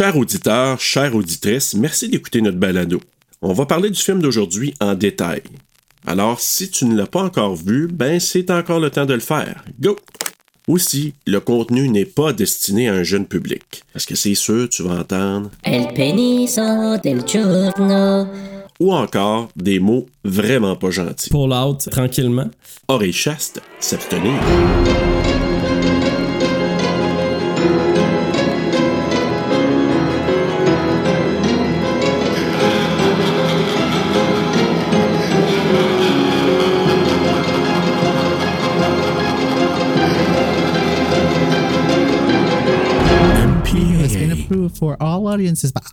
Chers 0.00 0.16
auditeurs, 0.16 0.80
chères 0.80 1.14
auditrices, 1.14 1.74
merci 1.74 2.08
d'écouter 2.08 2.40
notre 2.40 2.56
balado. 2.56 3.02
On 3.42 3.52
va 3.52 3.66
parler 3.66 3.90
du 3.90 4.00
film 4.00 4.22
d'aujourd'hui 4.22 4.72
en 4.80 4.94
détail. 4.94 5.42
Alors, 6.06 6.40
si 6.40 6.70
tu 6.70 6.86
ne 6.86 6.96
l'as 6.96 7.06
pas 7.06 7.22
encore 7.22 7.54
vu, 7.54 7.86
ben 7.86 8.18
c'est 8.18 8.50
encore 8.50 8.80
le 8.80 8.88
temps 8.88 9.04
de 9.04 9.12
le 9.12 9.20
faire. 9.20 9.62
Go! 9.78 9.98
Aussi, 10.66 11.12
le 11.26 11.38
contenu 11.38 11.90
n'est 11.90 12.06
pas 12.06 12.32
destiné 12.32 12.88
à 12.88 12.94
un 12.94 13.02
jeune 13.02 13.26
public. 13.26 13.82
Parce 13.92 14.06
que 14.06 14.14
c'est 14.14 14.34
sûr, 14.34 14.70
tu 14.70 14.84
vas 14.84 15.00
entendre? 15.00 15.50
El 15.64 15.92
peniso 15.92 16.96
del 17.04 17.22
giorno. 17.26 18.26
Ou 18.80 18.94
encore 18.94 19.50
des 19.54 19.80
mots 19.80 20.06
vraiment 20.24 20.76
pas 20.76 20.90
gentils. 20.90 21.28
Pull 21.28 21.52
out 21.52 21.90
tranquillement. 21.90 22.48
Oreille 22.88 23.12
chaste, 23.12 23.60
s'abstenir. 23.78 24.32
For 44.80 44.96
all 45.00 45.26
audiences. 45.28 45.70
But, 45.72 45.84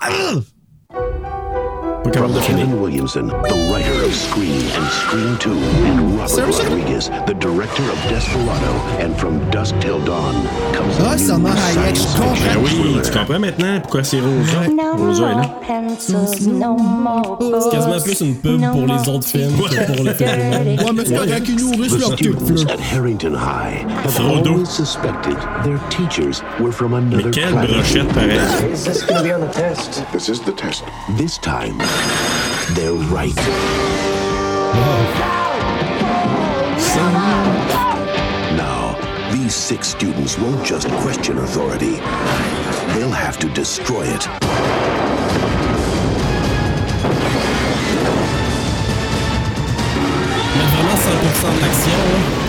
Ugh! 2.07 2.13
Pas 2.13 2.19
capable 2.21 2.33
de 2.33 2.39
finir. 2.41 2.65
Kevin 2.65 2.81
Williamson, 2.81 3.27
the 3.27 3.69
writer 3.71 4.05
of 4.05 4.13
Scream 4.13 4.61
and 4.75 4.87
Scream 4.91 5.37
2, 5.39 5.51
and 5.51 6.17
Robert 6.17 6.29
Seriously? 6.29 6.65
Rodriguez, 6.65 7.09
the 7.27 7.33
director 7.33 7.83
of 7.83 7.97
Desperado 8.09 8.73
and 8.99 9.15
From 9.19 9.39
Dusk 9.51 9.75
Till 9.79 9.99
Dawn, 10.05 10.33
comes 10.73 10.95
Ah, 10.99 11.13
a 11.13 11.17
new 11.17 11.37
m'a 11.43 11.49
Hayek, 11.51 11.95
je 11.95 12.01
science 12.01 12.15
comprends. 12.15 12.35
fiction 12.35 12.53
Ben 12.53 12.63
oui, 12.63 12.69
tu 12.69 12.81
thriller. 12.81 13.11
comprends 13.13 13.39
maintenant 13.39 13.79
pourquoi 13.81 14.03
c'est 14.03 14.19
Rosa? 14.19 14.67
No 14.69 14.95
Rosa 14.97 15.23
est 15.23 15.35
là. 15.35 15.41
more 15.41 15.59
pencils, 15.67 16.47
no 16.47 16.77
more 16.77 17.37
C'est 17.39 17.69
quasiment 17.75 17.99
plus 18.01 18.21
une 18.21 18.35
pub 18.35 18.59
no 18.61 18.71
pour 18.71 18.81
les 18.81 18.87
more 18.87 19.09
autres 19.15 19.27
films 19.27 19.53
que 19.57 19.85
pour 19.95 20.03
le 20.05 20.13
film 20.13 20.29
lui-même. 20.31 20.77
Ouais, 20.87 20.93
mais 20.93 21.05
c'est 21.05 21.15
correct 21.15 21.43
qu'ils 21.43 21.55
nourrissent 21.55 21.93
The 21.93 21.99
leur 21.99 22.09
petite 22.11 22.33
students 22.39 22.61
fleur. 22.63 22.71
at 22.71 22.79
Harrington 22.79 23.33
High 23.33 23.85
have 24.05 24.13
Frodo. 24.13 24.51
always 24.53 24.69
suspected 24.69 25.35
their 25.63 25.79
teachers 25.89 26.41
were 26.59 26.71
from 26.71 26.93
another 26.93 27.25
Mais 27.25 27.31
quelle 27.31 27.51
planet. 27.51 27.69
brochette 27.71 28.07
pareille. 28.13 28.71
Is 28.73 28.83
this 28.85 29.03
going 29.03 29.17
to 29.17 29.23
be 29.23 29.33
on 29.33 29.41
the 29.41 29.51
test? 29.51 30.03
This 30.13 30.29
is 30.29 30.39
the 30.41 30.51
test. 30.53 30.83
This 31.17 31.37
time, 31.39 31.77
they're 32.75 32.93
right. 33.11 33.35
Now, 38.55 38.95
these 39.31 39.55
six 39.55 39.87
students 39.89 40.37
won't 40.37 40.63
just 40.65 40.87
question 41.03 41.37
authority, 41.39 41.95
they'll 42.93 43.09
have 43.11 43.37
to 43.39 43.49
destroy 43.49 44.03
it. 44.05 44.27
Mais 50.55 50.65
vraiment 50.73 50.97
100% 50.97 51.55
de 51.55 51.61
l'action. 51.61 51.99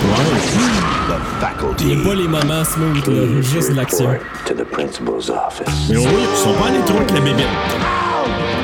là. 0.09 1.15
The 1.15 1.41
faculty. 1.41 1.83
Il 1.89 1.95
n'y 1.97 2.01
a 2.01 2.07
pas 2.09 2.15
les 2.15 2.27
moments 2.27 2.63
smooth, 2.63 3.07
là, 3.07 3.41
juste 3.41 3.71
de 3.71 3.75
l'action. 3.75 4.09
To 4.45 4.53
the 4.53 4.63
principal's 4.65 5.29
office. 5.29 5.67
Mais 5.89 5.97
au 5.97 6.01
moins, 6.01 6.11
ils 6.11 6.37
sont 6.37 6.53
pas 6.53 6.67
allés 6.67 6.83
trop 6.85 6.97
avec 6.97 7.11
la 7.11 7.19
bébête. 7.21 7.45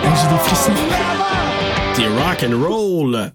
Hey, 0.06 0.12
J'ai 0.22 0.30
des 0.30 0.40
frissons. 0.40 0.72
T'es 1.96 2.08
rock 2.08 2.46
and 2.48 2.64
roll. 2.64 3.32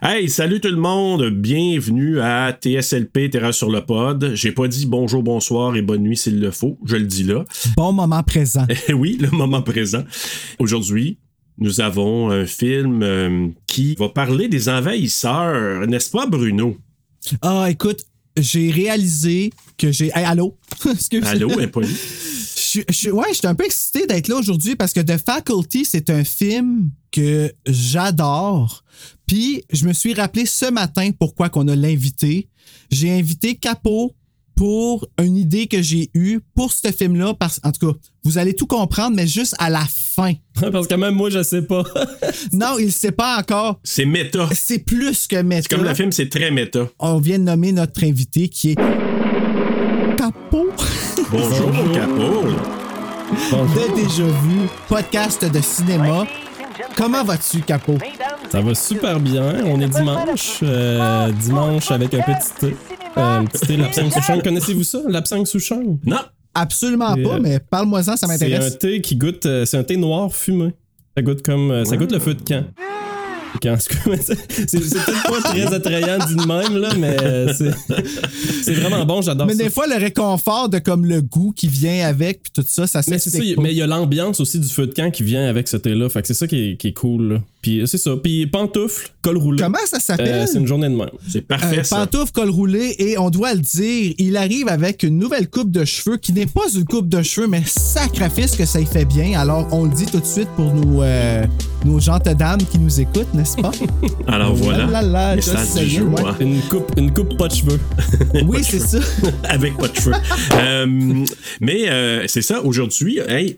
Hey, 0.00 0.30
salut 0.30 0.58
tout 0.58 0.70
le 0.70 0.76
monde. 0.78 1.28
Bienvenue 1.28 2.18
à 2.18 2.50
TSLP 2.58 3.28
Terra 3.30 3.52
sur 3.52 3.70
le 3.70 3.84
pod. 3.84 4.32
J'ai 4.34 4.52
pas 4.52 4.66
dit 4.66 4.86
bonjour, 4.86 5.22
bonsoir 5.22 5.76
et 5.76 5.82
bonne 5.82 6.02
nuit 6.02 6.16
s'il 6.16 6.40
le 6.40 6.50
faut. 6.50 6.78
Je 6.86 6.96
le 6.96 7.04
dis 7.04 7.24
là. 7.24 7.44
Bon 7.76 7.92
moment 7.92 8.22
présent. 8.22 8.66
Eh 8.88 8.94
oui, 8.94 9.18
le 9.20 9.28
moment 9.32 9.60
présent. 9.60 10.02
Aujourd'hui, 10.58 11.18
nous 11.58 11.82
avons 11.82 12.30
un 12.30 12.46
film 12.46 13.02
euh, 13.02 13.48
qui 13.66 13.94
va 13.96 14.08
parler 14.08 14.48
des 14.48 14.70
envahisseurs, 14.70 15.86
n'est-ce 15.86 16.10
pas, 16.10 16.26
Bruno? 16.26 16.78
Ah, 17.42 17.66
écoute, 17.68 18.00
j'ai 18.38 18.70
réalisé 18.70 19.52
que 19.76 19.92
j'ai. 19.92 20.06
Hey, 20.14 20.24
allô? 20.24 20.56
Excuse. 20.90 21.26
Allô, 21.26 21.50
impoli? 21.60 21.94
Je, 22.74 22.80
je, 22.88 23.10
ouais, 23.10 23.28
j'étais 23.32 23.46
un 23.46 23.54
peu 23.54 23.64
excité 23.64 24.04
d'être 24.04 24.26
là 24.26 24.34
aujourd'hui 24.34 24.74
parce 24.74 24.92
que 24.92 24.98
The 24.98 25.16
Faculty, 25.16 25.84
c'est 25.84 26.10
un 26.10 26.24
film 26.24 26.90
que 27.12 27.52
j'adore. 27.66 28.82
Puis, 29.28 29.62
je 29.72 29.86
me 29.86 29.92
suis 29.92 30.12
rappelé 30.12 30.44
ce 30.44 30.68
matin 30.72 31.10
pourquoi 31.16 31.50
qu'on 31.50 31.68
a 31.68 31.76
l'invité. 31.76 32.48
J'ai 32.90 33.12
invité 33.12 33.54
Capo 33.54 34.12
pour 34.56 35.06
une 35.22 35.36
idée 35.36 35.68
que 35.68 35.82
j'ai 35.82 36.10
eue 36.14 36.40
pour 36.56 36.72
ce 36.72 36.90
film-là. 36.90 37.34
Parce, 37.34 37.60
en 37.62 37.70
tout 37.70 37.92
cas, 37.92 37.98
vous 38.24 38.38
allez 38.38 38.54
tout 38.54 38.66
comprendre, 38.66 39.14
mais 39.14 39.28
juste 39.28 39.54
à 39.60 39.70
la 39.70 39.84
fin. 39.88 40.32
Parce 40.72 40.88
que 40.88 40.94
même 40.96 41.14
moi, 41.14 41.30
je 41.30 41.44
sais 41.44 41.62
pas. 41.62 41.84
Non, 42.52 42.76
il 42.80 42.86
ne 42.86 42.90
sait 42.90 43.12
pas 43.12 43.38
encore. 43.38 43.78
C'est 43.84 44.04
méta. 44.04 44.48
C'est 44.52 44.80
plus 44.80 45.28
que 45.28 45.40
méta. 45.42 45.76
Comme 45.76 45.84
le 45.84 45.94
film, 45.94 46.10
c'est 46.10 46.28
très 46.28 46.50
méta. 46.50 46.88
On 46.98 47.18
vient 47.18 47.38
de 47.38 47.44
nommer 47.44 47.70
notre 47.70 48.02
invité 48.02 48.48
qui 48.48 48.70
est 48.72 48.74
Capo. 50.16 50.63
Bonjour, 51.36 51.72
Capot. 51.92 52.44
de 52.46 53.96
Déjà 53.96 54.22
Vu, 54.22 54.68
podcast 54.88 55.44
de 55.44 55.60
cinéma? 55.60 56.28
Comment 56.96 57.24
vas-tu, 57.24 57.60
Capo? 57.62 57.98
Ça 58.52 58.60
va 58.60 58.72
super 58.76 59.18
bien. 59.18 59.64
On 59.66 59.80
est 59.80 59.88
dimanche. 59.88 60.60
euh, 60.62 61.32
dimanche 61.32 61.90
avec 61.90 62.14
un 62.14 62.20
petit 62.20 62.52
thé. 62.60 62.76
Euh, 63.18 63.38
un 63.40 63.44
petit 63.46 63.66
thé 63.66 63.76
l'absinthe 63.76 64.20
chambre. 64.22 64.44
Connaissez-vous 64.44 64.84
ça, 64.84 64.98
l'absinthe 65.08 65.58
chambre? 65.58 65.98
Non. 66.04 66.18
Absolument 66.54 67.16
Et, 67.16 67.24
pas, 67.24 67.30
euh, 67.34 67.40
mais 67.42 67.58
parle-moi-en, 67.58 68.02
ça 68.04 68.16
C'est 68.16 68.26
un 68.26 68.28
m'intéresse. 68.28 68.78
thé 68.78 69.00
qui 69.00 69.16
goûte. 69.16 69.44
euh, 69.46 69.64
c'est 69.64 69.76
un 69.76 69.82
thé 69.82 69.96
noir 69.96 70.32
fumé. 70.32 70.72
Ça 71.16 71.22
goûte 71.24 71.42
comme. 71.44 71.72
euh, 71.72 71.84
Ça 71.84 71.96
goûte 71.96 72.12
le 72.12 72.20
feu 72.20 72.34
de 72.34 72.42
camp. 72.42 72.62
Quand, 73.62 73.76
c'est 73.80 74.80
peut-être 74.80 75.22
pas 75.22 75.50
très 75.50 75.74
attrayant 75.74 76.18
de 76.18 76.46
même, 76.46 76.76
là, 76.76 76.90
mais 76.98 77.16
euh, 77.22 77.52
c'est 78.62 78.72
vraiment 78.74 79.04
bon, 79.04 79.22
j'adore 79.22 79.46
Mais 79.46 79.54
ça. 79.54 79.62
des 79.64 79.70
fois, 79.70 79.86
le 79.86 79.96
réconfort 79.96 80.68
de 80.68 80.78
comme 80.78 81.06
le 81.06 81.22
goût 81.22 81.52
qui 81.54 81.68
vient 81.68 82.06
avec, 82.06 82.42
puis 82.42 82.52
tout 82.54 82.64
ça, 82.66 82.86
ça 82.86 83.00
Mais 83.06 83.18
s'explique 83.18 83.58
mais 83.58 83.72
il 83.72 83.76
y 83.76 83.82
a 83.82 83.86
l'ambiance 83.86 84.40
aussi 84.40 84.58
du 84.58 84.68
feu 84.68 84.86
de 84.86 84.92
camp 84.92 85.10
qui 85.10 85.22
vient 85.22 85.48
avec 85.48 85.68
ce 85.68 85.76
thé-là. 85.76 86.08
Fait 86.08 86.22
que 86.22 86.28
c'est 86.28 86.34
ça 86.34 86.46
qui 86.46 86.70
est, 86.70 86.76
qui 86.76 86.88
est 86.88 86.92
cool. 86.92 87.34
Là. 87.34 87.40
Puis 87.64 87.80
euh, 87.80 87.86
c'est 87.86 87.96
ça. 87.96 88.10
Puis 88.22 88.46
pantoufle, 88.46 89.08
col 89.22 89.38
roulé. 89.38 89.62
Comment 89.62 89.78
ça 89.86 89.96
Euh, 89.96 90.00
s'appelle? 90.00 90.46
c'est 90.46 90.58
une 90.58 90.66
journée 90.66 90.90
de 90.90 90.94
même. 90.94 91.08
C'est 91.26 91.40
parfait, 91.40 91.78
Euh, 91.78 91.82
ça. 91.82 91.96
pantoufle, 91.96 92.30
col 92.30 92.50
roulé, 92.50 92.94
et 92.98 93.16
on 93.16 93.30
doit 93.30 93.54
le 93.54 93.60
dire, 93.60 94.12
il 94.18 94.36
arrive 94.36 94.68
avec 94.68 95.02
une 95.02 95.18
nouvelle 95.18 95.48
coupe 95.48 95.70
de 95.70 95.86
cheveux 95.86 96.18
qui 96.18 96.34
n'est 96.34 96.44
pas 96.44 96.68
une 96.74 96.84
coupe 96.84 97.08
de 97.08 97.22
cheveux, 97.22 97.46
mais 97.46 97.62
sacrifice 97.64 98.54
que 98.54 98.66
ça 98.66 98.80
y 98.80 98.84
fait 98.84 99.06
bien. 99.06 99.40
Alors, 99.40 99.66
on 99.72 99.84
le 99.84 99.90
dit 99.94 100.04
tout 100.04 100.20
de 100.20 100.26
suite 100.26 100.48
pour 100.56 100.74
nos, 100.74 101.02
euh, 101.02 101.46
nos 101.86 102.00
gentes 102.00 102.28
dames 102.28 102.60
qui 102.70 102.78
nous 102.78 103.00
écoutent, 103.00 103.32
n'est-ce 103.32 103.56
pas? 103.56 103.70
Alors 104.28 104.54
voilà. 104.54 104.84
Là, 104.86 105.00
là, 105.00 105.34
là, 105.34 105.36
du 105.36 105.42
saying, 105.42 105.88
jour. 106.00 106.12
ouais. 106.12 106.22
hein. 106.26 106.36
Une 106.40 106.60
coupe, 106.68 106.92
une 106.98 107.10
coupe 107.14 107.38
pas 107.38 107.48
de 107.48 107.54
cheveux. 107.54 107.80
oui, 108.46 108.58
c'est 108.62 108.78
ça. 108.78 108.98
Avec 109.44 109.74
pas 109.78 109.88
de 109.88 109.96
cheveux. 109.96 110.12
Euh, 110.52 111.24
mais 111.62 111.88
euh, 111.88 112.24
c'est 112.26 112.42
ça, 112.42 112.62
aujourd'hui, 112.62 113.20
hey, 113.26 113.56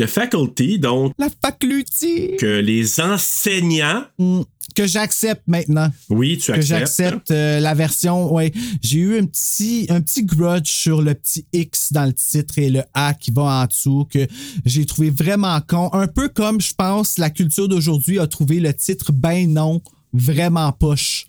The 0.00 0.06
Faculty, 0.06 0.78
donc, 0.78 1.12
La 1.18 1.28
faculté 1.42 2.36
que 2.38 2.46
les 2.60 3.00
enseignants, 3.00 4.04
Hmm, 4.18 4.40
que 4.74 4.86
j'accepte 4.86 5.42
maintenant. 5.46 5.90
oui, 6.08 6.38
tu 6.38 6.46
que 6.52 6.58
acceptes. 6.58 6.68
j'accepte 6.68 7.30
euh, 7.32 7.60
la 7.60 7.74
version. 7.74 8.32
Ouais, 8.32 8.50
j'ai 8.82 8.98
eu 9.00 9.18
un 9.18 9.26
petit 9.26 9.86
un 9.90 10.00
petit 10.00 10.24
grudge 10.24 10.68
sur 10.70 11.02
le 11.02 11.14
petit 11.14 11.44
X 11.52 11.92
dans 11.92 12.06
le 12.06 12.12
titre 12.14 12.58
et 12.58 12.70
le 12.70 12.82
A 12.94 13.12
qui 13.14 13.30
va 13.30 13.42
en 13.42 13.66
dessous 13.66 14.06
que 14.10 14.26
j'ai 14.64 14.86
trouvé 14.86 15.10
vraiment 15.10 15.60
con, 15.60 15.90
un 15.92 16.06
peu 16.06 16.28
comme 16.28 16.60
je 16.60 16.72
pense 16.74 17.18
la 17.18 17.28
culture 17.30 17.68
d'aujourd'hui 17.68 18.18
a 18.20 18.26
trouvé 18.26 18.58
le 18.60 18.72
titre 18.72 19.12
ben 19.12 19.52
non 19.52 19.82
vraiment 20.14 20.72
poche. 20.72 21.26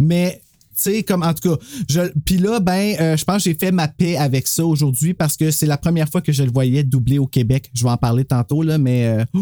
Mais 0.00 0.40
tu 0.40 0.45
sais, 0.82 1.02
comme 1.02 1.22
en 1.22 1.32
tout 1.34 1.50
cas, 1.50 1.56
je, 1.88 2.00
puis 2.24 2.38
là, 2.38 2.60
ben, 2.60 2.96
euh, 3.00 3.16
je 3.16 3.24
pense 3.24 3.44
que 3.44 3.50
j'ai 3.50 3.56
fait 3.58 3.72
ma 3.72 3.88
paix 3.88 4.16
avec 4.16 4.46
ça 4.46 4.64
aujourd'hui 4.64 5.14
parce 5.14 5.36
que 5.36 5.50
c'est 5.50 5.66
la 5.66 5.78
première 5.78 6.08
fois 6.08 6.20
que 6.20 6.32
je 6.32 6.42
le 6.42 6.50
voyais 6.50 6.84
doublé 6.84 7.18
au 7.18 7.26
Québec. 7.26 7.70
Je 7.74 7.82
vais 7.84 7.90
en 7.90 7.96
parler 7.96 8.24
tantôt, 8.24 8.62
là, 8.62 8.78
mais 8.78 9.06
euh, 9.06 9.24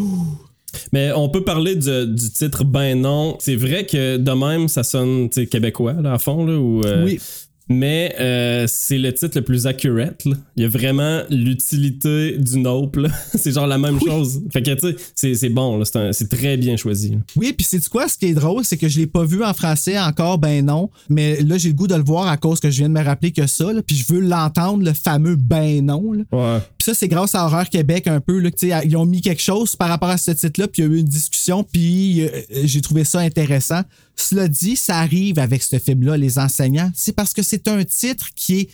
Mais 0.92 1.12
on 1.12 1.28
peut 1.28 1.44
parler 1.44 1.76
du, 1.76 2.06
du 2.06 2.30
titre 2.30 2.64
Ben 2.64 3.00
non. 3.00 3.36
C'est 3.40 3.56
vrai 3.56 3.86
que 3.86 4.16
de 4.16 4.30
même, 4.32 4.68
ça 4.68 4.82
sonne 4.82 5.28
québécois, 5.28 5.94
là, 5.94 6.14
à 6.14 6.18
fond. 6.18 6.44
Là, 6.44 6.58
ou, 6.58 6.82
euh, 6.84 7.04
oui. 7.04 7.20
Mais 7.68 8.14
euh, 8.20 8.66
c'est 8.68 8.98
le 8.98 9.12
titre 9.14 9.38
le 9.38 9.42
plus 9.44 9.66
accurate. 9.66 10.24
là. 10.26 10.36
Il 10.56 10.62
y 10.64 10.66
a 10.66 10.68
vraiment 10.68 11.22
l'utilité 11.30 12.36
du 12.38 12.58
nope. 12.58 12.98
c'est 13.34 13.52
genre 13.52 13.66
la 13.66 13.78
même 13.78 13.98
chose. 14.00 14.42
Fait 14.52 14.62
que 14.62 14.72
tu 14.72 14.94
sais, 15.14 15.34
c'est- 15.34 15.48
bon. 15.48 15.82
C'est 15.84 16.28
très 16.28 16.56
bien 16.56 16.76
choisi. 16.76 17.10
là. 17.10 17.16
Oui, 17.36 17.54
puis 17.56 17.66
c'est 17.68 17.82
quoi 17.88 18.08
ce 18.08 18.18
qui 18.18 18.26
est 18.26 18.34
drôle, 18.34 18.64
c'est 18.64 18.76
que 18.76 18.88
je 18.88 18.98
l'ai 18.98 19.06
pas 19.06 19.24
vu 19.24 19.42
en 19.44 19.54
français 19.54 19.98
encore, 19.98 20.38
ben 20.38 20.64
non. 20.64 20.90
Mais 21.08 21.40
là, 21.42 21.56
j'ai 21.56 21.68
le 21.68 21.74
goût 21.74 21.86
de 21.86 21.94
le 21.94 22.02
voir 22.04 22.28
à 22.28 22.36
cause 22.36 22.60
que 22.60 22.70
je 22.70 22.78
viens 22.78 22.88
de 22.88 22.94
me 22.94 23.02
rappeler 23.02 23.32
que 23.32 23.46
ça, 23.46 23.66
puis 23.86 23.96
je 23.96 24.12
veux 24.12 24.20
l'entendre, 24.20 24.84
le 24.84 24.92
fameux 24.92 25.36
ben 25.36 25.84
non. 25.86 26.12
là. 26.12 26.24
Ouais. 26.32 26.58
Puis 26.78 26.84
ça, 26.84 26.94
c'est 26.94 27.08
grâce 27.08 27.34
à 27.34 27.44
Horreur 27.46 27.68
Québec 27.70 28.08
un 28.08 28.20
peu, 28.20 28.38
là, 28.40 28.50
que, 28.50 28.86
ils 28.86 28.96
ont 28.96 29.06
mis 29.06 29.20
quelque 29.22 29.42
chose 29.42 29.74
par 29.76 29.88
rapport 29.88 30.10
à 30.10 30.18
ce 30.18 30.32
titre-là, 30.32 30.68
puis 30.68 30.82
il 30.82 30.84
y 30.86 30.88
a 30.88 30.94
eu 30.94 30.98
une 30.98 31.06
discussion, 31.06 31.64
puis 31.64 32.22
euh, 32.22 32.28
j'ai 32.64 32.80
trouvé 32.82 33.04
ça 33.04 33.20
intéressant. 33.20 33.80
Cela 34.16 34.48
dit, 34.48 34.76
ça 34.76 34.98
arrive 34.98 35.38
avec 35.38 35.62
ce 35.62 35.78
film-là, 35.78 36.16
Les 36.16 36.38
enseignants. 36.38 36.90
C'est 36.94 37.14
parce 37.14 37.32
que 37.32 37.42
c'est 37.42 37.68
un 37.68 37.82
titre 37.84 38.28
qui 38.34 38.60
est... 38.60 38.68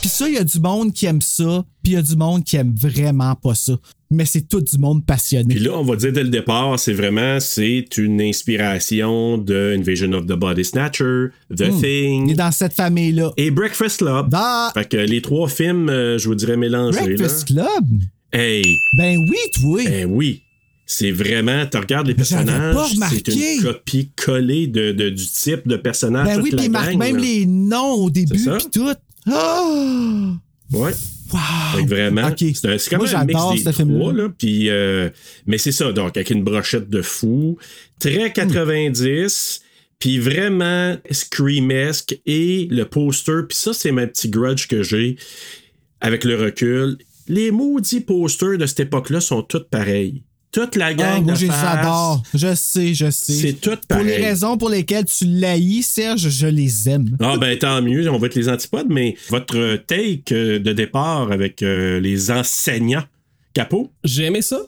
Puis 0.00 0.08
ça, 0.08 0.28
il 0.28 0.34
y 0.34 0.38
a 0.38 0.44
du 0.44 0.60
monde 0.60 0.92
qui 0.92 1.06
aime 1.06 1.20
ça, 1.20 1.64
puis 1.82 1.92
il 1.92 1.94
y 1.94 1.98
a 1.98 2.02
du 2.02 2.14
monde 2.16 2.44
qui 2.44 2.56
aime 2.56 2.72
vraiment 2.72 3.34
pas 3.34 3.54
ça. 3.56 3.76
Mais 4.10 4.24
c'est 4.24 4.42
tout 4.48 4.60
du 4.60 4.78
monde 4.78 5.04
passionné. 5.04 5.56
Puis 5.56 5.64
là, 5.64 5.72
on 5.76 5.82
va 5.82 5.96
dire 5.96 6.12
dès 6.12 6.22
le 6.22 6.28
départ, 6.30 6.78
c'est 6.78 6.92
vraiment 6.92 7.40
c'est 7.40 7.84
une 7.98 8.20
inspiration 8.20 9.38
de 9.38 9.74
Invasion 9.76 10.12
of 10.12 10.26
the 10.26 10.34
Body 10.34 10.64
Snatcher, 10.64 11.26
The 11.54 11.64
Il 11.68 11.80
Thing 11.80 12.30
est 12.30 12.34
dans 12.34 12.52
cette 12.52 12.74
famille-là. 12.74 13.32
et 13.36 13.50
Breakfast 13.50 13.98
Club. 13.98 14.30
Dans 14.30 14.70
Fait 14.72 14.88
que 14.88 14.96
les 14.96 15.20
trois 15.20 15.48
films, 15.48 15.88
euh, 15.90 16.16
je 16.16 16.28
vous 16.28 16.36
dirais 16.36 16.56
mélangés. 16.56 17.00
Là. 17.00 17.04
Breakfast 17.06 17.48
Club? 17.48 17.84
Hey, 18.32 18.62
Ben 18.96 19.18
oui, 19.18 19.36
toi. 19.60 19.82
ben 19.84 20.06
oui. 20.10 20.42
C'est 20.90 21.10
vraiment, 21.10 21.66
tu 21.66 21.76
regardes 21.76 22.06
les 22.06 22.14
personnages, 22.14 22.74
c'est 23.10 23.28
une 23.28 23.62
copie 23.62 24.08
collée 24.16 24.66
de, 24.68 24.92
de- 24.92 25.10
du 25.10 25.26
type 25.26 25.68
de 25.68 25.76
personnage. 25.76 26.26
Ben 26.26 26.40
oui, 26.42 26.48
puis 26.50 26.64
il 26.64 26.70
marque 26.70 26.94
même 26.94 27.16
là. 27.16 27.22
les 27.22 27.44
noms 27.44 27.92
au 27.92 28.08
début, 28.10 28.42
puis 28.42 28.66
tout. 28.72 28.88
Ah! 29.30 30.32
Ouais. 30.72 30.92
Wow! 31.30 31.86
Vraiment, 31.86 32.30
c'est 32.38 32.88
comme 32.88 33.00
Moi, 33.00 33.14
un 33.14 33.24
mix 33.26 33.64
des 33.64 33.70
trois, 33.70 34.14
là. 34.14 34.28
Puis, 34.30 34.70
euh, 34.70 35.10
mais 35.46 35.58
c'est 35.58 35.72
ça, 35.72 35.92
donc, 35.92 36.16
avec 36.16 36.30
une 36.30 36.42
brochette 36.42 36.88
de 36.88 37.02
fou, 37.02 37.58
très 38.00 38.32
90, 38.32 39.60
puis 39.98 40.18
vraiment 40.18 40.96
screamesque, 41.10 42.18
et 42.24 42.66
le 42.70 42.84
poster, 42.86 43.42
puis 43.46 43.58
ça, 43.58 43.74
c'est 43.74 43.92
ma 43.92 44.06
petit 44.06 44.30
grudge 44.30 44.68
que 44.68 44.82
j'ai 44.82 45.16
avec 46.00 46.24
le 46.24 46.36
recul. 46.36 46.96
Les 47.26 47.50
maudits 47.50 48.00
posters 48.00 48.56
de 48.56 48.64
cette 48.64 48.80
époque-là 48.80 49.20
sont 49.20 49.42
tous 49.42 49.64
pareils. 49.70 50.22
Toute 50.50 50.76
la 50.76 50.86
Ah, 50.86 50.94
gang 50.94 51.26
de 51.26 51.34
je 51.34 51.42
les 51.42 51.46
face, 51.48 51.64
adore. 51.78 52.22
Je 52.34 52.54
sais, 52.54 52.94
je 52.94 53.10
sais. 53.10 53.32
C'est 53.34 53.52
tout 53.54 53.76
Pour 53.88 53.98
les 53.98 54.04
pareil. 54.12 54.24
raisons 54.24 54.56
pour 54.56 54.70
lesquelles 54.70 55.04
tu 55.04 55.26
l'haïs, 55.26 55.82
Serge, 55.86 56.28
je 56.30 56.46
les 56.46 56.88
aime. 56.88 57.16
Ah 57.20 57.36
ben 57.36 57.56
tant 57.58 57.82
mieux, 57.82 58.10
on 58.10 58.18
va 58.18 58.26
être 58.28 58.34
les 58.34 58.48
antipodes, 58.48 58.86
mais 58.88 59.14
votre 59.28 59.76
take 59.86 60.34
euh, 60.34 60.58
de 60.58 60.72
départ 60.72 61.30
avec 61.32 61.62
euh, 61.62 62.00
les 62.00 62.30
enseignants 62.30 63.04
capot, 63.52 63.90
J'ai 64.04 64.24
aimé 64.24 64.40
ça. 64.40 64.58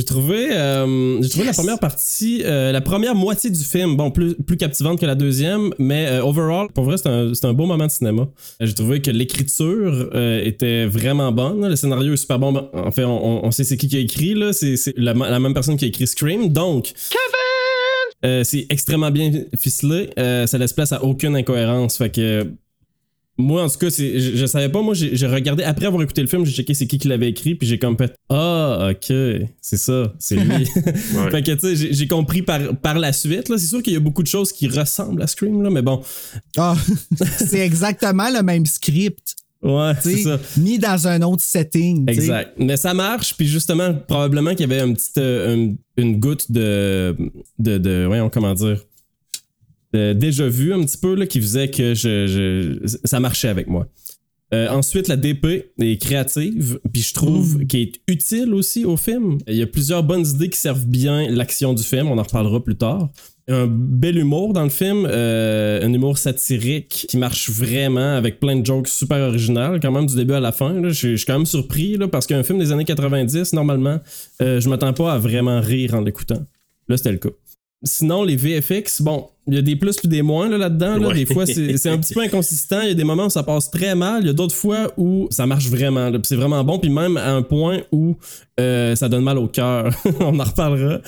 J'ai 0.00 0.06
trouvé, 0.06 0.50
euh, 0.52 1.20
j'ai 1.20 1.28
trouvé 1.28 1.44
la 1.44 1.52
première 1.52 1.78
partie, 1.78 2.40
euh, 2.46 2.72
la 2.72 2.80
première 2.80 3.14
moitié 3.14 3.50
du 3.50 3.62
film, 3.62 3.98
bon, 3.98 4.10
plus, 4.10 4.34
plus 4.34 4.56
captivante 4.56 4.98
que 4.98 5.04
la 5.04 5.14
deuxième, 5.14 5.74
mais 5.78 6.06
euh, 6.06 6.24
overall, 6.24 6.68
pour 6.72 6.84
vrai, 6.84 6.96
c'est 6.96 7.06
un, 7.06 7.32
un 7.42 7.52
beau 7.52 7.66
moment 7.66 7.84
de 7.86 7.90
cinéma. 7.90 8.26
J'ai 8.60 8.72
trouvé 8.72 9.02
que 9.02 9.10
l'écriture 9.10 10.08
était 10.42 10.86
vraiment 10.86 11.32
bonne. 11.32 11.68
Le 11.68 11.76
scénario 11.76 12.14
est 12.14 12.16
super 12.16 12.38
bon. 12.38 12.50
Ben, 12.50 12.70
En 12.72 12.90
fait, 12.92 13.04
on, 13.04 13.44
on 13.44 13.50
sait 13.50 13.62
c'est 13.62 13.76
qui 13.76 13.88
qui 13.88 13.98
a 13.98 14.00
écrit, 14.00 14.32
là. 14.32 14.54
C'est 14.54 14.94
la, 14.96 15.12
la 15.12 15.38
même 15.38 15.52
personne 15.52 15.76
qui 15.76 15.84
a 15.84 15.88
écrit 15.88 16.06
Scream. 16.06 16.48
Donc, 16.48 16.94
euh, 18.24 18.42
c'est 18.42 18.64
extrêmement 18.70 19.10
bien 19.10 19.30
ficelé. 19.58 20.08
Ça 20.16 20.56
laisse 20.56 20.72
place 20.72 20.92
à 20.92 21.04
aucune 21.04 21.36
incohérence. 21.36 21.98
Fait 21.98 22.08
que 22.10 22.46
moi, 23.40 23.64
en 23.64 23.68
tout 23.68 23.78
cas, 23.78 23.90
c'est, 23.90 24.18
je, 24.20 24.36
je 24.36 24.46
savais 24.46 24.68
pas. 24.68 24.82
Moi, 24.82 24.94
j'ai, 24.94 25.16
j'ai 25.16 25.26
regardé 25.26 25.64
après 25.64 25.86
avoir 25.86 26.02
écouté 26.02 26.20
le 26.20 26.26
film, 26.28 26.44
j'ai 26.46 26.52
checké 26.52 26.74
c'est 26.74 26.86
qui 26.86 26.98
qui 26.98 27.08
l'avait 27.08 27.28
écrit, 27.30 27.54
puis 27.54 27.66
j'ai 27.66 27.78
comme 27.78 27.96
fait 27.96 28.14
ah 28.28 28.90
ok, 28.92 29.12
c'est 29.60 29.76
ça, 29.78 30.12
c'est 30.18 30.36
lui. 30.36 30.64
fait 31.30 31.42
que 31.42 31.52
tu 31.52 31.60
sais, 31.60 31.76
j'ai, 31.76 31.92
j'ai 31.92 32.06
compris 32.06 32.42
par, 32.42 32.60
par 32.76 32.98
la 32.98 33.12
suite. 33.12 33.48
Là, 33.48 33.58
c'est 33.58 33.66
sûr 33.66 33.82
qu'il 33.82 33.92
y 33.92 33.96
a 33.96 34.00
beaucoup 34.00 34.22
de 34.22 34.28
choses 34.28 34.52
qui 34.52 34.68
ressemblent 34.68 35.22
à 35.22 35.26
Scream 35.26 35.62
là, 35.62 35.70
mais 35.70 35.82
bon, 35.82 36.00
Ah, 36.56 36.76
c'est 37.38 37.60
exactement 37.60 38.28
le 38.30 38.42
même 38.42 38.66
script, 38.66 39.34
ouais, 39.62 39.92
c'est 40.02 40.18
ça. 40.18 40.38
mis 40.56 40.78
dans 40.78 41.06
un 41.08 41.22
autre 41.22 41.42
setting. 41.42 42.08
Exact. 42.08 42.52
Mais 42.58 42.76
ça 42.76 42.94
marche, 42.94 43.34
puis 43.36 43.46
justement, 43.46 43.94
probablement 44.06 44.50
qu'il 44.50 44.60
y 44.60 44.72
avait 44.72 44.80
un 44.82 44.92
petit, 44.92 45.10
euh, 45.18 45.56
un- 45.56 45.74
une 45.96 46.18
goutte 46.18 46.50
de, 46.50 47.14
de, 47.58 47.76
de, 47.78 48.04
voyons, 48.06 48.30
comment 48.30 48.54
dire, 48.54 48.80
de 49.92 50.12
déjà 50.12 50.48
vu 50.48 50.72
un 50.72 50.82
petit 50.84 50.98
peu, 50.98 51.14
là, 51.14 51.26
qui 51.26 51.40
faisait 51.40 51.68
que 51.70 51.94
je, 51.94 52.26
je- 52.26 52.96
ça 53.04 53.20
marchait 53.20 53.48
avec 53.48 53.66
moi. 53.66 53.86
Euh, 54.52 54.68
ensuite, 54.68 55.06
la 55.06 55.16
DP 55.16 55.70
est 55.80 56.00
créative, 56.02 56.80
puis 56.92 57.02
je 57.02 57.14
trouve 57.14 57.64
qu'elle 57.66 57.82
est 57.82 57.92
utile 58.08 58.52
aussi 58.52 58.84
au 58.84 58.96
film. 58.96 59.38
Il 59.46 59.54
y 59.54 59.62
a 59.62 59.66
plusieurs 59.66 60.02
bonnes 60.02 60.26
idées 60.26 60.48
qui 60.48 60.58
servent 60.58 60.86
bien 60.86 61.30
l'action 61.30 61.72
du 61.72 61.84
film, 61.84 62.08
on 62.08 62.18
en 62.18 62.22
reparlera 62.24 62.62
plus 62.62 62.74
tard. 62.76 63.10
Un 63.48 63.66
bel 63.68 64.16
humour 64.18 64.52
dans 64.52 64.64
le 64.64 64.68
film, 64.70 65.06
euh, 65.08 65.84
un 65.84 65.92
humour 65.92 66.18
satirique 66.18 67.06
qui 67.08 67.16
marche 67.16 67.48
vraiment 67.50 68.16
avec 68.16 68.38
plein 68.40 68.56
de 68.56 68.66
jokes 68.66 68.88
super 68.88 69.18
originales, 69.28 69.78
quand 69.80 69.90
même 69.92 70.06
du 70.06 70.14
début 70.16 70.34
à 70.34 70.40
la 70.40 70.52
fin. 70.52 70.72
là. 70.80 70.88
Je 70.88 70.94
suis 70.94 71.10
je 71.12 71.16
suis 71.16 71.26
quand 71.26 71.36
même 71.38 71.46
surpris 71.46 71.96
là, 71.96 72.06
parce 72.08 72.26
qu'un 72.26 72.42
film 72.42 72.58
des 72.58 72.70
années 72.72 72.84
90, 72.84 73.52
normalement, 73.52 74.00
euh, 74.42 74.60
je 74.60 74.68
m'attends 74.68 74.92
pas 74.92 75.12
à 75.14 75.18
vraiment 75.18 75.60
rire 75.60 75.94
en 75.94 76.00
l'écoutant. 76.00 76.44
Là, 76.88 76.96
c'était 76.96 77.12
le 77.12 77.18
cas. 77.18 77.30
Sinon, 77.82 78.24
les 78.24 78.36
VFX, 78.36 79.00
bon, 79.00 79.28
il 79.46 79.54
y 79.54 79.58
a 79.58 79.62
des 79.62 79.74
plus 79.74 79.96
puis 79.96 80.08
des 80.08 80.22
moins 80.22 80.48
là, 80.48 80.58
là-dedans. 80.58 80.98
là. 80.98 81.08
Ouais. 81.08 81.14
Des 81.14 81.26
fois, 81.26 81.46
c'est 81.46 81.88
un 81.88 81.98
petit 81.98 82.14
peu 82.14 82.20
inconsistant. 82.20 82.82
Il 82.82 82.88
y 82.88 82.90
a 82.90 82.94
des 82.94 83.04
moments 83.04 83.26
où 83.26 83.30
ça 83.30 83.42
passe 83.42 83.70
très 83.70 83.94
mal. 83.94 84.22
Il 84.22 84.26
y 84.26 84.30
a 84.30 84.34
d'autres 84.34 84.54
fois 84.54 84.92
où 84.96 85.28
ça 85.30 85.46
marche 85.46 85.68
vraiment. 85.68 86.10
C'est 86.22 86.36
vraiment 86.36 86.62
bon. 86.62 86.78
Puis 86.78 86.90
même 86.90 87.16
à 87.16 87.32
un 87.32 87.42
point 87.42 87.80
où 87.90 88.16
euh, 88.60 88.94
ça 88.94 89.08
donne 89.08 89.24
mal 89.24 89.38
au 89.38 89.48
cœur. 89.48 89.94
On 90.20 90.38
en 90.38 90.44
reparlera. 90.44 91.00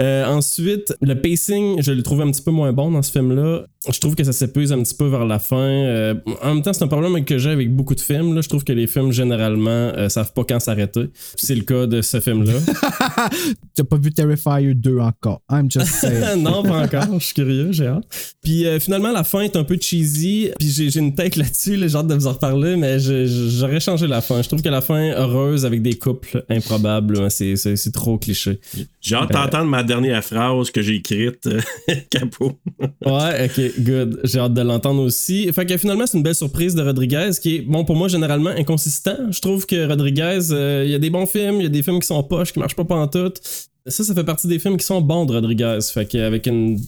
Euh, 0.00 0.24
ensuite, 0.26 0.94
le 1.02 1.20
pacing, 1.20 1.82
je 1.82 1.92
le 1.92 2.02
trouve 2.02 2.20
un 2.22 2.30
petit 2.30 2.42
peu 2.42 2.52
moins 2.52 2.72
bon 2.72 2.90
dans 2.90 3.02
ce 3.02 3.10
film-là. 3.10 3.66
Je 3.86 4.00
trouve 4.00 4.16
que 4.16 4.24
ça 4.24 4.32
s'épuise 4.32 4.72
un 4.72 4.82
petit 4.82 4.94
peu 4.94 5.06
vers 5.06 5.24
la 5.24 5.38
fin. 5.38 5.56
Euh, 5.56 6.14
en 6.42 6.54
même 6.54 6.62
temps, 6.62 6.72
c'est 6.72 6.82
un 6.82 6.88
problème 6.88 7.24
que 7.24 7.38
j'ai 7.38 7.50
avec 7.50 7.72
beaucoup 7.74 7.94
de 7.94 8.00
films. 8.00 8.34
là. 8.34 8.40
Je 8.40 8.48
trouve 8.48 8.64
que 8.64 8.72
les 8.72 8.88
films, 8.88 9.12
généralement, 9.12 9.70
euh, 9.70 10.08
savent 10.08 10.32
pas 10.32 10.42
quand 10.42 10.58
s'arrêter. 10.58 11.10
C'est 11.36 11.54
le 11.54 11.62
cas 11.62 11.86
de 11.86 12.02
ce 12.02 12.18
film-là. 12.18 12.54
T'as 13.76 13.84
pas 13.84 13.96
vu 13.96 14.12
Terrifier 14.12 14.74
2 14.74 14.98
encore. 14.98 15.42
I'm 15.48 15.70
just 15.70 15.86
saying. 15.86 16.42
non, 16.42 16.64
pas 16.64 16.82
encore. 16.82 17.20
Je 17.20 17.24
suis 17.24 17.34
curieux, 17.34 17.70
j'ai 17.70 17.86
hâte. 17.86 18.04
Puis 18.42 18.66
euh, 18.66 18.80
finalement, 18.80 19.12
la 19.12 19.22
fin 19.22 19.42
est 19.42 19.54
un 19.54 19.62
peu 19.62 19.78
cheesy. 19.80 20.50
Puis 20.58 20.70
j'ai 20.70 20.98
une 20.98 21.14
tête 21.14 21.36
là-dessus, 21.36 21.76
là, 21.76 21.86
j'ai 21.86 21.96
hâte 21.96 22.08
de 22.08 22.14
vous 22.14 22.26
en 22.26 22.32
reparler, 22.32 22.76
mais 22.76 22.98
j'aurais 22.98 23.80
changé 23.80 24.08
la 24.08 24.20
fin. 24.20 24.42
Je 24.42 24.48
trouve 24.48 24.62
que 24.62 24.68
la 24.68 24.80
fin 24.80 25.12
heureuse 25.12 25.64
avec 25.64 25.82
des 25.82 25.94
couples 25.94 26.44
improbables, 26.48 27.20
hein, 27.20 27.28
c'est 27.30 27.92
trop 27.92 28.18
cliché. 28.18 28.58
j'ai 29.00 29.14
hâte 29.14 29.30
d'entendre 29.30 29.66
ma 29.66 29.84
dernière 29.84 30.24
phrase 30.24 30.70
que 30.70 30.82
j'ai 30.82 30.96
écrite, 30.96 31.46
euh, 31.46 31.60
capot. 32.10 32.58
Ouais, 33.04 33.46
ok, 33.46 33.67
good. 33.78 34.20
J'ai 34.24 34.38
hâte 34.38 34.54
de 34.54 34.60
l'entendre 34.62 35.02
aussi. 35.02 35.52
Fait 35.52 35.66
que 35.66 35.76
finalement, 35.76 36.06
c'est 36.06 36.16
une 36.16 36.22
belle 36.22 36.34
surprise 36.34 36.74
de 36.74 36.82
Rodriguez 36.82 37.30
qui 37.40 37.56
est, 37.56 37.60
bon, 37.60 37.84
pour 37.84 37.96
moi, 37.96 38.08
généralement 38.08 38.50
inconsistant. 38.50 39.30
Je 39.30 39.40
trouve 39.40 39.66
que 39.66 39.86
Rodriguez, 39.88 40.38
euh, 40.52 40.82
il 40.84 40.90
y 40.90 40.94
a 40.94 40.98
des 40.98 41.10
bons 41.10 41.26
films, 41.26 41.56
il 41.56 41.62
y 41.64 41.66
a 41.66 41.70
des 41.70 41.82
films 41.82 42.00
qui 42.00 42.06
sont 42.06 42.22
poches, 42.22 42.52
qui 42.52 42.58
marchent 42.58 42.76
pas 42.76 42.84
pantoute. 42.84 43.40
Ça, 43.86 44.04
ça 44.04 44.14
fait 44.14 44.24
partie 44.24 44.46
des 44.46 44.58
films 44.58 44.76
qui 44.76 44.84
sont 44.84 45.00
bons 45.00 45.24
de 45.24 45.32
Rodriguez. 45.32 45.78
Fait 45.92 46.06
qu'avec 46.06 46.46
une 46.46 46.78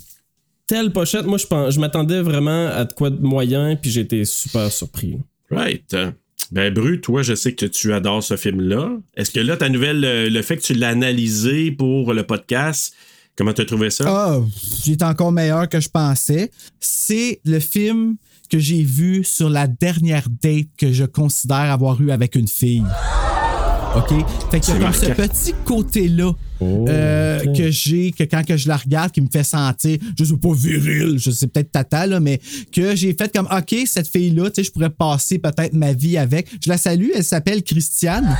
telle 0.66 0.92
pochette, 0.92 1.24
moi, 1.26 1.38
je, 1.38 1.46
pense- 1.46 1.74
je 1.74 1.80
m'attendais 1.80 2.20
vraiment 2.20 2.68
à 2.68 2.84
de 2.84 2.92
quoi 2.92 3.10
de 3.10 3.20
moyen, 3.20 3.76
puis 3.76 3.90
j'ai 3.90 4.02
été 4.02 4.24
super 4.24 4.70
surpris. 4.70 5.16
Right. 5.50 5.96
Ben, 6.52 6.72
Bru, 6.72 7.00
toi, 7.00 7.22
je 7.22 7.34
sais 7.34 7.52
que 7.54 7.66
tu 7.66 7.92
adores 7.92 8.22
ce 8.22 8.36
film-là. 8.36 8.90
Est-ce 9.16 9.30
que 9.30 9.40
là, 9.40 9.56
ta 9.56 9.68
nouvelle, 9.68 10.04
euh, 10.04 10.28
le 10.28 10.42
fait 10.42 10.56
que 10.56 10.62
tu 10.62 10.74
l'as 10.74 10.88
analysé 10.88 11.70
pour 11.70 12.12
le 12.12 12.24
podcast, 12.24 12.94
comment 13.40 13.54
t'as 13.54 13.64
trouvé 13.64 13.88
ça? 13.88 14.04
Ah, 14.06 14.38
il 14.84 14.92
est 14.92 15.02
encore 15.02 15.32
meilleur 15.32 15.66
que 15.66 15.80
je 15.80 15.88
pensais. 15.88 16.50
C'est 16.78 17.40
le 17.46 17.58
film 17.58 18.16
que 18.50 18.58
j'ai 18.58 18.82
vu 18.82 19.24
sur 19.24 19.48
la 19.48 19.66
dernière 19.66 20.26
date 20.42 20.68
que 20.76 20.92
je 20.92 21.06
considère 21.06 21.56
avoir 21.56 21.98
eu 22.02 22.10
avec 22.10 22.34
une 22.34 22.48
fille. 22.48 22.84
OK? 23.96 24.12
Fait 24.50 24.60
qu'il 24.60 24.74
y 24.74 24.76
a 24.76 24.80
comme 24.80 24.92
ce 24.92 25.06
petit 25.06 25.54
côté-là 25.64 26.32
euh, 26.60 27.40
ok. 27.46 27.56
que 27.56 27.70
j'ai, 27.70 28.12
que 28.12 28.24
quand 28.24 28.44
que 28.46 28.58
je 28.58 28.68
la 28.68 28.76
regarde, 28.76 29.10
qui 29.10 29.22
me 29.22 29.28
fait 29.32 29.42
sentir, 29.42 29.96
je 30.18 30.22
sais 30.22 30.36
pas 30.36 30.52
viril, 30.52 31.18
je 31.18 31.30
sais 31.30 31.46
peut-être 31.46 31.72
tata, 31.72 32.06
là, 32.06 32.20
mais 32.20 32.42
que 32.72 32.94
j'ai 32.94 33.14
fait 33.14 33.34
comme, 33.34 33.48
OK, 33.50 33.74
cette 33.86 34.08
fille-là, 34.08 34.50
tu 34.50 34.56
sais, 34.56 34.64
je 34.64 34.70
pourrais 34.70 34.90
passer 34.90 35.38
peut-être 35.38 35.72
ma 35.72 35.94
vie 35.94 36.18
avec. 36.18 36.46
Je 36.62 36.68
la 36.68 36.76
salue, 36.76 37.08
elle 37.14 37.24
s'appelle 37.24 37.62
Christiane. 37.62 38.36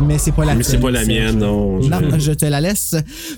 Mais 0.00 0.18
c'est 0.18 0.32
pas 0.32 0.44
la 0.44 0.54
Mais 0.54 0.62
c'est 0.62 0.70
tienne, 0.72 0.82
pas 0.82 0.90
la 0.90 1.04
mienne, 1.04 1.38
non. 1.38 1.78
Non, 1.80 2.18
je 2.18 2.32
te 2.32 2.44
la 2.46 2.60
laisse. 2.60 2.96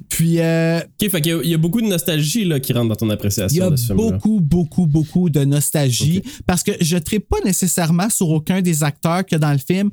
Puis, 0.08 0.40
euh, 0.40 0.78
Ok, 0.80 1.11
fait 1.11 1.20
qu'il 1.20 1.32
y 1.32 1.34
a- 1.34 1.40
il 1.42 1.50
y, 1.50 1.54
a 1.54 1.58
beaucoup 1.58 1.80
de 1.80 1.87
nostalgie 1.87 2.44
là, 2.44 2.58
qui 2.61 2.73
rentre 2.73 2.88
dans 2.88 2.94
ton 2.96 3.06
il 3.06 3.11
y 3.11 3.12
appréciation 3.12 3.66
a 3.66 3.70
de 3.70 3.76
ce 3.76 3.92
beaucoup, 3.92 4.40
beaucoup, 4.40 4.87
beaucoup 4.87 5.30
de 5.30 5.44
nostalgie 5.44 6.23
parce 6.46 6.62
que 6.62 6.73
je 6.80 6.96
ne 6.96 7.00
pas 7.20 7.38
nécessairement 7.44 8.08
sur 8.08 8.30
aucun 8.30 8.62
des 8.62 8.82
acteurs 8.82 9.25
qu'il 9.26 9.34
y 9.37 9.37
a 9.37 9.38
dans 9.40 9.52
le 9.52 9.58
film, 9.58 9.90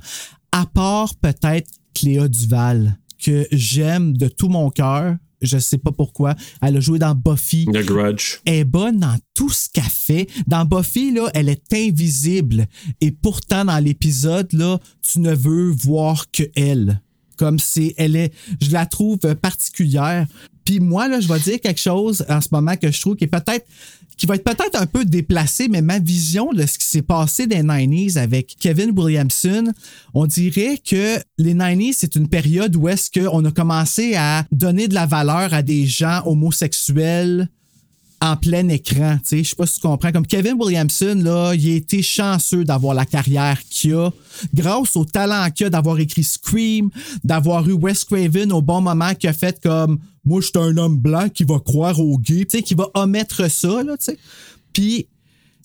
à 0.52 0.66
part 0.66 1.14
peut-être 1.16 1.70
Cléa 1.94 2.28
Duval, 2.28 2.98
que 3.24 3.48
j'aime 3.52 4.16
de 4.16 4.28
tout 4.28 4.48
mon 4.50 4.70
cœur. 4.70 5.16
Je 5.42 5.58
sais 5.58 5.78
pas 5.78 5.92
pourquoi. 5.92 6.36
Elle 6.62 6.78
a 6.78 6.80
joué 6.80 7.00
dans 7.00 7.16
Buffy. 7.16 7.66
The 7.66 7.86
Grudge. 7.86 8.40
Elle 8.46 8.54
est 8.56 8.64
bonne 8.64 9.00
dans 9.00 9.18
tout 9.34 9.50
ce 9.50 9.70
qu'elle 9.70 9.84
fait. 9.84 10.28
Dans 10.48 10.66
Buffy, 10.66 11.12
là, 11.12 11.30
elle 11.34 11.50
est 11.50 11.74
invisible. 11.74 12.68
Et 13.00 13.12
pourtant, 13.12 13.66
dans 13.66 13.80
l'épisode, 13.80 14.52
là, 14.54 14.80
tu 15.02 15.20
ne 15.20 15.34
veux 15.34 15.72
voir 15.72 16.30
que 16.32 16.44
elle. 16.56 17.02
Comme 17.38 17.58
c'est, 17.58 17.96
elle 17.98 18.16
est, 18.16 18.34
je 18.62 18.72
la 18.72 18.86
trouve 18.86 19.18
particulière. 19.18 20.28
Puis 20.72 20.80
moi, 20.80 21.10
là, 21.10 21.20
je 21.20 21.28
vais 21.28 21.40
dire 21.40 21.60
quelque 21.60 21.82
chose 21.82 22.26
en 22.30 22.40
ce 22.40 22.48
moment 22.54 22.78
que 22.78 22.90
je 22.90 23.02
trouve 23.02 23.18
qui 23.18 23.26
est 23.26 23.28
peut-être, 23.28 23.66
qui 24.16 24.26
va 24.26 24.36
être 24.36 24.44
peut-être 24.46 24.82
un 24.82 24.86
peu 24.86 25.04
déplacé, 25.04 25.68
mais 25.68 25.82
ma 25.82 26.00
vision 26.00 26.54
de 26.54 26.66
ce 26.66 26.78
qui 26.78 26.86
s'est 26.86 27.02
passé 27.02 27.46
des 27.46 27.58
90s 27.62 28.18
avec 28.18 28.56
Kevin 28.58 28.98
Williamson, 28.98 29.74
on 30.14 30.26
dirait 30.28 30.78
que 30.78 31.18
les 31.38 31.54
90s, 31.54 31.96
c'est 31.98 32.16
une 32.16 32.30
période 32.30 32.74
où 32.78 32.88
est-ce 32.88 33.12
qu'on 33.12 33.44
a 33.44 33.52
commencé 33.52 34.16
à 34.16 34.46
donner 34.54 34.88
de 34.88 34.94
la 34.94 35.06
valeur 35.06 35.54
à 35.54 35.62
des 35.62 35.86
gens 35.86 36.22
homosexuels 36.26 37.50
en 38.22 38.38
plein 38.38 38.68
écran. 38.70 39.18
Je 39.30 39.44
sais 39.44 39.56
pas 39.56 39.66
si 39.66 39.76
tu 39.76 39.82
comprends. 39.82 40.12
Comme 40.12 40.28
Kevin 40.28 40.54
Williamson, 40.60 41.20
là, 41.24 41.54
il 41.54 41.74
a 41.74 41.76
été 41.76 42.02
chanceux 42.02 42.64
d'avoir 42.64 42.94
la 42.94 43.06
carrière 43.06 43.60
qu'il 43.70 43.96
a, 43.96 44.12
grâce 44.54 44.96
au 44.96 45.06
talent 45.06 45.50
qu'il 45.50 45.66
a 45.66 45.70
d'avoir 45.70 46.00
écrit 46.00 46.24
Scream, 46.24 46.90
d'avoir 47.24 47.68
eu 47.68 47.74
Wes 47.74 48.04
Craven 48.06 48.54
au 48.54 48.62
bon 48.62 48.82
moment 48.82 49.14
qui 49.16 49.28
a 49.28 49.34
fait 49.34 49.60
comme 49.62 50.00
moi, 50.24 50.40
je 50.40 50.48
suis 50.48 50.58
un 50.58 50.78
homme 50.78 50.98
blanc 50.98 51.30
qui 51.30 51.44
va 51.44 51.60
croire 51.60 52.00
au 52.00 52.18
gay, 52.18 52.46
tu 52.46 52.58
sais, 52.58 52.64
qui 52.64 52.76
va 52.76 52.90
omettre 52.94 53.50
ça, 53.50 53.82
là, 53.84 53.98
tu 53.98 54.06
sais. 54.06 54.20
Puis 54.72 55.08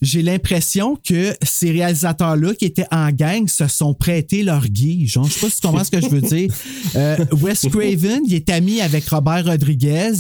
j'ai 0.02 0.22
l'impression 0.22 0.96
que 0.96 1.34
ces 1.42 1.70
réalisateurs-là 1.70 2.54
qui 2.54 2.66
étaient 2.66 2.86
en 2.90 3.10
gang 3.10 3.48
se 3.48 3.66
sont 3.68 3.94
prêtés 3.94 4.42
leur 4.42 4.66
gay. 4.68 5.06
Genre, 5.06 5.26
je 5.26 5.32
sais 5.32 5.40
pas 5.40 5.50
si 5.50 5.60
tu 5.60 5.66
comprends 5.66 5.84
ce 5.84 5.90
que 5.90 6.00
je 6.00 6.08
veux 6.08 6.20
dire. 6.20 6.52
Euh, 6.94 7.16
Wes 7.32 7.66
Craven, 7.70 8.22
il 8.26 8.34
est 8.34 8.50
ami 8.50 8.80
avec 8.80 9.08
Robert 9.08 9.44
Rodriguez. 9.44 10.12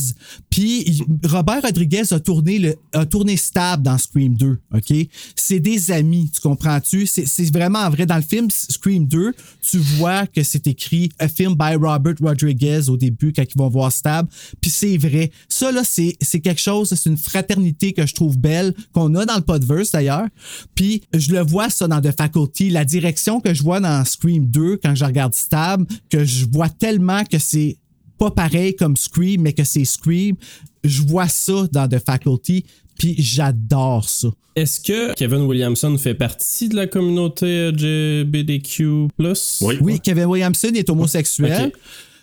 Puis 0.50 1.02
Robert 1.24 1.62
Rodriguez 1.62 2.02
a 2.10 2.20
tourné, 2.20 2.74
a 2.92 3.06
tourné 3.06 3.36
Stab 3.36 3.82
dans 3.82 3.98
Scream 3.98 4.34
2. 4.36 4.58
OK? 4.74 4.94
C'est 5.34 5.60
des 5.60 5.90
amis, 5.90 6.30
tu 6.32 6.40
comprends-tu? 6.40 7.06
C'est 7.06 7.52
vraiment 7.52 7.88
vrai. 7.90 8.06
Dans 8.06 8.16
le 8.16 8.22
film 8.22 8.48
Scream 8.50 9.06
2, 9.06 9.34
tu 9.68 9.78
vois 9.78 10.26
que 10.26 10.42
c'est 10.42 10.66
écrit 10.66 11.10
A 11.18 11.28
film 11.28 11.54
by 11.54 11.74
Robert 11.74 12.14
Rodriguez 12.20 12.88
au 12.88 12.96
début 12.96 13.32
quand 13.32 13.42
ils 13.42 13.58
vont 13.58 13.68
voir 13.68 13.92
Stab. 13.92 14.28
Puis 14.60 14.70
c'est 14.70 14.96
vrai. 14.96 15.30
Ça, 15.48 15.72
là, 15.72 15.82
c'est 15.84 16.40
quelque 16.40 16.60
chose, 16.60 16.92
c'est 16.94 17.08
une 17.08 17.16
fraternité 17.16 17.92
que 17.92 18.06
je 18.06 18.14
trouve 18.14 18.38
belle, 18.38 18.74
qu'on 18.92 19.14
a 19.14 19.24
dans 19.24 19.36
le 19.36 19.42
d'ailleurs. 19.92 20.26
Puis 20.74 21.02
je 21.14 21.32
le 21.32 21.40
vois 21.40 21.70
ça 21.70 21.88
dans 21.88 22.00
The 22.00 22.16
Faculty, 22.16 22.70
la 22.70 22.84
direction 22.84 23.40
que 23.40 23.54
je 23.54 23.62
vois 23.62 23.80
dans 23.80 24.04
Scream 24.04 24.46
2 24.46 24.78
quand 24.82 24.94
je 24.94 25.04
regarde 25.04 25.34
Stab, 25.34 25.84
que 26.10 26.24
je 26.24 26.46
vois 26.50 26.68
tellement 26.68 27.24
que 27.24 27.38
c'est 27.38 27.78
pas 28.18 28.30
pareil 28.30 28.74
comme 28.74 28.96
Scream, 28.96 29.42
mais 29.42 29.52
que 29.52 29.64
c'est 29.64 29.84
Scream. 29.84 30.36
Je 30.84 31.02
vois 31.02 31.28
ça 31.28 31.66
dans 31.72 31.88
The 31.88 31.98
Faculty, 32.04 32.64
puis 32.98 33.14
j'adore 33.18 34.08
ça. 34.08 34.28
Est-ce 34.54 34.80
que 34.80 35.12
Kevin 35.14 35.42
Williamson 35.42 35.98
fait 35.98 36.14
partie 36.14 36.70
de 36.70 36.76
la 36.76 36.86
communauté 36.86 37.70
LGBTQ+. 37.70 39.08
Oui. 39.18 39.74
Oui, 39.82 40.00
Kevin 40.00 40.24
Williamson 40.24 40.70
est 40.74 40.88
homosexuel, 40.88 41.72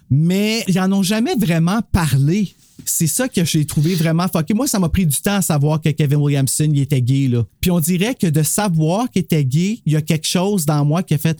mais 0.10 0.64
ils 0.68 0.80
en 0.80 0.92
ont 0.92 1.04
jamais 1.04 1.36
vraiment 1.36 1.82
parlé. 1.92 2.56
C'est 2.86 3.08
ça 3.08 3.27
que 3.27 3.46
j'ai 3.46 3.65
trouvé 3.65 3.96
vraiment 3.96 4.27
fucké. 4.27 4.53
Moi, 4.53 4.68
ça 4.68 4.80
m'a 4.80 4.89
pris 4.89 5.06
du 5.06 5.18
temps 5.18 5.36
à 5.36 5.42
savoir 5.42 5.80
que 5.80 5.89
Kevin 5.89 6.18
Williamson 6.18 6.70
il 6.74 6.82
était 6.82 7.01
gay. 7.01 7.27
Là. 7.27 7.44
Puis 7.62 7.72
on 7.72 7.80
dirait 7.80 8.15
que 8.15 8.27
de 8.27 8.44
savoir 8.44 9.10
qu'il 9.10 9.22
était 9.22 9.46
gay, 9.46 9.80
il 9.86 9.94
y 9.94 9.96
a 9.96 10.01
quelque 10.01 10.27
chose 10.27 10.65
dans 10.65 10.84
moi 10.84 11.03
qui 11.03 11.13
a 11.13 11.18
fait 11.18 11.39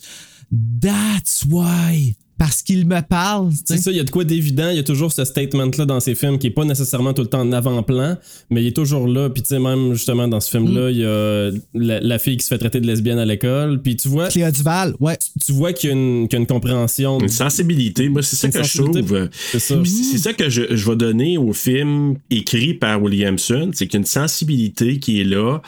That's 0.82 1.46
why. 1.50 2.16
Parce 2.38 2.62
qu'il 2.62 2.86
me 2.88 3.02
parle. 3.02 3.52
C'est 3.66 3.78
ça, 3.78 3.92
il 3.92 3.98
y 3.98 4.00
a 4.00 4.04
de 4.04 4.10
quoi 4.10 4.24
d'évident. 4.24 4.70
Il 4.70 4.76
y 4.76 4.80
a 4.80 4.84
toujours 4.84 5.12
ce 5.12 5.24
statement-là 5.24 5.86
dans 5.86 6.00
ces 6.00 6.16
films 6.16 6.40
qui 6.40 6.48
est 6.48 6.52
pas 6.52 6.66
nécessairement 6.66 7.14
tout 7.14 7.22
le 7.22 7.28
temps 7.28 7.42
en 7.42 7.52
avant-plan, 7.52 8.18
mais 8.50 8.64
il 8.64 8.68
est 8.68 8.76
toujours 8.76 9.08
là. 9.08 9.30
Puis 9.30 9.44
tu 9.44 9.50
sais, 9.50 9.60
même 9.60 9.94
justement 9.94 10.28
dans 10.28 10.40
ce 10.40 10.50
film-là, 10.50 10.90
il 10.90 10.98
y 10.98 11.06
a 11.06 11.52
la, 11.74 12.00
la 12.00 12.20
fille 12.20 12.38
qui 12.38 12.44
se 12.44 12.50
fait 12.50 12.58
traiter 12.58 12.80
de 12.80 12.88
lesbienne 12.88 13.20
à 13.20 13.26
l'école. 13.26 13.82
Puis 13.82 13.96
tu 13.96 14.08
vois, 14.08 14.28
Cléa 14.30 14.52
Duval, 14.52 14.96
ouais. 15.00 15.18
tu 15.46 15.52
vois 15.52 15.74
qu'il 15.74 15.90
y 15.90 15.94
a 15.94 15.96
une, 15.96 16.28
qu'il 16.28 16.38
y 16.38 16.40
a 16.40 16.42
une 16.42 16.48
compréhension. 16.48 17.20
Une 17.20 17.30
sensibilité. 17.30 18.10
Moi, 18.10 18.24
c'est 18.24 18.36
ça 18.36 18.50
que 18.50 18.64
je 18.64 18.82
trouve. 18.82 19.30
C'est 19.52 19.60
ça. 19.60 19.76
C'est 19.86 20.18
ça 20.18 20.34
que 20.34 20.50
je, 20.50 20.76
je 20.76 20.90
vais 20.90 20.96
donner 20.96 21.38
au 21.38 21.54
film 21.54 22.16
écrit 22.30 22.74
par 22.74 23.02
Williamson. 23.02 23.72
C'est 23.74 23.88
qu'il 23.88 23.94
y 23.94 23.98
a 23.98 24.02
une 24.02 24.06
sensibilité 24.06 25.00
qui 25.00 25.22
est 25.22 25.26
là, 25.26 25.60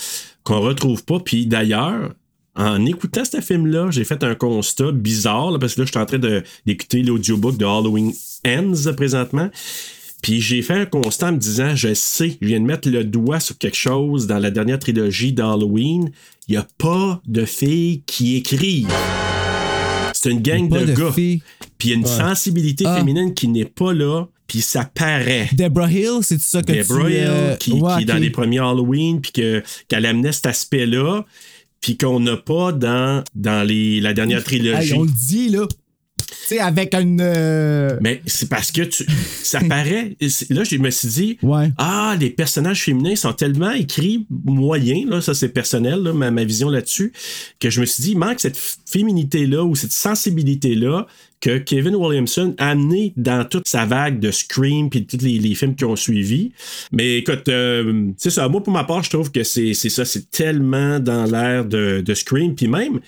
qu'on 0.44 0.62
retrouve 0.62 1.04
pas. 1.06 1.20
Puis 1.20 1.46
d'ailleurs, 1.46 2.14
en 2.56 2.86
écoutant 2.86 3.26
ce 3.26 3.42
film-là, 3.42 3.90
j'ai 3.92 4.04
fait 4.06 4.24
un 4.24 4.36
constat 4.36 4.92
bizarre, 4.92 5.52
là, 5.52 5.60
parce 5.60 5.76
que 5.76 5.82
là, 5.82 5.86
je 5.86 5.92
suis 5.92 6.00
en 6.00 6.06
train 6.06 6.20
d'écouter 6.66 7.04
l'audiobook 7.04 7.58
de 7.58 7.66
Halloween 7.66 8.14
Ends 8.48 8.94
présentement. 8.96 9.50
Puis 10.22 10.42
j'ai 10.42 10.62
fait 10.62 10.74
un 10.74 10.86
constat 10.86 11.30
en 11.30 11.32
me 11.34 11.38
disant, 11.38 11.76
je 11.76 11.94
sais, 11.94 12.38
je 12.42 12.48
viens 12.48 12.60
de 12.60 12.66
mettre 12.66 12.90
le 12.90 13.04
doigt 13.04 13.40
sur 13.40 13.58
quelque 13.58 13.78
chose 13.78 14.26
dans 14.26 14.40
la 14.40 14.50
dernière 14.52 14.80
trilogie 14.80 15.34
d'Halloween. 15.34 16.10
Il 16.48 16.52
n'y 16.52 16.58
a 16.58 16.66
pas 16.78 17.22
de 17.28 17.46
filles 17.46 18.02
qui 18.08 18.38
écrivent. 18.38 18.88
C'est 20.14 20.32
une 20.32 20.42
gang 20.42 20.68
de, 20.70 20.80
de 20.86 20.94
gars. 20.94 21.12
Puis 21.14 21.42
il 21.84 21.90
y 21.90 21.94
a 21.94 21.96
une 21.96 22.06
sensibilité 22.06 22.86
Ah. 22.88 22.98
féminine 22.98 23.34
qui 23.34 23.48
n'est 23.48 23.66
pas 23.66 23.94
là, 23.94 24.26
puis 24.48 24.62
ça 24.62 24.86
paraît. 24.86 25.50
Deborah 25.54 25.92
Hill, 25.92 26.20
c'est 26.22 26.40
ça 26.40 26.64
que 26.64 26.72
Deborah 26.72 27.06
tu... 27.10 27.12
Hill, 27.14 27.24
euh, 27.28 27.56
qui, 27.58 27.72
ouais, 27.74 27.96
qui 27.98 28.02
est 28.04 28.06
dans 28.06 28.18
les 28.18 28.30
premiers 28.32 28.60
Halloween, 28.60 29.22
puis 29.22 29.32
que- 29.32 29.62
qu'elle 29.88 30.06
amenait 30.06 30.32
cet 30.32 30.48
aspect-là, 30.48 31.26
puis 31.86 31.98
qu'on 31.98 32.20
n'a 32.20 32.36
pas 32.36 32.72
dans, 32.72 33.24
dans 33.36 33.64
les, 33.64 34.02
la 34.02 34.16
dernière 34.16 34.44
trilogie. 34.44 34.94
Hey, 34.94 34.98
on 34.98 35.04
le 35.04 35.12
dit, 35.12 35.50
là. 35.50 35.68
Tu 36.28 36.36
sais, 36.48 36.60
avec 36.60 36.94
une... 36.96 37.20
euh, 37.22 37.98
Mais 38.02 38.22
c'est 38.26 38.50
parce 38.50 38.72
que 38.72 38.82
tu, 38.82 39.06
ça 39.44 39.60
paraît. 39.62 40.16
Là, 40.50 40.64
je 40.64 40.78
me 40.78 40.90
suis 40.90 41.08
dit, 41.08 41.38
Ouais. 41.42 41.70
ah, 41.78 42.16
les 42.20 42.30
personnages 42.30 42.84
féminins 42.84 43.16
sont 43.16 43.34
tellement 43.34 43.72
écrits 43.72 44.26
moyens, 44.46 45.10
là, 45.10 45.22
ça 45.22 45.34
c'est 45.34 45.50
personnel, 45.50 46.02
là, 46.02 46.14
ma, 46.14 46.32
ma 46.32 46.44
vision 46.44 46.70
là-dessus, 46.70 47.14
que 47.60 47.70
je 47.70 47.80
me 47.82 47.86
suis 47.86 48.04
dit, 48.04 48.12
il 48.12 48.18
manque 48.18 48.40
cette 48.40 48.58
féminité-là 48.86 49.64
ou 49.64 49.76
cette 49.76 49.92
sensibilité-là 49.92 51.08
que 51.42 51.58
Kevin 51.60 51.96
Williamson 51.96 52.56
a 52.58 52.70
amené 52.72 53.14
dans 53.18 53.46
toute 53.46 53.68
sa 53.68 53.86
vague 53.86 54.20
de 54.20 54.32
Scream 54.32 54.90
puis 54.90 55.06
tous 55.06 55.22
les, 55.22 55.38
les 55.38 55.54
films 55.54 55.76
qui 55.76 55.86
ont 55.86 55.96
suivi. 55.96 56.54
Mais 56.92 57.18
écoute, 57.18 57.48
euh, 57.50 58.10
c'est 58.18 58.30
ça. 58.32 58.48
Moi, 58.48 58.64
pour 58.64 58.74
ma 58.74 58.84
part, 58.84 59.04
je 59.04 59.10
trouve 59.12 59.32
que 59.32 59.44
c'est 59.44 59.74
c'est 59.74 59.90
ça. 59.90 60.06
C'est 60.06 60.32
tellement 60.32 61.00
dans 61.00 61.26
l'air 61.26 61.66
de, 61.66 62.02
de 62.04 62.14
Scream. 62.16 62.56
Puis 62.56 62.68
même, 62.68 63.00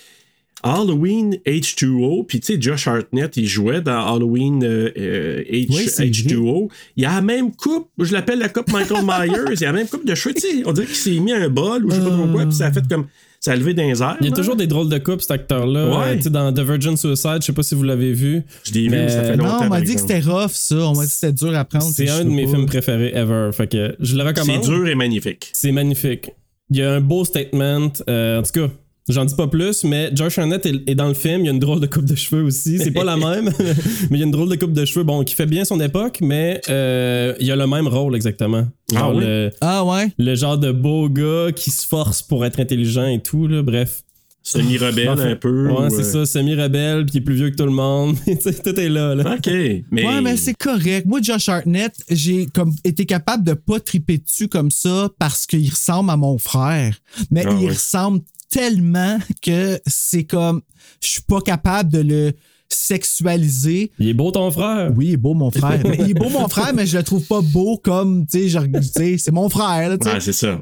Halloween 0.64 1.38
H2O, 1.46 2.26
puis 2.26 2.40
tu 2.40 2.54
sais, 2.54 2.62
Josh 2.62 2.88
Hartnett, 2.88 3.36
il 3.38 3.46
jouait 3.48 3.82
dans 3.82 4.14
Halloween 4.16 4.64
euh, 4.64 4.92
euh, 4.98 5.44
H, 5.52 5.68
Oui, 5.70 5.88
c'est 5.88 6.06
H2O. 6.08 6.70
Il 6.96 7.06
a 7.06 7.16
la 7.16 7.22
même 7.22 7.56
coupe, 7.56 7.90
je 8.00 8.12
l'appelle 8.14 8.40
la 8.40 8.50
coupe 8.50 8.72
Michael 8.72 9.04
Myers, 9.06 9.54
il 9.56 9.64
a 9.64 9.68
la 9.68 9.74
même 9.74 9.88
coupe 9.88 10.06
de 10.06 10.16
cheveux, 10.16 10.34
tu 10.36 10.42
sais, 10.42 10.64
on 10.66 10.74
dirait 10.74 10.88
qu'il 10.88 10.96
s'est 10.96 11.20
mis 11.20 11.32
un 11.32 11.50
bol 11.50 11.86
ou 11.86 11.92
je 11.92 11.96
sais 11.96 12.02
pas 12.02 12.10
trop 12.10 12.28
quoi, 12.28 12.44
puis 12.46 12.56
ça 12.56 12.66
a 12.68 12.72
fait 12.72 12.88
comme, 12.90 13.06
ça 13.40 13.52
a 13.52 13.56
levé 13.56 13.76
dans 13.76 13.84
les 13.88 14.02
airs. 14.02 14.18
Il 14.20 14.26
y 14.26 14.28
a 14.28 14.32
là. 14.32 14.36
toujours 14.36 14.56
des 14.56 14.66
drôles 14.66 14.90
de 14.90 14.98
coupes, 14.98 15.22
cet 15.22 15.30
acteur-là. 15.32 15.90
Ouais. 15.90 16.06
Euh, 16.08 16.16
tu 16.16 16.24
sais, 16.24 16.30
dans 16.32 16.52
The 16.52 16.62
Virgin 16.62 16.98
Suicide, 16.98 17.38
je 17.42 17.46
sais 17.46 17.54
pas 17.54 17.62
si 17.64 17.76
vous 17.76 17.84
l'avez 17.84 18.12
vu. 18.12 18.42
Je 18.64 18.74
l'ai 18.74 18.82
vu, 18.86 18.90
mais 18.90 19.04
mais 19.04 19.10
ça 19.10 19.24
fait 19.24 19.38
longtemps. 19.38 19.60
Non, 19.60 19.66
on 19.68 19.70
m'a 19.70 19.82
dit 19.82 19.94
que 19.94 20.02
c'était 20.02 20.20
rough, 20.22 20.50
ça. 20.54 20.76
On 20.76 20.96
m'a 20.96 21.04
dit 21.04 21.08
que 21.08 21.14
c'était 21.14 21.34
dur 21.34 21.56
à 21.56 21.64
prendre. 21.64 21.86
C'est 21.86 22.10
un 22.10 22.26
de 22.26 22.30
mes 22.32 22.46
pas. 22.46 22.52
films 22.54 22.66
préférés 22.66 23.12
ever. 23.14 23.52
Fait 23.54 23.68
que 23.68 23.96
je 24.00 24.16
le 24.16 24.22
C'est 24.24 24.28
recommande. 24.28 24.64
dur 24.64 24.88
et 24.88 24.96
magnifique. 24.96 25.50
C'est 25.54 25.72
magnifique. 25.72 26.32
Il 26.72 26.78
y 26.78 26.82
a 26.82 26.94
un 26.96 27.00
beau 27.00 27.24
statement. 27.26 27.92
euh, 28.10 28.40
en 28.40 28.42
tout 28.42 28.52
cas, 28.60 28.68
j'en 29.10 29.26
dis 29.26 29.36
pas 29.36 29.48
plus, 29.48 29.84
mais 29.84 30.10
Josh 30.14 30.38
Arnett 30.38 30.66
est, 30.66 30.90
est 30.90 30.96
dans 30.96 31.08
le 31.08 31.14
film. 31.14 31.42
Il 31.42 31.46
y 31.46 31.50
a 31.50 31.52
une 31.52 31.60
drôle 31.60 31.80
de 31.80 31.88
coupe 31.88 32.06
de 32.06 32.16
cheveux 32.16 32.44
aussi. 32.44 32.78
C'est 32.80 32.92
pas 32.92 33.04
la 33.04 33.18
même, 33.18 33.52
mais 34.10 34.18
il 34.18 34.18
y 34.18 34.22
a 34.22 34.26
une 34.26 34.32
drôle 34.32 34.50
de 34.50 34.56
coupe 34.56 34.74
de 34.74 34.86
cheveux, 34.86 35.04
bon, 35.04 35.24
qui 35.24 35.36
fait 35.36 35.46
bien 35.46 35.66
son 35.66 35.80
époque, 35.80 36.20
mais 36.22 36.62
euh, 36.70 37.34
il 37.40 37.52
a 37.52 37.56
le 37.56 37.68
même 37.68 37.88
rôle 37.88 38.16
exactement. 38.16 38.68
Ah 38.94 39.00
Genre 39.00 39.16
oui? 39.16 39.24
le, 39.26 39.50
Ah 39.62 39.86
ouais? 39.86 40.12
le 40.18 40.36
genre 40.36 40.58
de 40.58 40.72
beau 40.72 41.10
gars 41.10 41.52
qui 41.56 41.72
se 41.72 41.86
force 41.86 42.22
pour 42.22 42.46
être 42.46 42.60
intelligent 42.60 43.06
et 43.08 43.22
tout, 43.22 43.48
là, 43.48 43.62
bref. 43.62 44.02
Semi-rebelle 44.44 45.10
un 45.10 45.36
peu. 45.36 45.68
Ouais, 45.70 45.88
ou, 45.88 45.90
c'est 45.90 46.16
euh, 46.16 46.26
ça, 46.26 46.40
semi-rebelle, 46.40 47.06
puis 47.06 47.16
il 47.16 47.18
est 47.18 47.22
plus 47.22 47.36
vieux 47.36 47.50
que 47.50 47.58
tout 47.58 47.66
le 47.66 47.72
monde. 47.72 48.16
Tout 48.64 48.80
est 48.80 48.88
là, 48.88 49.14
là. 49.14 49.36
OK. 49.36 49.52
Mais, 49.92 50.06
Ouais, 50.08 50.22
mais 50.22 50.38
c'est 50.38 50.54
correct. 50.54 51.06
Moi, 51.06 51.20
Josh 51.22 51.50
Hartnett, 51.50 51.94
j'ai 52.10 52.46
comme 52.46 52.74
été 52.86 53.06
capable 53.06 53.44
de 53.44 53.54
pas 53.54 53.82
triper 53.82 54.20
dessus 54.20 54.48
comme 54.48 54.72
ça 54.72 55.10
parce 55.20 55.46
qu'il 55.48 55.70
ressemble 55.70 56.10
à 56.12 56.16
mon 56.16 56.38
frère. 56.38 56.96
Mais 57.30 57.44
Ah 57.46 57.50
il 57.60 57.66
ouais. 57.66 57.72
ressemble 57.74 58.22
tellement 58.50 59.18
que 59.42 59.80
c'est 59.86 60.24
comme 60.24 60.62
je 61.01 61.08
suis 61.08 61.22
pas 61.22 61.42
capable 61.42 61.92
de 61.92 62.00
le 62.00 62.34
sexualiser. 62.70 63.92
Il 64.00 64.10
est 64.10 64.13
beau 64.13 64.32
ton 64.32 64.51
frère. 64.51 64.92
Oui, 64.96 65.08
il 65.08 65.13
est 65.13 65.18
beau 65.18 65.34
mon 65.34 65.51
frère. 65.51 65.80
Mais 65.84 65.98
il 66.00 66.12
est 66.12 66.13
beau 66.13 66.30
mon 66.30 66.48
frère, 66.48 66.74
mais 66.74 66.86
je 66.86 66.98
le 66.98 67.04
trouve 67.04 67.25
pas 67.25 67.42
beau 67.42 67.77
comme 67.77 68.25
tu 68.27 68.39
sais, 68.39 68.50
genre, 68.50 68.63
tu 68.63 68.84
sais, 68.84 69.18
c'est 69.18 69.32
mon 69.32 69.50
frère. 69.50 69.89
là, 69.89 69.98
tu 69.98 70.08
sais. 70.08 70.13
Ouais, 70.13 70.20
c'est 70.20 70.34
ça. 70.34 70.62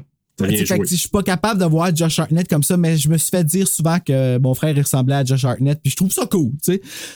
Fait 0.66 0.78
que 0.78 0.86
je 0.86 0.96
suis 0.96 1.08
pas 1.08 1.22
capable 1.22 1.60
de 1.60 1.64
voir 1.66 1.94
Josh 1.96 2.18
Hartnett 2.18 2.46
comme 2.48 2.62
ça, 2.62 2.76
mais 2.76 2.96
je 2.98 3.08
me 3.08 3.16
suis 3.16 3.30
fait 3.30 3.42
dire 3.44 3.66
souvent 3.66 3.98
que 3.98 4.38
mon 4.38 4.54
frère 4.54 4.76
il 4.76 4.82
ressemblait 4.82 5.14
à 5.14 5.24
Josh 5.24 5.44
Hartnett, 5.44 5.80
puis 5.82 5.90
je 5.90 5.96
trouve 5.96 6.12
ça 6.12 6.26
cool. 6.26 6.50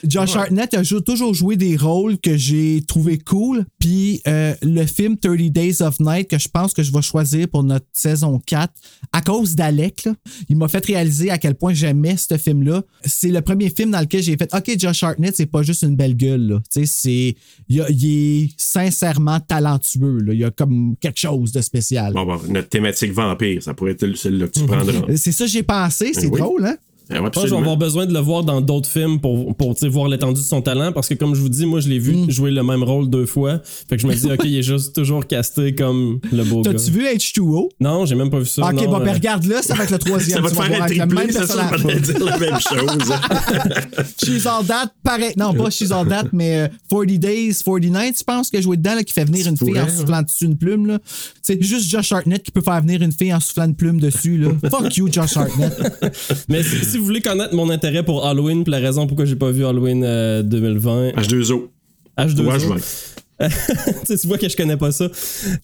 Josh 0.04 0.36
Hartnett 0.36 0.72
a 0.74 0.82
jou- 0.82 1.00
toujours 1.00 1.34
joué 1.34 1.56
des 1.56 1.76
rôles 1.76 2.18
que 2.18 2.36
j'ai 2.36 2.82
trouvé 2.86 3.18
cool, 3.18 3.66
puis 3.78 4.22
euh, 4.26 4.54
le 4.62 4.86
film 4.86 5.16
30 5.18 5.36
Days 5.50 5.82
of 5.82 6.00
Night 6.00 6.28
que 6.28 6.38
je 6.38 6.48
pense 6.48 6.72
que 6.72 6.82
je 6.82 6.92
vais 6.92 7.02
choisir 7.02 7.46
pour 7.48 7.62
notre 7.62 7.86
saison 7.92 8.38
4 8.46 8.72
à 9.12 9.20
cause 9.20 9.54
d'Alec, 9.54 10.08
il 10.48 10.56
m'a 10.56 10.68
fait 10.68 10.84
réaliser 10.84 11.30
à 11.30 11.38
quel 11.38 11.54
point 11.56 11.74
j'aimais 11.74 12.16
ce 12.16 12.36
film-là. 12.38 12.82
C'est 13.04 13.28
le 13.30 13.40
premier 13.42 13.70
film 13.70 13.90
dans 13.90 14.00
lequel 14.00 14.22
j'ai 14.22 14.36
fait 14.36 14.52
OK, 14.54 14.74
Josh 14.78 15.02
Hartnett, 15.02 15.36
c'est 15.36 15.46
pas 15.46 15.62
juste 15.62 15.82
une 15.82 15.96
belle 15.96 16.16
gueule. 16.16 16.60
Il, 17.68 17.80
a- 17.80 17.90
il 17.90 18.04
est 18.44 18.48
sincèrement 18.56 19.40
talentueux. 19.40 20.18
Là. 20.20 20.32
Il 20.32 20.40
y 20.40 20.44
a 20.44 20.50
comme 20.50 20.96
quelque 21.00 21.18
chose 21.20 21.52
de 21.52 21.60
spécial. 21.60 22.12
Bon, 22.12 22.24
bon, 22.24 22.40
notre 22.48 22.68
thématique 22.68 23.09
vampire, 23.10 23.62
ça 23.62 23.74
pourrait 23.74 23.92
être 23.92 24.14
celle-là 24.14 24.46
que 24.46 24.52
tu 24.58 24.66
prendras. 24.66 24.92
C'est 25.16 25.32
ça 25.32 25.46
j'ai 25.46 25.62
pensé, 25.62 26.12
c'est 26.14 26.26
Oui. 26.26 26.40
drôle, 26.40 26.64
hein? 26.66 26.76
Ouais, 27.10 27.16
Je 27.16 27.22
pense 27.30 27.42
que 27.42 27.48
je 27.48 27.54
vais 27.54 27.60
avoir 27.60 27.76
besoin 27.76 28.06
de 28.06 28.12
le 28.12 28.20
voir 28.20 28.44
dans 28.44 28.60
d'autres 28.60 28.88
films 28.88 29.20
pour, 29.20 29.54
pour 29.56 29.74
voir 29.90 30.08
l'étendue 30.08 30.40
de 30.40 30.46
son 30.46 30.62
talent 30.62 30.92
parce 30.92 31.08
que 31.08 31.14
comme 31.14 31.34
je 31.34 31.40
vous 31.40 31.48
dis, 31.48 31.66
moi 31.66 31.80
je 31.80 31.88
l'ai 31.88 31.98
vu 31.98 32.10
Mm. 32.10 32.30
jouer 32.30 32.50
le 32.50 32.62
même 32.62 32.82
rôle 32.82 33.08
deux 33.08 33.26
fois. 33.26 33.60
Fait 33.88 33.96
que 33.96 34.02
je 34.02 34.06
me 34.06 34.14
dis, 34.14 34.26
ok, 34.26 34.40
il 34.44 34.58
est 34.58 34.62
juste 34.62 34.94
toujours 34.94 35.26
casté 35.26 35.74
comme 35.74 36.20
le 36.32 36.44
beau 36.44 36.62
gars. 36.62 36.72
T'as-tu 36.72 36.90
vu 36.90 37.04
H2O? 37.06 37.68
Non, 37.80 38.04
j'ai 38.06 38.14
même 38.14 38.30
pas 38.30 38.38
vu 38.40 38.46
ça. 38.46 38.62
ok, 38.66 38.72
non, 38.74 38.84
bon, 38.90 39.00
euh, 39.00 39.04
ben 39.04 39.14
regarde-le, 39.14 39.56
ça 39.62 39.74
va 39.74 39.84
être 39.84 39.90
le 39.90 39.98
troisième. 39.98 40.38
Ça 40.40 40.42
va 40.42 40.50
te 40.50 40.54
faire 40.54 40.64
un 40.80 40.84
avec 40.84 40.98
le 40.98 41.06
triplé, 41.08 41.32
ça, 41.32 41.70
vais 41.76 42.00
te 42.00 42.12
dire 42.12 42.24
la 42.24 42.38
même 42.38 42.58
chose. 42.60 43.12
She's 44.24 44.46
All 44.46 44.64
That, 44.66 44.92
pareil. 45.02 45.32
Non, 45.36 45.54
pas 45.54 45.70
She's 45.70 45.90
All 45.90 46.06
That, 46.08 46.26
mais 46.32 46.56
euh, 46.62 46.68
40 46.90 47.06
Days, 47.18 47.54
40 47.64 47.84
Nights, 47.84 48.18
je 48.20 48.24
pense, 48.24 48.50
que 48.50 48.60
joué 48.60 48.76
dedans, 48.76 48.94
là, 48.94 49.02
qui 49.04 49.12
fait 49.12 49.24
venir 49.24 49.46
une 49.46 49.56
fille 49.56 49.68
pourrais, 49.68 49.82
en 49.82 49.88
soufflant 49.88 50.22
dessus 50.22 50.44
une 50.44 50.56
plume. 50.56 50.86
là. 50.86 50.98
C'est 51.42 51.60
juste 51.62 51.90
Josh 51.90 52.12
Hartnett 52.12 52.42
qui 52.42 52.50
peut 52.50 52.60
faire 52.60 52.80
venir 52.80 53.02
une 53.02 53.12
fille 53.12 53.32
en 53.34 53.40
soufflant 53.40 53.64
une 53.66 53.74
plume 53.74 54.00
dessus. 54.00 54.36
Là. 54.38 54.50
Fuck 54.70 54.96
you, 54.96 55.08
Josh 55.10 55.36
Hartnett. 55.36 55.72
Mais 56.48 56.62
si, 56.62 56.84
si 56.84 56.98
vous 57.00 57.06
voulez 57.06 57.20
connaître 57.20 57.54
mon 57.54 57.70
intérêt 57.70 58.02
pour 58.04 58.26
Halloween, 58.26 58.62
puis 58.64 58.70
la 58.70 58.78
raison 58.78 59.06
pourquoi 59.06 59.24
j'ai 59.24 59.36
pas 59.36 59.50
vu 59.50 59.64
Halloween 59.66 60.02
euh, 60.04 60.42
2020, 60.42 61.10
H2O. 61.12 61.68
H2O, 62.18 62.40
Ouais, 62.46 62.58
je 62.60 62.66
vois. 62.66 62.76
tu 63.48 64.06
sais, 64.06 64.18
tu 64.18 64.26
vois 64.26 64.38
que 64.38 64.48
je 64.48 64.56
connais 64.56 64.76
pas 64.76 64.92
ça. 64.92 65.08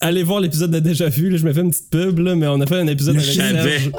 Allez 0.01 0.23
voir 0.23 0.41
l'épisode 0.41 0.71
de 0.71 0.79
Déjà 0.79 1.09
Vu, 1.09 1.31
là, 1.31 1.37
je 1.37 1.45
me 1.45 1.53
fais 1.53 1.61
une 1.61 1.71
petite 1.71 1.91
pub, 1.91 2.19
là, 2.21 2.35
mais 2.35 2.47
on 2.47 2.61
a 2.61 2.67
fait 2.67 2.77
un 2.81 2.87
épisode 2.87 3.17
avec. 3.17 3.27
Serge. 3.27 3.91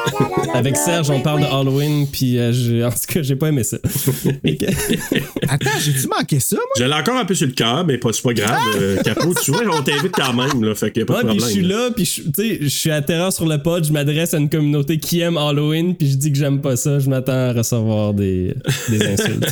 Avec 0.54 0.78
Serge, 0.78 1.10
on 1.10 1.22
parle 1.22 1.42
de 1.42 1.46
Halloween, 1.46 2.08
puis 2.12 2.38
euh, 2.40 2.52
j'ai- 2.52 2.84
en 2.84 2.90
tout 2.90 2.98
cas, 3.08 3.22
j'ai 3.22 3.36
pas 3.36 3.50
aimé 3.50 3.64
ça. 3.64 3.78
Attends, 5.50 5.70
j'ai-tu 5.80 6.08
manqué 6.08 6.40
ça, 6.40 6.56
moi? 6.56 6.66
Je 6.78 6.84
l'ai 6.84 6.94
encore 6.94 7.18
un 7.18 7.26
peu 7.26 7.36
sur 7.36 7.48
le 7.48 7.54
cœur, 7.54 7.86
mais 7.86 7.98
pas, 7.98 8.10
c'est 8.14 8.22
pas 8.24 8.34
grave. 8.34 8.60
Euh, 8.80 8.98
Capot, 9.04 9.34
tu 9.44 9.52
vois, 9.52 9.62
on 9.72 9.82
t'invite 9.84 10.12
quand 10.14 10.34
même, 10.34 10.64
là. 10.64 10.76
Fait 10.76 10.92
qu'il 10.92 11.02
y 11.02 11.04
a 11.04 11.06
pas 11.06 11.18
Ouais, 11.18 11.24
de 11.24 11.30
puis 11.30 11.38
problème. 11.38 11.56
je 11.56 11.60
suis 11.60 11.68
là, 11.68 11.90
puis 11.96 12.06
je- 12.06 12.22
tu 12.24 12.32
sais, 12.36 12.58
je 12.62 12.68
suis 12.68 12.92
à 12.92 13.02
terreur 13.02 13.32
sur 13.32 13.46
le 13.48 13.58
pod, 13.62 13.86
je 13.86 13.92
m'adresse 13.92 14.34
à 14.34 14.38
une 14.38 14.50
communauté 14.50 14.98
qui 14.98 15.20
aime 15.22 15.38
Halloween, 15.38 15.96
puis 15.96 16.10
je 16.12 16.16
dis 16.18 16.32
que 16.32 16.38
j'aime 16.38 16.62
pas 16.62 16.76
ça, 16.76 17.00
je 17.00 17.10
m'attends 17.10 17.32
à 17.50 17.54
recevoir 17.54 18.14
des, 18.14 18.54
des 18.90 19.06
insultes. 19.08 19.46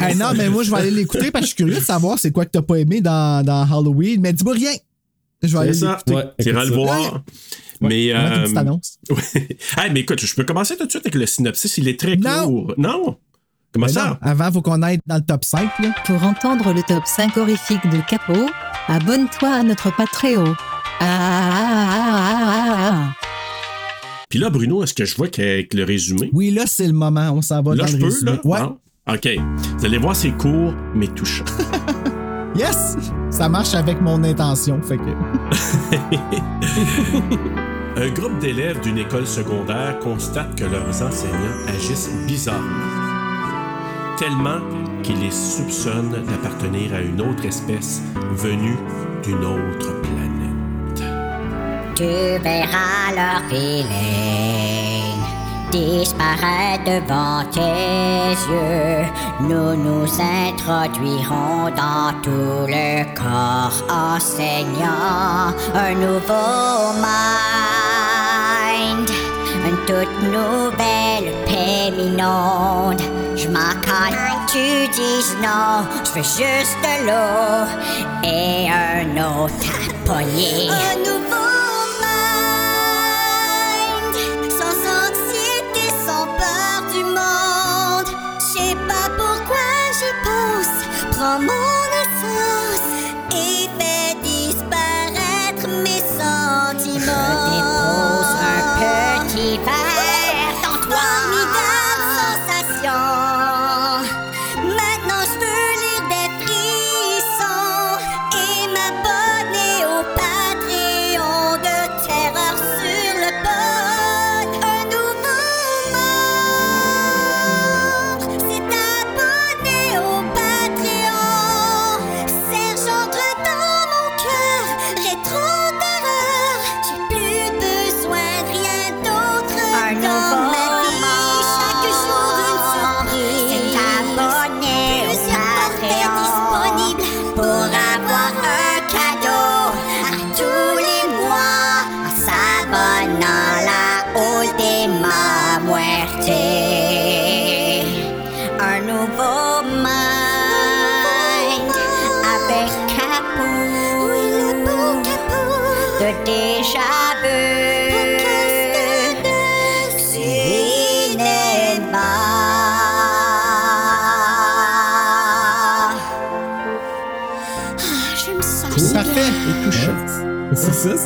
Hey, 0.00 0.16
non, 0.16 0.26
mais 0.36 0.48
moi, 0.48 0.62
je 0.62 0.70
vais 0.70 0.76
aller 0.78 0.90
l'écouter 0.90 1.30
parce 1.30 1.42
que 1.46 1.50
je 1.50 1.54
suis 1.54 1.56
curieux 1.56 1.74
de 1.80 1.84
savoir 1.84 2.18
c'est 2.18 2.30
quoi 2.30 2.44
que 2.44 2.50
t'as 2.50 2.62
pas 2.62 2.76
aimé 2.76 3.00
dans, 3.00 3.37
dans 3.42 3.62
Halloween. 3.64 4.20
Mais 4.20 4.32
dis-moi 4.32 4.54
rien. 4.54 4.72
Je 5.42 5.52
vais 5.56 5.58
aller 5.62 5.72
C'est 5.74 5.80
ça. 5.80 5.98
Ouais, 6.08 6.24
T'iras 6.40 6.64
le 6.64 6.72
voir. 6.74 7.22
Mais, 7.80 8.12
mettre 8.12 8.18
une 8.18 8.32
euh, 8.38 8.42
petite 8.42 8.56
annonce. 8.56 8.98
ouais. 9.10 9.48
Hey, 9.76 9.90
mais 9.92 10.00
écoute, 10.00 10.20
je 10.24 10.34
peux 10.34 10.42
commencer 10.44 10.76
tout 10.76 10.84
de 10.86 10.90
suite 10.90 11.04
avec 11.06 11.14
le 11.14 11.26
synopsis. 11.26 11.78
Il 11.78 11.86
est 11.88 11.98
très 11.98 12.16
Non. 12.16 12.46
court. 12.46 12.74
Non? 12.76 13.16
Comment 13.72 13.86
Mais 13.86 13.92
non, 13.92 14.00
ça? 14.00 14.18
avant, 14.22 14.46
il 14.48 14.52
faut 14.54 14.62
qu'on 14.62 14.82
aille 14.82 14.98
dans 15.06 15.16
le 15.16 15.22
top 15.24 15.44
5. 15.44 15.78
Là. 15.78 15.94
Pour 16.06 16.22
entendre 16.24 16.72
le 16.72 16.82
top 16.82 17.04
5 17.06 17.36
horrifique 17.36 17.88
de 17.90 17.98
Capot, 18.08 18.48
abonne-toi 18.88 19.48
à 19.48 19.62
notre 19.62 19.94
Patreon. 19.94 20.54
Ah, 21.00 21.04
ah, 21.04 21.50
ah, 21.52 21.88
ah, 21.90 22.74
ah, 22.78 22.92
ah. 22.92 23.14
Puis 24.28 24.38
là, 24.40 24.50
Bruno, 24.50 24.82
est-ce 24.82 24.94
que 24.94 25.04
je 25.04 25.14
vois 25.14 25.28
qu'avec 25.28 25.72
le 25.72 25.84
résumé? 25.84 26.30
Oui, 26.32 26.50
là, 26.50 26.64
c'est 26.66 26.86
le 26.86 26.92
moment. 26.92 27.30
On 27.32 27.42
s'en 27.42 27.62
va 27.62 27.74
là, 27.76 27.82
dans 27.84 27.86
je 27.86 27.92
le 27.92 27.98
peux, 28.00 28.04
résumé. 28.06 28.32
là? 28.32 28.40
Ouais. 28.44 28.60
Non? 28.60 28.78
OK. 29.08 29.28
Vous 29.78 29.84
allez 29.86 29.98
voir, 29.98 30.16
c'est 30.16 30.32
court, 30.32 30.74
mais 30.94 31.06
touchant. 31.06 31.44
Yes! 32.58 32.96
Ça 33.30 33.48
marche 33.48 33.74
avec 33.74 33.98
mon 34.00 34.24
intention. 34.24 34.82
Fait 34.82 34.98
que. 34.98 35.04
Un 37.96 38.10
groupe 38.10 38.38
d'élèves 38.40 38.80
d'une 38.80 38.98
école 38.98 39.26
secondaire 39.26 39.98
constate 40.00 40.54
que 40.56 40.64
leurs 40.64 41.02
enseignants 41.02 41.66
agissent 41.68 42.10
bizarrement. 42.26 42.66
Tellement 44.18 44.58
qu'ils 45.04 45.20
les 45.20 45.30
soupçonnent 45.30 46.10
d'appartenir 46.10 46.92
à 46.94 47.00
une 47.00 47.20
autre 47.20 47.44
espèce 47.44 48.02
venue 48.32 48.76
d'une 49.22 49.44
autre 49.44 49.94
planète. 50.00 51.04
Tu 51.94 52.42
verras 52.42 53.12
leur 53.14 53.40
feeling 53.48 54.47
disparaître 55.70 56.84
devant 56.84 57.44
tes 57.50 58.30
yeux. 58.50 59.06
Nous 59.40 59.74
nous 59.76 60.06
introduirons 60.46 61.70
dans 61.76 62.12
tout 62.22 62.66
le 62.66 63.04
corps 63.14 63.82
enseignant 63.88 65.54
un 65.74 65.94
nouveau 65.94 66.92
mind. 67.04 67.48
Une 69.66 69.80
toute 69.86 70.22
nouvelle 70.22 71.28
paix 71.46 71.90
mi-monde. 71.96 73.02
Je 73.36 73.48
tu 74.50 74.88
dis 74.88 75.24
non. 75.42 75.86
Je 76.04 76.22
juste 76.22 76.84
l'eau 77.06 77.66
et 78.24 78.68
un 78.68 79.16
autre 79.16 79.78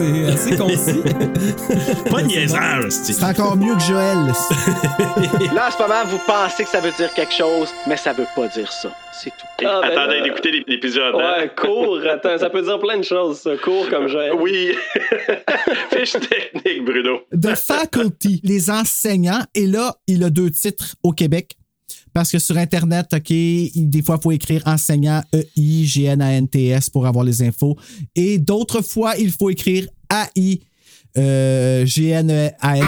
C'est 0.03 0.33
assez 0.33 0.57
concis. 0.57 1.03
Pas 2.11 2.23
de 2.23 2.27
niaiseur, 2.27 2.83
c'est 2.91 3.12
C'est 3.12 3.25
encore 3.25 3.57
mieux 3.57 3.75
que 3.75 3.81
Joël. 3.83 4.19
Là, 5.55 5.69
en 5.69 5.71
ce 5.71 5.79
moment, 5.83 6.05
vous 6.07 6.19
pensez 6.27 6.65
que 6.65 6.71
ça 6.71 6.81
veut 6.81 6.93
dire 6.97 7.12
quelque 7.15 7.33
chose, 7.33 7.69
mais 7.87 7.97
ça 7.97 8.12
veut 8.12 8.27
pas 8.35 8.49
dire 8.49 8.71
ça. 8.73 8.91
C'est 9.12 9.31
tout. 9.31 9.65
Ah, 9.67 9.81
ben 9.83 9.91
Attendez 9.93 10.19
là. 10.19 10.23
d'écouter 10.25 10.65
l'épisode. 10.67 11.15
hein? 11.15 11.35
Ouais, 11.41 11.51
court, 11.55 11.99
attends, 12.11 12.38
ça 12.38 12.51
peut 12.51 12.62
dire 12.62 12.79
plein 12.81 12.99
de 12.99 13.05
choses, 13.05 13.38
ça. 13.41 13.51
Court 13.62 13.88
comme 13.91 14.09
j'ai. 14.09 14.31
Oui. 14.38 14.73
Fiche 15.93 16.12
technique, 16.12 16.85
Bruno. 16.85 17.21
The 17.33 17.55
Faculty, 17.55 18.41
les 18.43 18.71
enseignants. 18.71 19.43
Et 19.55 19.67
là, 19.67 19.95
il 20.07 20.25
a 20.25 20.31
deux 20.31 20.51
titres 20.51 20.97
au 21.03 21.12
Québec. 21.12 21.57
Parce 22.12 22.31
que 22.31 22.38
sur 22.38 22.57
Internet, 22.57 23.14
OK, 23.14 23.29
des 23.29 24.03
fois, 24.05 24.16
il 24.18 24.22
faut 24.22 24.33
écrire 24.33 24.62
enseignant 24.66 25.22
E-I-G-N-A-N-T-S 25.35 26.90
pour 26.90 27.07
avoir 27.07 27.25
les 27.25 27.42
infos. 27.42 27.77
Et 28.14 28.38
d'autres 28.38 28.83
fois, 28.83 29.16
il 29.18 29.31
faut 29.31 29.51
écrire 29.51 29.87
A-I. 30.09 30.61
Euh, 31.18 31.85
G-N-A-N. 31.87 32.85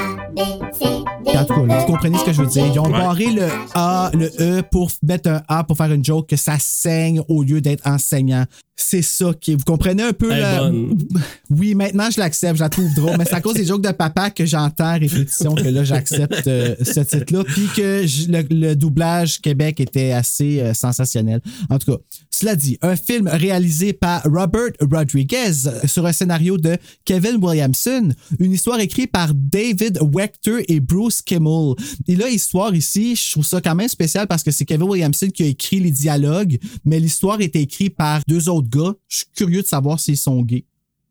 En 1.37 1.45
tout 1.45 1.55
cas, 1.55 1.67
là, 1.67 1.79
vous 1.81 1.87
comprenez 1.87 2.17
ce 2.19 2.25
que 2.25 2.33
je 2.33 2.41
veux 2.43 2.49
dire. 2.49 2.67
Ils 2.73 2.79
ont 2.79 2.85
Ouais. 2.85 2.93
barré 2.93 3.27
le 3.27 3.49
A, 3.75 4.11
le 4.15 4.31
E 4.41 4.63
pour 4.71 4.91
mettre 5.03 5.31
un 5.31 5.43
A 5.49 5.65
pour 5.65 5.77
faire 5.77 5.93
une 5.93 6.05
joke 6.05 6.29
que 6.29 6.37
ça 6.37 6.57
saigne 6.61 7.21
au 7.29 7.43
lieu 7.43 7.61
d'être 7.61 7.87
enseignant. 7.87 8.45
C'est 8.77 9.03
ça 9.03 9.33
qui. 9.41 9.55
Vous 9.55 9.65
comprenez 9.65 10.03
un 10.03 10.13
peu 10.13 10.29
la- 10.31 10.59
bonne. 10.61 10.99
Oui, 11.51 11.75
maintenant 11.75 12.09
je 12.11 12.19
l'accepte, 12.19 12.57
je 12.57 12.61
la 12.63 12.69
trouve 12.69 12.93
drôle, 12.95 13.17
mais 13.19 13.25
c'est 13.25 13.35
à 13.35 13.41
cause 13.41 13.55
des 13.55 13.65
jokes 13.65 13.83
de 13.83 13.93
papa 13.93 14.31
que 14.31 14.45
j'entends 14.47 14.85
à 14.87 14.93
répétition 14.95 15.55
que 15.55 15.69
là 15.69 15.85
j'accepte 15.85 16.47
euh, 16.49 16.75
ce 16.83 17.01
titre-là, 17.01 17.45
puis 17.45 17.69
que 17.77 18.05
je- 18.07 18.29
le, 18.31 18.43
le 18.51 18.75
doublage 18.75 19.41
Québec 19.41 19.79
était 19.81 20.11
assez 20.13 20.61
euh, 20.61 20.75
sensationnel. 20.75 21.41
En 21.71 21.79
tout 21.79 21.93
cas, 21.93 21.99
cela 22.31 22.57
dit, 22.57 22.79
un 22.83 22.97
film 22.97 23.29
réalisé 23.29 23.93
par 23.93 24.23
Robert 24.25 24.71
Rodriguez 24.81 25.53
sur 25.87 26.05
un 26.07 26.13
scénario 26.13 26.59
de 26.59 26.77
Kevin 27.05 27.37
Williamson 27.41 28.09
une 28.39 28.53
histoire 28.53 28.81
écrite 28.81 29.11
par 29.11 29.33
David 29.35 29.99
Wechter 30.03 30.65
et 30.69 30.81
Bruce 30.81 31.23
Kimmel. 31.23 31.75
Et 32.07 32.17
là, 32.17 32.29
histoire 32.29 32.75
ici, 32.75 33.17
je 33.17 33.31
trouve 33.33 33.47
ça 33.47 33.61
quand 33.61 33.75
même 33.75 33.89
spécial 33.89 34.27
parce 34.27 34.43
que 34.43 34.51
c'est 34.51 34.65
Kevin 34.65 34.89
Williamson 34.89 35.29
qui 35.29 35.43
a 35.43 35.47
écrit 35.47 35.81
les 35.81 35.91
dialogues, 35.91 36.59
mais 36.85 37.01
l'histoire 37.01 37.41
est 37.41 37.57
écrite 37.57 37.97
par 37.97 38.21
deux 38.27 38.49
autres 38.49 38.69
gars. 38.69 38.95
Je 39.09 39.19
suis 39.19 39.27
curieux 39.35 39.63
de 39.63 39.67
savoir 39.67 40.01
s'ils 40.01 40.19
sont 40.19 40.43
gays. 40.43 40.65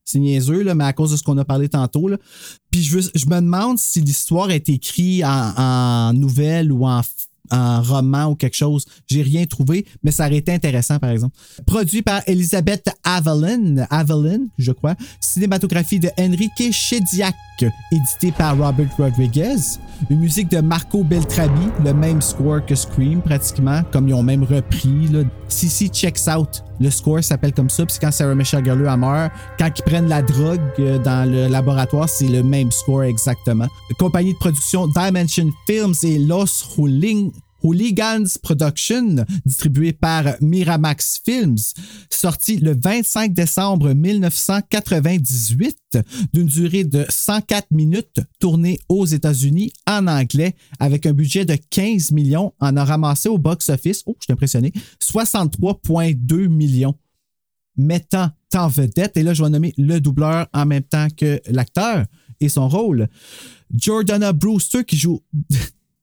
C'est 0.06 0.20
niaiseux, 0.20 0.63
là, 0.63 0.76
mais 0.76 0.84
à 0.84 0.92
cause 0.92 1.12
de 1.12 1.18
ce 1.18 1.24
qu'on 1.24 1.38
a 1.38 1.46
parlé 1.46 1.70
tantôt. 1.70 2.10
Là. 2.10 2.18
Puis 2.72 2.84
je, 2.84 2.98
me 2.98 3.36
demande 3.36 3.80
si 3.80 4.02
l'histoire 4.02 4.52
est 4.52 4.68
écrite 4.68 5.24
en, 5.24 5.54
en 5.56 6.13
nouvelle 6.13 6.74
ou 6.74 6.86
en, 6.86 7.02
en 7.51 7.82
roman 7.82 8.25
ou 8.25 8.36
quelque 8.36 8.56
chose. 8.56 8.86
J'ai 9.08 9.21
rien 9.21 9.45
trouvé, 9.45 9.86
mais 10.03 10.12
ça 10.12 10.27
aurait 10.27 10.38
été 10.38 10.53
intéressant, 10.53 10.99
par 10.99 11.10
exemple. 11.10 11.36
Produit 11.65 12.01
par 12.01 12.21
Elisabeth 12.27 12.89
Avalon, 13.03 13.86
Avalon, 13.89 14.47
je 14.58 14.71
crois. 14.71 14.95
Cinématographie 15.19 15.99
de 15.99 16.10
Enrique 16.19 16.71
Chediak, 16.71 17.36
édité 17.91 18.32
par 18.32 18.58
Robert 18.58 18.95
Rodriguez. 18.97 19.56
Une 20.10 20.19
musique 20.19 20.49
de 20.49 20.60
Marco 20.60 21.03
Beltrabi, 21.03 21.67
le 21.84 21.93
même 21.93 22.21
score 22.21 22.65
que 22.65 22.75
Scream, 22.75 23.21
pratiquement, 23.21 23.84
comme 23.91 24.08
ils 24.08 24.13
ont 24.13 24.23
même 24.23 24.43
repris. 24.43 25.08
Là. 25.12 25.23
CC 25.47 25.88
Checks 25.88 26.27
Out. 26.27 26.63
Le 26.84 26.91
score 26.91 27.24
s'appelle 27.24 27.54
comme 27.54 27.69
ça, 27.69 27.86
puis 27.86 27.96
quand 28.02 28.12
Sarah 28.12 28.36
Michelle 28.36 28.65
Gellar 28.65 28.93
elle 28.93 29.00
meurt, 29.00 29.32
quand 29.58 29.69
ils 29.74 29.84
prennent 29.84 30.10
la 30.10 30.22
drogue 30.22 30.60
euh, 30.80 31.00
dans 31.00 31.30
le 31.32 31.48
laboratoire, 31.48 32.10
c'est 32.10 32.28
le 32.28 32.43
même 32.43 32.74
score 32.74 33.04
exactement. 33.04 33.67
Compagnie 33.98 34.34
de 34.34 34.38
production 34.38 34.88
Dimension 34.88 35.50
Films 35.65 35.93
et 36.04 36.19
Los 36.19 36.65
Huling- 37.63 37.84
Hooligans 37.93 38.38
Production, 38.41 39.26
distribué 39.45 39.93
par 39.93 40.26
Miramax 40.41 41.21
Films, 41.23 41.58
sorti 42.10 42.58
le 42.58 42.76
25 42.80 43.34
décembre 43.34 43.93
1998, 43.93 45.78
d'une 46.34 46.47
durée 46.47 46.84
de 46.84 47.06
104 47.10 47.67
minutes, 47.71 48.21
tourné 48.39 48.80
aux 48.89 49.06
États-Unis 49.06 49.71
en 49.88 50.08
anglais, 50.08 50.56
avec 50.80 51.06
un 51.06 51.13
budget 51.13 51.45
de 51.45 51.56
15 51.69 52.12
millions, 52.12 52.54
en 52.60 52.76
a 52.78 52.84
ramassé 52.84 53.30
au 53.30 53.38
box-office, 53.38 54.04
oh, 54.06 54.15
je 54.19 54.26
suis 54.26 54.34
impressionné, 54.34 54.71
63,2 55.02 56.47
millions 56.47 56.95
mettant 57.76 58.30
en 58.56 58.67
vedette, 58.67 59.17
et 59.17 59.23
là 59.23 59.34
je 59.34 59.43
vais 59.43 59.49
nommer 59.49 59.73
le 59.78 59.99
doubleur 59.99 60.47
en 60.54 60.65
même 60.65 60.84
temps 60.84 61.08
que 61.15 61.41
l'acteur 61.47 62.06
et 62.39 62.49
son 62.49 62.69
rôle. 62.69 63.08
Jordana 63.76 64.32
Brewster 64.34 64.84
qui 64.84 64.95
joue 64.97 65.21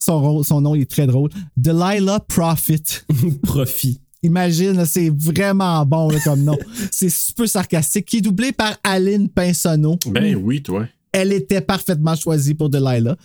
son 0.01 0.61
nom 0.61 0.75
il 0.75 0.83
est 0.83 0.91
très 0.91 1.07
drôle. 1.07 1.31
Delilah 1.57 2.21
Profit. 2.21 2.83
Profit. 3.43 4.01
Imagine, 4.23 4.85
c'est 4.85 5.11
vraiment 5.11 5.85
bon 5.87 6.11
là, 6.11 6.19
comme 6.23 6.43
nom. 6.43 6.59
c'est 6.91 7.09
super 7.09 7.49
sarcastique. 7.49 8.07
Qui 8.07 8.19
est 8.19 8.21
doublé 8.21 8.53
par 8.53 8.77
Aline 8.85 9.29
Pinsonneau. 9.29 9.99
Ben 10.07 10.37
oui, 10.37 10.63
toi. 10.63 10.87
Elle 11.13 11.33
était 11.33 11.61
parfaitement 11.61 12.15
choisie 12.15 12.55
pour 12.55 12.69
Delilah. 12.71 13.17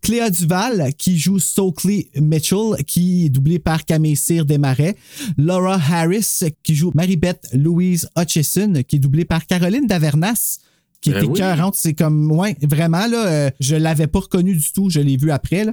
Cléa 0.00 0.30
Duval, 0.30 0.94
qui 0.96 1.18
joue 1.18 1.38
Stokely 1.38 2.08
Mitchell, 2.16 2.82
qui 2.86 3.26
est 3.26 3.28
doublée 3.28 3.58
par 3.58 3.84
Camille 3.84 4.16
Cyr 4.16 4.46
Desmarais. 4.46 4.96
Laura 5.36 5.74
Harris, 5.74 6.40
qui 6.62 6.74
joue 6.74 6.90
Maribeth 6.94 7.48
Louise 7.52 8.08
Hutchison, 8.16 8.72
qui 8.88 8.96
est 8.96 9.00
doublée 9.00 9.26
par 9.26 9.46
Caroline 9.46 9.86
Davernas, 9.86 10.58
qui 11.04 11.10
Ben 11.10 11.18
était 11.18 11.60
oui. 11.62 11.70
C'est 11.74 11.92
comme, 11.92 12.32
ouais, 12.32 12.56
vraiment, 12.62 13.06
là, 13.06 13.26
euh, 13.26 13.50
je 13.60 13.76
l'avais 13.76 14.06
pas 14.06 14.20
reconnue 14.20 14.56
du 14.56 14.72
tout. 14.72 14.88
Je 14.88 15.00
l'ai 15.00 15.18
vue 15.18 15.30
après, 15.30 15.64
là. 15.64 15.72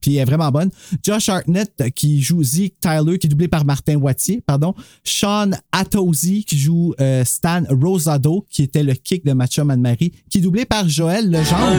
Puis 0.00 0.16
elle 0.16 0.22
est 0.22 0.24
vraiment 0.24 0.50
bonne. 0.50 0.70
Josh 1.04 1.28
Hartnett, 1.28 1.70
qui 1.94 2.22
joue 2.22 2.42
Zeke 2.42 2.80
Tyler, 2.80 3.18
qui 3.18 3.26
est 3.26 3.30
doublé 3.30 3.48
par 3.48 3.66
Martin 3.66 3.96
Wattier, 3.96 4.40
pardon. 4.44 4.74
Sean 5.04 5.50
Atozzi, 5.70 6.44
qui 6.44 6.58
joue 6.58 6.94
euh, 6.98 7.22
Stan 7.26 7.62
Rosado, 7.68 8.46
qui 8.48 8.62
était 8.62 8.82
le 8.82 8.94
kick 8.94 9.26
de 9.26 9.34
Matcha 9.34 9.60
Anne-Marie, 9.68 10.12
qui 10.30 10.38
est 10.38 10.40
doublé 10.40 10.64
par 10.64 10.88
Joël 10.88 11.30
Legendre. 11.30 11.76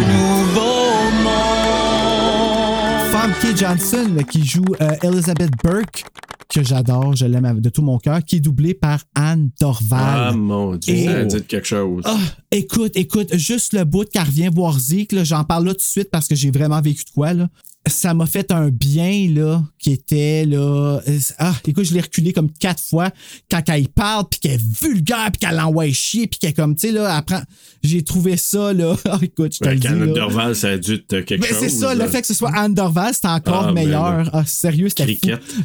Famke 3.22 3.56
Johnson, 3.56 4.18
qui 4.32 4.44
joue 4.44 4.66
euh, 4.82 4.96
Elizabeth 5.04 5.52
Burke, 5.64 6.06
que 6.50 6.64
j'adore, 6.64 7.16
je 7.16 7.28
l'aime 7.28 7.60
de 7.60 7.70
tout 7.70 7.84
mon 7.84 8.00
cœur, 8.00 8.24
qui 8.24 8.38
est 8.38 8.40
doublée 8.40 8.74
par 8.74 9.02
Anne 9.14 9.52
Dorval. 9.62 10.00
Ah 10.02 10.32
mon 10.36 10.76
Dieu, 10.76 10.96
Et- 10.96 11.06
ça 11.06 11.24
dit 11.26 11.44
quelque 11.44 11.68
chose. 11.68 12.02
Ah, 12.08 12.18
écoute, 12.50 12.94
écoute, 12.96 13.36
juste 13.38 13.74
le 13.74 13.84
bout 13.84 14.10
qu'elle 14.10 14.24
revient 14.24 14.50
voir 14.52 14.80
Zeke, 14.80 15.24
j'en 15.24 15.44
parle 15.44 15.66
là 15.66 15.74
tout 15.74 15.78
de 15.78 15.82
suite 15.84 16.10
parce 16.12 16.28
que 16.28 16.34
j'ai 16.34 16.50
vraiment 16.50 16.82
vécu 16.82 17.04
de 17.06 17.12
quoi, 17.12 17.34
là. 17.34 17.48
Ça 17.88 18.14
m'a 18.14 18.28
fait 18.28 18.52
un 18.52 18.70
bien, 18.70 19.28
là, 19.34 19.64
qui 19.80 19.92
était, 19.92 20.46
là. 20.46 21.02
euh, 21.08 21.20
Ah, 21.40 21.56
écoute, 21.68 21.84
je 21.86 21.96
l'ai 21.96 22.02
reculé 22.02 22.32
comme 22.32 22.52
quatre 22.52 22.82
fois 22.84 23.10
quand 23.50 23.62
elle 23.70 23.88
parle, 23.90 24.26
puis 24.30 24.40
qu'elle 24.40 24.52
est 24.54 24.82
vulgaire, 24.84 25.30
puis 25.34 25.40
qu'elle 25.40 25.58
l'envoie 25.58 25.90
chier, 25.92 26.28
puis 26.28 26.38
qu'elle, 26.38 26.54
comme, 26.54 26.76
tu 26.76 26.88
sais, 26.88 26.94
là, 26.94 27.16
après, 27.16 27.42
j'ai 27.84 28.04
trouvé 28.04 28.38
ça, 28.38 28.72
là. 28.72 28.96
Ah, 29.06 29.18
écoute, 29.22 29.56
je 29.56 29.60
te 29.60 29.66
Ben, 29.66 29.74
le 30.00 30.06
dis. 30.08 30.14
Dorval, 30.14 30.56
ça 30.56 30.70
a 30.70 30.78
dû 30.78 30.94
être 30.94 31.22
quelque 31.22 31.42
Mais 31.42 31.48
chose. 31.48 31.58
c'est 31.60 31.70
ça, 31.70 31.96
là. 31.96 32.06
le 32.06 32.12
fait 32.12 32.22
que 32.22 32.28
ce 32.28 32.36
soit 32.36 32.52
Anne 32.56 32.76
Dorval, 32.76 33.16
c'était 33.16 33.28
encore 33.30 33.64
Ah, 33.64 33.74
ben 33.74 33.74
meilleur. 33.74 34.26
là. 34.26 34.30
Ah, 34.32 34.46
sérieux, 34.46 34.88
c'était. 34.90 35.18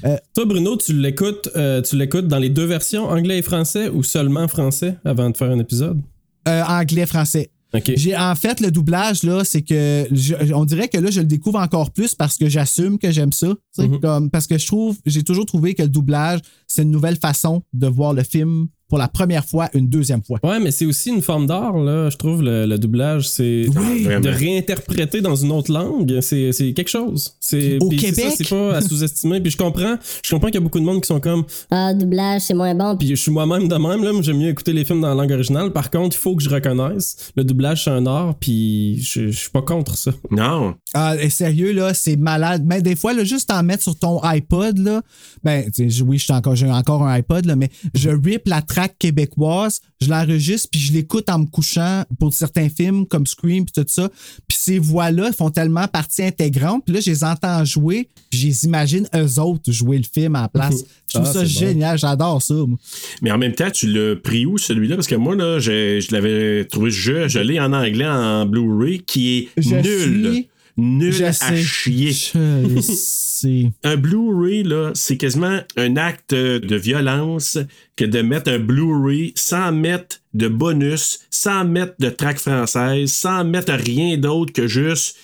Euh, 0.06 0.16
Toi, 0.34 0.44
Bruno, 0.46 0.76
tu 0.78 0.94
l'écoutes, 0.94 1.50
euh, 1.54 1.82
tu 1.82 1.96
l'écoutes 1.96 2.28
dans 2.28 2.38
les 2.38 2.48
deux 2.48 2.64
versions, 2.64 3.04
anglais 3.10 3.38
et 3.38 3.42
français, 3.42 3.90
ou 3.90 4.02
seulement 4.02 4.48
français 4.48 4.96
avant 5.04 5.28
de 5.28 5.36
faire 5.36 5.50
un 5.50 5.58
épisode? 5.58 6.00
euh, 6.48 6.62
anglais, 6.64 7.04
français. 7.06 7.50
J'ai 7.96 8.16
en 8.16 8.34
fait 8.34 8.60
le 8.60 8.70
doublage 8.70 9.22
là, 9.22 9.44
c'est 9.44 9.62
que 9.62 10.06
je- 10.10 10.34
on 10.54 10.64
dirait 10.64 10.88
que 10.88 10.98
là 10.98 11.10
je 11.10 11.20
le 11.20 11.26
découvre 11.26 11.58
encore 11.60 11.90
plus 11.90 12.14
parce 12.14 12.36
que 12.38 12.48
j'assume 12.48 12.98
que 12.98 13.10
j'aime 13.10 13.32
ça, 13.32 13.54
Mhm. 13.78 14.00
comme 14.00 14.30
parce 14.30 14.46
que 14.46 14.56
je 14.56 14.66
trouve 14.66 14.96
j'ai 15.04 15.22
toujours 15.22 15.46
trouvé 15.46 15.74
que 15.74 15.82
le 15.82 15.88
doublage 15.88 16.40
c'est 16.66 16.82
une 16.82 16.90
nouvelle 16.90 17.16
façon 17.16 17.62
de 17.72 17.86
voir 17.86 18.14
le 18.14 18.22
film 18.22 18.68
pour 18.88 18.98
la 18.98 19.08
première 19.08 19.44
fois, 19.44 19.68
une 19.74 19.88
deuxième 19.88 20.22
fois. 20.22 20.38
Ouais, 20.44 20.60
mais 20.60 20.70
c'est 20.70 20.86
aussi 20.86 21.10
une 21.10 21.22
forme 21.22 21.46
d'art, 21.46 21.76
là. 21.76 22.08
Je 22.10 22.16
trouve 22.16 22.42
le, 22.42 22.66
le 22.66 22.78
doublage, 22.78 23.28
c'est 23.28 23.66
Oui. 23.76 24.04
de 24.04 24.28
réinterpréter 24.28 25.20
dans 25.20 25.34
une 25.36 25.50
autre 25.52 25.72
langue, 25.72 26.20
c'est 26.20 26.52
c'est 26.52 26.72
quelque 26.72 26.88
chose. 26.88 27.34
C'est 27.40 27.78
Au 27.80 27.88
Québec? 27.88 28.14
ça, 28.14 28.30
c'est 28.36 28.48
pas 28.48 28.76
à 28.76 28.80
sous-estimer. 28.88 29.40
Puis 29.40 29.50
je 29.52 29.56
comprends, 29.56 29.96
je 30.24 30.30
comprends 30.30 30.48
qu'il 30.48 30.56
y 30.56 30.58
a 30.58 30.60
beaucoup 30.60 30.78
de 30.80 30.84
monde 30.84 31.00
qui 31.00 31.08
sont 31.08 31.20
comme, 31.20 31.44
Ah, 31.70 31.92
doublage, 31.94 32.42
c'est 32.42 32.54
moins 32.54 32.74
bon. 32.74 32.96
puis 32.96 33.08
je 33.08 33.14
suis 33.14 33.30
moi-même 33.32 33.68
de 33.68 33.74
même 33.76 34.02
là, 34.04 34.12
j'aime 34.22 34.38
mieux 34.38 34.48
écouter 34.48 34.72
les 34.72 34.84
films 34.84 35.00
dans 35.00 35.08
la 35.08 35.14
langue 35.14 35.32
originale. 35.32 35.72
Par 35.72 35.90
contre, 35.90 36.16
il 36.16 36.20
faut 36.20 36.36
que 36.36 36.42
je 36.42 36.50
reconnaisse, 36.50 37.32
le 37.36 37.44
doublage 37.44 37.84
c'est 37.84 37.90
un 37.90 38.06
art, 38.06 38.34
puis 38.38 39.00
je, 39.02 39.28
je 39.30 39.38
suis 39.38 39.50
pas 39.50 39.62
contre 39.62 39.96
ça. 39.96 40.12
Non. 40.30 40.74
Ah, 40.94 41.14
et 41.20 41.30
sérieux, 41.30 41.72
là, 41.72 41.92
c'est 41.94 42.16
malade. 42.16 42.62
Mais 42.64 42.82
des 42.82 42.96
fois, 42.96 43.12
là, 43.12 43.24
juste 43.24 43.50
en 43.50 43.62
mettre 43.62 43.82
sur 43.82 43.98
ton 43.98 44.20
iPod, 44.22 44.78
là, 44.78 45.02
ben, 45.42 45.64
oui, 46.06 46.18
j'ai 46.18 46.32
encore, 46.32 46.54
j'ai 46.56 46.70
encore 46.70 47.02
un 47.02 47.12
iPod, 47.18 47.44
là, 47.46 47.56
mais 47.56 47.68
je 47.94 48.10
rip 48.10 48.42
la 48.46 48.62
track 48.76 48.96
québécoise, 48.98 49.80
je 50.02 50.10
l'enregistre, 50.10 50.68
puis 50.70 50.78
je 50.80 50.92
l'écoute 50.92 51.30
en 51.30 51.38
me 51.38 51.46
couchant 51.46 52.04
pour 52.20 52.34
certains 52.34 52.68
films 52.68 53.06
comme 53.06 53.26
Scream, 53.26 53.64
puis 53.64 53.72
tout 53.82 53.88
ça. 53.88 54.10
Puis 54.46 54.58
ces 54.60 54.78
voix-là 54.78 55.32
font 55.32 55.48
tellement 55.50 55.88
partie 55.88 56.22
intégrante, 56.22 56.84
puis 56.84 56.94
là, 56.94 57.00
je 57.00 57.10
les 57.10 57.24
entends 57.24 57.64
jouer, 57.64 58.08
puis 58.30 58.38
je 58.40 58.46
les 58.48 58.64
imagine 58.66 59.08
eux 59.14 59.40
autres 59.40 59.72
jouer 59.72 59.96
le 59.96 60.04
film 60.04 60.36
à 60.36 60.42
la 60.42 60.48
place. 60.48 60.84
Je 61.08 61.14
trouve 61.18 61.28
Ah, 61.28 61.32
ça 61.34 61.40
bon. 61.42 61.46
génial, 61.46 61.98
j'adore 61.98 62.42
ça. 62.42 62.52
moi. 62.54 62.76
Mais 63.22 63.30
en 63.30 63.38
même 63.38 63.54
temps, 63.54 63.70
tu 63.70 63.86
l'as 63.86 64.16
pris 64.16 64.44
où 64.44 64.58
celui-là? 64.58 64.96
Parce 64.96 65.06
que 65.06 65.14
moi, 65.14 65.36
là, 65.36 65.60
je, 65.60 66.00
je 66.00 66.12
l'avais 66.12 66.64
trouvé, 66.64 66.90
je, 66.90 67.28
je 67.28 67.38
l'ai 67.38 67.60
en 67.60 67.72
anglais 67.72 68.06
en 68.08 68.44
Blu-ray 68.44 69.02
qui 69.04 69.38
est 69.38 69.48
Je 69.56 69.76
nul. 69.76 70.32
suis- 70.34 70.48
Nul 70.76 71.12
Je 71.12 71.24
à 71.24 71.32
sais. 71.32 71.56
chier. 71.56 72.12
Je 72.12 72.80
sais. 72.82 73.70
Un 73.82 73.96
Blu-ray, 73.96 74.62
là, 74.62 74.90
c'est 74.94 75.16
quasiment 75.16 75.60
un 75.76 75.96
acte 75.96 76.34
de 76.34 76.76
violence 76.76 77.58
que 77.96 78.04
de 78.04 78.20
mettre 78.20 78.50
un 78.50 78.58
Blu-ray 78.58 79.32
sans 79.36 79.72
mettre 79.72 80.18
de 80.34 80.48
bonus, 80.48 81.20
sans 81.30 81.64
mettre 81.64 81.94
de 81.98 82.10
track 82.10 82.38
française, 82.38 83.10
sans 83.12 83.44
mettre 83.44 83.72
rien 83.72 84.18
d'autre 84.18 84.52
que 84.52 84.66
juste. 84.66 85.16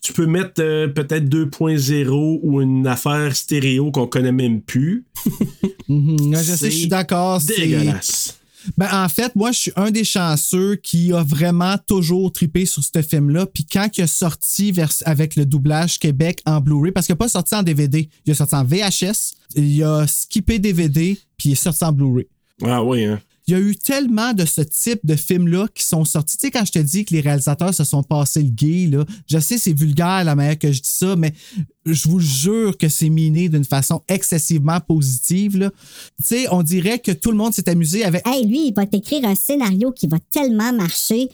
Tu 0.00 0.12
peux 0.12 0.26
mettre 0.26 0.60
euh, 0.60 0.86
peut-être 0.88 1.24
2.0 1.30 2.40
ou 2.42 2.60
une 2.60 2.86
affaire 2.86 3.34
stéréo 3.34 3.90
qu'on 3.90 4.06
connaît 4.06 4.32
même 4.32 4.60
plus. 4.60 5.04
Mhm, 5.86 6.34
je 6.34 6.42
sais, 6.42 6.70
je 6.70 6.76
suis 6.76 6.88
d'accord. 6.88 7.40
c'est- 7.42 7.60
Dégueulasse. 7.60 8.38
Ben, 8.78 8.88
en 8.92 9.08
fait, 9.08 9.34
moi, 9.36 9.52
je 9.52 9.58
suis 9.58 9.72
un 9.76 9.90
des 9.90 10.04
chanceux 10.04 10.76
qui 10.76 11.12
a 11.12 11.22
vraiment 11.22 11.76
toujours 11.86 12.32
trippé 12.32 12.66
sur 12.66 12.82
ce 12.82 13.02
film-là. 13.02 13.46
Puis 13.46 13.64
quand 13.64 13.88
il 13.98 14.02
a 14.02 14.06
sorti 14.06 14.72
vers- 14.72 14.92
avec 15.04 15.36
le 15.36 15.44
doublage 15.46 15.98
Québec 15.98 16.40
en 16.46 16.60
Blu-ray, 16.60 16.92
parce 16.92 17.06
qu'il 17.06 17.12
n'a 17.14 17.18
pas 17.18 17.28
sorti 17.28 17.54
en 17.54 17.62
DVD, 17.62 18.08
il 18.26 18.32
a 18.32 18.34
sorti 18.34 18.54
en 18.54 18.64
VHS, 18.64 19.34
il 19.56 19.82
a 19.82 20.06
skippé 20.06 20.58
DVD, 20.58 21.18
puis 21.36 21.50
il 21.50 21.52
est 21.52 21.56
sorti 21.56 21.84
en 21.84 21.92
Blu-ray. 21.92 22.26
Ah 22.62 22.82
oui, 22.82 23.04
hein. 23.04 23.20
Il 23.46 23.52
y 23.52 23.54
a 23.54 23.60
eu 23.60 23.76
tellement 23.76 24.32
de 24.32 24.46
ce 24.46 24.62
type 24.62 25.00
de 25.04 25.16
films-là 25.16 25.66
qui 25.74 25.84
sont 25.84 26.04
sortis. 26.04 26.38
Tu 26.38 26.46
sais, 26.46 26.50
quand 26.50 26.64
je 26.64 26.72
te 26.72 26.78
dis 26.78 27.04
que 27.04 27.12
les 27.12 27.20
réalisateurs 27.20 27.74
se 27.74 27.84
sont 27.84 28.02
passés 28.02 28.42
le 28.42 28.48
gay, 28.48 28.86
là, 28.86 29.04
je 29.28 29.38
sais, 29.38 29.58
c'est 29.58 29.72
vulgaire 29.72 30.24
la 30.24 30.34
manière 30.34 30.58
que 30.58 30.72
je 30.72 30.80
dis 30.80 30.88
ça, 30.90 31.14
mais 31.14 31.34
je 31.84 32.08
vous 32.08 32.20
jure 32.20 32.78
que 32.78 32.88
c'est 32.88 33.10
miné 33.10 33.50
d'une 33.50 33.64
façon 33.64 34.02
excessivement 34.08 34.80
positive. 34.80 35.58
là. 35.58 35.70
Tu 36.18 36.24
sais, 36.24 36.46
on 36.50 36.62
dirait 36.62 36.98
que 36.98 37.12
tout 37.12 37.30
le 37.30 37.36
monde 37.36 37.52
s'est 37.52 37.68
amusé 37.68 38.04
avec 38.04 38.26
Hey, 38.26 38.46
lui, 38.46 38.68
il 38.68 38.74
va 38.74 38.86
t'écrire 38.86 39.24
un 39.26 39.34
scénario 39.34 39.92
qui 39.92 40.06
va 40.06 40.18
tellement 40.30 40.72
marcher. 40.72 41.28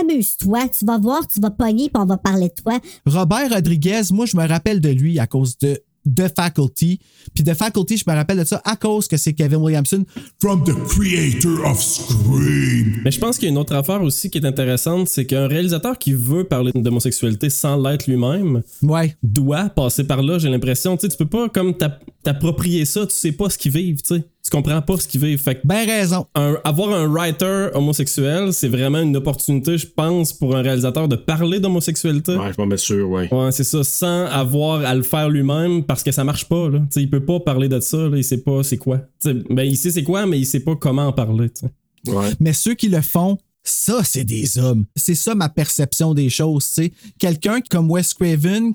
Amuse-toi, 0.00 0.68
tu 0.68 0.84
vas 0.84 0.98
voir, 0.98 1.26
tu 1.26 1.40
vas 1.40 1.50
pogner, 1.50 1.88
puis 1.88 2.02
on 2.02 2.06
va 2.06 2.16
parler 2.16 2.48
de 2.48 2.62
toi. 2.62 2.78
Robert 3.06 3.50
Rodriguez, 3.50 4.02
moi, 4.10 4.26
je 4.26 4.36
me 4.36 4.46
rappelle 4.46 4.80
de 4.80 4.90
lui 4.90 5.18
à 5.18 5.26
cause 5.26 5.58
de 5.58 5.82
The 6.06 6.28
Faculty. 6.34 6.98
Puis 7.34 7.44
The 7.44 7.54
Faculty, 7.54 7.96
je 7.96 8.04
me 8.08 8.14
rappelle 8.14 8.38
de 8.38 8.44
ça 8.44 8.60
à 8.64 8.76
cause 8.76 9.06
que 9.08 9.16
c'est 9.16 9.32
Kevin 9.34 9.58
Williamson. 9.58 10.04
From 10.40 10.64
the 10.64 10.72
creator 10.88 11.64
of 11.64 11.80
Scream. 11.80 13.00
Mais 13.04 13.10
je 13.10 13.18
pense 13.20 13.36
qu'il 13.38 13.46
y 13.46 13.48
a 13.48 13.52
une 13.52 13.58
autre 13.58 13.74
affaire 13.74 14.02
aussi 14.02 14.30
qui 14.30 14.38
est 14.38 14.46
intéressante, 14.46 15.08
c'est 15.08 15.26
qu'un 15.26 15.46
réalisateur 15.46 15.98
qui 15.98 16.12
veut 16.12 16.44
parler 16.44 16.72
d'homosexualité 16.74 17.50
sans 17.50 17.76
l'être 17.80 18.06
lui-même 18.06 18.62
Ouais. 18.82 19.16
doit 19.22 19.68
passer 19.70 20.04
par 20.04 20.22
là, 20.22 20.38
j'ai 20.38 20.48
l'impression. 20.48 20.96
Tu 20.96 21.02
sais, 21.02 21.08
tu 21.10 21.16
peux 21.16 21.26
pas 21.28 21.48
comme 21.48 21.74
t'app- 21.76 22.02
t'approprier 22.22 22.84
ça, 22.84 23.06
tu 23.06 23.14
sais 23.14 23.32
pas 23.32 23.48
ce 23.50 23.58
qu'ils 23.58 23.72
vivent, 23.72 24.02
tu 24.02 24.16
sais. 24.16 24.24
Tu 24.44 24.50
comprends 24.50 24.82
pas 24.82 24.96
ce 24.98 25.06
qu'ils 25.06 25.20
vivent. 25.24 25.40
Fait 25.40 25.54
que 25.54 25.60
Ben 25.64 25.86
raison. 25.86 26.26
un- 26.34 26.58
avoir 26.64 26.90
un 26.92 27.06
writer 27.06 27.68
homosexuel, 27.74 28.52
c'est 28.52 28.66
vraiment 28.68 28.98
une 29.00 29.16
opportunité, 29.16 29.78
je 29.78 29.86
pense, 29.86 30.32
pour 30.32 30.56
un 30.56 30.62
réalisateur 30.62 31.06
de 31.06 31.14
parler 31.14 31.60
d'homosexualité. 31.60 32.32
Ouais, 32.32 32.38
je 32.42 32.46
suis 32.48 32.56
pas 32.56 32.66
mal 32.66 32.78
sûr, 32.78 33.08
ouais. 33.08 33.32
Ouais, 33.32 33.52
c'est 33.52 33.62
ça, 33.64 33.84
sans 33.84 34.24
avoir 34.26 34.84
à 34.84 34.94
le 34.96 35.02
faire 35.02 35.28
lui-même 35.28 35.84
parce 35.84 36.02
que 36.02 36.10
ça 36.10 36.24
marche 36.24 36.48
pas. 36.48 36.68
Là. 36.68 36.78
Tu 36.80 36.86
sais, 36.90 37.02
il 37.02 37.10
peut 37.10 37.24
pas 37.24 37.38
parler 37.38 37.68
de 37.68 37.78
ça, 37.78 37.96
là, 38.08 38.16
il 38.16 38.24
sait 38.24 38.38
pas 38.42 38.62
c'est 38.64 38.78
quoi. 38.78 39.00
Ben, 39.24 39.62
il 39.62 39.76
sait 39.76 39.92
c'est 39.92 40.02
quoi, 40.02 40.26
mais 40.26 40.40
il 40.40 40.46
sait 40.46 40.60
pas 40.60 40.74
comment 40.74 41.06
en 41.06 41.12
parler. 41.12 41.48
tu 41.50 41.66
sais. 41.66 42.12
Ouais. 42.12 42.30
Mais 42.40 42.52
ceux 42.52 42.74
qui 42.74 42.88
le 42.88 43.00
font, 43.00 43.38
ça, 43.62 44.02
c'est 44.02 44.24
des 44.24 44.58
hommes. 44.58 44.86
C'est 44.96 45.14
ça 45.14 45.36
ma 45.36 45.48
perception 45.50 46.14
des 46.14 46.28
choses, 46.30 46.66
tu 46.66 46.72
sais. 46.82 46.92
Quelqu'un 47.18 47.60
comme 47.70 47.88
Wes 47.88 48.12
Craven, 48.12 48.72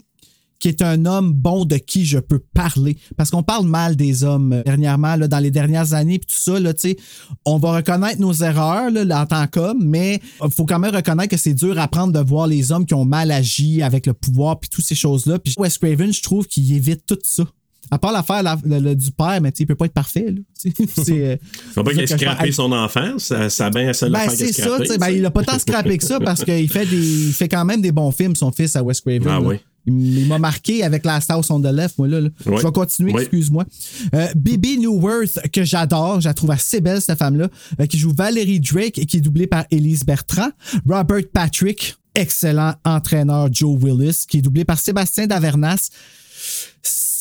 qui 0.59 0.67
est 0.69 0.81
un 0.81 1.05
homme 1.05 1.33
bon 1.33 1.65
de 1.65 1.77
qui 1.77 2.05
je 2.05 2.17
peux 2.19 2.39
parler. 2.53 2.97
Parce 3.15 3.29
qu'on 3.29 3.43
parle 3.43 3.67
mal 3.67 3.95
des 3.95 4.23
hommes 4.23 4.53
euh, 4.53 4.63
dernièrement, 4.63 5.15
là, 5.15 5.27
dans 5.27 5.39
les 5.39 5.51
dernières 5.51 5.93
années, 5.93 6.17
puis 6.19 6.27
tout 6.35 6.41
ça, 6.41 6.59
là, 6.59 6.73
tu 6.73 6.81
sais. 6.89 6.97
On 7.45 7.57
va 7.57 7.75
reconnaître 7.75 8.19
nos 8.19 8.33
erreurs 8.33 8.89
là, 8.91 9.21
en 9.21 9.25
tant 9.25 9.45
qu'homme, 9.47 9.83
mais 9.83 10.19
il 10.43 10.51
faut 10.51 10.65
quand 10.65 10.79
même 10.79 10.95
reconnaître 10.95 11.29
que 11.29 11.37
c'est 11.37 11.53
dur 11.53 11.77
à 11.77 11.83
apprendre 11.83 12.13
de 12.13 12.19
voir 12.27 12.47
les 12.47 12.71
hommes 12.71 12.85
qui 12.85 12.93
ont 12.93 13.05
mal 13.05 13.31
agi 13.31 13.81
avec 13.83 14.05
le 14.07 14.13
pouvoir, 14.13 14.59
puis 14.59 14.69
toutes 14.69 14.85
ces 14.85 14.95
choses-là. 14.95 15.39
Puis 15.39 15.53
Wes 15.57 15.77
Craven, 15.77 16.11
je 16.11 16.21
trouve 16.23 16.47
qu'il 16.47 16.73
évite 16.73 17.05
tout 17.05 17.19
ça. 17.23 17.43
À 17.89 17.97
part 17.99 18.11
l'affaire 18.11 18.43
la- 18.43 18.95
du 18.95 19.11
père, 19.11 19.39
mais 19.41 19.53
il 19.57 19.65
peut 19.65 19.75
pas 19.75 19.85
être 19.85 19.93
parfait. 19.93 20.35
C'est, 20.53 20.73
euh, 21.11 21.37
Faut 21.73 21.83
pas 21.83 21.91
qu'il 21.91 22.01
ait 22.01 22.07
scrappé 22.07 22.51
son 22.51 22.71
enfant, 22.73 23.17
ça, 23.17 23.49
ça 23.49 23.67
a 23.67 23.69
bien 23.69 23.91
Ben, 24.01 24.09
l'affaire 24.09 24.33
qu'il 24.35 24.45
a 24.45 24.51
c'est 24.51 24.61
ça, 24.87 24.97
ben, 24.97 25.09
il 25.09 25.25
a 25.25 25.31
pas 25.31 25.43
tant 25.43 25.57
scrappé 25.57 25.97
que 25.97 26.03
ça 26.03 26.19
parce 26.19 26.43
qu'il 26.43 26.67
fait 26.69 26.85
des, 26.85 26.97
il 27.27 27.33
fait 27.33 27.47
quand 27.47 27.63
même 27.63 27.79
des 27.81 27.93
bons 27.93 28.11
films, 28.11 28.35
son 28.35 28.51
fils 28.51 28.75
à 28.75 28.83
Wes 28.83 28.99
Craven. 28.99 29.27
Ah 29.29 29.39
oui. 29.39 29.57
Il, 29.87 30.27
m'a 30.27 30.37
marqué 30.37 30.83
avec 30.83 31.05
Last 31.05 31.31
House 31.31 31.49
on 31.49 31.61
the 31.61 31.71
Left, 31.71 31.97
moi, 31.97 32.07
là. 32.07 32.19
là. 32.21 32.29
Oui. 32.45 32.55
Je 32.57 32.63
vais 32.65 32.71
continuer, 32.71 33.13
Oui. 33.13 33.21
excuse-moi. 33.21 33.65
Euh, 34.13 34.27
Bibi 34.35 34.77
Newworth, 34.79 35.39
que 35.51 35.63
j'adore, 35.63 36.19
je 36.21 36.27
la 36.27 36.33
trouve 36.33 36.51
assez 36.51 36.81
belle, 36.81 37.01
cette 37.01 37.17
femme-là, 37.17 37.47
euh, 37.79 37.85
qui 37.85 37.97
joue 37.97 38.13
Valérie 38.13 38.59
Drake 38.59 38.97
et 38.97 39.05
qui 39.05 39.17
est 39.17 39.21
doublée 39.21 39.47
par 39.47 39.65
Elise 39.71 40.03
Bertrand. 40.05 40.49
Robert 40.87 41.23
Patrick, 41.31 41.95
excellent 42.15 42.73
entraîneur 42.83 43.47
Joe 43.51 43.77
Willis, 43.81 44.25
qui 44.27 44.39
est 44.39 44.41
doublé 44.41 44.65
par 44.65 44.77
Sébastien 44.77 45.27
Davernas. 45.27 45.89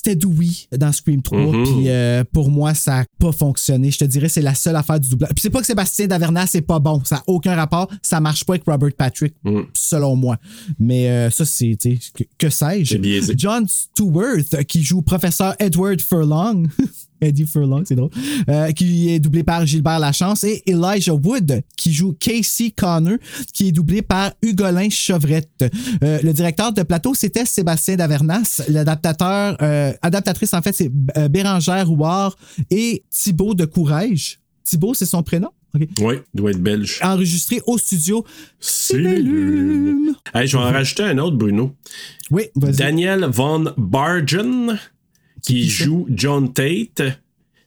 C'était 0.06 0.14
Dewey 0.24 0.68
dans 0.78 0.92
Scream 0.92 1.20
3, 1.20 1.36
Mhm. 1.38 1.64
puis 1.64 1.88
euh, 1.88 2.22
pour 2.32 2.48
moi, 2.48 2.74
ça 2.74 2.98
n'a 2.98 3.04
pas 3.18 3.32
fonctionné. 3.32 3.90
Je 3.90 3.98
te 3.98 4.04
dirais, 4.04 4.28
c'est 4.28 4.40
la 4.40 4.54
seule 4.54 4.76
affaire 4.76 5.00
du 5.00 5.08
doublage. 5.08 5.30
Puis 5.34 5.42
c'est 5.42 5.50
pas 5.50 5.58
que 5.58 5.66
Sébastien 5.66 6.06
Davernas 6.06 6.46
c'est 6.46 6.60
pas 6.60 6.78
bon, 6.78 7.02
ça 7.04 7.16
n'a 7.16 7.22
aucun 7.26 7.56
rapport, 7.56 7.90
ça 8.02 8.20
marche 8.20 8.44
pas 8.44 8.52
avec 8.52 8.64
Robert 8.68 8.92
Patrick, 8.96 9.34
Mhm. 9.44 9.66
selon 9.74 10.14
moi. 10.14 10.36
Mais 10.78 11.10
euh, 11.10 11.30
ça, 11.30 11.44
c'est, 11.44 11.76
que, 11.76 12.22
que 12.38 12.48
sais-je? 12.50 13.32
John 13.36 13.66
Stewart, 13.66 14.64
qui 14.68 14.84
joue 14.84 15.02
professeur 15.02 15.56
Edward 15.58 16.00
Furlong. 16.00 16.68
Eddie 17.26 17.46
Furlong, 17.46 17.82
c'est 17.84 17.94
drôle. 17.94 18.10
euh, 18.48 18.72
qui 18.72 19.10
est 19.10 19.18
doublé 19.18 19.42
par 19.42 19.66
Gilbert 19.66 19.98
Lachance. 19.98 20.44
Et 20.44 20.62
Elijah 20.66 21.14
Wood, 21.14 21.62
qui 21.76 21.92
joue 21.92 22.14
Casey 22.18 22.70
Connor, 22.76 23.18
qui 23.52 23.68
est 23.68 23.72
doublé 23.72 24.02
par 24.02 24.32
Hugolin 24.42 24.88
Chevrette. 24.90 25.64
Euh, 26.02 26.18
le 26.22 26.32
directeur 26.32 26.72
de 26.72 26.82
plateau, 26.82 27.14
c'était 27.14 27.44
Sébastien 27.44 27.96
Davernas. 27.96 28.62
L'adaptateur, 28.68 29.56
euh, 29.62 29.92
adaptatrice, 30.02 30.54
en 30.54 30.62
fait, 30.62 30.72
c'est 30.74 30.90
euh, 31.16 31.28
Bérangère 31.28 31.86
Rouard 31.88 32.36
et 32.70 33.04
Thibaut 33.10 33.54
de 33.54 33.64
Courage. 33.64 34.38
Thibaut, 34.64 34.94
c'est 34.94 35.06
son 35.06 35.22
prénom? 35.22 35.50
OK. 35.74 35.88
Oui, 36.00 36.14
il 36.32 36.38
doit 36.38 36.50
être 36.50 36.62
belge. 36.62 36.98
Enregistré 37.02 37.60
au 37.66 37.76
studio 37.78 38.24
Cellule. 38.60 40.14
Hey, 40.34 40.46
je 40.46 40.56
vais 40.56 40.62
en 40.62 40.70
rajouter 40.72 41.02
un 41.02 41.18
autre, 41.18 41.36
Bruno. 41.36 41.74
Oui, 42.30 42.44
vas-y. 42.54 42.76
Daniel 42.76 43.26
Von 43.30 43.72
Bargen, 43.76 44.78
qui 45.46 45.68
joue 45.68 46.06
John 46.10 46.52
Tate. 46.52 47.02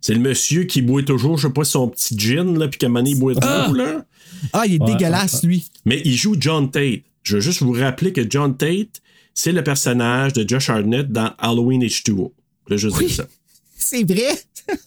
C'est 0.01 0.13
le 0.13 0.19
monsieur 0.19 0.63
qui 0.63 0.81
boit 0.81 1.03
toujours, 1.03 1.37
je 1.37 1.47
sais 1.47 1.53
pas, 1.53 1.63
son 1.63 1.87
petit 1.89 2.17
gin, 2.17 2.57
là, 2.57 2.67
puis 2.67 2.77
qu'à 2.77 2.87
un 2.87 3.05
il 3.05 3.17
boit 3.19 3.35
trop, 3.35 3.73
là. 3.73 4.05
Ah, 4.53 4.65
il 4.65 4.75
est 4.75 4.81
Ouais, 4.81 4.91
dégueulasse, 4.91 5.43
lui. 5.43 5.65
Mais 5.85 6.01
il 6.05 6.15
joue 6.15 6.35
John 6.39 6.69
Tate. 6.71 7.01
Je 7.23 7.35
veux 7.35 7.41
juste 7.41 7.61
vous 7.61 7.73
rappeler 7.73 8.13
que 8.13 8.21
John 8.29 8.55
Tate, 8.55 9.01
c'est 9.33 9.51
le 9.51 9.63
personnage 9.63 10.33
de 10.33 10.47
Josh 10.47 10.69
Hartnett 10.69 11.11
dans 11.11 11.31
Halloween 11.37 11.83
H2O. 11.83 12.31
Je 12.67 12.73
veux 12.73 12.77
juste 12.77 12.97
Oui. 12.97 13.07
dire 13.07 13.15
ça. 13.15 13.27
C'est 13.77 14.03
vrai. 14.03 14.39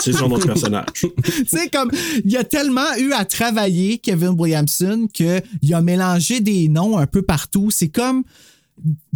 C'est 0.00 0.12
son 0.12 0.30
autre 0.30 0.46
personnage. 0.46 0.86
tu 0.94 1.10
sais, 1.46 1.68
comme, 1.68 1.90
il 2.24 2.36
a 2.36 2.44
tellement 2.44 2.96
eu 2.98 3.12
à 3.12 3.24
travailler, 3.24 3.98
Kevin 3.98 4.34
Williamson, 4.38 5.08
qu'il 5.12 5.42
a 5.74 5.80
mélangé 5.82 6.40
des 6.40 6.68
noms 6.68 6.96
un 6.98 7.06
peu 7.06 7.22
partout. 7.22 7.70
C'est 7.70 7.88
comme, 7.88 8.22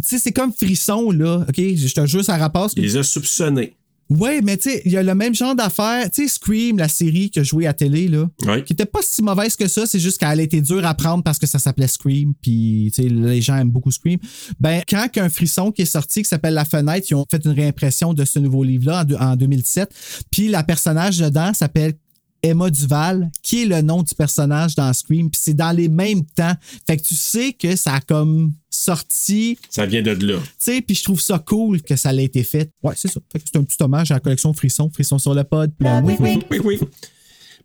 sais, 0.01 0.19
c'est 0.19 0.31
comme 0.31 0.51
Frisson, 0.53 1.11
là. 1.11 1.45
OK, 1.47 1.55
je 1.57 1.93
te 1.93 2.05
jure, 2.05 2.23
ça 2.23 2.37
rapporte. 2.37 2.73
Il 2.77 2.83
les 2.83 2.97
a 2.97 3.03
soupçonnés. 3.03 3.75
Ouais, 4.09 4.41
mais 4.41 4.57
tu 4.57 4.69
sais, 4.69 4.81
il 4.85 4.91
y 4.91 4.97
a 4.97 5.01
le 5.01 5.15
même 5.15 5.33
genre 5.33 5.55
d'affaires. 5.55 6.11
Tu 6.11 6.23
sais, 6.23 6.27
Scream, 6.27 6.77
la 6.77 6.89
série 6.89 7.31
que 7.31 7.41
je 7.41 7.49
jouais 7.49 7.65
à 7.65 7.73
télé, 7.73 8.09
là, 8.09 8.27
Ouais. 8.45 8.63
qui 8.63 8.73
était 8.73 8.85
pas 8.85 8.99
si 9.01 9.23
mauvaise 9.23 9.55
que 9.55 9.67
ça, 9.67 9.85
c'est 9.87 9.99
juste 9.99 10.17
qu'elle 10.17 10.39
été 10.41 10.61
dure 10.61 10.85
à 10.85 10.93
prendre 10.93 11.23
parce 11.23 11.39
que 11.39 11.47
ça 11.47 11.57
s'appelait 11.57 11.87
Scream, 11.87 12.33
puis 12.39 12.91
tu 12.93 13.01
sais, 13.03 13.09
les 13.09 13.41
gens 13.41 13.57
aiment 13.57 13.71
beaucoup 13.71 13.91
Scream. 13.91 14.19
Ben, 14.59 14.83
quand 14.87 15.07
qu'un 15.11 15.29
frisson 15.29 15.71
qui 15.71 15.83
est 15.83 15.85
sorti, 15.85 16.21
qui 16.21 16.27
s'appelle 16.27 16.53
La 16.53 16.65
Fenêtre, 16.65 17.07
ils 17.09 17.15
ont 17.15 17.25
fait 17.31 17.43
une 17.45 17.51
réimpression 17.51 18.13
de 18.13 18.25
ce 18.25 18.39
nouveau 18.39 18.63
livre-là 18.63 19.05
en, 19.19 19.31
en 19.31 19.35
2017, 19.37 19.89
puis 20.29 20.49
la 20.49 20.63
personnage 20.63 21.17
dedans 21.19 21.53
s'appelle 21.53 21.93
Emma 22.43 22.69
Duval, 22.69 23.31
qui 23.41 23.63
est 23.63 23.65
le 23.65 23.81
nom 23.81 24.03
du 24.03 24.13
personnage 24.13 24.75
dans 24.75 24.91
Scream, 24.91 25.29
puis 25.31 25.39
c'est 25.41 25.53
dans 25.53 25.71
les 25.71 25.87
mêmes 25.87 26.25
temps. 26.25 26.53
Fait 26.85 26.97
que 26.97 27.01
tu 27.03 27.15
sais 27.15 27.53
que 27.53 27.77
ça 27.77 27.93
a 27.95 28.01
comme 28.01 28.51
sorti 28.83 29.57
Ça 29.69 29.85
vient 29.85 30.01
de 30.01 30.11
là. 30.11 30.35
tu 30.37 30.41
sais, 30.59 30.81
puis 30.81 30.95
je 30.95 31.03
trouve 31.03 31.21
ça 31.21 31.39
cool 31.39 31.81
que 31.81 31.95
ça 31.95 32.11
l'ait 32.11 32.25
été 32.25 32.43
fait. 32.43 32.69
Ouais, 32.83 32.93
c'est 32.95 33.07
ça. 33.07 33.19
Fait 33.31 33.39
que 33.39 33.45
c'est 33.51 33.57
un 33.59 33.63
petit 33.63 33.81
hommage 33.81 34.11
à 34.11 34.15
la 34.15 34.19
collection 34.19 34.53
Frisson, 34.53 34.89
Frisson 34.93 35.17
sur 35.19 35.33
le 35.33 35.43
pod. 35.43 35.71
là, 35.79 36.01
oui, 36.03 36.15
oui. 36.19 36.39
Oui, 36.51 36.59
oui. 36.63 36.79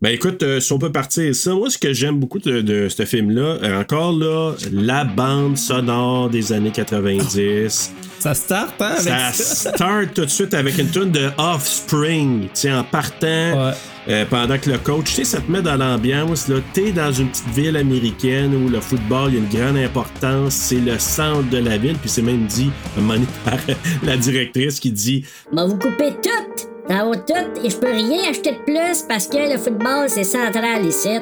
Ben 0.01 0.11
écoute, 0.11 0.45
euh, 0.45 0.61
si 0.61 0.73
on 0.73 0.79
peut 0.79 0.93
partir 0.93 1.35
ça, 1.35 1.53
moi 1.55 1.71
ce 1.71 1.77
que 1.77 1.93
j'aime 1.93 2.21
beaucoup 2.21 2.39
de, 2.39 2.61
de 2.61 2.89
ce 2.89 3.05
film-là, 3.05 3.59
euh, 3.65 3.81
encore 3.81 4.13
là, 4.13 4.55
la 4.71 5.03
bande 5.05 5.59
sonore 5.59 6.31
des 6.31 6.53
années 6.53 6.71
90. 6.71 7.91
Ça 8.21 8.33
start, 8.35 8.81
hein, 8.81 8.95
avec 8.97 9.05
Ça 9.05 9.33
ça? 9.33 9.75
start 9.75 10.15
tout 10.15 10.25
de 10.25 10.31
suite 10.31 10.55
avec 10.55 10.79
une 10.79 10.89
tune 10.91 11.11
de 11.11 11.29
Offspring, 11.39 12.43
tu 12.45 12.49
sais, 12.55 12.73
en 12.73 12.85
partant, 12.85 13.27
Ouais. 13.69 13.73
Euh, 14.09 14.25
pendant 14.25 14.59
que 14.59 14.71
le 14.71 14.79
coach, 14.79 15.07
tu 15.07 15.15
sais, 15.17 15.25
ça 15.25 15.41
te 15.41 15.51
met 15.51 15.63
dans 15.63 15.77
l'ambiance, 15.77 16.49
là, 16.49 16.57
t'es 16.73 16.93
dans 16.93 17.13
une 17.13 17.29
petite 17.29 17.49
ville 17.49 17.77
américaine 17.77 18.55
où 18.55 18.69
le 18.69 18.81
football, 18.81 19.31
il 19.33 19.35
y 19.35 19.37
a 19.37 19.41
une 19.41 19.49
grande 19.49 19.85
importance, 19.85 20.55
c'est 20.55 20.81
le 20.81 20.99
centre 20.99 21.49
de 21.51 21.59
la 21.59 21.77
ville, 21.77 21.97
puis 21.97 22.09
c'est 22.09 22.23
même 22.23 22.47
dit, 22.47 22.71
un 22.99 23.07
par 23.45 23.59
la 24.03 24.17
directrice 24.17 24.81
qui 24.81 24.91
dit, 24.91 25.25
M'a 25.53 25.65
vous 25.65 25.79
coupez 25.79 26.15
tout, 26.23 26.67
dans 26.89 27.11
haut 27.11 27.17
tout, 27.17 27.65
et 27.65 27.71
je 27.71 27.77
peux 27.77 27.93
rien 27.93 28.31
acheter 28.31 28.53
de 28.53 28.65
plus 28.65 29.03
parce 29.09 29.27
que 29.27 29.37
le 29.37 29.59
football, 29.59 30.09
c'est 30.09 30.25
central 30.25 30.87
ici, 30.87 31.19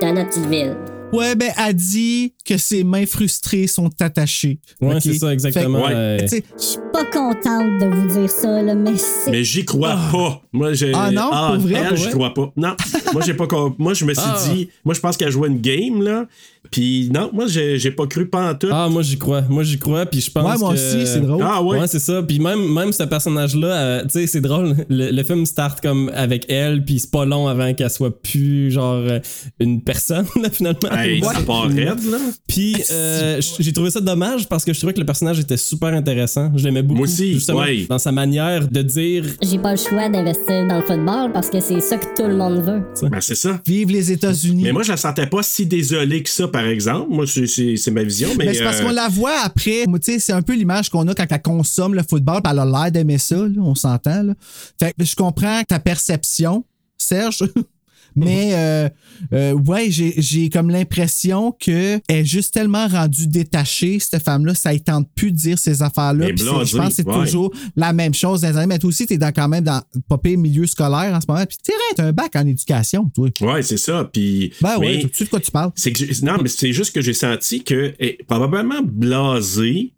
dans 0.00 0.14
notre 0.14 0.28
petite 0.28 0.46
ville. 0.46 0.76
Ouais, 1.12 1.34
ben, 1.34 1.50
elle 1.58 1.74
dit 1.74 2.34
que 2.44 2.56
ses 2.56 2.84
mains 2.84 3.04
frustrées 3.06 3.66
sont 3.66 3.90
attachées. 4.00 4.58
Ouais, 4.80 4.98
c'est 5.00 5.14
ça, 5.14 5.32
exactement. 5.32 5.84
Ouais. 5.84 5.92
euh, 5.92 6.18
Je 6.26 6.40
suis 6.56 6.78
pas 6.92 7.04
contente 7.04 7.80
de 7.80 7.86
vous 7.94 8.20
dire 8.20 8.30
ça, 8.30 8.62
là, 8.62 8.74
mais 8.74 8.96
c'est. 8.96 9.30
Mais 9.30 9.44
j'y 9.44 9.64
crois 9.64 9.98
pas. 10.10 10.42
Moi, 10.52 10.72
j'ai. 10.72 10.92
Ah 10.94 11.10
non, 11.10 11.30
pour 11.30 11.66
vrai, 11.68 11.82
elle, 11.90 11.96
j'y 11.96 12.10
crois 12.10 12.32
pas. 12.32 12.52
Non. 12.56 12.74
Moi, 13.12 13.22
j'ai 13.24 13.34
pas. 13.34 13.46
Moi, 13.78 13.94
je 13.94 14.04
me 14.04 14.14
suis 14.14 14.22
Ah. 14.26 14.42
dit. 14.52 14.68
Moi, 14.84 14.94
je 14.94 15.00
pense 15.00 15.16
qu'elle 15.16 15.30
jouait 15.30 15.48
une 15.48 15.60
game, 15.60 16.02
là. 16.02 16.26
Puis 16.70 17.10
non, 17.12 17.28
moi, 17.32 17.46
j'ai 17.48 17.78
j'ai 17.78 17.90
pas 17.90 18.06
cru 18.06 18.26
pas 18.28 18.50
en 18.52 18.54
tout. 18.54 18.68
Ah, 18.70 18.88
moi 18.88 19.02
j'y 19.02 19.18
crois. 19.18 19.42
Moi 19.42 19.64
j'y 19.64 19.78
crois, 19.80 20.06
puis 20.06 20.20
je 20.20 20.30
pense 20.30 20.44
Ouais, 20.48 20.58
moi 20.58 20.70
que... 20.70 20.74
aussi, 20.78 21.06
c'est 21.06 21.20
drôle. 21.20 21.42
Ah, 21.44 21.60
ouais. 21.60 21.80
Ouais, 21.80 21.86
c'est 21.88 21.98
ça. 21.98 22.22
Puis 22.22 22.38
même, 22.38 22.72
même 22.72 22.92
ce 22.92 23.02
personnage-là, 23.02 23.66
euh, 23.66 24.02
tu 24.04 24.10
sais, 24.10 24.26
c'est 24.28 24.40
drôle. 24.40 24.76
Le, 24.88 25.10
le 25.10 25.22
film 25.24 25.44
start 25.44 25.80
comme 25.80 26.10
avec 26.14 26.46
elle, 26.48 26.84
puis 26.84 27.00
c'est 27.00 27.10
pas 27.10 27.24
long 27.24 27.48
avant 27.48 27.74
qu'elle 27.74 27.90
soit 27.90 28.16
plus 28.22 28.70
genre 28.70 28.94
euh, 28.94 29.18
une 29.58 29.82
personne, 29.82 30.24
là, 30.42 30.50
finalement. 30.50 30.78
Hey, 30.92 31.20
Ouais. 31.20 31.34
ça 31.34 31.40
part 31.42 31.66
raide, 31.66 32.04
là. 32.10 32.18
Puis 32.46 32.76
euh, 32.92 33.40
j'ai 33.58 33.72
trouvé 33.72 33.90
ça 33.90 34.00
dommage 34.00 34.48
parce 34.48 34.64
que 34.64 34.72
je 34.72 34.78
trouvais 34.78 34.94
que 34.94 35.00
le 35.00 35.06
personnage 35.06 35.40
était 35.40 35.56
super 35.56 35.92
intéressant. 35.92 36.52
Je 36.54 36.62
l'aimais 36.64 36.82
beaucoup. 36.82 36.98
Moi 36.98 37.04
aussi, 37.08 37.34
justement, 37.34 37.58
ouais. 37.60 37.86
Dans 37.88 37.98
sa 37.98 38.12
manière 38.12 38.68
de 38.68 38.82
dire. 38.82 39.24
J'ai 39.42 39.58
pas 39.58 39.72
le 39.72 39.78
choix 39.78 40.08
d'investir 40.08 40.66
dans 40.68 40.76
le 40.76 40.82
football 40.84 41.32
parce 41.32 41.50
que 41.50 41.58
c'est 41.60 41.80
ça 41.80 41.96
que 41.98 42.06
tout 42.16 42.28
le 42.28 42.36
monde 42.36 42.62
veut. 42.62 42.82
Ben, 43.08 43.20
c'est 43.20 43.34
ça. 43.34 43.60
Vive 43.66 43.90
les 43.90 44.12
États-Unis. 44.12 44.62
Mais 44.64 44.72
moi, 44.72 44.82
je 44.82 44.90
la 44.90 44.96
sentais 44.96 45.26
pas 45.26 45.42
si 45.42 45.66
désolée 45.66 46.22
que 46.22 46.30
ça, 46.30 46.48
par 46.48 46.66
exemple. 46.66 47.08
Moi, 47.12 47.26
c'est- 47.26 47.46
c'est 47.46 47.76
c'est 47.76 47.90
ma 47.90 48.02
vision, 48.02 48.28
mais. 48.38 48.46
Mais 48.46 48.54
c'est 48.54 48.64
parce 48.64 48.80
euh, 48.80 48.84
qu'on 48.84 48.90
la 48.92 49.08
voit 49.08 49.40
après. 49.44 49.84
Moi, 49.86 49.98
Tu 49.98 50.12
sais, 50.12 50.18
c'est 50.18 50.32
un 50.32 50.42
peu 50.42 50.54
l'image 50.54 50.88
qu'on 50.90 51.06
a 51.08 51.14
quand 51.14 51.26
elle 51.30 51.42
consomme 51.42 51.94
le 51.94 52.02
football, 52.02 52.40
puis 52.42 52.52
elle 52.52 52.58
a 52.60 52.64
l'air 52.64 52.92
d'aimer 52.92 53.18
ça, 53.18 53.36
là, 53.36 53.48
on 53.58 53.74
s'entend. 53.74 54.22
là. 54.22 54.34
Fait 54.78 54.92
que 54.98 55.04
je 55.04 55.14
comprends 55.16 55.62
ta 55.64 55.78
perception, 55.78 56.64
Serge. 56.98 57.42
Mais 58.16 58.50
euh, 58.54 58.88
euh, 59.32 59.52
ouais, 59.52 59.88
j'ai 59.90 60.50
comme 60.50 60.70
l'impression 60.70 61.52
que 61.52 62.00
elle 62.08 62.16
est 62.16 62.24
juste 62.24 62.54
tellement 62.54 62.86
rendue 62.86 63.26
détachée, 63.26 63.98
cette 63.98 64.22
femme-là, 64.22 64.54
ça 64.54 64.72
ne 64.72 64.78
tente 64.78 65.08
plus 65.14 65.32
de 65.32 65.36
dire 65.36 65.58
ces 65.58 65.82
affaires-là. 65.82 66.28
Je 66.34 66.44
pense 66.44 66.88
que 66.88 66.94
c'est 66.94 67.06
ouais. 67.06 67.24
toujours 67.24 67.52
la 67.76 67.92
même 67.92 68.14
chose. 68.14 68.44
Mais 68.66 68.78
toi 68.78 68.88
aussi, 68.88 69.06
tu 69.06 69.14
es 69.14 69.18
dans, 69.18 69.32
quand 69.32 69.48
même 69.48 69.64
dans 69.64 69.82
pire 70.18 70.38
milieu 70.38 70.66
scolaire 70.66 71.14
en 71.14 71.20
ce 71.20 71.26
moment. 71.28 71.44
Puis 71.46 71.58
tu 71.64 71.72
as 72.00 72.04
un 72.04 72.12
bac 72.12 72.34
en 72.36 72.46
éducation, 72.46 73.10
toi. 73.14 73.28
Ouais, 73.40 73.62
c'est 73.62 73.76
ça. 73.76 74.08
Puis. 74.12 74.52
Ben 74.60 74.78
mais- 74.80 75.00
tu 75.00 75.08
sais 75.12 75.24
de 75.24 75.30
quoi 75.30 75.40
tu 75.40 75.50
parles. 75.50 75.72
Que 75.72 76.24
non, 76.24 76.38
mais 76.42 76.48
c'est 76.48 76.72
juste 76.72 76.94
que 76.94 77.00
j'ai 77.00 77.14
senti 77.14 77.62
que 77.64 77.94
est 77.98 78.24
probablement 78.26 78.82
blasée 78.82 79.92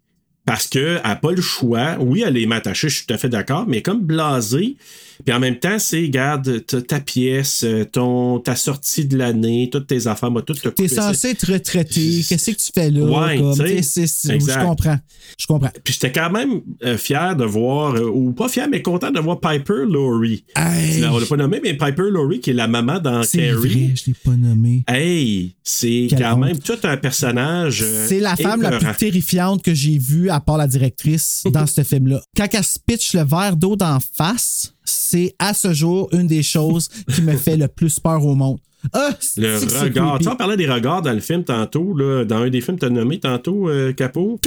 parce 0.45 0.67
qu'elle 0.67 1.01
n'a 1.03 1.15
pas 1.15 1.31
le 1.31 1.41
choix. 1.41 1.97
Oui, 1.99 2.23
elle 2.25 2.37
est 2.37 2.51
attachée, 2.53 2.89
je 2.89 2.97
suis 2.97 3.05
tout 3.05 3.13
à 3.13 3.17
fait 3.17 3.29
d'accord, 3.29 3.65
mais 3.67 3.81
comme 3.81 4.01
blasée. 4.01 4.77
Puis 5.23 5.33
en 5.33 5.39
même 5.39 5.59
temps, 5.59 5.77
c'est, 5.79 6.09
garde 6.09 6.65
ta, 6.65 6.99
pièce, 6.99 7.63
euh, 7.63 7.85
ton, 7.85 8.39
ta 8.39 8.55
sortie 8.55 9.05
de 9.05 9.17
l'année, 9.17 9.69
toutes 9.71 9.87
tes 9.87 10.07
affaires, 10.07 10.31
moi, 10.31 10.41
tout 10.41 10.53
te 10.53 10.67
T'es 10.69 10.87
censé 10.87 11.29
être 11.29 11.51
retraité. 11.53 12.21
Qu'est-ce 12.27 12.51
que 12.51 12.55
tu 12.57 12.69
fais 12.73 12.89
là? 12.91 13.03
Ouais, 13.27 13.37
comme, 13.37 13.53
tu 13.53 13.65
sais, 13.67 13.75
tu 13.75 13.83
sais, 13.83 14.07
c'est-. 14.07 14.39
Je 14.39 14.59
comprends. 14.65 14.97
Je 15.37 15.47
comprends. 15.47 15.69
Puis 15.83 15.93
j'étais 15.93 16.11
quand 16.11 16.29
même 16.31 16.61
euh, 16.83 16.97
fier 16.97 17.35
de 17.35 17.45
voir, 17.45 17.95
euh, 17.95 18.09
ou 18.13 18.31
pas 18.33 18.49
fier, 18.49 18.67
mais 18.69 18.81
content 18.81 19.11
de 19.11 19.19
voir 19.19 19.39
Piper 19.39 19.85
Laurie. 19.87 20.43
Hey. 20.55 21.03
On 21.05 21.17
l'a 21.17 21.25
pas 21.25 21.37
nommé, 21.37 21.59
mais 21.63 21.73
Piper 21.75 22.09
Laurie, 22.11 22.39
qui 22.39 22.49
est 22.51 22.53
la 22.53 22.67
maman 22.67 22.99
dans 22.99 23.23
C'est 23.23 23.37
Carrie. 23.37 23.55
vrai, 23.57 23.93
je 23.95 24.03
l'ai 24.07 24.15
pas 24.23 24.35
nommé. 24.35 24.83
Hey, 24.87 25.55
c'est 25.63 26.07
Quelle 26.09 26.19
quand 26.19 26.33
honte. 26.33 26.39
même 26.45 26.59
tout 26.59 26.77
un 26.83 26.97
personnage. 26.97 27.81
euh, 27.83 28.05
C'est 28.07 28.19
la 28.19 28.35
femme 28.35 28.61
la 28.61 28.71
plus 28.77 28.95
terrifiante 28.97 29.61
que 29.63 29.73
j'ai 29.73 29.97
vue, 29.97 30.29
à 30.29 30.39
part 30.39 30.57
la 30.57 30.67
directrice, 30.67 31.43
dans 31.51 31.65
ce 31.67 31.83
film-là. 31.85 32.21
Quand 32.35 32.47
elle 32.53 32.63
se 32.63 32.79
pitch 32.85 33.13
le 33.13 33.23
verre 33.23 33.55
d'eau 33.55 33.75
d'en 33.75 33.99
face, 33.99 34.73
c'est 34.85 35.35
à 35.39 35.53
ce 35.53 35.73
jour 35.73 36.09
une 36.11 36.27
des 36.27 36.43
choses 36.43 36.89
qui 37.13 37.21
me 37.21 37.35
fait 37.35 37.57
le 37.57 37.67
plus 37.67 37.99
peur 37.99 38.25
au 38.25 38.35
monde. 38.35 38.59
Ah, 38.93 39.11
Le 39.37 39.83
regard. 39.83 40.17
Tu 40.19 40.25
sais, 40.25 40.29
on 40.29 40.35
parlait 40.35 40.57
des 40.57 40.69
regards 40.69 41.01
dans 41.01 41.13
le 41.13 41.19
film 41.19 41.43
tantôt, 41.43 41.95
là, 41.95 42.23
dans 42.23 42.37
un 42.37 42.49
des 42.49 42.61
films 42.61 42.77
que 42.77 42.85
tu 42.85 42.91
as 42.91 42.93
nommé 42.93 43.19
tantôt, 43.19 43.69
euh, 43.69 43.93
Capot. 43.93 44.39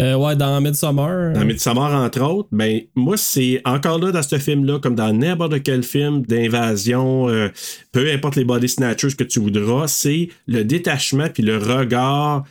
Euh, 0.00 0.14
ouais, 0.16 0.36
dans 0.36 0.60
Midsommar. 0.60 1.32
Dans 1.32 1.44
Midsommar, 1.44 1.94
entre 1.94 2.22
autres, 2.22 2.48
ben, 2.52 2.80
moi, 2.94 3.16
c'est 3.16 3.60
encore 3.64 3.98
là 3.98 4.10
dans 4.12 4.22
ce 4.22 4.38
film-là, 4.38 4.78
comme 4.78 4.94
dans 4.94 5.12
n'importe 5.12 5.62
quel 5.62 5.82
film 5.82 6.22
d'invasion, 6.22 7.28
euh, 7.28 7.48
peu 7.92 8.10
importe 8.10 8.36
les 8.36 8.44
body 8.44 8.68
snatchers 8.68 9.14
que 9.16 9.24
tu 9.24 9.40
voudras, 9.40 9.86
c'est 9.88 10.28
le 10.46 10.64
détachement 10.64 11.28
puis 11.32 11.42
le 11.42 11.58
regard 11.58 12.44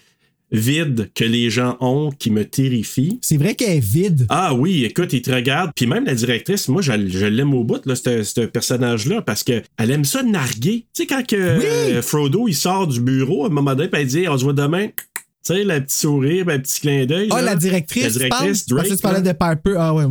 vide 0.52 1.12
que 1.14 1.24
les 1.26 1.50
gens 1.50 1.76
ont 1.82 2.12
qui 2.18 2.32
me 2.32 2.46
terrifie. 2.46 3.20
C'est 3.22 3.38
vrai 3.38 3.56
qu'elle 3.56 3.78
est 3.78 3.80
vide. 3.80 4.26
Ah 4.30 4.54
oui, 4.54 4.86
écoute, 4.86 5.12
il 5.14 5.22
te 5.22 5.32
regarde. 5.32 5.72
Puis 5.76 5.88
même 5.88 6.06
la 6.06 6.16
directrice, 6.16 6.68
moi, 6.70 6.82
je, 6.82 6.92
je 7.08 7.26
l'aime 7.26 7.54
au 7.54 7.64
bout, 7.64 7.86
là, 7.86 7.96
ce 7.96 8.46
personnage-là, 8.46 9.22
parce 9.22 9.44
qu'elle 9.44 9.64
aime 9.80 10.06
ça 10.06 10.24
narguer. 10.24 10.86
Tu 10.94 11.04
sais, 11.04 11.08
quand 11.08 11.26
que, 11.26 11.36
euh, 11.36 12.02
Frodo, 12.02 12.48
il 12.48 12.56
sort 12.56 12.88
du 12.88 13.02
bureau, 13.02 13.44
à 13.44 13.48
un 13.48 13.52
moment 13.52 13.76
donné, 13.76 13.90
puis 13.90 14.02
elle 14.02 14.08
dit 14.08 14.26
on 14.30 14.38
se 14.38 14.44
voit 14.44 14.54
demain. 14.54 14.88
Tu 14.88 15.54
sais, 15.54 15.64
le 15.64 15.82
petit 15.84 15.98
sourire, 15.98 16.46
ben, 16.46 16.56
le 16.58 16.62
petit 16.62 16.82
clin 16.82 17.06
d'œil. 17.06 17.30
Ah, 17.32 17.42
la 17.42 17.56
directrice, 17.56 18.04
La 18.04 18.10
tu 18.12 18.18
directrice, 18.20 18.30
parles? 18.40 18.48
Parce 18.54 18.64
que 18.64 18.74
Drake. 18.74 18.96
tu 18.98 19.02
parlais 19.02 19.22
là. 19.24 19.34
de 19.34 19.62
Piper. 19.62 19.76
Ah 19.80 19.94
ouais, 19.94 20.06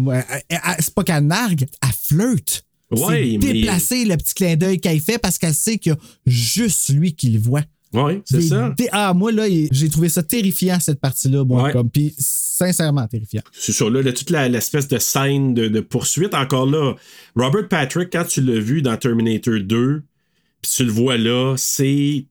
C'est 0.80 0.94
pas 0.94 1.04
qu'elle 1.04 1.26
nargue, 1.26 1.66
elle 1.82 1.88
flirte. 2.16 2.62
Ouais, 2.90 2.98
c'est 3.32 3.38
mais- 3.46 3.52
déplacé 3.54 4.04
le 4.04 4.16
petit 4.16 4.34
clin 4.34 4.56
d'œil 4.56 4.78
qu'elle 4.80 5.00
fait 5.00 5.18
parce 5.18 5.38
qu'elle 5.38 5.52
sait 5.54 5.76
qu'il 5.78 5.92
y 5.92 5.94
a 5.94 5.98
juste 6.26 6.90
lui 6.90 7.14
qui 7.14 7.30
le 7.30 7.38
voit. 7.40 7.62
Oui, 7.96 8.22
c'est 8.24 8.40
ça. 8.42 8.74
Ah, 8.92 9.14
moi, 9.14 9.32
là, 9.32 9.44
j'ai 9.70 9.88
trouvé 9.88 10.08
ça 10.08 10.22
terrifiant, 10.22 10.78
cette 10.80 11.00
partie-là. 11.00 11.42
Ouais. 11.42 11.72
comme. 11.72 11.90
Puis, 11.90 12.14
sincèrement, 12.18 13.06
terrifiant. 13.06 13.42
C'est 13.52 13.72
ça, 13.72 13.88
là, 13.90 14.02
là, 14.02 14.12
toute 14.12 14.30
la- 14.30 14.48
l'espèce 14.48 14.88
de 14.88 14.98
scène 14.98 15.54
de, 15.54 15.68
de 15.68 15.80
poursuite. 15.80 16.34
Encore 16.34 16.66
là, 16.66 16.94
Robert 17.34 17.68
Patrick, 17.68 18.10
quand 18.12 18.24
tu 18.24 18.40
l'as 18.40 18.58
vu 18.60 18.82
dans 18.82 18.96
Terminator 18.96 19.54
2, 19.60 20.02
puis 20.62 20.70
tu 20.74 20.84
le 20.84 20.90
vois 20.92 21.16
là, 21.16 21.54
c'est 21.56 22.26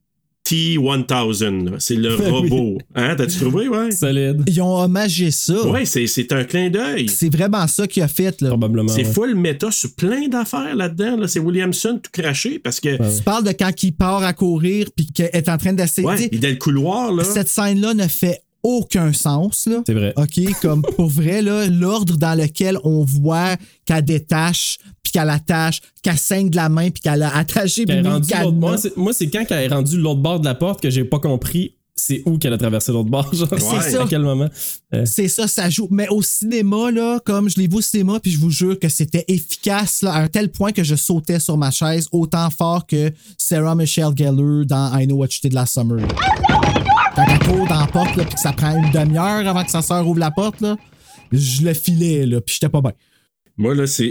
T-1000. 0.46 1.70
là. 1.70 1.76
C'est 1.80 1.96
le 1.96 2.14
robot. 2.30 2.78
Hein, 2.94 3.16
t'as-tu 3.16 3.40
trouvé, 3.40 3.68
ouais? 3.68 3.90
Solide. 3.90 4.44
Ils 4.46 4.62
ont 4.62 4.76
hommagé 4.78 5.32
ça. 5.32 5.66
Ouais, 5.68 5.84
c'est, 5.84 6.06
c'est 6.06 6.32
un 6.32 6.44
clin 6.44 6.70
d'œil. 6.70 7.08
C'est 7.08 7.34
vraiment 7.34 7.66
ça 7.66 7.86
qu'il 7.88 8.02
a 8.02 8.08
fait. 8.08 8.40
Là. 8.40 8.50
Probablement. 8.50 8.88
C'est 8.88 9.04
ouais. 9.04 9.12
full 9.12 9.34
méta 9.34 9.70
sur 9.72 9.92
plein 9.94 10.28
d'affaires 10.28 10.76
là-dedans. 10.76 11.16
Là. 11.16 11.28
C'est 11.28 11.40
Williamson 11.40 11.98
tout 12.00 12.10
craché 12.12 12.60
parce 12.60 12.78
que. 12.78 12.96
Tu 13.16 13.22
parles 13.24 13.44
de 13.44 13.52
quand 13.52 13.82
il 13.82 13.92
part 13.92 14.22
à 14.22 14.32
courir 14.32 14.86
puis 14.94 15.06
qu'il 15.06 15.28
est 15.32 15.48
en 15.48 15.58
train 15.58 15.72
d'essayer. 15.72 16.06
Ouais, 16.06 16.28
il 16.30 16.36
est 16.36 16.40
dans 16.40 16.48
le 16.48 16.56
couloir, 16.56 17.12
là. 17.12 17.24
Cette 17.24 17.48
scène-là 17.48 17.94
ne 17.94 18.06
fait 18.06 18.40
aucun 18.62 19.12
sens. 19.12 19.66
Là. 19.66 19.82
C'est 19.86 19.94
vrai. 19.94 20.12
OK, 20.16 20.40
comme 20.60 20.82
pour 20.82 21.08
vrai, 21.08 21.40
là, 21.40 21.66
l'ordre 21.66 22.16
dans 22.16 22.36
lequel 22.36 22.78
on 22.82 23.04
voit 23.04 23.56
qu'elle 23.84 24.04
détache, 24.04 24.78
qu'elle 25.16 25.30
attache, 25.30 25.80
qu'elle 26.02 26.18
saigne 26.18 26.50
de 26.50 26.56
la 26.56 26.68
main, 26.68 26.90
puis 26.90 27.00
qu'elle 27.00 27.22
a 27.22 27.34
attaché, 27.34 27.86
le 27.86 28.50
bord. 28.50 28.76
Moi, 28.96 29.12
c'est 29.14 29.28
quand 29.28 29.46
qu'elle 29.46 29.64
est 29.64 29.74
rendue 29.74 29.98
l'autre 29.98 30.20
bord 30.20 30.40
de 30.40 30.44
la 30.44 30.54
porte 30.54 30.82
que 30.82 30.90
j'ai 30.90 31.04
pas 31.04 31.18
compris 31.18 31.72
c'est 31.98 32.22
où 32.26 32.36
qu'elle 32.36 32.52
a 32.52 32.58
traversé 32.58 32.92
l'autre 32.92 33.08
bord. 33.08 33.26
Genre, 33.34 33.48
C'est 33.50 33.90
ça. 33.92 34.02
À 34.02 34.06
quel 34.06 34.20
moment. 34.20 34.50
Euh, 34.92 35.04
C'est 35.06 35.28
ça, 35.28 35.48
ça 35.48 35.70
joue. 35.70 35.88
Mais 35.90 36.06
au 36.10 36.20
cinéma, 36.20 36.90
là, 36.90 37.18
comme 37.24 37.48
je 37.48 37.58
l'ai 37.58 37.66
vu 37.66 37.76
au 37.76 37.80
cinéma, 37.80 38.20
puis 38.20 38.30
je 38.30 38.38
vous 38.38 38.50
jure 38.50 38.78
que 38.78 38.90
c'était 38.90 39.24
efficace 39.28 40.02
là, 40.02 40.12
à 40.12 40.20
un 40.20 40.28
tel 40.28 40.52
point 40.52 40.72
que 40.72 40.84
je 40.84 40.94
sautais 40.94 41.40
sur 41.40 41.56
ma 41.56 41.70
chaise 41.70 42.06
autant 42.12 42.50
fort 42.50 42.86
que 42.86 43.10
Sarah 43.38 43.74
Michelle 43.74 44.12
Gellar 44.14 44.66
dans 44.66 44.98
I 44.98 45.06
Know 45.06 45.16
What 45.16 45.28
You 45.28 45.38
Did 45.44 45.54
Last 45.54 45.72
Summer. 45.72 45.96
là. 45.96 46.08
Quand 47.14 47.24
elle 47.26 47.38
court 47.38 47.66
dans 47.66 47.80
la 47.80 47.86
porte, 47.86 48.14
là, 48.16 48.24
puis 48.24 48.34
que 48.34 48.40
ça 48.40 48.52
prend 48.52 48.76
une 48.76 48.90
demi-heure 48.90 49.48
avant 49.48 49.64
que 49.64 49.70
sa 49.70 49.80
sœur 49.80 50.06
ouvre 50.06 50.20
la 50.20 50.30
porte, 50.30 50.60
là, 50.60 50.76
je 51.32 51.62
le 51.62 51.72
filais, 51.72 52.26
là, 52.26 52.42
puis 52.42 52.56
j'étais 52.56 52.68
pas 52.68 52.82
bien. 52.82 52.92
Moi, 53.58 53.74
là, 53.74 53.86
c'est 53.86 54.10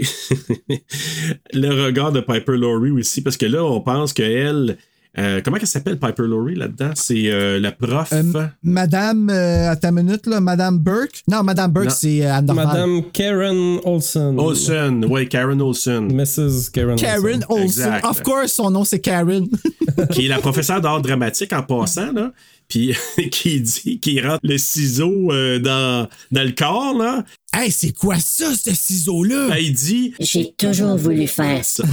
le 1.52 1.84
regard 1.84 2.12
de 2.12 2.20
Piper 2.20 2.56
Laurie 2.56 2.90
aussi, 2.90 3.22
parce 3.22 3.36
que 3.36 3.46
là, 3.46 3.64
on 3.64 3.80
pense 3.80 4.12
qu'elle. 4.12 4.78
Euh, 5.18 5.40
comment 5.44 5.56
elle 5.60 5.66
s'appelle 5.66 5.98
Piper 5.98 6.24
Laurie 6.26 6.54
là-dedans? 6.54 6.90
C'est 6.94 7.30
euh, 7.30 7.58
la 7.58 7.72
prof. 7.72 8.08
Euh, 8.12 8.22
Madame, 8.62 9.30
euh, 9.30 9.70
à 9.70 9.76
ta 9.76 9.90
minute, 9.90 10.26
là, 10.26 10.40
Madame 10.40 10.78
Burke? 10.78 11.22
Non, 11.28 11.42
Madame 11.42 11.72
Burke, 11.72 11.86
Non. 11.86 11.94
c'est 11.96 12.24
euh, 12.26 12.34
Anne. 12.34 12.52
Madame 12.52 13.02
Karen 13.12 13.78
Olsen. 13.84 14.38
Olsen, 14.38 15.04
oui, 15.08 15.28
Karen 15.28 15.60
Olsen. 15.62 16.12
Mrs. 16.12 16.70
Karen, 16.72 16.96
Karen 16.96 17.44
Olsen. 17.48 17.64
Exact. 17.64 18.04
Of 18.06 18.22
course, 18.22 18.52
son 18.52 18.70
nom, 18.70 18.84
c'est 18.84 19.00
Karen. 19.00 19.46
qui 20.12 20.26
est 20.26 20.28
la 20.28 20.38
professeure 20.38 20.80
d'art 20.80 21.00
dramatique 21.00 21.52
en 21.52 21.62
passant, 21.62 22.12
là. 22.12 22.32
Puis 22.68 22.94
qui 23.30 23.60
dit 23.60 24.00
qu'il 24.00 24.26
rentre 24.26 24.40
le 24.42 24.58
ciseau 24.58 25.30
euh, 25.32 25.58
dans, 25.60 26.08
dans 26.32 26.42
le 26.42 26.50
corps, 26.52 26.94
là. 26.98 27.24
hey, 27.54 27.70
c'est 27.70 27.92
quoi 27.92 28.16
ça, 28.18 28.46
ce 28.54 28.74
ciseau-là? 28.74 29.48
Ben, 29.50 29.56
il 29.60 29.72
dit. 29.72 30.12
J'ai 30.20 30.52
toujours 30.58 30.96
voulu 30.96 31.26
faire 31.28 31.64
ça. 31.64 31.84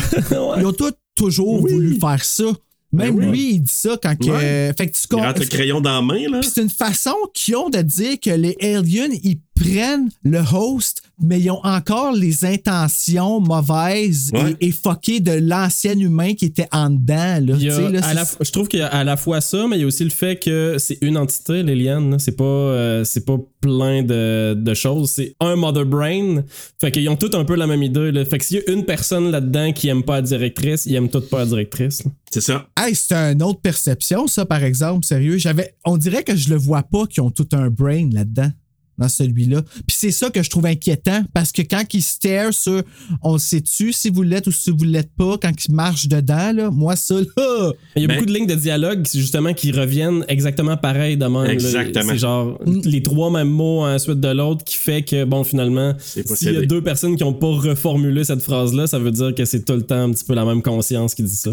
Ils 0.57 0.65
ont 0.65 0.73
tous 0.73 0.91
toujours 1.15 1.61
Oui. 1.61 1.71
voulu 1.71 1.99
faire 1.99 2.23
ça. 2.25 2.45
Même 2.93 3.15
Ben 3.15 3.31
lui, 3.31 3.55
il 3.55 3.61
dit 3.61 3.73
ça 3.73 3.97
quand 4.01 4.15
que. 4.15 4.29
Ouais. 4.29 4.73
fait 4.77 4.87
que 4.87 4.95
tu 4.95 5.15
rentre 5.15 5.39
le 5.39 5.47
crayon 5.47 5.81
dans 5.81 5.95
la 5.95 6.01
main, 6.01 6.29
là. 6.29 6.41
C'est 6.43 6.61
une 6.61 6.69
façon 6.69 7.15
qu'ils 7.33 7.55
ont 7.55 7.69
de 7.69 7.81
dire 7.81 8.19
que 8.19 8.29
les 8.29 8.55
aliens, 8.61 9.09
ils 9.23 9.39
prennent 9.55 10.09
le 10.23 10.39
host, 10.39 11.01
mais 11.21 11.39
ils 11.39 11.51
ont 11.51 11.63
encore 11.63 12.11
les 12.13 12.43
intentions 12.43 13.39
mauvaises 13.39 14.31
Ouais. 14.33 14.55
et, 14.59 14.67
et 14.67 14.71
fuckées 14.71 15.19
de 15.19 15.31
l'ancien 15.33 15.97
humain 15.97 16.33
qui 16.33 16.45
était 16.45 16.67
en 16.71 16.89
dedans. 16.89 17.39
Là, 17.39 17.39
Il 17.59 17.63
y 17.63 17.69
a 17.69 17.77
Tu 17.77 17.83
sais, 17.85 17.89
là, 17.91 17.99
à 18.05 18.13
la 18.13 18.25
je 18.41 18.51
trouve 18.51 18.67
qu'il 18.67 18.79
y 18.79 18.83
a 18.83 18.87
à 18.87 19.03
la 19.03 19.15
fois 19.17 19.39
ça, 19.41 19.65
mais 19.69 19.77
il 19.77 19.81
y 19.81 19.83
a 19.83 19.87
aussi 19.87 20.03
le 20.03 20.09
fait 20.09 20.37
que 20.39 20.77
c'est 20.79 20.97
une 21.01 21.17
entité, 21.17 21.61
l'alien. 21.63 22.09
là. 22.11 22.19
C'est 22.19 22.35
pas, 22.35 22.43
euh, 22.43 23.03
c'est 23.03 23.25
pas 23.25 23.37
plein 23.61 24.01
de, 24.03 24.53
de 24.57 24.73
choses. 24.73 25.11
C'est 25.11 25.35
un 25.39 25.55
mother 25.55 25.85
brain. 25.85 26.43
Fait 26.81 26.91
qu'ils 26.91 27.07
ont 27.09 27.15
tous 27.15 27.35
un 27.37 27.45
peu 27.45 27.55
la 27.55 27.67
même 27.67 27.83
idée. 27.83 28.11
là. 28.11 28.25
Fait 28.25 28.37
que 28.39 28.45
s'il 28.45 28.57
y 28.57 28.69
a 28.69 28.71
une 28.73 28.83
personne 28.85 29.31
là-dedans 29.31 29.71
qui 29.71 29.87
aime 29.89 30.03
pas 30.03 30.15
la 30.15 30.21
directrice, 30.23 30.85
ils 30.85 30.95
aiment 30.95 31.09
toutes 31.09 31.29
pas 31.29 31.39
la 31.39 31.45
directrice. 31.45 32.03
C'est 32.31 32.41
ça. 32.41 32.67
Hey, 32.77 32.95
c'est 32.95 33.13
une 33.13 33.43
autre 33.43 33.61
perception, 33.61 34.27
ça, 34.27 34.45
par 34.45 34.63
exemple, 34.63 35.05
sérieux. 35.05 35.37
J'avais, 35.37 35.75
on 35.85 35.97
dirait 35.97 36.23
que 36.23 36.35
je 36.35 36.49
le 36.49 36.55
vois 36.55 36.81
pas 36.83 37.05
qu'ils 37.05 37.21
ont 37.21 37.29
tout 37.29 37.47
un 37.53 37.69
brain 37.69 38.09
là-dedans, 38.11 38.49
dans 38.97 39.07
celui-là. 39.09 39.61
Puis 39.87 39.97
c'est 39.99 40.11
ça 40.11 40.29
que 40.29 40.43
je 40.43 40.49
trouve 40.49 40.65
inquiétant, 40.65 41.23
parce 41.33 41.51
que 41.51 41.61
quand 41.61 41.83
ils 41.93 42.01
stare 42.01 42.53
sur 42.53 42.81
on 43.21 43.37
sait-tu 43.37 43.91
si 43.93 44.09
vous 44.09 44.21
l'êtes 44.23 44.47
ou 44.47 44.51
si 44.51 44.71
vous 44.71 44.83
l'êtes 44.83 45.11
pas, 45.17 45.37
quand 45.41 45.51
ils 45.67 45.73
marchent 45.73 46.07
dedans, 46.07 46.51
là, 46.53 46.69
moi, 46.71 46.95
ça, 46.95 47.15
là, 47.15 47.71
Il 47.95 48.01
y 48.01 48.05
a 48.05 48.07
Ben- 48.07 48.15
beaucoup 48.15 48.25
de 48.27 48.33
lignes 48.33 48.47
de 48.47 48.55
dialogue 48.55 49.03
qui, 49.03 49.19
justement 49.19 49.53
qui 49.53 49.71
reviennent 49.71 50.25
exactement 50.27 50.77
pareil 50.77 51.17
de 51.17 51.25
même. 51.25 51.45
Exactement. 51.49 52.11
C'est 52.11 52.17
genre 52.17 52.59
Mm. 52.65 52.81
les 52.85 53.03
trois 53.03 53.31
mêmes 53.31 53.49
mots 53.49 53.83
à 53.83 53.91
la 53.93 53.99
suite 53.99 54.19
de 54.19 54.27
l'autre 54.29 54.63
qui 54.63 54.77
fait 54.77 55.03
que, 55.03 55.23
bon, 55.25 55.43
finalement, 55.43 55.93
s'il 55.99 56.53
y 56.53 56.57
a 56.57 56.65
deux 56.65 56.81
personnes 56.81 57.15
qui 57.15 57.23
ont 57.23 57.33
pas 57.33 57.47
reformulé 57.47 58.23
cette 58.23 58.41
phrase-là, 58.41 58.87
ça 58.87 58.99
veut 58.99 59.11
dire 59.11 59.33
que 59.35 59.45
c'est 59.45 59.65
tout 59.65 59.73
le 59.73 59.81
temps 59.83 60.03
un 60.03 60.11
petit 60.11 60.23
peu 60.23 60.33
la 60.33 60.45
même 60.45 60.61
conscience 60.61 61.15
qui 61.15 61.23
dit 61.23 61.35
ça. 61.35 61.51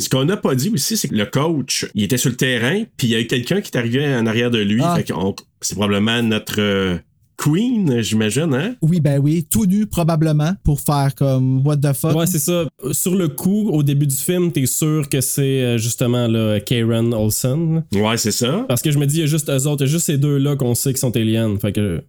Ce 0.00 0.08
qu'on 0.08 0.24
n'a 0.24 0.36
pas 0.36 0.54
dit 0.54 0.70
aussi, 0.72 0.96
c'est 0.96 1.08
que 1.08 1.14
le 1.14 1.26
coach, 1.26 1.86
il 1.94 2.02
était 2.04 2.18
sur 2.18 2.30
le 2.30 2.36
terrain, 2.36 2.84
puis 2.96 3.08
il 3.08 3.10
y 3.10 3.14
a 3.14 3.20
eu 3.20 3.26
quelqu'un 3.26 3.60
qui 3.60 3.70
est 3.72 3.76
arrivé 3.78 4.06
en 4.14 4.26
arrière 4.26 4.50
de 4.50 4.58
lui. 4.58 4.80
Ah. 4.82 4.96
Fait 4.96 5.12
qu'on- 5.12 5.34
c'est 5.60 5.74
probablement 5.74 6.22
notre 6.22 6.60
euh, 6.60 6.98
queen, 7.36 8.00
j'imagine, 8.02 8.52
hein? 8.54 8.74
oui, 8.82 9.00
ben 9.00 9.18
oui, 9.18 9.46
tout 9.48 9.64
nu, 9.66 9.86
probablement, 9.86 10.52
pour 10.62 10.80
faire 10.80 11.14
comme 11.14 11.66
what 11.66 11.78
the 11.78 11.92
fuck. 11.94 12.14
Ouais, 12.14 12.26
c'est 12.26 12.38
ça. 12.38 12.66
Sur 12.92 13.14
le 13.14 13.28
coup, 13.28 13.70
au 13.70 13.82
début 13.82 14.06
du 14.06 14.16
film, 14.16 14.52
t'es 14.52 14.66
sûr 14.66 15.08
que 15.08 15.20
c'est 15.20 15.62
euh, 15.62 15.78
justement 15.78 16.28
là, 16.28 16.60
Karen 16.60 17.14
Olsen. 17.14 17.84
Ouais, 17.94 18.16
c'est 18.18 18.32
ça. 18.32 18.64
Parce 18.68 18.82
que 18.82 18.90
je 18.90 18.98
me 18.98 19.06
dis, 19.06 19.16
il 19.16 19.20
y 19.20 19.22
a 19.22 19.26
juste 19.26 19.48
eux 19.48 19.66
autres, 19.66 19.84
il 19.84 19.88
y 19.88 19.90
a 19.90 19.92
juste 19.92 20.06
ces 20.06 20.18
deux-là 20.18 20.56
qu'on 20.56 20.74
sait 20.74 20.92
qui 20.92 21.00
sont 21.00 21.16
aliens. 21.16 21.56
Fait 21.58 21.72
que 21.72 22.02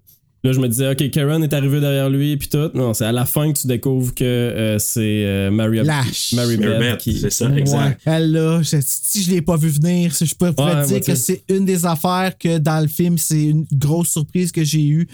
Là, 0.44 0.54
je 0.54 0.60
me 0.60 0.68
disais, 0.68 0.90
OK, 0.90 1.12
Karen 1.12 1.44
est 1.44 1.54
arrivé 1.54 1.80
derrière 1.80 2.10
lui, 2.10 2.36
puis 2.36 2.48
tout. 2.50 2.72
Non, 2.74 2.96
c'est 2.96 3.06
à 3.06 3.12
la 3.12 3.26
fin 3.26 3.54
que 3.54 3.60
tu 3.60 3.68
découvres 3.68 4.14
que 4.16 4.24
euh, 4.24 4.80
c'est 4.80 5.24
euh, 5.24 5.52
Mary. 5.52 5.82
Mary 5.84 6.12
Mary 6.34 6.58
Beth 6.58 6.98
qui. 6.98 7.16
c'est 7.20 7.30
ça, 7.30 7.48
exact. 7.56 7.78
Ouais, 8.08 8.14
elle 8.14 8.32
là, 8.32 8.62
je- 8.64 8.78
si 8.84 9.22
je 9.22 9.30
l'ai 9.30 9.42
pas 9.44 9.56
vu 9.56 9.70
venir, 9.70 10.12
je 10.20 10.34
pourrais 10.34 10.54
Ouais, 10.60 10.88
dire 10.88 11.02
que 11.02 11.14
c'est 11.14 11.44
une 11.48 11.64
des 11.66 11.86
affaires 11.86 12.36
que 12.40 12.58
dans 12.58 12.80
le 12.82 12.88
film, 12.88 13.20
c'est 13.20 13.44
une 13.44 13.66
grosse 13.72 14.10
surprise 14.10 14.52
que 14.52 14.64
j'ai 14.64 14.84
eue. 14.88 15.08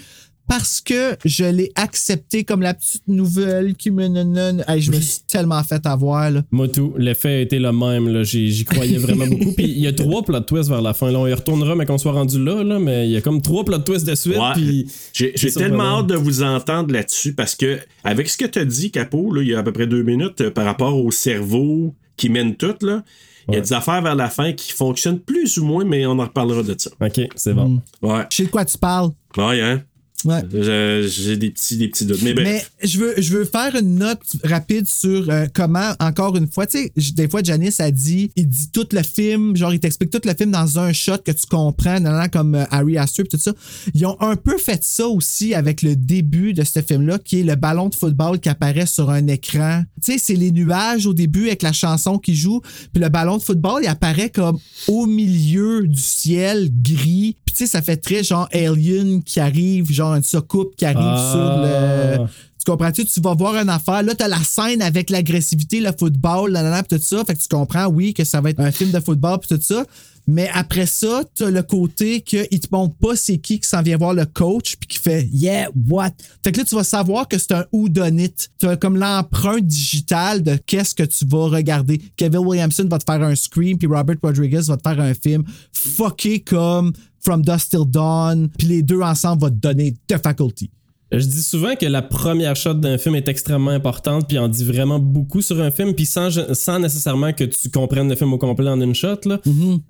Parce 0.48 0.80
que 0.80 1.16
je 1.24 1.44
l'ai 1.44 1.70
accepté 1.74 2.44
comme 2.44 2.62
la 2.62 2.72
petite 2.74 3.06
nouvelle 3.06 3.74
qui 3.74 3.90
me 3.90 4.08
nonne. 4.08 4.64
Hey, 4.66 4.80
je 4.80 4.90
me 4.90 4.98
suis 4.98 5.20
tellement 5.26 5.62
fait 5.62 5.84
avoir. 5.86 6.30
Là. 6.30 6.42
Moi, 6.50 6.68
tout. 6.68 6.94
L'effet 6.96 7.28
a 7.28 7.40
été 7.40 7.58
le 7.58 7.70
même. 7.70 8.08
là. 8.08 8.22
J'y 8.22 8.50
j'y 8.50 8.64
croyais 8.64 8.96
vraiment 8.98 9.26
beaucoup. 9.28 9.52
Puis 9.52 9.66
il 9.66 9.78
y 9.78 9.86
a 9.86 9.92
trois 9.92 10.22
plot 10.22 10.40
twists 10.40 10.70
vers 10.70 10.80
la 10.80 10.94
fin. 10.94 11.10
Là, 11.10 11.18
on 11.18 11.26
y 11.26 11.32
retournera, 11.34 11.74
mais 11.74 11.84
qu'on 11.86 11.98
soit 11.98 12.12
rendu 12.12 12.42
là, 12.42 12.64
là. 12.64 12.78
Mais 12.78 13.06
il 13.06 13.12
y 13.12 13.16
a 13.16 13.20
comme 13.20 13.42
trois 13.42 13.64
plot 13.64 13.78
twists 13.80 14.06
de 14.06 14.14
suite. 14.14 14.36
Ouais. 14.38 14.52
Puis 14.54 14.86
J'ai 15.12 15.32
tellement 15.52 15.98
hâte 15.98 16.06
de 16.06 16.16
vous 16.16 16.42
entendre 16.42 16.92
là-dessus 16.92 17.34
parce 17.34 17.54
que, 17.54 17.78
avec 18.02 18.28
ce 18.28 18.38
que 18.38 18.46
tu 18.46 18.58
as 18.58 18.64
dit, 18.64 18.90
Capo, 18.90 19.32
là, 19.32 19.42
il 19.42 19.48
y 19.48 19.54
a 19.54 19.58
à 19.58 19.62
peu 19.62 19.72
près 19.72 19.86
deux 19.86 20.02
minutes, 20.02 20.40
euh, 20.40 20.50
par 20.50 20.64
rapport 20.64 20.96
au 20.96 21.10
cerveau 21.10 21.94
qui 22.16 22.30
mène 22.30 22.56
tout, 22.56 22.74
là, 22.82 23.02
il 23.48 23.54
y 23.54 23.58
a 23.58 23.60
des 23.60 23.72
affaires 23.72 24.02
vers 24.02 24.14
la 24.14 24.28
fin 24.28 24.52
qui 24.52 24.72
fonctionnent 24.72 25.20
plus 25.20 25.58
ou 25.58 25.64
moins, 25.64 25.84
mais 25.84 26.04
on 26.06 26.18
en 26.18 26.24
reparlera 26.24 26.62
de 26.62 26.74
ça. 26.76 26.90
OK, 27.00 27.20
c'est 27.34 27.54
bon. 27.54 27.80
Ouais. 28.02 28.24
Je 28.30 28.36
sais 28.36 28.44
de 28.44 28.48
quoi 28.50 28.64
tu 28.64 28.76
parles. 28.76 29.10
Ouais, 29.36 29.60
hein? 29.60 29.82
Ouais. 30.24 30.42
Je- 30.52 31.06
J'ai 31.08 31.36
des 31.36 31.50
petits, 31.50 31.76
des 31.76 31.88
petits 31.88 32.04
doutes. 32.04 32.22
Mais, 32.22 32.34
Mais 32.34 32.64
je 32.82 32.98
veux, 32.98 33.14
je 33.18 33.36
veux 33.38 33.44
faire 33.44 33.76
une 33.76 33.94
note 33.96 34.20
rapide 34.42 34.86
sur 34.88 35.30
euh, 35.30 35.46
comment, 35.54 35.92
encore 36.00 36.36
une 36.36 36.48
fois, 36.48 36.66
tu 36.66 36.90
sais, 36.96 37.12
des 37.12 37.28
fois, 37.28 37.40
Janice 37.42 37.78
a 37.78 37.90
dit, 37.92 38.30
il 38.34 38.48
dit 38.48 38.70
tout 38.72 38.86
le 38.92 39.02
film, 39.04 39.56
genre, 39.56 39.72
il 39.72 39.78
t'explique 39.78 40.10
tout 40.10 40.20
le 40.24 40.34
film 40.34 40.50
dans 40.50 40.78
un 40.80 40.92
shot 40.92 41.18
que 41.24 41.30
tu 41.30 41.46
comprends, 41.48 42.00
nan, 42.00 42.28
comme 42.30 42.56
euh, 42.56 42.64
Harry 42.72 42.98
Astor 42.98 43.26
et 43.26 43.28
tout 43.28 43.38
ça. 43.38 43.52
Ils 43.94 44.04
ont 44.06 44.20
un 44.20 44.34
peu 44.34 44.58
fait 44.58 44.82
ça 44.82 45.06
aussi 45.06 45.54
avec 45.54 45.82
le 45.82 45.94
début 45.94 46.52
de 46.52 46.64
ce 46.64 46.82
film-là, 46.82 47.18
qui 47.20 47.40
est 47.40 47.44
le 47.44 47.54
ballon 47.54 47.88
de 47.88 47.94
football 47.94 48.40
qui 48.40 48.48
apparaît 48.48 48.86
sur 48.86 49.10
un 49.10 49.26
écran. 49.28 49.84
Tu 50.04 50.12
sais, 50.12 50.18
c'est 50.18 50.34
les 50.34 50.50
nuages 50.50 51.06
au 51.06 51.14
début 51.14 51.46
avec 51.46 51.62
la 51.62 51.72
chanson 51.72 52.18
qui 52.18 52.34
joue, 52.34 52.60
puis 52.92 53.00
le 53.00 53.08
ballon 53.08 53.36
de 53.38 53.42
football, 53.42 53.82
il 53.84 53.88
apparaît 53.88 54.30
comme 54.30 54.58
au 54.88 55.06
milieu 55.06 55.86
du 55.86 56.00
ciel 56.00 56.70
gris. 56.82 57.36
Puis 57.48 57.54
tu 57.54 57.64
sais, 57.64 57.70
ça 57.70 57.80
fait 57.80 57.96
très 57.96 58.22
genre 58.22 58.46
Alien 58.52 59.22
qui 59.22 59.40
arrive, 59.40 59.90
genre 59.90 60.14
une 60.14 60.22
soucoupe 60.22 60.76
qui 60.76 60.84
arrive 60.84 60.98
Ah. 61.00 61.32
sur 61.32 62.20
le. 62.22 62.26
Tu 62.62 62.70
comprends-tu? 62.70 63.06
Tu 63.06 63.20
vas 63.22 63.32
voir 63.34 63.54
une 63.56 63.70
affaire. 63.70 64.02
Là, 64.02 64.14
t'as 64.14 64.28
la 64.28 64.36
scène 64.44 64.82
avec 64.82 65.08
l'agressivité, 65.08 65.80
le 65.80 65.92
football, 65.98 66.50
la 66.52 66.62
nana, 66.62 66.82
pis 66.82 66.96
tout 66.98 67.02
ça. 67.02 67.24
Fait 67.24 67.34
que 67.34 67.40
tu 67.40 67.48
comprends, 67.48 67.86
oui, 67.86 68.12
que 68.12 68.22
ça 68.24 68.42
va 68.42 68.50
être 68.50 68.60
un 68.60 68.70
film 68.70 68.90
de 68.90 69.00
football, 69.00 69.38
pis 69.38 69.48
tout 69.48 69.62
ça. 69.62 69.82
Mais 70.30 70.50
après 70.52 70.84
ça, 70.84 71.22
t'as 71.36 71.48
le 71.48 71.62
côté 71.62 72.20
qu'il 72.20 72.46
te 72.60 72.66
montre 72.70 72.94
pas 72.96 73.16
c'est 73.16 73.38
qui 73.38 73.60
qui 73.60 73.66
s'en 73.66 73.80
vient 73.80 73.96
voir 73.96 74.12
le 74.12 74.26
coach, 74.26 74.76
puis 74.76 74.86
qui 74.86 74.98
fait 74.98 75.26
Yeah, 75.32 75.70
what? 75.88 76.10
Fait 76.44 76.52
que 76.52 76.58
là, 76.58 76.64
tu 76.66 76.74
vas 76.74 76.84
savoir 76.84 77.26
que 77.28 77.38
c'est 77.38 77.52
un 77.52 77.64
whodunit. 77.72 78.34
Tu 78.60 78.68
as 78.68 78.76
comme 78.76 78.98
l'empreinte 78.98 79.64
digitale 79.66 80.42
de 80.42 80.56
qu'est-ce 80.66 80.94
que 80.94 81.04
tu 81.04 81.24
vas 81.24 81.46
regarder. 81.46 81.98
Kevin 82.18 82.40
Williamson 82.40 82.86
va 82.90 82.98
te 82.98 83.10
faire 83.10 83.22
un 83.22 83.34
Scream, 83.34 83.78
puis 83.78 83.86
Robert 83.88 84.16
Rodriguez 84.22 84.60
va 84.68 84.76
te 84.76 84.86
faire 84.86 85.00
un 85.00 85.14
film 85.14 85.44
fucké 85.72 86.40
comme 86.40 86.92
From 87.20 87.42
Dust 87.42 87.70
Till 87.70 87.84
Dawn, 87.84 88.48
puis 88.58 88.68
les 88.68 88.82
deux 88.82 89.00
ensemble 89.00 89.42
vont 89.42 89.50
te 89.50 89.54
donner 89.54 89.94
The 90.06 90.18
Faculty. 90.22 90.70
Je 91.10 91.24
dis 91.26 91.42
souvent 91.42 91.74
que 91.74 91.86
la 91.86 92.02
première 92.02 92.54
shot 92.54 92.74
d'un 92.74 92.98
film 92.98 93.14
est 93.14 93.28
extrêmement 93.28 93.70
importante, 93.70 94.28
puis 94.28 94.38
en 94.38 94.46
dit 94.48 94.64
vraiment 94.64 94.98
beaucoup 94.98 95.40
sur 95.40 95.58
un 95.60 95.70
film, 95.70 95.94
puis 95.94 96.04
sans, 96.04 96.28
sans 96.54 96.78
nécessairement 96.78 97.32
que 97.32 97.44
tu 97.44 97.70
comprennes 97.70 98.10
le 98.10 98.14
film 98.16 98.32
au 98.34 98.38
complet 98.38 98.68
en 98.68 98.78
une 98.80 98.94
shot. 98.94 99.16
Là. 99.24 99.40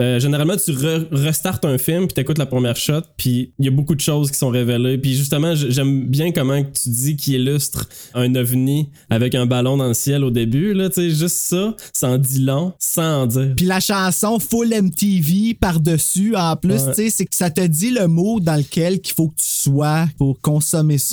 Euh, 0.01 0.21
généralement, 0.21 0.55
tu 0.57 0.71
re- 0.71 1.09
restartes 1.11 1.65
un 1.65 1.77
film, 1.77 2.07
puis 2.07 2.15
t'écoutes 2.15 2.39
la 2.39 2.47
première 2.47 2.77
shot, 2.77 3.01
puis 3.17 3.53
il 3.59 3.65
y 3.65 3.69
a 3.69 3.73
beaucoup 3.73 3.97
de 3.97 4.01
choses 4.01 4.31
qui 4.31 4.39
sont 4.39 4.51
révélées. 4.51 4.97
Puis 4.99 5.15
justement, 5.17 5.55
j'aime 5.57 6.07
bien 6.07 6.31
comment 6.31 6.63
tu 6.63 6.89
dis 6.89 7.17
qu'il 7.17 7.35
illustre 7.35 7.89
un 8.15 8.33
ovni 8.37 8.91
avec 9.11 9.35
un 9.35 9.47
ballon 9.47 9.77
dans 9.77 9.89
le 9.89 9.95
ciel 9.95 10.23
au 10.23 10.31
début. 10.31 10.73
Là, 10.73 10.89
juste 10.97 11.31
ça, 11.31 11.75
ça 11.93 12.11
en 12.11 12.19
dit 12.19 12.41
long, 12.41 12.75
sans 12.79 13.23
en 13.23 13.27
dire. 13.27 13.55
Puis 13.57 13.67
la 13.67 13.81
chanson 13.81 14.39
full 14.39 14.69
MTV 14.73 15.55
par-dessus, 15.55 16.37
en 16.37 16.55
plus, 16.57 16.69
Ouais. 16.83 17.11
c'est 17.11 17.25
que 17.27 17.35
ça 17.35 17.51
te 17.51 17.67
dit 17.67 17.91
le 17.91 18.07
mot 18.07 18.39
dans 18.39 18.55
lequel 18.57 19.01
qu'il 19.01 19.15
faut 19.15 19.29
que 19.29 19.37
tu 19.37 19.49
sois 19.49 20.07
pour 20.17 20.41
consommer 20.41 20.99
ça. 20.99 21.08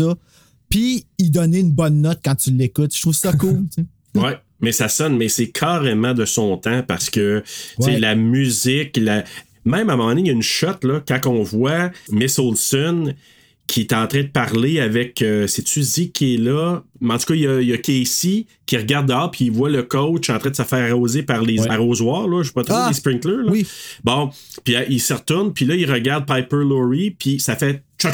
Puis 0.70 1.06
y 1.18 1.30
donner 1.30 1.60
une 1.60 1.72
bonne 1.72 2.02
note 2.02 2.20
quand 2.24 2.36
tu 2.36 2.52
l'écoutes. 2.52 2.96
Je 2.96 3.02
trouve 3.02 3.16
ça 3.16 3.34
cool. 3.34 3.64
Ouais, 4.16 4.38
mais 4.62 4.72
ça 4.72 4.88
sonne, 4.88 5.18
mais 5.18 5.28
c'est 5.28 5.50
carrément 5.50 6.14
de 6.14 6.24
son 6.24 6.56
temps 6.58 6.82
parce 6.88 7.10
que 7.10 7.43
Ouais. 7.80 8.00
la 8.00 8.16
musique, 8.16 8.96
la... 8.96 9.26
même 9.66 9.89
à 9.89 9.93
un 9.93 9.98
moment 9.98 10.08
donné, 10.10 10.22
il 10.22 10.28
y 10.28 10.30
a 10.30 10.34
une 10.34 10.41
shot 10.41 10.80
là, 10.84 11.04
quand 11.06 11.20
on 11.28 11.43
voit 11.43 11.91
Miss 12.12 12.39
Olson 12.39 13.14
qui 13.68 13.82
est 13.82 13.93
en 13.93 14.05
train 14.07 14.22
de 14.22 14.28
parler 14.28 14.80
avec, 14.80 15.22
euh, 15.22 15.47
c'est-tu 15.47 15.82
Zeke 15.82 16.13
qui 16.13 16.36
est 16.36 16.38
là? 16.38 16.84
Mais 17.01 17.13
en 17.16 17.18
tout 17.18 17.26
cas, 17.26 17.34
il 17.34 17.41
y, 17.41 17.47
a, 17.47 17.61
il 17.61 17.68
y 17.68 17.74
a 17.74 17.78
Casey 17.78 18.45
qui 18.68 18.78
regarde 18.78 19.07
dehors 19.07 19.32
puis 19.32 19.45
il 19.45 19.51
voit 19.51 19.70
le 19.72 19.82
coach 19.84 20.30
en 20.30 20.38
train 20.38 20.51
de 20.51 20.55
se 20.55 20.61
faire 20.63 20.91
arroser 20.91 21.24
par 21.24 21.41
les 21.41 21.59
Ouais. 21.59 21.70
arrosoirs, 21.70 22.28
là, 22.28 22.41
je 22.43 22.47
sais 22.47 22.53
pas 22.53 22.63
trop, 22.63 22.76
Ah! 22.78 22.86
les 22.89 22.93
sprinklers. 22.93 23.43
Là. 23.43 23.51
Oui. 23.51 23.66
Bon, 24.03 24.30
puis 24.63 24.76
euh, 24.76 24.84
il 24.89 25.01
se 25.01 25.13
retourne, 25.13 25.51
puis 25.53 25.66
là, 25.66 25.76
il 25.76 25.91
regarde 25.91 26.26
Piper 26.28 26.63
Laurie, 26.63 27.11
puis 27.11 27.39
ça 27.39 27.55
fait 27.55 27.84
Ouais, 28.03 28.11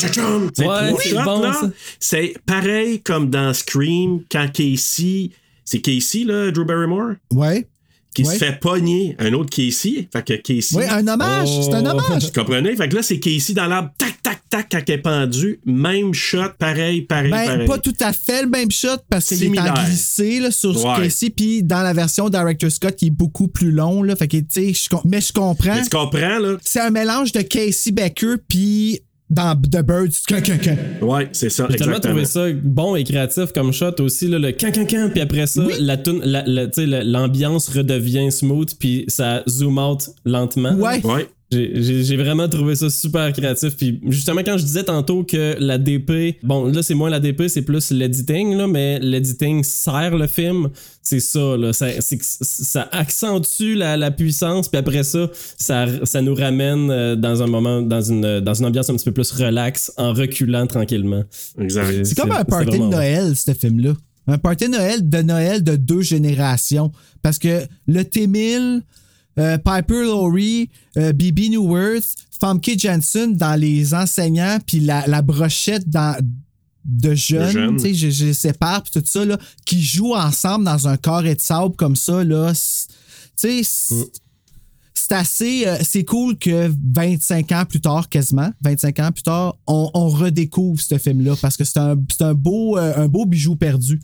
trois 0.53 0.97
c'est 1.01 1.13
bon. 1.23 1.51
C'est 1.99 2.33
pareil 2.45 3.01
comme 3.01 3.29
dans 3.29 3.53
Scream, 3.53 4.21
quand 4.31 4.47
Casey, 4.53 5.31
c'est 5.65 5.79
Casey, 5.81 6.23
là, 6.23 6.49
Drew 6.51 6.63
Barrymore, 6.65 7.13
Ouais. 7.33 7.67
Qui 8.13 8.23
Ouais. 8.23 8.33
se 8.33 8.39
fait 8.39 8.59
pogner 8.59 9.15
un 9.19 9.31
autre 9.33 9.49
Casey. 9.49 10.09
Fait 10.11 10.23
que 10.25 10.33
Casey. 10.33 10.75
Oui, 10.77 10.83
un 10.89 11.07
hommage. 11.07 11.49
Oh. 11.49 11.61
C'est 11.63 11.75
un 11.75 11.85
hommage. 11.85 12.23
Vous 12.25 12.31
comprenez? 12.33 12.75
Fait 12.75 12.89
que 12.89 12.95
là, 12.95 13.01
c'est 13.01 13.19
Casey 13.19 13.53
dans 13.53 13.67
l'arbre, 13.67 13.91
tac, 13.97 14.21
tac, 14.21 14.41
tac, 14.49 14.67
quand 14.69 14.81
elle 14.85 14.95
est 14.95 14.97
pendue. 14.97 15.59
Même 15.65 16.13
shot, 16.13 16.49
pareil, 16.59 17.03
pareil, 17.03 17.31
Ben, 17.31 17.45
pareil. 17.45 17.67
pas 17.67 17.77
tout 17.77 17.93
à 18.01 18.11
fait 18.11 18.43
le 18.43 18.49
même 18.49 18.69
shot 18.69 18.97
parce 19.09 19.27
qu'il 19.29 19.55
est 19.55 19.59
en 19.59 19.73
glissé 19.85 20.39
là, 20.41 20.51
sur 20.51 20.75
Ouais. 20.85 21.03
Casey. 21.03 21.29
Puis 21.29 21.63
dans 21.63 21.81
la 21.83 21.93
version 21.93 22.27
Director 22.29 22.69
Scott, 22.69 22.95
qui 22.97 23.07
est 23.07 23.11
beaucoup 23.11 23.47
plus 23.47 23.71
long. 23.71 24.03
Là, 24.03 24.15
fait 24.17 24.27
que, 24.27 24.37
tu 24.37 24.73
sais, 24.73 24.89
mais 25.05 25.21
je 25.21 25.31
comprends. 25.31 25.75
Mais 25.75 25.83
tu 25.83 25.89
comprends, 25.89 26.39
là? 26.39 26.57
C'est 26.61 26.81
un 26.81 26.89
mélange 26.89 27.31
de 27.31 27.41
Casey 27.41 27.91
Becker 27.91 28.35
puis 28.47 28.99
dans 29.31 29.59
The 29.59 29.81
Birds. 29.81 30.11
Can, 30.27 30.41
can, 30.41 30.57
can. 30.63 30.77
Ouais, 31.05 31.29
c'est 31.31 31.49
ça, 31.49 31.65
J'ai 31.69 31.77
tellement 31.77 31.99
trouvé 31.99 32.25
ça 32.25 32.45
bon 32.61 32.95
et 32.95 33.03
créatif 33.03 33.51
comme 33.53 33.71
shot 33.73 33.95
aussi, 33.99 34.27
là, 34.27 34.37
le 34.37 34.51
can 34.51 34.71
can 34.71 34.85
can, 34.85 35.09
puis 35.11 35.21
après 35.21 35.47
ça, 35.47 35.63
la 35.79 35.97
toune- 35.97 36.21
la- 36.23 36.43
la- 36.45 36.67
tu 36.67 36.81
sais, 36.81 36.85
la- 36.85 37.03
l'ambiance 37.03 37.69
redevient 37.69 38.31
smooth, 38.31 38.69
puis 38.77 39.05
ça 39.07 39.41
zoom 39.49 39.79
out 39.79 40.09
lentement. 40.25 40.73
Ouais. 40.75 41.03
Ouais. 41.05 41.27
J'ai- 41.51 42.15
vraiment 42.17 42.47
trouvé 42.47 42.75
ça 42.75 42.89
super 42.89 43.31
créatif. 43.33 43.75
Puis 43.75 43.99
justement, 44.07 44.41
quand 44.45 44.57
je 44.57 44.63
disais 44.63 44.83
tantôt 44.83 45.23
que 45.23 45.55
la 45.59 45.77
DP, 45.77 46.37
bon, 46.43 46.65
là, 46.65 46.81
c'est 46.83 46.93
moins 46.93 47.09
la 47.09 47.19
DP, 47.19 47.47
c'est 47.49 47.61
plus 47.63 47.91
l'editing, 47.91 48.55
là, 48.55 48.67
mais 48.67 48.99
l'editing 48.99 49.63
sert 49.63 50.15
le 50.15 50.27
film. 50.27 50.69
C'est 51.01 51.19
ça, 51.19 51.57
là. 51.57 51.73
Ça, 51.73 52.87
accentue 52.91 53.75
la, 53.75 53.97
la 53.97 54.11
puissance, 54.11 54.67
puis 54.69 54.77
après 54.77 55.03
ça, 55.03 55.29
ça, 55.57 55.85
ça 56.05 56.21
nous 56.21 56.35
ramène 56.35 56.89
euh, 56.91 57.15
dans 57.15 57.41
un 57.41 57.47
moment, 57.47 57.81
dans 57.81 58.01
une, 58.01 58.39
dans 58.39 58.53
une 58.53 58.65
ambiance 58.65 58.89
un 58.89 58.95
petit 58.95 59.05
peu 59.05 59.11
plus 59.11 59.31
relax, 59.31 59.91
en 59.97 60.13
reculant 60.13 60.67
tranquillement. 60.67 61.23
Exact. 61.59 62.05
C'est 62.05 62.15
comme 62.15 62.31
un 62.31 62.43
party 62.45 62.77
de. 62.79 62.83
Noël, 62.85 63.35
ce 63.35 63.53
film-là. 63.53 63.93
Un 64.27 64.37
party 64.37 64.65
de 64.65 64.71
Noël 64.71 65.09
de 65.09 65.17
Noël 65.21 65.63
de 65.63 65.75
deux 65.75 66.01
générations. 66.01 66.91
Parce 67.23 67.39
que 67.39 67.61
le 67.87 68.03
T-1000, 68.03 68.81
euh, 69.39 69.57
Piper 69.57 70.03
Laurie, 70.03 70.69
euh, 70.97 71.11
Bibi 71.13 71.49
Newworth, 71.51 72.15
Famke 72.39 72.71
Janssen 72.77 73.35
dans 73.35 73.55
les 73.59 73.93
enseignants, 73.93 74.57
puis 74.65 74.79
la, 74.79 75.05
la 75.07 75.21
brochette 75.21 75.87
dans 75.89 76.15
de 76.83 77.13
jeunes, 77.13 77.51
jeunes. 77.51 77.75
tu 77.77 77.83
sais, 77.83 77.93
je, 77.93 78.09
je 78.09 78.25
les 78.25 78.33
sépare, 78.33 78.81
puis 78.83 78.91
tout 78.99 79.03
ça, 79.05 79.23
là, 79.23 79.37
qui 79.65 79.81
jouent 79.83 80.15
ensemble 80.15 80.65
dans 80.65 80.87
un 80.87 80.97
carré 80.97 81.35
de 81.35 81.39
sable 81.39 81.75
comme 81.75 81.95
ça, 81.95 82.23
là. 82.23 82.53
c'est- 82.55 82.87
Tu 83.39 83.47
sais, 83.47 83.61
c'est- 83.63 83.95
Mm. 83.95 84.05
c'est 84.93 85.11
assez. 85.13 85.67
euh, 85.67 85.77
c'est 85.83 86.03
cool 86.03 86.37
que 86.37 86.71
25 86.93 87.51
ans 87.51 87.65
plus 87.67 87.81
tard, 87.81 88.09
quasiment, 88.09 88.49
25 88.61 88.99
ans 88.99 89.11
plus 89.11 89.23
tard, 89.23 89.57
on, 89.67 89.89
on 89.93 90.09
redécouvre 90.09 90.81
ce 90.81 90.97
film-là 90.97 91.35
parce 91.41 91.55
que 91.57 91.63
c'est 91.63 91.77
un, 91.79 91.95
c'est 92.11 92.23
un, 92.23 92.33
beau, 92.33 92.77
euh, 92.77 92.93
un 92.97 93.07
beau 93.07 93.25
bijou 93.25 93.55
perdu. 93.55 93.99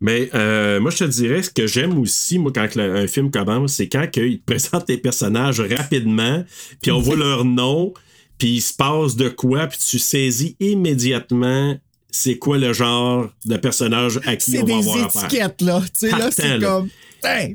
Mais 0.00 0.30
euh, 0.34 0.80
moi, 0.80 0.90
je 0.90 0.98
te 0.98 1.04
dirais, 1.04 1.42
ce 1.42 1.50
que 1.50 1.66
j'aime 1.66 1.98
aussi, 1.98 2.38
moi, 2.38 2.52
quand 2.54 2.68
un 2.76 3.06
film 3.06 3.30
commence, 3.30 3.74
c'est 3.74 3.88
quand 3.88 4.08
que 4.10 4.20
il 4.20 4.38
te 4.40 4.44
présente 4.52 4.88
les 4.88 4.98
personnages 4.98 5.60
rapidement, 5.60 6.44
puis 6.80 6.90
on 6.92 7.00
voit 7.00 7.16
leur 7.16 7.44
nom, 7.44 7.92
puis 8.38 8.56
il 8.56 8.60
se 8.60 8.72
passe 8.74 9.16
de 9.16 9.28
quoi, 9.28 9.66
puis 9.66 9.78
tu 9.78 9.98
saisis 9.98 10.56
immédiatement 10.60 11.76
c'est 12.10 12.38
quoi 12.38 12.58
le 12.58 12.72
genre 12.72 13.28
de 13.44 13.56
personnage 13.56 14.18
à 14.24 14.36
qui 14.36 14.52
C'est 14.52 14.62
on 14.62 14.66
va 14.66 14.72
des 14.80 14.88
avoir 14.88 15.06
affaire. 15.06 15.24
étiquettes, 15.24 15.62
là. 15.62 15.82
Tu 15.82 16.08
sais, 16.08 16.10
là, 16.10 16.30
c'est 16.30 16.58
comme. 16.60 16.88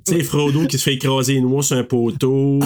Tu 0.06 0.14
sais, 0.18 0.24
Frodo 0.24 0.68
qui 0.68 0.78
se 0.78 0.84
fait 0.84 0.94
écraser 0.94 1.34
les 1.34 1.42
noix 1.42 1.64
sur 1.64 1.78
un 1.78 1.84
poteau. 1.84 2.60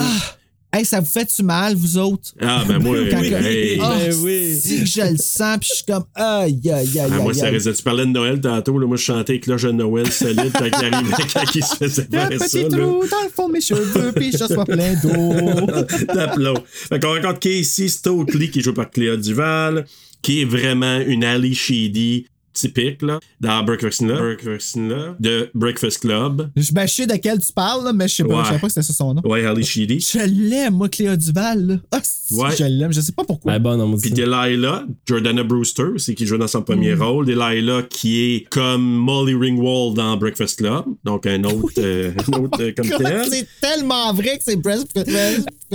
Hey, 0.70 0.84
ça 0.84 1.00
vous 1.00 1.06
fait-tu 1.06 1.42
mal, 1.42 1.74
vous 1.74 1.96
autres? 1.96 2.34
Ah, 2.42 2.62
ben 2.68 2.78
moi, 2.82 2.98
Quand 3.10 3.20
oui, 3.20 3.30
que- 3.30 3.34
hey. 3.36 3.78
Ah, 3.82 3.96
Ben 3.98 4.14
oui. 4.22 4.58
si 4.60 4.80
que 4.80 4.86
je 4.86 5.00
le 5.12 5.16
sens, 5.16 5.56
puis 5.58 5.68
je 5.70 5.74
suis 5.76 5.84
comme, 5.86 6.04
aïe, 6.14 6.60
aïe, 6.64 6.72
aïe, 6.72 6.98
Ah, 7.00 7.08
moi, 7.08 7.32
aïe, 7.32 7.38
ça 7.38 7.46
aïe. 7.46 7.52
résiste. 7.52 7.76
Tu 7.78 7.82
parlais 7.82 8.04
de 8.04 8.10
Noël 8.10 8.38
tantôt. 8.38 8.78
Là, 8.78 8.86
moi, 8.86 8.98
je 8.98 9.02
chantais 9.02 9.40
Cloche 9.40 9.62
de 9.62 9.70
Noël 9.72 10.12
solide 10.12 10.50
quand 10.52 10.66
il 10.66 10.74
arrivait, 10.74 11.14
quand 11.32 11.54
il 11.54 11.64
se 11.64 11.74
faisait 11.74 12.06
faire 12.10 12.28
ça. 12.38 12.44
petit 12.44 12.68
trou 12.68 13.02
dans 13.10 13.22
le 13.24 13.30
fond 13.34 13.48
de 13.48 13.54
mes 13.54 13.60
cheveux, 13.62 14.12
puis 14.14 14.30
je 14.30 14.44
sois 14.44 14.66
plein 14.66 14.92
d'eau. 15.02 15.66
D'aplomb. 16.14 16.62
Fait 16.66 17.00
qu'on 17.00 17.14
rencontre 17.14 17.38
Casey 17.40 17.88
Stokely, 17.88 18.50
qui 18.50 18.58
est 18.58 18.62
joué 18.62 18.74
par 18.74 18.90
Cléa 18.90 19.16
Duval, 19.16 19.86
qui 20.20 20.42
est 20.42 20.44
vraiment 20.44 20.98
une 21.00 21.24
Ali 21.24 21.54
Sheedy 21.54 22.26
typique, 22.60 23.02
là, 23.02 23.18
dans 23.40 23.62
Breakfast 23.62 23.98
Club, 24.00 24.18
Breakfast 24.18 24.74
Club, 24.74 25.16
de 25.20 25.50
Breakfast 25.54 26.00
Club. 26.00 26.50
Je 26.56 26.72
ben, 26.72 26.86
je 26.86 26.92
sais 26.94 27.06
de 27.06 27.14
quel 27.16 27.38
tu 27.38 27.52
parles, 27.52 27.84
là, 27.84 27.92
mais 27.92 28.08
je 28.08 28.14
sais 28.16 28.24
pas, 28.24 28.34
Ouais. 28.34 28.40
je 28.42 28.46
savais 28.48 28.58
pas 28.58 28.66
que 28.66 28.72
c'était 28.72 28.86
ça 28.86 28.92
son 28.92 29.14
nom. 29.14 29.22
Ouais, 29.24 29.44
Ali 29.46 29.64
Sheedy. 29.64 30.00
Je 30.00 30.18
l'aime, 30.26 30.74
moi, 30.74 30.88
Cléa 30.88 31.16
Duval. 31.16 31.66
Là. 31.66 31.76
Ah, 31.92 32.00
si, 32.02 32.34
Ouais. 32.34 32.54
je 32.56 32.64
l'aime, 32.64 32.92
je 32.92 33.00
sais 33.00 33.12
pas 33.12 33.24
pourquoi. 33.24 33.52
Ouais, 33.52 33.58
bon, 33.58 33.76
non, 33.76 33.96
Puis 33.96 34.10
Delilah, 34.10 34.84
Jordana 35.06 35.42
Brewster, 35.42 35.84
c'est 35.98 36.14
qui 36.14 36.26
joue 36.26 36.36
dans 36.38 36.46
son 36.48 36.62
premier 36.62 36.94
Mm. 36.94 37.02
rôle. 37.02 37.26
Delilah, 37.26 37.82
qui 37.88 38.20
est 38.34 38.48
comme 38.50 38.82
Molly 38.82 39.34
Ringwald 39.34 39.94
dans 39.96 40.16
Breakfast 40.16 40.58
Club. 40.58 40.84
Donc, 41.04 41.26
un 41.26 41.42
autre, 41.44 41.72
euh, 41.78 42.12
un 42.28 42.38
autre 42.38 42.62
euh, 42.62 42.72
comme 42.76 42.86
God, 42.88 42.98
tel. 43.02 43.26
c'est 43.30 43.46
tellement 43.60 44.12
vrai 44.12 44.36
que 44.38 44.44
c'est 44.44 44.56
Breakfast 44.56 45.08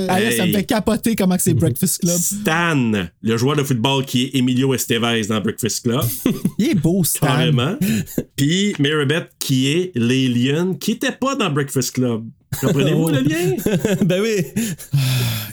Ah, 0.07 0.19
là, 0.19 0.31
Ça 0.31 0.45
me 0.47 0.53
fait 0.53 0.63
capoter 0.63 1.15
comment 1.15 1.35
que 1.35 1.43
c'est 1.43 1.53
Breakfast 1.53 1.99
Club. 2.01 2.17
Stan, 2.19 2.91
le 3.21 3.37
joueur 3.37 3.55
de 3.55 3.63
football 3.63 4.03
qui 4.05 4.23
est 4.23 4.35
Emilio 4.35 4.73
Estevez 4.73 5.25
dans 5.27 5.39
Breakfast 5.39 5.83
Club. 5.83 6.01
Il 6.57 6.72
beau, 6.75 7.03
Stan. 7.03 7.27
Carrément. 7.27 7.75
Puis 8.35 8.75
Maribeth, 8.79 9.29
qui 9.39 9.67
est 9.69 9.91
l'alien, 9.95 10.77
qui 10.77 10.91
était 10.91 11.11
pas 11.11 11.35
dans 11.35 11.49
Breakfast 11.49 11.91
Club. 11.95 12.25
Comprenez-vous 12.61 13.05
Oh. 13.07 13.11
le 13.11 13.21
lien? 13.21 13.55
ben 14.05 14.21
oui. 14.21 14.45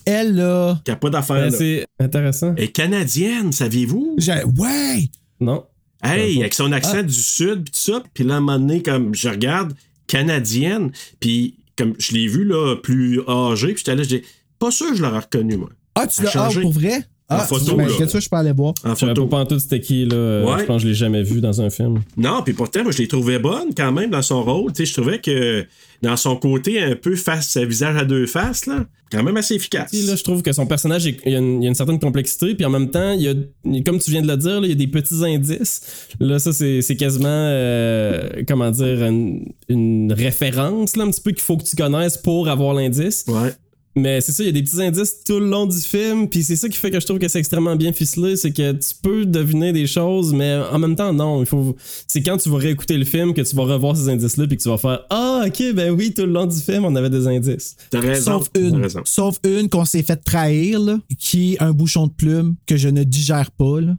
Elle, 0.04 0.34
là. 0.36 0.80
Qui 0.84 0.90
a 0.90 0.96
pas 0.96 1.10
d'affaire. 1.10 1.36
Ben, 1.36 1.50
là. 1.50 1.56
c'est 1.56 1.86
intéressant. 1.98 2.54
Elle 2.56 2.64
est 2.64 2.68
canadienne, 2.72 3.52
saviez-vous? 3.52 4.16
j'ai- 4.18 4.44
Ouais! 4.58 5.08
Non. 5.40 5.64
Hey, 6.02 6.40
avec 6.40 6.54
son 6.54 6.72
accent 6.72 6.98
Ah. 6.98 7.02
du 7.02 7.14
sud, 7.14 7.64
pis 7.64 7.70
tout 7.72 7.78
ça. 7.92 8.02
Puis 8.14 8.24
là, 8.24 8.34
à 8.34 8.36
un 8.38 8.40
moment 8.40 8.58
donné, 8.58 8.82
comme 8.82 9.14
je 9.14 9.28
regarde, 9.28 9.74
canadienne, 10.06 10.90
puis 11.20 11.56
comme 11.76 11.94
je 11.98 12.12
l'ai 12.12 12.26
vu 12.26 12.44
là, 12.44 12.76
plus 12.76 13.20
âgé, 13.28 13.68
puis 13.68 13.76
j'étais 13.78 13.94
là, 13.96 14.02
je 14.02 14.08
dis, 14.16 14.22
pas 14.58 14.70
sûr 14.70 14.90
que 14.90 14.96
je 14.96 15.02
l'aurais 15.02 15.20
reconnu, 15.20 15.56
moi. 15.56 15.70
Ah, 15.94 16.06
tu 16.06 16.22
l'as 16.22 16.30
ah, 16.34 16.48
pour 16.60 16.72
vrai? 16.72 17.04
Ah, 17.32 17.38
photo, 17.46 17.76
ben, 17.76 17.86
là. 17.86 17.92
qu'est-ce 17.96 18.14
que 18.14 18.20
je 18.20 18.28
peux 18.28 18.36
aller 18.36 18.52
voir? 18.52 18.74
En 18.84 18.94
photo. 18.96 19.26
pas 19.26 19.38
en 19.38 19.46
tout 19.46 19.58
c'était 19.58 19.80
qui, 19.80 20.04
là? 20.04 20.42
Ouais. 20.44 20.60
Je 20.60 20.64
pense 20.64 20.76
que 20.78 20.82
je 20.82 20.88
l'ai 20.88 20.94
jamais 20.94 21.22
vu 21.22 21.40
dans 21.40 21.60
un 21.60 21.70
film. 21.70 22.00
Non, 22.16 22.42
puis 22.44 22.52
pourtant, 22.54 22.82
moi, 22.82 22.92
je 22.92 22.98
l'ai 22.98 23.08
trouvé 23.08 23.38
bonne 23.38 23.68
quand 23.76 23.92
même 23.92 24.10
dans 24.10 24.22
son 24.22 24.42
rôle. 24.42 24.72
Tu 24.72 24.84
sais, 24.84 24.92
je 24.92 25.00
trouvais 25.00 25.20
que 25.20 25.64
dans 26.02 26.16
son 26.16 26.34
côté 26.36 26.82
un 26.82 26.96
peu 26.96 27.14
face, 27.14 27.56
visage 27.56 27.96
à 27.96 28.04
deux 28.04 28.26
faces, 28.26 28.66
là, 28.66 28.84
quand 29.12 29.22
même 29.22 29.36
assez 29.36 29.54
efficace. 29.54 29.90
Sais, 29.92 30.02
là, 30.06 30.16
je 30.16 30.22
trouve 30.24 30.42
que 30.42 30.52
son 30.52 30.66
personnage, 30.66 31.06
est- 31.06 31.18
il 31.26 31.32
y, 31.32 31.36
a 31.36 31.38
une, 31.38 31.60
il 31.60 31.64
y 31.64 31.66
a 31.66 31.68
une 31.68 31.74
certaine 31.74 31.98
complexité, 32.00 32.54
puis 32.54 32.64
en 32.64 32.70
même 32.70 32.90
temps, 32.90 33.12
il 33.12 33.22
y 33.22 33.28
a, 33.28 33.34
comme 33.82 33.98
tu 33.98 34.10
viens 34.10 34.22
de 34.22 34.28
le 34.28 34.36
dire, 34.36 34.60
là, 34.60 34.66
il 34.66 34.70
y 34.70 34.72
a 34.72 34.76
des 34.76 34.86
petits 34.86 35.22
indices. 35.24 36.08
Là, 36.18 36.38
ça, 36.38 36.52
c'est 36.52 36.80
c'est 36.82 36.96
quasiment, 36.96 37.28
euh, 37.28 38.28
comment 38.48 38.70
dire, 38.70 39.04
une, 39.04 39.44
une 39.68 40.12
référence, 40.12 40.96
là, 40.96 41.04
un 41.04 41.10
petit 41.10 41.20
peu 41.20 41.30
qu'il 41.32 41.42
faut 41.42 41.56
que 41.56 41.64
tu 41.64 41.76
connaisses 41.76 42.16
pour 42.16 42.48
avoir 42.48 42.74
l'indice. 42.74 43.24
Ouais. 43.28 43.52
Mais 43.96 44.20
c'est 44.20 44.30
ça, 44.32 44.44
il 44.44 44.46
y 44.46 44.48
a 44.48 44.52
des 44.52 44.62
petits 44.62 44.80
indices 44.80 45.24
tout 45.24 45.40
le 45.40 45.48
long 45.48 45.66
du 45.66 45.78
film, 45.78 46.28
puis 46.28 46.44
c'est 46.44 46.54
ça 46.54 46.68
qui 46.68 46.76
fait 46.76 46.92
que 46.92 47.00
je 47.00 47.06
trouve 47.06 47.18
que 47.18 47.26
c'est 47.26 47.40
extrêmement 47.40 47.74
bien 47.74 47.92
ficelé, 47.92 48.36
c'est 48.36 48.52
que 48.52 48.72
tu 48.72 48.94
peux 49.02 49.26
deviner 49.26 49.72
des 49.72 49.88
choses, 49.88 50.32
mais 50.32 50.54
en 50.70 50.78
même 50.78 50.94
temps, 50.94 51.12
non. 51.12 51.40
Il 51.40 51.46
faut, 51.46 51.74
c'est 52.06 52.22
quand 52.22 52.36
tu 52.36 52.48
vas 52.50 52.58
réécouter 52.58 52.96
le 52.96 53.04
film 53.04 53.34
que 53.34 53.40
tu 53.40 53.56
vas 53.56 53.64
revoir 53.64 53.96
ces 53.96 54.08
indices-là, 54.08 54.46
puis 54.46 54.56
que 54.56 54.62
tu 54.62 54.68
vas 54.68 54.78
faire 54.78 55.04
Ah, 55.10 55.42
ok, 55.46 55.74
ben 55.74 55.90
oui, 55.90 56.14
tout 56.14 56.22
le 56.24 56.32
long 56.32 56.46
du 56.46 56.58
film, 56.58 56.84
on 56.84 56.94
avait 56.94 57.10
des 57.10 57.26
indices. 57.26 57.76
T'as 57.90 58.00
raison. 58.00 58.38
Sauf 58.38 58.50
une. 58.56 58.76
raison. 58.76 59.00
Sauf 59.04 59.36
une 59.44 59.68
qu'on 59.68 59.84
s'est 59.84 60.04
fait 60.04 60.16
trahir, 60.16 60.78
là, 60.78 60.98
qui 61.18 61.54
est 61.54 61.62
un 61.62 61.72
bouchon 61.72 62.06
de 62.06 62.12
plume 62.12 62.54
que 62.66 62.76
je 62.76 62.88
ne 62.88 63.02
digère 63.02 63.50
pas. 63.50 63.80
Là. 63.80 63.96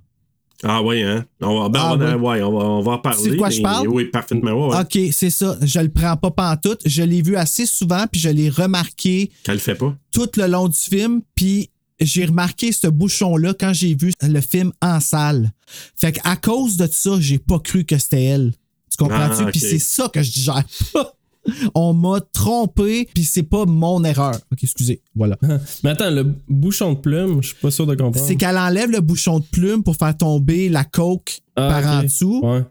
Ah 0.64 0.82
oui, 0.84 1.02
hein? 1.02 1.26
On 1.42 1.60
va, 1.62 1.70
ben, 1.70 1.80
Ah 1.82 1.94
on, 1.94 1.98
va- 1.98 2.18
ouais, 2.18 2.42
on 2.44 2.52
va, 2.58 2.66
on 2.66 2.82
va 2.82 2.92
en 2.94 2.98
parler. 3.00 3.20
C'est 3.24 3.30
de 3.32 3.36
quoi 3.36 3.50
je 3.50 3.62
parle? 3.62 3.88
Oui, 3.88 4.06
parfaitement. 4.06 4.68
Ouais. 4.70 4.80
OK, 4.80 5.00
c'est 5.12 5.30
ça. 5.30 5.58
Je 5.62 5.80
le 5.80 5.90
prends 5.90 6.16
pas 6.18 6.32
pantoute. 6.32 6.82
Je 6.86 7.02
l'ai 7.04 7.22
vu 7.22 7.36
assez 7.36 7.66
souvent, 7.66 8.06
puis 8.12 8.22
je 8.22 8.30
l'ai 8.30 8.50
remarqué 8.50 9.32
Qu'elle 9.44 9.56
le 9.56 9.60
fait 9.60 9.76
pas? 9.76 9.96
tout 10.12 10.30
le 10.38 10.48
long 10.48 10.68
du 10.68 10.78
film, 10.78 11.22
puis 11.36 11.70
j'ai 12.00 12.26
remarqué 12.26 12.72
ce 12.72 12.88
bouchon-là 12.88 13.54
quand 13.60 13.74
j'ai 13.74 13.96
vu 13.96 14.12
le 14.22 14.42
film 14.42 14.72
en 14.82 15.00
salle. 15.00 15.52
Fait 15.96 16.12
qu'à 16.12 16.36
cause 16.36 16.78
de 16.78 16.88
ça, 16.92 17.12
j'ai 17.20 17.38
pas 17.40 17.60
cru 17.60 17.84
que 17.86 17.98
c'était 17.98 18.24
elle. 18.24 18.52
Tu 18.92 18.98
comprends-tu? 18.98 19.44
Ah. 19.46 19.52
Puis 19.52 19.60
c'est 19.60 19.80
ça 19.80 20.10
que 20.10 20.22
je 20.22 20.32
digère 20.32 20.64
pas. 20.94 21.14
On 21.76 21.94
m'a 21.94 22.20
trompé, 22.34 23.08
puis 23.14 23.24
c'est 23.24 23.44
pas 23.44 23.66
mon 23.66 24.04
erreur. 24.04 24.36
OK, 24.52 24.60
excusez. 24.64 25.02
Voilà. 25.16 25.38
Mais 25.84 25.90
attends, 25.92 26.12
le 26.12 26.36
bouchon 26.48 26.94
de 26.94 27.00
plume, 27.00 27.42
je 27.42 27.48
suis 27.48 27.58
pas 27.58 27.72
sûr 27.72 27.88
de 27.88 27.96
comprendre. 27.96 28.26
C'est 28.26 28.36
qu'elle 28.36 28.58
enlève 28.58 28.92
le 28.92 29.02
bouchon 29.02 29.40
de 29.40 29.46
plume 29.46 29.84
pour 29.84 29.96
faire 29.96 30.16
tomber 30.16 30.70
la 30.70 30.84
coke 30.84 31.42
Ah, 31.56 31.68
par 31.82 31.98
en 32.00 32.04
dessous. 32.04 32.42
Ouais. 32.44 32.64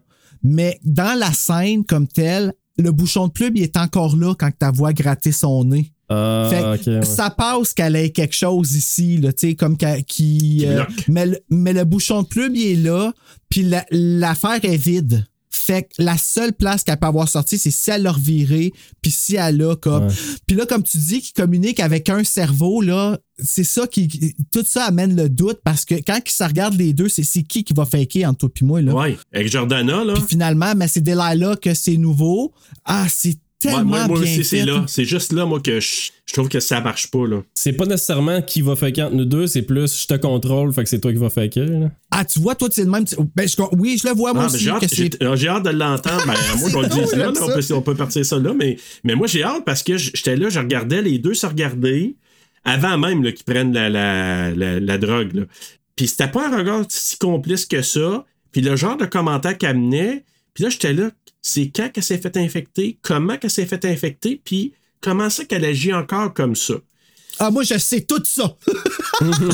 Mais 0.43 0.79
dans 0.85 1.18
la 1.18 1.33
scène 1.33 1.85
comme 1.85 2.07
telle, 2.07 2.53
le 2.79 2.93
bouchon 2.93 3.27
de 3.27 3.33
plume, 3.33 3.57
il 3.57 3.62
est 3.62 3.77
encore 3.77 4.16
là 4.16 4.35
quand 4.39 4.51
tu 4.59 4.66
vois 4.77 4.93
gratter 4.93 5.33
son 5.33 5.64
nez. 5.64 5.93
Ah, 6.09 6.49
Fait 6.51 6.61
que 6.61 6.75
ok, 6.75 6.87
ouais. 7.01 7.05
ça 7.05 7.31
passe 7.31 7.73
qu'elle 7.73 7.95
ait 7.95 8.11
quelque 8.11 8.35
chose 8.35 8.75
ici, 8.75 9.18
là, 9.18 9.33
tu 9.33 9.49
sais, 9.51 9.55
comme 9.55 9.77
qui. 10.07 10.64
euh, 10.66 10.83
mais, 11.09 11.27
le, 11.27 11.39
mais 11.51 11.73
le 11.73 11.85
bouchon 11.85 12.23
de 12.23 12.27
plume, 12.27 12.57
il 12.57 12.66
est 12.73 12.83
là, 12.83 13.12
puis 13.49 13.62
la- 13.62 13.87
l'affaire 13.93 14.59
est 14.64 14.77
vide. 14.77 15.25
Fait 15.71 15.85
que 15.85 16.03
la 16.03 16.18
seule 16.18 16.53
place 16.53 16.83
qu'elle 16.83 16.97
peut 16.97 17.07
avoir 17.07 17.29
sorti, 17.29 17.57
c'est 17.57 17.71
si 17.71 17.93
elle 17.93 18.03
l'a 18.03 18.11
reviré, 18.11 18.73
puis 19.01 19.12
si 19.12 19.37
elle 19.37 19.62
a 19.62 19.77
comme. 19.77 20.09
Ouais. 20.09 20.14
Puis 20.49 20.57
là, 20.57 20.66
comme 20.66 20.83
tu 20.83 20.99
dis, 20.99 21.21
qui 21.21 21.33
communique 21.33 21.79
avec 21.79 22.09
un 22.09 22.25
cerveau, 22.25 22.83
là, 22.83 23.21
c'est 23.39 23.62
ça 23.62 23.87
qui. 23.87 24.35
Tout 24.51 24.64
ça 24.66 24.87
amène 24.87 25.14
le 25.14 25.29
doute 25.29 25.61
parce 25.62 25.85
que 25.85 25.95
quand 25.95 26.18
ils 26.27 26.33
se 26.33 26.43
regardent 26.43 26.77
les 26.77 26.93
deux, 26.93 27.09
c'est 27.09 27.23
c'est 27.23 27.45
qui 27.45 27.62
qui 27.62 27.73
va 27.73 27.85
faker 27.85 28.27
entre 28.27 28.49
toi 28.49 28.51
et 28.61 28.64
moi, 28.64 28.83
là? 28.83 28.95
Ouais. 28.95 29.16
Avec 29.33 29.49
Jordana, 29.49 30.03
là. 30.03 30.14
Puis 30.14 30.25
finalement, 30.31 30.75
mais 30.75 30.89
c'est 30.89 31.03
Delilah 31.03 31.55
que 31.55 31.73
c'est 31.73 31.97
nouveau. 31.97 32.53
Ah, 32.85 33.07
c'est 33.09 33.39
tellement 33.68 33.84
moi, 33.84 34.06
moi 34.08 34.20
bien 34.20 34.30
aussi, 34.32 34.44
c'est 34.44 34.61
fait. 34.61 34.66
là. 34.66 34.84
C'est 34.88 35.04
juste 35.04 35.32
là, 35.32 35.44
moi, 35.46 35.61
que 35.61 35.78
je, 35.80 36.11
je 36.26 36.32
trouve 36.32 36.48
que 36.48 36.61
ça 36.61 36.80
marche 36.80 37.11
pas, 37.11 37.26
là. 37.26 37.42
C'est 37.54 37.72
pas 37.74 37.86
nécessairement 37.86 38.40
qui 38.42 38.62
va 38.62 38.74
faker 38.76 39.06
entre 39.06 39.14
nous 39.16 39.24
deux, 39.24 39.46
c'est 39.46 39.62
plus 39.62 40.02
je 40.02 40.06
te 40.06 40.14
contrôle, 40.14 40.72
fait 40.72 40.82
que 40.84 40.88
c'est 40.88 41.00
toi 41.00 41.12
qui 41.12 41.18
va 41.18 41.30
faker. 41.30 41.64
Là. 41.66 41.90
Ah, 42.11 42.24
tu 42.24 42.40
vois, 42.40 42.54
toi, 42.54 42.68
c'est 42.70 42.84
le 42.84 42.90
même. 42.90 43.04
Ben, 43.36 43.48
je- 43.48 43.56
oui, 43.78 43.98
je 44.02 44.08
le 44.08 44.14
vois, 44.14 44.32
moi 44.32 44.44
Ah, 44.44 44.48
mais 44.48 44.54
aussi. 44.54 44.64
j'ai 44.64 44.70
hâte, 44.70 44.80
que 44.80 44.88
c'est- 44.88 45.36
j'ai- 45.36 45.48
hâte 45.48 45.64
de 45.64 45.70
l'entendre. 45.70 46.24
Ben, 46.26 46.34
moi, 46.58 46.70
qu'on 46.70 46.80
le 46.82 46.88
là, 47.18 47.30
on, 47.30 47.34
ça. 47.34 47.54
peut, 47.54 47.74
on 47.74 47.82
peut 47.82 47.94
partir 47.94 48.24
ça 48.24 48.38
là, 48.38 48.52
mais, 48.54 48.76
mais 49.04 49.14
moi, 49.14 49.26
j'ai 49.26 49.42
hâte 49.42 49.64
parce 49.64 49.82
que 49.82 49.96
j'étais 49.96 50.36
là, 50.36 50.48
je 50.48 50.58
regardais 50.58 51.02
les 51.02 51.18
deux 51.18 51.34
se 51.34 51.46
regarder 51.46 52.16
avant 52.64 52.98
même 52.98 53.22
qu'ils 53.32 53.44
prennent 53.44 53.72
la, 53.72 53.88
la, 53.88 54.50
la, 54.50 54.80
la 54.80 54.98
drogue. 54.98 55.34
Là. 55.34 55.42
Puis 55.96 56.08
c'était 56.08 56.28
pas 56.28 56.48
un 56.48 56.56
regard 56.58 56.84
si 56.88 57.16
complice 57.18 57.66
que 57.66 57.82
ça. 57.82 58.24
Puis 58.52 58.62
le 58.62 58.74
genre 58.76 58.96
de 58.96 59.04
commentaire 59.06 59.56
qu'elle 59.56 59.78
menait, 59.78 60.24
puis 60.54 60.64
là, 60.64 60.70
j'étais 60.70 60.92
là, 60.92 61.11
c'est 61.43 61.70
quand 61.70 61.91
qu'elle 61.91 62.05
s'est 62.05 62.18
fait 62.18 62.36
infecter, 62.36 62.99
comment 63.03 63.36
qu'elle 63.36 63.51
s'est 63.51 63.66
fait 63.66 63.84
infecter, 63.84 64.41
puis 64.45 64.74
comment 65.01 65.30
ça 65.30 65.45
qu'elle 65.45 65.64
agit 65.64 65.93
encore 65.93 66.34
comme 66.34 66.57
ça. 66.57 66.74
Ah, 67.41 67.51
moi, 67.51 67.62
je 67.64 67.78
sais 67.78 68.03
tout 68.03 68.22
ça. 68.24 68.55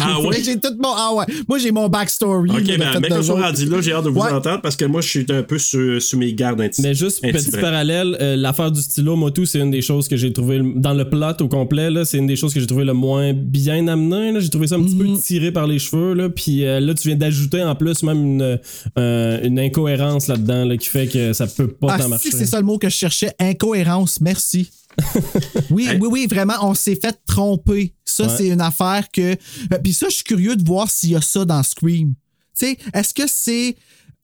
Ah 0.00 0.20
ouais? 0.20 0.40
J'ai 0.44 0.60
tout 0.60 0.74
mon. 0.78 0.92
Ah 0.94 1.12
ouais. 1.14 1.24
Moi, 1.48 1.58
j'ai 1.58 1.72
mon 1.72 1.88
backstory. 1.88 2.50
Ok, 2.50 2.78
ben, 2.78 3.12
autres. 3.18 3.32
rendu 3.42 3.66
là, 3.66 3.80
j'ai 3.80 3.92
hâte 3.92 4.04
de 4.04 4.10
vous 4.10 4.20
Ouais. 4.20 4.30
entendre 4.30 4.60
parce 4.62 4.76
que 4.76 4.84
moi, 4.84 5.00
je 5.00 5.08
suis 5.08 5.26
un 5.28 5.42
peu 5.42 5.58
sur, 5.58 6.00
sur 6.00 6.18
mes 6.18 6.32
gardes 6.34 6.60
un 6.60 6.68
petit 6.68 6.82
Mais 6.82 6.94
juste 6.94 7.24
un 7.24 7.32
petit 7.32 7.50
parallèle, 7.50 8.16
euh, 8.20 8.36
l'affaire 8.36 8.70
du 8.70 8.80
stylo 8.80 9.16
moto, 9.16 9.44
c'est 9.44 9.58
une 9.58 9.70
des 9.72 9.82
choses 9.82 10.06
que 10.08 10.16
j'ai 10.16 10.32
trouvé 10.32 10.58
le- 10.58 10.74
dans 10.76 10.94
le 10.94 11.08
plot 11.08 11.32
au 11.40 11.48
complet. 11.48 11.90
là, 11.90 12.04
C'est 12.04 12.18
une 12.18 12.26
des 12.28 12.36
choses 12.36 12.54
que 12.54 12.60
j'ai 12.60 12.66
trouvé 12.66 12.84
le 12.84 12.92
moins 12.92 13.32
bien 13.32 13.88
amené. 13.88 14.32
là. 14.32 14.40
J'ai 14.40 14.50
trouvé 14.50 14.68
ça 14.68 14.76
un 14.76 14.82
petit 14.84 14.94
peu 14.96 15.06
tiré 15.24 15.50
par 15.50 15.66
les 15.66 15.78
cheveux. 15.80 16.14
Là. 16.14 16.28
Puis 16.28 16.64
euh, 16.64 16.78
là, 16.80 16.94
tu 16.94 17.08
viens 17.08 17.16
d'ajouter 17.16 17.62
en 17.64 17.74
plus 17.74 18.02
même 18.04 18.22
une, 18.22 18.58
euh, 18.98 19.40
une 19.42 19.58
incohérence 19.58 20.28
là-dedans 20.28 20.64
là, 20.64 20.76
qui 20.76 20.88
fait 20.88 21.06
que 21.08 21.32
ça 21.32 21.46
peut 21.48 21.68
pas 21.68 21.88
Ah, 21.90 21.98
t'en 21.98 22.04
si, 22.04 22.10
marcher. 22.10 22.30
c'est 22.30 22.46
ça 22.46 22.58
le 22.60 22.66
mot 22.66 22.78
que 22.78 22.88
je 22.88 22.94
cherchais. 22.96 23.32
Incohérence. 23.40 24.20
Merci. 24.20 24.70
oui, 25.70 25.88
oui, 26.00 26.08
oui, 26.10 26.26
vraiment, 26.28 26.54
on 26.62 26.74
s'est 26.74 26.96
fait 26.96 27.18
tromper. 27.26 27.94
Ça, 28.04 28.24
Ouais. 28.26 28.34
c'est 28.36 28.48
une 28.48 28.60
affaire 28.60 29.10
que. 29.12 29.32
euh, 29.32 29.78
Puis 29.82 29.92
ça, 29.92 30.08
je 30.08 30.14
suis 30.16 30.24
curieux 30.24 30.56
de 30.56 30.64
voir 30.64 30.90
s'il 30.90 31.10
y 31.10 31.16
a 31.16 31.20
ça 31.20 31.44
dans 31.44 31.62
Scream. 31.62 32.14
Tu 32.58 32.66
sais, 32.66 32.78
est-ce 32.94 33.12
que 33.12 33.24
c'est 33.26 33.76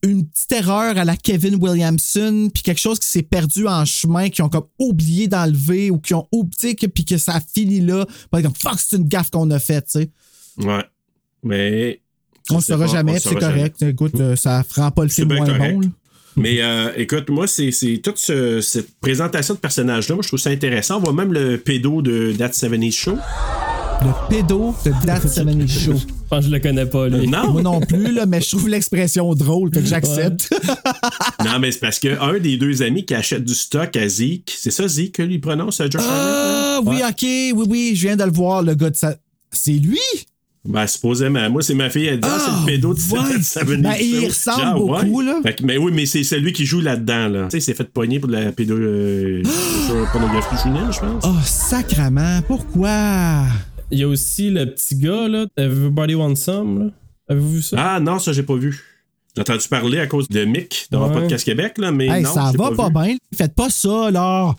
une 0.02 0.26
petite 0.26 0.50
erreur 0.52 0.96
à 0.98 1.04
la 1.04 1.16
Kevin 1.16 1.56
Williamson, 1.56 2.50
puis 2.52 2.62
quelque 2.62 2.80
chose 2.80 2.98
qui 2.98 3.06
s'est 3.06 3.22
perdu 3.22 3.68
en 3.68 3.84
chemin, 3.84 4.30
qui 4.30 4.42
ont 4.42 4.48
comme 4.48 4.66
oublié 4.78 5.28
d'enlever 5.28 5.90
ou 5.90 5.98
qui 6.00 6.14
ont 6.14 6.26
oublié, 6.32 6.74
que- 6.74 6.86
puis 6.86 7.04
que 7.04 7.18
ça 7.18 7.40
finit 7.54 7.80
là. 7.80 8.06
Par 8.30 8.40
exemple, 8.40 8.58
fuck, 8.60 8.80
c'est 8.80 8.96
une 8.96 9.06
gaffe 9.06 9.30
qu'on 9.30 9.50
a 9.50 9.58
faite, 9.58 9.86
tu 9.92 10.00
sais. 10.00 10.10
Ouais. 10.58 10.84
Mais. 11.42 12.00
On 12.50 12.56
ne 12.56 12.60
saura 12.60 12.86
jamais, 12.88 13.20
c'est 13.20 13.36
correct. 13.36 13.82
Écoute, 13.82 14.18
euh, 14.18 14.34
ça 14.34 14.64
rend 14.74 14.90
pas 14.90 15.04
le 15.04 15.08
film 15.10 15.32
moins 15.34 15.46
bon. 15.58 15.80
Mais 16.36 16.62
euh, 16.62 16.90
écoute, 16.96 17.28
moi, 17.28 17.46
c'est 17.46 17.70
c'est 17.72 17.98
toute 17.98 18.18
ce- 18.18 18.60
cette 18.60 18.88
présentation 19.00 19.54
de 19.54 19.58
personnage-là, 19.58 20.14
moi, 20.14 20.22
je 20.22 20.28
trouve 20.28 20.40
ça 20.40 20.50
intéressant. 20.50 20.96
On 20.98 21.00
voit 21.00 21.12
même 21.12 21.32
le 21.32 21.58
pédo 21.58 22.00
de 22.02 22.32
That 22.38 22.52
70 22.52 22.92
Show. 22.92 23.18
Le 24.02 24.28
pédo 24.28 24.74
de 24.84 24.90
That 25.06 25.20
70 25.20 25.68
Show. 25.68 25.92
pense 26.28 26.40
que 26.40 26.46
je 26.46 26.50
le 26.50 26.58
connais 26.60 26.86
pas, 26.86 27.08
lui. 27.08 27.28
Non? 27.28 27.52
Moi 27.52 27.62
non 27.62 27.80
plus, 27.80 28.12
là, 28.12 28.26
mais 28.26 28.40
je 28.40 28.48
trouve 28.48 28.68
l'expression 28.68 29.32
drôle, 29.34 29.70
fait 29.72 29.80
que 29.80 29.86
j'accepte. 29.86 30.48
Non, 31.44 31.58
mais 31.60 31.70
c'est 31.72 31.80
parce 31.80 31.98
que 31.98 32.18
un 32.20 32.38
des 32.38 32.56
deux 32.56 32.82
amis 32.82 33.04
qui 33.04 33.14
achète 33.14 33.44
du 33.44 33.54
stock 33.54 33.94
à 33.96 34.08
Zeke, 34.08 34.52
c'est 34.56 34.70
ça 34.70 34.88
Zeke 34.88 35.12
que 35.12 35.22
lui 35.22 35.38
prononce, 35.38 35.80
euh, 35.80 35.86
Josh? 35.90 36.02
Ah, 36.08 36.80
oui, 36.84 36.96
ok, 37.06 37.22
oui, 37.22 37.66
oui, 37.68 37.92
je 37.94 38.06
viens 38.06 38.16
de 38.16 38.24
le 38.24 38.30
voir, 38.30 38.62
le 38.62 38.74
gars 38.74 38.90
de 38.90 38.96
ça. 38.96 39.14
C'est 39.50 39.72
lui? 39.72 39.98
Ben, 40.64 40.86
supposément. 40.86 41.50
Moi, 41.50 41.62
c'est 41.62 41.74
ma 41.74 41.90
fille, 41.90 42.06
elle 42.06 42.20
dit, 42.20 42.28
ah, 42.30 42.38
c'est 42.38 42.60
le 42.60 42.66
pédo 42.66 42.94
de 42.94 43.00
ouais. 43.00 43.42
Seven 43.42 43.82
Ben, 43.82 43.94
il 44.00 44.26
ressemble 44.28 44.62
Genre, 44.62 44.74
beaucoup, 44.78 45.18
ouais. 45.18 45.24
là. 45.24 45.40
Fait 45.42 45.60
mais 45.62 45.76
oui, 45.76 45.90
mais 45.92 46.06
c'est 46.06 46.22
celui 46.22 46.52
qui 46.52 46.66
joue 46.66 46.80
là-dedans, 46.80 47.28
là. 47.28 47.44
Tu 47.44 47.50
sais, 47.50 47.58
il 47.58 47.62
s'est 47.62 47.74
fait 47.74 47.90
pogner 47.90 48.20
pour 48.20 48.28
de 48.28 48.34
la 48.34 48.52
pédo... 48.52 48.76
Euh, 48.76 49.42
pornographie 50.12 50.56
juvénile, 50.62 50.92
je 50.92 51.00
pense. 51.00 51.24
Oh, 51.26 51.34
sacrament, 51.44 52.42
pourquoi? 52.46 53.44
Il 53.90 53.98
y 53.98 54.04
a 54.04 54.08
aussi 54.08 54.50
le 54.50 54.66
petit 54.66 54.94
gars, 54.96 55.26
là. 55.26 55.46
Everybody 55.56 56.14
Wants 56.14 56.36
Some, 56.36 56.78
là. 56.78 56.90
Avez-vous 57.28 57.52
vu 57.54 57.62
ça? 57.62 57.76
Ah 57.78 58.00
non, 58.00 58.18
ça, 58.20 58.32
j'ai 58.32 58.42
pas 58.44 58.54
vu. 58.56 58.84
J'ai 59.34 59.40
entendu 59.40 59.66
parler 59.68 59.98
à 59.98 60.06
cause 60.06 60.28
de 60.28 60.44
Mick, 60.44 60.86
dans 60.90 61.08
Ouais. 61.08 61.14
Podcast 61.22 61.44
Québec, 61.44 61.78
là, 61.78 61.90
mais 61.90 62.06
Hey, 62.06 62.22
non, 62.22 62.32
ça 62.34 62.52
va 62.56 62.70
pas, 62.70 62.90
bien. 62.90 63.16
Faites 63.34 63.54
pas 63.54 63.70
ça, 63.70 64.10
là. 64.10 64.54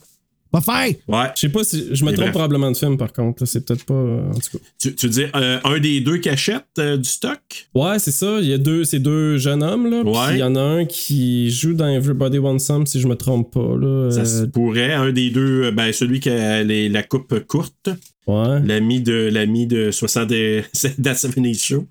Pas 0.53 0.61
faire. 0.61 0.93
Ouais. 1.07 1.25
Je 1.35 1.39
sais 1.41 1.49
pas 1.49 1.63
si. 1.63 1.87
Je 1.91 2.05
me 2.05 2.11
trompe 2.11 2.25
bref. 2.25 2.31
probablement 2.31 2.69
de 2.71 2.77
film, 2.77 2.95
par 2.95 3.11
contre. 3.11 3.43
C'est 3.45 3.65
peut-être 3.65 3.83
pas. 3.85 3.95
euh, 3.95 4.29
En 4.29 4.33
tout 4.39 4.57
cas. 4.59 4.63
Tu, 4.79 4.93
tu 4.95 5.09
dis 5.09 5.23
euh, 5.35 5.59
un 5.63 5.79
des 5.79 5.99
deux 5.99 6.17
qui 6.17 6.29
achète 6.29 6.63
euh, 6.77 6.95
du 6.95 7.09
stock? 7.09 7.39
Ouais, 7.73 7.97
c'est 7.97 8.11
ça. 8.11 8.37
Il 8.39 8.47
y 8.47 8.53
a 8.53 8.59
deux, 8.59 8.83
ces 8.83 8.99
deux 8.99 9.37
jeunes 9.39 9.63
hommes, 9.63 9.89
là. 9.89 10.01
Ouais. 10.03 10.35
il 10.35 10.37
y 10.37 10.43
en 10.43 10.55
a 10.55 10.61
un 10.61 10.85
qui 10.85 11.49
joue 11.49 11.73
dans 11.73 11.87
Everybody 11.87 12.37
Wants 12.37 12.59
Some, 12.59 12.85
si 12.85 13.01
je 13.01 13.07
me 13.07 13.15
trompe 13.15 13.51
pas, 13.51 13.75
là. 13.77 14.11
Ça 14.11 14.25
se 14.25 14.43
pourrait. 14.45 14.93
Un 14.93 15.11
des 15.11 15.31
deux, 15.31 15.63
euh, 15.63 15.71
ben, 15.71 15.91
celui 15.91 16.19
qui 16.19 16.29
a 16.29 16.61
les- 16.63 16.87
la 16.87 17.01
coupe 17.01 17.39
courte. 17.47 17.89
Ouais. 18.27 18.61
L'ami 18.63 19.01
de 19.01 19.29
l'ami 19.33 19.65
de 19.67 19.89
60 19.91 20.29
That 21.03 21.15
70 21.15 21.61
Show. 21.65 21.87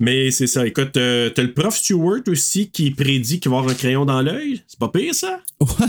Mais 0.00 0.30
c'est 0.32 0.48
ça. 0.48 0.66
Écoute, 0.66 0.96
euh, 0.96 1.30
t'as 1.30 1.42
le 1.42 1.52
prof 1.54 1.74
Stewart 1.76 2.20
aussi 2.26 2.68
qui 2.68 2.90
prédit 2.90 3.38
qu'il 3.40 3.50
va 3.50 3.58
avoir 3.58 3.72
un 3.72 3.76
crayon 3.76 4.04
dans 4.04 4.20
l'œil. 4.20 4.60
C'est 4.66 4.78
pas 4.80 4.88
pire, 4.88 5.14
ça? 5.14 5.40
Ouais. 5.60 5.86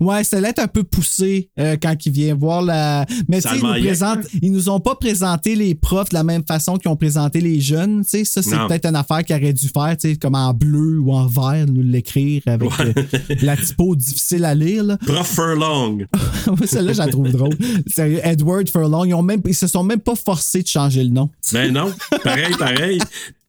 Ouais, 0.00 0.24
ça 0.24 0.40
l'être 0.40 0.58
un 0.58 0.66
peu 0.68 0.82
poussé 0.84 1.50
euh, 1.58 1.76
quand 1.80 1.94
il 2.06 2.12
vient 2.12 2.34
voir 2.34 2.62
la. 2.62 3.06
Mais 3.28 3.40
tu 3.40 3.48
sais, 3.48 3.56
ils 3.56 3.62
nous, 3.62 3.80
présentent- 3.80 4.26
ils 4.42 4.52
nous 4.52 4.68
ont 4.68 4.80
pas 4.80 4.94
présenté 4.94 5.54
les 5.54 5.74
profs 5.74 6.08
de 6.10 6.14
la 6.14 6.24
même 6.24 6.44
façon 6.46 6.76
qu'ils 6.76 6.90
ont 6.90 6.96
présenté 6.96 7.40
les 7.40 7.60
jeunes. 7.60 8.02
Tu 8.02 8.10
sais, 8.10 8.24
ça, 8.24 8.42
c'est 8.42 8.56
peut-être 8.68 8.86
une 8.86 8.96
affaire 8.96 9.24
qu'il 9.24 9.36
aurait 9.36 9.52
dû 9.52 9.68
faire, 9.68 9.96
tu 9.98 10.10
sais, 10.10 10.16
comme 10.16 10.34
en 10.34 10.52
bleu 10.54 10.98
ou 11.00 11.12
en 11.12 11.26
vert, 11.26 11.66
nous 11.68 11.82
l'écrire 11.82 12.42
avec 12.46 12.70
Ouais. 12.78 12.94
euh, 12.96 13.34
la 13.42 13.56
typo 13.56 13.94
difficile 13.96 14.44
à 14.44 14.54
lire. 14.54 14.84
Là. 14.84 14.96
Prof 14.98 15.26
Furlong. 15.34 16.06
Celle-là, 16.64 16.92
je 16.92 16.98
la 16.98 17.06
trouve 17.08 17.30
drôle. 17.30 17.56
Sérieux, 17.86 18.20
Edward 18.22 18.68
Furlong, 18.68 19.04
ils, 19.06 19.14
ont 19.14 19.22
même, 19.22 19.40
ils 19.46 19.54
se 19.54 19.66
sont 19.66 19.82
même 19.84 20.00
pas 20.00 20.14
forcés 20.14 20.62
de 20.62 20.68
changer 20.68 21.04
le 21.04 21.10
nom. 21.10 21.30
Ben 21.52 21.72
non. 21.72 21.92
Pareil, 22.22 22.54
pareil. 22.58 22.98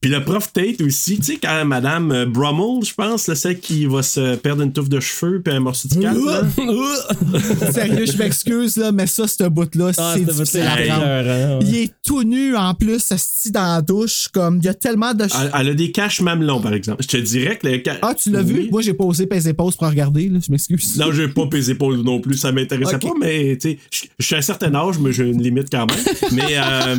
Puis 0.01 0.09
le 0.09 0.23
prof 0.23 0.51
Tate 0.51 0.81
aussi, 0.81 1.17
tu 1.17 1.23
sais, 1.23 1.37
quand 1.41 1.63
Madame 1.63 2.11
euh, 2.11 2.25
Brummel, 2.25 2.83
je 2.83 2.91
pense, 2.95 3.27
là, 3.27 3.35
celle 3.35 3.59
qui 3.59 3.85
va 3.85 4.01
se 4.01 4.35
perdre 4.35 4.63
une 4.63 4.73
touffe 4.73 4.89
de 4.89 4.99
cheveux 4.99 5.43
puis 5.43 5.53
un 5.53 5.59
morceau 5.59 5.87
de 5.89 6.01
là. 6.01 6.11
Sérieux, 7.71 8.07
je 8.07 8.17
m'excuse, 8.17 8.77
là, 8.77 8.91
mais 8.91 9.05
ça, 9.05 9.27
ce 9.27 9.43
bout-là, 9.47 9.91
Ah, 9.99 10.15
c'est 10.17 10.25
difficile 10.25 10.61
à 10.61 10.75
prendre. 10.75 11.05
ouais. 11.05 11.59
Il 11.61 11.75
est 11.75 11.93
tout 12.03 12.23
nu 12.23 12.55
en 12.55 12.73
plus, 12.73 13.11
assis 13.11 13.51
dans 13.51 13.75
la 13.75 13.81
douche, 13.83 14.27
comme 14.33 14.57
il 14.57 14.65
y 14.65 14.69
a 14.69 14.73
tellement 14.73 15.13
de. 15.13 15.25
Elle, 15.25 15.51
elle 15.59 15.69
a 15.69 15.73
des 15.75 15.91
caches 15.91 16.21
mamelons, 16.21 16.61
par 16.61 16.73
exemple. 16.73 17.03
Je 17.03 17.07
te 17.07 17.17
dirais 17.17 17.57
que 17.57 17.67
les 17.67 17.83
caches. 17.83 17.99
Ah, 18.01 18.15
tu 18.15 18.31
l'as 18.31 18.41
vu? 18.41 18.69
Moi, 18.71 18.81
j'ai 18.81 18.95
pas 18.95 19.03
osé 19.03 19.27
peser 19.27 19.53
pause 19.53 19.75
pour 19.75 19.87
regarder, 19.87 20.29
là, 20.29 20.39
je 20.43 20.51
m'excuse. 20.51 20.97
Non, 20.97 21.11
j'ai 21.11 21.27
pas 21.27 21.45
pesé 21.45 21.73
épaules 21.73 22.01
non 22.01 22.19
plus, 22.19 22.37
ça 22.37 22.51
m'intéressait 22.51 22.97
pas, 22.97 23.13
mais 23.19 23.55
tu 23.57 23.71
sais, 23.71 23.79
je 23.91 24.01
je 24.17 24.25
suis 24.25 24.35
à 24.35 24.39
un 24.39 24.41
certain 24.41 24.73
âge, 24.73 24.97
mais 24.99 25.13
j'ai 25.13 25.25
une 25.29 25.41
limite 25.41 25.67
quand 25.71 25.85
même. 25.85 25.97
mais 26.31 26.57
euh, 26.57 26.95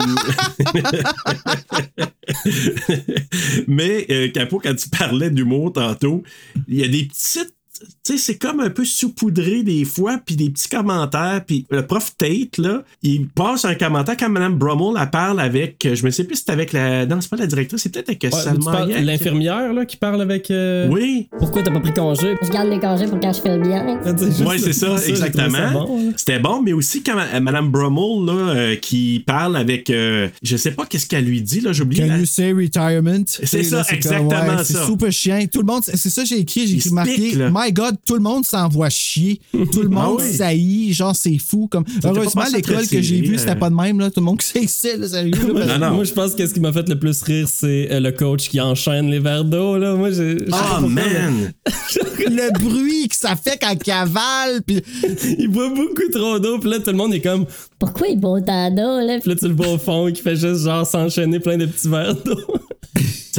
mais 3.67 4.07
euh, 4.11 4.29
Capo, 4.31 4.59
quand 4.59 4.75
tu 4.75 4.89
parlais 4.89 5.31
d'humour 5.31 5.73
tantôt, 5.73 6.23
il 6.69 6.81
y 6.81 6.85
a 6.85 6.89
des 6.89 7.05
petites 7.05 7.55
tu 8.05 8.13
sais, 8.13 8.19
c'est 8.19 8.37
comme 8.39 8.61
un 8.61 8.71
peu 8.71 8.85
saupoudré 8.85 9.63
des 9.63 9.85
fois, 9.85 10.19
puis 10.25 10.37
des 10.37 10.51
petits 10.51 10.69
commentaires. 10.69 11.43
Puis 11.47 11.67
le 11.71 11.87
prof 11.87 12.13
Tate, 12.17 12.59
là, 12.59 12.83
il 13.03 13.29
passe 13.29 13.65
un 13.65 13.75
commentaire 13.75 14.17
quand 14.17 14.29
Mme 14.29 14.55
Brummel, 14.57 15.01
elle 15.01 15.11
parle 15.11 15.41
avec, 15.41 15.85
euh, 15.87 15.95
je 15.95 16.05
me 16.05 16.11
sais 16.11 16.25
plus 16.25 16.37
si 16.37 16.45
c'est 16.47 16.53
avec 16.53 16.73
la, 16.73 17.07
non, 17.07 17.21
c'est 17.21 17.31
pas 17.31 17.37
la 17.37 17.47
directrice, 17.47 17.83
c'est 17.83 17.93
peut-être 17.93 18.09
avec 18.09 18.23
Ouais. 18.23 19.03
L'infirmière, 19.03 19.73
là, 19.73 19.85
qui 19.85 19.97
parle 19.97 20.21
avec. 20.23 20.51
euh, 20.51 20.89
Oui, 20.89 21.29
Pourquoi 21.39 21.63
t'as 21.63 21.71
pas 21.71 21.81
pris 21.81 21.93
congé? 21.93 22.35
Je 22.43 22.49
garde 22.51 22.69
mes 22.69 22.81
congés 22.81 23.07
pour 23.07 23.21
quand 23.21 23.33
je 23.33 23.41
fais 23.41 23.57
le 23.57 23.63
bien. 23.63 24.01
juste- 24.19 24.43
Oui, 24.47 24.59
c'est 24.59 24.73
ça, 24.73 24.97
exactement. 25.07 25.89
C'était 26.17 26.39
bon, 26.39 26.63
mais 26.63 26.73
aussi 26.73 27.03
quand 27.03 27.17
euh, 27.19 27.41
Mme 27.41 27.71
Brummel, 27.71 28.27
là, 28.27 28.33
euh, 28.55 28.77
qui 28.77 29.23
parle 29.27 29.57
avec, 29.57 29.91
euh, 29.91 30.29
je 30.43 30.57
sais 30.57 30.73
pas 30.73 30.87
qu'est-ce 30.87 31.07
qu'elle 31.07 31.25
lui 31.25 31.43
dit, 31.43 31.61
là, 31.61 31.73
j'ai 31.73 31.83
oublié. 31.83 32.03
Can 32.03 32.09
la- 32.13 32.19
you 32.19 32.27
say 32.27 32.53
retirement? 32.53 33.25
C'est 33.27 33.63
ça, 33.63 33.79
là, 33.79 33.85
comme, 33.85 33.97
exactement 33.97 34.31
ouais, 34.31 34.59
ça. 34.59 34.65
C'est 34.65 34.85
super 34.87 35.13
chien. 35.13 35.47
Tout 35.47 35.61
le 35.61 35.67
monde, 35.67 35.83
c'est 35.85 36.11
ça, 36.11 36.25
j'ai 36.25 36.39
écrit, 36.39 36.67
j'ai 36.67 36.77
écrit 36.77 36.91
marqué, 36.91 37.35
là. 37.35 37.51
My 37.73 37.75
God, 37.75 37.97
tout 38.05 38.15
le 38.15 38.21
monde 38.21 38.45
s'envoie 38.45 38.91
chier. 38.91 39.41
Tout 39.53 39.83
le 39.83 39.89
monde 39.89 40.19
Ah 40.21 40.23
oui. 40.23 40.33
saillit, 40.33 40.93
genre, 40.93 41.17
c'est 41.17 41.39
fou. 41.39 41.69
Comme... 41.71 41.85
Heureusement, 42.05 42.45
l'école 42.53 42.87
que 42.87 43.01
j'ai 43.01 43.21
vue, 43.21 43.39
c'était 43.39 43.53
euh. 43.53 43.55
pas 43.55 43.71
de 43.71 43.75
même, 43.75 43.99
là. 43.99 44.11
Tout 44.11 44.21
le 44.21 44.27
monde 44.27 44.41
là, 44.55 44.67
sérieux. 44.67 45.33
là, 45.55 45.67
Non, 45.79 45.87
non. 45.87 45.95
Moi, 45.97 46.05
je 46.05 46.13
pense 46.13 46.35
que 46.35 46.47
ce 46.47 46.53
qui 46.53 46.61
m'a 46.61 46.73
fait 46.73 46.89
le 46.89 46.99
plus 46.99 47.23
rire, 47.23 47.49
c'est 47.49 47.89
euh, 47.91 48.01
le 48.01 48.13
coach 48.13 48.49
qui 48.49 48.61
enchaîne 48.61 49.11
les 49.11 49.21
verres 49.21 49.45
d'eau. 49.45 49.79
Là. 49.79 49.95
Moi, 49.95 50.11
j'ai. 50.11 50.37
Oh 50.51 50.87
man! 50.87 51.53
le 52.29 52.59
bruit 52.59 53.09
que 53.09 53.17
ça 53.17 53.37
fait 53.37 53.59
quand 53.61 53.73
il 53.73 53.79
cavale, 53.79 54.63
puis 54.67 54.83
Il 55.39 55.49
boit 55.49 55.69
beaucoup 55.69 56.09
trop 56.13 56.39
d'eau, 56.39 56.59
puis 56.59 56.71
là, 56.71 56.79
tout 56.79 56.91
le 56.91 56.97
monde 56.97 57.15
est 57.15 57.21
comme. 57.21 57.47
Pourquoi 57.79 58.09
il 58.09 58.19
boit 58.21 58.33
autant 58.33 58.71
d'eau, 58.71 59.01
là? 59.01 59.19
Puis 59.21 59.31
là, 59.31 59.37
tu 59.37 59.49
le 59.49 59.55
vois 59.55 59.69
au 59.69 59.79
fond, 59.79 60.11
qui 60.13 60.23
fait 60.23 60.37
juste 60.37 60.65
genre 60.65 60.87
s'enchaîner 60.87 61.41
plein 61.41 61.57
de 61.57 61.67
petits 61.67 61.89
verres 61.89 62.15
d'eau. 62.17 62.37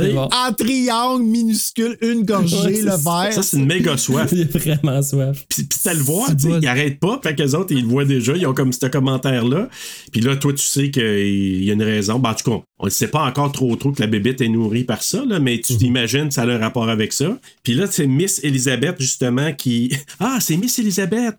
Bon. 0.02 0.30
en 0.32 0.54
triangle 0.54 1.24
minuscule, 1.24 1.98
une 2.02 2.24
gorgée, 2.24 2.56
Ouais, 2.58 2.82
le 2.82 2.92
verre. 2.92 3.30
Ça, 3.34 3.44
c'est 3.44 3.58
une 3.58 3.66
méga 3.66 3.98
soif. 3.98 4.30
Il 4.32 4.42
est 4.42 4.58
vraiment 4.58 5.02
soif. 5.02 5.46
Puis, 5.50 5.64
puis 5.64 5.80
t'as 5.84 5.94
le 5.94 6.02
voir, 6.02 6.28
tu 6.36 6.44
sais, 6.44 6.48
bon. 6.50 6.60
ils 6.62 6.68
arrêtent 6.68 7.00
pas, 7.00 7.20
fait 7.22 7.36
qu'eux 7.36 7.54
autres, 7.56 7.72
ils 7.74 7.82
le 7.82 7.88
voient 7.88 8.06
déjà, 8.06 8.34
ils 8.36 8.46
ont 8.48 8.54
comme 8.54 8.72
ce 8.74 8.86
commentaire-là. 8.88 9.70
Puis 10.12 10.22
là, 10.22 10.36
toi, 10.36 10.54
tu 10.54 10.64
sais 10.64 10.90
qu'il 10.92 11.64
y 11.64 11.70
a 11.70 11.74
une 11.74 11.84
raison. 11.84 12.20
Ben, 12.20 12.32
en 12.32 12.34
tout 12.34 12.52
cas, 12.52 12.58
on 12.80 12.86
ne 12.86 12.90
sait 12.90 13.08
pas 13.08 13.24
encore 13.24 13.52
trop 13.52 13.76
trop 13.76 13.92
que 13.92 14.02
la 14.02 14.08
bébête 14.08 14.42
est 14.42 14.50
nourrie 14.50 14.84
par 14.84 15.04
ça, 15.04 15.24
là, 15.26 15.40
mais 15.40 15.56
Mhm. 15.56 15.62
tu 15.62 15.78
t'imagines 15.78 16.32
ça 16.32 16.42
a 16.44 16.48
un 16.48 16.58
rapport 16.58 16.90
avec 16.90 17.14
ça. 17.14 17.38
Puis 17.64 17.74
là, 17.76 17.86
c'est 17.90 18.08
Miss 18.08 18.40
Elizabeth, 18.44 18.96
justement, 19.00 19.54
qui... 19.54 19.92
Ah, 20.20 20.38
c'est 20.42 20.58
Miss 20.58 20.80
Elizabeth! 20.80 21.36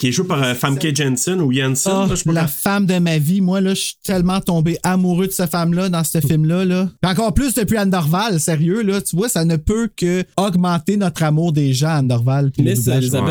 Qui 0.00 0.08
est 0.08 0.12
jouée 0.12 0.26
par 0.26 0.42
euh, 0.42 0.54
Famke 0.54 0.96
Jensen 0.96 1.42
ou 1.42 1.52
Jensen. 1.52 1.92
Ah, 1.94 2.06
là, 2.08 2.14
je 2.14 2.32
la 2.32 2.46
femme 2.46 2.86
de 2.86 2.98
ma 2.98 3.18
vie, 3.18 3.42
moi 3.42 3.60
là, 3.60 3.74
je 3.74 3.80
suis 3.80 3.96
tellement 4.02 4.40
tombé 4.40 4.78
amoureux 4.82 5.26
de 5.26 5.32
cette 5.32 5.50
femme-là 5.50 5.90
dans 5.90 6.02
ce 6.04 6.20
film-là. 6.26 6.64
Là. 6.64 6.88
Puis 7.02 7.12
encore 7.12 7.34
plus 7.34 7.52
depuis 7.52 7.76
Anne 7.76 7.90
Dorval, 7.90 8.40
sérieux, 8.40 8.80
là. 8.80 9.02
Tu 9.02 9.14
vois, 9.14 9.28
ça 9.28 9.44
ne 9.44 9.56
peut 9.56 9.90
que 9.94 10.24
augmenter 10.38 10.96
notre 10.96 11.22
amour 11.22 11.52
des 11.52 11.74
gens, 11.74 11.98
Anne 11.98 12.08
Dorval. 12.08 12.50
Miss 12.58 12.88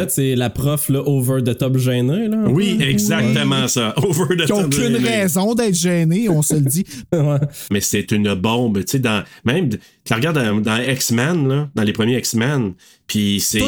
c'est 0.10 0.36
la 0.36 0.52
prof 0.52 0.90
là, 0.90 1.02
over 1.08 1.42
the 1.44 1.58
top 1.58 1.78
gênée. 1.78 2.28
Là, 2.28 2.38
Oui, 2.48 2.78
exactement 2.80 3.68
ça. 3.68 3.96
Over 3.98 4.36
the 4.36 4.42
Qui 4.42 4.48
top 4.48 4.66
aucune 4.66 4.96
raison 4.98 5.56
d'être 5.56 5.76
gênés, 5.76 6.30
on 6.30 6.44
se 6.44 6.54
le 6.54 6.62
dit. 6.62 6.86
Ouais. 7.12 7.40
Mais 7.72 7.82
c'est 7.82 8.12
une 8.12 8.34
bombe, 8.36 8.80
tu 8.80 8.92
sais, 8.92 9.00
dans, 9.00 9.24
même, 9.44 9.70
tu 10.10 10.14
la 10.14 10.18
regardes 10.18 10.44
dans, 10.44 10.60
dans 10.60 10.82
X-Men, 10.82 11.48
là, 11.48 11.70
dans 11.76 11.84
les 11.84 11.94
premiers 11.94 12.18
X-Men, 12.18 12.74
puis 13.06 13.40
c'est, 13.40 13.60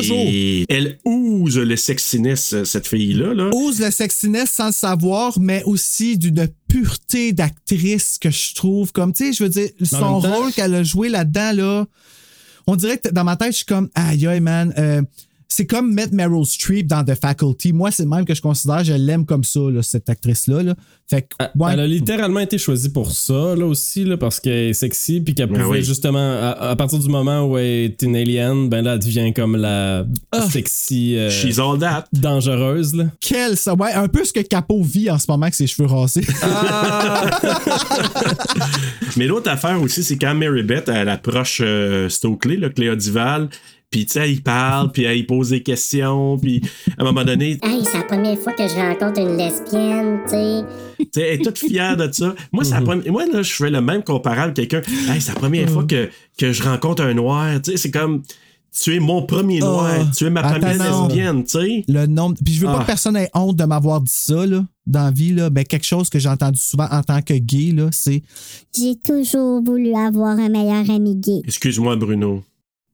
elle 0.70 0.98
ouse 1.06 1.60
le 1.60 1.76
sexiness, 1.76 2.64
cette 2.64 2.88
fille-là, 2.88 3.36
là. 3.36 3.52
Ose 3.54 3.80
le 3.80 3.92
sexiness 3.92 4.50
sans 4.50 4.68
le 4.68 4.72
savoir, 4.72 5.40
mais 5.40 5.62
aussi 5.66 6.18
d'une 6.18 6.48
pureté 6.68 7.32
d'actrice 7.32 8.18
que 8.20 8.32
je 8.32 8.56
trouve 8.56 8.92
comme, 8.92 9.14
tu 9.14 9.26
sais, 9.26 9.34
je 9.34 9.44
veux 9.44 9.50
dire, 9.52 9.70
son 9.84 10.20
rôle 10.20 10.52
qu'elle 10.52 10.74
a 10.74 10.82
joué 10.82 11.10
là-dedans, 11.10 11.52
là, 11.54 11.86
on 12.66 12.76
dirait 12.76 12.98
que 12.98 13.10
dans 13.10 13.24
ma 13.24 13.36
tête, 13.36 13.52
je 13.52 13.58
suis 13.58 13.66
comme, 13.66 13.92
aïe, 13.94 14.26
aïe, 14.26 14.40
man, 14.40 14.74
euh, 14.80 15.04
c'est 15.54 15.66
comme 15.66 15.94
mettre 15.94 16.14
Meryl 16.14 16.46
Streep 16.46 16.88
dans 16.88 17.04
The 17.04 17.14
Faculty. 17.20 17.74
Moi, 17.74 17.92
c'est 17.92 18.04
le 18.04 18.10
même 18.10 18.24
que 18.26 18.34
je 18.34 18.42
considère, 18.42 18.84
je 18.86 18.94
l'aime 18.94 19.26
comme 19.26 19.44
ça, 19.44 19.60
là, 19.60 19.82
cette 19.84 20.10
actrice-là. 20.10 20.64
Là. 20.64 20.76
Fait 21.10 21.24
que, 21.24 21.28
ouais. 21.60 21.74
Elle 21.74 21.80
a 21.82 21.88
littéralement 21.88 22.40
été 22.40 22.58
choisie 22.58 22.88
pour 22.90 23.12
ça, 23.12 23.54
là 23.58 23.66
aussi, 23.66 24.06
là, 24.06 24.16
parce 24.16 24.40
qu'elle 24.40 24.70
est 24.70 24.74
sexy, 24.74 25.20
puis 25.20 25.36
qu'elle 25.36 25.48
Ben 25.50 25.62
pouvait 25.62 25.80
oui. 25.80 25.84
justement, 25.84 26.20
à, 26.20 26.52
à 26.70 26.76
partir 26.78 27.00
du 27.00 27.10
moment 27.10 27.44
où 27.46 27.58
elle 27.58 27.66
est 27.66 28.02
une 28.02 28.16
alien, 28.16 28.70
ben 28.70 28.82
là, 28.82 28.94
elle 28.94 29.00
devient 29.00 29.34
comme 29.34 29.58
la 29.58 30.06
Ah. 30.32 30.48
sexy 30.50 31.18
euh, 31.18 31.30
She's 31.30 31.60
all 31.60 31.78
that. 31.80 32.06
dangereuse, 32.14 32.96
là. 32.96 33.06
Quel 33.20 33.58
ça, 33.58 33.74
ouais, 33.74 33.92
un 33.92 34.08
peu 34.08 34.24
ce 34.24 34.32
que 34.32 34.40
Capo 34.40 34.82
vit 34.82 35.12
en 35.12 35.20
ce 35.20 35.26
moment 35.30 35.44
avec 35.44 35.56
ses 35.56 35.68
cheveux 35.68 35.88
rasés. 35.88 36.26
Mais 39.18 39.28
l'autre 39.28 39.50
affaire 39.50 39.82
aussi, 39.82 40.04
c'est 40.04 40.18
quand 40.18 40.34
Mary 40.34 40.64
Beth, 40.64 40.90
elle 40.90 41.10
approche 41.10 41.62
euh, 41.64 42.10
Stokely, 42.10 42.58
là, 42.58 42.70
Cléa 42.70 42.96
Duval, 42.96 43.50
puis 43.92 44.06
tu 44.06 44.14
sais, 44.14 44.32
il 44.32 44.42
parle, 44.42 44.92
puis 44.92 45.04
elle 45.04 45.18
il 45.18 45.28
pose 45.28 45.50
des 45.50 45.62
questions, 45.62 46.38
puis 46.40 46.62
à 46.98 47.02
un 47.02 47.06
moment 47.06 47.24
donné, 47.26 47.60
Hey, 47.62 47.84
c'est 47.84 47.98
la 47.98 48.04
première 48.06 48.38
fois 48.40 48.54
que 48.54 48.68
je 48.68 48.74
rencontre 48.76 49.20
une 49.20 49.38
lesbienne, 49.38 50.20
tu 50.26 50.32
sais. 50.32 50.64
tu 50.98 51.06
sais, 51.14 51.22
elle 51.22 51.42
est 51.42 51.44
toute 51.44 51.58
fière 51.60 51.98
de 51.98 52.10
ça. 52.12 52.34
Moi, 52.54 52.64
c'est 52.64 52.74
la 52.74 52.82
première- 52.82 53.12
moi 53.12 53.26
là, 53.26 53.42
je 53.42 53.54
fais 53.54 53.70
le 53.70 53.82
même 53.82 54.02
comparable. 54.04 54.54
Quelqu'un, 54.54 54.82
hey, 55.10 55.20
c'est 55.22 55.34
la 55.34 55.40
première 55.40 55.70
fois 55.70 55.84
que, 55.84 56.10
que 56.40 56.52
je 56.54 56.64
rencontre 56.64 57.04
un 57.04 57.14
noir. 57.14 57.62
Tu 57.62 57.72
sais, 57.72 57.78
c'est 57.78 57.92
comme. 57.92 58.24
tu 58.74 58.96
es 58.96 59.00
mon 59.02 59.24
premier 59.24 59.60
noir, 59.60 59.92
Ah, 60.00 60.06
tu 60.16 60.24
es 60.26 60.30
ma 60.30 60.42
première 60.44 60.78
lesbienne, 61.08 61.44
tu 61.44 61.60
sais. 61.60 61.84
Le 61.90 62.06
nombre. 62.06 62.38
Puis 62.44 62.54
je 62.54 62.62
veux 62.62 62.68
pas 62.68 62.78
Ah. 62.78 62.82
que 62.84 62.88
personne 62.88 63.18
ait 63.18 63.30
honte 63.34 63.58
de 63.58 63.66
m'avoir 63.66 64.00
dit 64.00 64.10
ça, 64.16 64.46
là, 64.46 64.64
dans 64.88 65.04
la 65.04 65.12
vie, 65.12 65.34
là. 65.34 65.50
Ben, 65.50 65.66
quelque 65.66 65.86
chose 65.86 66.10
que 66.10 66.18
j'ai 66.20 66.30
entendu 66.30 66.58
souvent 66.58 66.88
en 66.90 67.04
tant 67.04 67.22
que 67.22 67.34
gay, 67.34 67.74
là, 67.76 67.90
c'est. 67.92 68.24
J'ai 68.74 68.96
toujours 68.96 69.62
voulu 69.62 69.94
avoir 69.94 70.40
un 70.40 70.48
meilleur 70.48 70.90
ami 70.90 71.18
gay. 71.18 71.42
Excuse-moi, 71.46 71.98
Bruno. 71.98 72.42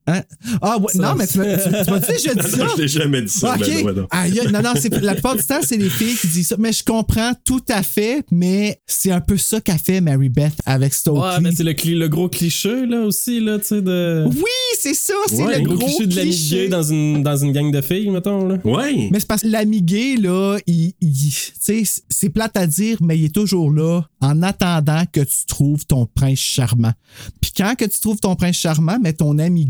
Hein? 0.10 0.22
Ah, 0.62 0.78
ouais, 0.78 0.92
Ça, 0.94 1.00
non, 1.00 1.16
mais 1.16 1.28
tu 1.28 1.38
m'as 1.38 1.58
tu- 1.58 1.70
tu 1.86 1.92
m'as 1.92 2.00
dit, 2.00 2.06
je 2.24 2.34
dis 2.42 2.50
ça? 2.50 2.68
je 2.72 2.76
t'ai 2.76 2.88
jamais 2.88 3.22
dit 3.22 3.28
ça. 3.32 3.58
Ben, 3.58 3.66
ouais, 3.86 3.94
non. 3.94 4.08
Non, 4.54 4.62
non, 4.64 4.74
c'est, 4.80 4.94
la 5.02 5.14
plupart 5.14 5.36
du 5.36 5.44
temps, 5.44 5.60
c'est 5.62 5.76
les 5.78 5.90
filles 5.90 6.16
qui 6.16 6.28
disent 6.28 6.48
ça. 6.48 6.56
Mais 6.58 6.72
je 6.72 6.84
comprends 6.84 7.34
tout 7.44 7.62
à 7.70 7.84
fait, 7.84 8.24
mais 8.32 8.80
c'est 8.88 9.12
un 9.12 9.20
peu 9.22 9.36
ça 9.38 9.60
qu'a 9.60 9.78
fait 9.78 10.00
Mary 10.00 10.30
Beth 10.30 10.54
avec 10.66 10.94
Stokely. 10.94 11.22
Ouais, 11.22 11.40
mais 11.42 11.52
c'est 11.52 11.64
le, 11.64 11.74
cli- 11.74 11.98
le 11.98 12.08
gros 12.08 12.30
cliché, 12.30 12.86
là, 12.86 13.02
aussi, 13.02 13.40
là, 13.42 13.60
tu 13.60 13.66
sais, 13.66 13.82
de. 13.82 14.26
Oui, 14.28 14.44
c'est 14.80 14.94
ça, 14.94 15.14
c'est 15.28 15.44
Ouais, 15.44 15.60
le 15.60 15.66
gros, 15.66 15.76
gros, 15.76 15.86
cliché 15.88 16.08
de 16.08 16.16
l'ami 16.16 16.30
cliché. 16.30 16.56
gay 16.64 16.68
dans 16.70 16.84
une, 16.84 17.22
dans 17.24 17.38
une 17.38 17.52
gang 17.52 17.70
de 17.72 17.82
filles, 17.82 18.10
mettons, 18.10 18.48
là. 18.48 18.58
Ouais. 18.64 19.10
Mais 19.12 19.20
c'est 19.20 19.28
parce 19.28 19.42
que 19.42 19.48
l'ami 19.48 19.82
gay, 19.82 20.16
là, 20.18 20.58
il, 20.68 20.94
il- 21.02 21.14
tu 21.32 21.52
sais, 21.60 21.84
c'est 22.10 22.30
plate 22.30 22.56
à 22.56 22.66
dire, 22.66 22.98
mais 23.02 23.18
il 23.20 23.26
est 23.26 23.36
toujours 23.36 23.72
là 23.72 24.04
en 24.22 24.42
attendant 24.42 25.04
que 25.12 25.20
tu 25.22 25.46
trouves 25.48 25.86
ton 25.86 26.06
prince 26.06 26.40
charmant. 26.40 26.94
Puis 27.42 27.52
quand 27.56 27.76
que 27.78 27.86
tu 27.86 28.00
trouves 28.00 28.20
ton 28.20 28.36
prince 28.36 28.56
charmant, 28.58 28.98
mais 29.02 29.14
ton 29.14 29.38
ami 29.38 29.66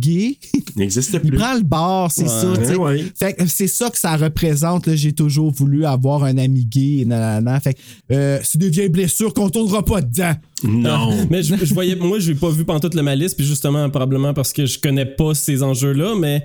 Il 0.75 0.79
n'existe 0.79 1.11
il 1.13 1.19
plus. 1.29 1.37
prend 1.37 1.53
le 1.55 1.61
bord, 1.63 2.11
c'est 2.11 2.23
Ouais. 2.23 2.27
ça. 2.29 2.47
tu 2.57 2.65
sais. 2.65 2.75
Ouais, 2.75 2.95
ouais. 2.95 3.05
Fait 3.17 3.33
que 3.33 3.45
c'est 3.47 3.67
ça 3.67 3.89
que 3.89 3.97
ça 3.97 4.15
représente. 4.17 4.93
J'ai 4.95 5.13
toujours 5.13 5.51
voulu 5.51 5.85
avoir 5.85 6.23
un 6.23 6.37
ami 6.37 6.65
gay. 6.65 7.03
nanana. 7.05 7.59
Fait 7.59 7.73
que 7.73 7.79
euh, 8.11 8.39
c'est 8.43 8.57
des 8.57 8.69
vieilles 8.69 8.89
blessures 8.89 9.33
qu'on 9.33 9.49
tournera 9.49 9.83
pas 9.83 10.01
dedans. 10.01 10.33
Non. 10.63 11.27
Mais 11.29 11.43
je, 11.43 11.55
je 11.63 11.73
voyais, 11.73 11.95
moi, 11.95 12.19
je 12.19 12.31
n'ai 12.31 12.37
pas 12.37 12.49
vu 12.49 12.63
pantoute 12.65 12.93
le 12.95 13.03
malice, 13.03 13.33
puis 13.35 13.45
justement, 13.45 13.89
probablement 13.89 14.33
parce 14.33 14.53
que 14.53 14.65
je 14.65 14.79
connais 14.79 15.05
pas 15.05 15.33
ces 15.33 15.63
enjeux-là, 15.63 16.13
mais 16.19 16.43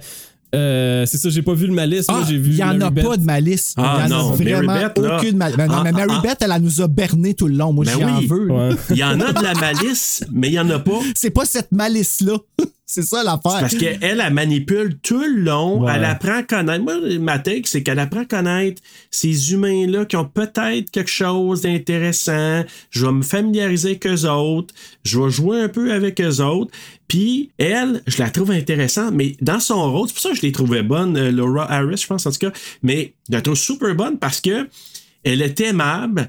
euh, 0.55 1.07
c'est 1.07 1.17
ça, 1.17 1.31
j'ai 1.31 1.41
pas 1.41 1.55
vu 1.55 1.67
le 1.67 1.73
malice. 1.73 2.05
Ah, 2.09 2.23
j'ai 2.29 2.37
vu. 2.37 2.51
il 2.51 2.57
y 2.59 2.63
en 2.63 2.79
a 2.83 2.91
Beth. 2.91 3.05
pas 3.07 3.17
de 3.17 3.25
malice. 3.25 3.73
Ah, 3.79 4.01
il 4.07 4.11
y 4.11 4.13
en 4.15 4.19
non, 4.19 4.33
a 4.33 4.35
vraiment 4.37 4.63
Mary 4.67 4.85
Beth, 4.95 4.99
aucune 5.19 5.37
malice. 5.39 5.57
Ben 5.57 5.67
non, 5.67 5.75
Ah, 5.79 5.81
mais 5.85 5.93
Mary 5.93 6.11
ah, 6.13 6.21
Beth, 6.23 6.37
elle, 6.43 6.53
elle 6.55 6.63
nous 6.63 6.81
a 6.83 6.89
berné 6.89 7.33
tout 7.33 7.49
le 7.49 7.55
long. 7.55 7.73
Moi, 7.73 7.87
Ben 7.87 7.93
j'y 7.97 8.05
en 8.05 8.19
oui. 8.19 8.27
veux. 8.27 8.51
Ouais. 8.53 8.71
Il 8.91 8.97
y 8.99 9.05
en 9.05 9.19
a 9.21 9.33
de 9.33 9.43
la 9.43 9.55
malice, 9.55 10.23
mais 10.31 10.49
il 10.49 10.53
y 10.55 10.61
en 10.61 10.69
a 10.69 10.79
pas. 10.79 10.99
C'est 11.17 11.31
pas 11.31 11.47
cette 11.47 11.73
malice-là. 11.73 12.37
c'est 12.93 13.03
ça 13.03 13.25
l'affaire. 13.25 13.61
Parce 13.61 13.75
qu'elle, 13.75 13.99
elle 14.03 14.33
manipule 14.35 14.99
tout 14.99 15.23
le 15.23 15.41
long. 15.41 15.83
Ouais. 15.83 15.93
Elle 15.95 16.05
apprend 16.05 16.37
à 16.37 16.43
connaître. 16.43 16.85
Moi, 16.85 17.19
ma 17.21 17.39
take, 17.39 17.63
c'est 17.65 17.83
qu'elle 17.83 17.99
apprend 17.99 18.21
à 18.21 18.25
connaître 18.27 18.83
ces 19.11 19.55
humains-là 19.55 20.05
qui 20.05 20.17
ont 20.17 20.27
peut-être 20.27 20.91
quelque 20.91 21.11
chose 21.11 21.63
d'intéressant. 21.63 22.65
Je 22.91 23.07
vais 23.07 23.13
me 23.13 23.23
familiariser 23.23 23.91
avec 23.93 24.07
eux 24.07 24.29
autres. 24.29 24.75
Je 25.05 25.19
vais 25.19 25.31
jouer 25.31 25.63
un 25.63 25.69
peu 25.71 25.91
avec 25.91 26.21
eux 26.21 26.43
autres. 26.43 26.71
Puis, 27.09 27.51
elle, 27.57 28.03
je 28.07 28.19
la 28.19 28.29
trouve 28.29 28.51
intéressante, 28.51 29.15
mais 29.15 29.37
dans 29.41 29.61
son 29.61 29.91
rôle, 29.91 30.09
c'est 30.09 30.15
pour 30.15 30.23
ça 30.23 30.29
que 30.31 30.37
je 30.37 30.43
l'ai 30.43 30.53
trouvée 30.53 30.83
bonne, 30.83 31.17
euh, 31.17 31.31
Laura 31.31 31.71
Harris, 31.73 31.97
je 32.03 32.07
pense, 32.07 32.27
en 32.27 32.31
tout 32.31 32.41
cas. 32.41 32.53
Mais 32.83 33.15
je 33.31 33.37
la 33.37 33.41
trouve 33.41 33.57
super 33.57 33.95
bonne 33.95 34.19
parce 34.19 34.43
que 34.43 34.69
elle 35.25 35.41
est 35.41 35.59
aimable. 35.61 36.29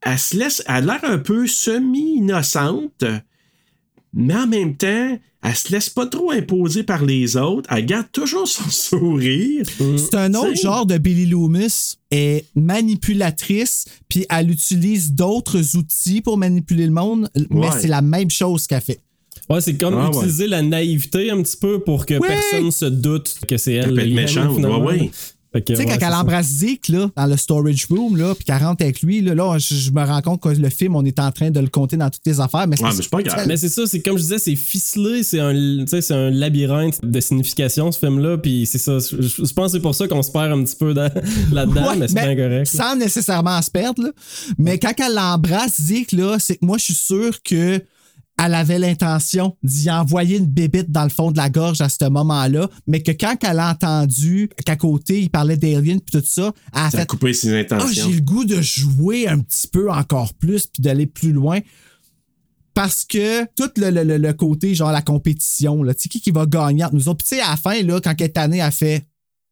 Elle 0.00 0.18
se 0.18 0.38
laisse, 0.38 0.62
elle 0.68 0.74
a 0.74 0.80
l'air 0.80 1.00
un 1.02 1.18
peu 1.18 1.46
semi-innocente 1.46 3.04
mais 4.16 4.34
en 4.34 4.46
même 4.48 4.74
temps, 4.76 5.16
elle 5.44 5.54
se 5.54 5.70
laisse 5.70 5.88
pas 5.90 6.06
trop 6.06 6.32
imposer 6.32 6.82
par 6.82 7.04
les 7.04 7.36
autres. 7.36 7.70
Elle 7.72 7.86
garde 7.86 8.06
toujours 8.10 8.48
son 8.48 8.64
sourire. 8.70 9.64
C'est 9.78 10.16
un 10.16 10.34
autre 10.34 10.54
T'sais? 10.54 10.62
genre 10.62 10.86
de 10.86 10.98
Billy 10.98 11.26
Loomis. 11.26 11.98
Elle 12.10 12.18
est 12.18 12.44
manipulatrice, 12.56 13.84
puis 14.08 14.26
elle 14.28 14.50
utilise 14.50 15.12
d'autres 15.12 15.76
outils 15.76 16.20
pour 16.20 16.36
manipuler 16.38 16.86
le 16.86 16.92
monde, 16.92 17.28
mais 17.50 17.68
Ouais. 17.68 17.68
c'est 17.80 17.88
la 17.88 18.02
même 18.02 18.30
chose 18.30 18.66
qu'elle 18.66 18.80
fait. 18.80 18.98
Ouais, 19.48 19.60
c'est 19.60 19.76
comme 19.76 19.94
Ah, 19.94 20.10
ouais. 20.10 20.16
utiliser 20.16 20.48
la 20.48 20.62
naïveté 20.62 21.30
un 21.30 21.40
petit 21.42 21.56
peu 21.56 21.78
pour 21.78 22.04
que 22.06 22.14
Ouais. 22.14 22.26
personne 22.26 22.70
se 22.72 22.86
doute 22.86 23.36
que 23.46 23.56
c'est 23.56 23.74
elle. 23.74 23.94
Peut 23.94 24.00
être 24.00 24.28
finalement. 24.28 24.84
ouais, 24.84 25.00
ouais. 25.02 25.10
Tu 25.64 25.74
sais, 25.76 25.84
ouais, 25.84 25.98
quand 25.98 26.06
elle 26.06 26.14
embrasse 26.14 26.46
Zeke, 26.46 26.88
là, 26.88 27.10
dans 27.16 27.26
le 27.26 27.36
storage 27.36 27.86
room, 27.90 28.16
là, 28.16 28.34
puis 28.34 28.44
qu'elle 28.44 28.62
rentre 28.62 28.82
avec 28.82 29.02
lui, 29.02 29.20
là, 29.20 29.34
là 29.34 29.58
je, 29.58 29.74
je 29.74 29.90
me 29.90 30.02
rends 30.04 30.20
compte 30.22 30.40
que 30.42 30.48
le 30.48 30.68
film, 30.70 30.96
on 30.96 31.04
est 31.04 31.18
en 31.18 31.30
train 31.32 31.50
de 31.50 31.60
le 31.60 31.68
compter 31.68 31.96
dans 31.96 32.10
toutes 32.10 32.26
les 32.26 32.40
affaires. 32.40 32.66
Mais 32.66 32.80
Ouais, 32.80 32.90
mais 32.96 33.02
c'est 33.02 33.10
pas 33.10 33.22
grave. 33.22 33.44
Mais 33.48 33.56
c'est 33.56 33.68
ça, 33.68 33.82
c'est 33.86 34.00
comme 34.00 34.16
je 34.16 34.22
disais, 34.22 34.38
c'est 34.38 34.56
ficelé, 34.56 35.22
c'est 35.22 35.40
un, 35.40 35.52
tu 35.54 35.86
sais, 35.86 36.00
c'est 36.02 36.14
un 36.14 36.30
labyrinthe 36.30 36.98
de 37.02 37.20
signification 37.20 37.90
ce 37.92 37.98
film-là, 37.98 38.38
puis 38.38 38.66
c'est 38.66 38.78
ça. 38.78 38.98
Je, 38.98 39.20
je 39.22 39.52
pense 39.52 39.72
que 39.72 39.78
c'est 39.78 39.82
pour 39.82 39.94
ça 39.94 40.06
qu'on 40.08 40.22
se 40.22 40.30
perd 40.30 40.52
un 40.52 40.62
petit 40.64 40.76
peu 40.76 40.92
dans- 40.94 41.10
là-dedans, 41.52 41.88
Ouais, 41.90 41.96
mais 41.96 42.08
c'est 42.08 42.14
bien 42.14 42.36
correct. 42.36 42.66
Sans 42.66 42.96
nécessairement 42.96 43.60
se 43.62 43.70
perdre, 43.70 44.02
là. 44.02 44.10
Mais 44.58 44.78
quand 44.78 44.92
elle 44.98 45.14
l'embrasse, 45.14 45.80
Zeke, 45.80 46.12
là, 46.12 46.36
c'est 46.38 46.56
que 46.56 46.64
moi, 46.64 46.78
je 46.78 46.84
suis 46.84 46.94
sûr 46.94 47.42
que 47.42 47.80
elle 48.42 48.54
avait 48.54 48.78
l'intention 48.78 49.56
d'y 49.62 49.90
envoyer 49.90 50.36
une 50.38 50.46
bébite 50.46 50.90
dans 50.90 51.04
le 51.04 51.08
fond 51.10 51.30
de 51.32 51.36
la 51.38 51.48
gorge 51.48 51.80
à 51.80 51.88
ce 51.88 52.04
moment-là, 52.08 52.68
mais 52.86 53.02
que 53.02 53.12
quand 53.12 53.36
elle 53.44 53.58
a 53.58 53.70
entendu 53.70 54.50
qu'à 54.64 54.76
côté, 54.76 55.22
il 55.22 55.30
parlait 55.30 55.56
d'Alien 55.56 56.00
puis 56.00 56.20
tout 56.20 56.26
ça, 56.26 56.52
elle 56.74 56.80
a 56.82 56.90
Ça 56.90 57.00
a 57.00 57.06
coupé 57.06 57.32
ses 57.32 57.54
Ah, 57.54 57.60
intentions. 57.60 58.08
j'ai 58.10 58.14
le 58.14 58.20
goût 58.20 58.44
de 58.44 58.60
jouer 58.60 59.26
un 59.26 59.38
petit 59.38 59.66
peu 59.68 59.90
encore 59.90 60.34
plus 60.34 60.66
puis 60.66 60.82
d'aller 60.82 61.06
plus 61.06 61.32
loin. 61.32 61.60
Parce 62.74 63.06
que 63.06 63.44
tout 63.54 63.70
le, 63.78 63.88
le- 63.90 64.04
le- 64.04 64.18
le 64.18 64.32
côté, 64.34 64.74
genre 64.74 64.92
la 64.92 65.00
compétition, 65.00 65.82
là, 65.82 65.94
tu 65.94 66.02
sais, 66.02 66.08
qui, 66.10 66.20
qui 66.20 66.30
va 66.30 66.44
gagner 66.44 66.84
entre 66.84 66.94
nous 66.94 67.08
autres? 67.08 67.24
Puis 67.24 67.28
tu 67.30 67.36
sais, 67.36 67.40
à 67.40 67.50
la 67.52 67.56
fin, 67.56 67.82
là, 67.82 68.00
quand 68.02 68.14
elle 68.18 68.26
est 68.26 68.30
tannée, 68.30 68.58
elle 68.58 68.70
fait 68.70 69.06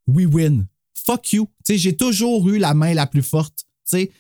We 0.07 0.27
win. 0.31 0.67
Fuck 1.07 1.33
you. 1.33 1.49
Tu 1.65 1.73
sais, 1.73 1.79
j'ai 1.79 1.97
toujours 1.97 2.47
eu 2.51 2.59
la 2.59 2.75
main 2.75 2.93
la 2.93 3.07
plus 3.07 3.23
forte. 3.23 3.61
Tu 3.91 3.99
sais, 3.99 4.11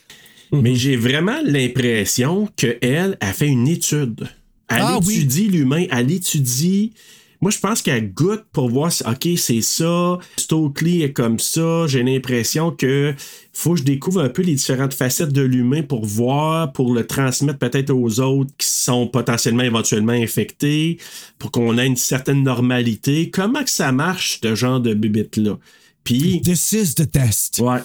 Mais 0.53 0.75
j'ai 0.75 0.97
vraiment 0.97 1.37
l'impression 1.45 2.49
qu'elle 2.57 3.19
a 3.21 3.33
fait 3.35 3.49
une 3.49 3.69
étude. 3.69 4.27
Elle 4.69 4.79
Ah, 4.81 4.99
oui. 5.05 5.15
étudie 5.17 5.49
l'humain, 5.49 5.87
elle 5.91 6.11
étudie. 6.11 6.93
Moi, 7.41 7.51
je 7.51 7.59
pense 7.59 7.83
qu'elle 7.83 8.11
goûte 8.15 8.45
pour 8.53 8.71
voir 8.71 8.91
si, 8.91 9.03
OK, 9.07 9.29
c'est 9.37 9.61
ça, 9.61 10.19
Stokely 10.39 11.03
est 11.03 11.13
comme 11.13 11.39
ça. 11.39 11.87
J'ai 11.87 12.03
l'impression 12.03 12.71
que 12.71 13.15
faut 13.53 13.73
que 13.75 13.81
je 13.81 13.85
découvre 13.85 14.23
un 14.23 14.31
peu 14.31 14.41
les 14.41 14.55
différentes 14.55 14.95
facettes 14.95 15.33
de 15.33 15.43
l'humain 15.43 15.83
pour 15.83 16.07
voir, 16.07 16.73
pour 16.73 16.95
le 16.95 17.07
transmettre 17.07 17.59
peut-être 17.59 17.91
aux 17.91 18.21
autres 18.21 18.51
qui 18.57 18.67
sont 18.67 19.07
potentiellement 19.09 19.63
éventuellement 19.65 20.13
infectés, 20.13 20.97
pour 21.39 21.51
qu'on 21.51 21.77
ait 21.77 21.87
une 21.87 21.97
certaine 21.97 22.43
normalité. 22.45 23.29
Comment 23.31 23.63
que 23.63 23.71
ça 23.71 23.93
marche, 23.93 24.41
ce 24.43 24.55
genre 24.55 24.81
de 24.81 24.95
bébite-là? 24.95 25.59
Puis, 26.03 26.41
this 26.43 26.73
is 26.73 26.95
the 26.95 27.11
test. 27.11 27.59
ouais. 27.61 27.81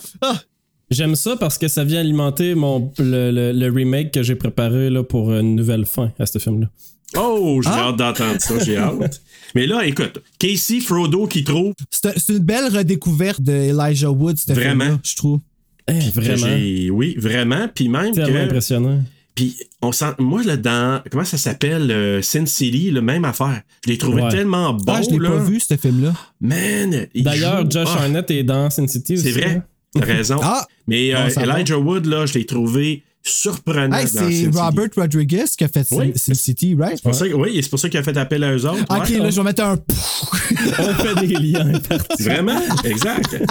J'aime 0.92 1.16
ça 1.16 1.36
parce 1.36 1.58
que 1.58 1.68
ça 1.68 1.84
vient 1.84 2.00
alimenter 2.00 2.56
mon, 2.56 2.92
le, 2.98 3.32
le- 3.32 3.52
le 3.52 3.72
remake 3.72 4.12
que 4.12 4.24
j'ai 4.24 4.36
préparé 4.36 4.90
là, 4.90 5.04
pour 5.04 5.32
une 5.34 5.56
nouvelle 5.56 5.86
fin 5.86 6.12
à 6.20 6.26
ce 6.26 6.40
film-là. 6.40 6.68
Oh, 7.18 7.60
j'ai 7.64 7.70
Ah. 7.72 7.88
hâte 7.90 7.98
d'entendre 7.98 8.40
ça, 8.40 8.60
j'ai 8.64 8.78
hâte. 8.78 9.22
Mais 9.56 9.66
là, 9.68 9.86
écoute, 9.86 10.22
Casey 10.38 10.80
Frodo 10.80 11.26
qui 11.28 11.44
trouve. 11.44 11.74
C'est 11.90 12.18
c'est 12.20 12.34
une 12.34 12.40
belle 12.40 12.76
redécouverte 12.76 13.42
de 13.42 13.52
Elijah 13.52 14.12
Wood, 14.12 14.38
ce 14.38 14.52
Vraiment. 14.54 15.00
je 15.04 15.16
trouve. 15.16 15.40
Eh, 15.88 15.94
vraiment. 16.14 16.94
Oui, 16.96 17.16
vraiment. 17.18 17.68
Puis 17.74 17.90
même 17.90 18.14
que. 18.14 18.22
impressionnant. 18.22 19.02
Puis 19.34 19.58
on 19.82 19.92
sent. 19.92 20.14
Moi, 20.20 20.44
là, 20.44 20.56
dans. 20.58 21.02
Comment 21.10 21.24
ça 21.24 21.38
s'appelle 21.38 21.90
euh, 21.90 22.22
Sin 22.22 22.46
City, 22.46 22.92
le 22.92 23.02
même 23.02 23.26
affaire. 23.26 23.62
Je 23.86 23.90
l'ai 23.92 23.98
trouvé 23.98 24.22
Ouais. 24.22 24.30
tellement 24.30 24.74
bon. 24.74 24.94
ah, 24.94 25.02
je 25.02 25.10
l'ai 25.10 25.18
là. 25.18 25.30
pas 25.32 25.40
vu, 25.40 25.60
ce 25.60 25.78
film-là. 25.78 26.14
Man. 26.42 27.08
il 27.16 27.24
D'ailleurs, 27.24 27.70
Josh 27.72 27.88
Arnett 27.90 28.30
est 28.30 28.44
dans 28.44 28.70
Sin 28.70 28.86
City 28.88 29.14
aussi. 29.14 29.24
C'est 29.24 29.32
vrai. 29.32 29.56
là. 29.56 29.66
T'as 29.94 30.06
raison. 30.06 30.40
Ah! 30.42 30.66
Mais 30.88 31.14
euh, 31.16 31.24
Bon, 31.26 31.30
ça 31.30 31.46
va. 31.46 31.58
Elijah 31.60 31.78
Wood, 31.78 32.06
là, 32.06 32.26
je 32.26 32.34
l'ai 32.36 32.46
trouvé 32.46 33.04
surprenant 33.24 33.98
Hey, 33.98 34.08
c'est 34.08 34.32
City. 34.32 34.50
Robert 34.58 34.90
Rodriguez 34.96 35.44
qui 35.58 35.64
a 35.64 35.68
fait 35.68 35.86
Oui. 35.92 36.12
Sin 36.16 36.34
City, 36.34 36.76
right? 36.80 36.96
C'est 36.98 37.04
pour 37.04 37.14
ça 37.16 37.28
que- 37.28 37.34
oui, 37.34 37.60
c'est 37.62 37.70
pour 37.70 37.80
ça 37.80 37.90
qu'il 37.90 38.00
a 38.00 38.04
fait 38.04 38.16
appel 38.18 38.44
à 38.44 38.54
eux 38.56 38.66
autres. 38.66 38.84
Ok, 38.90 39.10
Ouais. 39.10 39.18
là, 39.20 39.30
je 39.30 39.36
vais 39.36 39.44
mettre 39.44 39.64
un. 39.64 39.78
On 40.80 40.94
fait 40.94 41.28
des 41.28 41.36
liens. 41.36 41.72
Vraiment? 42.20 42.62
exact. 42.86 43.44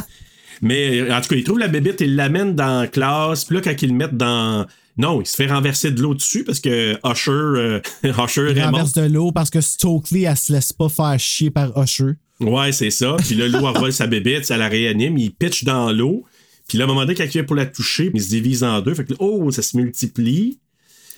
Mais 0.62 1.10
en 1.12 1.20
tout 1.20 1.28
cas, 1.28 1.36
il 1.36 1.44
trouve 1.44 1.58
la 1.58 1.68
bébite, 1.68 2.00
il 2.00 2.16
l'amène 2.16 2.54
dans 2.54 2.80
la 2.80 2.86
classe. 2.88 3.44
Puis 3.44 3.56
là, 3.56 3.62
quand 3.62 3.74
ils 3.82 3.88
le 3.90 3.94
mettent 3.94 4.16
dans. 4.16 4.66
Non, 4.96 5.20
il 5.20 5.26
se 5.26 5.36
fait 5.36 5.46
renverser 5.46 5.92
de 5.92 6.00
l'eau 6.02 6.14
dessus 6.14 6.42
parce 6.42 6.58
que 6.58 6.94
Usher, 7.08 7.30
euh, 7.30 7.80
Usher 8.02 8.48
Il 8.50 8.58
est 8.58 8.62
mort. 8.62 8.70
renverse 8.72 8.92
de 8.94 9.02
l'eau 9.02 9.30
parce 9.30 9.50
que 9.50 9.60
Stokely, 9.60 10.24
elle 10.24 10.36
se 10.36 10.52
laisse 10.52 10.72
pas 10.72 10.88
faire 10.88 11.14
chier 11.20 11.50
par 11.50 11.80
Usher. 11.80 12.14
Ouais, 12.40 12.72
c'est 12.72 12.90
ça. 12.90 13.14
Puis 13.18 13.36
là, 13.36 13.46
l'eau 13.46 13.64
envole 13.66 13.92
sa 13.92 14.08
bébite, 14.08 14.44
ça 14.46 14.56
la 14.56 14.66
réanime, 14.68 15.16
il 15.18 15.30
pitch 15.32 15.62
dans 15.62 15.92
l'eau. 15.92 16.24
Puis 16.68 16.78
là, 16.78 16.84
à 16.84 16.86
un 16.86 16.88
moment 16.88 17.00
donné, 17.00 17.14
quand 17.14 17.24
il 17.24 17.30
vient 17.30 17.44
pour 17.44 17.56
la 17.56 17.66
toucher, 17.66 18.10
il 18.14 18.22
se 18.22 18.28
divise 18.28 18.62
en 18.62 18.80
deux. 18.80 18.94
Fait 18.94 19.04
que 19.04 19.12
là, 19.12 19.16
oh, 19.20 19.50
ça 19.50 19.62
se 19.62 19.76
multiplie. 19.76 20.58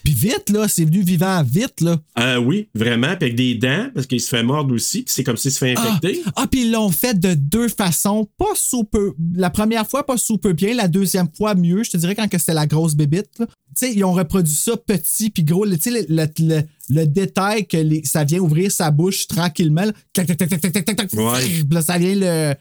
Puis 0.03 0.15
vite, 0.15 0.49
là, 0.49 0.67
c'est 0.67 0.87
venu 0.87 1.03
vivant 1.03 1.43
vite, 1.43 1.83
là. 1.83 2.01
Euh, 2.19 2.39
oui, 2.39 2.69
vraiment. 2.75 3.09
Puis 3.17 3.25
avec 3.27 3.35
des 3.35 3.55
dents, 3.57 3.91
parce 3.95 4.07
qu'il 4.07 4.19
se 4.21 4.31
fait 4.31 4.43
mordre 4.43 4.73
aussi. 4.75 5.03
Puis 5.03 5.13
c'est 5.15 5.25
comme 5.25 5.37
s'il 5.37 5.51
se 5.53 5.59
fait 5.59 5.77
infecter. 5.77 6.23
Ah, 6.37 6.47
puis 6.51 6.63
ils 6.63 6.71
l'ont 6.73 6.89
fait 6.91 7.19
de 7.21 7.35
deux 7.35 7.69
façons. 7.69 8.27
Pas 8.39 8.47
super. 8.55 9.01
La 9.35 9.51
première 9.51 9.87
fois, 9.87 10.07
pas 10.07 10.17
super 10.17 10.55
bien. 10.55 10.73
La 10.75 10.89
deuxième 10.89 11.29
fois, 11.37 11.55
mieux. 11.55 11.83
Je 11.85 11.91
te 11.91 11.97
dirais 11.99 12.15
quand 12.15 12.27
c'était 12.33 12.55
la 12.55 12.67
grosse 12.67 12.95
bébite. 12.95 13.29
là. 13.41 13.47
Tu 13.47 13.53
sais, 13.75 13.93
ils 13.93 14.03
ont 14.05 14.13
reproduit 14.15 14.55
ça 14.55 14.75
petit 14.79 15.29
puis 15.29 15.45
gros. 15.45 15.67
Tu 15.67 15.79
sais, 15.79 15.91
le, 15.91 16.07
le, 16.09 16.27
le- 16.39 16.63
le 16.89 17.05
détail 17.07 17.67
que 17.67 17.77
les- 17.77 18.03
ça 18.05 18.25
vient 18.25 18.39
ouvrir 18.39 18.73
sa 18.73 18.91
bouche 18.91 19.27
tranquillement. 19.27 19.85
là. 19.85 19.93
Tac, 20.15 20.27
tac, 20.29 20.39
tac, 20.39 20.49
tac, 20.49 20.61
tac, 20.63 20.73
tac, 20.73 20.85
tac, 20.87 20.97
tac. 20.97 21.13
Ouais. 21.13 21.41
Puis 21.45 21.65
Là, 21.71 21.83
ça 21.83 21.99
vient 21.99 22.15
le. 22.15 22.55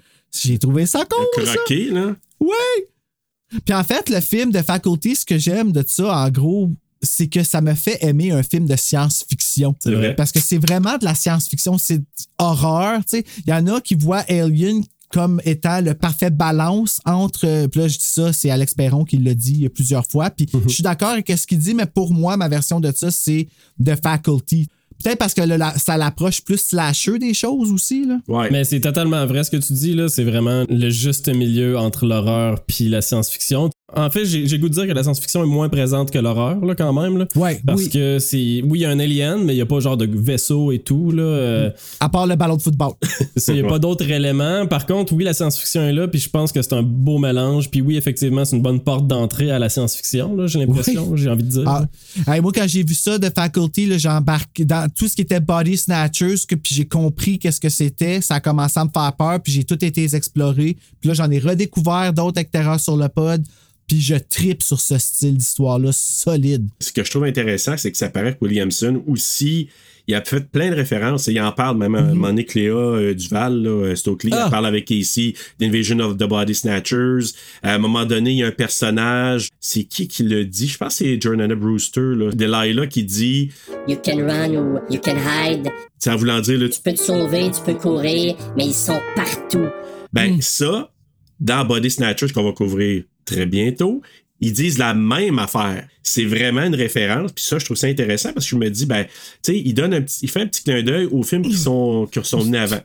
J'ai 0.44 0.60
trouvé 0.60 0.86
ça 0.86 1.06
cool, 1.10 1.46
ça. 1.46 1.54
Croqué, 1.56 1.90
là. 1.90 2.16
Oui! 2.40 3.60
Puis 3.66 3.74
en 3.74 3.84
fait, 3.84 4.10
le 4.10 4.20
film 4.20 4.52
de 4.52 4.62
Faculty, 4.62 5.16
ce 5.16 5.26
que 5.26 5.38
j'aime 5.38 5.72
de 5.72 5.84
ça, 5.86 6.16
en 6.16 6.30
gros, 6.30 6.70
c'est 7.02 7.28
que 7.28 7.44
ça 7.44 7.62
me 7.62 7.74
fait 7.74 7.98
aimer 8.02 8.32
un 8.32 8.44
film 8.44 8.66
de 8.68 8.76
science-fiction. 8.76 9.76
C'est 9.80 9.94
vrai. 9.94 10.16
Parce 10.16 10.32
que 10.32 10.40
c'est 10.40 10.58
vraiment 10.58 10.98
de 10.98 11.06
la 11.06 11.16
science-fiction, 11.16 11.78
c'est 11.78 12.02
horreur. 12.38 13.02
Il 13.14 13.24
y 13.48 13.54
en 13.54 13.68
a 13.68 13.82
qui 13.82 13.96
voient 13.96 14.24
Alien 14.30 14.84
comme 15.10 15.42
étant 15.44 15.82
le 15.82 15.96
parfait 15.96 16.30
balance 16.30 17.02
entre. 17.06 17.68
Puis 17.68 17.80
là, 17.80 17.88
je 17.88 17.98
dis 17.98 18.06
ça, 18.06 18.32
c'est 18.32 18.52
Alex 18.52 18.76
Perron 18.76 19.06
qui 19.06 19.18
l'a 19.18 19.34
dit 19.34 19.68
plusieurs 19.70 20.06
fois. 20.06 20.30
Puis 20.30 20.48
je 20.68 20.70
suis 20.70 20.84
d'accord 20.84 21.10
avec 21.10 21.28
ce 21.30 21.48
qu'il 21.48 21.58
dit, 21.58 21.74
mais 21.74 21.88
pour 21.88 22.14
moi, 22.14 22.38
ma 22.38 22.48
version 22.48 22.80
de 22.80 22.92
ça, 22.96 23.10
c'est 23.10 23.48
The 23.84 23.96
Faculty. 24.02 24.68
Peut-être 25.04 25.18
parce 25.18 25.34
que 25.34 25.42
le- 25.42 25.56
la- 25.58 25.78
ça 25.78 25.98
l'approche 25.98 26.42
plus 26.42 26.58
slasher 26.58 27.20
des 27.20 27.34
choses 27.34 27.72
aussi. 27.72 28.06
Là. 28.06 28.20
Ouais. 28.28 28.50
Mais 28.52 28.64
c'est 28.64 28.82
totalement 28.82 29.26
vrai 29.26 29.44
ce 29.44 29.52
que 29.52 29.58
tu 29.58 29.74
dis 29.74 29.94
là, 29.94 30.10
c'est 30.10 30.24
vraiment 30.24 30.66
le 30.70 30.90
juste 30.90 31.30
milieu 31.30 31.78
entre 31.78 32.06
l'horreur 32.06 32.60
puis 32.68 32.90
la 32.90 33.02
science-fiction. 33.02 33.70
En 33.96 34.10
fait, 34.10 34.26
j'ai 34.26 34.60
goût 34.60 34.70
de 34.70 34.74
dire 34.74 34.88
que 34.88 34.92
la 34.92 35.04
science-fiction 35.04 35.44
est 35.44 35.48
moins 35.48 35.70
présente 35.70 36.12
que 36.12 36.20
l'horreur 36.20 36.64
là 36.64 36.76
quand 36.76 36.94
même 36.94 37.18
là. 37.18 37.26
Ouais, 37.36 37.60
Parce 37.66 37.84
oui. 37.84 37.90
que 37.90 38.20
c'est 38.20 38.62
oui, 38.66 38.80
il 38.80 38.82
y 38.82 38.86
a 38.86 38.90
un 38.90 39.00
alien 39.00 39.44
mais 39.44 39.54
il 39.56 39.58
y 39.58 39.62
a 39.62 39.66
pas 39.66 39.80
genre 39.80 39.98
de 39.98 40.06
vaisseau 40.12 40.72
et 40.72 40.80
tout 40.80 41.12
là. 41.12 41.24
euh, 41.24 41.70
À 42.00 42.10
part 42.10 42.28
le 42.28 42.36
ballon 42.36 42.58
de 42.58 42.62
football. 42.62 42.92
il 43.48 43.56
y 43.56 43.60
a 43.62 43.68
pas 43.68 43.80
d'autres 43.80 44.10
éléments. 44.10 44.68
Par 44.68 44.86
contre, 44.86 45.14
oui, 45.14 45.24
la 45.24 45.34
science-fiction 45.34 45.84
est 45.84 45.94
là 45.94 46.08
puis 46.08 46.20
je 46.20 46.30
pense 46.30 46.52
que 46.52 46.62
c'est 46.62 46.74
un 46.74 46.84
beau 46.84 47.18
mélange. 47.18 47.70
Puis 47.72 47.82
oui, 47.82 47.96
effectivement, 47.98 48.44
c'est 48.46 48.56
une 48.56 48.62
bonne 48.62 48.80
porte 48.82 49.08
d'entrée 49.08 49.50
à 49.52 49.60
la 49.60 49.70
science-fiction 49.70 50.36
là, 50.36 50.48
j'ai 50.48 50.60
l'impression, 50.60 51.16
j'ai 51.16 51.30
envie 51.30 51.44
de 51.44 51.50
dire. 51.50 51.64
Ah, 51.66 51.86
hey, 52.28 52.42
moi, 52.42 52.52
quand 52.54 52.66
j'ai 52.68 52.84
vu 52.84 52.94
ça 52.94 53.18
de 53.18 53.30
Faculty, 53.34 53.88
embarqué 54.10 54.66
dans 54.66 54.90
tout 54.90 55.08
ce 55.08 55.16
qui 55.16 55.22
était 55.22 55.40
Body 55.40 55.78
Snatchers, 55.78 56.36
que, 56.48 56.56
puis 56.56 56.76
j'ai 56.76 56.86
compris 56.86 57.40
qu'est-ce 57.40 57.60
que 57.60 57.70
c'était. 57.70 58.22
Ça 58.22 58.36
a 58.36 58.40
commencé 58.40 58.80
à 58.80 58.86
me 58.86 58.90
faire 58.94 59.14
peur, 59.14 59.40
puis 59.42 59.54
j'ai 59.54 59.64
tout 59.64 59.84
été 59.84 60.04
exploré. 60.16 60.78
Puis 61.00 61.08
là, 61.08 61.14
j'en 61.14 61.30
ai 61.32 61.40
redécouvert 61.40 62.14
d'autres 62.14 62.38
avec 62.38 62.52
Terreur 62.52 62.80
sur 62.80 62.98
le 62.98 63.08
pod, 63.08 63.42
puis 63.90 64.00
je 64.00 64.16
tripe 64.16 64.64
sur 64.64 64.80
ce 64.80 64.98
style 64.98 65.36
d'histoire-là 65.38 65.90
solide. 65.92 66.70
Ce 66.80 66.92
que 66.94 67.04
je 67.04 67.10
trouve 67.12 67.26
intéressant, 67.26 67.76
c'est 67.76 67.92
que 67.92 67.98
ça 67.98 68.08
paraît 68.10 68.34
que 68.36 68.46
Williamson 68.46 69.04
aussi, 69.08 69.68
il 70.08 70.16
a 70.16 70.24
fait 70.24 70.50
plein 70.50 70.70
de 70.72 70.76
références. 70.76 71.28
Et 71.28 71.34
il 71.34 71.42
en 71.42 71.52
parle 71.52 71.78
même 71.78 71.94
à 71.96 72.00
un 72.00 72.14
moment 72.14 72.28
donné, 72.28 72.46
Cléa 72.46 72.72
euh, 72.74 73.14
Duval, 73.14 73.62
là, 73.62 73.70
euh, 73.70 73.96
Stokely, 73.96 74.32
Ah. 74.34 74.44
elle 74.46 74.52
parle 74.52 74.66
avec 74.68 74.86
Casey 74.86 75.34
d'Invasion 75.60 76.00
of 76.00 76.18
the 76.18 76.24
Body 76.24 76.56
Snatchers. 76.56 77.34
À 77.62 77.74
un 77.74 77.78
moment 77.80 78.06
donné, 78.06 78.32
il 78.32 78.38
y 78.38 78.44
a 78.44 78.48
un 78.48 78.52
personnage, 78.52 79.50
c'est 79.60 79.84
qui 79.84 80.08
qui 80.08 80.24
le 80.24 80.46
dit? 80.46 80.68
Je 80.68 80.78
pense 80.78 80.98
que 81.00 81.06
c'est 81.06 81.22
Jordan 81.22 81.54
Brewster, 81.54 82.16
là, 82.16 82.32
Delilah, 82.32 82.88
qui 82.88 83.04
dit, 83.04 83.52
You 83.88 83.98
can 84.04 84.18
run 84.26 84.56
ou 84.56 84.80
you 84.90 85.00
can 85.04 85.16
hide. 85.18 85.68
en 86.08 86.16
voulant 86.16 86.40
dire, 86.42 86.58
là, 86.60 86.70
tu- 86.70 86.76
Tu 86.78 86.82
peux 86.82 86.94
te 86.94 87.00
sauver, 87.04 87.52
tu 87.52 87.62
peux 87.66 87.74
courir, 87.78 88.36
mais 88.56 88.66
ils 88.68 88.74
sont 88.74 89.00
partout. 89.16 89.68
ben 90.14 90.36
Hmm. 90.38 90.42
ça, 90.42 90.92
dans 91.40 91.64
Body 91.66 91.90
Snatchers 91.92 92.30
qu'on 92.34 92.44
va 92.44 92.52
couvrir 92.52 93.04
très 93.30 93.46
bientôt, 93.46 94.02
ils 94.42 94.54
disent 94.54 94.78
la 94.78 94.94
même 94.94 95.40
affaire. 95.40 95.88
C'est 96.04 96.26
vraiment 96.26 96.64
une 96.64 96.76
référence. 96.76 97.32
Puis 97.32 97.44
ça, 97.44 97.60
je 97.60 97.66
trouve 97.66 97.78
ça 97.78 97.88
intéressant 97.88 98.34
parce 98.34 98.46
que 98.46 98.52
je 98.52 98.56
me 98.56 98.70
dis, 98.70 98.86
ben, 98.86 99.06
tu 99.06 99.12
sais, 99.42 99.60
il 99.60 99.74
donne 99.74 99.94
un 99.94 100.02
petit, 100.02 100.20
il 100.24 100.30
fait 100.30 100.42
un 100.42 100.48
petit 100.48 100.64
clin 100.64 100.82
d'œil 100.82 101.06
aux 101.12 101.24
films 101.24 101.44
qui 101.44 101.58
sont, 101.58 102.08
qui 102.12 102.24
sont 102.24 102.40
venus 102.40 102.60
avant. 102.60 102.82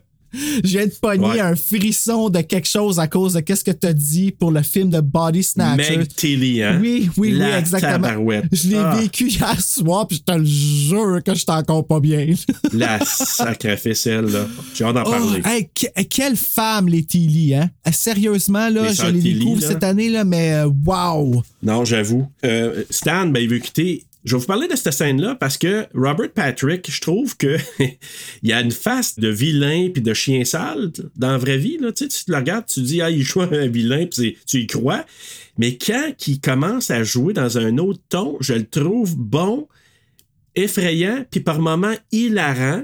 Je 0.64 0.68
viens 0.68 0.86
de 0.86 0.92
pogner 1.00 1.24
Ouais. 1.24 1.40
un 1.40 1.56
frisson 1.56 2.28
de 2.28 2.40
quelque 2.40 2.68
chose 2.68 2.98
à 2.98 3.06
cause 3.08 3.34
de 3.34 3.40
qu'est-ce 3.40 3.64
que 3.64 3.70
tu 3.70 3.86
as 3.86 3.92
dit 3.92 4.32
pour 4.32 4.50
le 4.50 4.62
film 4.62 4.90
de 4.90 5.00
Body 5.00 5.42
Snatchers. 5.42 5.98
Meg 5.98 6.08
Tilly, 6.14 6.62
hein? 6.62 6.78
Oui, 6.82 7.10
oui, 7.16 7.30
La 7.32 7.46
oui, 7.46 7.52
exactement. 7.54 7.92
tabarouette. 7.92 8.44
Je 8.52 8.68
l'ai 8.68 8.76
Ah. 8.76 8.96
vécu 9.00 9.28
hier 9.28 9.60
soir, 9.60 10.06
puis 10.06 10.18
je 10.18 10.22
te 10.32 10.38
le 10.38 10.44
jure 10.44 11.22
que 11.24 11.34
je 11.34 11.44
encore 11.48 11.86
pas 11.86 12.00
bien. 12.00 12.26
La 12.72 12.98
sacrée 13.04 13.76
celle 13.94 14.26
là. 14.26 14.46
J'ai 14.74 14.84
hâte 14.84 14.94
d'en 14.94 15.04
Oh, 15.06 15.10
parler. 15.10 15.42
hey, 15.44 15.68
que- 15.74 16.02
quelle 16.04 16.36
femme, 16.36 16.88
les 16.88 17.04
Tilly, 17.04 17.54
hein? 17.54 17.70
Euh, 17.86 17.90
Sérieusement, 17.92 18.68
là, 18.68 18.88
Les 18.88 18.94
je 18.94 19.06
les 19.06 19.20
Tilly, 19.20 19.38
découvre 19.38 19.60
là. 19.62 19.68
cette 19.68 19.84
année, 19.84 20.08
là, 20.10 20.24
mais 20.24 20.62
wow! 20.86 21.42
Non, 21.62 21.84
j'avoue. 21.84 22.26
Euh, 22.44 22.84
Stan, 22.90 23.26
ben, 23.26 23.40
il 23.40 23.48
veut 23.48 23.58
quitter. 23.58 24.04
Je 24.24 24.34
vais 24.34 24.40
vous 24.40 24.46
parler 24.46 24.68
de 24.68 24.74
cette 24.74 24.92
scène-là 24.92 25.34
parce 25.34 25.58
que 25.58 25.86
Robert 25.94 26.32
Patrick, 26.32 26.90
je 26.90 27.00
trouve 27.00 27.36
que 27.36 27.58
il 27.78 28.48
y 28.48 28.52
a 28.52 28.60
une 28.62 28.70
face 28.70 29.18
de 29.18 29.28
vilain 29.28 29.90
puis 29.92 30.02
de 30.02 30.14
chien 30.14 30.44
sale 30.44 30.92
dans 31.16 31.32
la 31.32 31.38
vraie 31.38 31.58
vie. 31.58 31.76
Là. 31.78 31.92
Tu, 31.92 32.04
sais, 32.04 32.24
tu 32.24 32.30
le 32.30 32.36
regardes, 32.38 32.64
tu 32.64 32.80
dis, 32.80 33.02
ah, 33.02 33.10
il 33.10 33.22
joue 33.22 33.42
un 33.42 33.66
vilain, 33.66 34.06
puis 34.06 34.38
tu 34.46 34.62
y 34.62 34.66
crois. 34.66 35.04
Mais 35.58 35.76
quand 35.76 36.14
il 36.26 36.40
commence 36.40 36.90
à 36.90 37.04
jouer 37.04 37.34
dans 37.34 37.58
un 37.58 37.76
autre 37.76 38.00
ton, 38.08 38.38
je 38.40 38.54
le 38.54 38.66
trouve 38.66 39.14
bon, 39.16 39.68
effrayant, 40.54 41.24
puis 41.30 41.40
par 41.40 41.60
moments 41.60 41.94
hilarant. 42.10 42.82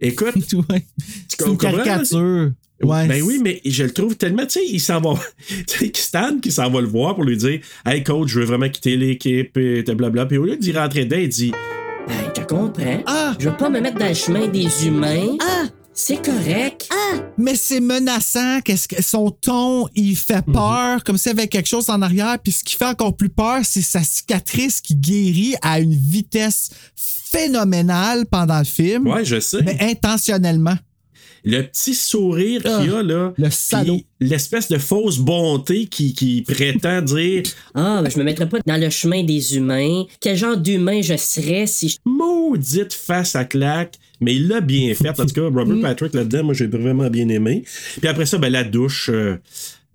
Écoute, 0.00 0.34
Ouais. 0.68 0.84
C'est 1.28 1.46
une 1.46 1.56
caricature. 1.56 2.52
Ouais. 2.84 3.06
Ben 3.06 3.22
oui, 3.22 3.38
mais 3.42 3.60
je 3.64 3.84
le 3.84 3.92
trouve 3.92 4.16
tellement, 4.16 4.42
tu 4.44 4.60
sais, 4.60 4.66
il 4.66 4.80
s'en 4.80 5.00
va. 5.00 5.14
Tu 5.66 5.78
sais, 5.78 5.92
Stan 5.94 6.38
qui 6.40 6.50
s'en 6.50 6.70
va 6.70 6.80
le 6.80 6.88
voir 6.88 7.14
pour 7.14 7.24
lui 7.24 7.36
dire 7.36 7.60
Hey 7.86 8.02
coach, 8.02 8.28
je 8.30 8.40
veux 8.40 8.46
vraiment 8.46 8.68
quitter 8.68 8.96
l'équipe, 8.96 9.56
et 9.56 9.82
blablabla. 9.82 10.26
Puis 10.26 10.38
au 10.38 10.44
lieu 10.44 10.56
d'y 10.56 10.72
rentrer 10.72 11.04
dedans, 11.04 11.20
il 11.22 11.28
dit 11.28 11.52
Ben, 12.08 12.14
je 12.36 12.42
comprends. 12.42 13.02
Ah! 13.06 13.34
Je 13.38 13.48
veux 13.48 13.56
pas 13.56 13.68
me 13.70 13.80
mettre 13.80 13.98
dans 13.98 14.08
le 14.08 14.14
chemin 14.14 14.48
des 14.48 14.86
humains. 14.86 15.36
Ah! 15.40 15.64
C'est 15.94 16.24
correct. 16.24 16.88
Mais 17.36 17.54
c'est 17.54 17.80
menaçant. 17.80 18.60
Qu'est-ce 18.64 18.88
que 18.88 19.02
son 19.02 19.30
ton, 19.30 19.86
il 19.94 20.16
fait 20.16 20.46
Mhm. 20.46 20.54
peur, 20.54 21.04
comme 21.04 21.18
s'il 21.18 21.32
y 21.32 21.38
avait 21.38 21.48
quelque 21.48 21.68
chose 21.68 21.90
en 21.90 22.00
arrière. 22.00 22.38
Puis 22.42 22.52
ce 22.52 22.64
qui 22.64 22.76
fait 22.76 22.86
encore 22.86 23.14
plus 23.14 23.28
peur, 23.28 23.58
c'est 23.62 23.82
sa 23.82 24.02
cicatrice 24.02 24.80
qui 24.80 24.94
guérit 24.96 25.54
à 25.60 25.80
une 25.80 25.94
vitesse 25.94 26.70
phénoménale 26.96 28.24
pendant 28.26 28.58
le 28.58 28.64
film. 28.64 29.06
Ouais, 29.06 29.24
je 29.24 29.38
sais. 29.40 29.62
Mais 29.62 29.76
intentionnellement. 29.80 30.76
Le 31.44 31.62
petit 31.62 31.94
sourire 31.94 32.62
qu'il 32.62 32.90
a, 32.92 33.02
là. 33.02 33.32
Le 33.36 33.50
salaud. 33.50 33.96
puis 34.18 34.28
L'espèce 34.28 34.68
de 34.68 34.78
fausse 34.78 35.18
bonté 35.18 35.86
qui, 35.86 36.14
qui 36.14 36.42
prétend 36.42 37.02
dire 37.02 37.42
Ah, 37.74 38.00
ben, 38.02 38.10
je 38.10 38.18
me 38.18 38.24
mettrais 38.24 38.48
pas 38.48 38.58
dans 38.64 38.80
le 38.80 38.90
chemin 38.90 39.24
des 39.24 39.56
humains. 39.56 40.04
Quel 40.20 40.36
genre 40.36 40.56
d'humain 40.56 41.00
je 41.02 41.16
serais 41.16 41.66
si 41.66 41.88
je. 41.88 41.96
maudite 42.04 42.92
face 42.92 43.34
à 43.34 43.44
claque. 43.44 43.94
Mais 44.20 44.36
il 44.36 44.46
l'a 44.46 44.60
bien 44.60 44.94
fait. 44.94 45.08
En 45.18 45.26
tout 45.26 45.34
cas, 45.34 45.42
Robert 45.42 45.80
Patrick 45.82 46.14
là-dedans, 46.14 46.44
moi, 46.44 46.54
j'ai 46.54 46.68
vraiment 46.68 47.10
bien 47.10 47.28
aimé. 47.28 47.64
Puis 48.00 48.08
après 48.08 48.24
ça, 48.26 48.38
ben, 48.38 48.50
la 48.52 48.62
douche 48.62 49.10
euh, 49.12 49.36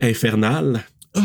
infernale. 0.01 0.83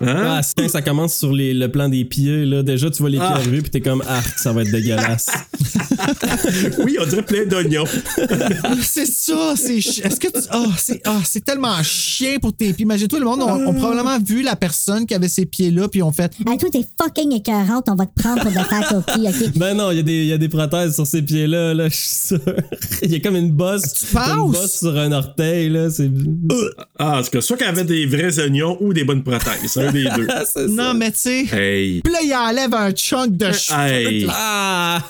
Hein? 0.00 0.22
Ah, 0.26 0.42
c'est 0.42 0.54
quand 0.60 0.68
ça 0.68 0.82
commence 0.82 1.16
sur 1.16 1.32
les- 1.32 1.54
le 1.54 1.70
plan 1.70 1.88
des 1.88 2.04
pieds, 2.04 2.44
là. 2.44 2.62
Déjà, 2.62 2.90
tu 2.90 2.98
vois 2.98 3.08
les 3.08 3.16
pieds 3.16 3.26
Ah. 3.30 3.36
arriver, 3.36 3.62
puis 3.62 3.70
t'es 3.70 3.80
comme, 3.80 4.02
ah, 4.06 4.20
ça 4.36 4.52
va 4.52 4.60
être 4.62 4.70
dégueulasse. 4.70 5.28
Oui, 6.84 6.96
on 7.00 7.06
dirait 7.06 7.22
plein 7.22 7.44
d'oignons. 7.46 7.84
c'est 8.82 9.06
ça, 9.06 9.54
c'est 9.56 9.80
chi- 9.80 10.00
est-ce 10.02 10.20
que 10.20 10.28
tu 10.28 10.46
ah, 10.50 10.64
c'est 10.78 11.00
ah, 11.04 11.18
c'est 11.24 11.44
tellement 11.44 11.82
chien 11.82 12.38
pour 12.40 12.54
tes 12.54 12.72
pieds. 12.72 12.84
Imagine-toi 12.84 13.18
le 13.18 13.24
monde 13.24 13.42
ont, 13.42 13.66
ont 13.68 13.74
probablement 13.74 14.18
vu 14.18 14.42
la 14.42 14.56
personne 14.56 15.06
qui 15.06 15.14
avait 15.14 15.28
ses 15.28 15.46
pieds 15.46 15.70
là 15.70 15.88
puis 15.88 16.02
ont 16.02 16.12
fait 16.12 16.32
Hey, 16.46 16.58
toi, 16.58 16.68
t'es 16.70 16.84
fucking 17.00 17.32
écœurante, 17.34 17.86
on 17.88 17.94
va 17.94 18.06
te 18.06 18.20
prendre 18.20 18.42
pour 18.42 18.52
The 18.52 18.66
Faculty, 18.66 19.28
OK? 19.28 19.52
Ben 19.56 19.74
non, 19.74 19.90
il 19.90 19.96
y, 19.96 20.00
a 20.00 20.02
des- 20.02 20.12
il 20.22 20.26
y 20.28 20.32
a 20.32 20.38
des 20.38 20.48
prothèses 20.48 20.94
sur 20.94 21.06
ces 21.06 21.22
pieds-là, 21.22 21.74
là, 21.74 21.88
je 21.88 21.94
suis 21.94 22.26
sûr. 22.28 22.40
Il 23.02 23.12
y 23.12 23.16
a 23.16 23.20
comme 23.20 23.36
une 23.36 23.50
bosse. 23.52 24.04
penses? 24.12 24.28
Une 24.46 24.52
bosse 24.52 24.78
sur 24.80 24.96
un 24.96 25.12
orteil, 25.12 25.68
là. 25.68 25.90
C'est. 25.90 26.10
Ah, 26.98 27.18
en 27.20 27.22
tout 27.22 27.30
cas, 27.30 27.40
soit 27.40 27.56
qu'elle 27.56 27.68
avait 27.68 27.84
des 27.84 28.06
vrais 28.06 28.38
oignons 28.40 28.76
ou 28.80 28.92
des 28.92 29.04
bonnes 29.04 29.22
prothèses. 29.22 29.76
Un 29.76 29.92
des 29.92 30.04
deux. 30.04 30.26
Ah, 30.30 30.42
c'est 30.50 30.66
non 30.68 30.84
ça. 30.84 30.94
mais 30.94 31.10
tu 31.12 31.18
sais 31.18 31.46
Hey. 31.52 32.00
puis 32.02 32.12
là 32.12 32.18
il 32.22 32.34
enlève 32.34 32.74
un 32.74 32.90
chunk 32.92 33.36
de 33.36 33.52
cheveux. 33.52 33.78
Hey. 33.80 34.26
Ah! 34.30 35.02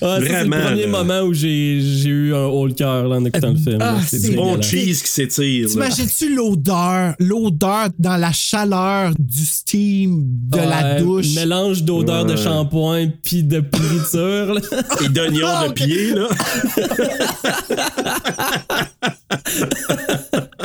Ah, 0.00 0.18
c'est 0.20 0.44
le 0.44 0.50
premier 0.50 0.86
là. 0.86 0.88
moment 0.88 1.20
où 1.22 1.34
j'ai 1.34 1.80
j'ai 1.80 2.08
eu 2.08 2.34
un 2.34 2.46
haut 2.46 2.66
le 2.66 2.72
cœur 2.72 3.10
en 3.10 3.24
écoutant 3.24 3.50
le 3.50 3.56
film. 3.56 3.78
Ah, 3.80 3.94
là. 3.94 4.00
c'est 4.06 4.18
C'est 4.18 4.34
Bon 4.34 4.60
cheese 4.60 5.02
qui 5.02 5.10
s'étire. 5.10 5.68
T'imagines-tu 5.68 6.34
l'odeur, 6.34 7.14
l'odeur 7.18 7.88
dans 7.98 8.16
la 8.16 8.32
chaleur 8.32 9.12
du 9.18 9.44
steam 9.44 10.22
de 10.24 10.58
la 10.58 11.00
douche? 11.00 11.34
Mélange 11.34 11.82
d'odeur 11.82 12.24
de 12.24 12.36
shampoing 12.36 13.08
puis 13.22 13.42
de 13.42 13.60
pourriture. 13.60 14.54
là. 14.54 14.60
Et 15.04 15.08
d'oignons 15.08 15.68
de 15.68 15.72
pied, 15.72 16.14
là. 16.14 16.28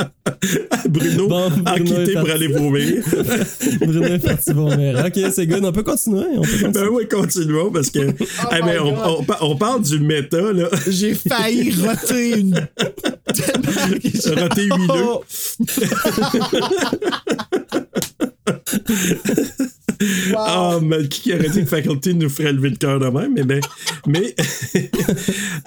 Bruno 0.88 1.28
Bon, 1.28 1.46
a 1.64 1.74
Bruno 1.78 1.84
quitté 1.96 2.12
pour 2.14 2.30
aller 2.30 2.48
vomir. 2.48 3.02
Bruno 3.80 4.02
est 4.04 4.18
parti 4.18 4.52
vomir. 4.52 5.02
Ok, 5.06 5.20
c'est 5.32 5.46
good. 5.46 5.64
On 5.64 5.72
peut 5.72 5.82
continuer. 5.82 6.24
On 6.36 6.42
peut 6.42 6.50
continuer. 6.50 6.72
ben 6.72 6.88
oui, 6.92 7.08
continuons 7.08 7.70
parce 7.70 7.90
que. 7.90 8.00
Mais 8.64 8.78
on, 8.78 9.18
on 9.20 9.24
pa- 9.24 9.38
on 9.42 9.56
parle 9.56 9.82
du 9.82 9.98
méta, 9.98 10.52
là. 10.52 10.68
J'ai 10.88 11.14
failli 11.14 11.72
roter 11.86 12.38
une 12.40 12.54
Raté 14.36 14.62
huileux. 14.64 15.20
Oh. 20.36 20.80
Mais 20.82 21.08
qui 21.08 21.32
aurait 21.32 21.48
dit 21.48 21.60
que 21.60 21.68
Faculty 21.68 22.14
nous 22.14 22.28
ferait 22.28 22.52
lever 22.52 22.70
le 22.70 22.76
cœur 22.76 22.98
de 22.98 23.06
même? 23.06 23.32
Mais 23.34 23.44
ben, 23.44 23.60
mais, 24.06 24.34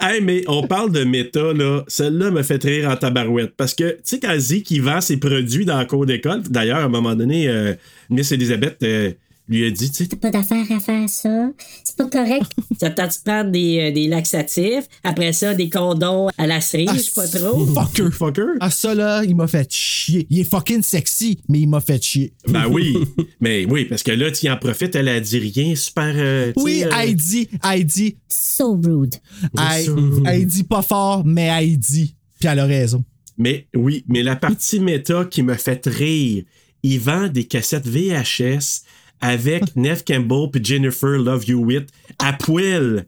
hey, 0.00 0.20
mais 0.20 0.44
on 0.46 0.66
parle 0.66 0.92
de 0.92 1.04
méta, 1.04 1.52
là. 1.52 1.82
Celle-là 1.88 2.30
me 2.30 2.42
fait 2.42 2.62
rire 2.62 2.90
en 2.90 2.96
tabarouette. 2.96 3.54
Parce 3.56 3.74
que, 3.74 3.92
tu 3.92 4.00
sais, 4.04 4.20
quand 4.20 4.36
il 4.36 4.82
vend 4.82 5.00
ses 5.00 5.16
produits 5.16 5.64
dans 5.64 5.78
la 5.78 5.86
cour 5.86 6.06
d'école, 6.06 6.42
d'ailleurs, 6.42 6.78
à 6.78 6.84
un 6.84 6.88
moment 6.88 7.14
donné, 7.14 7.48
euh, 7.48 7.74
Miss 8.10 8.30
Elizabeth, 8.32 8.76
euh, 8.82 9.12
lui 9.48 9.64
a 9.66 9.70
dit, 9.70 9.90
tu 9.90 10.04
sais, 10.04 10.16
Pas 10.16 10.30
d'affaire 10.30 10.64
à 10.70 10.80
faire 10.80 11.08
ça. 11.08 11.50
C'est 11.84 11.96
pas 11.96 12.06
correct. 12.06 12.50
Ça 12.80 12.90
peut 12.90 13.02
tu 13.08 13.18
prendre 13.24 13.50
des, 13.50 13.78
euh, 13.80 13.92
des 13.92 14.08
laxatifs, 14.08 14.84
après 15.02 15.32
ça, 15.32 15.54
des 15.54 15.70
condoms 15.70 16.28
à 16.36 16.46
la 16.46 16.60
cerise, 16.60 16.90
je 16.94 16.98
sais 16.98 17.12
pas 17.14 17.26
trop. 17.28 17.66
Fucker. 17.66 18.10
fucker. 18.10 18.46
Ah, 18.60 18.70
ça, 18.70 18.94
là, 18.94 19.22
il 19.24 19.34
m'a 19.34 19.46
fait 19.46 19.70
chier. 19.72 20.26
Il 20.30 20.40
est 20.40 20.44
fucking 20.44 20.82
sexy, 20.82 21.40
mais 21.48 21.60
il 21.60 21.68
m'a 21.68 21.80
fait 21.80 22.02
chier. 22.02 22.32
Ben 22.46 22.66
oui, 22.68 22.96
mais 23.40 23.64
oui, 23.64 23.84
parce 23.86 24.02
que 24.02 24.12
là, 24.12 24.30
tu 24.30 24.48
en 24.50 24.56
profites, 24.56 24.94
elle 24.96 25.08
a 25.08 25.20
dit 25.20 25.38
rien, 25.38 25.74
super. 25.74 26.12
euh, 26.16 26.52
Oui, 26.56 26.84
euh, 26.84 26.90
elle 27.00 27.14
dit, 27.14 27.48
elle 27.64 27.84
dit, 27.84 28.16
So 28.28 28.74
rude. 28.82 29.14
elle, 29.58 29.86
elle 30.26 30.46
dit 30.46 30.64
pas 30.64 30.82
fort, 30.82 31.24
mais 31.24 31.46
elle 31.46 31.78
dit. 31.78 32.14
Puis 32.38 32.48
elle 32.48 32.58
a 32.58 32.66
raison. 32.66 33.04
Mais 33.36 33.66
oui, 33.74 34.04
mais 34.08 34.22
la 34.22 34.36
partie 34.36 34.80
méta 34.80 35.24
qui 35.24 35.42
me 35.42 35.54
fait 35.54 35.86
rire, 35.86 36.44
il 36.82 37.00
vend 37.00 37.28
des 37.28 37.44
cassettes 37.44 37.86
VHS 37.86 38.82
avec 39.20 39.74
Neve 39.76 40.04
Campbell 40.04 40.48
puis 40.52 40.64
Jennifer 40.64 41.18
Love 41.18 41.44
You 41.46 41.64
With 41.64 41.88
à 42.18 42.32
poil, 42.32 43.06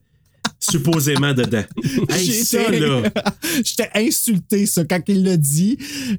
supposément 0.58 1.32
dedans. 1.34 1.62
Hey, 2.08 2.26
ça, 2.44 2.58
J'étais- 2.70 2.80
là. 2.80 3.02
J'étais 3.64 3.90
insulté, 3.94 4.66
ça, 4.66 4.84
quand 4.84 5.00
il 5.08 5.24
l'a 5.24 5.36
dit. 5.36 5.78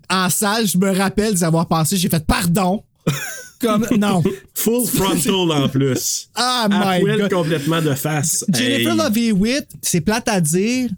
En 0.09 0.29
salle, 0.29 0.67
je 0.67 0.77
me 0.77 0.91
rappelle 0.95 1.35
d'avoir 1.35 1.67
pensé, 1.67 1.97
j'ai 1.97 2.09
fait 2.09 2.25
pardon. 2.25 2.83
Comme, 3.59 3.85
non. 3.97 4.23
Full 4.55 4.87
frontal 4.87 5.51
en 5.51 5.69
plus. 5.69 6.29
Ah, 6.33 6.67
my 6.69 7.03
God. 7.17 7.31
complètement 7.31 7.79
de 7.79 7.93
face. 7.93 8.43
Jennifer 8.51 8.91
Hey. 8.93 8.97
Love 8.97 9.17
Hewitt, 9.17 9.67
c'est 9.83 10.01
plate 10.01 10.27
à 10.29 10.41
dire. 10.41 10.89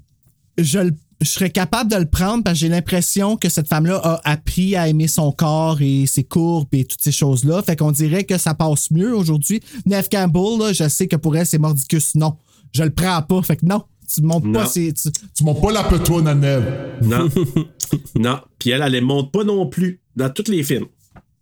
Je, 0.58 0.80
le- 0.80 0.94
je 1.24 1.30
serais 1.30 1.50
capable 1.50 1.90
de 1.92 1.96
le 1.98 2.06
prendre 2.06 2.44
parce 2.44 2.56
que 2.56 2.60
j'ai 2.62 2.70
l'impression 2.70 3.38
que 3.38 3.50
cette 3.50 3.68
femme-là 3.68 3.98
a 4.04 4.22
appris 4.30 4.76
à 4.76 4.88
aimer 4.88 5.08
son 5.08 5.32
corps 5.32 5.82
et 5.82 6.06
ses 6.06 6.24
courbes 6.24 6.74
et 6.74 6.86
toutes 6.86 7.02
ces 7.02 7.12
choses-là. 7.12 7.62
Fait 7.64 7.76
qu'on 7.76 7.92
dirait 7.92 8.24
que 8.24 8.38
ça 8.38 8.54
passe 8.54 8.92
mieux 8.92 9.16
aujourd'hui. 9.16 9.62
Neve 9.86 10.08
Campbell, 10.10 10.60
là, 10.60 10.74
je 10.74 10.88
sais 10.90 11.08
que 11.08 11.16
pour 11.16 11.36
elle, 11.36 11.46
c'est 11.46 11.58
mordicus. 11.60 12.16
Non. 12.16 12.38
Je 12.74 12.84
le 12.84 12.90
prends 12.92 13.22
pas. 13.22 13.42
Fait 13.42 13.58
que 13.58 13.66
non. 13.66 13.84
Tu 14.14 14.22
montes 14.22 14.52
pas. 14.54 14.68
Tu, 14.68 14.94
Tu 14.94 15.44
m'as 15.44 15.54
pas 15.54 15.72
la 15.72 15.84
petoune 15.84 16.28
à 16.28 16.36
Neve. 16.36 16.72
Non. 17.02 17.30
non. 18.20 18.40
Puis 18.60 18.70
elle, 18.72 18.82
elle 18.82 18.92
les 18.92 19.02
monte 19.02 19.32
pas 19.32 19.44
non 19.44 19.68
plus 19.68 20.02
dans 20.16 20.30
tous 20.30 20.50
les 20.52 20.64
films. 20.64 20.86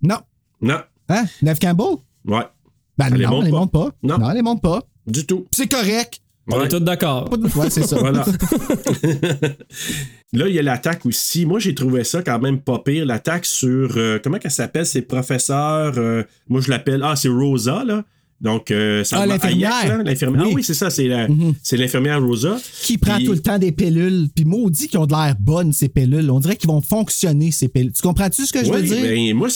non. 0.02 0.18
Non. 0.62 0.80
Hein? 1.10 1.26
Neve 1.42 1.58
Campbell? 1.60 1.98
Ouais. 2.26 2.44
Ben 2.98 3.08
Elle 3.08 3.14
les 3.18 3.26
non, 3.26 3.32
monte 3.32 3.40
elle 3.40 3.46
les 3.48 3.52
pas. 3.52 3.60
monte 3.60 3.72
pas. 3.72 3.90
Non. 4.04 4.18
Non, 4.20 4.30
elle 4.30 4.36
les 4.38 4.42
monte 4.44 4.62
pas. 4.62 4.82
Du 5.08 5.26
tout. 5.26 5.48
C'est 5.52 5.68
correct. 5.68 6.21
On 6.52 6.60
Ouais. 6.60 6.66
est 6.66 6.70
tous 6.70 6.80
d'accord. 6.80 7.30
Ouais, 7.56 7.70
c'est 7.70 7.84
ça. 7.84 7.98
Voilà. 7.98 8.26
Là, 10.34 10.48
il 10.48 10.56
y 10.56 10.60
a 10.60 10.62
l'attaque 10.62 11.06
aussi. 11.06 11.46
Moi, 11.46 11.60
j'ai 11.60 11.76
trouvé 11.76 12.04
ça 12.04 12.22
quand 12.24 12.40
même 12.40 12.60
pas 12.62 12.80
pire. 12.80 13.06
L'attaque 13.06 13.46
sur. 13.46 13.98
euh, 13.98 14.20
comment 14.24 14.38
qu'elle 14.38 14.52
s'appelle? 14.52 14.86
Ses 14.86 15.02
professeurs. 15.02 15.94
euh, 15.98 16.24
moi, 16.48 16.62
je 16.62 16.70
l'appelle. 16.70 17.02
Ah, 17.04 17.16
c'est 17.16 17.28
Rosa, 17.30 17.84
là. 17.86 18.04
Donc, 18.42 18.72
euh, 18.72 19.04
ça 19.04 19.18
Ah, 19.18 19.20
va- 19.20 19.26
l'infirmière. 19.28 19.72
Hayek, 19.76 19.90
là, 19.90 20.04
l'infirmière. 20.04 20.42
Oui. 20.42 20.50
Ah 20.52 20.56
oui, 20.56 20.64
c'est 20.64 20.74
ça. 20.74 20.90
C'est 20.90 21.08
la- 21.08 21.28
Mhm. 21.28 21.54
c'est 21.62 21.78
l'infirmière 21.78 22.20
Rosa. 22.22 22.58
Qui 22.82 22.98
prend 22.98 23.18
Puis- 23.18 23.26
tout 23.26 23.34
le 23.34 23.40
temps 23.40 23.60
des 23.60 23.72
pilules. 23.72 24.30
Puis 24.36 24.46
maudit 24.46 24.88
qu'ils 24.88 25.00
ont 25.00 25.06
de 25.06 25.14
l'air 25.14 25.36
bonnes, 25.40 25.72
ces 25.74 25.90
pilules. 25.90 26.30
On 26.32 26.40
dirait 26.40 26.56
qu'ils 26.56 26.70
vont 26.70 26.82
fonctionner, 26.82 27.52
ces 27.52 27.68
pilules. 27.68 27.92
Tu 27.94 28.02
comprends-tu 28.02 28.46
ce 28.48 28.52
que 28.52 28.66
je 28.66 28.72
Oui, 28.72 28.78
veux 28.78 28.84
dire? 28.84 29.02
ben, 29.04 29.34
moi, 29.36 29.48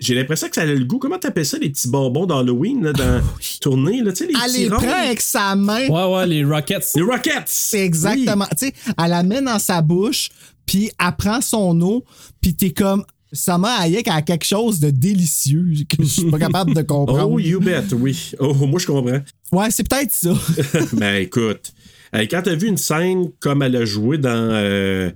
j'ai 0.00 0.14
l'impression 0.14 0.48
que 0.48 0.54
ça 0.54 0.62
a 0.62 0.64
le 0.64 0.82
goût. 0.84 0.98
Comment 0.98 1.18
t'appelles 1.18 1.44
ça, 1.44 1.58
les 1.58 1.68
petits 1.68 1.88
bonbons 1.88 2.24
d'Halloween, 2.26 2.82
là, 2.84 2.92
dans 2.94 3.20
tournée, 3.60 4.00
là, 4.02 4.12
tu 4.12 4.18
sais, 4.18 4.26
les 4.26 4.32
Elle 4.34 4.50
petits 4.50 4.62
les 4.64 4.68
prend 4.70 5.04
avec 5.04 5.20
sa 5.20 5.54
main. 5.54 5.86
Ouais, 5.88 6.14
ouais, 6.16 6.26
les 6.26 6.42
Rockets. 6.44 6.86
Les 6.96 7.02
Rockets! 7.02 7.44
C'est 7.46 7.84
exactement. 7.84 8.46
Tu 8.58 8.68
sais, 8.68 8.72
elle 9.02 9.10
la 9.10 9.22
met 9.22 9.42
dans 9.42 9.58
sa 9.58 9.82
bouche, 9.82 10.30
puis 10.64 10.90
elle 10.98 11.16
prend 11.18 11.40
son 11.42 11.78
eau, 11.82 12.04
puis 12.40 12.54
t'es 12.54 12.70
comme. 12.70 13.04
Sama 13.32 13.76
Hayek 13.80 14.08
a 14.08 14.20
quelque 14.22 14.44
chose 14.44 14.78
de 14.78 14.90
délicieux 14.90 15.72
que 15.88 15.96
je 16.02 16.08
suis 16.08 16.30
pas 16.30 16.38
capable 16.38 16.74
de 16.74 16.82
comprendre. 16.82 17.30
Oh, 17.32 17.38
you 17.38 17.60
bet, 17.60 17.92
oui. 17.92 18.32
Oh, 18.38 18.52
moi, 18.54 18.78
je 18.78 18.86
comprends. 18.86 19.20
Ouais, 19.52 19.70
c'est 19.70 19.88
peut-être 19.88 20.12
ça. 20.12 20.34
ben 20.92 21.22
écoute, 21.22 21.72
euh, 22.14 22.26
quand 22.30 22.42
t'as 22.44 22.54
vu 22.54 22.68
une 22.68 22.76
scène 22.76 23.30
comme 23.40 23.62
elle 23.62 23.76
a 23.76 23.84
joué 23.86 24.18
dans 24.18 24.28
euh, 24.30 25.10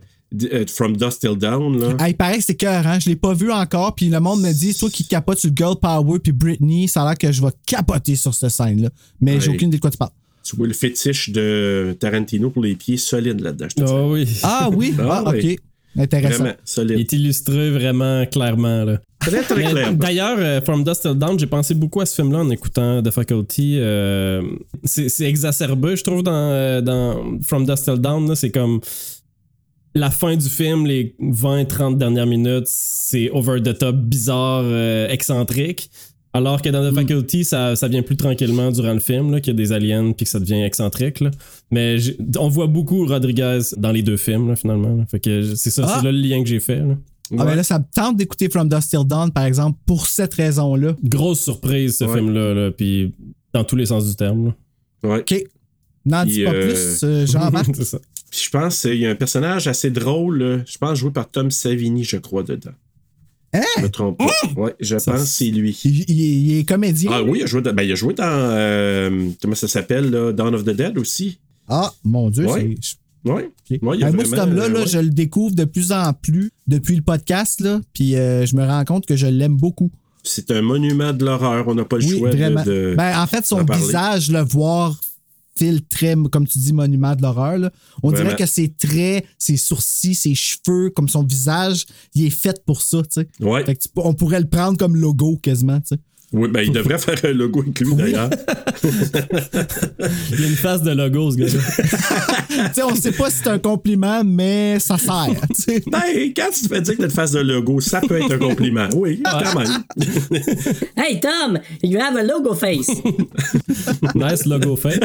euh, 0.53 0.65
From 0.67 0.97
Dust 0.97 1.21
Till 1.21 1.37
Down, 1.37 1.79
là? 1.79 1.95
Ah, 1.99 2.09
il 2.09 2.17
paraît 2.17 2.39
que 2.39 2.45
c'est 2.45 2.55
cœur, 2.55 2.87
hein? 2.87 2.99
Je 2.99 3.11
l'ai 3.11 3.17
pas 3.17 3.35
vu 3.35 3.53
encore, 3.53 3.95
puis 3.95 4.09
le 4.09 4.19
monde 4.21 4.41
me 4.41 4.53
dit, 4.53 4.75
toi 4.75 4.89
qui 4.91 5.07
capotes 5.07 5.39
sur 5.39 5.51
Girl 5.55 5.77
Power 5.81 6.19
puis 6.19 6.33
Britney, 6.33 6.89
ça 6.89 7.03
a 7.03 7.09
l'air 7.09 7.19
que 7.19 7.31
je 7.31 7.43
vais 7.43 7.53
capoter 7.67 8.17
sur 8.17 8.35
cette 8.35 8.51
scène-là. 8.51 8.89
Mais 9.21 9.41
j'ai 9.41 9.51
aucune 9.51 9.69
idée 9.69 9.77
de 9.77 9.83
quoi 9.83 9.91
tu 9.91 9.99
parles. 9.99 10.11
Tu 10.43 10.57
vois 10.57 10.69
le 10.69 10.75
fétiche 10.75 11.31
de 11.31 11.97
Tarantino 11.99 12.51
pour 12.51 12.63
les 12.63 12.77
pieds 12.77 12.97
solides 12.99 13.41
là-dedans. 13.41 13.67
je 13.69 13.75
te 13.75 13.81
dis. 13.85 13.93
Ah 13.93 14.07
oui. 14.07 14.29
Ah 14.43 14.71
oui, 14.73 14.95
ah, 15.01 15.23
Ah 15.27 15.31
oui. 15.33 15.53
ok. 15.55 15.61
Intéressant. 15.99 16.45
Vraiment 16.45 16.95
Il 16.95 17.01
est 17.01 17.13
illustré 17.13 17.71
vraiment 17.71 18.27
clairement. 18.27 18.85
Là. 18.85 19.01
Très, 19.21 19.43
très 19.43 19.65
Mais 19.65 19.71
clair. 19.71 19.93
D'ailleurs, 19.95 20.37
euh, 20.39 20.61
From 20.61 20.85
Dust 20.85 21.03
Till 21.03 21.15
Down, 21.15 21.39
j'ai 21.39 21.47
pensé 21.47 21.75
beaucoup 21.75 22.01
à 22.01 22.07
ce 22.07 22.15
film-là 22.17 22.39
en 22.41 22.51
écoutant 22.51 23.03
The 23.03 23.11
Faculty. 23.11 23.79
euh, 23.79 24.43
c'est 24.85 25.25
exacerbé, 25.25 25.97
je 25.97 26.05
trouve, 26.05 26.23
dans, 26.23 26.33
euh, 26.33 26.81
dans 26.81 27.41
From 27.43 27.67
Dust 27.67 27.85
Till 27.85 27.99
Down. 27.99 28.29
là, 28.29 28.35
C'est 28.37 28.51
comme 28.51 28.81
la 29.95 30.11
fin 30.11 30.37
du 30.37 30.49
film, 30.49 30.87
les 30.87 31.17
20-30 31.21 31.97
dernières 31.97 32.27
minutes, 32.27 32.67
c'est 32.67 33.31
over 33.31 33.63
the 33.63 33.77
top, 33.77 33.97
bizarre, 33.97 34.63
euh, 34.65 35.09
excentrique. 35.09 35.91
Alors 36.37 36.61
que 36.61 36.69
dans 36.69 36.89
The 36.91 36.95
Faculty, 36.95 37.45
ça, 37.45 37.77
ça 37.77 37.89
vient 37.89 38.03
plus 38.03 38.17
tranquillement 38.17 38.71
durant 38.71 38.93
le 38.93 39.01
film, 39.01 39.33
là, 39.33 39.41
qu'il 39.41 39.53
y 39.53 39.57
a 39.57 39.59
des 39.59 39.73
aliens 39.73 40.13
puis 40.13 40.25
que 40.25 40.31
ça 40.31 40.39
devient 40.41 40.63
excentrique. 40.63 41.21
là. 41.21 41.31
Mais 41.71 41.97
on 42.39 42.49
voit 42.49 42.67
beaucoup 42.67 43.07
Rodriguez 43.07 43.61
dans 43.77 43.91
les 43.93 44.03
deux 44.03 44.17
films, 44.17 44.49
là, 44.49 44.57
finalement. 44.57 44.95
là. 44.97 45.05
Fait 45.11 45.21
que 45.21 45.55
c'est 45.55 45.71
ça, 45.71 45.85
Ah. 45.87 45.97
c'est 45.99 46.05
là 46.05 46.13
le 46.13 46.19
lien 46.19 46.43
que 46.43 46.49
j'ai 46.49 46.61
fait. 46.61 46.81
là. 46.81 46.97
Ah, 47.39 47.45
ben 47.45 47.55
là, 47.57 47.63
ça 47.65 47.79
me 47.79 47.85
tente 47.93 48.17
d'écouter 48.17 48.49
From 48.49 48.69
Dust 48.69 48.91
Till 48.91 49.05
Dawn, 49.05 49.33
par 49.33 49.45
exemple, 49.47 49.79
pour 49.87 50.07
cette 50.07 50.35
raison-là. 50.35 50.95
Grosse 51.03 51.41
surprise, 51.41 51.97
ce 51.99 52.05
Ouais. 52.05 52.15
film-là, 52.19 52.55
là, 52.55 52.71
puis 52.71 53.13
dans 53.53 53.65
tous 53.65 53.75
les 53.77 53.87
sens 53.87 54.07
du 54.09 54.15
terme. 54.15 54.53
Ouais. 55.03 55.21
OK. 55.21 55.45
N'en 56.05 56.25
dis 56.25 56.45
pas 56.45 56.53
euh, 56.53 56.69
plus, 56.69 57.01
euh, 57.03 57.27
Jean-Marc. 57.27 57.75
ça. 57.83 57.99
Puis 58.31 58.43
je 58.45 58.51
pense 58.51 58.83
qu'il 58.83 58.95
y 58.99 59.07
a 59.07 59.11
un 59.11 59.15
personnage 59.17 59.67
assez 59.67 59.91
drôle, 59.91 60.39
là, 60.43 60.59
je 60.67 60.79
pense 60.79 60.99
joué 60.99 61.11
par 61.11 61.29
Tom 61.31 61.51
Savini, 61.51 62.05
je 62.05 62.19
crois, 62.19 62.43
dedans. 62.45 62.71
Hein? 63.55 63.63
Je 63.79 63.83
me 63.83 63.89
trompe 63.89 64.19
pas. 64.19 64.27
Ouais, 64.57 64.75
je 64.81 64.99
Ça, 64.99 65.13
pense 65.13 65.23
que 65.23 65.27
c'est 65.29 65.47
lui. 65.51 65.79
Il, 65.85 66.05
il 66.09 66.23
est, 66.23 66.37
il 66.37 66.59
est 66.59 66.65
comédien? 66.69 67.11
Ah 67.15 67.23
oui, 67.23 67.39
il 67.41 67.43
a 67.45 67.47
joué 67.47 67.63
dans, 67.63 67.73
ben, 67.73 67.83
il 67.83 67.93
a 67.93 67.95
joué 67.95 68.13
dans 68.15 68.25
euh, 68.27 69.29
comment 69.41 69.55
ça 69.55 69.69
s'appelle, 69.69 70.11
là, 70.11 70.33
Dawn 70.33 70.55
of 70.55 70.65
the 70.65 70.71
Dead 70.71 70.99
aussi. 70.99 71.39
Ah, 71.69 71.93
mon 72.05 72.31
Dieu, 72.31 72.47
Ouais. 72.47 72.77
c'est. 72.81 72.97
Oui. 73.25 73.33
Ouais, 73.83 73.99
Ben, 73.99 74.13
moi, 74.15 74.25
cet 74.25 74.35
vraiment, 74.35 74.43
homme-là, 74.45 74.69
là, 74.69 74.79
euh, 74.79 74.81
ouais. 74.83 74.87
je 74.89 74.99
le 74.99 75.11
découvre 75.11 75.55
de 75.55 75.65
plus 75.65 75.91
en 75.91 76.13
plus 76.13 76.53
depuis 76.69 76.95
le 76.95 77.03
podcast, 77.03 77.61
là, 77.61 77.81
puis 77.93 78.15
euh, 78.17 78.47
je 78.47 78.55
me 78.55 78.65
rends 78.65 78.85
compte 78.85 79.05
que 79.07 79.17
je 79.17 79.27
l'aime 79.27 79.57
beaucoup. 79.57 79.91
C'est 80.23 80.51
un 80.53 80.63
monument 80.63 81.13
de 81.13 81.25
l'horreur. 81.25 81.67
On 81.69 81.75
n'a 81.75 81.85
pas 81.85 81.99
le 81.99 82.05
Oui, 82.05 82.19
choix 82.19 82.31
de- 82.31 82.37
vraiment. 82.37 82.63
de. 82.65 82.95
Ben, 82.97 83.19
en 83.21 83.27
fait, 83.27 83.45
son 83.47 83.65
visage, 83.65 84.31
le 84.31 84.41
voir 84.43 85.01
fil 85.59 85.85
très, 85.87 86.15
comme 86.31 86.47
tu 86.47 86.59
dis, 86.59 86.73
monument 86.73 87.15
de 87.17 87.23
l'horreur. 87.23 87.71
On 88.03 88.11
Vraiment. 88.11 88.25
dirait 88.25 88.37
que 88.37 88.47
ses 88.47 88.69
traits, 88.73 89.25
ses 89.39 89.57
sourcils, 89.57 90.15
ses 90.15 90.35
cheveux, 90.35 90.91
comme 90.91 91.09
son 91.09 91.23
visage, 91.25 91.87
il 92.15 92.25
est 92.27 92.31
fait 92.31 92.63
pour 92.65 92.83
ça, 92.83 93.03
tu 93.03 93.09
sais. 93.23 93.29
Ouais. 93.41 93.65
Fait 93.65 93.75
que 93.77 93.83
tu- 93.83 93.89
on 93.97 94.15
pourrait 94.15 94.41
le 94.41 94.49
prendre 94.49 94.77
comme 94.79 94.97
logo 94.97 95.37
quasiment, 95.43 95.81
tu 95.81 95.89
sais. 95.95 95.99
Oui, 96.33 96.49
ben, 96.49 96.63
il 96.63 96.73
devrait 96.73 96.99
faire 96.99 97.19
un 97.25 97.33
logo 97.33 97.61
avec 97.63 97.79
lui, 97.81 97.95
d'ailleurs. 97.95 98.31
Il 98.83 100.41
y 100.41 100.45
a 100.45 100.47
une 100.49 100.57
face 100.57 100.83
de 100.83 100.91
logo, 100.91 101.31
ce 101.31 101.37
gars-là. 101.37 101.53
tu 102.49 102.75
sais, 102.75 102.83
on 102.83 102.95
sait 102.97 103.13
pas 103.13 103.31
si 103.31 103.39
c'est 103.45 103.49
un 103.49 103.59
compliment, 103.61 104.25
mais 104.25 104.79
ça 104.81 104.99
sert, 104.99 105.29
ben, 105.87 106.03
quand 106.37 106.49
tu 106.53 106.63
te 106.63 106.69
fais 106.69 106.81
dire 106.81 106.97
que 106.97 107.05
tu 107.05 107.11
fasses 107.11 107.31
de 107.31 107.39
logo, 107.41 107.81
ça 107.81 108.01
peut 108.01 108.21
être 108.21 108.33
un 108.33 108.39
compliment. 108.39 108.89
Oui, 108.97 109.23
quand 109.25 109.59
même. 109.59 109.85
Hey 110.97 111.21
Tom, 111.21 111.59
you 111.83 111.99
have 112.01 112.17
a 112.17 112.23
logo 112.23 112.55
face. 112.55 112.89
nice 114.15 114.47
logo 114.47 114.77
face. 114.77 114.99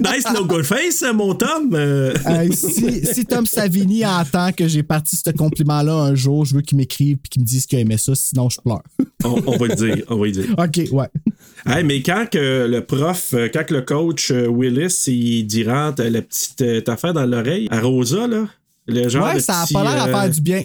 nice 0.00 0.24
logo 0.34 0.62
face, 0.62 1.04
mon 1.14 1.34
Tom. 1.34 1.70
Euh, 1.74 2.14
Hey, 2.24 2.52
si, 2.54 3.04
si 3.04 3.26
Tom 3.26 3.44
Savini 3.44 4.04
entend 4.06 4.52
que 4.52 4.66
j'ai 4.66 4.82
parti 4.82 5.16
ce 5.16 5.30
compliment-là 5.30 5.92
un 5.94 6.14
jour, 6.14 6.44
je 6.44 6.54
veux 6.54 6.62
qu'il 6.62 6.78
m'écrive 6.78 7.18
et 7.24 7.28
qu'il 7.28 7.42
me 7.42 7.46
dise 7.46 7.66
qu'il 7.66 7.78
aimait 7.78 7.98
ça, 7.98 8.14
sinon 8.14 8.48
je 8.48 8.60
pleure. 8.60 8.82
on, 9.24 9.42
on 9.46 9.56
va 9.56 9.73
dire. 9.94 10.04
On 10.08 10.16
va 10.16 10.26
le 10.26 10.32
dire. 10.32 10.44
OK, 10.58 10.80
ouais. 10.92 11.06
Hey, 11.66 11.82
mais 11.84 12.02
quand 12.02 12.26
que 12.30 12.66
le 12.68 12.80
prof, 12.84 13.30
euh, 13.34 13.48
quand 13.52 13.64
que 13.64 13.74
le 13.74 13.82
coach 13.82 14.30
euh, 14.30 14.46
Willis, 14.48 15.04
il 15.06 15.44
dit 15.44 15.64
rentre 15.64 16.02
la 16.02 16.20
petite 16.22 16.60
euh, 16.60 16.80
affaire 16.86 17.14
dans 17.14 17.24
l'oreille 17.24 17.68
à 17.70 17.80
Rosa, 17.80 18.26
là, 18.26 18.46
le 18.86 19.08
genre 19.08 19.32
ouais, 19.32 19.40
ça 19.40 19.62
a 19.62 19.66
pas 19.72 19.82
l'air 19.82 20.02
à 20.02 20.08
euh, 20.08 20.12
faire 20.12 20.30
du 20.30 20.40
bien. 20.42 20.62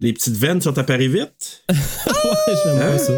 Les 0.00 0.12
petites 0.12 0.36
veines 0.36 0.60
sont 0.60 0.78
apparues 0.78 1.08
vite? 1.08 1.64
ouais, 1.68 1.74
j'aime 2.64 2.78
Hein? 2.80 2.98
ça. 2.98 3.12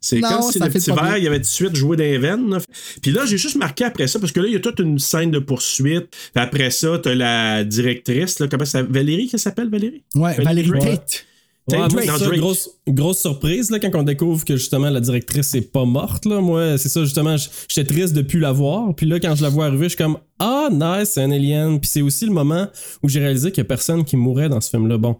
C'est 0.00 0.20
comme 0.20 0.42
si 0.52 0.58
le 0.60 0.68
petit 0.70 0.90
verre, 0.90 1.18
il 1.18 1.26
avait 1.26 1.38
tout 1.38 1.42
de 1.42 1.46
suite 1.46 1.74
joué 1.74 1.96
dans 1.96 2.04
les 2.04 2.18
veines. 2.18 2.50
là. 2.50 2.58
Puis 3.02 3.10
là, 3.10 3.24
j'ai 3.26 3.36
juste 3.38 3.56
marqué 3.56 3.84
après 3.84 4.06
ça, 4.06 4.18
parce 4.20 4.30
que 4.32 4.40
là, 4.40 4.46
il 4.46 4.52
y 4.52 4.56
a 4.56 4.60
toute 4.60 4.78
une 4.78 4.98
scène 4.98 5.30
de 5.30 5.38
poursuite. 5.38 6.08
Puis 6.10 6.42
après 6.42 6.70
ça, 6.70 6.98
t'as 7.02 7.14
la 7.14 7.64
directrice, 7.64 8.38
là, 8.38 8.46
comment 8.48 8.64
ça 8.64 8.82
Valérie, 8.82 9.28
qu'elle 9.28 9.40
s'appelle, 9.40 9.68
Valérie? 9.68 10.02
Ouais, 10.14 10.34
Valérie 10.36 10.68
Drake. 10.68 10.84
Tate. 10.84 11.24
Ouais, 11.72 11.78
moi, 11.78 11.88
Drake. 11.88 12.04
c'est 12.04 12.18
ça, 12.18 12.24
Drake. 12.26 12.38
grosse, 12.40 12.70
grosse 12.88 13.18
surprise 13.20 13.70
là, 13.70 13.78
quand 13.78 13.90
on 13.94 14.02
découvre 14.02 14.44
que 14.44 14.56
justement 14.56 14.90
la 14.90 15.00
directrice 15.00 15.54
est 15.54 15.60
pas 15.72 15.84
morte. 15.84 16.24
Là. 16.24 16.40
Moi, 16.40 16.78
c'est 16.78 16.88
ça, 16.88 17.02
justement, 17.04 17.36
j'étais 17.68 17.84
triste 17.92 18.14
de 18.14 18.22
plus 18.22 18.40
la 18.40 18.52
voir. 18.52 18.94
Puis 18.94 19.06
là, 19.06 19.20
quand 19.20 19.34
je 19.34 19.42
la 19.42 19.48
vois 19.48 19.66
arriver, 19.66 19.84
je 19.84 19.88
suis 19.90 19.98
comme 19.98 20.18
Ah, 20.38 20.68
nice, 20.70 21.10
c'est 21.10 21.22
un 21.22 21.30
alien. 21.30 21.78
Puis 21.80 21.90
c'est 21.92 22.02
aussi 22.02 22.24
le 22.26 22.32
moment 22.32 22.66
où 23.02 23.08
j'ai 23.08 23.20
réalisé 23.20 23.50
qu'il 23.50 23.58
y 23.58 23.66
a 23.66 23.68
personne 23.68 24.04
qui 24.04 24.16
mourait 24.16 24.48
dans 24.48 24.60
ce 24.60 24.70
film-là. 24.70 24.98
Bon, 24.98 25.16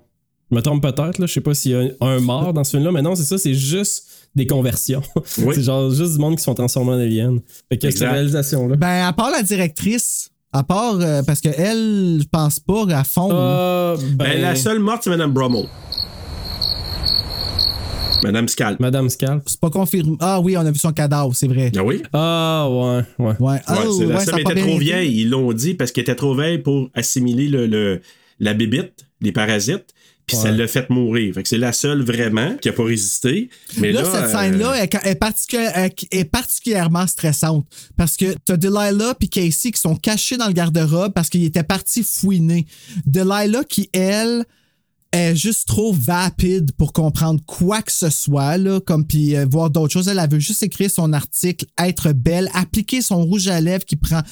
Je 0.50 0.56
me 0.56 0.62
trompe 0.62 0.82
peut-être, 0.82 1.18
là. 1.18 1.26
Je 1.26 1.32
sais 1.32 1.40
pas 1.40 1.52
s'il 1.54 1.72
y 1.72 1.74
a 1.74 1.88
un 2.00 2.20
mort 2.20 2.52
dans 2.54 2.64
ce 2.64 2.70
film-là, 2.70 2.90
mais 2.92 3.02
non, 3.02 3.14
c'est 3.14 3.24
ça, 3.24 3.36
c'est 3.38 3.54
juste 3.54 4.04
des 4.34 4.46
conversions. 4.46 5.02
Oui. 5.38 5.54
c'est 5.54 5.62
genre 5.62 5.90
juste 5.90 6.12
du 6.14 6.18
monde 6.18 6.36
qui 6.36 6.42
sont 6.42 6.54
transformés 6.54 6.92
en 6.92 6.98
aliens. 6.98 7.36
Fait 7.70 7.76
que 7.78 7.90
cette 7.90 8.08
réalisation-là. 8.08 8.76
Ben, 8.76 9.06
à 9.06 9.12
part 9.12 9.30
la 9.30 9.42
directrice, 9.42 10.30
à 10.52 10.62
part 10.62 10.96
euh, 11.00 11.22
parce 11.22 11.40
que 11.42 11.48
elle, 11.50 12.18
je 12.22 12.26
pense 12.30 12.58
pas 12.60 12.84
à 12.90 13.04
fond. 13.04 13.28
Ah, 13.32 13.94
ben, 13.98 14.16
Ben, 14.16 14.40
la 14.40 14.54
seule 14.56 14.78
morte, 14.78 15.02
c'est 15.04 15.10
Madame 15.10 15.32
Brummel. 15.32 15.66
Madame 18.22 18.48
Scalp. 18.48 18.80
Madame 18.80 19.08
Scalp. 19.08 19.42
C'est 19.46 19.60
pas 19.60 19.70
confirmé. 19.70 20.16
Ah 20.20 20.40
oui, 20.40 20.56
on 20.56 20.60
a 20.66 20.70
vu 20.72 20.78
son 20.78 20.92
cadavre, 20.92 21.34
c'est 21.36 21.46
vrai. 21.46 21.70
Ah 21.76 21.84
oui? 21.84 22.02
Ah, 22.12 22.68
ouais, 22.68 23.02
ouais. 23.18 23.34
Ouais, 23.38 23.60
Ah, 23.66 23.74
Ouais, 23.80 23.86
c'est 23.96 24.06
la 24.06 24.14
ouais, 24.16 24.24
seule, 24.24 24.26
ça 24.26 24.32
mais 24.36 24.42
était 24.42 24.54
trop 24.60 24.70
été. 24.70 24.78
vieille. 24.78 25.20
Ils 25.20 25.30
l'ont 25.30 25.52
dit 25.52 25.74
parce 25.74 25.92
qu'elle 25.92 26.02
était 26.02 26.16
trop 26.16 26.34
vieille 26.34 26.58
pour 26.58 26.90
assimiler 26.94 27.46
le, 27.48 27.66
le- 27.66 28.00
la 28.40 28.54
bébite, 28.54 29.06
les 29.20 29.30
parasites. 29.32 29.94
Puis 30.26 30.36
ça 30.36 30.50
Ouais. 30.50 30.56
l'a 30.58 30.66
fait 30.68 30.90
mourir. 30.90 31.32
Fait 31.32 31.42
que 31.42 31.48
c'est 31.48 31.56
la 31.56 31.72
seule 31.72 32.02
vraiment 32.02 32.54
qui 32.60 32.68
a 32.68 32.72
pas 32.74 32.84
résisté. 32.84 33.48
Mais 33.78 33.92
là, 33.92 34.02
là, 34.02 34.10
cette 34.12 34.24
euh, 34.24 34.38
scène-là 34.38 34.82
est, 34.84 34.94
est 35.06 35.14
particu- 35.18 35.56
est- 35.56 36.06
est 36.14 36.24
particulièrement 36.26 37.06
stressante 37.06 37.64
parce 37.96 38.16
que 38.18 38.34
t'as 38.44 38.58
Delilah 38.58 39.14
puis 39.18 39.30
Casey 39.30 39.70
qui 39.70 39.80
sont 39.80 39.96
cachés 39.96 40.36
dans 40.36 40.48
le 40.48 40.52
garde-robe 40.52 41.14
parce 41.14 41.30
qu'ils 41.30 41.44
étaient 41.46 41.62
partis 41.62 42.02
fouiner. 42.02 42.66
Delilah 43.06 43.64
qui, 43.66 43.88
elle, 43.94 44.44
est 45.12 45.34
juste 45.34 45.66
trop 45.66 45.92
vapide 45.92 46.72
pour 46.72 46.92
comprendre 46.92 47.40
quoi 47.46 47.82
que 47.82 47.92
ce 47.92 48.10
soit, 48.10 48.58
là, 48.58 48.80
comme 48.80 49.06
puis 49.06 49.36
euh, 49.36 49.46
voir 49.46 49.70
d'autres 49.70 49.92
choses. 49.92 50.08
Elle, 50.08 50.18
elle 50.18 50.30
veut 50.30 50.38
juste 50.38 50.62
écrire 50.62 50.90
son 50.90 51.12
article, 51.12 51.66
être 51.78 52.12
belle, 52.12 52.50
appliquer 52.54 53.00
son 53.00 53.24
rouge 53.24 53.48
à 53.48 53.60
lèvres 53.60 53.84
qui 53.84 53.96
prend 53.96 54.22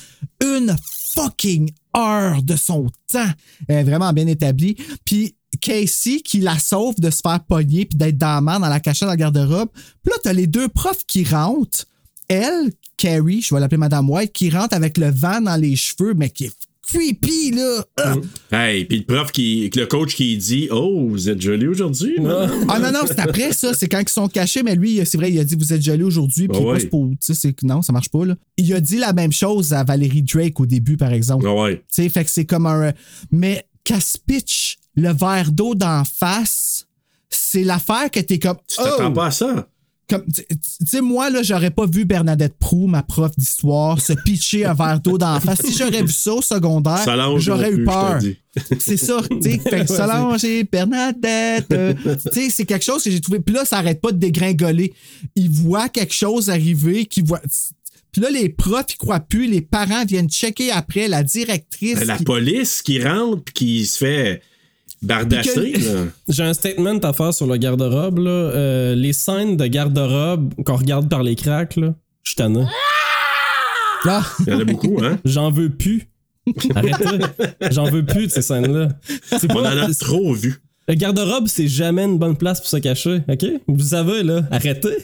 une 0.43 0.77
fucking 1.15 1.71
heure 1.97 2.43
de 2.43 2.57
son 2.57 2.91
temps. 3.11 3.31
Elle 3.69 3.77
est 3.77 3.85
vraiment 3.85 4.13
bien 4.13 4.27
établie. 4.27 4.77
Puis 5.05 5.35
Casey 5.61 6.21
qui 6.21 6.41
la 6.41 6.59
sauve 6.59 6.97
de 7.01 7.11
se 7.11 7.21
faire 7.23 7.41
pogner 7.45 7.87
puis 7.87 7.97
d'être 7.97 8.19
dans 8.19 8.35
la 8.35 8.41
merde, 8.41 8.63
dans 8.63 8.69
la 8.69 8.81
cachette 8.81 9.07
dans 9.07 9.15
le 9.15 9.19
garde-robe. 9.19 9.71
Puis 9.73 10.11
là, 10.11 10.17
t'as 10.23 10.33
les 10.33 10.47
deux 10.47 10.69
profs 10.69 11.05
qui 11.07 11.25
rentrent. 11.25 11.87
Elle, 12.29 12.73
Carrie, 12.97 13.41
je 13.41 13.55
vais 13.55 13.61
l'appeler 13.61 13.79
Madame 13.79 14.11
White, 14.11 14.33
qui 14.33 14.51
rentre 14.51 14.75
avec 14.75 14.99
le 14.99 15.11
vent 15.11 15.41
dans 15.41 15.57
les 15.57 15.77
cheveux, 15.77 16.15
mais 16.15 16.29
qui 16.29 16.47
est 16.47 16.66
creepy, 16.87 17.51
là. 17.53 17.85
Ah! 17.99 18.15
Hey, 18.53 18.85
puis 18.85 18.99
le 18.99 19.05
prof 19.05 19.33
qui. 19.33 19.71
Le 19.75 19.87
coach 19.87 20.15
qui 20.15 20.37
dit 20.37 20.69
Oh, 20.71 21.09
vous 21.09 21.29
êtes 21.29 21.41
joli 21.41 21.67
aujourd'hui, 21.67 22.19
madame? 22.21 22.67
Ah 22.69 22.79
non, 22.79 22.93
non, 22.93 23.01
c'est 23.07 23.19
après 23.21 23.53
ça. 23.53 23.75
C'est 23.75 23.89
quand 23.89 24.01
ils 24.01 24.09
sont 24.09 24.29
cachés, 24.29 24.63
mais 24.63 24.75
lui, 24.75 25.01
c'est 25.05 25.19
vrai, 25.19 25.31
il 25.31 25.39
a 25.39 25.45
dit 25.45 25.57
Vous 25.57 25.73
êtes 25.73 25.83
joli 25.83 26.03
aujourd'hui. 26.03 26.49
Puis 26.49 26.59
Ah 26.59 26.61
il 26.61 26.63
est 26.63 26.67
pas 26.67 26.73
ouais. 26.73 26.81
supposé- 26.81 27.11
tu 27.13 27.17
sais, 27.21 27.35
c'est- 27.35 27.63
non, 27.63 27.83
ça 27.83 27.93
marche 27.93 28.09
pas. 28.09 28.25
Là. 28.25 28.37
Il 28.57 28.73
a 28.75 28.81
dit 28.81 28.99
la 28.99 29.13
même 29.13 29.33
chose 29.33 29.73
à 29.73 29.85
Valérie 29.85 30.23
Drake 30.23 30.59
au 30.61 30.67
début, 30.67 30.97
par 30.97 31.13
exemple. 31.13 31.47
Ah 31.49 31.55
ouais. 31.55 31.77
Tu 31.77 32.03
sais, 32.03 32.09
fait 32.09 32.25
que 32.25 32.31
c'est 32.31 32.45
comme 32.47 32.67
un. 32.67 32.93
Mais 33.31 33.67
casse-pitch, 33.85 34.77
le 34.95 35.13
verre 35.13 35.53
d'eau 35.53 35.75
d'en 35.75 36.05
face, 36.05 36.87
c'est 37.29 37.65
l'affaire 37.65 38.11
que 38.11 38.21
t'es 38.21 38.39
comme. 38.39 38.57
Tu 38.69 38.77
t'attends 38.77 39.11
oh! 39.11 39.13
pas 39.13 39.27
à 39.27 39.31
ça? 39.31 39.69
Comme, 40.09 40.23
tu 40.33 40.45
sais, 40.87 41.01
moi, 41.01 41.31
là, 41.31 41.43
j'aurais 41.43 41.73
pas 41.73 41.85
vu 41.87 42.05
Bernadette 42.05 42.57
Prou, 42.61 42.87
ma 42.87 43.03
prof 43.03 43.33
d'histoire, 43.37 44.01
se 44.01 44.13
pitcher 44.13 44.65
un 44.65 44.73
verre 44.73 45.01
d'eau 45.01 45.19
dans 45.19 45.33
la 45.35 45.41
face. 45.41 45.63
Si 45.63 45.77
j'aurais 45.77 46.03
vu 46.03 46.13
ça 46.13 46.35
au 46.35 46.43
secondaire, 46.43 46.99
j'aurais 47.39 47.73
eu 47.73 47.77
plus, 47.79 47.85
peur. 47.85 48.21
C'est 48.79 48.97
ça, 48.97 49.21
tu 49.29 49.51
sais. 49.61 49.87
Solange 49.87 50.45
et 50.45 50.63
Bernadette, 50.63 51.67
euh, 51.73 51.93
tu 52.05 52.33
sais, 52.33 52.51
c'est 52.51 52.65
quelque 52.65 52.85
chose 52.85 53.03
que 53.03 53.11
j'ai 53.11 53.21
trouvé. 53.21 53.41
Puis 53.41 53.55
là, 53.55 53.65
ça 53.65 53.79
arrête 53.79 54.01
pas 54.01 54.13
de 54.13 54.19
dégringoler. 54.19 54.95
Ils 55.35 55.51
voient 55.51 55.89
quelque 55.89 56.15
chose 56.15 56.51
arriver, 56.51 57.07
qui 57.07 57.21
voient. 57.23 57.43
Puis 58.13 58.23
là, 58.23 58.31
les 58.31 58.49
profs, 58.49 58.87
ils 58.95 58.97
croient 58.97 59.21
plus. 59.21 59.47
Les 59.47 59.61
parents 59.61 60.05
viennent 60.05 60.31
checker 60.31 60.71
après. 60.71 61.09
La 61.09 61.23
directrice. 61.25 62.05
La 62.05 62.17
qui- 62.17 62.25
police 62.25 62.81
qui 62.81 63.03
rentre 63.03 63.43
puis 63.43 63.55
qui 63.55 63.87
se 63.87 63.99
fait 63.99 64.41
là. 65.03 65.23
J'ai 66.29 66.43
un 66.43 66.55
statement 66.55 66.99
à 66.99 67.13
faire 67.13 67.33
sur 67.35 67.47
le 67.47 67.57
garde-robe. 67.57 68.19
là. 68.19 68.31
Euh, 68.31 68.95
les 68.95 69.13
scènes 69.13 69.57
de 69.57 69.67
garde-robe 69.67 70.53
qu'on 70.65 70.77
regarde 70.77 71.09
par 71.09 71.23
les 71.23 71.35
cracks, 71.37 71.77
là, 71.77 71.95
je 72.23 72.31
suis 72.31 72.37
tanné. 72.37 72.65
Ah! 74.09 74.23
Il 74.47 74.53
y 74.53 74.57
en 74.57 74.61
a 74.61 74.65
beaucoup, 74.65 74.99
hein? 75.03 75.19
J'en 75.25 75.51
veux 75.51 75.71
plus. 75.71 76.09
Arrêtez. 76.75 77.25
J'en 77.73 77.85
veux 77.91 78.05
plus 78.05 78.27
de 78.29 78.31
ces 78.33 78.43
scènes-là. 78.43 78.91
C'est 79.27 79.51
On 79.53 79.59
en 79.59 79.63
pas- 79.63 79.71
a 79.83 79.95
trop 79.95 80.33
vu. 80.33 80.61
Le 80.89 80.95
garde-robe, 80.95 81.49
c'est 81.49 81.67
jamais 81.67 82.05
une 82.05 82.19
bonne 82.19 82.37
place 82.37 82.61
pour 82.61 82.69
se 82.69 82.77
cacher, 82.77 83.21
OK? 83.29 83.45
Vous 83.67 83.81
savez, 83.87 84.23
là, 84.23 84.43
arrêtez. 84.53 84.97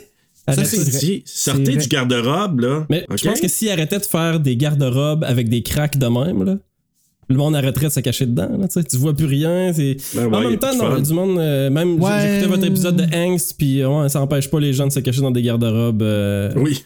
Ça, 0.46 0.52
Arrêtez. 0.52 0.64
c'est 0.76 0.98
dit. 1.00 1.22
Sortez 1.26 1.76
du 1.76 1.88
garde-robe, 1.88 2.60
là. 2.60 2.86
Mais 2.90 3.04
je 3.16 3.28
pense 3.28 3.40
que 3.40 3.48
s'ils 3.48 3.70
arrêtaient 3.70 3.98
de 3.98 4.04
faire 4.04 4.38
des 4.38 4.56
garde-robes 4.56 5.24
avec 5.24 5.48
des 5.48 5.62
cracks 5.62 5.98
de 5.98 6.06
même, 6.06 6.44
là, 6.44 6.56
le 7.28 7.36
monde 7.36 7.54
arrêterait 7.56 7.86
de 7.86 7.92
se 7.92 8.00
cacher 8.00 8.26
dedans. 8.26 8.50
Là, 8.58 8.66
tu 8.68 8.96
vois 8.96 9.14
plus 9.14 9.26
rien. 9.26 9.72
c'est- 9.72 9.96
Ben 10.14 10.26
ouais, 10.26 10.36
en 10.36 10.42
y 10.42 10.46
a 10.46 10.50
même 10.50 10.58
temps, 10.58 10.74
non, 10.76 10.84
il 10.84 10.88
y 10.90 10.92
a 10.92 10.96
fun. 10.96 11.00
du 11.02 11.12
monde. 11.14 11.38
euh, 11.38 11.70
même 11.70 12.00
Ouais. 12.02 12.10
j'écoutais 12.22 12.46
votre 12.48 12.66
épisode 12.66 12.96
de 12.96 13.16
Angst, 13.16 13.54
puis 13.56 13.84
ouais, 13.84 14.08
ça 14.08 14.20
empêche 14.20 14.50
pas 14.50 14.60
les 14.60 14.72
gens 14.72 14.86
de 14.86 14.92
se 14.92 15.00
cacher 15.00 15.20
dans 15.20 15.30
des 15.30 15.42
garde-robes 15.42 16.02
euh, 16.02 16.52
Oui. 16.56 16.84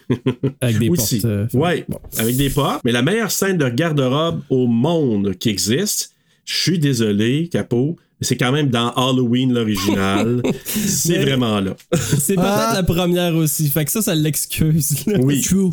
avec 0.61 0.79
des 0.79 0.89
Aussi. 0.89 1.21
portes. 1.21 1.25
euh, 1.33 1.47
ouais, 1.55 1.85
bon. 1.89 1.99
avec 2.19 2.37
des 2.37 2.51
portes. 2.51 2.81
Mais 2.85 2.93
la 2.93 3.03
meilleure 3.03 3.31
scène 3.31 3.57
de 3.59 3.69
garde-robe 3.69 4.41
au 4.51 4.67
monde 4.67 5.35
qui 5.39 5.49
existe, 5.49 6.13
je 6.45 6.55
suis 6.55 6.79
désolé, 6.79 7.49
Capot, 7.51 7.97
c'est 8.21 8.37
quand 8.37 8.53
même 8.53 8.69
dans 8.71 8.91
Halloween 8.93 9.53
l'original. 9.53 10.43
c'est 10.65 11.19
vraiment 11.19 11.61
là. 11.61 11.77
C'est 11.93 12.35
peut-être 12.35 12.41
Ah. 12.47 12.73
la 12.75 12.83
première 12.83 13.35
aussi. 13.37 13.69
Fait 13.69 13.85
que 13.85 13.91
ça, 13.91 14.01
ça 14.03 14.15
l'excuse. 14.15 15.05
Oui. 15.21 15.41
True. 15.43 15.71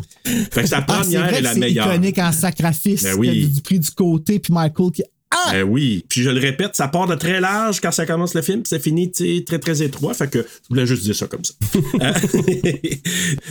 Fait 0.52 0.62
que 0.62 0.66
sa 0.68 0.78
Ah, 0.78 0.84
c'est 0.86 0.94
première 1.02 1.22
vrai 1.26 1.34
est 1.34 1.38
que 1.38 1.42
la 1.44 1.52
c'est 1.54 1.58
meilleure. 1.60 1.92
iconique 1.94 2.18
en 2.18 2.32
sacrifice. 2.32 3.02
Ben 3.02 3.14
oui. 3.16 3.28
a 3.44 3.46
Du 3.54 3.60
prix 3.62 3.78
du 3.80 3.90
côté, 3.90 4.38
puis 4.38 4.52
Michael 4.52 4.90
qui. 4.92 5.02
Ah! 5.30 5.50
Ben 5.50 5.62
oui. 5.64 6.04
Puis 6.08 6.22
je 6.22 6.30
le 6.30 6.38
répète, 6.40 6.76
ça 6.76 6.86
part 6.86 7.08
de 7.08 7.16
très 7.16 7.40
large 7.40 7.80
quand 7.80 7.90
ça 7.90 8.06
commence 8.06 8.34
le 8.34 8.42
film, 8.42 8.62
puis 8.62 8.68
ça 8.68 8.78
finit 8.78 9.10
tu 9.10 9.24
sais, 9.38 9.44
très 9.44 9.58
très 9.58 9.82
étroit. 9.82 10.14
Fait 10.14 10.30
que 10.30 10.38
je 10.40 10.68
voulais 10.68 10.86
juste 10.86 11.02
dire 11.02 11.16
ça 11.16 11.26
comme 11.26 11.42
ça. 11.42 11.54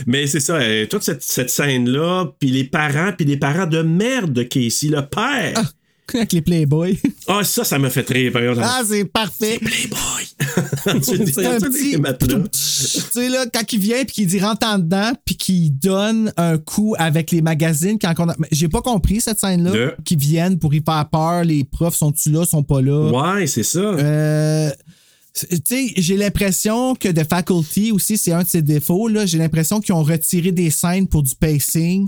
Mais 0.06 0.26
c'est 0.26 0.40
ça, 0.40 0.54
euh, 0.56 0.86
toute 0.86 1.02
cette, 1.02 1.22
cette 1.22 1.50
scène-là, 1.50 2.32
puis 2.38 2.50
les 2.50 2.64
parents, 2.64 3.12
puis 3.16 3.26
les 3.26 3.36
parents 3.36 3.66
de 3.66 3.82
merde 3.82 4.32
de 4.32 4.42
Casey, 4.44 4.88
le 4.88 5.02
père. 5.06 5.72
Avec 6.14 6.32
les 6.32 6.42
Playboys. 6.42 6.96
Ah, 7.26 7.42
ça, 7.42 7.64
ça 7.64 7.78
m'a 7.78 7.88
fait 7.88 8.06
rire, 8.10 8.32
par 8.32 8.42
exemple. 8.42 8.66
Ah, 8.70 8.82
c'est 8.86 9.06
parfait. 9.06 9.58
Playboy! 9.58 9.98
C'est 11.02 11.46
un 11.46 11.58
petit. 11.58 11.96
Tu 12.50 13.00
sais, 13.12 13.28
là, 13.30 13.46
quand 13.52 13.72
il 13.72 13.78
vient 13.80 14.04
puis 14.04 14.14
qu'il 14.14 14.26
dit 14.26 14.40
rentre 14.40 14.66
en 14.66 14.78
dedans 14.78 15.12
puis 15.24 15.36
qu'il 15.36 15.78
donne 15.78 16.32
un 16.36 16.58
coup 16.58 16.94
avec 16.98 17.30
les 17.30 17.40
magazines 17.40 17.98
quand 17.98 18.12
on 18.18 18.28
a... 18.28 18.36
J'ai 18.52 18.68
pas 18.68 18.82
compris 18.82 19.22
cette 19.22 19.40
scène-là. 19.40 19.70
De- 19.70 19.94
Qui 20.04 20.16
viennent 20.16 20.58
pour 20.58 20.74
y 20.74 20.82
faire 20.84 21.08
peur. 21.10 21.44
Les 21.44 21.64
profs 21.64 21.96
sont-tu 21.96 22.30
là, 22.30 22.44
sont 22.44 22.62
pas 22.62 22.82
là? 22.82 23.10
Ouais, 23.38 23.46
c'est 23.46 23.62
ça. 23.62 23.78
Euh, 23.78 24.70
c'est- 25.32 25.48
tu 25.64 25.88
sais, 25.88 25.92
j'ai 25.96 26.16
l'impression 26.18 26.94
que 26.94 27.08
The 27.08 27.26
Faculty 27.26 27.90
aussi, 27.92 28.18
c'est 28.18 28.32
un 28.32 28.42
de 28.42 28.48
ses 28.48 28.60
défauts. 28.62 29.08
J'ai 29.24 29.38
l'impression 29.38 29.80
qu'ils 29.80 29.94
ont 29.94 30.02
retiré 30.04 30.52
des 30.52 30.68
scènes 30.70 31.08
pour 31.08 31.22
du 31.22 31.34
pacing. 31.34 32.06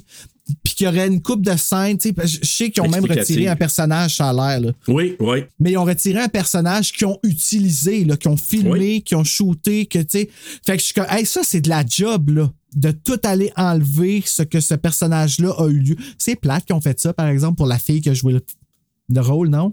Puis 0.63 0.75
qu'il 0.75 0.85
y 0.87 0.89
aurait 0.89 1.09
une 1.09 1.21
coupe 1.21 1.45
de 1.45 1.57
scènes. 1.57 1.99
tu 1.99 2.11
sais, 2.17 2.27
Je 2.43 2.47
sais 2.47 2.71
qu'ils 2.71 2.83
ont 2.83 2.89
même 2.89 3.05
retiré 3.05 3.49
un 3.49 3.57
personnage, 3.57 4.17
ça 4.17 4.29
a 4.31 4.33
l'air. 4.33 4.61
là. 4.61 4.73
Oui, 4.89 5.17
oui. 5.19 5.39
Mais 5.59 5.73
ils 5.73 5.77
ont 5.77 5.85
retiré 5.85 6.21
un 6.21 6.29
personnage 6.29 6.93
qu'ils 6.93 7.07
ont 7.09 7.19
utilisé, 7.25 8.05
là, 8.05 8.17
qu'ils 8.17 8.31
ont 8.31 8.37
filmé, 8.37 9.01
qu'ils 9.01 9.17
ont 9.17 9.25
shooté, 9.25 9.87
que 9.87 9.99
tu 9.99 10.07
sais. 10.21 10.31
Fait 10.65 10.75
que 10.77 10.79
je 10.81 10.85
suis 10.87 10.95
comme, 10.95 11.07
hey, 11.11 11.27
ça, 11.27 11.41
c'est 11.43 11.61
de 11.61 11.69
la 11.69 11.85
job, 11.87 12.31
là. 12.31 12.53
De 12.77 12.91
tout 12.91 13.19
aller 13.25 13.51
enlever 13.57 14.23
ce 14.27 14.43
que 14.43 14.61
ce 14.61 14.75
personnage-là 14.75 15.51
a 15.59 15.67
eu 15.69 15.79
lieu. 15.79 15.97
C'est 16.19 16.37
plate 16.37 16.65
qu'ils 16.67 16.77
ont 16.77 16.81
fait 16.81 17.01
ça, 17.01 17.13
par 17.13 17.27
exemple, 17.29 17.57
pour 17.57 17.67
la 17.67 17.79
fille 17.79 18.01
qui 18.03 18.11
a 18.11 18.15
joué 18.15 18.35
le, 18.35 18.45
le 19.09 19.21
rôle, 19.21 19.49
non? 19.49 19.73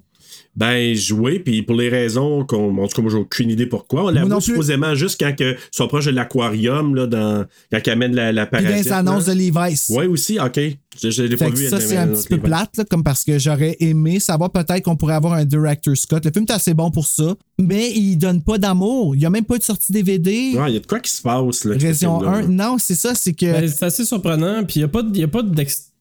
Ben, 0.55 0.93
jouer, 0.93 1.39
puis 1.39 1.63
pour 1.63 1.75
les 1.75 1.89
raisons 1.89 2.45
qu'on. 2.45 2.77
En 2.77 2.87
tout 2.87 2.95
cas, 2.97 3.01
moi, 3.01 3.11
j'ai 3.11 3.17
aucune 3.17 3.49
idée 3.49 3.65
pourquoi. 3.65 4.05
On 4.05 4.11
plus. 4.37 4.41
supposément 4.41 4.93
juste 4.93 5.19
quand 5.19 5.35
que, 5.35 5.53
ils 5.53 5.57
sont 5.71 5.87
proches 5.87 6.05
de 6.05 6.11
l'aquarium, 6.11 6.93
là, 6.93 7.07
dans, 7.07 7.45
quand 7.71 7.79
ils 7.83 7.89
amènent 7.89 8.15
la, 8.15 8.31
la 8.31 8.45
Puis 8.45 8.61
dans 8.61 8.65
parasite. 8.67 8.85
les 8.85 8.91
annonces 8.91 9.25
de 9.25 9.33
Levi's. 9.33 9.87
Oui, 9.89 10.05
aussi, 10.05 10.37
OK. 10.39 10.59
Je, 11.01 11.09
je 11.09 11.23
l'ai 11.23 11.37
pas 11.37 11.49
vu. 11.49 11.67
ça, 11.69 11.79
c'est 11.79 11.97
un 11.97 12.07
petit 12.09 12.27
peu 12.27 12.37
plate, 12.37 12.77
là, 12.77 12.83
comme 12.87 13.03
parce 13.03 13.23
que 13.23 13.39
j'aurais 13.39 13.75
aimé 13.79 14.19
savoir 14.19 14.51
peut-être 14.51 14.83
qu'on 14.83 14.95
pourrait 14.95 15.15
avoir 15.15 15.33
un 15.33 15.43
director 15.45 15.97
Scott. 15.97 16.23
Le 16.23 16.31
film 16.31 16.45
est 16.47 16.51
assez 16.53 16.75
bon 16.75 16.91
pour 16.91 17.07
ça, 17.07 17.33
mais 17.59 17.89
il 17.89 18.15
donne 18.17 18.43
pas 18.43 18.59
d'amour. 18.59 19.15
Il 19.15 19.21
y 19.23 19.25
a 19.25 19.31
même 19.31 19.45
pas 19.45 19.57
de 19.57 19.63
sortie 19.63 19.91
DVD. 19.91 20.51
Ouais, 20.55 20.69
il 20.69 20.73
y 20.75 20.77
a 20.77 20.79
de 20.81 20.85
quoi 20.85 20.99
qui 20.99 21.09
se 21.09 21.23
passe, 21.23 21.65
là. 21.65 21.75
Région 21.79 22.19
film-là, 22.19 22.37
1. 22.37 22.41
là. 22.43 22.47
Non, 22.47 22.75
c'est 22.77 22.93
ça, 22.93 23.15
c'est 23.15 23.33
que. 23.33 23.47
Ben, 23.51 23.67
c'est 23.67 23.85
assez 23.85 24.05
surprenant. 24.05 24.63
Puis 24.65 24.75
il 24.75 24.79
n'y 24.81 24.85
a 24.85 24.87
pas, 24.89 25.01
de- 25.01 25.17
y 25.17 25.23
a 25.23 25.27
pas 25.27 25.41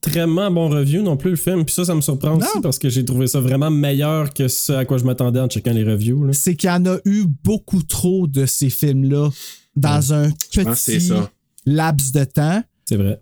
d'extrêmement 0.02 0.50
bon 0.50 0.68
review 0.68 1.02
non 1.02 1.16
plus, 1.16 1.30
le 1.30 1.36
film. 1.36 1.64
Puis 1.64 1.74
ça, 1.74 1.84
ça 1.84 1.94
me 1.94 2.00
surprend 2.00 2.36
aussi 2.36 2.60
parce 2.62 2.78
que 2.78 2.88
j'ai 2.88 3.04
trouvé 3.04 3.26
ça 3.26 3.40
vraiment 3.40 3.70
meilleur 3.70 4.32
que 4.34 4.48
ce 4.48 4.72
à 4.72 4.84
quoi 4.84 4.98
je 4.98 5.04
m'attendais 5.04 5.40
en 5.40 5.48
checkant 5.48 5.72
les 5.72 5.84
reviews. 5.84 6.24
là. 6.24 6.32
c'est 6.32 6.56
qu'il 6.56 6.68
y 6.68 6.72
en 6.72 6.84
a 6.86 6.98
eu 7.04 7.24
beaucoup 7.44 7.82
trop 7.82 8.26
de 8.26 8.46
ces 8.46 8.70
films-là 8.70 9.30
dans 9.76 10.12
un 10.12 10.30
petit 10.30 11.00
ça. 11.00 11.30
laps 11.66 12.12
de 12.12 12.24
temps. 12.24 12.62
C'est 12.84 12.96
vrai. 12.96 13.20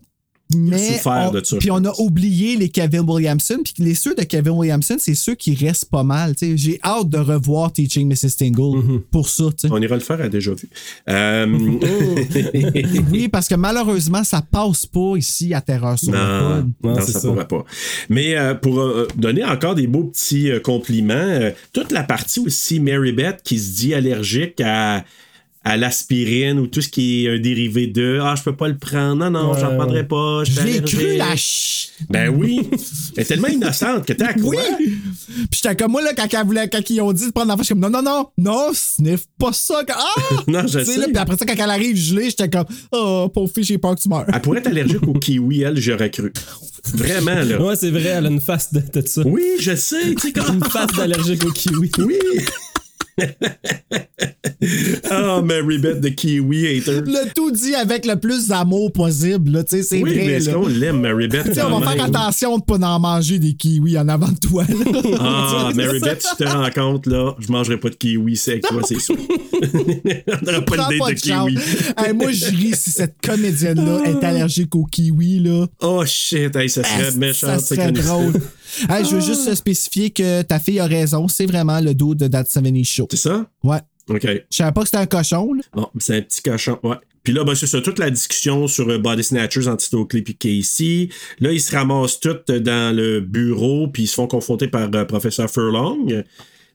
Mais 0.57 0.97
souffert 0.97 1.29
on, 1.29 1.33
de 1.33 1.45
ça, 1.45 1.57
puis 1.59 1.71
on 1.71 1.85
a 1.85 1.93
oublié 1.99 2.57
les 2.57 2.69
Kevin 2.69 3.03
Williamson. 3.09 3.59
Puis 3.65 3.75
les 3.79 3.95
ceux 3.95 4.15
de 4.15 4.23
Kevin 4.23 4.53
Williamson, 4.53 4.97
c'est 4.99 5.15
ceux 5.15 5.35
qui 5.35 5.55
restent 5.55 5.91
pas 5.91 6.03
mal. 6.03 6.35
J'ai 6.41 6.81
hâte 6.85 7.09
de 7.09 7.19
revoir 7.19 7.73
Teaching 7.73 8.09
Mrs. 8.09 8.37
Tingle 8.39 8.61
Mm-hmm. 8.61 9.01
pour 9.11 9.29
ça. 9.29 9.45
On 9.71 9.81
ira 9.81 9.95
le 9.95 10.01
faire 10.01 10.21
à 10.21 10.29
déjà 10.29 10.53
vu. 10.53 10.69
Euh, 11.09 11.47
oui, 13.11 13.29
parce 13.29 13.49
que 13.49 13.55
malheureusement, 13.55 14.25
ça 14.25 14.43
passe 14.43 14.87
pas 14.87 15.17
ici 15.17 15.55
à 15.55 15.61
Terreur 15.61 15.99
sur 15.99 16.13
le 16.13 16.19
Non, 16.19 16.65
non, 16.83 16.95
Non, 16.95 17.01
ça, 17.01 17.21
pourrait 17.21 17.49
pas. 17.49 17.65
Mais 18.09 18.37
euh, 18.37 18.55
pour 18.55 18.81
euh, 18.81 19.09
donner 19.17 19.45
encore 19.45 19.75
des 19.75 19.87
beaux 19.87 20.05
petits 20.05 20.51
euh, 20.51 20.61
compliments, 20.61 21.15
euh, 21.15 21.51
toute 21.73 21.93
la 21.93 22.03
partie 22.03 22.41
aussi 22.41 22.81
Mary 22.81 23.13
Beth 23.13 23.41
qui 23.43 23.59
se 23.59 23.77
dit 23.77 23.95
allergique 23.95 24.61
à, 24.61 25.05
à 25.63 25.77
l'aspirine 25.77 26.59
ou 26.59 26.67
tout 26.67 26.81
ce 26.81 26.89
qui 26.89 27.27
est 27.27 27.31
un 27.35 27.39
dérivé 27.39 27.87
de 27.87 28.19
Ah, 28.23 28.35
je 28.37 28.43
peux 28.43 28.57
pas 28.57 28.69
le 28.69 28.79
prendre. 28.79 29.17
Non, 29.17 29.31
non, 29.31 29.53
Ouais, 29.53 29.61
j'en 29.61 29.77
prendrai 29.77 30.07
pas. 30.09 30.43
Je 30.45 30.61
l'ai 30.63 30.81
cru, 30.83 31.17
la 31.17 31.31
ch... 31.37 31.91
Ben 32.09 32.31
oui. 32.31 32.63
Elle 33.17 33.23
est 33.23 33.27
tellement 33.27 33.49
innocente 33.49 34.07
que 34.07 34.15
t'es 34.15 34.25
à 34.25 34.33
Oui! 34.39 34.57
quoi? 34.57 34.63
Puis 34.79 35.61
j'étais 35.63 35.77
comme 35.77 35.93
moi, 35.93 36.01
là, 36.01 36.13
quand, 36.17 36.27
elle 36.33 36.47
voulait- 36.47 36.69
quand 36.71 36.89
ils 36.89 37.01
ont 37.03 37.13
dit 37.13 37.27
de 37.27 37.31
prendre 37.33 37.49
l'enfant, 37.49 37.63
je 37.63 37.67
suis 37.67 37.75
comme 37.75 37.81
non, 37.83 37.91
non, 37.91 38.03
non, 38.03 38.27
non, 38.39 38.71
sniff 38.73 39.25
pas 39.39 39.53
ça. 39.53 39.83
Quand- 39.87 39.95
Ah! 39.99 40.35
Non, 40.49 40.63
je 40.67 40.79
sais, 40.79 40.85
sais. 40.85 40.99
là, 40.99 41.07
Puis 41.09 41.19
après 41.19 41.37
ça, 41.37 41.45
quand 41.45 41.55
elle 41.63 41.71
arrive 41.71 41.95
gelée, 41.97 42.31
j'étais 42.31 42.49
comme 42.49 42.65
oh, 42.93 43.29
pauvre 43.33 43.53
fille, 43.53 43.65
j'ai 43.65 43.77
peur 43.77 43.95
que 43.97 44.01
tu 44.01 44.09
meurs. 44.09 44.25
Elle 44.33 44.41
pourrait 44.41 44.61
être 44.61 44.69
allergique 44.69 45.07
au 45.07 45.13
kiwi, 45.13 45.61
elle, 45.63 45.79
j'aurais 45.79 46.11
cru. 46.11 46.33
Vraiment, 46.95 47.35
là. 47.43 47.61
Ouais, 47.63 47.77
c'est 47.77 47.91
vrai, 47.91 48.05
elle 48.17 48.27
a 48.27 48.31
une 48.31 48.41
face 48.41 48.73
de, 48.73 48.81
de 48.81 49.07
ça. 49.07 49.21
Oui, 49.27 49.43
je 49.61 49.77
sais. 49.77 50.15
Tu 50.15 50.29
sais, 50.29 50.33
comme... 50.33 50.55
Une 50.57 50.65
face 50.65 50.93
d'allergique 50.97 51.45
au 51.45 51.51
kiwi. 51.51 51.91
Oui. 51.99 52.15
oh, 55.11 55.43
Mary 55.43 55.79
Beth 55.79 56.01
de 56.01 56.09
kiwi 56.11 56.67
hater. 56.79 57.01
Le 57.07 57.33
tout 57.35 57.51
dit 57.51 57.75
avec 57.75 58.07
le 58.07 58.17
plus 58.17 58.49
d'amour 58.49 58.93
possible, 58.93 59.51
là, 59.53 59.65
tu 59.65 59.77
sais, 59.79 59.83
c'est 59.83 60.03
Oui, 60.03 60.15
vrai. 60.15 60.27
mais 60.27 60.39
là. 60.41 60.53
qu'on 60.53 60.67
l'aime, 60.69 61.01
Mary 61.01 61.29
Beth? 61.29 61.59
On 61.65 61.79
va 61.81 61.93
faire 61.93 62.05
attention 62.05 62.59
de 62.59 62.63
pas 62.65 62.77
en 62.79 63.01
manger 63.01 63.39
des 63.39 63.55
kiwis 63.55 63.99
en 63.99 64.09
avant 64.09 64.29
de 64.29 64.39
toi. 64.39 64.65
là. 64.69 65.01
Ah, 65.21 65.71
Mary 65.77 66.01
Beth, 66.01 66.25
tu 66.37 66.45
te 66.45 66.49
rends 66.49 66.71
compte, 66.71 67.07
là, 67.07 67.35
je 67.39 67.51
mangerai 67.51 67.79
pas 67.79 67.91
de 67.91 67.95
kiwi, 67.97 68.41
avec 68.47 68.63
toi, 68.65 68.83
c'est 68.87 69.01
sûr. 69.01 69.17
on 69.63 70.45
n'aura 70.45 70.61
pas 70.63 70.77
Prends 70.77 70.89
le 70.91 70.99
pas 70.99 71.09
date 71.09 71.15
de 71.15 71.15
de 71.15 71.21
kiwi. 71.21 71.59
Hey, 71.97 72.13
moi, 72.15 72.33
je 72.33 72.47
ris 72.47 72.75
si 72.75 72.91
cette 72.91 73.17
comédienne-là 73.25 74.03
est 74.07 74.25
allergique 74.25 74.75
aux 74.75 74.85
kiwis, 74.85 75.41
là. 75.41 75.67
Oh 75.81 76.03
shit, 76.07 76.55
hey, 76.57 76.69
ça 76.69 76.83
serait 76.85 77.09
Ah, 77.09 77.17
méchant. 77.17 77.47
Ça 77.47 77.59
c'est 77.59 77.75
serait 77.77 77.93
drôle? 77.93 78.35
Hey, 78.89 79.05
je 79.05 79.17
veux 79.17 79.21
juste 79.21 79.55
spécifier 79.55 80.11
que 80.11 80.43
ta 80.43 80.59
fille 80.59 80.81
a 80.81 80.87
raison. 80.87 81.29
C'est 81.29 81.47
vraiment 81.47 81.81
le 81.81 81.95
dos 81.95 82.15
de 82.15 82.27
That 82.27 82.45
70 82.45 82.85
Show. 82.85 83.09
C'est 83.11 83.17
ça? 83.17 83.47
Ouais. 83.63 83.79
OK. 84.09 84.27
Je 84.27 84.57
savais 84.57 84.73
pas 84.73 84.81
que 84.81 84.87
c'était 84.87 84.99
un 84.99 85.07
cochon, 85.07 85.53
là. 85.55 85.63
Bon, 85.73 85.89
c'est 85.99 86.17
un 86.17 86.23
petit 86.23 86.43
cochon, 86.43 86.79
ouais. 86.83 86.97
Puis 87.23 87.35
là, 87.35 87.45
ben, 87.45 87.55
c'est 87.55 87.67
ça, 87.67 87.81
toute 87.81 87.99
la 87.99 88.11
discussion 88.11 88.67
sur 88.67 88.89
euh, 88.89 88.99
Body 88.99 89.23
Snatchers 89.23 89.71
Stokely 89.79 90.25
et 90.27 90.35
Casey. 90.35 91.09
Là, 91.39 91.53
ils 91.53 91.61
se 91.61 91.75
ramassent 91.75 92.19
tous 92.19 92.51
dans 92.53 92.97
le 92.97 93.21
bureau, 93.21 93.89
puis 93.89 94.05
ils 94.05 94.07
se 94.07 94.15
font 94.15 94.27
confronter 94.27 94.69
par 94.69 94.89
euh, 94.95 95.05
Professeur 95.05 95.51
Furlong. 95.51 96.25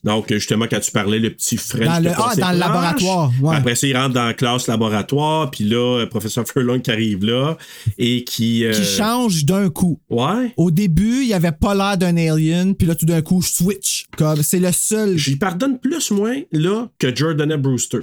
Donc, 0.05 0.31
justement, 0.31 0.65
quand 0.69 0.79
tu 0.79 0.91
parlais, 0.91 1.19
le 1.19 1.31
petit 1.31 1.57
French. 1.57 1.83
Dans 1.85 1.99
le- 1.99 2.11
ah, 2.15 2.33
dans 2.37 2.51
le 2.51 2.59
laboratoire, 2.59 3.31
ouais. 3.41 3.55
Après 3.55 3.73
ça, 3.75 3.87
ils 3.87 3.97
rentrent 3.97 4.13
dans 4.13 4.25
la 4.25 4.33
classe 4.35 4.67
laboratoire, 4.67 5.49
puis 5.51 5.63
là, 5.65 6.01
euh, 6.01 6.05
Professeur 6.05 6.45
Furlong 6.47 6.79
qui 6.79 6.91
arrive 6.91 7.25
là 7.25 7.57
et 7.97 8.23
qui. 8.23 8.63
euh, 8.65 8.71
Qui 8.71 8.83
change 8.85 9.43
d'un 9.45 9.69
coup. 9.69 9.99
Ouais. 10.09 10.53
Au 10.57 10.69
début, 10.71 11.23
il 11.25 11.33
avait 11.33 11.51
pas 11.51 11.73
l'air 11.73 11.97
d'un 11.97 12.15
alien, 12.17 12.75
puis 12.75 12.87
là, 12.87 12.93
tout 12.95 13.07
d'un 13.07 13.21
coup, 13.23 13.41
je 13.41 13.49
switch. 13.49 14.05
Comme, 14.15 14.43
c'est 14.43 14.59
le 14.59 14.71
seul. 14.71 15.17
J'y 15.17 15.35
pardonne 15.37 15.79
plus, 15.79 16.11
moins, 16.11 16.39
là, 16.51 16.87
que 16.99 17.13
Jordana 17.13 17.57
Brewster. 17.57 18.01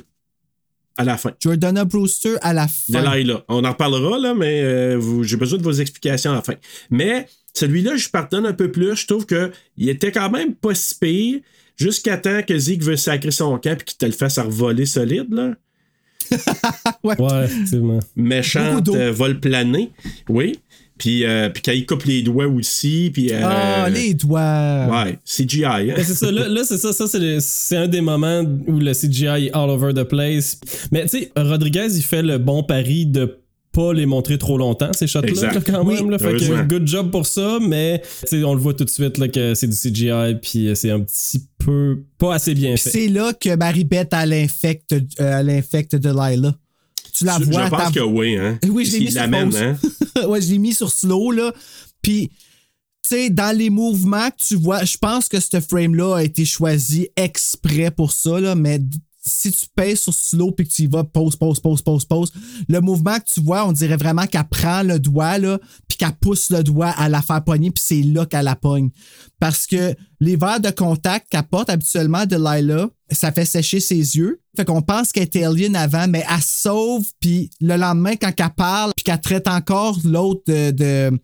À 0.98 1.04
la 1.04 1.16
fin. 1.16 1.30
Jordana 1.40 1.84
Brewster 1.84 2.34
à 2.42 2.52
la 2.52 2.66
fin. 2.68 3.00
Delilah. 3.00 3.44
On 3.48 3.64
en 3.64 3.70
reparlera, 3.70 4.18
là, 4.18 4.34
mais 4.34 4.60
euh, 4.62 5.22
j'ai 5.22 5.36
besoin 5.36 5.58
de 5.58 5.62
vos 5.62 5.72
explications 5.72 6.32
à 6.32 6.34
la 6.34 6.42
fin. 6.42 6.54
Mais 6.90 7.28
celui-là, 7.54 7.96
je 7.96 8.08
pardonne 8.08 8.44
un 8.44 8.52
peu 8.52 8.70
plus. 8.72 8.94
Je 8.96 9.06
trouve 9.06 9.24
qu'il 9.24 9.88
était 9.88 10.10
quand 10.12 10.30
même 10.30 10.54
pas 10.54 10.74
si 10.74 10.94
pire 10.98 11.40
jusqu'à 11.82 12.16
temps 12.16 12.42
que 12.46 12.56
Zeke 12.56 12.82
veut 12.82 12.96
sacrer 12.96 13.30
son 13.30 13.58
camp 13.58 13.78
et 13.80 13.84
qu'il 13.84 13.98
te 13.98 14.06
le 14.06 14.12
fasse 14.12 14.38
à 14.38 14.44
revoler 14.44 14.86
solide, 14.86 15.26
là. 15.30 15.54
ouais. 17.02 17.20
Ouais, 17.20 17.44
effectivement. 17.44 17.98
Méchante 18.16 18.88
euh, 18.88 19.10
vol 19.12 19.40
plané. 19.40 19.90
Oui. 20.28 20.58
Puis, 20.96 21.24
euh, 21.24 21.48
puis 21.48 21.62
quand 21.62 21.72
il 21.72 21.84
coupe 21.84 22.04
les 22.04 22.22
doigts 22.22 22.46
aussi. 22.46 23.10
Puis, 23.12 23.32
euh, 23.32 23.40
Ah, 23.42 23.90
les 23.90 24.14
doigts. 24.14 24.86
Ouais, 24.88 25.18
CGI. 25.24 25.64
Hein? 25.64 25.94
C'est 25.96 26.14
ça, 26.14 26.30
là, 26.30 26.48
là, 26.48 26.62
c'est 26.64 26.78
ça, 26.78 26.92
ça 26.92 27.06
c'est 27.40 27.76
un 27.76 27.88
des 27.88 28.00
moments 28.00 28.42
où 28.68 28.78
le 28.78 28.92
CGI 28.92 29.46
est 29.46 29.50
all 29.52 29.68
over 29.68 29.92
the 29.92 30.04
place. 30.04 30.60
Mais 30.92 31.02
tu 31.02 31.18
sais, 31.18 31.32
Rodriguez, 31.36 31.88
il 31.96 32.02
fait 32.02 32.22
le 32.22 32.38
bon 32.38 32.62
pari 32.62 33.06
de 33.06 33.41
pas 33.72 33.92
les 33.94 34.04
montrer 34.06 34.36
trop 34.38 34.58
longtemps, 34.58 34.90
ces 34.92 35.06
shots-là, 35.06 35.52
là, 35.54 35.60
quand 35.64 35.84
Oui. 35.84 35.94
même. 35.94 36.10
Là, 36.10 36.18
fait 36.18 36.34
que 36.36 36.62
good 36.64 36.86
job 36.86 37.10
pour 37.10 37.26
ça, 37.26 37.58
mais 37.60 38.02
tu 38.20 38.26
sais, 38.38 38.44
on 38.44 38.54
le 38.54 38.60
voit 38.60 38.74
tout 38.74 38.84
de 38.84 38.90
suite 38.90 39.16
là, 39.18 39.28
que 39.28 39.54
c'est 39.54 39.66
du 39.66 39.74
CGI, 39.76 40.34
puis 40.42 40.70
c'est 40.74 40.90
un 40.90 41.00
petit 41.00 41.42
peu 41.58 42.04
pas 42.18 42.34
assez 42.34 42.54
bien 42.54 42.76
fait. 42.76 42.90
c'est 42.90 43.08
là 43.08 43.32
que 43.32 43.54
Maribeth, 43.56 44.12
elle 44.12 44.34
infecte, 44.34 44.92
euh, 44.92 45.00
elle 45.18 45.50
infecte 45.50 45.96
Delilah. 45.96 46.54
Tu 47.14 47.24
la 47.24 47.38
Je- 47.38 47.44
vois. 47.44 47.64
je 47.66 47.70
pense 47.70 47.92
que 47.92 48.00
oui, 48.00 48.36
hein. 48.36 48.58
Oui, 48.68 48.84
je 48.84 48.92
l'ai 48.92 49.00
mis 49.00 49.12
sur 49.12 49.30
pause. 49.30 49.56
hein. 49.56 49.76
ouais, 50.28 50.40
je 50.40 50.50
l'ai 50.50 50.58
mis 50.58 50.74
sur 50.74 50.90
slow, 50.90 51.30
là. 51.30 51.52
Puis, 52.00 52.28
tu 52.28 53.16
sais, 53.16 53.30
dans 53.30 53.56
les 53.56 53.68
mouvements 53.70 54.28
que 54.30 54.36
tu 54.48 54.56
vois, 54.56 54.84
je 54.84 54.96
pense 54.98 55.28
que 55.28 55.38
ce 55.40 55.60
frame-là 55.60 56.16
a 56.16 56.22
été 56.22 56.44
choisi 56.44 57.08
exprès 57.16 57.90
pour 57.90 58.12
ça, 58.12 58.38
là, 58.40 58.54
mais 58.54 58.80
si 59.24 59.52
tu 59.52 59.66
pèses 59.74 60.00
sur 60.00 60.12
slow 60.12 60.50
puis 60.50 60.66
que 60.66 60.72
tu 60.72 60.82
y 60.82 60.86
vas 60.86 61.04
pause, 61.04 61.36
pause, 61.36 61.60
pause, 61.60 61.80
pause, 61.80 62.04
pause, 62.04 62.32
le 62.68 62.80
mouvement 62.80 63.18
que 63.18 63.32
tu 63.32 63.40
vois, 63.40 63.66
on 63.66 63.72
dirait 63.72 63.96
vraiment 63.96 64.26
qu'elle 64.26 64.48
prend 64.48 64.82
le 64.82 64.98
doigt, 64.98 65.38
là, 65.38 65.58
puis 65.86 65.96
qu'elle 65.96 66.12
pousse 66.20 66.50
le 66.50 66.64
doigt 66.64 66.88
à 66.88 67.08
la 67.08 67.22
faire 67.22 67.42
pogner, 67.44 67.70
puis 67.70 67.82
c'est 67.86 68.02
là 68.02 68.26
qu'elle 68.26 68.44
la 68.44 68.56
pogne. 68.56 68.90
Parce 69.38 69.66
que 69.66 69.94
les 70.20 70.36
verres 70.36 70.60
de 70.60 70.70
contact 70.70 71.28
qu'elle 71.30 71.44
porte 71.44 71.70
habituellement 71.70 72.26
de 72.26 72.36
Lila, 72.36 72.88
ça 73.10 73.30
fait 73.30 73.44
sécher 73.44 73.78
ses 73.78 74.16
yeux. 74.16 74.40
Fait 74.56 74.64
qu'on 74.64 74.82
pense 74.82 75.12
qu'elle 75.12 75.24
était 75.24 75.44
alien 75.44 75.76
avant, 75.76 76.08
mais 76.08 76.24
elle 76.28 76.42
sauve, 76.42 77.06
puis 77.20 77.50
le 77.60 77.76
lendemain, 77.76 78.16
quand 78.16 78.32
elle 78.36 78.50
parle, 78.56 78.92
puis 78.96 79.04
qu'elle 79.04 79.20
traite 79.20 79.46
encore 79.46 79.98
l'autre 80.04 80.42
de. 80.46 80.72
de 80.72 81.18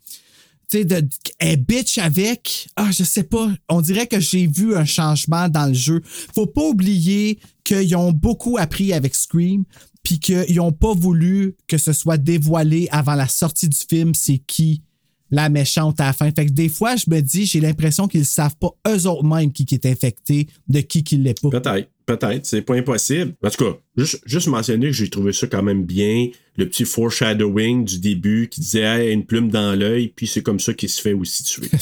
tu 0.70 0.78
sais, 0.78 0.84
de, 0.84 1.08
elle 1.38 1.64
bitch 1.64 1.98
avec. 1.98 2.68
Ah, 2.76 2.90
je 2.90 3.02
sais 3.04 3.22
pas. 3.22 3.50
On 3.68 3.80
dirait 3.80 4.06
que 4.06 4.20
j'ai 4.20 4.46
vu 4.46 4.76
un 4.76 4.84
changement 4.84 5.48
dans 5.48 5.66
le 5.66 5.74
jeu. 5.74 6.02
Faut 6.04 6.46
pas 6.46 6.62
oublier 6.62 7.38
qu'ils 7.64 7.96
ont 7.96 8.12
beaucoup 8.12 8.58
appris 8.58 8.92
avec 8.92 9.14
Scream, 9.14 9.64
puis 10.02 10.18
qu'ils 10.18 10.60
ont 10.60 10.72
pas 10.72 10.94
voulu 10.94 11.56
que 11.66 11.78
ce 11.78 11.92
soit 11.92 12.18
dévoilé 12.18 12.88
avant 12.90 13.14
la 13.14 13.28
sortie 13.28 13.68
du 13.68 13.78
film, 13.78 14.14
c'est 14.14 14.38
qui 14.38 14.82
la 15.30 15.48
méchante 15.48 16.00
à 16.00 16.06
la 16.06 16.12
fin. 16.12 16.30
Fait 16.30 16.46
que 16.46 16.52
des 16.52 16.68
fois, 16.68 16.96
je 16.96 17.04
me 17.08 17.20
dis, 17.20 17.46
j'ai 17.46 17.60
l'impression 17.60 18.08
qu'ils 18.08 18.24
savent 18.24 18.56
pas 18.56 18.70
eux 18.88 19.06
autres 19.06 19.24
mêmes 19.24 19.52
qui, 19.52 19.66
qui 19.66 19.74
est 19.74 19.86
infecté, 19.86 20.48
de 20.68 20.80
qui 20.80 21.04
qui 21.04 21.16
l'est 21.16 21.40
pas. 21.40 21.50
Peut-être, 21.50 21.90
peut-être, 22.16 22.46
c'est 22.46 22.62
pas 22.62 22.74
impossible. 22.74 23.34
En 23.44 23.50
tout 23.50 23.64
cas, 23.64 23.78
juste, 23.96 24.20
juste 24.26 24.46
mentionner 24.48 24.86
que 24.86 24.92
j'ai 24.92 25.08
trouvé 25.10 25.32
ça 25.32 25.46
quand 25.46 25.62
même 25.62 25.84
bien, 25.84 26.28
le 26.56 26.68
petit 26.68 26.84
foreshadowing 26.84 27.84
du 27.84 27.98
début 27.98 28.48
qui 28.50 28.60
disait 28.60 28.80
hey, 29.08 29.12
une 29.12 29.24
plume 29.26 29.48
dans 29.50 29.78
l'œil, 29.78 30.12
puis 30.16 30.26
c'est 30.26 30.42
comme 30.42 30.58
ça 30.60 30.72
qu'il 30.74 30.88
se 30.88 31.00
fait 31.00 31.12
aussi 31.12 31.42
tuer. 31.44 31.68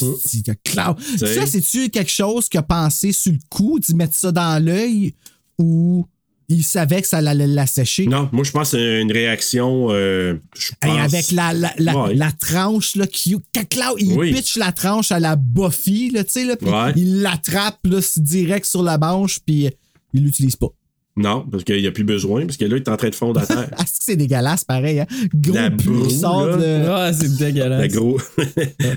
Ça, 1.16 1.46
c'est-tu 1.46 1.88
quelque 1.90 2.10
chose 2.10 2.48
qu'il 2.48 2.58
a 2.58 2.62
pensé 2.62 3.12
sur 3.12 3.32
le 3.32 3.38
coup, 3.48 3.78
d'y 3.78 3.94
mettre 3.94 4.14
ça 4.14 4.32
dans 4.32 4.62
l'œil, 4.62 5.14
ou 5.58 6.06
il 6.48 6.62
savait 6.62 7.02
que 7.02 7.08
ça 7.08 7.16
allait 7.18 7.46
l'assécher? 7.46 8.06
non, 8.06 8.28
moi 8.32 8.44
je 8.44 8.52
pense 8.52 8.70
que 8.70 8.76
c'est 8.76 9.00
une 9.00 9.10
réaction. 9.10 9.88
euh, 9.90 10.34
je 10.56 10.72
Hey, 10.82 10.92
pense- 10.96 11.14
avec 11.14 11.32
la, 11.32 11.52
la, 11.52 11.74
la, 11.78 11.96
Ouais. 11.96 12.14
la 12.14 12.30
tranche, 12.32 12.94
là, 12.96 13.06
qui, 13.06 13.34
il 13.98 14.12
Oui. 14.12 14.32
pitch 14.32 14.56
la 14.56 14.70
tranche 14.72 15.10
à 15.10 15.18
la 15.18 15.34
Buffy, 15.36 16.10
là, 16.10 16.22
tu 16.22 16.32
sais, 16.32 16.44
là, 16.44 16.56
puis 16.56 16.68
Ouais. 16.68 16.92
il 16.96 17.22
l'attrape, 17.22 17.78
là, 17.84 17.98
direct 18.18 18.64
sur 18.66 18.82
la 18.82 18.96
manche, 18.98 19.40
puis 19.44 19.70
il 20.16 20.24
l'utilise 20.24 20.56
pas. 20.56 20.68
Non, 21.18 21.46
parce 21.50 21.64
qu'il 21.64 21.80
n'y 21.80 21.86
a 21.86 21.92
plus 21.92 22.04
besoin, 22.04 22.44
parce 22.44 22.58
que 22.58 22.66
là, 22.66 22.76
il 22.76 22.82
est 22.82 22.88
en 22.90 22.96
train 22.98 23.08
de 23.08 23.14
fondre 23.14 23.40
à 23.40 23.46
terre. 23.46 23.70
Ah, 23.72 23.84
c'est 23.86 23.98
que 23.98 24.04
c'est 24.04 24.16
dégueulasse, 24.16 24.64
pareil, 24.64 25.00
hein? 25.00 25.06
Gros 25.34 25.54
La 25.54 25.70
pu 25.70 25.88
broue, 25.88 26.06
qui 26.08 26.14
sort 26.14 26.44
là. 26.46 26.56
de... 26.58 26.88
Ah, 26.90 27.10
c'est 27.14 27.40
La 27.40 27.46
dégueulasse. 27.52 27.92
gros. 27.94 28.18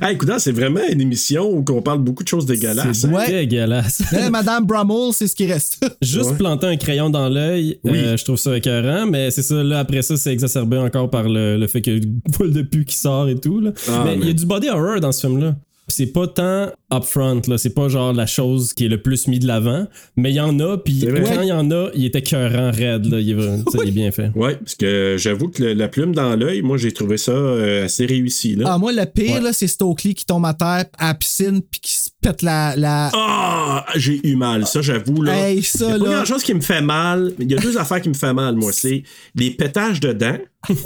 hey, 0.02 0.16
écoute, 0.16 0.30
c'est 0.40 0.52
vraiment 0.52 0.82
une 0.91 1.00
émission 1.00 1.50
où 1.50 1.64
on 1.70 1.82
parle 1.82 2.00
beaucoup 2.00 2.24
de 2.24 2.28
choses 2.28 2.46
dégueulasses. 2.46 2.98
C'est 3.00 3.08
hein? 3.08 3.14
Ouais. 3.14 3.30
dégueulasse. 3.32 4.04
Madame 4.32 4.66
Brummel, 4.66 5.14
c'est 5.14 5.30
ce 5.30 5.36
qui 5.36 5.46
reste. 5.50 5.82
Juste 6.02 6.32
Ouais. 6.32 6.36
planter 6.36 6.68
un 6.68 6.76
crayon 6.76 7.10
dans 7.10 7.30
l'œil, 7.30 7.80
Oui. 7.86 7.91
euh, 7.96 8.18
je 8.18 8.26
trouve 8.26 8.36
ça 8.36 8.58
écœurant, 8.58 9.06
mais 9.06 9.32
c'est 9.32 9.41
ça, 9.41 9.64
là, 9.64 9.80
après 9.80 10.02
ça, 10.02 10.18
c'est 10.18 10.34
exacerbé 10.34 10.76
encore 10.78 11.10
par 11.10 11.24
le, 11.24 11.58
le 11.58 11.68
fait 11.68 11.80
qu'il 11.82 11.94
y 11.94 11.96
a 11.96 12.00
une 12.00 12.20
boule 12.38 12.52
de 12.52 12.64
pu 12.64 12.84
qui 12.84 12.98
sort 12.98 13.30
et 13.30 13.40
tout. 13.40 13.62
Là. 13.62 13.72
Ah, 13.88 14.04
mais 14.06 14.18
il 14.18 14.28
y 14.28 14.30
a 14.32 14.34
du 14.34 14.46
body 14.46 14.68
horror 14.68 15.00
dans 15.00 15.14
ce 15.14 15.26
film-là. 15.26 15.56
Puis 15.90 15.95
C'est 15.95 16.14
pas 16.14 16.28
tant 16.28 16.72
upfront, 16.94 17.41
là. 17.48 17.57
C'est 17.57 17.74
pas 17.74 17.90
genre 17.90 18.14
la 18.14 18.28
chose 18.28 18.74
qui 18.74 18.86
est 18.86 18.90
le 18.90 19.02
plus 19.02 19.28
mis 19.28 19.40
de 19.40 19.48
l'avant, 19.48 19.88
mais 20.16 20.30
il 20.32 20.36
y 20.36 20.40
en 20.40 20.60
a, 20.60 20.78
puis 20.78 21.03
quand 21.26 21.41
il 21.41 21.48
y 21.48 21.52
en 21.52 21.70
a, 21.72 21.90
il 21.95 22.06
était 22.06 22.20
écœurant 22.20 22.70
raide, 22.72 23.06
là. 23.06 23.20
Il 23.20 23.32
est, 23.32 23.86
il 23.86 23.91
bien 23.94 24.11
fait. 24.11 24.32
Ouais, 24.36 24.56
parce 24.56 24.76
que 24.76 25.16
j'avoue 25.18 25.48
que 25.49 25.64
le- 25.64 25.74
la 25.74 25.88
plume 25.88 26.14
dans 26.14 26.36
l'œil, 26.36 26.61
moi, 26.61 26.78
j'ai 26.78 26.91
trouvé 26.91 27.18
ça 27.18 27.32
euh, 27.32 27.86
assez 27.86 28.06
réussi. 28.06 28.56
Là. 28.56 28.66
Ah, 28.74 28.78
moi, 28.78 28.91
le 28.91 29.06
pire, 29.06 29.36
Ouais. 29.38 29.41
là, 29.41 29.52
c'est 29.53 29.68
Stokely 29.68 30.14
qui 30.14 30.26
tombe 30.26 30.45
à 30.45 30.53
terre 30.53 30.86
à 30.99 31.07
la 31.07 31.14
piscine 31.16 31.61
puis 31.61 31.80
qui 31.82 31.94
se 31.94 32.10
pète 32.22 32.41
la. 32.44 32.76
la... 32.78 33.10
Ah, 33.14 33.86
j'ai 33.95 34.20
eu 34.28 34.36
mal, 34.36 34.68
ça, 34.68 34.82
j'avoue. 34.82 35.24
Là. 35.24 35.49
Hey, 35.49 35.64
ça, 35.64 35.86
Il 35.86 35.91
y 35.91 35.95
a 35.95 35.99
pas 36.06 36.16
là. 36.20 36.26
chose 36.26 36.44
qui 36.44 36.53
me 36.53 36.61
fait 36.61 36.82
mal. 36.82 37.34
Il 37.40 37.52
y 37.52 37.56
a 37.56 37.57
deux 37.60 37.78
affaires 37.78 38.02
qui 38.02 38.10
me 38.10 38.14
fait 38.14 38.34
mal, 38.34 38.56
moi. 38.56 38.72
C'est 38.72 39.02
les 39.36 39.49
pétages 39.52 39.99
de 39.99 40.14
dents 40.14 40.38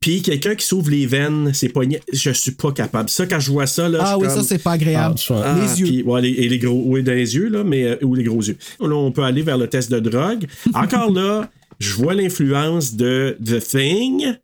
Puis 0.00 0.22
quelqu'un 0.22 0.54
qui 0.54 0.64
s'ouvre 0.64 0.90
les 0.90 1.04
veines, 1.04 1.52
ses 1.52 1.68
poignets, 1.68 2.00
je 2.10 2.30
suis 2.30 2.52
pas 2.52 2.72
capable. 2.72 3.10
Ça, 3.10 3.26
quand 3.26 3.38
je 3.38 3.50
vois 3.50 3.66
ça, 3.66 3.86
là, 3.86 3.98
Ah 4.02 4.16
je 4.18 4.24
oui, 4.26 4.30
ça, 4.34 4.42
c'est 4.42 4.56
pas 4.62 4.72
agréable. 4.72 5.16
Ah, 5.28 5.54
les 5.60 5.78
yeux. 5.80 5.86
puis, 5.86 6.02
ouais, 6.02 6.22
les- 6.22 6.30
et 6.30 6.48
les 6.48 6.58
gros, 6.58 6.82
oui, 6.86 7.02
dans 7.02 7.12
les 7.12 7.34
yeux, 7.34 7.50
là, 7.50 7.62
mais, 7.64 7.84
euh, 7.84 7.96
ou 8.02 8.14
les 8.14 8.24
gros 8.24 8.40
yeux. 8.40 8.56
Là, 8.80 8.94
on 8.96 9.12
peut 9.12 9.22
aller 9.24 9.42
vers 9.42 9.58
le 9.58 9.66
test 9.68 9.90
de 9.90 10.00
drogue. 10.00 10.46
Encore 10.74 11.10
là, 11.12 11.50
je 11.78 11.92
vois 11.92 12.14
l'influence 12.14 12.94
de 12.94 13.36
The 13.44 13.60
Thing. 13.62 14.36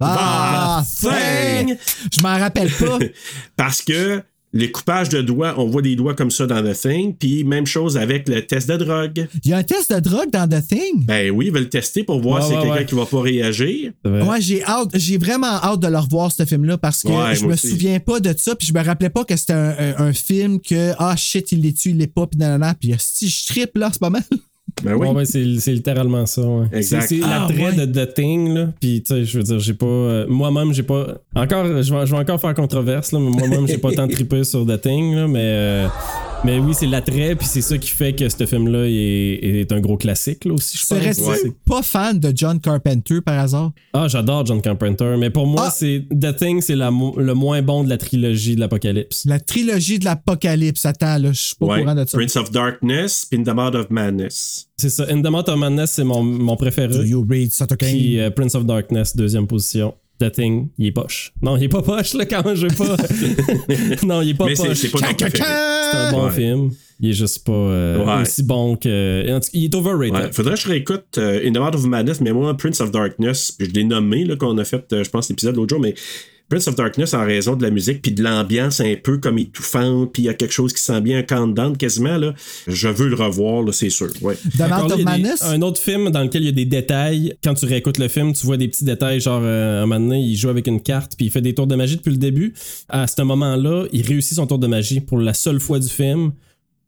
Ah, 0.00 0.82
The 0.84 1.00
Thing! 1.00 1.76
Je 2.12 2.20
m'en 2.20 2.36
rappelle 2.36 2.70
pas. 2.72 2.98
Parce 3.56 3.82
que 3.82 4.20
les 4.54 4.70
coupages 4.70 5.08
de 5.10 5.20
doigts, 5.20 5.54
on 5.58 5.66
voit 5.66 5.82
des 5.82 5.96
doigts 5.96 6.14
comme 6.14 6.30
ça 6.30 6.46
dans 6.46 6.62
The 6.62 6.72
Thing. 6.74 7.14
Puis 7.16 7.44
même 7.44 7.66
chose 7.66 7.96
avec 7.98 8.28
le 8.28 8.46
test 8.46 8.68
de 8.70 8.76
drogue. 8.76 9.26
Il 9.44 9.50
y 9.50 9.52
a 9.52 9.58
un 9.58 9.62
test 9.64 9.92
de 9.92 9.98
drogue 10.00 10.30
dans 10.30 10.48
The 10.48 10.66
Thing? 10.66 11.04
Ben 11.04 11.30
oui, 11.30 11.46
ils 11.48 11.52
veulent 11.52 11.64
le 11.64 11.68
tester 11.68 12.04
pour 12.04 12.20
voir 12.20 12.40
Ouais, 12.40 12.46
si 12.48 12.54
ouais, 12.54 12.62
quelqu'un 12.62 12.74
ouais. 12.76 12.86
qui 12.86 12.94
va 12.94 13.04
pas 13.04 13.20
réagir. 13.20 13.92
Ouais, 14.04 14.40
j'ai 14.40 14.64
hâte, 14.64 14.90
j'ai 14.94 15.18
vraiment 15.18 15.48
hâte 15.62 15.80
de 15.80 15.88
le 15.88 15.98
revoir 15.98 16.30
ce 16.32 16.44
film-là 16.44 16.78
parce 16.78 17.02
que 17.02 17.08
Ouais, 17.08 17.34
je 17.34 17.40
moi 17.40 17.48
me 17.48 17.54
aussi. 17.54 17.68
souviens 17.68 17.98
pas 18.00 18.20
de 18.20 18.32
ça 18.38 18.54
puis 18.54 18.66
je 18.68 18.72
me 18.72 18.82
rappelais 18.82 19.10
pas 19.10 19.24
que 19.24 19.36
c'était 19.36 19.52
un, 19.54 19.74
un- 19.78 19.94
un 20.06 20.12
film 20.12 20.60
que 20.60 20.92
ah 20.98 21.16
shit 21.16 21.50
il 21.52 21.60
l'est 21.62 21.76
tu 21.76 21.90
il 21.90 21.98
l'est 21.98 22.06
pas 22.06 22.26
puis 22.26 22.38
nanana 22.38 22.74
puis 22.78 22.94
si 22.98 23.28
je 23.28 23.46
trippe 23.46 23.76
là 23.76 23.88
c'est 23.92 24.00
pas 24.00 24.10
mal. 24.10 24.22
Ben 24.82 24.94
oui. 24.94 25.06
Ouais, 25.08 25.14
ouais, 25.14 25.24
c'est 25.24 25.72
littéralement 25.72 26.26
ça. 26.26 26.42
Ouais. 26.42 26.66
Exact. 26.72 27.02
C'est 27.02 27.20
c'est 27.20 27.20
Ah, 27.24 27.46
l'attrait 27.48 27.76
ouais. 27.78 27.86
de 27.86 28.04
The 28.04 28.12
Thing, 28.14 28.54
là. 28.54 28.66
Puis, 28.80 29.02
tu 29.02 29.14
sais, 29.14 29.24
je 29.24 29.38
veux 29.38 29.44
dire, 29.44 29.58
j'ai 29.60 29.74
pas. 29.74 29.86
euh, 29.86 30.26
moi-même, 30.28 30.72
j'ai 30.72 30.82
pas. 30.82 31.06
Encore, 31.34 31.66
je 31.66 31.72
vais, 31.72 32.06
je 32.06 32.12
vais 32.12 32.18
encore 32.18 32.40
faire 32.40 32.54
controverse, 32.54 33.12
là, 33.12 33.18
mais 33.20 33.30
moi-même, 33.30 33.66
j'ai 33.68 33.78
pas 33.78 33.92
tant 33.92 34.08
trippé 34.08 34.42
sur 34.44 34.66
The 34.66 34.80
Thing, 34.80 35.14
là, 35.14 35.28
mais. 35.28 35.38
euh, 35.42 35.88
mais 36.44 36.58
oui, 36.58 36.74
c'est 36.78 36.86
l'attrait, 36.86 37.34
puis 37.36 37.46
c'est 37.46 37.62
ça 37.62 37.78
qui 37.78 37.88
fait 37.88 38.12
que 38.14 38.28
ce 38.28 38.44
film-là 38.44 38.84
est, 38.86 39.60
est 39.62 39.72
un 39.72 39.80
gros 39.80 39.96
classique, 39.96 40.44
là 40.44 40.52
aussi, 40.52 40.76
je 40.76 40.86
pense. 40.86 40.98
Serais-tu 40.98 41.22
Ouais. 41.22 41.52
pas 41.64 41.82
fan 41.82 42.18
de 42.18 42.32
John 42.34 42.60
Carpenter 42.60 43.20
par 43.22 43.38
hasard? 43.38 43.72
Ah, 43.94 44.08
j'adore 44.08 44.44
John 44.44 44.60
Carpenter, 44.60 45.16
mais 45.18 45.30
pour 45.30 45.46
moi, 45.46 45.64
Ah! 45.68 45.74
c'est 45.74 46.04
The 46.10 46.36
Thing, 46.36 46.60
c'est 46.60 46.76
le 46.76 47.32
moins 47.34 47.62
bon 47.62 47.82
de 47.84 47.88
la 47.88 47.96
trilogie 47.96 48.56
de 48.56 48.60
l'Apocalypse. 48.60 49.24
La 49.24 49.40
trilogie 49.40 49.98
de 49.98 50.04
l'apocalypse, 50.04 50.84
attends 50.84 51.16
là, 51.18 51.32
je 51.32 51.40
suis 51.40 51.54
pas 51.56 51.64
au 51.66 51.70
Ouais. 51.70 51.80
courant 51.80 51.94
de 51.94 52.04
ça. 52.04 52.18
Prince 52.18 52.36
of 52.36 52.50
Darkness, 52.50 53.26
puis 53.30 53.40
In 53.40 53.44
the 53.44 53.54
Mouth 53.54 53.74
of 53.74 53.86
Madness. 53.90 54.66
C'est 54.76 54.90
ça. 54.90 55.06
In 55.10 55.22
the 55.22 55.30
Mouth 55.30 55.48
of 55.48 55.56
Madness, 55.58 55.92
c'est 55.92 56.04
mon, 56.04 56.22
mon 56.22 56.56
préféré. 56.56 56.88
Do 56.88 57.02
you 57.04 57.24
read? 57.28 57.50
Puis 57.78 58.20
euh, 58.20 58.30
Prince 58.30 58.54
of 58.54 58.66
Darkness, 58.66 59.16
deuxième 59.16 59.46
position. 59.46 59.94
The 60.20 60.30
Thing, 60.30 60.68
il 60.78 60.86
est 60.86 60.92
poche. 60.92 61.32
Non, 61.42 61.56
il 61.56 61.64
est 61.64 61.68
pas 61.68 61.82
poche, 61.82 62.14
là, 62.14 62.24
quand 62.26 62.54
je 62.54 62.66
veux 62.68 62.74
pas. 62.76 62.96
non, 64.06 64.20
il 64.22 64.30
est 64.30 64.34
pas 64.34 64.46
Mais 64.46 64.54
c'est 64.54 64.68
poche. 64.90 65.00
c'est 65.02 65.96
un 65.96 66.12
bon 66.12 66.26
Ouais. 66.26 66.30
film. 66.32 66.70
Il 67.00 67.10
est 67.10 67.14
juste 67.14 67.44
pas 67.44 67.52
euh, 67.52 68.04
Ouais. 68.04 68.22
aussi 68.22 68.44
bon 68.44 68.76
que. 68.76 69.22
en 69.30 69.40
tout 69.40 69.46
cas, 69.46 69.50
Il 69.54 69.64
est 69.64 69.74
overrated. 69.74 70.14
Ouais, 70.14 70.32
faudrait 70.32 70.54
que 70.54 70.60
je 70.60 70.68
réécoute 70.68 71.18
euh, 71.18 71.40
In 71.46 71.52
the 71.52 71.58
Mouth 71.58 71.74
of 71.74 71.84
Madness, 71.86 72.20
mais 72.20 72.32
moi, 72.32 72.56
Prince 72.56 72.80
of 72.80 72.92
Darkness, 72.92 73.50
puis 73.52 73.66
je 73.68 73.72
l'ai 73.74 73.82
nommé, 73.84 74.24
là, 74.24 74.36
qu'on 74.36 74.56
a 74.58 74.64
fait, 74.64 74.84
euh, 74.92 75.02
je 75.02 75.10
pense, 75.10 75.28
l'épisode 75.28 75.56
l'autre 75.56 75.74
jour, 75.74 75.80
mais 75.80 75.94
Prince 76.48 76.68
of 76.68 76.76
Darkness 76.76 77.14
en 77.14 77.24
raison 77.24 77.56
de 77.56 77.62
la 77.62 77.70
musique, 77.70 78.02
puis 78.02 78.12
de 78.12 78.22
l'ambiance 78.22 78.80
un 78.80 78.94
peu 79.02 79.18
comme 79.18 79.38
étouffante, 79.38 80.12
puis 80.12 80.22
il 80.24 80.26
y 80.26 80.28
a 80.28 80.34
quelque 80.34 80.52
chose 80.52 80.72
qui 80.74 80.80
sent 80.82 81.00
bien 81.00 81.18
un 81.18 81.22
countdown 81.22 81.76
quasiment, 81.76 82.18
là. 82.18 82.34
Je 82.66 82.88
veux 82.88 83.08
le 83.08 83.14
revoir, 83.16 83.62
là, 83.62 83.72
c'est 83.72 83.88
sûr. 83.90 84.08
Ouais. 84.20 84.34
The 84.56 84.60
Encore 84.60 84.80
Mouth 84.82 84.88
là, 84.90 84.94
of 84.94 85.00
il 85.00 85.04
y 85.04 85.08
a 85.08 85.16
des- 85.16 85.22
Madness? 85.22 85.42
un 85.42 85.62
autre 85.62 85.80
film 85.80 86.10
dans 86.10 86.22
lequel 86.22 86.42
il 86.42 86.46
y 86.46 86.48
a 86.48 86.52
des 86.52 86.66
détails. 86.66 87.34
Quand 87.42 87.54
tu 87.54 87.64
réécoutes 87.64 87.98
le 87.98 88.08
film, 88.08 88.32
tu 88.34 88.44
vois 88.46 88.56
des 88.58 88.68
petits 88.68 88.84
détails, 88.84 89.20
genre 89.20 89.40
euh, 89.42 89.82
un 89.82 89.86
moment 89.86 90.00
donné, 90.00 90.20
il 90.20 90.36
joue 90.36 90.50
avec 90.50 90.66
une 90.66 90.80
carte, 90.82 91.14
puis 91.16 91.26
il 91.26 91.30
fait 91.30 91.40
des 91.40 91.54
tours 91.54 91.66
de 91.66 91.74
magie 91.76 91.96
depuis 91.96 92.10
le 92.12 92.18
début. 92.18 92.52
À 92.88 93.06
ce 93.06 93.22
moment-là, 93.22 93.86
il 93.92 94.06
réussit 94.06 94.36
son 94.36 94.46
tour 94.46 94.58
de 94.58 94.66
magie 94.66 95.00
pour 95.00 95.18
la 95.18 95.32
seule 95.34 95.60
fois 95.60 95.78
du 95.78 95.88
film. 95.88 96.32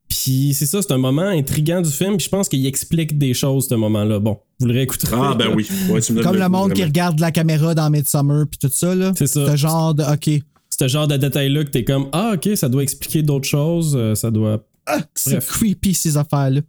Puis 0.08 0.54
c'est 0.54 0.66
ça, 0.66 0.80
c'est 0.82 0.92
un 0.92 0.98
moment 0.98 1.22
intriguant 1.26 1.80
du 1.80 1.90
film, 1.90 2.16
puis 2.16 2.24
je 2.24 2.30
pense 2.30 2.48
qu'il 2.48 2.64
explique 2.66 3.18
des 3.18 3.34
choses, 3.34 3.68
ce 3.68 3.74
moment-là. 3.74 4.18
Bon, 4.20 4.38
vous 4.60 4.66
le 4.66 4.72
réécouterez. 4.74 5.16
Ah, 5.18 5.34
ben 5.38 5.48
là. 5.48 5.54
oui. 5.54 5.66
Ouais, 5.90 6.00
tu 6.00 6.12
me 6.12 6.22
Comme 6.22 6.36
le 6.36 6.48
monde 6.48 6.72
qui 6.72 6.84
regarde 6.84 7.18
la 7.20 7.30
caméra 7.32 7.74
dans 7.74 7.90
Midsummer 7.90 8.44
puis 8.48 8.58
tout 8.58 8.70
ça 8.72 8.94
là. 8.94 9.12
C'est 9.16 9.26
ça. 9.26 9.50
Ce 9.50 9.56
genre 9.56 9.94
de 9.94 10.02
OK. 10.04 10.42
Ce 10.78 10.88
genre 10.88 11.08
de 11.08 11.16
détails-là 11.16 11.64
que 11.64 11.70
t'es 11.70 11.84
comme, 11.84 12.08
ah, 12.12 12.32
ok, 12.34 12.56
ça 12.56 12.68
doit 12.68 12.82
expliquer 12.82 13.22
d'autres 13.22 13.48
choses, 13.48 13.96
euh, 13.98 14.14
ça 14.14 14.30
doit. 14.30 14.62
Ah, 14.86 15.00
c'est 15.14 15.44
creepy 15.44 15.94
ces 15.94 16.16
affaires 16.16 16.50
là. 16.50 16.60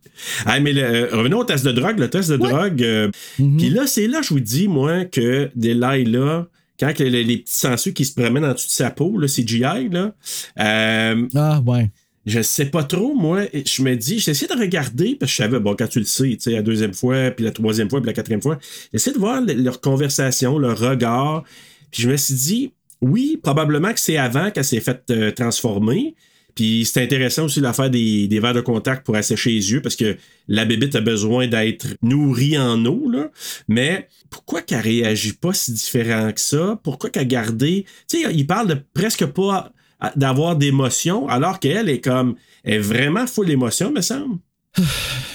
Ah, 0.45 0.59
mais 0.59 0.73
le- 0.73 0.81
euh, 0.81 1.07
revenons 1.15 1.39
au 1.39 1.43
test 1.43 1.63
de 1.65 1.71
drogue. 1.71 1.99
Le 1.99 2.09
test 2.09 2.31
de 2.31 2.37
drogue. 2.37 2.81
euh, 2.81 3.11
Mhm. 3.37 3.57
Puis 3.57 3.69
là, 3.69 3.85
c'est 3.85 4.07
là, 4.07 4.21
je 4.23 4.29
vous 4.29 4.39
dis, 4.39 4.67
moi, 4.67 5.05
que 5.05 5.51
Delilah, 5.55 6.47
quand 6.79 6.93
que 6.95 7.03
les, 7.03 7.23
les 7.23 7.37
petits 7.37 7.53
sangsues 7.53 7.93
qui 7.93 8.05
se 8.05 8.13
promènent 8.15 8.45
en 8.45 8.53
dessous 8.53 8.67
de 8.67 8.71
sa 8.71 8.89
peau, 8.89 9.17
le 9.17 9.27
CGI, 9.27 9.89
là, 9.91 10.13
euh, 10.59 11.27
Ah 11.35 11.61
ouais. 11.65 11.91
Je 12.27 12.41
sais 12.41 12.65
pas 12.65 12.83
trop, 12.83 13.15
moi. 13.15 13.45
Je 13.53 13.81
me 13.81 13.95
dis, 13.95 14.19
j'ai 14.19 14.31
essayé 14.31 14.53
de 14.53 14.59
regarder, 14.59 15.15
parce 15.15 15.31
que 15.31 15.37
je 15.37 15.43
savais, 15.43 15.59
bon, 15.59 15.75
quand 15.75 15.87
tu 15.87 15.99
le 15.99 16.05
sais, 16.05 16.29
tu 16.31 16.37
sais, 16.41 16.51
la 16.51 16.61
deuxième 16.61 16.93
fois, 16.93 17.31
puis 17.31 17.45
la 17.45 17.51
troisième 17.51 17.89
fois, 17.89 18.01
puis 18.01 18.07
la 18.07 18.13
quatrième 18.13 18.41
fois, 18.41 18.59
j'essaie 18.93 19.13
de 19.13 19.17
voir 19.17 19.41
le- 19.41 19.53
leur 19.53 19.79
conversation, 19.81 20.59
leur 20.59 20.77
regard. 20.77 21.43
Puis 21.89 22.03
je 22.03 22.09
me 22.09 22.17
suis 22.17 22.33
dit, 22.35 22.73
oui, 23.01 23.39
probablement 23.41 23.93
que 23.93 23.99
c'est 23.99 24.17
avant 24.17 24.51
qu'elle 24.51 24.65
s'est 24.65 24.81
faite 24.81 25.05
euh, 25.09 25.31
transformer. 25.31 26.15
Puis 26.53 26.85
c'est 26.91 27.01
intéressant 27.03 27.45
aussi 27.45 27.61
l'affaire 27.61 27.89
des, 27.89 28.27
des 28.27 28.39
verres 28.39 28.55
de 28.55 28.61
contact 28.61 29.05
pour 29.05 29.15
assécher 29.15 29.51
les 29.51 29.71
yeux 29.71 29.81
parce 29.81 29.95
que 29.95 30.17
la 30.47 30.65
bébite 30.65 30.95
a 30.95 31.01
besoin 31.01 31.47
d'être 31.47 31.85
nourrie 32.01 32.57
en 32.57 32.83
eau, 32.85 33.09
là. 33.09 33.29
Mais 33.67 34.07
pourquoi 34.31 34.63
qu'elle 34.63 34.81
réagit 34.81 35.33
pas 35.33 35.53
si 35.53 35.71
différent 35.71 36.31
que 36.33 36.41
ça? 36.41 36.79
Pourquoi 36.83 37.09
qu'elle 37.11 37.27
gardé. 37.27 37.85
Tu 38.09 38.23
sais, 38.23 38.33
il 38.33 38.47
parle 38.47 38.67
de 38.67 38.77
presque 38.93 39.27
pas 39.27 39.71
d'avoir 40.15 40.55
d'émotion, 40.55 41.27
alors 41.27 41.59
qu'elle 41.59 41.89
est 41.89 42.01
comme. 42.01 42.35
Elle 42.63 42.75
est 42.75 42.79
vraiment 42.79 43.25
full 43.27 43.47
d'émotion, 43.47 43.91
me 43.91 44.01
semble. 44.01 44.37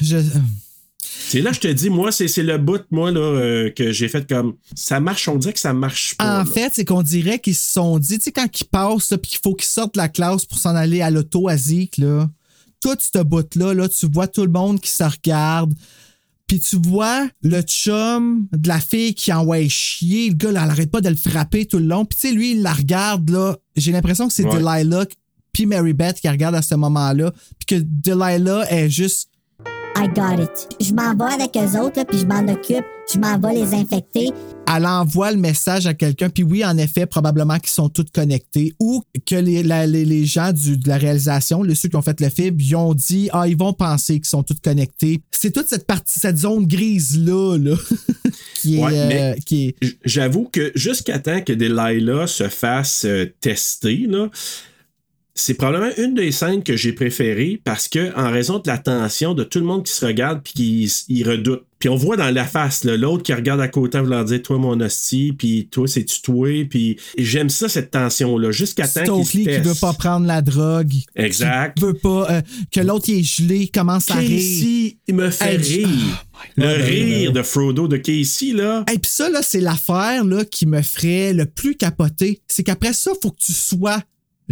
Je- 0.00 0.18
C'est 1.28 1.40
là, 1.40 1.50
je 1.52 1.60
te 1.60 1.68
dis, 1.68 1.88
moi, 1.88 2.12
c'est 2.12 2.26
le 2.42 2.58
bout, 2.58 2.82
moi, 2.90 3.10
là, 3.10 3.20
euh, 3.20 3.70
que 3.70 3.90
j'ai 3.90 4.08
fait 4.08 4.28
comme. 4.28 4.54
Ça 4.74 5.00
marche, 5.00 5.28
on 5.28 5.36
dirait 5.36 5.54
que 5.54 5.58
ça 5.60 5.72
marche 5.72 6.14
pas. 6.16 6.40
En 6.42 6.44
là. 6.44 6.44
fait, 6.44 6.70
c'est 6.74 6.84
qu'on 6.84 7.02
dirait 7.02 7.38
qu'ils 7.38 7.54
se 7.54 7.72
sont 7.72 7.98
dit, 7.98 8.18
tu 8.18 8.24
sais, 8.24 8.32
quand 8.32 8.60
ils 8.60 8.64
passent, 8.66 9.14
puis 9.22 9.30
qu'il 9.30 9.38
faut 9.42 9.54
qu'ils 9.54 9.66
sortent 9.66 9.94
de 9.94 10.00
la 10.00 10.08
classe 10.10 10.44
pour 10.44 10.58
s'en 10.58 10.74
aller 10.76 11.00
à 11.00 11.10
l'auto 11.10 11.48
à 11.48 11.56
Zik, 11.56 11.96
là, 11.96 12.28
tout 12.82 12.96
ce 12.98 13.22
bout-là, 13.22 13.72
là, 13.74 13.88
tu 13.88 14.06
vois 14.12 14.26
tout 14.28 14.42
le 14.44 14.50
monde 14.52 14.78
qui 14.80 14.90
se 14.90 15.04
regarde, 15.04 15.72
puis 16.52 16.60
tu 16.60 16.76
vois 16.76 17.30
le 17.40 17.62
chum 17.62 18.46
de 18.52 18.68
la 18.68 18.78
fille 18.78 19.14
qui 19.14 19.32
envoie 19.32 19.66
chier, 19.70 20.28
le 20.28 20.34
gars, 20.34 20.52
là, 20.52 20.64
elle 20.64 20.70
arrête 20.70 20.90
pas 20.90 21.00
de 21.00 21.08
le 21.08 21.16
frapper 21.16 21.64
tout 21.64 21.78
le 21.78 21.86
long, 21.86 22.04
puis 22.04 22.18
tu 22.18 22.28
sais, 22.28 22.34
lui, 22.34 22.52
il 22.52 22.60
la 22.60 22.74
regarde, 22.74 23.30
là, 23.30 23.56
j'ai 23.74 23.90
l'impression 23.90 24.28
que 24.28 24.34
c'est 24.34 24.44
Ouais. 24.44 24.58
Delilah 24.58 25.06
puis 25.50 25.64
Mary 25.64 25.94
Beth 25.94 26.20
qui 26.20 26.28
regarde 26.28 26.54
à 26.54 26.60
ce 26.60 26.74
moment-là, 26.74 27.32
puis 27.58 27.78
que 27.78 27.82
Delilah 27.82 28.70
est 28.70 28.90
juste... 28.90 29.30
I 29.96 30.08
got 30.08 30.42
it. 30.42 30.68
Je 30.80 30.92
m'en 30.92 31.14
vais 31.14 31.34
avec 31.34 31.56
eux 31.56 31.78
autres, 31.78 31.98
là, 31.98 32.04
puis 32.04 32.18
je 32.18 32.26
m'en 32.26 32.40
occupe. 32.52 32.84
Je 33.12 33.18
m'en 33.18 33.38
vais 33.38 33.54
les 33.54 33.74
infecter. 33.74 34.30
elle 34.74 34.86
envoie 34.86 35.32
le 35.32 35.38
message 35.38 35.86
à 35.86 35.92
quelqu'un, 35.94 36.30
puis 36.30 36.44
oui, 36.44 36.64
en 36.64 36.76
effet, 36.78 37.04
probablement 37.04 37.58
qu'ils 37.58 37.70
sont 37.70 37.88
tous 37.88 38.06
connectés, 38.12 38.74
ou 38.80 39.02
que 39.26 39.34
les, 39.34 39.62
la- 39.62 39.86
les, 39.86 40.04
les 40.04 40.24
gens 40.24 40.52
du- 40.52 40.78
de 40.78 40.88
la 40.88 40.96
réalisation, 40.96 41.62
les 41.62 41.74
ceux 41.74 41.88
qui 41.88 41.96
ont 41.96 42.02
fait 42.02 42.20
le 42.20 42.30
film, 42.30 42.56
ils 42.58 42.74
ont 42.76 42.94
dit, 42.94 43.28
ah, 43.32 43.46
ils 43.48 43.56
vont 43.56 43.72
penser 43.74 44.14
qu'ils 44.14 44.26
sont 44.26 44.42
tous 44.42 44.56
connectés. 44.62 45.20
C'est 45.30 45.50
toute 45.50 45.68
cette 45.68 45.86
partie, 45.86 46.18
cette 46.20 46.38
zone 46.38 46.66
grise-là, 46.66 47.58
là, 47.58 47.76
qui 48.54 48.78
est... 48.78 48.82
Ouais, 48.84 48.92
euh, 48.94 49.34
est 49.50 49.74
J'avoue 50.04 50.48
que 50.50 50.72
jusqu'à 50.74 51.18
temps 51.18 51.42
que 51.42 51.52
Delilah 51.52 52.26
se 52.26 52.48
fasse 52.48 53.04
euh, 53.04 53.26
tester, 53.40 54.06
là, 54.08 54.28
c'est 55.34 55.54
probablement 55.54 55.92
une 55.96 56.14
des 56.14 56.30
scènes 56.30 56.62
que 56.62 56.76
j'ai 56.76 56.92
préférées 56.92 57.60
parce 57.64 57.88
que, 57.88 58.14
en 58.18 58.30
raison 58.30 58.58
de 58.58 58.68
la 58.68 58.78
tension 58.78 59.34
de 59.34 59.44
tout 59.44 59.58
le 59.58 59.64
monde 59.64 59.84
qui 59.84 59.92
se 59.92 60.04
regarde 60.04 60.42
puis 60.42 60.52
qui 60.52 60.92
il 61.08 61.28
redoute. 61.28 61.64
Puis 61.78 61.88
on 61.88 61.96
voit 61.96 62.16
dans 62.16 62.30
la 62.30 62.44
face 62.44 62.84
l'autre 62.84 63.24
qui 63.24 63.34
regarde 63.34 63.60
à 63.60 63.66
côté 63.66 63.98
en 63.98 64.04
voulant 64.04 64.22
dire 64.22 64.40
toi 64.40 64.56
mon 64.56 64.78
hostie 64.78 65.32
puis 65.36 65.66
toi 65.68 65.88
c'est 65.88 66.04
tu 66.04 66.22
toi 66.22 66.64
puis 66.70 66.96
j'aime 67.18 67.48
ça 67.50 67.68
cette 67.68 67.90
tension 67.90 68.38
là 68.38 68.52
jusqu'à 68.52 68.86
temps 68.86 69.22
qu'il 69.24 69.48
qui 69.48 69.58
veut 69.58 69.74
pas 69.74 69.92
prendre 69.92 70.26
la 70.26 70.42
drogue. 70.42 70.92
Exact. 71.16 71.76
Qui 71.76 71.84
veut 71.84 71.94
pas... 71.94 72.26
euh, 72.30 72.42
que 72.70 72.80
l'autre, 72.80 73.08
il 73.08 73.20
est 73.20 73.22
gelé, 73.24 73.66
commence 73.66 74.10
à 74.12 74.14
rire. 74.14 74.28
Casey, 74.28 74.96
il 75.08 75.14
me 75.14 75.30
fait 75.30 75.54
Hey, 75.54 75.56
rire. 75.56 75.88
le 76.56 76.64
Ouais, 76.66 76.78
ben, 76.78 76.82
rire 76.82 77.32
de 77.32 77.42
Frodo 77.42 77.88
de 77.88 77.96
Casey 77.96 78.52
là. 78.52 78.84
Et 78.92 78.98
puis 78.98 79.10
ça, 79.10 79.28
là, 79.30 79.40
c'est 79.42 79.60
l'affaire 79.60 80.24
là, 80.24 80.44
qui 80.44 80.66
me 80.66 80.82
ferait 80.82 81.32
le 81.32 81.46
plus 81.46 81.74
capoter. 81.76 82.40
C'est 82.46 82.62
qu'après 82.62 82.92
ça, 82.92 83.12
faut 83.20 83.30
que 83.30 83.40
tu 83.44 83.52
sois 83.52 84.00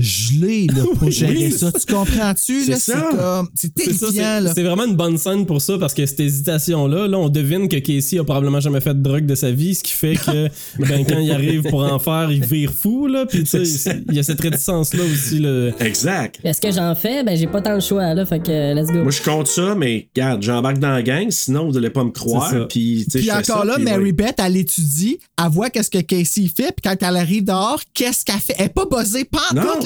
gelé 0.00 0.66
là, 0.66 0.82
pour 0.94 1.02
Oui, 1.04 1.12
gérer 1.12 1.50
ça. 1.50 1.70
Tu 1.72 1.92
comprends-tu? 1.92 2.64
c'est 2.64 2.70
là? 2.70 2.78
ça. 2.78 3.10
C'est 3.10 3.16
comme. 3.16 3.48
C'est 3.54 3.74
terrifiant, 3.74 4.40
vraiment 4.64 4.84
une 4.86 4.96
bonne 4.96 5.18
scène 5.18 5.46
pour 5.46 5.60
ça 5.60 5.78
parce 5.78 5.94
que 5.94 6.04
cette 6.06 6.20
hésitation-là, 6.20 7.08
là, 7.08 7.18
on 7.18 7.28
devine 7.28 7.68
que 7.68 7.76
Casey 7.76 8.18
a 8.18 8.24
probablement 8.24 8.60
jamais 8.60 8.80
fait 8.80 8.94
de 8.94 9.02
drogue 9.02 9.26
de 9.26 9.34
sa 9.34 9.50
vie, 9.50 9.74
ce 9.74 9.82
qui 9.82 9.92
fait 9.92 10.16
que 10.16 10.48
ben, 10.78 11.04
quand 11.06 11.18
il 11.18 11.30
arrive 11.32 11.62
pour 11.70 11.82
en 11.82 11.98
faire, 11.98 12.30
il 12.30 12.44
vire 12.44 12.72
fou. 12.72 13.06
Là, 13.06 13.26
puis, 13.26 13.44
tu 13.44 13.50
sais, 13.50 13.64
c'est- 13.64 14.02
il 14.08 14.14
y 14.14 14.18
a 14.18 14.22
cette 14.22 14.40
réticence-là 14.40 15.02
aussi. 15.04 15.38
Là. 15.38 15.70
Exact. 15.80 16.38
Est-ce 16.44 16.60
que 16.60 16.70
j'en 16.72 16.94
fais? 16.94 17.22
Ben, 17.24 17.36
j'ai 17.36 17.46
pas 17.46 17.60
tant 17.60 17.74
le 17.74 17.80
choix, 17.80 18.14
là. 18.14 18.24
Fait 18.26 18.40
que, 18.40 18.74
let's 18.74 18.88
go. 18.88 19.02
Moi, 19.02 19.10
je 19.12 19.22
compte 19.22 19.46
ça, 19.46 19.74
mais 19.74 20.08
regarde, 20.14 20.42
j'embarque 20.42 20.78
dans 20.78 20.90
la 20.90 21.02
gang, 21.02 21.30
sinon 21.30 21.68
vous 21.70 21.76
allez 21.76 21.90
pas 21.90 22.04
me 22.04 22.10
croire. 22.10 22.68
Puis, 22.68 23.06
Puis 23.12 23.30
encore 23.30 23.60
ça, 23.60 23.64
là, 23.64 23.74
puis 23.76 23.84
Mary 23.84 24.04
ouais. 24.04 24.12
Beth, 24.12 24.36
elle 24.38 24.56
étudie, 24.56 25.18
elle 25.42 25.50
voit 25.50 25.70
qu'est-ce 25.70 25.90
que 25.90 25.98
Casey 26.00 26.46
fait, 26.54 26.72
puis 26.72 26.82
quand 26.84 26.96
elle 27.06 27.16
arrive 27.16 27.44
dehors, 27.44 27.80
qu'est-ce 27.94 28.24
qu'elle 28.24 28.36
fait? 28.36 28.54
Elle 28.58 28.66
est 28.66 28.68
pas 28.74 28.84
buzzée, 28.90 29.24
pas 29.24 29.40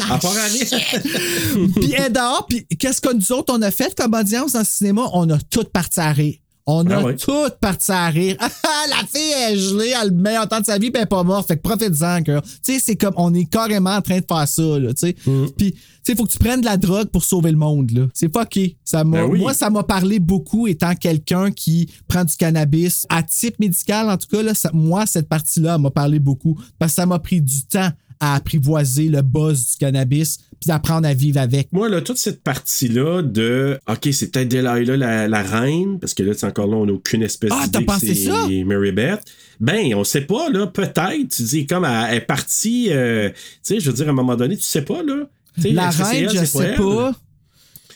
tout, 0.05 0.09
la 0.09 0.15
à 0.15 0.19
part 0.19 0.37
à 0.37 0.47
rire. 0.47 1.73
puis 1.77 1.93
elle 1.97 2.13
dehors, 2.13 2.47
puis 2.49 2.67
qu'est-ce 2.79 3.01
que 3.01 3.13
nous 3.13 3.33
autres, 3.33 3.53
on 3.57 3.63
a 3.63 3.71
fait 3.71 3.95
comme 3.97 4.15
audience 4.15 4.53
dans 4.53 4.61
le 4.61 4.65
cinéma? 4.65 5.03
On 5.13 5.29
a 5.31 5.39
toutes 5.51 5.71
parti 5.71 6.01
à 6.01 6.13
rire. 6.13 6.35
On 6.67 6.87
a 6.91 6.97
Ah 6.97 7.03
ouais. 7.05 7.17
toutes 7.17 7.59
parti 7.61 7.93
à 7.93 8.09
rire. 8.09 8.37
Ah, 8.67 8.87
la 8.89 9.07
fille 9.07 9.33
est 9.33 9.57
gelée, 9.57 9.89
elle 9.89 9.95
a 9.95 10.05
le 10.07 10.11
meilleur 10.13 10.49
temps 10.49 10.61
de 10.61 10.65
sa 10.67 10.79
vie, 10.79 10.87
est 10.95 11.07
pas 11.07 11.23
morte. 11.23 11.47
Fait 11.49 11.57
que 11.57 11.63
profite-en, 11.63 12.25
girl. 12.25 12.43
Tu 12.43 12.73
sais, 12.75 12.79
c'est 12.79 12.97
comme, 12.97 13.13
on 13.17 13.33
est 13.35 13.45
carrément 13.45 13.95
en 13.95 14.01
train 14.03 14.19
de 14.19 14.25
faire 14.27 14.47
ça, 14.49 14.63
là, 14.79 14.93
tu 14.95 15.01
sais. 15.09 15.17
Mm. 15.27 15.47
Puis, 15.57 15.73
tu 15.73 15.79
sais, 16.03 16.15
faut 16.17 16.25
que 16.25 16.31
tu 16.33 16.39
prennes 16.39 16.61
de 16.61 16.67
la 16.67 16.77
drogue 16.77 17.09
pour 17.09 17.25
sauver 17.25 17.51
le 17.51 17.57
monde, 17.57 17.91
là. 17.93 18.07
C'est 18.15 18.35
fucké. 18.35 18.77
Ça 18.85 19.05
m'a, 19.05 19.19
Ben 19.23 19.25
oui. 19.31 19.39
Moi, 19.41 19.55
ça 19.55 19.71
m'a 19.71 19.83
parlé 19.85 20.19
beaucoup 20.19 20.67
étant 20.67 20.95
quelqu'un 20.95 21.51
qui 21.51 21.89
prend 22.09 22.25
du 22.25 22.35
cannabis 22.37 23.07
à 23.11 23.23
type 23.23 23.59
médical, 23.59 24.09
en 24.11 24.17
tout 24.17 24.29
cas, 24.31 24.43
là, 24.43 24.55
ça- 24.55 24.71
moi, 24.75 25.07
cette 25.07 25.29
partie-là 25.29 25.77
m'a 25.79 25.91
parlé 25.91 26.19
beaucoup 26.19 26.59
parce 26.79 26.93
que 26.93 26.97
ça 26.97 27.07
m'a 27.07 27.19
pris 27.19 27.41
du 27.43 27.65
temps 27.65 27.91
à 28.21 28.35
apprivoiser 28.35 29.09
le 29.09 29.23
buzz 29.23 29.73
du 29.73 29.77
cannabis 29.79 30.39
puis 30.61 30.69
d'apprendre 30.69 31.07
à 31.07 31.15
vivre 31.15 31.41
avec. 31.41 31.69
Moi, 31.73 31.89
là, 31.89 32.01
toute 32.01 32.19
cette 32.19 32.43
partie-là 32.43 33.23
de 33.23 33.79
OK, 33.89 34.09
c'est 34.13 34.31
peut-être 34.31 34.49
Delilah 34.49 34.97
la, 34.97 35.29
la 35.29 35.43
reine, 35.43 35.99
parce 35.99 36.15
que 36.15 36.23
là, 36.23 36.33
c'est 36.35 36.47
encore 36.47 36.67
là, 36.67 36.77
on 36.77 36.87
n'a 36.87 36.93
aucune 36.93 37.23
espèce 37.23 37.51
Ah, 37.53 37.67
d'idée 37.67 37.85
que 37.87 37.93
c'est? 38.01 38.65
Mary 38.65 38.93
Beth. 38.93 39.23
Ben, 39.61 39.95
on 39.95 40.05
sait 40.05 40.23
pas, 40.23 40.49
là, 40.51 40.67
peut-être. 40.67 41.29
Tu 41.29 41.43
dis, 41.43 41.67
comme 41.67 41.85
elle, 41.85 42.17
est 42.17 42.21
partie, 42.21 42.89
euh, 42.91 43.29
tu 43.31 43.37
sais, 43.63 43.81
je 43.81 43.91
veux 43.91 43.97
dire, 43.97 44.07
à 44.07 44.11
un 44.11 44.15
moment 44.15 44.37
donné, 44.37 44.57
tu 44.57 44.63
sais 44.63 44.83
pas, 44.83 45.03
là. 45.03 45.29
La 45.63 45.91
reine, 45.91 46.29
elle, 46.31 46.41
je 46.41 46.45
sais 46.45 46.75
pas. 46.75 47.13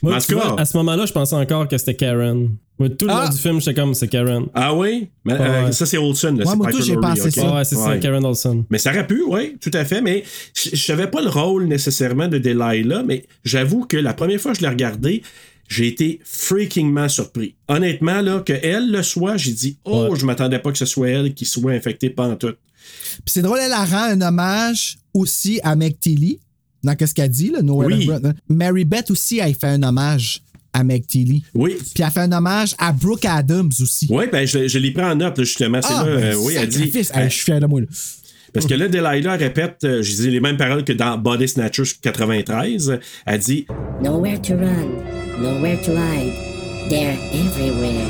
Moi, 0.03 0.17
En 0.17 0.19
vois, 0.33 0.61
à 0.61 0.65
ce 0.65 0.77
moment-là, 0.77 1.07
je 1.07 1.13
pensais 1.13 1.35
encore 1.35 1.67
que 1.69 1.77
c'était 1.79 1.95
Karen. 1.97 2.51
Moi, 2.79 2.89
tout 2.91 3.07
le 3.07 3.13
Ah! 3.13 3.25
long 3.25 3.31
du 3.31 3.37
film, 3.39 3.61
j'étais 3.61 3.75
comme, 3.75 3.95
c'est 3.95 4.07
Karen. 4.09 4.45
Ah 4.55 4.73
oui? 4.75 5.09
Mais, 5.25 5.33
Ouais, 5.35 5.41
euh, 5.41 5.65
ouais. 5.67 5.73
ça, 5.73 5.85
c'est 5.87 5.99
Olsen. 5.99 6.39
Là, 6.39 6.47
Ouais, 6.49 6.57
moi, 6.57 6.71
tout, 6.71 6.81
j'ai 6.83 6.95
pensé 6.97 7.31
ça. 7.31 7.55
Ouais, 7.55 7.65
c'est 7.65 7.75
ça. 7.75 7.97
Karen 7.99 8.25
Olsen. 8.25 8.65
Mais 8.71 8.79
ça 8.79 8.91
aurait 8.91 9.07
pu, 9.07 9.23
oui, 9.27 9.57
tout 9.61 9.71
à 9.75 9.85
fait. 9.85 10.01
Mais 10.01 10.23
je 10.55 10.77
savais 10.77 11.09
pas 11.09 11.21
le 11.21 11.29
rôle 11.29 11.67
nécessairement 11.67 12.29
de 12.29 12.39
Delilah, 12.39 13.03
mais 13.05 13.25
j'avoue 13.45 13.85
que 13.85 13.97
la 13.97 14.15
première 14.15 14.41
fois 14.41 14.53
que 14.53 14.59
je 14.59 14.63
l'ai 14.63 14.69
regardé, 14.69 15.23
j'ai 15.69 15.89
été 15.89 16.21
freakingement 16.25 17.09
surpris. 17.09 17.57
Honnêtement, 17.69 18.21
là, 18.23 18.41
que 18.41 18.53
elle 18.63 18.91
le 18.91 19.03
soit, 19.03 19.37
j'ai 19.37 19.53
dit, 19.53 19.79
oh, 19.85 20.09
Ouais. 20.11 20.19
je 20.19 20.25
m'attendais 20.25 20.59
pas 20.61 20.71
que 20.73 20.79
ce 20.79 20.87
soit 20.87 21.09
elle 21.09 21.35
qui 21.35 21.45
soit 21.45 21.73
infectée 21.73 22.11
pendant 22.11 22.37
tout. 22.37 22.55
Puis 23.25 23.25
c'est 23.27 23.43
drôle, 23.43 23.59
elle 23.61 23.73
a 23.73 23.85
rend 23.85 24.05
un 24.13 24.21
hommage 24.23 24.99
aussi 25.13 25.61
à 25.65 25.75
Meg 25.77 25.99
Tilly, 25.99 26.39
dans 26.89 26.97
qu'est-ce 26.97 27.15
qu'elle 27.15 27.31
dit, 27.31 27.51
là, 27.51 27.61
Noël 27.63 27.93
Oui. 27.93 28.09
Mary 28.49 28.85
Beth 28.85 29.11
aussi, 29.11 29.39
elle 29.39 29.55
fait 29.55 29.67
un 29.69 29.83
hommage 29.83 30.43
à 30.73 30.85
Meg 30.85 31.07
Tilly. 31.07 31.43
Oui. 31.55 31.77
Puis 31.95 32.03
elle 32.05 32.11
fait 32.11 32.21
un 32.21 32.33
hommage 32.33 32.75
à 32.79 32.93
Brooke 32.93 33.25
Adams 33.25 33.71
aussi. 33.81 34.07
Oui, 34.11 34.25
ben, 34.31 34.47
je, 34.47 34.69
je 34.69 34.79
l'ai 34.79 34.91
pris 34.91 35.05
en 35.05 35.15
note, 35.17 35.37
là, 35.39 35.45
justement. 35.45 35.81
C'est 35.83 35.93
Ah, 35.93 36.05
là, 36.07 36.17
ben, 36.17 36.23
euh, 36.25 36.37
oui, 36.39 36.55
elle 36.57 36.69
dit. 36.69 36.91
je 36.93 37.29
suis 37.29 37.45
fier 37.45 37.61
de 37.61 37.67
moi, 37.67 37.81
là. 37.83 37.87
Parce 38.55 38.65
que 38.67 38.73
là, 38.75 38.89
Delilah 38.89 39.37
répète, 39.37 39.85
euh, 39.85 40.03
je 40.03 40.15
dis 40.15 40.31
les 40.31 40.41
mêmes 40.41 40.57
paroles 40.57 40.83
que 40.83 40.93
dans 40.95 41.19
Body 41.19 41.47
Snatchers 41.47 41.93
93. 42.01 42.99
Elle 43.27 43.39
dit 43.41 43.67
Nowhere 44.03 44.41
to 44.41 44.55
run, 44.55 44.89
nowhere 45.41 45.79
to 45.85 45.93
hide. 45.93 46.33
They're 46.89 47.19
everywhere. 47.35 48.09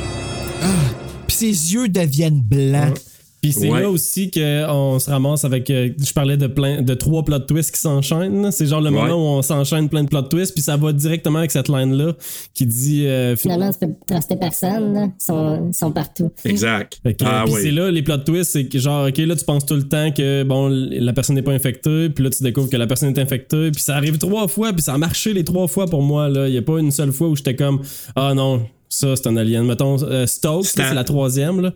Puis 1.26 1.36
ses 1.36 1.74
yeux 1.74 1.88
deviennent 1.88 2.40
blancs. 2.40 2.98
Puis 3.40 3.52
c'est 3.52 3.70
Ouais. 3.70 3.82
là 3.82 3.90
aussi 3.90 4.30
qu'on 4.32 4.98
se 4.98 5.08
ramasse 5.08 5.44
avec. 5.44 5.70
euh, 5.70 5.90
je 6.04 6.12
parlais 6.12 6.36
de 6.36 6.48
plein 6.48 6.82
de 6.82 6.94
trois 6.94 7.22
plot 7.24 7.38
twists 7.40 7.72
qui 7.72 7.80
s'enchaînent. 7.80 8.50
C'est 8.50 8.66
genre 8.66 8.80
le 8.80 8.90
Ouais. 8.90 8.96
moment 8.96 9.14
où 9.14 9.38
on 9.38 9.42
s'enchaîne 9.42 9.88
plein 9.88 10.02
de 10.02 10.08
plot 10.08 10.22
twists, 10.22 10.52
puis 10.54 10.62
ça 10.62 10.76
va 10.76 10.92
directement 10.92 11.38
avec 11.38 11.52
cette 11.52 11.68
line-là 11.68 12.14
qui 12.54 12.66
dit. 12.66 13.06
euh, 13.06 13.36
Finalement, 13.36 13.70
tu 13.72 13.78
peux 13.86 13.92
truster 14.06 14.36
personne, 14.36 14.92
là. 14.92 15.04
Ils 15.06 15.74
sont, 15.74 15.92
partout. 15.92 16.30
Exact. 16.44 17.00
Ah 17.24 17.42
puis 17.46 17.54
oui. 17.54 17.60
c'est 17.62 17.70
là, 17.70 17.90
les 17.92 18.02
plot 18.02 18.18
twists, 18.18 18.50
c'est 18.52 18.66
que 18.66 18.78
genre, 18.78 19.06
ok, 19.08 19.18
là, 19.18 19.36
tu 19.36 19.44
penses 19.44 19.64
tout 19.66 19.74
le 19.74 19.86
temps 19.88 20.10
que, 20.10 20.42
bon, 20.42 20.68
la 20.68 21.12
personne 21.12 21.36
n'est 21.36 21.42
pas 21.42 21.52
infectée, 21.52 22.08
puis 22.10 22.24
là, 22.24 22.30
tu 22.30 22.42
découvres 22.42 22.68
que 22.68 22.76
la 22.76 22.86
personne 22.88 23.10
est 23.16 23.20
infectée, 23.20 23.70
puis 23.70 23.82
ça 23.82 23.94
arrive 23.96 24.18
trois 24.18 24.48
fois, 24.48 24.72
puis 24.72 24.82
ça 24.82 24.94
a 24.94 24.98
marché 24.98 25.32
les 25.32 25.44
trois 25.44 25.68
fois 25.68 25.86
pour 25.86 26.02
moi, 26.02 26.28
là. 26.28 26.48
Il 26.48 26.52
n'y 26.52 26.58
a 26.58 26.62
pas 26.62 26.78
une 26.78 26.90
seule 26.90 27.12
fois 27.12 27.28
où 27.28 27.36
j'étais 27.36 27.54
comme, 27.54 27.80
ah 28.16 28.34
non, 28.34 28.62
ça, 28.88 29.14
c'est 29.14 29.28
un 29.28 29.36
alien. 29.36 29.64
Mettons, 29.64 30.02
euh, 30.02 30.26
Stokes, 30.26 30.66
Stan. 30.66 30.82
là, 30.82 30.88
c'est 30.88 30.94
la 30.94 31.04
troisième, 31.04 31.60
là. 31.60 31.72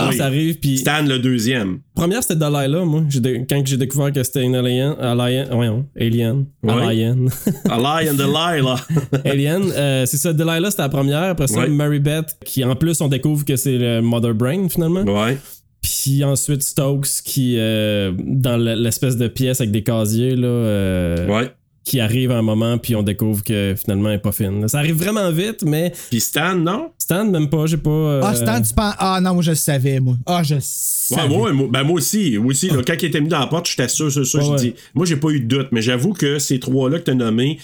Stokes 0.00 0.14
Oui. 0.14 0.20
arrive, 0.20 0.58
puis. 0.58 0.78
Stan 0.78 1.02
le 1.06 1.18
deuxième. 1.18 1.78
Première, 1.94 2.22
c'était 2.22 2.36
Delilah, 2.36 2.84
moi. 2.84 3.02
Dé- 3.10 3.44
Quand 3.48 3.62
j'ai 3.64 3.76
découvert 3.76 4.12
que 4.12 4.22
c'était 4.22 4.42
une 4.42 4.54
alien, 4.54 4.94
alien, 5.00 5.48
voyons, 5.52 5.86
alien, 6.00 6.46
Ouais. 6.62 6.72
alien. 6.82 7.28
A 7.70 7.78
lie 8.02 8.10
and 8.10 8.14
Delilah. 8.14 8.76
Alien, 9.24 9.62
euh, 9.76 10.06
c'est 10.06 10.16
ça. 10.16 10.32
Delilah, 10.32 10.70
c'était 10.70 10.82
la 10.82 10.88
première. 10.88 11.22
Après 11.22 11.46
ça. 11.46 11.66
Mary 11.66 12.00
Beth, 12.00 12.36
qui 12.44 12.64
en 12.64 12.74
plus, 12.76 13.00
on 13.00 13.08
découvre 13.08 13.44
que 13.44 13.56
c'est 13.56 13.78
le 13.78 14.00
Mother 14.02 14.34
Brain, 14.34 14.68
finalement. 14.68 15.02
ouais. 15.02 15.38
Puis 15.82 16.24
ensuite, 16.24 16.62
Stokes, 16.62 17.08
qui, 17.24 17.56
euh, 17.58 18.10
dans 18.18 18.56
le- 18.56 18.74
l'espèce 18.74 19.18
de 19.18 19.28
pièce 19.28 19.60
avec 19.60 19.70
des 19.70 19.82
casiers, 19.82 20.34
là, 20.34 20.46
euh, 20.48 21.26
Ouais. 21.28 21.50
Qui 21.84 22.00
arrive 22.00 22.30
à 22.30 22.38
un 22.38 22.42
moment, 22.42 22.78
puis 22.78 22.96
on 22.96 23.02
découvre 23.02 23.44
que 23.44 23.74
finalement, 23.78 24.08
elle 24.08 24.16
est 24.16 24.18
pas 24.18 24.32
fine. 24.32 24.66
Ça 24.68 24.78
arrive 24.78 24.96
vraiment 24.96 25.30
vite, 25.30 25.62
mais 25.64 25.92
Puis 26.10 26.20
Stan, 26.20 26.54
non? 26.56 26.90
Stan, 26.98 27.26
même 27.26 27.50
pas, 27.50 27.66
j'ai 27.66 27.76
pas. 27.76 27.90
euh, 27.90 28.20
Ah, 28.24 28.34
Stan, 28.34 28.60
tu 28.62 28.72
penses. 28.72 28.94
Ah 28.98 29.20
non, 29.22 29.34
moi, 29.34 29.42
je 29.42 29.50
le 29.50 29.56
savais, 29.56 30.00
moi. 30.00 30.16
Ah, 30.24 30.42
je 30.42 30.54
le 30.54 30.60
savais. 30.62 31.36
ouais, 31.36 31.52
moi, 31.52 31.68
ben 31.70 31.82
moi 31.82 31.96
aussi. 31.96 32.38
Moi 32.38 32.48
aussi 32.52 32.68
là, 32.70 32.76
quand 32.86 32.94
il 32.98 33.04
était 33.04 33.20
mis 33.20 33.28
dans 33.28 33.38
la 33.38 33.46
porte, 33.48 33.68
j'étais 33.68 33.88
sûr, 33.88 34.10
sûr, 34.10 34.26
sûr. 34.26 34.38
Ouais, 34.40 34.44
j'ai 34.46 34.50
ouais. 34.52 34.72
dit, 34.72 34.74
moi, 34.94 35.04
j'ai 35.04 35.16
pas 35.16 35.28
eu 35.28 35.40
de 35.40 35.46
doute, 35.46 35.68
mais 35.72 35.82
j'avoue 35.82 36.14
que 36.14 36.38
ces 36.38 36.58
trois-là 36.58 36.98
que 36.98 37.04
tu 37.04 37.10
as 37.10 37.14
nommés, 37.14 37.58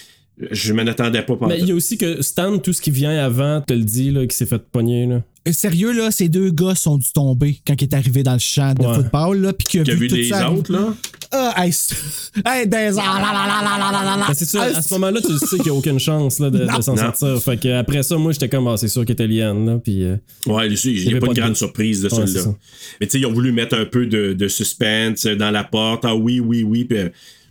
je 0.51 0.73
m'en 0.73 0.85
attendais 0.87 1.21
pas 1.21 1.35
pendant 1.35 1.47
Mais 1.49 1.59
il 1.59 1.67
y 1.67 1.71
a 1.71 1.75
aussi 1.75 1.97
que 1.97 2.21
Stan, 2.21 2.57
tout 2.57 2.73
ce 2.73 2.81
qui 2.81 2.91
vient 2.91 3.17
avant, 3.23 3.61
te 3.61 3.73
le 3.73 3.83
dit, 3.83 4.11
là, 4.11 4.25
qui 4.25 4.35
s'est 4.35 4.45
fait 4.45 4.61
pogner, 4.71 5.05
là. 5.05 5.21
Euh, 5.47 5.51
Sérieux, 5.53 5.91
là, 5.91 6.11
ces 6.11 6.29
deux 6.29 6.51
gars 6.51 6.75
sont 6.75 6.97
dû 6.99 7.07
tomber 7.13 7.59
quand 7.65 7.73
il 7.81 7.83
est 7.85 7.93
arrivé 7.95 8.21
dans 8.21 8.33
le 8.33 8.39
champ 8.39 8.75
de 8.75 8.85
Ouais. 8.85 8.93
football, 8.93 9.37
là, 9.41 9.53
puis 9.53 9.65
qu'il 9.67 9.79
a, 9.81 9.83
Qu'il 9.83 9.93
a 9.93 9.95
vu 9.97 10.07
tout 10.07 10.15
les 10.15 10.29
ça. 10.29 10.51
autres, 10.51 10.71
là? 10.71 10.93
Ah, 11.31 11.53
hey, 11.65 11.71
hey, 12.45 12.67
des 12.67 12.75
là, 12.77 12.91
là, 12.91 12.91
là, 12.91 13.01
là, 13.31 13.61
là, 13.63 13.91
là, 13.91 13.91
là, 14.03 14.17
là. 14.17 14.25
Ben, 14.27 14.33
c'est 14.35 14.57
Ah, 14.59 14.77
à 14.77 14.81
ce 14.83 14.93
moment-là, 14.93 15.19
tu 15.21 15.35
sais 15.39 15.55
qu'il 15.55 15.63
n'y 15.63 15.69
a 15.69 15.73
aucune 15.73 15.97
chance 15.99 16.39
là, 16.39 16.49
de, 16.51 16.67
s'en 16.81 16.95
sortir. 16.95 17.41
Fait 17.41 17.57
que 17.59 17.69
après 17.69 18.03
ça, 18.03 18.17
moi, 18.17 18.33
j'étais 18.33 18.49
comme, 18.49 18.67
ah, 18.67 18.77
c'est 18.77 18.87
sûr 18.87 19.03
qu'elle 19.03 19.13
était 19.13 19.27
liane, 19.27 19.65
là. 19.65 19.79
Puis. 19.83 20.03
euh, 20.03 20.17
Ouais, 20.45 20.67
il 20.69 21.05
n'y 21.07 21.09
a 21.09 21.19
pas 21.19 21.19
pas 21.21 21.27
de 21.27 21.33
de 21.33 21.39
grande 21.41 21.55
surprise 21.55 22.01
de 22.03 22.13
Ouais, 22.13 22.27
ça. 22.27 22.53
Mais 22.99 23.07
tu 23.07 23.13
sais, 23.13 23.19
ils 23.19 23.25
ont 23.25 23.33
voulu 23.33 23.51
mettre 23.51 23.75
un 23.75 23.85
peu 23.85 24.05
de, 24.05 24.33
de 24.33 24.47
suspense 24.47 25.25
dans 25.25 25.49
la 25.51 25.63
porte. 25.63 26.05
Ah 26.05 26.15
oui, 26.15 26.39
oui, 26.39 26.61
oui. 26.63 26.83
Puis, 26.85 26.97
euh, 26.99 27.09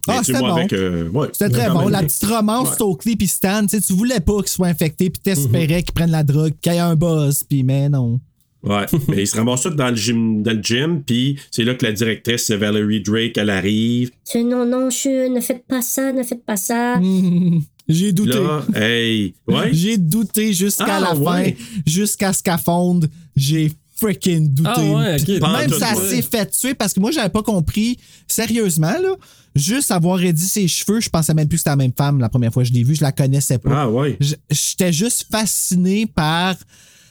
Ah, 0.08 0.20
c'était 0.24 0.38
bon. 0.40 0.46
avec. 0.54 0.72
euh, 0.72 1.08
ouais, 1.10 1.28
C'était 1.32 1.50
très 1.50 1.70
bon. 1.70 1.80
même. 1.80 1.90
La 1.90 2.02
petite 2.02 2.24
romance 2.24 2.74
Stokely 2.74 3.16
puis 3.16 3.28
Stan, 3.28 3.66
tu 3.66 3.92
voulais 3.92 4.20
pas 4.20 4.38
qu'ils 4.38 4.48
soient 4.48 4.68
infectés, 4.68 5.10
puis 5.10 5.20
t'espérais 5.22 5.78
Mhm. 5.78 5.82
qu'ils 5.82 5.94
prennent 5.94 6.10
la 6.10 6.22
drogue, 6.24 6.52
qu'il 6.60 6.72
y 6.72 6.76
ait 6.76 6.78
un 6.78 6.96
buzz, 6.96 7.42
puis 7.48 7.62
mais 7.62 7.88
non. 7.88 8.20
Ouais, 8.62 8.84
mais 9.08 9.22
ils 9.22 9.26
se 9.26 9.36
ramassent 9.36 9.62
tous 9.62 9.70
dans 9.70 9.88
le 9.88 9.96
gym, 9.96 10.42
dans 10.42 10.52
le 10.56 10.62
gym, 10.62 11.02
puis 11.02 11.38
c'est 11.50 11.64
là 11.64 11.74
que 11.74 11.84
la 11.86 11.92
directrice 11.92 12.50
Valerie 12.50 13.00
Drake, 13.00 13.38
elle 13.38 13.48
arrive. 13.50 14.10
Non, 14.34 14.66
non, 14.66 14.90
je, 14.90 15.28
ne 15.32 15.40
faites 15.40 15.64
pas 15.66 15.80
ça, 15.82 16.12
ne 16.12 16.22
faites 16.22 16.44
pas 16.44 16.56
ça. 16.56 16.96
Hmm. 16.98 17.60
J'ai 17.88 18.12
douté. 18.12 18.34
Là, 18.38 18.62
hey, 18.76 19.34
ouais. 19.48 19.68
J'ai 19.72 19.96
douté 19.98 20.52
jusqu'à 20.52 20.84
Ah, 20.96 21.00
la 21.00 21.14
ouais. 21.16 21.56
fin, 21.58 21.64
jusqu'à 21.86 22.32
ce 22.32 22.40
qu'elle 22.42 22.58
fonde. 22.58 23.10
J'ai 23.34 23.72
freaking 24.00 24.48
douté. 24.48 24.70
Ah 24.74 24.82
ouais, 24.82 25.18
Même 25.28 25.70
ouais. 25.70 26.08
s'est 26.08 26.22
fait 26.22 26.50
tuer, 26.50 26.74
parce 26.74 26.94
que 26.94 27.00
moi, 27.00 27.10
j'avais 27.10 27.28
pas 27.28 27.42
compris, 27.42 27.98
sérieusement, 28.26 28.92
là, 29.00 29.14
juste 29.54 29.90
avoir 29.90 30.18
réduit 30.18 30.46
ses 30.46 30.68
cheveux, 30.68 31.00
je 31.00 31.10
pensais 31.10 31.34
même 31.34 31.48
plus 31.48 31.56
que 31.56 31.60
c'était 31.60 31.70
la 31.70 31.76
même 31.76 31.92
femme 31.96 32.18
la 32.18 32.28
première 32.28 32.52
fois 32.52 32.62
que 32.62 32.68
je 32.68 32.72
l'ai 32.74 32.82
vue, 32.82 32.94
je 32.94 33.02
la 33.02 33.12
connaissais 33.12 33.58
pas. 33.58 33.82
Ah 33.82 33.90
ouais. 33.90 34.18
J'étais 34.50 34.92
juste 34.92 35.26
fasciné 35.30 36.06
par 36.06 36.56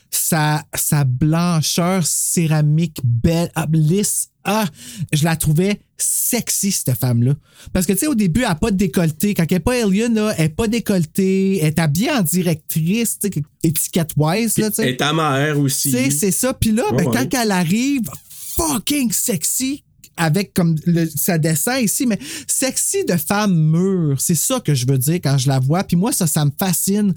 sa, 0.09 0.63
sa 0.73 1.03
blancheur 1.03 2.05
céramique 2.05 2.99
belle, 3.03 3.51
ah, 3.55 3.67
lisse. 3.71 4.28
Ah, 4.43 4.65
je 5.11 5.23
la 5.25 5.35
trouvais 5.35 5.79
sexy, 5.97 6.71
cette 6.71 6.97
femme-là. 6.97 7.35
Parce 7.73 7.85
que, 7.85 7.91
tu 7.93 7.99
sais, 7.99 8.07
au 8.07 8.15
début, 8.15 8.41
elle 8.41 8.47
n'a 8.47 8.55
pas 8.55 8.71
de 8.71 8.77
décolleté. 8.77 9.33
Quand 9.33 9.43
elle 9.49 9.55
n'est 9.55 9.59
pas 9.59 9.83
alien, 9.83 10.13
là, 10.13 10.33
elle 10.37 10.43
n'est 10.45 10.49
pas 10.49 10.67
décolletée. 10.67 11.57
Elle 11.59 11.67
est 11.67 11.79
habillée 11.79 12.11
en 12.11 12.21
directrice, 12.21 13.19
tu 13.19 13.29
sais, 13.33 13.43
étiquette-wise, 13.63 14.57
là, 14.57 14.69
tu 14.69 14.75
sais. 14.77 14.91
Et 14.91 14.97
ta 14.97 15.11
mère 15.13 15.59
aussi. 15.59 15.91
Tu 15.91 15.97
sais, 15.97 16.09
c'est 16.09 16.31
ça. 16.31 16.53
Puis 16.53 16.71
là, 16.71 16.83
ben, 16.91 16.97
Ouais, 16.97 17.07
ouais. 17.07 17.27
quand 17.29 17.41
elle 17.41 17.51
arrive, 17.51 18.09
fucking 18.55 19.11
sexy, 19.11 19.83
avec 20.19 20.53
comme 20.53 20.75
le, 20.85 21.07
ça 21.15 21.37
descend 21.39 21.81
ici, 21.81 22.05
mais 22.05 22.19
sexy 22.47 23.05
de 23.05 23.15
femme 23.17 23.55
mûre. 23.55 24.19
C'est 24.21 24.35
ça 24.35 24.59
que 24.59 24.75
je 24.75 24.85
veux 24.85 24.97
dire 24.97 25.15
quand 25.23 25.37
je 25.37 25.47
la 25.47 25.59
vois. 25.59 25.83
Puis 25.83 25.95
moi, 25.97 26.11
ça, 26.11 26.27
ça 26.27 26.45
me 26.45 26.51
fascine. 26.57 27.13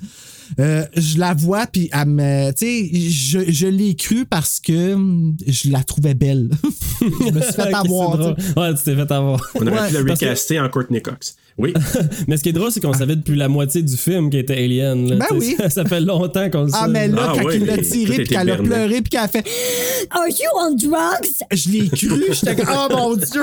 Euh, 0.61 0.85
je 0.97 1.19
la 1.19 1.35
vois, 1.35 1.67
puis 1.67 1.89
elle 1.93 2.07
me. 2.09 2.51
Tu 2.53 2.67
sais, 2.67 3.11
je, 3.11 3.51
je 3.53 3.67
l'ai 3.67 3.95
cru 3.97 4.25
parce 4.27 4.61
que 4.61 4.95
hum, 4.95 5.37
je 5.47 5.71
la 5.71 5.83
trouvais 5.83 6.15
belle. 6.15 6.51
je 7.01 7.33
me 7.33 7.41
suis 7.41 7.53
fait 7.53 7.75
avoir. 7.75 8.37
tu 8.37 8.43
sais. 8.43 8.59
Ouais, 8.59 8.75
tu 8.75 8.83
t'es 8.85 8.95
fait 8.95 9.11
avoir. 9.13 9.41
On 9.55 9.67
aurait 9.67 9.81
Ouais, 9.81 9.89
pu 9.89 9.95
la 9.95 10.03
que- 10.03 10.11
recaster 10.11 10.61
en 10.61 10.69
Courtney 10.69 11.01
Cox. 11.03 11.37
Oui. 11.59 11.75
Mais 12.29 12.37
ce 12.39 12.43
qui 12.43 12.49
est 12.49 12.53
drôle, 12.53 12.71
c'est 12.73 12.81
qu'on 12.81 12.93
savait 12.95 13.17
depuis 13.17 13.37
la 13.37 13.49
moitié 13.49 13.83
du 13.83 13.97
film 13.97 14.31
qu'elle 14.31 14.41
était 14.41 14.55
alien. 14.57 15.09
là, 15.09 15.17
Ben 15.17 15.37
oui. 15.37 15.55
Ça, 15.59 15.69
ça 15.71 15.85
fait 15.85 16.01
longtemps 16.01 16.49
qu'on 16.51 16.63
le 16.65 16.69
sait. 16.71 16.77
Ah, 16.81 16.89
mais 16.89 17.09
là, 17.09 17.29
Ah 17.29 17.33
quand 17.37 17.45
ouais, 17.45 17.57
il 17.57 17.67
l'a 17.67 17.79
tiré, 17.79 18.15
puis 18.17 18.27
qu'elle 18.27 18.51
a 18.51 18.57
pleuré, 18.57 18.95
puis 19.03 19.11
qu'elle 19.11 19.21
a 19.21 19.29
fait 19.29 19.45
Are 20.11 20.29
you 20.29 20.49
on 20.61 20.75
drugs? 20.75 21.31
Je 21.53 21.69
l'ai 21.71 21.89
cru, 21.89 22.25
j'étais 22.33 22.57
comme, 22.57 22.75
oh 22.75 22.89
mon 22.97 23.17
Dieu! 23.17 23.43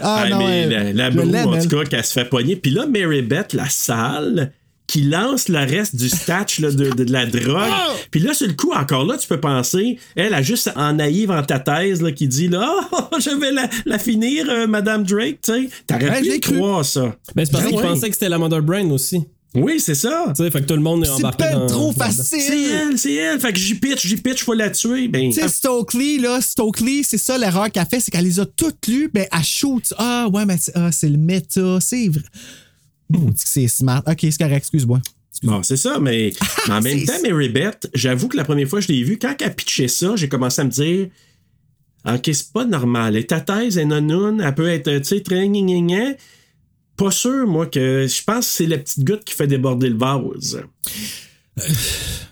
ah 0.00 0.22
Ah, 0.24 0.28
non, 0.28 0.38
mais 0.38 0.60
elle- 0.62 0.96
la, 0.96 1.10
la 1.10 1.46
en 1.48 1.58
tout 1.58 1.68
cas, 1.68 1.84
qu'elle 1.84 2.04
se 2.04 2.12
fait 2.12 2.24
pogner. 2.24 2.56
Puis 2.56 2.70
là, 2.70 2.86
Mary 2.86 3.22
Beth, 3.22 3.52
la 3.52 3.68
salle, 3.68 4.52
qui 4.86 5.02
lance 5.02 5.48
le 5.48 5.58
reste 5.58 5.96
du 5.96 6.08
statch 6.08 6.60
là, 6.60 6.70
de, 6.70 6.90
de, 6.90 7.04
de 7.04 7.12
la 7.12 7.26
drogue. 7.26 7.56
Ah! 7.70 7.88
Puis 8.10 8.20
là, 8.20 8.34
sur 8.34 8.46
le 8.46 8.52
coup, 8.54 8.72
encore 8.72 9.04
là, 9.04 9.16
tu 9.18 9.26
peux 9.26 9.40
penser, 9.40 9.98
elle 10.14 10.34
a 10.34 10.42
juste 10.42 10.70
en 10.76 10.92
naïve 10.94 11.30
en 11.30 11.42
ta 11.42 11.58
thèse 11.58 12.02
là, 12.02 12.12
qui 12.12 12.28
dit 12.28 12.48
là, 12.48 12.72
Ah, 12.92 13.08
je 13.18 13.30
vais 13.30 13.52
la, 13.52 13.68
la 13.84 13.98
finir, 13.98 14.46
euh, 14.48 14.66
Madame 14.66 15.02
Drake, 15.04 15.38
tu 15.42 15.52
sais. 15.52 15.68
T'aurais 15.86 16.20
Ouais, 16.20 16.38
pu 16.38 16.52
croire 16.54 16.84
ça. 16.84 17.16
Mais 17.34 17.44
c'est 17.44 17.52
parce 17.52 17.64
Ben 17.64 17.70
qu'il 17.70 17.78
ouais. 17.78 17.82
pensait 17.84 18.08
que 18.08 18.14
c'était 18.14 18.28
la 18.28 18.38
Mother 18.38 18.62
Brain 18.62 18.90
aussi. 18.90 19.22
Oui, 19.54 19.80
c'est 19.80 19.94
ça. 19.94 20.26
Tu 20.36 20.44
sais, 20.44 20.50
fait 20.50 20.60
que 20.60 20.66
tout 20.66 20.74
le 20.74 20.82
monde 20.82 21.02
est 21.02 21.06
C'est 21.06 21.12
embarqué 21.14 21.44
ben 21.44 21.60
dans... 21.60 21.66
trop 21.66 21.90
facile. 21.92 22.24
C'est 22.24 22.62
elle, 22.64 22.98
c'est 22.98 23.14
elle. 23.14 23.40
Fait 23.40 23.52
que 23.54 23.58
j'y 23.58 23.74
pitch, 23.74 24.06
j'y 24.06 24.16
pitch, 24.16 24.44
faut 24.44 24.52
la 24.52 24.68
tuer. 24.68 25.08
Ben, 25.08 25.32
Tu 25.32 25.40
sais, 25.40 25.48
Stokely, 25.48 26.18
là, 26.18 26.40
Stokely, 26.42 27.02
c'est 27.04 27.16
ça 27.16 27.38
l'erreur 27.38 27.70
qu'elle 27.72 27.86
fait, 27.86 28.00
c'est 28.00 28.10
qu'elle 28.10 28.24
les 28.26 28.38
a 28.38 28.44
toutes 28.44 28.86
lues, 28.86 29.10
ben, 29.14 29.24
elle 29.32 29.42
shoot. 29.44 29.94
Ah, 29.96 30.28
ouais, 30.30 30.44
mais 30.44 30.58
c'est 30.60 30.72
ah, 30.74 30.92
c'est 30.92 31.08
le 31.08 31.16
méta, 31.16 31.78
c'est 31.80 32.08
vrai. 32.08 32.22
C'est 33.34 33.68
smart. 33.68 34.02
Ok, 34.06 34.18
c'est 34.20 34.38
correct, 34.38 34.56
excuse-moi. 34.56 35.00
Bon, 35.42 35.62
c'est 35.62 35.76
ça, 35.76 35.98
mais 36.00 36.32
mais 36.66 36.72
en 36.74 36.80
même 36.80 37.04
temps, 37.04 37.20
Mary 37.22 37.48
Beth, 37.48 37.90
j'avoue 37.94 38.28
que 38.28 38.36
la 38.36 38.44
première 38.44 38.68
fois 38.68 38.80
que 38.80 38.86
je 38.86 38.92
l'ai 38.92 39.02
vue, 39.02 39.18
quand 39.18 39.34
elle 39.40 39.54
pitchait 39.54 39.88
ça, 39.88 40.16
j'ai 40.16 40.28
commencé 40.28 40.62
à 40.62 40.64
me 40.64 40.70
dire 40.70 41.08
Ok, 42.06 42.30
c'est 42.32 42.52
pas 42.52 42.64
normal. 42.64 43.16
Est 43.16 43.32
à 43.32 43.40
thèse, 43.40 43.78
est 43.78 43.84
non 43.84 44.38
elle 44.38 44.54
peut 44.54 44.68
être, 44.68 44.98
tu 44.98 45.04
sais, 45.04 45.20
très 45.20 45.48
gna. 45.48 46.14
Pas 46.96 47.10
sûr, 47.10 47.46
moi, 47.46 47.66
que. 47.66 48.06
Je 48.06 48.24
pense 48.24 48.46
que 48.46 48.52
c'est 48.52 48.66
la 48.66 48.78
petite 48.78 49.04
goutte 49.04 49.24
qui 49.24 49.34
fait 49.34 49.46
déborder 49.46 49.90
le 49.90 49.98
vase. 49.98 50.62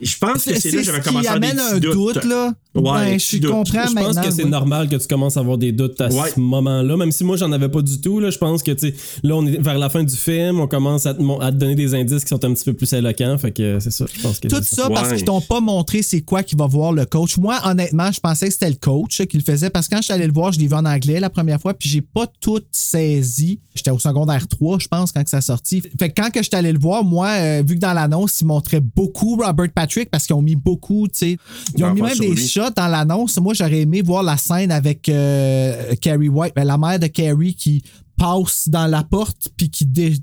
Je 0.01 0.19
pense 0.19 0.45
que 0.45 0.59
c'est 0.61 0.71
là 0.71 0.79
que 0.79 0.83
j'avais 0.85 1.01
commencé 1.01 1.23
qui 1.23 1.29
à 1.29 1.33
avoir 1.33 1.41
des 1.55 1.59
amène 1.61 1.75
un 1.77 1.79
doute, 1.79 2.25
là? 2.25 2.53
Ouais, 2.75 3.13
des 3.13 3.19
je 3.21 3.25
suis 3.25 3.41
comprends 3.41 3.87
Je 3.89 3.95
pense 3.95 4.19
que 4.19 4.31
c'est 4.33 4.45
normal 4.45 4.89
que 4.89 4.97
tu 4.97 5.07
commences 5.07 5.37
à 5.37 5.41
avoir 5.41 5.57
des 5.57 5.73
doutes 5.73 5.99
à 6.01 6.09
Ouais. 6.09 6.31
ce 6.35 6.41
moment-là, 6.41 6.97
même 6.97 7.11
si 7.13 7.25
moi 7.25 7.37
j'en 7.37 7.51
avais 7.53 7.69
pas 7.71 7.81
du 7.81 8.01
tout. 8.01 8.19
Là, 8.21 8.31
je 8.31 8.37
pense 8.37 8.63
que 8.63 8.73
tu 8.73 8.89
sais, 8.89 8.95
là 9.23 9.37
on 9.37 9.47
est 9.47 9.59
vers 9.63 9.79
la 9.79 9.89
fin 9.89 10.03
du 10.03 10.15
film, 10.15 10.61
on 10.61 10.67
commence 10.67 11.07
à 11.07 11.15
te, 11.15 11.23
mon- 11.23 11.39
à 11.41 11.53
te 11.53 11.57
donner 11.57 11.75
des 11.77 11.95
indices 11.95 12.23
qui 12.25 12.29
sont 12.29 12.45
un 12.45 12.53
petit 12.53 12.65
peu 12.65 12.75
plus 12.75 12.93
éloquents. 12.93 13.39
Fait 13.39 13.53
que 13.53 13.79
c'est 13.81 13.93
ça. 13.93 14.05
Je 14.13 14.21
pense 14.21 14.41
que 14.41 14.49
Tout 14.49 14.63
ça 14.63 14.91
parce 14.91 15.09
Ouais. 15.11 15.17
qu'ils 15.17 15.25
t'ont 15.25 15.41
pas 15.41 15.61
montré 15.61 16.03
c'est 16.03 16.21
quoi 16.23 16.43
qui 16.43 16.57
va 16.57 16.67
voir 16.67 16.93
le 16.93 17.07
coach. 17.07 17.39
Moi, 17.39 17.59
honnêtement, 17.65 18.11
je 18.13 18.21
pensais 18.21 18.49
que 18.49 18.53
c'était 18.53 18.69
le 18.71 18.77
coach 18.77 19.23
qui 19.27 19.37
le 19.39 19.45
faisait 19.45 19.71
parce 19.71 19.87
que 19.89 19.95
quand 19.95 20.01
je 20.03 20.07
suis 20.07 20.13
allé 20.13 20.27
le 20.27 20.33
voir, 20.33 20.53
je 20.53 20.59
l'ai 20.59 20.67
vu 20.67 20.75
en 20.75 20.85
anglais 20.85 21.21
la 21.21 21.31
première 21.31 21.61
fois, 21.61 21.73
puis 21.73 21.89
j'ai 21.89 22.03
pas 22.03 22.27
tout 22.41 22.61
saisi. 22.73 23.61
J'étais 23.75 23.91
au 23.93 23.99
secondaire 24.01 24.47
3, 24.49 24.79
je 24.81 24.89
pense, 24.89 25.13
quand 25.13 25.23
que 25.25 25.31
ça 25.31 25.39
a 25.39 25.41
sorti. 25.41 25.81
Fait 25.99 26.11
que 26.11 26.21
quand 26.21 26.31
que 26.31 26.43
j'étais 26.43 26.57
allé 26.57 26.73
le 26.73 26.79
voir, 26.79 27.05
moi, 27.05 27.29
euh, 27.39 27.63
vu 27.67 27.77
que 27.77 27.81
dans 27.81 27.93
l'annonce, 27.95 28.41
ils 28.41 28.47
montraient 28.47 28.81
beaucoup 28.81 29.14
Robert 29.15 29.70
Patrick 29.74 30.11
parce 30.11 30.27
qu'ils 30.27 30.35
ont 30.36 30.43
mis 30.43 30.57
beaucoup, 30.57 31.07
tu 31.09 31.19
sais. 31.19 31.39
Ils 31.77 31.85
ont 31.85 31.95
mis 31.95 32.03
même 32.03 32.19
des 32.19 32.28
lui. 32.35 32.49
shots 32.49 32.70
dans 32.77 32.89
l'annonce. 32.89 33.39
Moi, 33.39 33.55
j'aurais 33.55 33.81
aimé 33.81 34.03
voir 34.03 34.23
la 34.23 34.36
scène 34.36 34.70
avec 34.73 35.09
euh, 35.09 35.95
Carrie 36.01 36.28
White, 36.28 36.53
ben, 36.57 36.65
la 36.65 36.78
mère 36.78 36.99
de 36.99 37.07
Carrie 37.07 37.55
qui 37.55 37.82
passe 38.16 38.69
dans 38.69 38.86
la 38.86 39.03
porte 39.03 39.49
puis 39.57 39.69
qui 39.69 39.85
dé- 39.86 40.15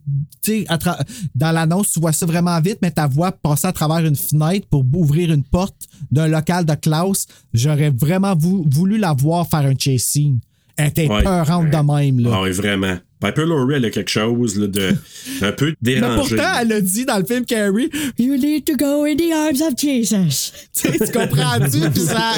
dans 1.35 1.51
l'annonce 1.51 1.91
tu 1.91 1.99
vois 1.99 2.13
ça 2.13 2.25
vraiment 2.25 2.57
vite 2.61 2.77
mais 2.81 2.89
ta 2.91 3.05
voix 3.05 3.33
passer 3.33 3.67
à 3.67 3.73
travers 3.73 4.05
une 4.05 4.15
fenêtre 4.15 4.65
pour 4.69 4.85
ouvrir 4.93 5.31
une 5.33 5.43
porte 5.43 5.75
d'un 6.09 6.27
local 6.27 6.65
de 6.65 6.73
Klaus 6.75 7.25
j'aurais 7.53 7.89
vraiment 7.89 8.33
vou- 8.35 8.65
voulu 8.69 8.97
la 8.97 9.11
voir 9.13 9.45
faire 9.49 9.65
un 9.65 9.73
chase 9.77 10.01
scene 10.03 10.39
elle 10.77 10.87
était 10.87 11.07
Ouais. 11.09 11.21
peurante 11.21 11.69
de 11.69 11.93
même 11.93 12.19
là 12.19 12.31
Ah 12.35 12.41
oui, 12.43 12.51
vraiment. 12.51 12.95
Piper 13.21 13.45
Laurie, 13.45 13.75
elle 13.75 13.85
a 13.85 13.89
quelque 13.89 14.09
chose 14.09 14.57
là, 14.59 14.67
de 14.67 14.95
un 15.41 15.51
peu 15.51 15.73
mais 15.81 15.95
dérangé. 15.95 16.35
pourtant 16.35 16.51
elle 16.61 16.71
a 16.73 16.81
dit 16.81 17.05
dans 17.05 17.17
le 17.17 17.25
film 17.25 17.45
Carrie 17.45 17.89
You 18.17 18.35
need 18.35 18.65
to 18.65 18.75
go 18.75 19.05
in 19.05 19.15
the 19.15 19.31
arms 19.31 19.61
of 19.61 19.77
Jesus. 19.77 20.51
tu 20.73 21.11
comprends-tu 21.11 21.89
puis 21.93 22.01
ça 22.01 22.33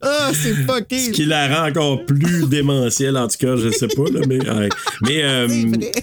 ah 0.00 0.30
c'est 0.32 0.54
Ce 0.54 0.60
fucké 0.66 1.10
qui 1.10 1.24
la 1.24 1.48
rend 1.48 1.68
encore 1.68 2.04
plus 2.04 2.46
démentielle, 2.46 3.16
en 3.16 3.26
tout 3.26 3.38
cas, 3.38 3.56
je 3.56 3.70
sais 3.70 3.88
pas, 3.88 4.04
là, 4.12 4.20
mais, 4.28 4.38
ouais. 4.38 4.68
mais 5.02 5.22
euh, 5.24 5.48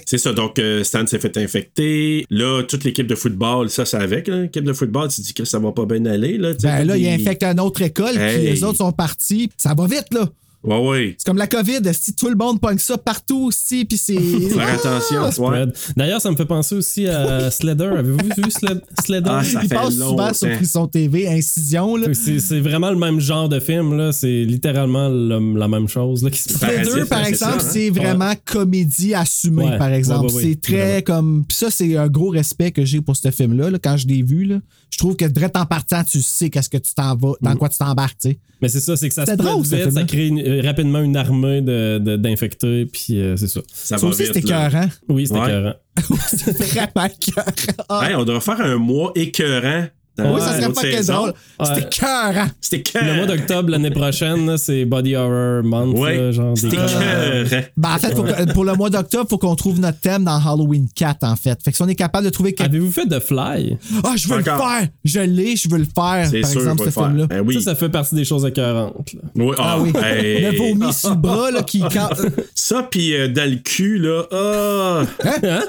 c'est 0.06 0.18
ça. 0.18 0.32
Donc, 0.32 0.58
euh, 0.58 0.82
Stan 0.82 1.06
s'est 1.06 1.20
fait 1.20 1.36
infecter. 1.36 2.26
Là, 2.28 2.62
toute 2.64 2.82
l'équipe 2.82 3.06
de 3.06 3.14
football, 3.14 3.70
ça, 3.70 3.84
c'est 3.84 3.98
avec. 3.98 4.26
L'équipe 4.26 4.64
de 4.64 4.72
football, 4.72 5.08
tu 5.08 5.20
dis 5.20 5.34
que 5.34 5.44
ça 5.44 5.60
va 5.60 5.70
pas 5.70 5.86
bien 5.86 6.04
aller. 6.06 6.36
Là, 6.36 6.52
ben 6.60 6.84
là 6.84 6.96
il 6.96 7.08
infecte 7.08 7.42
une 7.42 7.60
autre 7.60 7.82
école 7.82 8.14
puis 8.14 8.42
les 8.42 8.64
autres 8.64 8.78
sont 8.78 8.92
partis 8.92 9.50
ça 9.56 9.74
va 9.74 9.86
vite 9.86 10.12
là 10.12 10.28
Ouais, 10.64 10.78
ouais. 10.88 11.14
c'est 11.18 11.26
comme 11.26 11.38
la 11.38 11.48
COVID 11.48 11.80
si 11.92 12.14
tout 12.14 12.28
le 12.28 12.36
monde 12.36 12.60
pogne 12.60 12.78
ça 12.78 12.96
partout 12.96 13.46
aussi 13.46 13.84
puis 13.84 13.98
c'est 13.98 14.14
Faire 14.20 14.74
attention. 14.74 15.44
ouais. 15.48 15.64
D'ailleurs, 15.96 16.20
ça 16.20 16.30
me 16.30 16.36
fait 16.36 16.44
penser 16.46 16.74
aussi 16.76 17.06
à 17.08 17.50
Sledder. 17.50 17.84
Avez-vous 17.96 18.18
vu 18.36 18.42
Sled- 18.50 18.80
Sledder? 19.04 19.30
Ah, 19.32 19.42
ça 19.44 19.60
il 19.62 19.68
fait 19.68 19.74
passe 19.74 19.94
souvent 19.94 20.32
sur 20.32 20.48
Frisson 20.54 20.86
TV, 20.86 21.26
Incision. 21.28 21.96
Là. 21.96 22.08
C'est 22.14 22.38
c'est 22.38 22.60
vraiment 22.60 22.90
le 22.90 22.96
même 22.98 23.18
genre 23.18 23.48
de 23.48 23.58
film, 23.60 23.96
là. 23.96 24.12
C'est 24.12 24.44
littéralement 24.44 25.08
le- 25.08 25.58
la 25.58 25.66
même 25.68 25.88
chose 25.88 26.22
là, 26.22 26.30
qui 26.30 26.38
se 26.40 26.48
deux, 26.84 27.06
par 27.06 27.22
c'est 27.24 27.30
exemple, 27.30 27.60
ça, 27.60 27.66
hein? 27.66 27.70
c'est 27.72 27.90
vraiment 27.90 28.32
comédie 28.44 29.14
assumée, 29.14 29.64
Ouais, 29.64 29.78
par 29.78 29.92
exemple. 29.92 30.26
ouais, 30.28 30.32
ouais, 30.34 30.42
c'est 30.42 30.60
très 30.60 30.76
vraiment. 30.76 31.02
comme. 31.02 31.44
Puis 31.48 31.56
ça, 31.56 31.70
c'est 31.70 31.96
un 31.96 32.06
gros 32.08 32.28
respect 32.28 32.70
que 32.70 32.84
j'ai 32.84 33.00
pour 33.00 33.16
ce 33.16 33.30
film-là, 33.30 33.70
là, 33.70 33.78
quand 33.82 33.96
je 33.96 34.06
l'ai 34.06 34.22
vu. 34.22 34.44
Là. 34.44 34.60
Je 34.90 34.98
trouve 34.98 35.16
que 35.16 35.24
direct 35.24 35.56
en 35.56 35.64
partant, 35.66 36.04
tu 36.04 36.20
sais 36.22 36.50
qu'est-ce 36.50 36.68
que 36.68 36.76
tu 36.78 36.94
t'en 36.94 37.16
vas, 37.16 37.30
Mm. 37.30 37.34
dans 37.46 37.56
quoi 37.56 37.68
tu 37.68 37.78
t'embarques, 37.78 38.18
tu 38.20 38.30
sais. 38.30 38.38
Mais 38.60 38.68
c'est 38.68 38.80
ça, 38.80 38.96
c'est 38.96 39.08
que 39.08 39.14
ça 39.14 39.24
se 39.26 39.32
C'était 39.32 39.42
drôle, 39.42 39.64
ça 39.66 40.04
crée 40.04 40.28
une- 40.28 40.38
rapidement 40.60 41.00
une 41.00 41.16
armée 41.16 41.60
de- 41.62 41.98
de- 41.98 42.16
d'infectés, 42.16 42.86
puis 42.86 43.20
euh, 43.20 43.36
c'est 43.36 43.48
ça. 43.48 43.60
Ça, 43.72 43.96
Ça 43.98 44.02
va 44.06 44.08
aussi, 44.12 44.24
vite. 44.24 44.34
c'était 44.34 44.46
écœurant. 44.48 44.88
Oui, 45.08 45.26
c'était 45.26 45.40
Ouais. 45.40 45.46
écœurant. 45.48 45.74
C'est 46.28 46.56
vraiment 46.56 47.06
écœurant. 47.08 48.02
Hey, 48.02 48.14
on 48.14 48.24
devrait 48.24 48.40
faire 48.40 48.60
un 48.60 48.76
mois 48.76 49.12
écœurant. 49.14 49.86
Oui, 50.18 50.40
ça 50.40 50.60
serait 50.60 50.72
pas 50.72 50.80
quel 50.82 51.06
drôle. 51.06 51.32
C'était 51.62 51.72
Ouais. 51.74 51.82
écœurant. 51.90 52.46
C'était 52.60 52.76
Le 52.76 52.80
écœurant. 53.06 53.16
mois 53.16 53.26
d'octobre 53.26 53.70
l'année 53.70 53.90
prochaine, 53.90 54.56
c'est 54.58 54.84
Body 54.84 55.14
Horror 55.16 55.62
Month, 55.64 55.98
Ouais, 55.98 56.16
là, 56.18 56.32
genre 56.32 56.54
des 56.54 56.60
c'était 56.60 56.76
écœurant. 56.76 57.62
Ben, 57.76 57.94
en 57.94 57.98
fait, 57.98 58.14
faut 58.14 58.22
que- 58.22 58.52
pour 58.52 58.64
le 58.64 58.74
mois 58.74 58.90
d'octobre, 58.90 59.24
il 59.26 59.30
faut 59.30 59.38
qu'on 59.38 59.54
trouve 59.56 59.80
notre 59.80 60.00
thème 60.00 60.24
dans 60.24 60.38
Halloween 60.38 60.86
4, 60.94 61.24
en 61.24 61.36
fait. 61.36 61.58
Fait 61.64 61.70
que 61.70 61.76
si 61.76 61.82
on 61.82 61.88
est 61.88 61.94
capable 61.94 62.24
de 62.26 62.30
trouver 62.30 62.52
quelque 62.52 62.68
Avez-vous 62.68 62.92
fait 62.92 63.06
The 63.06 63.20
Fly? 63.20 63.78
Ah, 64.04 64.12
je 64.16 64.28
veux 64.28 64.38
Encore. 64.40 64.56
le 64.56 64.62
faire! 64.80 64.88
Je 65.04 65.20
l'ai, 65.20 65.56
je 65.56 65.68
veux 65.68 65.78
le 65.78 65.84
faire, 65.86 66.26
C'est 66.30 66.40
par 66.40 66.50
sûr, 66.50 66.60
exemple, 66.60 66.80
ce 66.80 66.84
le 66.84 66.90
film-là. 67.06 67.26
Ben 67.26 67.40
oui. 67.40 67.54
Ça, 67.54 67.60
ça 67.70 67.74
fait 67.74 67.88
partie 67.88 68.14
des 68.14 68.24
choses 68.24 68.44
écœurantes. 68.44 69.10
Oui, 69.34 69.54
Ah 69.58 69.78
oui. 69.80 69.92
hey. 70.02 70.42
Le 70.42 70.56
vomi 70.56 70.80
le 70.86 71.14
bras, 71.16 71.50
là, 71.50 71.62
qui. 71.62 71.80
quand- 71.80 72.10
Ça, 72.54 72.82
pis 72.82 73.14
euh, 73.14 73.28
dans 73.28 73.48
le 73.50 73.56
cul, 73.56 73.98
là. 73.98 74.22
Ah! 74.32 75.02
Hein? 75.24 75.62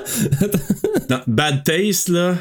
Dans 1.10 1.22
Bad 1.28 1.64
Taste, 1.64 2.10
là. 2.10 2.36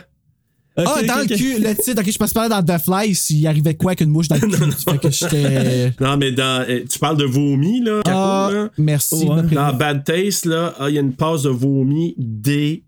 Ah, 0.77 1.01
dans 1.07 1.19
le 1.19 1.27
cul, 1.37 1.59
le 1.61 1.75
titre, 1.75 2.01
ok, 2.01 2.11
je 2.11 2.17
passe 2.19 2.33
pas 2.33 2.49
dans 2.49 2.63
The 2.63 2.83
Fly 2.83 3.15
s'il 3.15 3.47
arrivait 3.47 3.75
quoi 3.75 3.95
qu'une 3.95 4.09
mouche 4.11 4.29
dans 4.29 4.37
le 4.37 4.41
cul? 4.49 4.71
fait 4.73 4.99
que 4.99 5.11
j'étais. 5.11 5.93
Non, 6.01 6.17
mais 6.17 6.33
dans. 6.33 6.65
euh, 6.69 6.81
Tu 6.91 6.99
parles 6.99 7.19
de 7.19 7.25
vomi, 7.25 7.83
là. 7.85 8.01
Ah, 8.07 8.49
Capo, 8.49 8.55
là? 8.65 8.69
merci. 8.79 9.15
Ouais. 9.27 9.43
Dans. 9.53 9.73
Bad 9.75 10.05
Taste, 10.05 10.47
là, 10.47 10.75
ah, 10.79 10.89
il 10.89 10.95
y 10.95 10.99
a 10.99 11.03
une 11.03 11.13
passe 11.13 11.43
de 11.43 11.51
vomi 11.51 12.15
Ah 12.19 12.23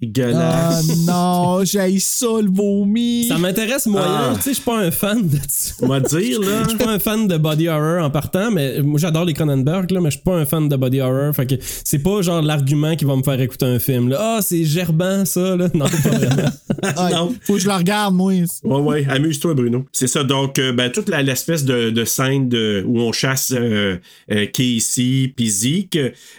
dégueulasse. 0.01 1.07
non, 1.07 1.61
j'ai 1.65 1.99
ça 2.01 2.27
le 2.41 2.51
vomi. 2.51 3.27
Ça 3.29 3.39
m'intéresse 3.39 3.87
moyen. 3.87 4.07
Ah. 4.09 4.33
Tu 4.37 4.43
sais, 4.43 4.51
je 4.51 4.55
suis 4.55 4.63
pas 4.65 4.79
un 4.79 4.91
fan 4.91 5.27
de 5.29 5.39
ça. 5.49 5.75
On 5.83 5.89
va 5.89 6.01
dire, 6.01 6.41
là. 6.41 6.63
Je 6.65 6.69
suis 6.71 6.79
pas 6.79 6.91
un 6.91 6.99
fan 6.99 7.29
de 7.29 7.37
body 7.37 7.69
horror 7.69 8.05
en 8.05 8.11
partant, 8.11 8.51
mais 8.51 8.81
moi 8.83 8.99
j'adore 8.99 9.25
les 9.25 9.35
Cronenberg, 9.35 9.91
là, 9.91 10.01
mais 10.01 10.11
je 10.11 10.17
suis 10.17 10.25
pas 10.25 10.37
un 10.37 10.47
fan 10.47 10.69
de 10.69 10.77
body 10.77 11.01
horror. 11.01 11.35
Fait 11.35 11.47
que 11.47 11.55
c'est 11.85 11.99
pas 11.99 12.23
genre 12.23 12.43
l'argument 12.43 12.97
qui 12.97 13.05
va 13.05 13.15
me 13.17 13.23
faire 13.23 13.41
écouter 13.41 13.67
un 13.67 13.79
film. 13.79 14.09
Là. 14.09 14.17
Ah, 14.21 14.39
c'est 14.43 14.65
gerbant 14.65 15.25
ça, 15.25 15.57
là. 15.57 15.69
Non, 15.75 15.85
pas 15.87 16.09
vraiment. 16.11 16.51
Ah, 16.97 17.11
non. 17.13 17.35
Faut 17.43 17.55
que 17.55 17.61
je 17.61 17.69
le 17.75 17.79
regarde, 17.79 18.15
moi. 18.15 18.33
Ouais, 18.33 18.81
ouais, 18.81 19.07
amuse-toi, 19.09 19.55
Bruno. 19.55 19.85
C'est 19.93 20.07
ça. 20.09 20.25
Donc, 20.25 20.59
euh, 20.59 20.73
ben, 20.73 20.91
toute 20.91 21.09
la- 21.09 21.23
l'espèce 21.23 21.65
de, 21.65 21.91
de 21.91 22.05
scène 22.05 22.49
de, 22.49 22.83
où 22.87 23.01
on 23.01 23.13
chasse 23.13 23.53
euh, 23.57 23.99
euh, 24.33 24.47
Casey 24.47 25.33
puis 25.37 25.49
Zeke. 25.51 25.99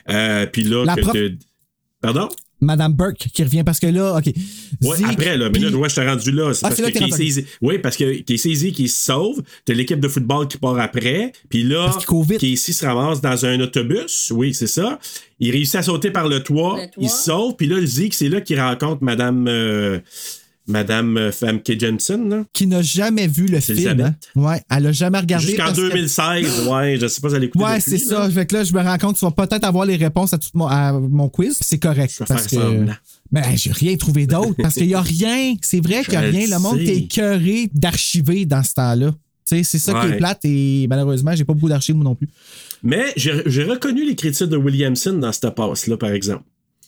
euh, 0.10 0.46
puis 0.48 0.64
là, 0.64 0.86
La 0.86 0.96
que 0.96 1.02
prof- 1.02 1.14
te- 1.14 1.34
Pardon? 2.02 2.30
Madame 2.62 2.94
Burke 2.94 3.28
qui 3.34 3.44
revient 3.44 3.64
parce 3.66 3.80
que 3.80 3.86
là, 3.88 4.16
ok. 4.18 4.28
Ouais, 4.82 4.98
Zeke, 4.98 5.06
après, 5.10 5.38
là, 5.38 5.50
mais 5.54 5.60
là, 5.60 5.68
puis- 5.68 5.76
ouais, 5.76 5.90
je 5.90 5.96
t'ai 5.96 6.08
rendu 6.08 6.32
là. 6.32 6.54
C'est 6.54 6.66
Ah, 6.66 6.70
parce 6.70 6.82
là 6.82 6.90
que 6.90 6.98
que 7.00 7.04
Casey, 7.10 7.26
Zeke- 7.30 7.46
oui, 7.62 7.78
parce 7.80 7.98
que 7.98 8.22
Casey 8.22 8.54
Zeke, 8.56 8.74
qui 8.76 8.88
se 8.88 9.06
sauve, 9.06 9.44
t'as 9.66 9.74
l'équipe 9.74 10.00
de 10.00 10.08
football 10.08 10.48
qui 10.48 10.58
part 10.58 10.80
après, 10.80 11.34
puis 11.50 11.64
là. 11.64 11.92
Casey 12.40 12.72
se 12.74 12.86
ramasse 12.86 13.20
dans 13.22 13.46
un 13.46 13.60
autobus, 13.60 14.32
oui, 14.34 14.54
c'est 14.54 14.68
ça. 14.68 15.00
Il 15.40 15.52
réussit 15.52 15.76
à 15.76 15.84
sauter 15.84 16.12
par 16.12 16.30
le 16.30 16.42
toit, 16.44 16.78
Le 16.80 16.86
toit. 16.86 17.04
il 17.04 17.10
se 17.10 17.24
sauve, 17.26 17.56
puis 17.58 17.68
là, 17.68 17.76
Zeke, 17.86 18.14
c'est 18.14 18.30
là 18.30 18.40
qu'il 18.40 18.60
rencontre 18.60 19.04
Madame, 19.04 19.48
euh, 19.50 20.00
Madame 20.68 21.18
euh, 21.18 21.32
Famke 21.32 21.80
Jensen, 21.80 22.30
là. 22.30 22.44
qui 22.52 22.66
n'a 22.66 22.82
jamais 22.82 23.28
vu 23.28 23.46
le 23.46 23.60
film. 23.60 24.02
Hein. 24.02 24.16
Ouais, 24.36 24.62
elle 24.70 24.88
a 24.88 24.92
jamais 24.92 25.20
regardé. 25.20 25.48
Jusqu'en 25.48 25.66
parce 25.66 25.78
que- 25.78 25.90
2016, 25.90 26.68
ouais, 26.72 26.98
je 27.00 27.08
sais 27.08 27.22
pas 27.22 27.30
si 27.30 27.36
elle 27.36 27.44
écoutait 27.44 27.66
Ouais, 27.66 27.80
c'est 27.80 27.98
ça. 27.98 28.30
Fait 28.30 28.46
que 28.46 28.56
là, 28.56 28.64
je 28.64 28.74
me 28.74 28.82
rends 28.82 28.98
compte 28.98 29.14
que 29.16 29.20
tu 29.20 29.26
vas 29.26 29.32
peut-être 29.32 29.64
avoir 29.64 29.86
les 29.86 29.96
réponses 29.96 30.34
à 30.34 30.38
tout 30.38 30.50
mon, 30.54 30.68
à 30.68 30.94
mon 30.94 31.30
quiz. 31.30 31.58
C'est 31.62 31.78
correct. 31.78 32.14
Je 32.14 32.20
vais 32.20 32.26
parce 32.28 32.48
faire 32.48 32.62
que. 32.62 33.38
hey, 33.38 33.58
j'ai 33.58 33.72
rien 33.72 33.96
trouvé 33.98 34.26
d'autre 34.26 34.56
parce 34.62 34.76
qu'il 34.76 34.88
n'y 34.88 34.96
a 34.96 35.02
rien. 35.02 35.56
C'est 35.62 35.82
vrai 35.82 36.04
qu'il 36.04 36.18
n'y 36.18 36.26
a 36.26 36.30
rien. 36.30 36.48
Le 36.48 36.60
monde 36.60 36.80
est 36.80 36.98
écœuré 36.98 37.70
d'archiver 37.74 38.46
dans 38.46 38.64
ce 38.64 38.74
temps-là. 38.74 39.12
Tu 39.48 39.58
sais, 39.58 39.64
c'est 39.64 39.80
ça 39.80 40.02
qui 40.02 40.08
est 40.08 40.18
plate 40.18 40.40
et 40.46 40.88
malheureusement, 40.90 41.36
j'ai 41.36 41.46
pas 41.46 41.54
beaucoup 41.54 41.70
d'archives 41.70 41.96
moi 41.96 42.04
non 42.04 42.16
plus. 42.16 42.28
Mais 42.82 43.14
j'ai 43.16 43.44
j'ai 43.46 43.64
reconnu 43.64 44.04
l'écriture 44.04 44.48
de 44.48 44.58
Williamson 44.58 45.14
dans 45.14 45.32
cette 45.32 45.54
passe-là, 45.54 45.98
par 45.98 46.12
exemple. 46.12 46.44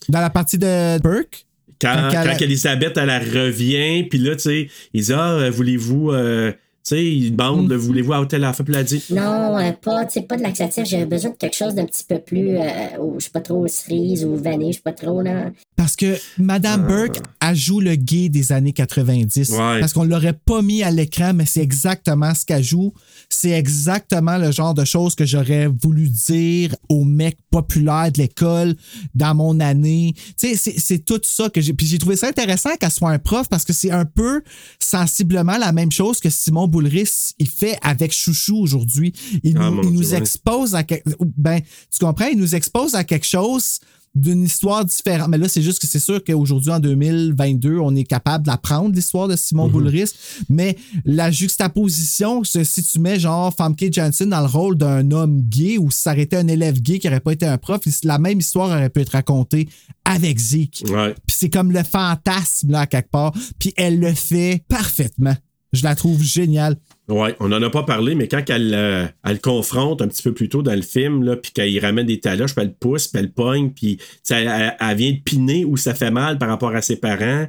Dans 0.09 0.21
la 0.21 0.31
partie 0.31 0.57
de 0.57 0.99
Burke, 0.99 1.45
Quand, 1.81 1.93
Quand 2.11 2.23
quand, 2.23 2.31
elle- 2.37 2.43
Elisabeth, 2.43 2.97
elle, 2.97 3.09
elle 3.09 3.43
revient, 3.45 4.03
puis 4.03 4.19
là, 4.19 4.35
tu 4.35 4.41
sais, 4.43 4.67
il 4.93 5.03
dit 5.03 5.13
Ah, 5.13 5.49
voulez-vous. 5.51 6.11
euh, 6.11 6.51
sais, 6.95 7.05
il 7.05 7.35
demande, 7.35 7.69
le 7.69 7.75
voulez-vous 7.75 8.13
à 8.13 8.25
telle 8.25 8.43
affaire, 8.43 8.65
puis 8.65 8.75
a 8.75 8.83
dit, 8.83 9.03
Non, 9.11 9.57
euh, 9.57 9.71
pas, 9.73 10.05
tu 10.05 10.13
sais, 10.13 10.21
pas 10.21 10.37
de 10.37 10.43
laxatif. 10.43 10.85
J'avais 10.85 11.05
besoin 11.05 11.31
de 11.31 11.35
quelque 11.35 11.55
chose 11.55 11.73
d'un 11.75 11.85
petit 11.85 12.03
peu 12.07 12.19
plus, 12.19 12.57
euh, 12.57 12.63
ou, 13.01 13.15
je 13.19 13.25
sais 13.25 13.31
pas 13.31 13.41
trop, 13.41 13.65
cerise 13.67 14.23
ou 14.25 14.35
vanille, 14.35 14.71
je 14.73 14.77
sais 14.77 14.83
pas 14.83 14.91
trop, 14.93 15.21
là. 15.21 15.51
Parce 15.75 15.95
que 15.95 16.17
Madame 16.37 16.87
Burke, 16.87 17.19
elle 17.41 17.55
joue 17.55 17.79
le 17.79 17.95
gay 17.95 18.29
des 18.29 18.51
années 18.51 18.73
90. 18.73 19.49
Ouais. 19.51 19.79
Parce 19.79 19.93
qu'on 19.93 20.03
l'aurait 20.03 20.33
pas 20.33 20.61
mis 20.61 20.81
à 20.83 20.91
l'écran, 20.91 21.33
mais 21.33 21.45
c'est 21.45 21.61
exactement 21.61 22.33
ce 22.33 22.45
qu'elle 22.45 22.63
joue. 22.63 22.93
C'est 23.29 23.51
exactement 23.51 24.37
le 24.37 24.51
genre 24.51 24.73
de 24.73 24.85
choses 24.85 25.13
que 25.15 25.25
j'aurais 25.25 25.67
voulu 25.67 26.09
dire 26.09 26.75
aux 26.89 27.03
mecs 27.03 27.37
populaires 27.51 28.11
de 28.11 28.21
l'école 28.21 28.75
dans 29.13 29.35
mon 29.35 29.59
année. 29.59 30.13
Tu 30.39 30.49
sais, 30.49 30.55
c'est- 30.55 30.79
c'est 30.79 30.99
tout 31.05 31.19
ça 31.23 31.49
que 31.49 31.61
j'ai. 31.61 31.73
Puis 31.73 31.85
j'ai 31.85 31.97
trouvé 31.99 32.15
ça 32.15 32.27
intéressant 32.27 32.75
qu'elle 32.79 32.91
soit 32.91 33.11
un 33.11 33.19
prof 33.19 33.47
parce 33.49 33.63
que 33.63 33.73
c'est 33.73 33.91
un 33.91 34.05
peu 34.05 34.41
sensiblement 34.79 35.57
la 35.57 35.71
même 35.71 35.91
chose 35.91 36.19
que 36.19 36.29
Simon 36.29 36.67
Boulris 36.81 37.33
il 37.39 37.49
fait 37.49 37.77
avec 37.81 38.11
Chouchou 38.13 38.57
aujourd'hui. 38.57 39.13
Il, 39.43 39.57
Ah, 39.57 39.69
nous, 39.71 40.01
il 40.01 40.13
expose 40.13 40.75
à 40.75 40.83
quelque- 40.83 41.09
ben 41.37 41.59
tu 41.91 41.99
comprends? 41.99 42.27
Il 42.27 42.37
nous 42.39 42.53
expose 42.55 42.93
à 42.95 43.03
quelque 43.03 43.25
chose 43.25 43.79
d'une 44.15 44.43
histoire 44.45 44.83
différente. 44.83 45.27
Mais 45.29 45.37
là 45.37 45.47
c'est 45.47 45.61
juste 45.61 45.79
que 45.79 45.85
c'est 45.87 45.99
sûr 45.99 46.23
qu'aujourd'hui 46.23 46.71
en 46.71 46.79
2022 46.79 47.77
on 47.77 47.95
est 47.95 48.03
capable 48.03 48.45
d'apprendre 48.47 48.95
l'histoire 48.95 49.27
de 49.27 49.35
Simon 49.35 49.67
Boulris 49.67 50.11
mais 50.49 50.75
la 51.05 51.29
juxtaposition 51.29 52.43
si 52.43 52.83
tu 52.83 52.99
mets 52.99 53.19
genre 53.19 53.53
Famke 53.53 53.85
Janssen 53.91 54.29
dans 54.29 54.39
le 54.39 54.47
rôle 54.47 54.75
d'un 54.75 55.11
homme 55.11 55.41
gay 55.43 55.77
ou 55.77 55.91
si 55.91 56.01
ça 56.01 56.13
aurait 56.13 56.23
été 56.23 56.35
un 56.35 56.47
élève 56.47 56.81
gay 56.81 56.97
qui 56.97 57.07
aurait 57.07 57.19
pas 57.19 57.33
été 57.33 57.45
un 57.45 57.57
prof 57.59 57.81
la 58.03 58.17
même 58.17 58.39
histoire 58.39 58.69
aurait 58.69 58.89
pu 58.89 59.01
être 59.01 59.11
racontée 59.11 59.69
avec 60.03 60.39
Zeke. 60.39 60.83
Ouais. 60.89 61.13
puis 61.27 61.35
c'est 61.37 61.49
comme 61.49 61.71
le 61.71 61.83
fantasme 61.83 62.71
là 62.71 62.81
à 62.81 62.87
quelque 62.87 63.11
part. 63.11 63.33
Puis 63.59 63.73
elle 63.75 63.99
le 63.99 64.13
fait 64.13 64.63
parfaitement 64.67 65.35
je 65.77 65.83
la 65.83 65.95
trouve 65.95 66.21
géniale 66.23 66.75
Ouais, 67.09 67.33
on 67.39 67.47
n'en 67.47 67.61
a 67.61 67.69
pas 67.69 67.83
parlé, 67.83 68.15
mais 68.15 68.27
quand 68.27 68.43
elle, 68.49 68.73
euh, 68.75 69.05
elle 69.23 69.33
le 69.33 69.37
confronte 69.39 70.01
un 70.01 70.09
petit 70.09 70.21
peu 70.21 70.33
plus 70.33 70.49
tôt 70.49 70.61
dans 70.61 70.75
le 70.75 70.81
film, 70.81 71.23
là, 71.23 71.37
puis 71.37 71.51
qu'il 71.53 71.79
ramène 71.79 72.05
des 72.05 72.19
taloches, 72.19 72.53
puis 72.53 72.63
elle 72.63 72.67
le 72.71 72.75
pousse, 72.77 73.07
puis 73.07 73.19
elle 73.19 73.27
le 73.27 73.31
pogne, 73.31 73.69
puis 73.69 73.97
elle, 74.29 74.75
elle- 74.77 74.97
vient 74.97 75.11
de 75.13 75.19
piner 75.23 75.63
où 75.63 75.77
ça 75.77 75.93
fait 75.93 76.11
mal 76.11 76.37
par 76.37 76.49
rapport 76.49 76.75
à 76.75 76.81
ses 76.81 76.97
parents. 76.97 77.45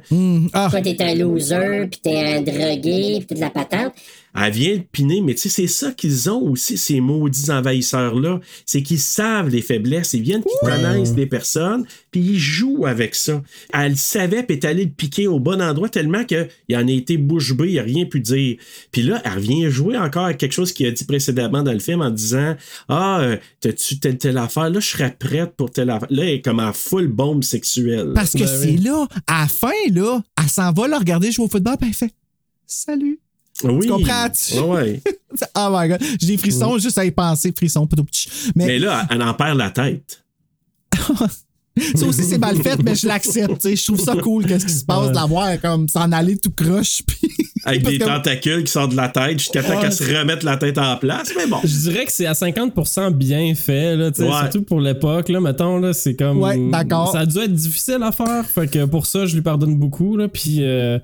ah, 0.53 0.67
Toi, 0.71 0.81
t'es 0.81 0.95
un 1.03 1.13
loser, 1.13 1.87
puis 1.91 1.99
t'es 2.01 2.35
un 2.37 2.41
drogué, 2.41 3.15
puis 3.17 3.25
t'es 3.27 3.35
de 3.35 3.41
la 3.41 3.49
patente. 3.49 3.91
Elle 4.35 4.53
vient 4.53 4.75
de 4.77 4.83
piner, 4.91 5.21
mais 5.21 5.33
tu 5.33 5.41
sais, 5.41 5.49
c'est 5.49 5.67
ça 5.67 5.91
qu'ils 5.91 6.29
ont 6.29 6.41
aussi, 6.41 6.77
ces 6.77 7.01
maudits 7.01 7.49
envahisseurs-là. 7.49 8.39
C'est 8.65 8.83
qu'ils 8.83 8.99
savent 8.99 9.49
les 9.49 9.61
faiblesses, 9.61 10.13
ils 10.13 10.21
viennent 10.21 10.43
qu'ils 10.43 10.69
connaissent 10.69 11.15
les 11.15 11.25
personnes, 11.25 11.85
puis 12.11 12.21
ils 12.21 12.39
jouent 12.39 12.85
avec 12.85 13.15
ça. 13.15 13.41
Elle 13.73 13.97
savait, 13.97 14.43
puis 14.43 14.55
est 14.57 14.65
allée 14.65 14.85
le 14.85 14.91
piquer 14.91 15.27
au 15.27 15.39
bon 15.39 15.61
endroit 15.61 15.89
tellement 15.89 16.23
qu'il 16.23 16.47
en 16.73 16.87
a 16.87 16.91
été 16.91 17.17
bouche 17.17 17.53
bée, 17.53 17.69
il 17.69 17.75
n'a 17.75 17.83
rien 17.83 18.05
pu 18.05 18.19
dire. 18.19 18.57
Puis 18.91 19.01
là, 19.01 19.21
elle 19.25 19.33
revient 19.33 19.69
jouer 19.69 19.97
encore 19.97 20.25
avec 20.25 20.37
quelque 20.37 20.53
chose 20.53 20.73
qu'il 20.73 20.85
a 20.85 20.91
dit 20.91 21.05
précédemment 21.05 21.63
dans 21.63 21.73
le 21.73 21.79
film 21.79 22.01
en 22.01 22.11
disant 22.11 22.55
Ah, 22.87 23.21
euh, 23.21 23.37
t'as-tu 23.59 23.99
telle, 23.99 24.17
telle 24.17 24.37
affaire? 24.37 24.69
Là, 24.69 24.79
je 24.79 24.87
serais 24.87 25.15
prête 25.17 25.55
pour 25.55 25.71
telle 25.71 25.89
affaire. 25.89 26.07
Là, 26.11 26.23
elle 26.23 26.29
est 26.29 26.41
comme 26.41 26.59
en 26.59 26.73
full 26.73 27.07
bombe 27.07 27.43
sexuelle. 27.43 28.11
Parce 28.13 28.33
que 28.33 28.39
Ben 28.39 28.47
c'est 28.47 28.69
oui. 28.69 28.77
là, 28.77 29.07
à 29.27 29.41
la 29.41 29.47
fin, 29.47 29.71
là, 29.91 30.21
elle 30.41 30.49
s'en 30.49 30.71
va 30.71 30.87
la 30.87 30.99
regarder 30.99 31.31
jouer 31.31 31.45
au 31.45 31.49
football, 31.49 31.77
puis 31.79 31.89
elle 31.89 31.95
fait 31.95 32.13
Salut. 32.65 33.19
Oui. 33.63 33.87
comprends-tu? 33.87 34.59
Ouais. 34.59 35.01
Oh 35.55 35.67
my 35.71 35.87
god. 35.87 36.01
J'ai 36.19 36.27
des 36.27 36.37
frissons 36.37 36.77
juste 36.79 36.97
à 36.97 37.05
y 37.05 37.11
penser, 37.11 37.53
frissons. 37.55 37.87
Mais, 38.55 38.65
Mais 38.65 38.79
là, 38.79 39.05
elle 39.11 39.21
en 39.21 39.33
perd 39.35 39.57
la 39.57 39.69
tête. 39.69 40.23
ça 41.95 42.05
aussi, 42.05 42.23
c'est 42.23 42.39
mal 42.39 42.57
fait, 42.61 42.81
mais 42.83 42.95
je 42.95 43.07
l'accepte. 43.07 43.61
tu 43.61 43.69
sais. 43.69 43.75
Je 43.75 43.85
trouve 43.85 43.99
ça 43.99 44.15
cool, 44.15 44.45
qu'est-ce 44.45 44.65
qui 44.65 44.73
se 44.73 44.83
passe, 44.83 45.09
de 45.09 45.15
la 45.15 45.25
voir 45.25 45.61
comme 45.61 45.87
s'en 45.87 46.11
aller 46.11 46.37
tout 46.37 46.51
croche. 46.51 47.03
Puis... 47.07 47.19
Avec 47.63 47.83
des 47.83 47.99
que- 47.99 48.05
tentacules 48.05 48.63
qui 48.63 48.71
sortent 48.71 48.91
de 48.91 48.95
la 48.97 49.09
tête 49.09 49.37
jusqu'à 49.39 49.61
temps 49.61 49.75
Ouais. 49.75 49.81
qu'elle 49.81 49.93
se 49.93 50.03
remette 50.03 50.43
la 50.43 50.57
tête 50.57 50.77
en 50.79 50.97
place. 50.97 51.29
Mais 51.37 51.45
bon. 51.45 51.59
Je 51.63 51.89
dirais 51.89 52.05
que 52.05 52.11
c'est 52.11 52.25
à 52.25 52.33
50% 52.33 53.11
bien 53.11 53.53
fait, 53.53 53.95
là, 53.95 54.07
Ouais. 54.07 54.11
surtout 54.25 54.63
pour 54.63 54.81
l'époque, 54.81 55.29
là, 55.29 55.39
mettons, 55.39 55.77
là, 55.77 55.93
c'est 55.93 56.15
comme... 56.15 56.39
Ouais, 56.41 56.57
d'accord. 56.71 57.11
Ça 57.11 57.19
a 57.19 57.25
dû 57.25 57.37
être 57.37 57.53
difficile 57.53 57.99
à 58.01 58.11
faire, 58.11 58.45
fait 58.45 58.69
que 58.69 58.85
pour 58.85 59.05
ça, 59.05 59.25
je 59.27 59.35
lui 59.35 59.41
pardonne 59.43 59.75
beaucoup, 59.77 60.17
là, 60.17 60.27
puis... 60.27 60.63
euh, 60.63 60.97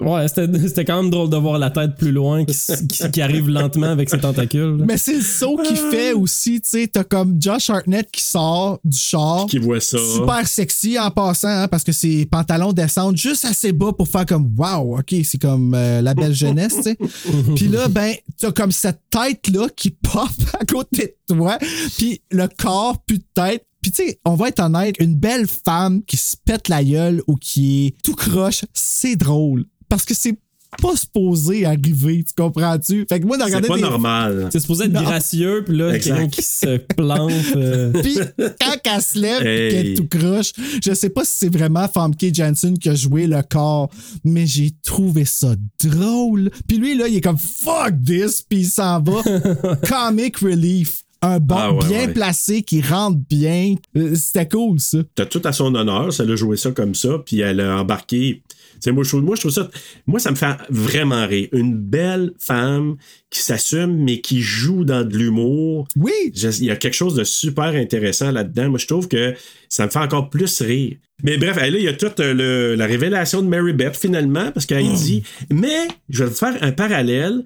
Ouais, 0.00 0.26
c'était 0.28 0.46
c'était 0.68 0.84
quand 0.84 1.02
même 1.02 1.10
drôle 1.10 1.28
de 1.30 1.36
voir 1.36 1.58
la 1.58 1.70
tête 1.70 1.96
plus 1.96 2.12
loin 2.12 2.44
qui, 2.44 2.52
s- 2.52 2.84
qui- 2.88 3.10
qui 3.10 3.20
arrive 3.22 3.48
lentement 3.48 3.88
avec 3.88 4.08
ses 4.10 4.18
tentacules. 4.18 4.78
là. 4.78 4.84
Mais 4.86 4.96
c'est 4.96 5.14
le 5.16 5.22
saut 5.22 5.56
qu'il 5.56 5.76
fait 5.76 6.12
aussi, 6.12 6.60
tu 6.60 6.68
sais. 6.70 6.88
T'as 6.92 7.04
comme 7.04 7.36
Josh 7.40 7.70
Hartnett 7.70 8.10
qui 8.10 8.22
sort 8.22 8.78
du 8.84 8.96
char. 8.96 9.46
Qui 9.46 9.58
voit 9.58 9.80
ça. 9.80 9.98
Super 9.98 10.46
sexy 10.48 10.98
en 10.98 11.10
passant, 11.10 11.48
hein, 11.48 11.68
parce 11.68 11.84
que 11.84 11.92
ses 11.92 12.26
pantalons 12.26 12.72
descendent 12.72 13.16
juste 13.16 13.44
assez 13.44 13.72
bas 13.72 13.92
pour 13.92 14.08
faire 14.08 14.26
comme 14.26 14.50
wow, 14.56 14.98
ok, 14.98 15.14
c'est 15.24 15.40
comme 15.40 15.74
euh, 15.74 16.00
la 16.02 16.14
belle 16.14 16.34
jeunesse, 16.34 16.76
tu 16.76 16.82
sais. 16.82 16.98
Puis 17.56 17.68
là, 17.68 17.88
ben, 17.88 18.14
t'as 18.38 18.52
comme 18.52 18.72
cette 18.72 19.00
tête-là 19.10 19.68
qui 19.76 19.90
pop 20.02 20.28
à 20.58 20.64
côté 20.64 21.16
de 21.28 21.34
toi, 21.34 21.58
puis 21.96 22.20
le 22.30 22.48
corps, 22.48 22.98
plus 23.04 23.18
de 23.18 23.24
tête. 23.34 23.64
Puis 23.82 23.92
tu 23.92 24.04
sais, 24.04 24.18
on 24.26 24.34
va 24.34 24.48
être 24.48 24.60
honnête, 24.62 24.96
une 25.00 25.14
belle 25.14 25.46
femme 25.46 26.02
qui 26.04 26.18
se 26.18 26.36
pète 26.44 26.68
la 26.68 26.84
gueule 26.84 27.22
ou 27.26 27.36
qui 27.36 27.86
est 27.86 27.94
tout 28.04 28.14
croche, 28.14 28.64
c'est 28.74 29.16
drôle. 29.16 29.64
Parce 29.90 30.06
que 30.06 30.14
c'est 30.14 30.38
pas 30.80 30.94
supposé 30.94 31.64
arriver, 31.66 32.22
tu 32.22 32.32
comprends-tu? 32.40 33.04
Fait 33.08 33.18
que 33.18 33.26
moi, 33.26 33.36
de 33.36 33.42
C'est 33.42 33.60
pas 33.66 33.74
des- 33.74 33.82
normal. 33.82 34.48
C'est 34.52 34.60
supposé 34.60 34.84
être 34.84 34.92
Non. 34.92 35.02
gracieux, 35.02 35.64
puis 35.66 35.76
là, 35.76 35.98
quelqu'un 35.98 36.28
qui 36.28 36.42
se 36.42 36.76
plante. 36.76 37.32
euh, 37.56 37.90
Puis 38.02 38.16
quand 38.38 38.76
elle 38.94 39.02
se 39.02 39.18
lève 39.18 39.44
Hey. 39.44 39.70
qu'elle 39.72 39.86
est 39.88 39.94
tout 39.96 40.06
croche, 40.08 40.52
je 40.80 40.94
sais 40.94 41.10
pas 41.10 41.24
si 41.24 41.32
c'est 41.38 41.52
vraiment 41.52 41.88
Famke 41.88 42.24
Janssen 42.32 42.78
qui 42.78 42.88
a 42.88 42.94
joué 42.94 43.26
le 43.26 43.42
corps, 43.42 43.90
mais 44.24 44.46
j'ai 44.46 44.70
trouvé 44.84 45.24
ça 45.24 45.56
drôle. 45.84 46.50
Puis 46.68 46.78
lui, 46.78 46.96
là, 46.96 47.08
il 47.08 47.16
est 47.16 47.20
comme 47.20 47.36
fuck 47.38 47.94
this, 48.06 48.40
puis 48.48 48.60
il 48.60 48.66
s'en 48.66 49.02
va. 49.02 49.22
Comic 49.88 50.36
relief. 50.38 51.02
Un 51.22 51.38
bon 51.40 51.54
Ah 51.58 51.72
ouais, 51.72 51.86
bien 51.88 52.06
ouais. 52.06 52.12
placé 52.14 52.62
qui 52.62 52.80
rentre 52.80 53.18
bien. 53.28 53.74
Euh, 53.96 54.14
C'était 54.14 54.48
cool, 54.48 54.78
ça. 54.80 54.98
T'as 55.16 55.26
tout 55.26 55.42
à 55.44 55.52
son 55.52 55.74
honneur, 55.74 56.12
ça 56.12 56.24
l'a 56.24 56.34
joué 56.36 56.56
ça 56.56 56.70
comme 56.70 56.94
ça, 56.94 57.18
puis 57.26 57.40
elle 57.40 57.60
a 57.60 57.78
embarqué. 57.80 58.42
C'est 58.80 58.92
moi, 58.92 59.04
je 59.04 59.10
trouve, 59.10 59.22
moi, 59.22 59.36
je 59.36 59.40
trouve 59.42 59.52
ça. 59.52 59.70
Moi, 60.06 60.18
ça 60.18 60.30
me 60.30 60.36
fait 60.36 60.56
vraiment 60.70 61.26
rire. 61.26 61.48
Une 61.52 61.76
belle 61.76 62.32
femme 62.38 62.96
qui 63.28 63.40
s'assume, 63.40 63.94
mais 64.04 64.20
qui 64.20 64.40
joue 64.40 64.84
dans 64.84 65.04
de 65.06 65.16
l'humour. 65.16 65.86
Oui. 65.96 66.12
Je- 66.34 66.48
Il 66.60 66.64
y 66.64 66.70
a 66.70 66.76
quelque 66.76 66.94
chose 66.94 67.14
de 67.14 67.24
super 67.24 67.66
intéressant 67.66 68.30
là-dedans. 68.32 68.70
Moi, 68.70 68.78
je 68.78 68.86
trouve 68.86 69.06
que 69.08 69.34
ça 69.68 69.84
me 69.86 69.90
fait 69.90 69.98
encore 69.98 70.30
plus 70.30 70.60
rire. 70.62 70.96
Mais 71.22 71.36
bref, 71.36 71.56
là, 71.56 71.68
il 71.68 71.82
y 71.82 71.88
a 71.88 71.92
toute 71.92 72.18
euh, 72.20 72.32
le- 72.32 72.74
la 72.74 72.86
révélation 72.86 73.42
de 73.42 73.46
Mary 73.48 73.74
Beth, 73.74 73.96
finalement, 73.96 74.50
parce 74.52 74.64
qu'elle 74.66 74.90
dit 74.94 75.22
Mais 75.50 75.86
je 76.08 76.24
vais 76.24 76.30
vous 76.30 76.36
faire 76.36 76.56
un 76.62 76.72
parallèle 76.72 77.44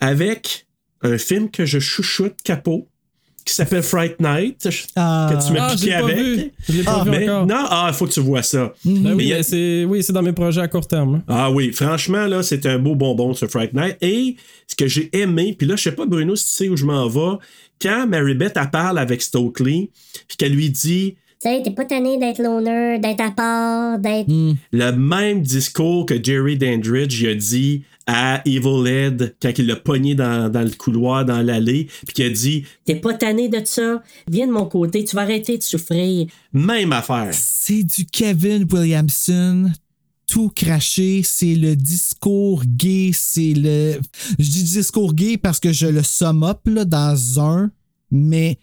avec 0.00 0.66
un 1.02 1.18
film 1.18 1.50
que 1.50 1.64
je 1.64 1.78
chouchoute 1.78 2.36
capot 2.44 2.88
qui 3.50 3.56
s'appelle 3.56 3.82
Fright 3.82 4.20
Night 4.20 4.68
Ah. 4.96 5.30
que 5.32 5.46
tu 5.46 5.52
m'as 5.52 5.68
Ah, 5.68 5.74
piqué 5.74 5.92
avec. 5.94 6.16
vu. 6.16 6.50
Je 6.68 6.72
l'ai 6.72 6.82
pas 6.82 6.98
Ah, 7.00 7.04
vu 7.04 7.10
mais- 7.10 7.28
encore. 7.28 7.46
non, 7.46 7.64
ah, 7.68 7.86
il 7.88 7.94
faut 7.94 8.06
que 8.06 8.12
tu 8.12 8.20
vois 8.20 8.42
ça. 8.42 8.72
Ben 8.84 9.00
Mais 9.02 9.12
oui, 9.12 9.32
a- 9.32 9.42
c'est 9.42 9.84
oui, 9.84 10.02
c'est 10.02 10.12
dans 10.12 10.22
mes 10.22 10.32
projets 10.32 10.60
à 10.60 10.68
court 10.68 10.86
terme. 10.86 11.16
hein. 11.16 11.22
ah 11.28 11.50
oui, 11.50 11.72
franchement, 11.72 12.26
là, 12.26 12.42
c'est 12.42 12.64
un 12.66 12.78
beau 12.78 12.94
bonbon, 12.94 13.34
ce 13.34 13.46
Fright 13.46 13.72
Night. 13.74 13.96
Et 14.00 14.36
ce 14.66 14.74
que 14.76 14.86
j'ai 14.86 15.10
aimé, 15.16 15.54
puis 15.58 15.66
là, 15.66 15.76
je 15.76 15.82
sais 15.82 15.92
pas, 15.92 16.06
Bruno, 16.06 16.36
si 16.36 16.44
tu 16.46 16.50
sais 16.52 16.68
où 16.68 16.76
je 16.76 16.84
m'en 16.84 17.08
vais, 17.08 17.38
quand 17.82 18.06
Mary 18.06 18.34
Beth, 18.34 18.52
elle 18.56 18.70
parle 18.70 18.98
avec 18.98 19.22
Stokely, 19.22 19.90
puis 20.28 20.36
qu'elle 20.36 20.52
lui 20.52 20.70
dit 20.70 21.16
Tu 21.42 21.48
sais, 21.48 21.62
t'es 21.64 21.70
pas 21.70 21.86
tanné 21.86 22.18
d'être 22.18 22.42
loner, 22.42 22.98
d'être 22.98 23.20
à 23.22 23.30
part, 23.30 23.98
d'être. 23.98 24.28
le 24.72 24.90
même 24.92 25.40
discours 25.40 26.04
que 26.06 26.22
Jerry 26.22 26.58
Dandridge 26.58 27.22
il 27.22 27.28
a 27.28 27.34
dit 27.34 27.84
à 28.12 28.42
Evil 28.44 28.88
Ed 28.88 29.36
quand 29.40 29.52
il 29.56 29.66
l'a 29.66 29.76
pogné 29.76 30.16
dans, 30.16 30.50
dans 30.50 30.62
le 30.62 30.70
couloir, 30.70 31.24
dans 31.24 31.42
l'allée, 31.42 31.86
puis 32.06 32.14
qu'il 32.14 32.24
a 32.24 32.30
dit 32.30 32.64
T'es 32.84 32.96
pas 32.96 33.14
tanné 33.14 33.48
de 33.48 33.60
ça? 33.64 34.02
Viens 34.28 34.48
de 34.48 34.52
mon 34.52 34.66
côté, 34.66 35.04
tu 35.04 35.14
vas 35.14 35.22
arrêter 35.22 35.56
de 35.56 35.62
souffrir. 35.62 36.26
même 36.52 36.92
affaire. 36.92 37.30
C'est 37.32 37.84
du 37.84 38.04
Kevin 38.06 38.66
Williamson. 38.70 39.70
Tout 40.26 40.50
craché, 40.54 41.22
c'est 41.24 41.54
le 41.54 41.76
discours 41.76 42.62
gay, 42.64 43.10
c'est 43.12 43.52
le. 43.56 44.00
Je 44.38 44.50
dis 44.50 44.64
discours 44.64 45.14
gay 45.14 45.36
parce 45.36 45.60
que 45.60 45.72
je 45.72 45.86
le 45.86 46.02
somme 46.02 46.42
up 46.42 46.60
là, 46.66 46.84
dans 46.84 47.40
un, 47.40 47.70
mais 48.10 48.58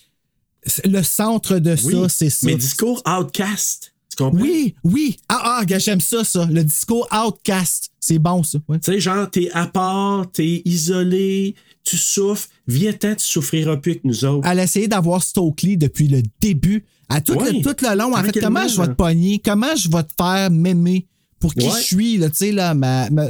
le 0.85 1.03
centre 1.03 1.59
de 1.59 1.75
Oui, 1.83 1.93
ça, 1.93 2.09
c'est 2.09 2.29
ça. 2.29 2.47
Mais 2.47 2.55
discours 2.55 3.01
outcast. 3.07 3.93
Tu 4.17 4.23
comprends? 4.23 4.41
Oui, 4.41 4.75
oui. 4.83 5.17
Ah, 5.29 5.61
ah, 5.61 5.77
j'aime 5.77 6.01
ça, 6.01 6.23
ça. 6.23 6.45
Le 6.51 6.63
discours 6.63 7.07
outcast. 7.13 7.91
C'est 7.99 8.19
bon, 8.19 8.41
ça. 8.43 8.57
Ouais. 8.67 8.79
Tu 8.79 8.91
sais, 8.93 8.99
genre, 8.99 9.29
t'es 9.29 9.49
à 9.53 9.67
part, 9.67 10.31
t'es 10.31 10.61
isolé, 10.65 11.55
tu 11.83 11.97
souffres, 11.97 12.47
viens-t'en, 12.67 13.15
tu 13.15 13.25
souffriras 13.25 13.77
plus 13.77 13.95
que 13.95 14.01
nous 14.05 14.25
autres. 14.25 14.47
Elle 14.49 14.59
a 14.59 14.63
essayé 14.63 14.87
d'avoir 14.87 15.21
Stokely 15.23 15.77
depuis 15.77 16.07
le 16.07 16.23
début. 16.41 16.83
À 17.09 17.21
tout, 17.21 17.33
Ouais. 17.33 17.51
le, 17.53 17.61
tout 17.61 17.75
le 17.85 17.95
long, 17.97 18.13
en 18.17 18.23
fait, 18.23 18.37
comment 18.41 18.67
je 18.67 18.75
vais 18.75 18.81
là. 18.81 18.87
te 18.89 18.93
pogner? 18.95 19.39
Comment 19.43 19.75
je 19.75 19.89
vais 19.89 20.03
te 20.03 20.11
faire 20.17 20.49
m'aimer 20.51 21.05
pour 21.39 21.53
qui 21.53 21.65
Ouais. 21.65 21.71
je 21.77 21.83
suis, 21.83 22.17
là, 22.17 22.29
tu 22.29 22.37
sais, 22.37 22.51
là, 22.51 22.73
ma, 22.73 23.09
ma- 23.09 23.27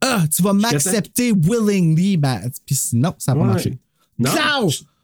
Ah, 0.00 0.24
tu 0.34 0.40
vas 0.42 0.52
m'accepter 0.52 1.32
willingly. 1.32 2.16
Ben, 2.16 2.40
puis 2.64 2.78
non, 2.92 3.12
ça 3.18 3.34
n'a 3.34 3.40
pas 3.40 3.46
marché. 3.46 3.76
Non. 4.18 4.30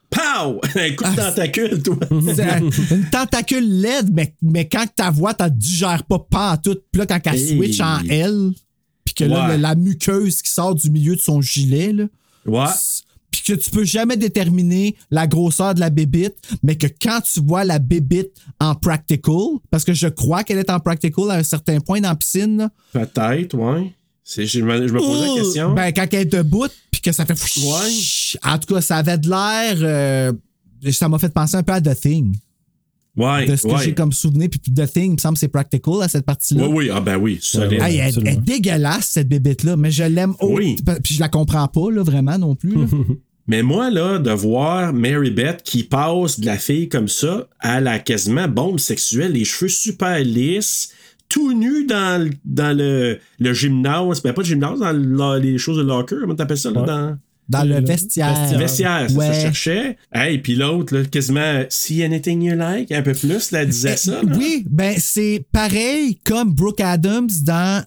Pow! 0.09 0.61
Un 0.75 0.89
coup 0.95 1.03
de 1.03 1.09
Ah, 1.19 1.31
tentacule, 1.31 1.83
toi. 1.83 1.97
Une 2.11 3.09
tentacule 3.11 3.81
LED, 3.81 4.13
mais, 4.13 4.33
mais 4.41 4.67
quand 4.67 4.85
ta 4.95 5.11
voix, 5.11 5.33
tu 5.33 5.43
digères 5.51 6.03
pas 6.03 6.19
pas 6.19 6.57
tout. 6.57 6.77
Puis 6.91 6.99
là, 6.99 7.05
quand 7.05 7.19
elle 7.25 7.35
Hey. 7.39 7.57
switch 7.57 7.79
en 7.81 7.99
L, 8.09 8.51
puis 9.05 9.13
que 9.13 9.23
là, 9.25 9.49
Ouais. 9.49 9.57
la 9.57 9.75
muqueuse 9.75 10.41
qui 10.41 10.51
sort 10.51 10.75
du 10.75 10.89
milieu 10.89 11.15
de 11.15 11.21
son 11.21 11.41
gilet, 11.41 11.91
là. 11.93 12.05
Ouais. 12.45 12.65
Puis 13.29 13.41
que 13.41 13.53
tu 13.53 13.69
peux 13.69 13.83
jamais 13.83 14.15
déterminer 14.15 14.95
la 15.11 15.27
grosseur 15.27 15.73
de 15.75 15.81
la 15.81 15.89
bébite, 15.89 16.35
mais 16.63 16.75
que 16.77 16.87
quand 16.87 17.19
tu 17.21 17.41
vois 17.41 17.65
la 17.65 17.77
bébite 17.77 18.31
en 18.59 18.73
practical, 18.73 19.35
parce 19.69 19.83
que 19.83 19.93
je 19.93 20.07
crois 20.07 20.43
qu'elle 20.43 20.57
est 20.59 20.69
en 20.69 20.79
practical 20.79 21.29
à 21.31 21.35
un 21.35 21.43
certain 21.43 21.79
point 21.81 21.99
dans 21.99 22.09
la 22.09 22.15
piscine, 22.15 22.69
Peut-être, 22.93 23.55
ouais. 23.55 23.93
Je, 24.35 24.61
me, 24.61 24.87
je 24.87 24.93
me 24.93 24.99
posais 24.99 25.27
la 25.27 25.41
question. 25.41 25.73
ben, 25.73 25.91
quand 25.93 26.05
elle 26.11 26.19
est 26.19 26.25
debout, 26.25 26.67
puis 26.91 27.01
que 27.01 27.11
ça 27.11 27.25
fait 27.25 27.33
fouch- 27.37 28.35
En 28.43 28.57
tout 28.57 28.73
cas, 28.73 28.81
ça 28.81 28.97
avait 28.97 29.17
de 29.17 29.29
l'air. 29.29 29.77
euh, 29.81 30.33
ça 30.91 31.07
m'a 31.07 31.17
fait 31.17 31.33
penser 31.33 31.55
un 31.55 31.63
peu 31.63 31.73
à 31.73 31.79
The 31.81 31.97
Thing. 31.99 32.35
ouais, 33.15 33.45
De 33.45 33.55
ce 33.55 33.63
que 33.63 33.67
ouais. 33.73 33.83
j'ai 33.85 33.93
comme 33.93 34.11
souvenir. 34.11 34.49
Puis 34.49 34.59
The 34.59 34.91
Thing, 34.91 35.03
il 35.05 35.11
me 35.13 35.17
semble 35.17 35.35
que 35.35 35.39
c'est 35.39 35.47
practical 35.47 36.01
à 36.01 36.07
cette 36.09 36.25
partie-là. 36.25 36.67
Oui, 36.67 36.73
oui, 36.87 36.89
ah 36.93 36.99
ben 36.99 37.17
oui, 37.17 37.39
solide. 37.41 37.81
Hey, 37.81 37.97
elle, 37.97 38.13
elle 38.21 38.27
est 38.27 38.35
dégueulasse, 38.41 39.07
cette 39.13 39.29
bébête-là, 39.29 39.77
mais 39.77 39.91
je 39.91 40.03
l'aime. 40.03 40.33
Oui. 40.41 40.75
Puis 41.03 41.15
je 41.15 41.19
la 41.19 41.29
comprends 41.29 41.67
pas, 41.67 41.89
là, 41.91 42.03
vraiment 42.03 42.37
non 42.37 42.55
plus. 42.55 42.75
là. 42.75 42.85
Mais 43.49 43.63
moi, 43.63 43.89
là, 43.89 44.19
de 44.19 44.29
voir 44.31 44.91
Mary 44.91 45.31
Beth 45.31 45.63
qui 45.63 45.83
passe 45.83 46.37
de 46.37 46.45
la 46.45 46.57
fille 46.57 46.89
comme 46.89 47.07
ça 47.07 47.47
à 47.61 47.79
la 47.79 47.97
quasiment 47.97 48.49
bombe 48.49 48.77
sexuelle, 48.77 49.31
les 49.31 49.45
cheveux 49.45 49.69
super 49.69 50.19
lisses, 50.19 50.89
tout 51.29 51.53
nu 51.53 51.85
dans, 51.85 52.23
le- 52.23 52.31
dans 52.45 52.75
le, 52.77 53.19
le 53.39 53.53
gymnase, 53.53 54.21
ben 54.21 54.33
pas 54.33 54.41
le 54.41 54.47
gymnase, 54.47 54.79
dans 54.79 54.91
le- 54.91 55.39
les 55.39 55.57
choses 55.57 55.77
de 55.77 55.83
locker, 55.83 56.15
comment 56.21 56.35
t'appelles 56.35 56.57
ça, 56.57 56.71
là, 56.71 56.81
dans... 56.83 57.17
Dans 57.49 57.63
le 57.63 57.79
vestiaire. 57.79 58.51
Le 58.51 58.57
vestiaire, 58.57 59.09
ça, 59.09 59.15
Ouais. 59.17 59.27
ça 59.27 59.33
je 59.33 59.39
cherchais. 59.41 59.97
Hey, 60.13 60.39
puis 60.39 60.55
l'autre, 60.55 61.03
quasiment, 61.03 61.63
see 61.69 62.03
anything 62.03 62.41
you 62.41 62.55
like, 62.57 62.91
un 62.91 63.01
peu 63.01 63.13
plus, 63.13 63.51
là, 63.51 63.61
elle 63.61 63.69
disait 63.69 63.95
ça. 63.95 64.21
là. 64.21 64.33
Oui, 64.37 64.65
ben 64.69 64.95
c'est 64.99 65.45
pareil 65.53 66.19
comme 66.25 66.51
Brooke 66.53 66.81
Adams 66.81 67.29
dans 67.43 67.85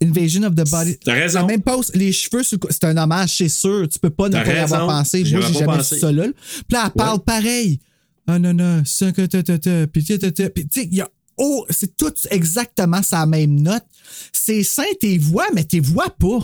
Invasion 0.00 0.44
of 0.44 0.54
the 0.54 0.70
Body. 0.70 0.96
T'as 1.04 1.14
raison. 1.14 1.40
La 1.40 1.46
même 1.46 1.60
pose, 1.62 1.90
les 1.94 2.12
cheveux, 2.12 2.42
c'est 2.44 2.84
un 2.84 2.96
hommage, 2.96 3.36
c'est 3.36 3.48
sûr. 3.48 3.88
Tu 3.88 3.98
peux 3.98 4.10
pas 4.10 4.28
ne 4.28 4.34
pas 4.34 4.46
y 4.54 4.58
avoir 4.58 4.86
pensé. 4.86 5.24
Moi, 5.24 5.26
j'ai 5.26 5.36
pas 5.40 5.52
jamais 5.52 5.66
pensé. 5.78 5.94
vu 5.96 6.00
ça 6.00 6.12
là. 6.12 6.22
Puis 6.24 6.64
là, 6.70 6.82
elle 6.86 6.92
parle 6.92 7.20
pareil. 7.24 7.80
Ah 8.28 8.38
non, 8.38 8.54
non, 8.54 8.82
ça 8.84 9.10
que 9.10 9.22
ta. 9.26 9.42
Puis 9.88 10.04
tu 10.04 10.14
sais, 10.18 10.88
il 10.90 10.94
y 10.94 11.00
a. 11.00 11.08
Oh, 11.40 11.64
c'est 11.70 11.96
tout 11.96 12.12
exactement 12.30 13.02
sa 13.02 13.26
même 13.26 13.60
note. 13.60 13.82
C'est 14.32 14.62
sain 14.62 14.82
tes 15.00 15.18
voix, 15.18 15.46
mais 15.54 15.64
tes 15.64 15.80
voix 15.80 16.14
pas. 16.18 16.38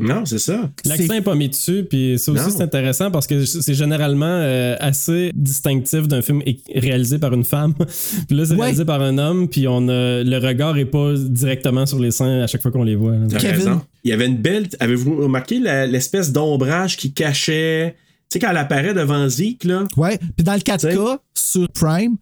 Non, 0.00 0.24
c'est 0.24 0.38
ça. 0.38 0.70
L'accent 0.84 1.12
n'est 1.12 1.22
pas 1.22 1.34
mis 1.34 1.48
dessus, 1.48 1.84
puis 1.90 2.20
ça 2.20 2.30
aussi 2.30 2.52
c'est 2.52 2.62
intéressant 2.62 3.10
parce 3.10 3.26
que 3.26 3.44
c'est 3.44 3.74
généralement 3.74 4.26
euh, 4.28 4.76
assez 4.78 5.32
distinctif 5.34 6.06
d'un 6.06 6.22
film 6.22 6.40
réalisé 6.72 7.18
par 7.18 7.32
une 7.34 7.42
femme. 7.44 7.74
puis 8.28 8.36
là, 8.36 8.44
c'est 8.46 8.52
Ouais. 8.54 8.60
réalisé 8.60 8.84
par 8.84 9.02
un 9.02 9.18
homme, 9.18 9.48
puis 9.48 9.66
on 9.66 9.88
a, 9.88 10.22
le 10.22 10.38
regard 10.38 10.78
est 10.78 10.84
pas 10.84 11.14
directement 11.16 11.84
sur 11.84 11.98
les 11.98 12.12
seins 12.12 12.42
à 12.42 12.46
chaque 12.46 12.62
fois 12.62 12.70
qu'on 12.70 12.84
les 12.84 12.94
voit. 12.94 13.16
T'as 13.28 13.38
Kevin. 13.38 13.56
raison. 13.56 13.82
Il 14.04 14.10
y 14.10 14.14
avait 14.14 14.26
une 14.26 14.36
belle. 14.38 14.68
Avez-vous 14.78 15.16
remarqué 15.16 15.58
l'espèce 15.58 16.30
d'ombrage 16.32 16.96
qui 16.96 17.12
cachait. 17.12 17.96
Tu 18.30 18.34
sais, 18.34 18.38
quand 18.38 18.50
elle 18.50 18.56
apparaît 18.58 18.94
devant 18.94 19.28
Zeke, 19.28 19.64
là? 19.64 19.82
Ouais. 19.96 20.18
Puis 20.36 20.44
dans 20.44 20.54
le 20.54 20.60
4K, 20.60 21.18
sur 21.34 21.68
Prime, 21.70 22.16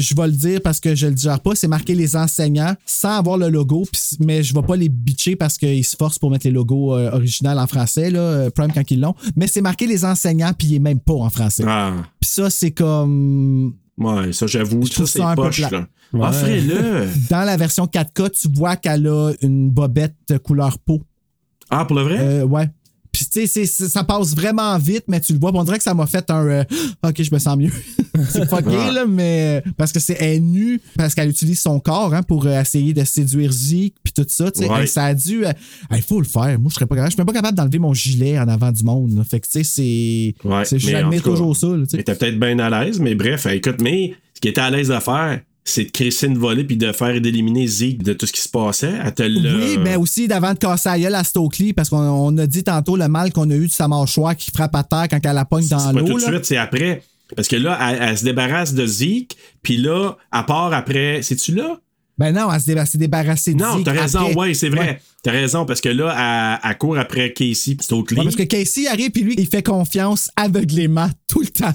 je 0.00 0.14
vais 0.14 0.26
le 0.26 0.32
dire 0.32 0.60
parce 0.62 0.80
que 0.80 0.94
je 0.94 1.06
le 1.06 1.14
digère 1.14 1.40
pas, 1.40 1.54
c'est 1.54 1.68
marqué 1.68 1.94
les 1.94 2.16
enseignants 2.16 2.74
sans 2.86 3.10
avoir 3.18 3.36
le 3.36 3.48
logo, 3.48 3.86
mais 4.18 4.42
je 4.42 4.54
vais 4.54 4.62
pas 4.62 4.76
les 4.76 4.88
bitcher 4.88 5.36
parce 5.36 5.56
qu'ils 5.58 5.84
se 5.84 5.96
forcent 5.96 6.18
pour 6.18 6.30
mettre 6.30 6.46
les 6.46 6.52
logos 6.52 6.94
euh, 6.96 7.10
originaux 7.12 7.50
en 7.50 7.66
français, 7.66 8.10
là, 8.10 8.20
euh, 8.20 8.50
Prime 8.50 8.72
quand 8.72 8.90
ils 8.90 9.00
l'ont. 9.00 9.14
Mais 9.36 9.46
c'est 9.46 9.60
marqué 9.60 9.86
les 9.86 10.04
enseignants, 10.04 10.52
puis 10.56 10.68
il 10.68 10.74
est 10.76 10.80
même 10.80 11.00
pas 11.00 11.12
en 11.14 11.30
français. 11.30 11.64
Ah. 11.66 11.92
Puis 12.20 12.30
ça, 12.30 12.50
c'est 12.50 12.70
comme. 12.70 13.74
Ouais, 13.98 14.32
ça, 14.32 14.46
j'avoue. 14.46 14.84
Je 14.86 14.90
trouve 14.92 15.06
Ça, 15.06 15.26
un 15.26 15.30
c'est 15.30 15.36
peu 15.36 15.42
poche, 15.42 15.58
plat. 15.68 15.70
là. 15.70 15.86
Ouais. 16.12 16.26
Offrez-le. 16.28 17.06
Dans 17.30 17.44
la 17.44 17.56
version 17.56 17.84
4K, 17.86 18.30
tu 18.30 18.48
vois 18.54 18.76
qu'elle 18.76 19.06
a 19.06 19.32
une 19.42 19.70
bobette 19.70 20.38
couleur 20.42 20.78
peau. 20.78 21.02
Ah, 21.68 21.84
pour 21.84 21.96
le 21.96 22.02
vrai? 22.02 22.18
Euh, 22.18 22.44
ouais. 22.44 22.68
Puis 23.12 23.26
tu 23.26 23.46
sais, 23.46 23.66
ça 23.66 24.04
passe 24.04 24.34
vraiment 24.34 24.78
vite, 24.78 25.04
mais 25.08 25.20
tu 25.20 25.32
le 25.32 25.38
vois. 25.40 25.50
On 25.54 25.64
dirait 25.64 25.78
que 25.78 25.82
ça 25.84 25.94
m'a 25.94 26.06
fait 26.06 26.30
un. 26.30 26.46
euh, 26.46 26.64
ok, 27.02 27.22
je 27.22 27.34
me 27.34 27.38
sens 27.38 27.56
mieux. 27.56 27.70
c'est 28.28 28.48
fucké, 28.48 28.70
là, 28.92 29.04
mais. 29.06 29.62
Parce 29.76 29.92
que 29.92 29.98
c'est 30.00 30.16
elle 30.20 30.42
nue, 30.44 30.80
parce 30.96 31.14
qu'elle 31.14 31.28
utilise 31.28 31.58
son 31.60 31.80
corps 31.80 32.14
hein, 32.14 32.22
pour 32.22 32.46
euh, 32.46 32.60
essayer 32.60 32.92
de 32.94 33.04
séduire 33.04 33.50
Zeke, 33.52 33.94
puis 34.02 34.12
tout 34.12 34.24
ça. 34.28 34.50
tu 34.50 34.60
sais. 34.60 34.70
Ouais. 34.70 34.86
Ça 34.86 35.04
a 35.06 35.14
dû. 35.14 35.44
euh, 35.44 35.52
Il 35.94 36.02
faut 36.02 36.20
le 36.20 36.26
faire. 36.26 36.58
Moi, 36.58 36.68
je 36.70 36.74
serais 36.74 36.86
pas 36.86 36.94
capable. 36.94 37.10
Je 37.10 37.14
suis 37.14 37.20
même 37.20 37.26
pas 37.26 37.32
capable 37.32 37.56
d'enlever 37.56 37.78
mon 37.78 37.94
gilet 37.94 38.38
en 38.38 38.46
avant 38.48 38.70
du 38.70 38.84
monde. 38.84 39.16
là. 39.16 39.24
Fait 39.24 39.40
que, 39.40 39.46
tu 39.46 39.52
sais, 39.52 39.64
c'est. 39.64 40.34
Ouais, 40.48 40.62
J'admets 40.70 41.20
toujours 41.20 41.56
ça. 41.56 41.66
là, 41.68 41.84
était 41.92 42.14
peut-être 42.14 42.38
bien 42.38 42.58
à 42.60 42.84
l'aise, 42.84 43.00
mais 43.00 43.14
bref, 43.14 43.46
euh, 43.46 43.50
écoute, 43.50 43.80
mais 43.80 44.14
ce 44.34 44.40
qui 44.40 44.48
était 44.48 44.60
à 44.60 44.70
l'aise 44.70 44.88
de 44.88 44.98
faire, 45.00 45.40
c'est 45.70 45.84
de 45.84 45.90
crisser 45.90 46.26
une 46.26 46.38
volée 46.38 46.64
puis 46.64 46.76
de 46.76 46.92
faire 46.92 47.10
et 47.10 47.20
d'éliminer 47.20 47.66
Zeke 47.66 48.02
de 48.02 48.12
tout 48.12 48.26
ce 48.26 48.32
qui 48.32 48.40
se 48.40 48.48
passait. 48.48 48.92
Elle 49.04 49.14
te 49.14 49.22
l'a- 49.22 49.54
Oui, 49.56 49.78
mais 49.78 49.96
aussi 49.96 50.28
d'avant 50.28 50.52
de 50.54 50.58
casser 50.58 50.88
la 50.88 50.98
gueule 50.98 51.14
à 51.14 51.24
Stokely, 51.24 51.72
parce 51.72 51.88
qu'on 51.88 51.98
on 51.98 52.36
a 52.38 52.46
dit 52.46 52.64
tantôt 52.64 52.96
le 52.96 53.08
mal 53.08 53.32
qu'on 53.32 53.50
a 53.50 53.54
eu 53.54 53.66
de 53.66 53.72
sa 53.72 53.88
mâchoire 53.88 54.36
qui 54.36 54.50
frappe 54.50 54.74
à 54.74 54.82
terre 54.84 55.06
quand 55.10 55.20
elle 55.24 55.34
la 55.34 55.44
pogne 55.44 55.66
dans 55.68 55.78
C'est 55.78 55.92
pas 55.94 56.00
tout 56.00 56.06
l'eau. 56.06 56.14
de 56.16 56.20
suite, 56.20 56.44
c'est 56.44 56.56
après. 56.56 57.02
Parce 57.36 57.46
que 57.48 57.56
là, 57.56 57.78
elle, 57.80 57.98
elle 58.10 58.18
se 58.18 58.24
débarrasse 58.24 58.74
de 58.74 58.84
Zeke, 58.86 59.36
puis 59.62 59.76
là, 59.76 60.16
à 60.32 60.42
part 60.42 60.72
après, 60.72 61.20
c'est-tu 61.22 61.54
là? 61.54 61.78
Ben 62.18 62.32
non, 62.34 62.52
elle 62.52 62.60
s'est 62.60 62.84
s'est 62.86 62.98
débarrassée 62.98 63.54
de 63.54 63.58
Non, 63.62 63.82
t'as 63.82 63.92
raison, 63.92 64.18
après. 64.20 64.34
ouais, 64.34 64.54
c'est 64.54 64.68
vrai. 64.68 64.80
Ouais. 64.80 65.00
T'as 65.22 65.30
raison, 65.30 65.64
parce 65.64 65.80
que 65.80 65.88
là, 65.88 66.58
elle, 66.64 66.70
elle 66.70 66.76
court 66.78 66.98
après 66.98 67.32
Casey 67.32 67.76
pis 67.76 67.84
Stokely. 67.84 68.18
Ouais, 68.18 68.24
parce 68.24 68.36
que 68.36 68.42
Casey 68.42 68.86
arrive, 68.88 69.10
puis 69.10 69.22
lui, 69.22 69.34
il 69.38 69.46
fait 69.46 69.62
confiance 69.62 70.28
aveuglément 70.36 71.08
tout 71.28 71.40
le 71.40 71.46
temps. 71.46 71.72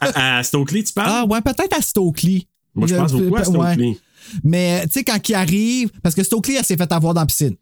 à, 0.00 0.38
à 0.38 0.42
Stokely, 0.42 0.84
tu 0.84 0.92
parles? 0.92 1.08
Ah 1.10 1.24
ouais, 1.24 1.40
peut-être 1.40 1.76
à 1.76 1.82
Stokely. 1.82 2.46
Moi, 2.74 2.86
je 2.88 2.94
pense 2.94 3.12
beaucoup 3.12 3.36
à 3.36 3.38
ouais. 3.40 3.44
Stokely. 3.74 3.98
Mais 4.44 4.82
tu 4.86 4.92
sais, 4.92 5.04
quand 5.04 5.28
il 5.28 5.34
arrive, 5.34 5.90
parce 6.02 6.14
que 6.14 6.22
Stokely, 6.22 6.56
elle 6.56 6.64
s'est 6.64 6.76
fait 6.76 6.92
avoir 6.92 7.14
dans 7.14 7.20
la 7.22 7.26
piscine. 7.26 7.56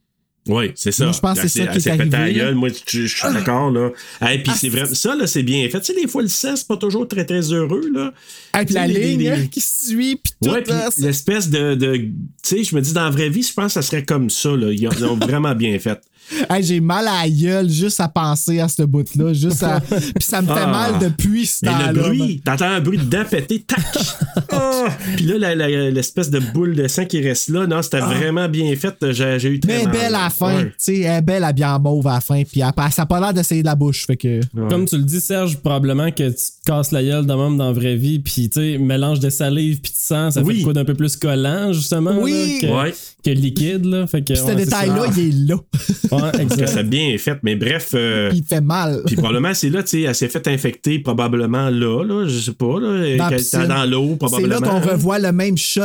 Oui, 0.47 0.73
c'est 0.77 0.93
ça. 0.93 1.05
Moi, 1.05 1.13
je 1.13 1.21
pense 1.21 1.41
que 1.41 1.49
c'est 1.49 1.67
ça 1.67 1.73
qui 1.77 1.79
est 1.79 1.91
arrivé, 1.91 2.09
là. 2.11 2.33
gueule. 2.33 2.55
Moi, 2.55 2.69
je, 2.87 3.03
je 3.07 3.17
suis 3.17 3.33
d'accord, 3.35 3.71
là. 3.71 3.91
Et 4.33 4.43
puis, 4.43 4.51
Ah, 4.55 4.57
c'est 4.59 4.69
vrai. 4.71 4.87
Ça, 4.95 5.15
là, 5.15 5.27
c'est 5.27 5.43
bien 5.43 5.69
fait. 5.69 5.79
Tu 5.81 5.93
sais, 5.93 6.01
des 6.01 6.09
fois, 6.09 6.23
le 6.23 6.29
sang, 6.29 6.57
c'est 6.57 6.67
pas 6.67 6.79
toujours 6.79 7.07
très, 7.07 7.27
très 7.27 7.53
heureux, 7.53 7.91
là. 7.93 8.13
Et 8.59 8.65
puis 8.65 8.75
la 8.75 8.87
les- 8.87 9.09
ligne 9.11 9.19
les- 9.21 9.29
hein, 9.29 9.47
qui 9.51 9.61
suit, 9.61 10.17
puis 10.17 10.33
tout. 10.43 10.49
Ouais, 10.51 10.65
l'espèce 10.99 11.51
de. 11.51 11.75
de 11.75 11.97
tu 11.97 12.13
sais, 12.43 12.65
je 12.65 12.75
me 12.75 12.81
dis, 12.81 12.95
dans 12.95 13.05
la 13.05 13.11
vraie 13.11 13.29
vie, 13.29 13.43
je 13.43 13.53
pense 13.53 13.67
que 13.67 13.73
ça 13.73 13.83
serait 13.83 14.05
comme 14.07 14.31
ça, 14.31 14.57
là. 14.57 14.73
Ils 14.73 14.89
ont 15.05 15.17
vraiment 15.17 15.55
bien 15.55 15.79
fait. 15.79 16.01
Hey, 16.51 16.63
J'ai 16.63 16.81
mal 16.81 17.07
à 17.09 17.23
la 17.25 17.31
gueule 17.31 17.69
juste 17.71 18.01
à 18.01 18.09
penser 18.09 18.61
à 18.61 18.69
ce 18.69 18.83
bout-là. 18.83 19.33
Juste 19.33 19.63
à... 19.63 19.81
Puis 19.81 20.01
ça 20.21 20.43
me 20.43 20.47
fait 20.47 20.53
Ah. 20.57 20.67
mal 20.67 20.99
depuis 20.99 21.47
ce 21.47 21.65
temps-là. 21.67 21.93
le 21.93 22.01
bruit, 22.03 22.43
t'entends 22.45 22.67
un 22.67 22.81
bruit 22.81 22.99
de 22.99 23.23
péter, 23.25 23.61
tac! 23.67 23.79
Ah! 24.51 24.89
Puis 25.17 25.25
là, 25.27 25.39
la- 25.39 25.55
la- 25.55 25.91
l'espèce 25.91 26.31
de 26.31 26.39
boule 26.39 26.75
de 26.75 26.87
sang 26.89 27.05
qui 27.05 27.21
reste 27.21 27.49
là, 27.49 27.67
non, 27.67 27.83
c'était 27.83 28.01
vraiment 28.01 28.49
bien 28.49 28.75
fait. 28.77 28.95
J'ai 29.13 29.39
j'ai 29.39 29.49
eu 29.51 29.61
très 29.61 29.73
Ah. 29.73 29.77
Mais 29.79 29.85
mal. 29.85 29.93
belle 29.93 30.15
à 30.15 30.25
la 30.25 30.31
fin. 30.31 30.57
Ouais. 30.57 30.65
Tu 30.67 30.73
sais, 30.79 31.01
elle 31.01 31.19
est 31.19 31.23
belle 31.23 31.45
à 31.45 31.53
bien 31.53 31.79
mauve 31.79 32.07
à 32.07 32.15
la 32.15 32.21
fin. 32.21 32.43
Puis 32.45 32.61
elle, 32.61 32.73
ça 32.93 33.03
n'a 33.03 33.07
pas 33.07 33.21
l'air 33.21 33.33
d'essayer 33.35 33.63
de 33.63 33.67
la 33.67 33.75
bouche. 33.75 34.07
Fait 34.07 34.17
que. 34.17 34.41
Comme 34.69 34.85
tu 34.87 34.97
le 34.97 35.03
dis, 35.05 35.21
Serge, 35.21 35.57
probablement 35.59 36.11
que 36.11 36.29
tu 36.31 36.37
te 36.69 36.77
casses 36.77 36.93
la 36.93 37.03
gueule 37.03 37.27
de 37.27 37.33
même 37.35 37.57
dans 37.57 37.67
la 37.67 37.73
vraie 37.73 37.97
vie, 37.97 38.19
puis 38.19 38.49
tu 38.49 38.61
sais, 38.61 38.79
mélange 38.79 39.21
de 39.21 39.31
salive 39.31 39.81
puis 39.81 39.93
de 39.93 39.97
sang, 39.99 40.31
ça 40.31 40.43
Oui. 40.43 40.59
fait 40.59 40.63
quoi 40.63 40.73
d'un 40.73 40.85
peu 40.85 40.95
plus 40.95 41.17
collant, 41.17 41.73
justement, 41.73 42.13
Oui. 42.21 42.59
là, 42.63 42.69
que, 42.69 42.73
Ouais. 42.89 42.95
que 43.25 43.31
liquide, 43.31 43.85
là. 43.85 44.07
Fait 44.07 44.21
que, 44.21 44.33
Puis 44.33 44.37
ce 44.37 44.43
ouais, 44.45 44.49
c'est 44.51 44.65
détail-là, 44.65 45.07
ça. 45.07 45.13
il 45.17 45.29
est 45.29 45.49
là. 45.49 45.57
Ouais, 46.13 46.31
Que 46.33 46.41
exact. 46.43 46.67
c'est 46.69 46.89
bien 46.89 47.17
fait. 47.19 47.39
Mais 47.43 47.57
bref. 47.57 47.91
euh, 47.95 48.31
il 48.35 48.43
fait 48.45 48.61
mal. 48.61 49.03
Puis 49.07 49.17
probablement, 49.17 49.53
c'est 49.55 49.71
là, 49.71 49.83
tu 49.83 49.89
sais, 49.91 50.01
elle 50.03 50.15
s'est 50.15 50.29
fait 50.29 50.47
infecter 50.49 50.99
probablement 51.01 51.69
là, 51.71 52.03
là, 52.05 52.27
je 52.27 52.39
sais 52.39 52.53
pas, 52.53 52.81
là, 52.81 53.17
Dans 53.17 53.25
la 53.25 53.29
qu'elle 53.31 53.39
piscine. 53.39 53.59
était 53.61 53.69
dans 53.69 53.85
l'eau, 53.85 54.09
C'est 54.13 54.17
probablement. 54.19 54.61
là 54.61 54.69
qu'on 54.69 54.81
revoit 54.81 55.19
le 55.19 55.33
même 55.33 55.57
shot 55.59 55.83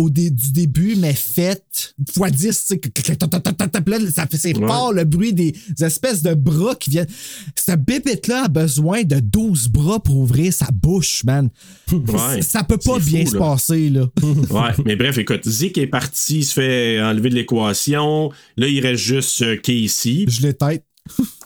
au 0.00 0.10
dé- 0.10 0.30
du 0.30 0.52
début, 0.52 0.96
mais 0.96 1.12
fait 1.14 1.62
x 1.98 2.30
10. 2.32 2.66
tu 2.68 2.90
sais, 3.02 4.10
ça 4.10 4.26
fait 4.26 4.36
c'est 4.36 4.56
Ouais. 4.56 4.66
fort 4.66 4.92
le 4.92 5.04
bruit 5.04 5.32
des 5.32 5.54
espèces 5.80 6.22
de 6.22 6.34
bras 6.34 6.74
qui 6.74 6.90
viennent. 6.90 7.06
Ce 7.54 7.72
bébête-là 7.76 8.44
a 8.44 8.48
besoin 8.48 9.02
de 9.02 9.20
12 9.20 9.68
bras 9.68 10.00
pour 10.00 10.16
ouvrir 10.16 10.52
sa 10.52 10.66
bouche, 10.72 11.22
man. 11.24 11.50
Ouais. 11.92 12.42
Ça 12.42 12.62
peut 12.64 12.78
pas 12.78 12.98
bien 12.98 13.24
fou, 13.24 13.30
se 13.30 13.34
là. 13.34 13.40
passer, 13.40 13.90
là. 13.90 14.06
Ouais, 14.50 14.72
mais 14.84 14.96
bref, 14.96 15.18
écoute, 15.18 15.46
Zeke 15.48 15.78
est 15.78 15.86
parti, 15.86 16.38
il 16.38 16.44
se 16.44 16.54
fait 16.54 17.00
enlever 17.00 17.30
de 17.30 17.34
l'équation. 17.34 18.30
Là, 18.56 18.66
il 18.68 18.80
reste 18.80 19.02
juste 19.02 19.42
euh, 19.42 19.56
Casey. 19.56 20.24
Je 20.28 20.42
l'ai 20.42 20.54
tête. 20.54 20.84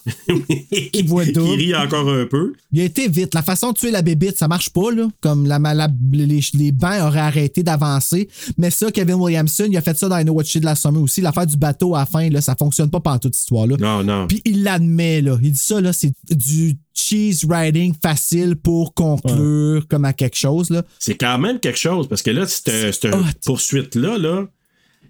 il 0.93 1.07
double. 1.07 1.51
rit 1.55 1.75
encore 1.75 2.09
un 2.11 2.27
peu. 2.27 2.53
Il 2.73 2.81
a 2.81 2.85
été 2.85 3.09
vite. 3.09 3.35
La 3.35 3.43
façon 3.43 3.73
de 3.73 3.79
tuer 3.79 3.91
la 3.91 4.03
bébite, 4.03 4.37
ça 4.37 4.49
marche 4.49 4.71
pas, 4.71 4.91
là. 4.93 5.09
Comme 5.21 5.47
la, 5.47 5.59
la- 5.59 5.89
les, 6.13 6.41
les 6.55 6.73
bancs 6.73 7.01
auraient 7.03 7.21
arrêté 7.21 7.63
d'avancer. 7.63 8.29
Mais 8.59 8.71
ça, 8.71 8.91
Kevin 8.91 9.15
Williamson, 9.17 9.67
il 9.71 9.77
a 9.77 9.81
fait 9.81 9.97
ça 9.97 10.09
dans 10.09 10.19
I 10.19 10.25
Know 10.25 10.35
What 10.35 10.45
Did 10.45 10.65
Last 10.65 10.83
Summer 10.83 11.01
aussi. 11.03 11.21
L'affaire 11.21 11.47
du 11.47 11.57
bateau 11.57 11.95
à 11.95 12.01
la 12.01 12.07
fin, 12.07 12.29
là, 12.29 12.41
ça 12.41 12.55
fonctionne 12.55 12.91
pas 12.91 13.01
pendant 13.01 13.19
toute 13.19 13.35
cette 13.35 13.43
histoire-là. 13.43 13.77
Non, 13.79 14.03
non. 14.05 14.27
Puis 14.27 14.43
il 14.45 14.63
l'admet, 14.63 15.23
là. 15.23 15.39
Il 15.43 15.53
dit 15.53 15.59
ça, 15.59 15.81
là, 15.81 15.93
c'est 15.93 16.13
du 16.31 16.77
cheese 16.93 17.45
writing 17.47 17.95
facile 18.01 18.57
pour 18.57 18.95
conclure 18.95 19.87
comme 19.89 20.05
à 20.05 20.13
quelque 20.13 20.37
chose, 20.37 20.71
là. 20.71 20.83
C'est 20.99 21.17
quand 21.17 21.39
même 21.39 21.59
quelque 21.61 21.79
chose, 21.79 22.09
parce 22.09 22.23
que 22.23 22.31
là, 22.31 22.47
cette, 22.47 22.93
cette 22.95 23.15
hot. 23.15 23.19
poursuite-là, 23.47 24.19
là, 24.19 24.47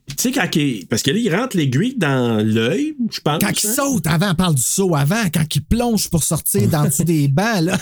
Tu 0.07 0.15
sais, 0.19 0.33
quand 0.33 0.55
il. 0.57 0.87
Parce 0.87 1.03
que 1.03 1.11
là, 1.11 1.19
il 1.19 1.35
rentre 1.35 1.57
l'aiguille 1.57 1.95
dans 1.97 2.45
l'œil, 2.45 2.95
je 3.11 3.21
pense. 3.21 3.43
Quand 3.43 3.51
il 3.63 3.67
hein. 3.67 3.73
saute, 3.75 4.07
avant, 4.07 4.33
on 4.33 4.35
parle 4.35 4.55
du 4.55 4.63
saut 4.63 4.95
avant, 4.95 5.23
quand 5.33 5.45
il 5.55 5.65
plonge 5.65 6.11
pour 6.11 6.23
sortir 6.23 6.69
dans 6.69 6.85
dessous 6.85 7.05
des 7.05 7.27
bancs, 7.29 7.63
là, 7.63 7.79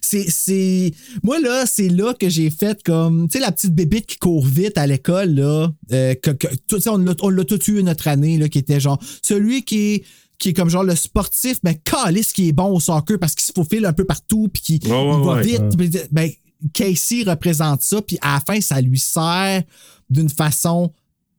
c'est, 0.00 0.30
c'est. 0.30 0.92
Moi, 1.22 1.38
là, 1.40 1.64
c'est 1.66 1.90
là 1.90 2.14
que 2.14 2.28
j'ai 2.30 2.48
fait 2.48 2.82
comme. 2.82 3.28
Tu 3.28 3.36
sais, 3.38 3.44
la 3.44 3.52
petite 3.52 3.74
bébite 3.74 4.06
qui 4.06 4.16
court 4.16 4.46
vite 4.46 4.78
à 4.78 4.86
l'école, 4.86 5.34
là. 5.34 5.70
euh, 5.92 6.14
que, 6.14 6.30
que- 6.30 6.46
tout- 6.66 6.76
tu 6.76 6.80
sais, 6.80 6.88
on 6.88 6.96
l'a, 7.28 7.44
tout 7.44 7.70
eu 7.70 7.82
notre 7.82 8.08
année, 8.08 8.38
là, 8.38 8.48
qui 8.48 8.58
était 8.58 8.80
genre. 8.80 8.98
Celui 9.22 9.62
qui 9.64 9.78
est. 9.94 10.04
Qui 10.38 10.50
est 10.50 10.52
comme 10.54 10.70
genre 10.70 10.84
le 10.84 10.94
sportif, 10.94 11.58
mais 11.64 11.74
calice 11.82 12.32
qui 12.32 12.46
est 12.48 12.52
bon 12.52 12.66
au 12.72 12.78
soccer 12.78 13.18
parce 13.18 13.34
qu'il 13.34 13.44
se 13.44 13.50
faufile 13.52 13.84
un 13.84 13.92
peu 13.92 14.04
partout 14.04 14.48
puis 14.52 14.62
qu'il 14.62 14.86
Ouais, 14.86 14.92
ouais, 14.96 15.24
va 15.24 15.34
ouais. 15.34 15.42
vite. 15.42 16.08
Ben, 16.12 16.30
Casey 16.72 17.24
représente 17.26 17.82
ça, 17.82 18.00
puis 18.00 18.18
à 18.22 18.34
la 18.34 18.40
fin, 18.40 18.60
ça 18.60 18.80
lui 18.80 19.00
sert 19.00 19.64
d'une 20.08 20.28
façon 20.28 20.92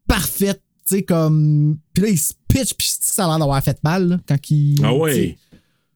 parfaite, 0.10 0.62
tu 0.88 0.96
sais, 0.98 1.04
comme. 1.04 1.78
Puis 1.94 2.04
là, 2.04 2.10
il 2.10 2.18
se 2.18 2.34
pitch, 2.50 2.74
puis 2.74 2.88
ça 3.00 3.24
a 3.26 3.28
l'air 3.30 3.40
d'avoir 3.40 3.64
fait 3.64 3.78
mal, 3.84 4.08
là, 4.10 4.20
quand 4.28 4.52
il. 4.52 4.76
Ah 4.84 4.94
ouais. 4.94 5.38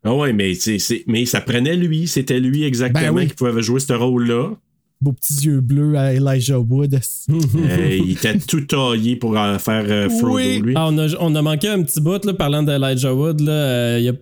Ah 0.06 0.14
ouais, 0.14 0.32
mais, 0.34 0.54
c'est- 0.54 0.80
c'est- 0.80 1.04
mais 1.08 1.26
ça 1.26 1.42
prenait 1.42 1.76
lui. 1.76 2.08
C'était 2.08 2.40
lui 2.40 2.64
exactement 2.64 3.14
Ben 3.14 3.16
oui. 3.24 3.28
qui 3.28 3.36
pouvait 3.36 3.62
jouer 3.62 3.80
ce 3.80 3.94
rôle-là. 3.94 4.52
Beaux 5.02 5.14
petits 5.14 5.46
yeux 5.46 5.60
bleus 5.62 5.96
à 5.98 6.14
Elijah 6.14 6.60
Wood. 6.60 6.94
Euh, 7.30 7.98
il 8.06 8.12
était 8.18 8.38
tout 8.38 8.62
taillé 8.62 9.16
pour 9.18 9.34
faire 9.34 9.86
euh, 9.90 10.10
Frodo, 10.10 10.36
Oui. 10.36 10.60
lui. 10.60 10.74
Ah, 10.78 10.88
on, 10.90 10.98
a, 10.98 11.08
on 11.20 11.34
a 11.36 11.42
manqué 11.42 11.68
un 11.70 11.84
petit 11.84 12.00
bout, 12.02 12.24
là, 12.26 12.34
parlant 12.34 12.64
d'Elijah 12.64 13.14
Wood. 13.14 13.42
Là, 13.42 13.52
euh, 13.52 13.98
il 14.00 14.06
y 14.06 14.10
a, 14.10 14.14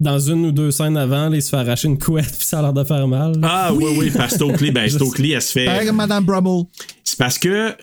dans 0.00 0.18
une 0.18 0.46
ou 0.46 0.52
deux 0.52 0.70
scènes 0.70 0.96
avant, 0.98 1.28
là, 1.30 1.36
il 1.36 1.42
se 1.42 1.48
fait 1.50 1.56
arracher 1.56 1.88
une 1.88 1.98
couette, 1.98 2.26
puis 2.36 2.46
ça 2.46 2.58
a 2.58 2.62
l'air 2.62 2.72
de 2.74 2.84
faire 2.84 3.06
mal. 3.08 3.32
Ah 3.42 3.72
oui, 3.74 3.84
oui, 3.98 4.10
par 4.10 4.30
Stokely. 4.30 4.70
Ben, 4.70 4.86
Stokely, 4.88 5.32
elle 5.32 5.42
se 5.42 5.52
fait. 5.52 5.92
Madame 5.92 6.24
Brummel. 6.24 6.64
C'est 7.04 7.18
parce 7.18 7.38
que, 7.38 7.74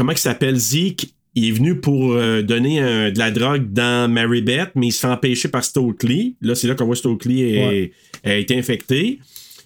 comment 0.00 0.12
il 0.12 0.18
s'appelle, 0.18 0.56
Zeke, 0.56 1.08
il 1.34 1.48
est 1.48 1.52
venu 1.52 1.76
pour 1.78 2.14
euh, 2.14 2.40
donner 2.40 2.80
un- 2.80 3.10
de 3.10 3.18
la 3.18 3.30
drogue 3.30 3.70
dans 3.70 4.10
Mary 4.10 4.40
Beth, 4.40 4.70
mais 4.74 4.86
il 4.86 4.92
se 4.92 5.00
fait 5.00 5.06
empêcher 5.08 5.48
par 5.48 5.62
Stokely. 5.62 6.36
Là, 6.40 6.54
c'est 6.54 6.68
là 6.68 6.74
qu'on 6.74 6.86
voit 6.86 6.96
Stokely 6.96 7.42
est- 7.42 7.66
Ouais. 7.68 7.92
a 8.24 8.34
été 8.36 8.58
infecté. 8.58 9.18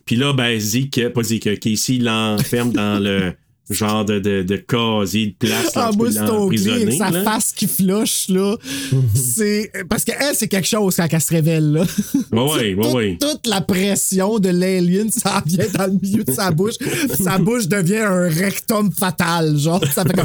Puis 0.05 0.17
là, 0.17 0.33
ben, 0.33 0.59
Zeke, 0.59 1.09
pas 1.11 1.23
Zeke, 1.23 1.61
Casey 1.61 1.99
l'enferme 1.99 2.73
dans 2.73 3.01
le 3.01 3.33
genre 3.71 4.05
de, 4.05 4.19
de, 4.19 4.43
de 4.43 4.57
casier 4.57 5.29
de 5.29 5.47
place. 5.47 5.73
Ah, 5.75 5.91
moi, 5.97 6.09
avec 6.09 6.21
l'emprisonner, 6.29 6.99
sa 6.99 7.11
là. 7.11 7.23
face 7.25 7.53
qui 7.53 7.67
flush, 7.67 8.29
là. 8.29 8.57
c'est. 9.15 9.71
Parce 9.89 10.05
qu'elle, 10.05 10.35
c'est 10.35 10.49
quelque 10.49 10.69
chose 10.69 10.97
quand 10.97 11.07
elle 11.11 11.21
se 11.21 11.31
révèle, 11.33 11.73
là. 11.73 11.85
Ouais, 12.33 12.41
ouais, 12.41 12.75
ouais, 12.75 12.83
Toute- 12.83 12.95
ouais. 12.95 13.19
Toute 13.21 13.47
la 13.47 13.61
pression 13.63 14.39
de 14.39 14.51
l'alien, 14.51 15.11
ça 15.11 15.43
vient 15.47 15.67
dans 15.73 15.87
le 15.87 15.99
milieu 16.01 16.25
de 16.25 16.33
sa 16.33 16.51
bouche. 16.51 16.75
sa 17.19 17.39
bouche 17.45 17.67
devient 17.67 17.99
un 17.99 18.29
rectum 18.29 18.93
fatal, 18.93 19.57
genre. 19.59 19.83
Ça 19.95 20.05
fait 20.05 20.15
comme. 20.15 20.25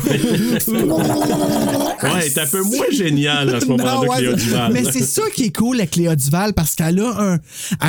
Ouais, 2.03 2.29
c'est 2.29 2.39
un 2.41 2.47
peu 2.47 2.61
moins 2.63 2.89
génial 2.91 3.55
à 3.55 3.59
ce 3.59 3.65
moment-là 3.67 3.99
ouais, 4.01 4.33
Duval. 4.35 4.73
Mais 4.73 4.83
c'est 4.91 5.03
ça 5.03 5.23
qui 5.33 5.45
est 5.45 5.55
cool 5.55 5.77
avec 5.79 5.95
Léa 5.95 6.15
Duval 6.15 6.53
parce 6.53 6.75
qu'elle 6.75 6.99
a 6.99 7.33
un, 7.33 7.37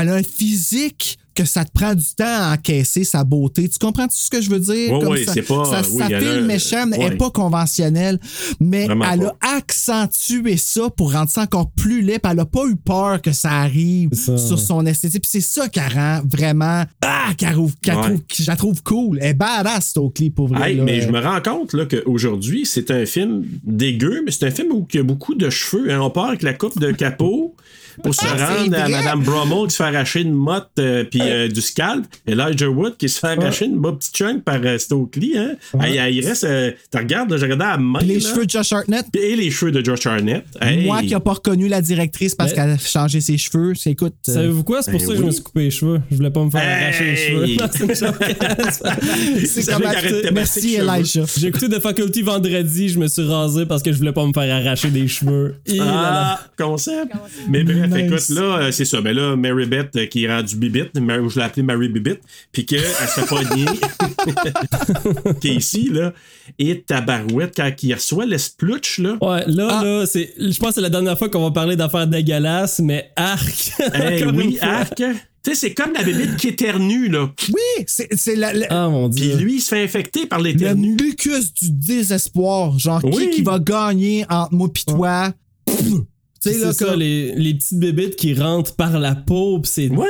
elle 0.01 0.09
a 0.09 0.15
un 0.15 0.23
physique 0.23 1.19
que 1.43 1.49
ça 1.49 1.65
te 1.65 1.71
prend 1.73 1.95
du 1.95 2.05
temps 2.17 2.25
à 2.27 2.55
encaisser 2.55 3.05
sa 3.05 3.25
beauté. 3.25 3.69
Tu 3.69 3.79
comprends 3.79 4.05
tout 4.07 4.15
ce 4.15 4.31
que 4.31 4.41
je 4.41 4.51
veux 4.51 4.59
dire? 4.61 4.91
Comme 4.99 5.09
ouais, 5.09 5.25
ça, 5.25 5.33
c'est 5.33 5.43
pas- 5.43 5.65
Ça, 5.65 5.83
oui, 5.91 5.99
ça 5.99 6.07
elle 6.11 6.21
fait 6.23 6.29
a- 6.29 6.37
le 6.41 6.45
méchant, 6.47 6.87
mais 6.87 6.97
elle 6.97 7.03
ouais. 7.05 7.11
n'est 7.11 7.17
pas 7.17 7.31
conventionnelle. 7.31 8.19
Mais 8.61 8.85
Vraiment 8.87 9.05
elle 9.13 9.21
pas. 9.21 9.37
a 9.43 9.57
accentué 9.57 10.57
ça 10.57 10.91
pour 10.91 11.13
rendre 11.13 11.31
ça 11.31 11.43
encore 11.43 11.71
plus 11.71 12.03
laid. 12.03 12.19
puis 12.19 12.31
Elle 12.31 12.37
n'a 12.37 12.45
pas 12.45 12.65
eu 12.67 12.77
peur 12.77 13.23
que 13.23 13.33
ça 13.33 13.51
arrive 13.51 14.13
ça. 14.15 14.37
sur 14.39 14.59
son 14.59 14.85
esthétique. 14.87 15.23
Puis 15.23 15.31
c'est 15.33 15.41
ça 15.41 15.69
qui 15.69 15.81
rend 15.81 16.21
vraiment. 16.29 16.85
Ah, 17.03 17.31
qu'elle 17.37 17.53
trouve- 17.53 17.75
qu'elle 17.83 17.97
Ouais. 17.97 18.03
trouve- 18.03 18.21
que 18.21 18.43
je 18.43 18.47
la 18.47 18.57
trouve 18.57 18.83
cool. 18.83 19.19
Elle 19.21 19.29
est 19.31 19.35
badass, 19.35 19.89
Stokely, 19.89 20.31
pour 20.31 20.49
vrai. 20.49 20.71
Hey, 20.73 20.77
là. 20.77 20.85
mais 20.85 21.01
je 21.01 21.09
me 21.09 21.21
rends 21.21 21.41
compte 21.41 21.73
là, 21.73 21.87
qu'aujourd'hui, 21.87 22.67
c'est 22.67 22.91
un 22.91 23.07
film 23.07 23.45
dégueu, 23.65 24.23
mais 24.25 24.31
c'est 24.31 24.47
un 24.47 24.51
film 24.51 24.73
où 24.73 24.87
il 24.93 24.97
y 24.97 25.01
a 25.01 25.03
beaucoup 25.03 25.35
de 25.35 25.49
cheveux. 25.51 25.91
hein. 25.93 26.01
On 26.01 26.11
part 26.11 26.27
avec 26.29 26.43
la 26.43 26.53
coupe 26.55 26.79
de 26.79 26.91
capot 26.93 27.55
pour 28.03 28.15
se 28.15 28.21
Ah, 28.25 28.57
rendre 28.59 28.77
à? 28.77 28.89
Madame 28.89 29.23
Brummel 29.23 29.67
qui 29.69 29.73
se 29.73 29.77
fait 29.77 29.85
arracher 29.89 30.21
une 30.23 30.33
motte 30.33 30.71
euh, 30.79 31.05
puis 31.05 31.21
euh, 31.23 31.49
du 31.49 31.61
scalp. 31.61 32.05
Elijah 32.27 32.69
Wood 32.69 32.97
qui 32.97 33.09
se 33.09 33.19
fait 33.19 33.29
arracher 33.29 33.67
une 33.67 33.79
bonne 33.79 33.99
petite 33.99 34.17
chunk 34.17 34.43
par 34.45 34.59
euh, 34.65 34.79
Stokely. 34.79 35.37
Hein? 35.39 35.53
Hey, 35.81 35.99
hey, 35.99 36.17
il 36.17 36.27
reste. 36.27 36.45
euh, 36.45 36.73
tu 36.91 36.99
regardes, 36.99 37.37
j'ai 37.37 37.43
regardé 37.45 37.65
à 37.65 37.77
main. 37.77 38.01
Les 38.03 38.19
là, 38.21 38.29
cheveux 38.31 38.47
de 38.47 38.51
Josh 38.51 38.73
Hartnett? 38.73 39.07
Et 39.15 39.37
les 39.37 39.51
cheveux 39.51 39.73
de 39.73 39.85
Josh 39.85 40.07
Hartnett. 40.07 40.45
Hey. 40.61 40.85
Moi 40.87 41.01
qui 41.03 41.15
n'ai 41.15 41.21
pas 41.21 41.33
reconnu 41.33 41.69
la 41.69 41.81
directrice 41.83 42.35
parce 42.35 42.53
qu'elle 42.53 42.71
a 42.71 42.79
changé 42.79 43.21
ses 43.21 43.37
cheveux, 43.39 43.75
c'est 43.75 43.91
écoute. 43.91 44.15
euh, 44.29 44.35
Savez-vous 44.35 44.65
quoi? 44.65 44.83
C'est 44.83 44.91
pour 44.93 45.01
Ben 45.01 45.07
ça 45.07 45.13
que 45.15 45.19
je 45.21 45.25
me 45.25 45.31
suis 45.31 45.43
coupé 45.43 45.61
les 45.65 45.71
cheveux. 45.71 46.01
Je 46.11 46.17
voulais 46.17 46.31
pas 46.31 46.45
me 46.45 46.51
faire 46.51 46.63
arracher 46.63 47.05
les 47.05 47.17
cheveux. 47.17 47.47
C'est 49.47 49.67
comme 49.71 49.83
Merci 50.35 50.77
Elijah. 50.77 51.25
J'ai 51.37 51.49
écouté 51.49 51.69
The 51.69 51.81
Faculty 51.81 52.23
vendredi, 52.23 52.89
je 52.89 52.99
me 52.99 53.09
suis 53.09 53.23
rasé 53.27 53.67
parce 53.67 53.83
que 53.83 53.93
je 53.93 53.99
voulais 53.99 54.13
pas 54.13 54.25
me 54.27 54.33
faire 54.33 54.55
arracher 54.55 54.91
des 54.91 55.09
cheveux. 55.09 55.57
Et 55.67 55.77
là, 55.77 55.85
là. 55.85 56.39
Ah, 56.39 56.41
concept. 56.59 57.13
Mais 57.49 57.63
bref, 57.65 57.90
Nice. 57.97 58.31
écoute, 58.31 58.37
là, 58.39 58.59
euh, 58.59 58.73
c'est 58.73 58.85
ça. 58.85 59.01
Mais 59.01 59.13
là, 59.15 59.37
Mary 59.37 59.67
Beth 59.67 59.95
euh, 59.97 60.07
qui 60.07 60.25
est 60.25 60.29
rendue 60.35 60.57
Bibite, 60.57 60.95
Mary- 61.01 61.29
je 61.29 61.39
l'ai 61.39 61.45
appelée 61.45 61.63
Mary 61.63 61.89
Bibite, 61.89 62.21
puis 62.53 62.67
qu'elle 62.67 62.81
se 62.81 63.21
fait 63.21 63.27
pogner. 63.27 63.65
Casey, 65.41 65.85
là, 65.91 66.13
et 66.59 66.81
Tabarouette, 66.83 67.55
quand 67.57 67.71
il 67.83 67.95
reçoit 67.95 68.27
l'esplouch, 68.27 68.99
là. 68.99 69.17
Ouais, 69.21 69.45
là, 69.47 69.69
Ah. 69.71 69.85
là, 69.85 70.07
c'est. 70.07 70.33
Je 70.39 70.59
pense 70.59 70.71
que 70.71 70.75
c'est 70.77 70.81
la 70.81 70.91
dernière 70.91 71.19
fois 71.19 71.29
qu'on 71.29 71.43
va 71.43 71.51
parler 71.51 71.77
d'affaires 71.77 72.07
dégueulasses, 72.07 72.81
mais 72.81 73.11
arc. 73.17 73.73
Hey, 73.95 74.23
Encore 74.25 74.35
oui, 74.37 74.59
arc. 74.61 74.95
Tu 75.43 75.53
sais, 75.53 75.55
c'est 75.55 75.73
comme 75.75 75.95
la 75.95 76.03
bébite 76.03 76.37
qui 76.37 76.49
éternue, 76.49 77.09
là. 77.09 77.31
Oui, 77.49 77.85
c'est 77.87 78.09
c'est 78.15 78.37
la- 78.37 78.53
la- 78.53 78.67
Ah 78.69 78.89
mon 78.91 79.09
Puis 79.09 79.23
dieu. 79.23 79.37
lui, 79.39 79.55
il 79.57 79.61
se 79.63 79.69
fait 79.71 79.83
infecter 79.83 80.27
par 80.27 80.39
le 80.39 80.51
l'éternue. 80.51 80.97
mucus 81.01 81.55
du 81.55 81.71
désespoir. 81.71 82.79
Genre, 82.79 83.01
Oui. 83.05 83.31
qui, 83.31 83.37
qui 83.37 83.43
va 83.43 83.59
gagner 83.59 84.27
entre 84.29 84.53
moi 84.53 84.71
pis 84.71 84.85
toi? 84.85 85.33
Tu 86.43 86.49
sais, 86.49 86.55
C'est 86.59 86.65
là, 86.65 86.73
ça, 86.73 86.85
comme- 86.87 87.01
les, 87.01 87.35
les 87.35 87.55
petites 87.55 87.79
bébites 87.79 88.17
qui 88.17 88.35
rentrent 88.35 88.75
par 88.75 88.99
la 88.99 89.15
peau, 89.15 89.59
pis 89.61 89.69
c'est 89.71 89.89
Ouais. 89.91 90.07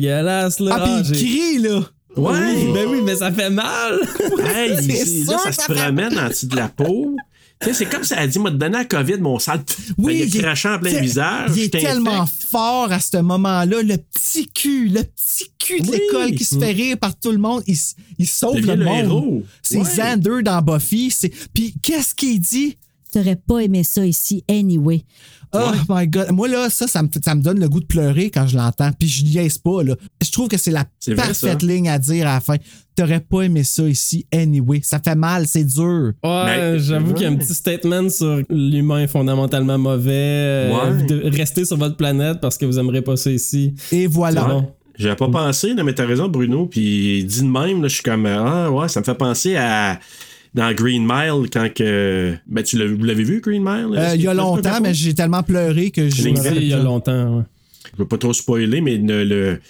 dégueulasse, 0.00 0.60
là. 0.60 0.76
Ah, 0.80 0.84
pis 1.02 1.10
il 1.12 1.18
j'ai- 1.18 1.24
crie, 1.26 1.58
là. 1.58 1.80
Ouais. 2.16 2.32
Oui, 2.56 2.72
ben 2.74 2.86
oui, 2.90 2.98
mais 3.04 3.16
ça 3.16 3.32
fait 3.32 3.50
mal. 3.50 3.98
Hey, 4.54 4.76
C'est 4.82 5.24
ça 5.24 5.38
ça 5.38 5.52
se 5.52 5.60
fait- 5.62 5.74
promène 5.74 6.16
en 6.18 6.28
dessous 6.28 6.46
de 6.46 6.56
la 6.56 6.68
peau. 6.68 7.16
Tu 7.60 7.68
sais, 7.68 7.74
c'est 7.74 7.86
comme 7.86 8.02
ça 8.04 8.18
a 8.18 8.26
dit, 8.26 8.38
m'a 8.38 8.50
donné 8.50 8.76
la 8.78 8.84
COVID, 8.84 9.18
mon 9.18 9.38
sale. 9.38 9.62
Oui, 9.96 10.24
il 10.26 10.36
est- 10.36 10.66
en 10.66 10.78
plein 10.78 11.00
visage. 11.00 11.50
Il 11.56 11.62
est 11.64 11.68
tellement 11.70 12.26
fort 12.26 12.90
à 12.92 12.98
ce 13.00 13.16
moment-là. 13.18 13.82
Le 13.82 13.96
petit 13.96 14.48
cul, 14.48 14.88
le 14.88 15.02
petit 15.04 15.50
cul 15.58 15.80
de 15.80 15.88
Oui. 15.88 15.98
l'école 15.98 16.32
qui 16.32 16.44
se 16.44 16.58
fait 16.58 16.72
rire 16.72 16.98
par 16.98 17.18
tout 17.18 17.30
le 17.30 17.38
monde. 17.38 17.62
Il, 17.66 17.76
il 18.18 18.26
sauve 18.28 18.56
le 18.60 18.74
le 18.74 18.84
monde. 18.84 18.98
héros. 18.98 19.42
C'est 19.62 19.78
Ouais. 19.78 19.84
Xander 19.84 20.42
dans 20.44 20.60
Buffy. 20.60 21.10
c'est- 21.10 21.32
Puis 21.54 21.74
qu'est-ce 21.82 22.14
qu'il 22.14 22.40
dit? 22.40 22.76
T'aurais 23.12 23.36
pas 23.36 23.60
aimé 23.60 23.84
ça 23.84 24.04
ici, 24.04 24.42
anyway. 24.48 25.04
Oh 25.54 25.72
my 25.88 26.06
god. 26.08 26.30
Moi, 26.32 26.48
là, 26.48 26.70
ça, 26.70 26.86
ça 26.86 27.02
me, 27.02 27.08
ça 27.22 27.34
me 27.34 27.42
donne 27.42 27.60
le 27.60 27.68
goût 27.68 27.80
de 27.80 27.86
pleurer 27.86 28.30
quand 28.30 28.46
je 28.46 28.56
l'entends. 28.56 28.90
Puis 28.98 29.08
je 29.08 29.24
niaise 29.24 29.58
pas, 29.58 29.82
là. 29.82 29.94
Je 30.22 30.30
trouve 30.30 30.48
que 30.48 30.56
c'est 30.56 30.70
la 30.70 30.86
vrai, 31.06 31.14
parfaite 31.16 31.62
ligne 31.62 31.88
à 31.90 31.98
dire 31.98 32.26
à 32.26 32.34
la 32.34 32.40
fin. 32.40 32.56
T'aurais 32.94 33.20
pas 33.20 33.42
aimé 33.42 33.62
ça 33.64 33.82
ici, 33.88 34.26
anyway. 34.32 34.80
Ça 34.82 34.98
fait 34.98 35.14
mal, 35.14 35.46
c'est 35.46 35.64
dur. 35.64 36.12
Ouais, 36.24 36.76
j'avoue 36.78 37.12
qu'il 37.14 37.22
y 37.24 37.26
a 37.26 37.30
un 37.30 37.36
petit 37.36 37.54
statement 37.54 38.08
sur 38.08 38.40
l'humain 38.50 39.00
est 39.02 39.06
fondamentalement 39.08 39.78
mauvais. 39.78 40.10
euh, 40.12 40.92
Ouais. 40.96 41.02
de 41.04 41.36
rester 41.36 41.64
sur 41.64 41.76
votre 41.76 41.96
planète 41.96 42.38
parce 42.40 42.56
que 42.58 42.64
vous 42.66 42.78
aimerez 42.78 43.02
pas 43.02 43.16
ça 43.16 43.30
ici. 43.30 43.74
Et 43.92 44.06
voilà. 44.06 44.62
J'avais 44.98 45.16
pas 45.16 45.28
pensé, 45.28 45.72
là, 45.74 45.84
mais 45.84 45.94
t'as 45.94 46.04
raison, 46.06 46.28
Bruno. 46.28 46.66
Puis 46.66 47.24
dit 47.24 47.40
de 47.42 47.46
même, 47.48 47.80
là, 47.82 47.88
je 47.88 47.94
suis 47.94 48.02
comme 48.02 48.26
Ah 48.26 48.70
ouais, 48.70 48.88
ça 48.88 49.00
me 49.00 49.04
fait 49.04 49.14
penser 49.14 49.56
à 49.56 49.98
dans 50.54 50.72
Green 50.74 51.02
Mile 51.06 51.48
quand 51.52 51.72
que. 51.74 52.34
Ben 52.46 52.62
tu 52.62 52.76
l'as- 52.78 52.86
vous 52.86 53.04
l'avez 53.04 53.24
vu, 53.24 53.40
Green 53.40 53.62
Mile? 53.62 53.96
Euh, 53.98 54.14
il 54.14 54.22
y 54.22 54.28
a 54.28 54.34
longtemps, 54.34 54.80
mais 54.82 54.94
j'ai 54.94 55.14
tellement 55.14 55.42
pleuré 55.42 55.90
que 55.90 56.08
je. 56.08 56.28
Il 56.28 56.64
y 56.68 56.72
a 56.74 56.78
longtemps, 56.82 57.38
ouais. 57.38 57.44
Je 57.94 57.98
veux 58.02 58.08
pas 58.08 58.18
trop 58.18 58.32
spoiler, 58.32 58.80
mais 58.80 58.96
le, 58.96 59.24
le 59.24 59.60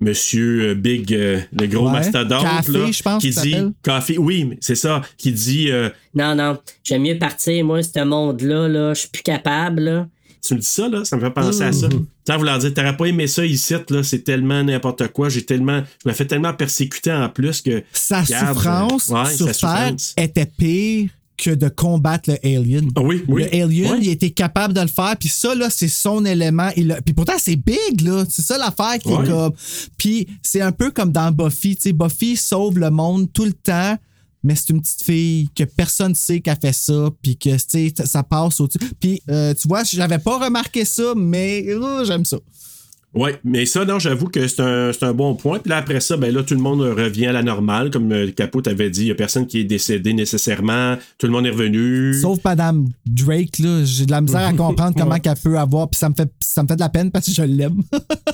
monsieur 0.00 0.70
euh, 0.70 0.74
Big, 0.74 1.12
euh, 1.14 1.40
le 1.58 1.66
gros 1.66 1.86
Ouais. 1.86 1.92
mastodonte, 1.92 2.42
Café, 2.42 2.72
là, 2.72 2.90
je 2.92 3.02
pense 3.02 3.22
qui 3.22 3.30
dit. 3.30 3.54
Café, 3.82 4.18
oui, 4.18 4.44
mais 4.44 4.58
c'est 4.60 4.74
ça, 4.74 5.00
qui 5.16 5.32
dit 5.32 5.70
euh, 5.70 5.88
Non, 6.14 6.34
non. 6.34 6.58
J'aime 6.84 7.02
mieux 7.02 7.18
partir, 7.18 7.64
moi, 7.64 7.82
ce 7.82 8.04
monde-là, 8.04 8.68
là. 8.68 8.94
Je 8.94 9.00
suis 9.00 9.08
plus 9.08 9.22
capable, 9.22 9.82
là. 9.82 10.08
Tu 10.44 10.54
me 10.54 10.58
dis 10.58 10.66
ça, 10.66 10.88
là, 10.88 11.04
ça 11.04 11.16
me 11.16 11.20
fait 11.20 11.30
penser 11.30 11.62
à 11.62 11.72
ça. 11.72 11.86
Mm-hmm. 11.86 12.04
Sans 12.26 12.36
vouloir 12.38 12.58
dire, 12.58 12.74
t'aurais 12.74 12.96
pas 12.96 13.06
aimé 13.06 13.28
ça 13.28 13.46
ici, 13.46 13.74
là, 13.88 14.02
c'est 14.02 14.24
tellement 14.24 14.62
n'importe 14.64 15.06
quoi, 15.08 15.28
j'ai 15.28 15.44
tellement, 15.44 15.82
je 16.02 16.08
me 16.08 16.14
fais 16.14 16.26
tellement 16.26 16.52
persécuter 16.52 17.12
en 17.12 17.28
plus 17.28 17.62
que. 17.62 17.84
Sa 17.92 18.22
Regarde, 18.22 18.56
souffrance 18.56 19.10
euh, 19.10 19.22
ouais, 19.22 19.36
sur 19.36 19.54
sa 19.54 19.74
Terre 19.74 19.94
était 20.16 20.46
pire 20.46 21.10
que 21.36 21.50
de 21.50 21.68
combattre 21.68 22.30
le 22.30 22.36
alien. 22.56 22.88
Ah 22.96 23.02
oui, 23.02 23.24
oui. 23.28 23.44
Le 23.44 23.62
alien, 23.62 23.98
il 24.00 24.08
était 24.08 24.30
capable 24.30 24.74
de 24.74 24.80
le 24.80 24.88
faire, 24.88 25.16
puis 25.18 25.28
ça, 25.28 25.54
là, 25.54 25.70
c'est 25.70 25.88
son 25.88 26.24
élément. 26.24 26.70
Il 26.76 26.90
a- 26.92 27.00
Puis 27.00 27.14
pourtant, 27.14 27.32
c'est 27.38 27.56
big, 27.56 28.00
là. 28.02 28.24
C'est 28.28 28.42
ça 28.42 28.58
l'affaire 28.58 28.98
qui 29.00 29.12
est 29.12 29.26
comme. 29.28 29.52
Puis 29.96 30.28
c'est 30.42 30.60
un 30.60 30.72
peu 30.72 30.90
comme 30.90 31.10
dans 31.12 31.30
Buffy. 31.32 31.76
Tu 31.76 31.82
sais, 31.82 31.92
Buffy 31.92 32.36
sauve 32.36 32.78
le 32.78 32.90
monde 32.90 33.32
tout 33.32 33.44
le 33.44 33.52
temps, 33.54 33.96
mais 34.42 34.54
c'est 34.56 34.70
une 34.70 34.80
petite 34.80 35.02
fille 35.02 35.48
que 35.54 35.64
personne 35.64 36.14
sait 36.14 36.40
qu'elle 36.40 36.58
fait 36.60 36.72
ça, 36.72 37.08
puis 37.22 37.36
que, 37.36 37.50
ça 38.04 38.22
passe 38.22 38.60
au-dessus. 38.60 38.78
Puis, 39.00 39.22
euh, 39.30 39.54
tu 39.54 39.68
vois, 39.68 39.82
j'avais 39.84 40.18
pas 40.18 40.38
remarqué 40.38 40.84
ça, 40.84 41.12
mais 41.16 41.64
euh, 41.68 42.04
j'aime 42.04 42.24
ça. 42.24 42.38
Ouais, 43.14 43.38
mais 43.44 43.66
ça, 43.66 43.84
non, 43.84 43.98
j'avoue 43.98 44.28
que 44.28 44.48
c'est 44.48 44.62
un, 44.62 44.90
un 45.02 45.12
bon 45.12 45.34
point. 45.34 45.58
Puis 45.58 45.68
là, 45.68 45.76
après 45.76 46.00
ça, 46.00 46.16
ben 46.16 46.32
là, 46.34 46.42
tout 46.42 46.54
le 46.54 46.60
monde 46.62 46.80
revient 46.80 47.26
à 47.26 47.32
la 47.32 47.42
normale. 47.42 47.90
Comme 47.90 48.10
euh, 48.10 48.30
Capot 48.30 48.66
avait 48.66 48.88
dit, 48.88 49.02
il 49.02 49.04
n'y 49.04 49.10
a 49.10 49.14
personne 49.14 49.46
qui 49.46 49.58
est 49.60 49.64
décédé 49.64 50.14
nécessairement. 50.14 50.96
Tout 51.18 51.26
le 51.26 51.32
monde 51.34 51.44
est 51.44 51.50
revenu. 51.50 52.14
Sauf 52.14 52.38
Madame 52.42 52.88
Drake, 53.04 53.58
là, 53.58 53.84
j'ai 53.84 54.06
de 54.06 54.12
la 54.12 54.22
misère 54.22 54.46
à 54.46 54.54
comprendre 54.54 54.94
comment 54.98 55.10
Ouais. 55.12 55.20
qu'elle 55.20 55.36
peut 55.36 55.58
avoir. 55.58 55.90
Puis 55.90 55.98
ça 55.98 56.08
me 56.08 56.14
fait, 56.14 56.32
ça 56.40 56.62
me 56.62 56.68
fait 56.68 56.76
de 56.76 56.80
la 56.80 56.88
peine 56.88 57.10
parce 57.10 57.26
que 57.26 57.32
je 57.32 57.42
l'aime. 57.42 57.82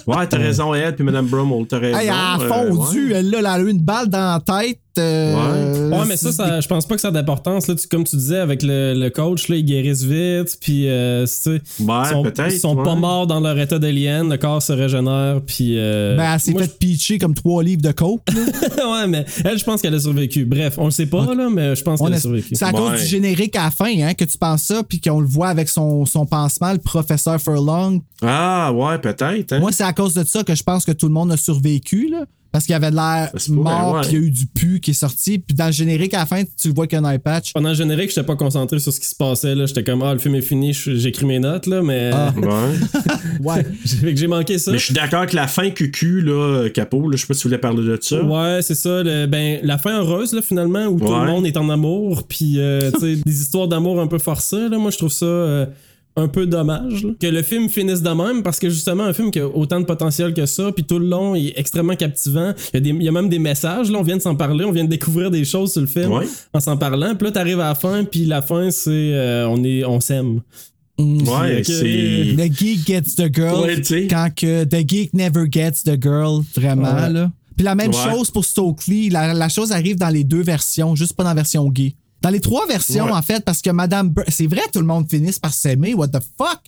Ouais, 0.06 0.28
t'as 0.28 0.38
raison, 0.38 0.72
elle, 0.72 0.94
puis 0.94 1.02
Mme 1.04 1.26
Brummel, 1.26 1.66
t'as 1.66 1.78
raison. 1.80 1.98
Hey, 1.98 2.06
elle 2.06 2.12
a 2.12 2.38
Euh, 2.40 2.48
fondu, 2.48 3.08
ouais. 3.10 3.18
elle, 3.18 3.30
là, 3.30 3.38
elle 3.40 3.46
a 3.46 3.58
eu 3.58 3.70
une 3.70 3.80
balle 3.82 4.06
dans 4.08 4.40
la 4.46 4.60
tête. 4.62 4.78
Euh, 4.98 5.90
Ouais, 5.90 6.04
mais 6.06 6.16
ça, 6.16 6.32
ça, 6.32 6.60
je 6.60 6.68
pense 6.68 6.86
pas 6.86 6.94
que 6.94 7.00
ça 7.00 7.08
a 7.08 7.10
d'importance. 7.10 7.66
Là, 7.68 7.74
Tu- 7.74 7.88
comme 7.88 8.04
tu 8.04 8.16
disais, 8.16 8.38
avec 8.38 8.62
le, 8.62 8.94
le 8.94 9.10
coach, 9.10 9.48
là, 9.48 9.56
ils 9.56 9.64
guérissent 9.64 10.02
vite. 10.04 10.58
Puis, 10.60 10.88
euh, 10.88 11.24
tu 11.26 11.32
sais, 11.32 11.50
Ouais, 11.50 11.58
ils 12.04 12.08
sont, 12.10 12.22
peut-être, 12.22 12.52
ils 12.52 12.58
sont 12.60 12.76
ouais. 12.76 12.84
pas 12.84 12.94
morts 12.94 13.26
dans 13.26 13.40
leur 13.40 13.58
état 13.58 13.78
d'alien. 13.78 14.28
Le 14.28 14.36
corps 14.36 14.62
se 14.62 14.72
régénère. 14.72 15.40
Puis, 15.46 15.78
euh, 15.78 16.16
Ben, 16.16 16.34
elle 16.34 16.40
s'est 16.40 16.52
fait 16.52 16.78
pitcher 16.78 17.18
comme 17.18 17.34
trois 17.34 17.62
livres 17.62 17.82
de 17.82 17.92
coke. 17.92 18.22
je- 18.30 18.36
ouais, 19.00 19.06
mais 19.08 19.24
elle, 19.44 19.58
je 19.58 19.64
pense 19.64 19.80
qu'elle 19.82 19.94
a 19.94 20.00
survécu. 20.00 20.44
Bref, 20.44 20.74
on 20.78 20.86
le 20.86 20.90
sait 20.90 21.06
pas, 21.06 21.34
là, 21.34 21.48
mais 21.50 21.74
je 21.76 21.82
pense 21.82 22.00
On 22.00 22.04
qu'elle 22.04 22.14
a 22.14 22.16
a- 22.16 22.20
survécu. 22.20 22.54
C'est 22.54 22.64
à 22.64 22.72
cause 22.72 22.90
Ouais. 22.92 22.98
du 22.98 23.06
générique 23.06 23.56
à 23.56 23.64
la 23.64 23.70
fin 23.70 23.86
hein, 24.02 24.14
que 24.14 24.24
tu 24.24 24.38
penses 24.38 24.62
ça, 24.62 24.82
puis 24.82 25.00
qu'on 25.00 25.20
le 25.20 25.26
voit 25.26 25.48
avec 25.48 25.68
son, 25.68 26.04
son 26.06 26.26
pansement, 26.26 26.72
le 26.72 26.78
professeur 26.78 27.40
Furlong. 27.40 28.00
Ah, 28.22 28.72
ouais, 28.72 28.98
peut-être. 28.98 29.52
Hein? 29.52 29.60
Moi, 29.60 29.72
c'est 29.72 29.84
à 29.84 29.92
cause 29.92 30.14
de 30.14 30.24
ça 30.24 30.42
que 30.44 30.54
je 30.54 30.62
pense 30.62 30.84
que 30.84 30.92
tout 30.92 31.06
le 31.06 31.12
monde 31.12 31.30
a 31.32 31.36
survécu, 31.36 32.08
là. 32.10 32.24
Parce 32.58 32.66
qu'il 32.66 32.72
y 32.72 32.76
avait 32.76 32.90
de 32.90 32.96
l'air 32.96 33.30
mort, 33.50 34.00
puis 34.00 34.10
il 34.10 34.18
y 34.18 34.20
a 34.20 34.26
eu 34.26 34.30
du 34.32 34.46
pu 34.46 34.80
qui 34.80 34.90
est 34.90 34.94
sorti. 34.94 35.38
Puis 35.38 35.54
dans 35.54 35.66
le 35.66 35.72
générique, 35.72 36.12
à 36.14 36.18
la 36.18 36.26
fin, 36.26 36.42
tu 36.42 36.66
le 36.66 36.74
vois 36.74 36.88
qu'il 36.88 36.98
y 37.00 37.04
a 37.04 37.06
un 37.06 37.12
eye 37.12 37.20
patch. 37.20 37.52
Pendant 37.52 37.68
le 37.68 37.74
générique, 37.76 38.08
j'étais 38.08 38.24
pas 38.26 38.34
concentré 38.34 38.80
sur 38.80 38.92
ce 38.92 38.98
qui 38.98 39.06
se 39.06 39.14
passait. 39.14 39.54
là. 39.54 39.66
J'étais 39.66 39.84
comme, 39.84 40.02
ah, 40.02 40.12
le 40.12 40.18
film 40.18 40.34
est 40.34 40.40
fini, 40.40 40.72
j'écris 40.72 41.24
mes 41.24 41.38
notes, 41.38 41.66
là, 41.68 41.82
mais. 41.82 42.10
Ah. 42.12 42.34
Ouais. 42.42 42.74
Ouais. 43.40 43.64
Fait 43.86 44.12
que 44.14 44.18
j'ai 44.18 44.26
manqué 44.26 44.58
ça. 44.58 44.72
Mais 44.72 44.78
je 44.78 44.86
suis 44.86 44.94
d'accord 44.94 45.26
que 45.26 45.36
la 45.36 45.46
fin 45.46 45.70
QQ, 45.70 46.22
là, 46.22 46.68
Capot, 46.70 47.08
là, 47.08 47.16
je 47.16 47.20
sais 47.20 47.26
pas 47.28 47.34
si 47.34 47.42
tu 47.42 47.46
voulais 47.48 47.58
parler 47.58 47.84
de 47.84 47.96
ça. 48.00 48.20
Ouais, 48.22 48.58
c'est 48.62 48.74
ça. 48.74 49.02
le- 49.04 49.26
ben, 49.26 49.60
la 49.62 49.78
fin 49.78 49.98
heureuse, 50.00 50.32
là, 50.32 50.42
finalement, 50.42 50.86
où 50.86 50.98
tout 50.98 51.06
le 51.14 51.26
monde 51.26 51.46
est 51.46 51.56
en 51.56 51.68
amour, 51.70 52.24
puis 52.26 52.54
euh, 52.58 52.90
tu 52.94 53.00
sais, 53.00 53.16
des 53.24 53.40
histoires 53.40 53.68
d'amour 53.68 54.00
un 54.00 54.08
peu 54.08 54.18
forcées. 54.18 54.68
Là, 54.68 54.78
moi, 54.78 54.90
je 54.90 54.98
trouve 54.98 55.12
ça 55.12 55.26
euh, 55.26 55.66
un 56.18 56.28
peu 56.28 56.46
dommage 56.46 57.04
là. 57.04 57.10
que 57.20 57.26
le 57.26 57.42
film 57.42 57.68
finisse 57.68 58.02
de 58.02 58.10
même, 58.10 58.42
parce 58.42 58.58
que 58.58 58.68
justement, 58.70 59.04
un 59.04 59.12
film 59.12 59.30
qui 59.30 59.38
a 59.40 59.46
autant 59.46 59.80
de 59.80 59.84
potentiel 59.84 60.34
que 60.34 60.46
ça, 60.46 60.72
puis 60.72 60.84
tout 60.84 60.98
le 60.98 61.06
long, 61.06 61.34
il 61.34 61.48
est 61.48 61.58
extrêmement 61.58 61.96
captivant. 61.96 62.52
Il 62.72 62.74
y 62.74 62.76
a, 62.76 62.80
des, 62.80 62.90
il 62.90 63.02
y 63.02 63.08
a 63.08 63.12
même 63.12 63.28
des 63.28 63.38
messages, 63.38 63.90
là, 63.90 63.98
on 63.98 64.02
vient 64.02 64.16
de 64.16 64.22
s'en 64.22 64.34
parler, 64.34 64.64
on 64.64 64.72
vient 64.72 64.84
de 64.84 64.88
découvrir 64.90 65.30
des 65.30 65.44
choses 65.44 65.72
sur 65.72 65.80
le 65.80 65.86
film 65.86 66.12
Ouais. 66.12 66.26
en 66.52 66.60
s'en 66.60 66.76
parlant. 66.76 67.14
Puis 67.14 67.26
là, 67.26 67.32
t'arrives 67.32 67.60
à 67.60 67.68
la 67.68 67.74
fin, 67.74 68.04
puis 68.04 68.24
la 68.24 68.42
fin, 68.42 68.70
c'est 68.70 68.90
euh, 68.90 69.48
on 69.48 69.62
est 69.64 69.84
on 69.84 70.00
s'aime. 70.00 70.40
Ouais, 70.98 71.58
Ok. 71.58 71.64
c'est. 71.64 72.34
The 72.36 72.52
geek 72.52 72.86
gets 72.86 73.02
the 73.16 73.32
girl. 73.32 73.60
Ouais, 73.62 73.80
quand 74.10 74.28
que 74.34 74.64
The 74.64 74.88
geek 74.88 75.14
never 75.14 75.44
gets 75.50 75.84
the 75.84 76.00
girl, 76.02 76.42
vraiment, 76.56 76.92
Ouais. 76.94 77.10
là. 77.10 77.30
Puis 77.56 77.64
la 77.64 77.74
même 77.74 77.92
Ouais. 77.92 78.12
chose 78.12 78.30
pour 78.30 78.44
Stokely. 78.44 79.08
La, 79.10 79.34
la 79.34 79.48
chose 79.48 79.72
arrive 79.72 79.96
dans 79.96 80.08
les 80.08 80.24
deux 80.24 80.42
versions, 80.42 80.94
juste 80.96 81.12
pas 81.14 81.22
dans 81.22 81.30
la 81.30 81.34
version 81.36 81.68
gay. 81.70 81.94
Dans 82.22 82.30
les 82.30 82.40
trois 82.40 82.66
versions, 82.66 83.06
Ouais. 83.06 83.12
en 83.12 83.22
fait, 83.22 83.44
parce 83.44 83.62
que 83.62 83.70
Madame... 83.70 84.10
Bur- 84.10 84.24
C'est 84.28 84.46
vrai, 84.46 84.62
tout 84.72 84.80
le 84.80 84.86
monde 84.86 85.08
finisse 85.08 85.38
par 85.38 85.52
s'aimer. 85.52 85.94
What 85.94 86.08
the 86.08 86.20
fuck? 86.36 86.58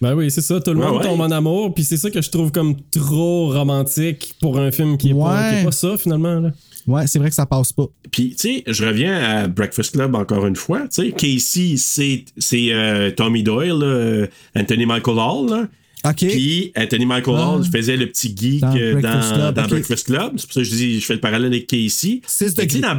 Ben 0.00 0.14
oui, 0.14 0.30
c'est 0.30 0.42
ça, 0.42 0.60
tout 0.60 0.72
le 0.72 0.78
Ouais, 0.78 0.86
monde 0.86 0.98
ouais. 0.98 1.04
tombe 1.04 1.20
en 1.22 1.30
amour, 1.30 1.74
puis 1.74 1.82
c'est 1.82 1.96
ça 1.96 2.08
que 2.10 2.22
je 2.22 2.30
trouve 2.30 2.52
comme 2.52 2.76
trop 2.90 3.48
romantique 3.52 4.34
pour 4.40 4.58
un 4.58 4.70
film 4.70 4.96
qui 4.96 5.10
est, 5.10 5.14
pas, 5.14 5.48
qui 5.50 5.54
est 5.54 5.58
Ouais. 5.58 5.64
pas 5.64 5.72
ça, 5.72 5.96
finalement. 5.98 6.38
Là. 6.38 6.50
Ouais, 6.86 7.06
c'est 7.06 7.18
vrai 7.18 7.28
que 7.30 7.34
ça 7.34 7.46
passe 7.46 7.72
pas. 7.72 7.86
Puis, 8.10 8.36
tu 8.38 8.48
sais, 8.58 8.64
je 8.66 8.84
reviens 8.84 9.16
à 9.18 9.48
Breakfast 9.48 9.92
Club 9.92 10.14
encore 10.14 10.46
une 10.46 10.54
fois. 10.56 10.82
Tu 10.82 11.02
sais, 11.02 11.10
Casey, 11.12 11.74
c'est, 11.76 12.24
c'est 12.38 12.72
euh, 12.72 13.10
Tommy 13.10 13.42
Doyle, 13.42 13.72
là, 13.78 14.26
Anthony 14.54 14.86
Michael 14.86 15.18
Hall. 15.18 15.50
Là. 15.50 15.68
OK. 16.04 16.16
Puis 16.28 16.72
Anthony 16.76 17.04
Michael 17.04 17.34
Ah. 17.36 17.48
Hall 17.56 17.64
faisait 17.64 17.96
le 17.96 18.06
petit 18.06 18.32
geek 18.36 18.60
Dans 18.60 18.76
euh, 18.76 18.94
dans, 18.94 19.00
Breakfast 19.00 19.34
Club, 19.34 19.54
dans 19.56 19.62
ok. 19.64 19.68
Breakfast 19.70 20.06
Club. 20.06 20.32
C'est 20.36 20.46
pour 20.46 20.54
ça 20.54 20.60
que 20.60 20.64
je 20.64 20.70
dis, 20.76 21.00
je 21.00 21.04
fais 21.06 21.14
le 21.14 21.20
parallèle 21.20 21.48
avec 21.52 21.66
Casey. 21.66 22.20
Sais, 22.24 22.50
degrés. 22.52 22.78
dans, 22.78 22.96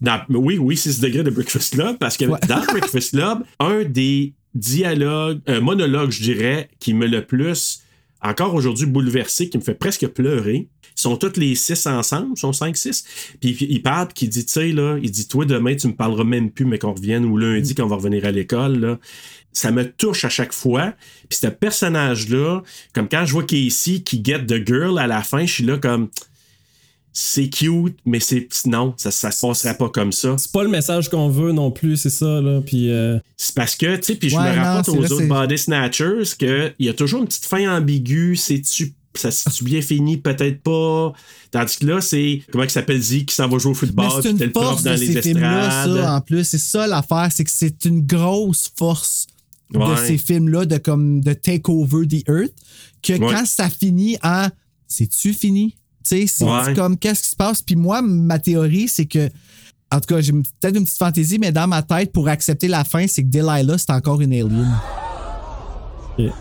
dans- 0.00 0.20
oui, 0.30 0.58
oui, 0.58 0.76
6 0.76 1.00
degrés 1.00 1.22
de 1.24 1.30
Breakfast 1.30 1.74
Club, 1.74 1.98
parce 1.98 2.16
que 2.16 2.24
Ouais. 2.26 2.38
dans 2.48 2.62
Breakfast 2.64 3.10
Club, 3.10 3.42
un 3.60 3.84
des 3.84 4.34
dialogues, 4.54 5.40
un 5.46 5.60
monologue, 5.60 6.10
je 6.10 6.22
dirais, 6.22 6.68
qui 6.80 6.94
me 6.94 7.06
le 7.06 7.24
plus, 7.24 7.80
encore 8.22 8.54
aujourd'hui, 8.54 8.86
bouleversé, 8.86 9.48
qui 9.48 9.58
me 9.58 9.62
fait 9.62 9.74
presque 9.74 10.06
pleurer. 10.08 10.68
Ils 10.96 11.00
sont 11.00 11.16
tous 11.16 11.36
les 11.38 11.54
six 11.54 11.86
ensemble, 11.86 12.32
ils 12.36 12.40
sont 12.40 12.52
cinq, 12.52 12.76
six. 12.76 13.04
Puis 13.40 13.52
puis 13.52 13.66
il 13.70 13.82
parle, 13.82 14.08
puis 14.08 14.26
il 14.26 14.28
dit, 14.30 14.44
tu 14.44 14.52
sais, 14.54 14.72
là, 14.72 14.98
il 15.00 15.10
dit, 15.12 15.28
toi, 15.28 15.44
demain, 15.44 15.76
tu 15.76 15.86
me 15.86 15.92
parleras 15.94 16.24
même 16.24 16.50
plus, 16.50 16.64
mais 16.64 16.78
qu'on 16.80 16.92
revienne, 16.92 17.24
ou 17.24 17.36
lundi, 17.36 17.74
quand 17.76 17.84
on 17.84 17.88
va 17.88 17.96
revenir 17.96 18.24
à 18.24 18.32
l'école, 18.32 18.78
là. 18.80 18.98
Ça 19.52 19.70
me 19.70 19.90
touche 19.90 20.24
à 20.24 20.28
chaque 20.28 20.52
fois. 20.52 20.92
Puis 21.28 21.38
ce 21.40 21.46
personnage-là, 21.46 22.62
comme 22.92 23.08
quand 23.08 23.24
je 23.24 23.32
vois 23.32 23.44
Casey 23.44 24.00
qui 24.00 24.22
get 24.24 24.44
the 24.46 24.64
girl 24.66 24.98
à 24.98 25.06
la 25.06 25.22
fin, 25.22 25.46
je 25.46 25.52
suis 25.52 25.64
là 25.64 25.78
comme 25.78 26.08
c'est 27.20 27.48
cute, 27.48 27.98
mais 28.06 28.20
c'est 28.20 28.46
non, 28.66 28.94
ça, 28.96 29.10
ça 29.10 29.32
se 29.32 29.44
passerait 29.44 29.76
pas 29.76 29.88
comme 29.88 30.12
ça. 30.12 30.36
C'est 30.38 30.52
pas 30.52 30.62
le 30.62 30.68
message 30.68 31.08
qu'on 31.08 31.28
veut 31.28 31.50
non 31.52 31.72
plus, 31.72 31.96
c'est 31.96 32.10
ça, 32.10 32.40
là. 32.40 32.60
Puis. 32.60 32.90
euh, 32.92 33.18
C'est 33.36 33.54
parce 33.56 33.74
que, 33.74 33.96
tu 33.96 34.02
sais, 34.04 34.14
puis 34.14 34.30
je 34.30 34.36
Ouais, 34.36 34.50
me 34.52 34.56
non, 34.56 34.62
rapporte 34.62 34.84
c'est 34.86 34.98
aux 34.98 35.04
autres 35.12 35.18
c'est- 35.18 35.26
body 35.26 35.58
snatchers 35.58 36.22
qu'il 36.38 36.74
y 36.78 36.88
a 36.88 36.94
toujours 36.94 37.20
une 37.20 37.26
petite 37.26 37.46
fin 37.46 37.76
ambiguë, 37.76 38.36
c'est-tu 38.36 38.94
ça 39.16 39.32
s'est-tu 39.32 39.64
bien 39.64 39.80
fini, 39.82 40.16
peut-être 40.18 40.60
pas? 40.62 41.12
Tandis 41.50 41.78
que 41.78 41.86
là, 41.86 42.00
c'est 42.00 42.40
comment 42.52 42.62
il 42.62 42.70
s'appelle 42.70 43.00
Zeke 43.02 43.26
qui 43.26 43.34
s'en 43.34 43.48
va 43.48 43.58
jouer 43.58 43.72
au 43.72 43.74
football, 43.74 44.22
c'est 44.22 44.32
puis 44.34 44.44
le 44.46 44.52
prof 44.52 44.64
force 44.64 44.82
dans 44.84 44.94
de 44.94 45.00
les 45.00 45.12
ces 45.14 45.22
films-là, 45.22 45.70
ça, 45.86 46.14
en 46.14 46.20
plus. 46.20 46.44
C'est 46.44 46.58
ça 46.58 46.86
l'affaire, 46.86 47.28
c'est 47.34 47.42
que 47.42 47.50
c'est 47.52 47.84
une 47.84 48.06
grosse 48.06 48.70
force 48.76 49.26
de 49.74 49.80
ces 50.06 50.18
films-là, 50.18 50.66
de 50.66 50.76
comme 50.78 51.20
de 51.20 51.32
take 51.32 51.62
over 51.66 52.06
the 52.06 52.22
earth, 52.28 52.52
que 53.02 53.14
Ouais. 53.14 53.18
quand 53.18 53.44
ça 53.44 53.68
finit 53.68 54.16
en 54.22 54.46
c'est-tu 54.86 55.32
fini? 55.34 55.74
Tu 56.08 56.20
sais, 56.20 56.26
c'est 56.26 56.44
Ouais. 56.44 56.74
comme 56.74 56.96
qu'est-ce 56.96 57.22
qui 57.22 57.28
se 57.30 57.36
passe? 57.36 57.62
Puis 57.62 57.76
moi, 57.76 58.00
ma 58.02 58.38
théorie, 58.38 58.88
c'est 58.88 59.06
que. 59.06 59.28
En 59.90 60.00
tout 60.00 60.14
cas, 60.14 60.20
j'ai 60.20 60.32
peut-être 60.32 60.76
une 60.76 60.84
petite 60.84 60.98
fantaisie, 60.98 61.38
mais 61.38 61.50
dans 61.50 61.66
ma 61.66 61.82
tête, 61.82 62.12
pour 62.12 62.28
accepter 62.28 62.68
la 62.68 62.84
fin, 62.84 63.06
c'est 63.06 63.22
que 63.22 63.28
Delilah, 63.28 63.78
c'est 63.78 63.90
encore 63.90 64.20
une 64.20 64.32
alien. 64.32 64.68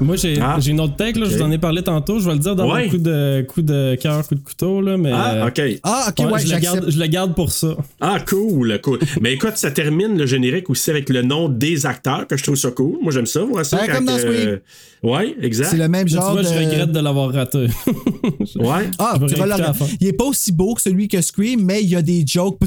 Moi, 0.02 0.16
j'ai 0.16 0.40
Ah. 0.42 0.58
j'ai 0.60 0.72
une 0.72 0.80
autre 0.80 0.96
tech, 0.96 1.16
là, 1.16 1.26
je 1.30 1.36
vous 1.38 1.42
en 1.44 1.52
ai 1.52 1.58
parlé 1.58 1.82
tantôt. 1.84 2.20
Je 2.20 2.26
vais 2.28 2.34
le 2.34 2.40
dire 2.40 2.56
dans 2.56 2.72
Ouais. 2.72 2.86
mon 2.86 2.90
coup 2.92 2.98
de, 2.98 3.46
coup 3.48 3.62
de 3.62 3.96
cœur, 4.02 4.28
coup 4.28 4.36
de 4.36 4.40
couteau. 4.40 4.82
Là, 4.82 4.98
mais, 4.98 5.12
Ah, 5.14 5.48
ok. 5.48 5.62
Ah, 5.84 6.08
ok, 6.10 6.32
ouais, 6.32 6.40
je, 6.46 6.54
le 6.54 6.60
garde, 6.60 6.86
je 6.90 7.00
le 7.00 7.08
garde 7.08 7.36
pour 7.36 7.52
ça. 7.52 7.76
Ah, 8.02 8.18
cool, 8.28 8.80
cool. 8.84 9.00
Mais 9.22 9.34
écoute, 9.34 9.54
ça 9.56 9.72
termine 9.72 10.18
le 10.18 10.26
générique 10.26 10.70
aussi 10.70 10.90
avec 10.90 11.10
le 11.10 11.22
nom 11.22 11.50
des 11.50 11.86
acteurs, 11.86 12.26
que 12.28 12.38
je 12.38 12.44
trouve 12.44 12.56
ça 12.56 12.72
cool. 12.72 12.98
Moi, 13.02 13.12
j'aime 13.12 13.26
ça, 13.26 13.42
voir 13.44 13.66
ça. 13.66 13.82
Ouais, 13.82 13.88
comme 13.88 14.06
dans 14.06 14.18
Scream. 14.18 14.60
Ouais, 15.04 15.36
exact. 15.42 15.68
C'est 15.70 15.78
le 15.78 15.88
même 15.88 16.08
genre 16.08 16.26
tu 16.28 16.32
vois, 16.34 16.42
de... 16.42 16.48
je 16.48 16.54
regrette 16.66 16.92
de 16.92 17.00
l'avoir 17.00 17.32
raté. 17.32 17.68
Ouais. 18.56 18.90
Ah, 18.98 19.18
tu 19.28 19.36
vas 19.36 19.46
la. 19.46 19.74
Il 20.00 20.08
est 20.08 20.14
pas 20.14 20.26
aussi 20.26 20.52
beau 20.52 20.74
que 20.74 20.82
celui 20.82 21.08
que 21.08 21.22
Scream, 21.22 21.64
mais 21.64 21.84
il 21.84 21.90
y 21.90 21.96
a 21.96 22.02
des 22.02 22.24
jokes 22.26 22.58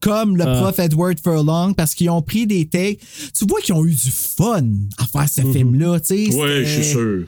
comme 0.00 0.36
le 0.36 0.44
Ah. 0.46 0.56
prof 0.60 0.78
Edward 0.80 1.16
Furlong 1.22 1.74
parce 1.74 1.94
qu'ils 1.94 2.10
ont 2.10 2.22
pris 2.22 2.46
des 2.46 2.66
takes. 2.66 2.98
Tu 3.36 3.46
vois 3.46 3.60
qu'ils 3.60 3.74
ont 3.74 3.84
eu 3.84 3.92
du 3.94 4.10
fun 4.10 4.62
à 4.98 5.06
faire 5.06 5.28
ce 5.28 5.42
film-là, 5.52 6.00
tu 6.00 6.06
sais. 6.26 6.31
Mhm. 6.34 6.40
Ouais, 6.40 6.64
je 6.64 6.70
suis 6.80 6.84
sûr. 6.84 7.24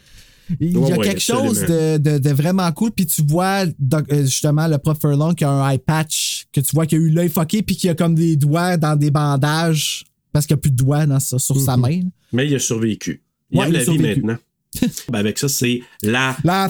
Il 0.60 0.72
y 0.72 0.76
a 0.76 0.78
Ouais, 0.80 0.92
ouais, 0.98 1.04
quelque 1.06 1.20
chose 1.22 1.60
de, 1.60 1.96
de- 1.96 2.18
de 2.18 2.30
vraiment 2.30 2.70
cool. 2.72 2.90
Puis 2.92 3.06
tu 3.06 3.22
vois 3.22 3.64
euh, 3.64 4.22
justement 4.24 4.66
le 4.68 4.76
prof 4.78 4.98
Furlong 5.00 5.32
qui 5.34 5.42
a 5.44 5.50
un 5.50 5.70
eye 5.70 5.78
patch, 5.78 6.44
que 6.52 6.60
tu 6.60 6.72
vois 6.74 6.84
qu'il 6.86 6.98
a 6.98 7.00
eu 7.00 7.08
l'œil 7.10 7.30
fucké, 7.30 7.62
puis 7.62 7.76
qu'il 7.76 7.88
a 7.88 7.94
comme 7.94 8.14
des 8.14 8.36
doigts 8.36 8.76
dans 8.76 8.94
des 8.94 9.10
bandages 9.10 10.04
parce 10.32 10.46
qu'il 10.46 10.54
n'y 10.54 10.58
a 10.58 10.62
plus 10.62 10.70
de 10.70 10.76
doigts 10.76 11.06
dans 11.06 11.18
sur 11.20 11.40
sa 11.60 11.76
main. 11.78 12.00
Mais 12.32 12.46
il 12.46 12.54
a 12.54 12.58
survécu. 12.58 13.22
Il 13.50 13.58
Ouais, 13.58 13.64
aime 13.66 13.70
il 13.70 13.76
a 13.76 13.78
la 13.78 13.84
vie 13.84 13.92
survécu. 13.92 14.22
maintenant. 14.22 14.38
Ben, 15.10 15.18
avec 15.20 15.38
ça, 15.38 15.48
c'est 15.48 15.80
la. 16.02 16.36
La 16.44 16.68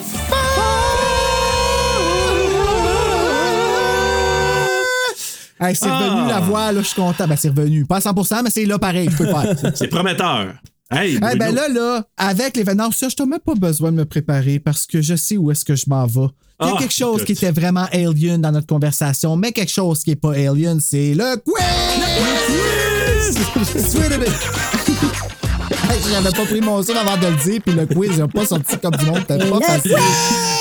Hey, 5.61 5.75
c'est 5.75 5.87
Ah! 5.89 5.99
revenu 5.99 6.29
la 6.29 6.41
voix, 6.41 6.73
là, 6.73 6.81
je 6.83 6.87
suis 6.87 6.97
content. 6.97 7.27
Ben, 7.29 7.37
c'est 7.37 7.49
revenu. 7.49 7.87
Pas 7.87 7.97
à 7.97 8.01
100%, 8.01 8.43
mais 8.43 8.51
c'est 8.51 8.65
là 8.67 8.79
pareil, 8.79 9.09
je 9.11 9.17
peux 9.17 9.25
le 9.25 9.31
faire. 9.31 9.73
C'est 9.77 9.89
prometteur. 9.89 10.55
Hey, 10.91 11.15
Eh 11.15 11.19
Bruno. 11.19 11.37
ben 11.39 11.55
là, 11.55 11.69
là, 11.69 12.05
avec 12.17 12.57
l'événement, 12.57 12.91
ça, 12.93 13.09
je 13.09 13.15
n'ai 13.23 13.29
même 13.29 13.41
pas 13.41 13.55
besoin 13.55 13.91
de 13.91 13.97
me 13.97 14.05
préparer 14.05 14.59
parce 14.59 14.87
que 14.87 15.01
je 15.01 15.15
sais 15.17 15.37
où 15.37 15.51
est-ce 15.51 15.65
que 15.65 15.75
je 15.75 15.85
m'en 15.89 16.07
vais. 16.07 16.29
Il 16.61 16.67
y 16.67 16.71
a 16.71 16.75
Ah, 16.75 16.79
quelque 16.79 16.93
chose 16.95 17.17
écoute. 17.23 17.27
qui 17.27 17.33
était 17.33 17.51
vraiment 17.51 17.87
alien 17.91 18.41
dans 18.41 18.53
notre 18.53 18.67
conversation, 18.67 19.35
mais 19.37 19.53
quelque 19.53 19.73
chose 19.73 20.03
qui 20.05 20.11
n'est 20.11 20.17
pas 20.17 20.33
alien, 20.35 20.79
c'est 20.81 21.15
le 21.15 21.37
quiz! 21.37 21.65
Hey, 23.27 24.29
J'avais 26.11 26.31
pas 26.31 26.45
pris 26.45 26.61
mon 26.61 26.83
son 26.83 26.93
avant 26.95 27.17
de 27.17 27.27
le 27.27 27.37
dire, 27.45 27.61
puis 27.65 27.75
le 27.75 27.87
quiz, 27.87 28.11
il 28.15 28.19
n'a 28.19 28.29
pas 28.29 28.45
sorti 28.47 28.77
comme 28.79 28.95
du 28.97 29.05
monde, 29.07 29.21
c'était 29.29 29.51
pas 29.51 29.61
facile. 29.61 29.93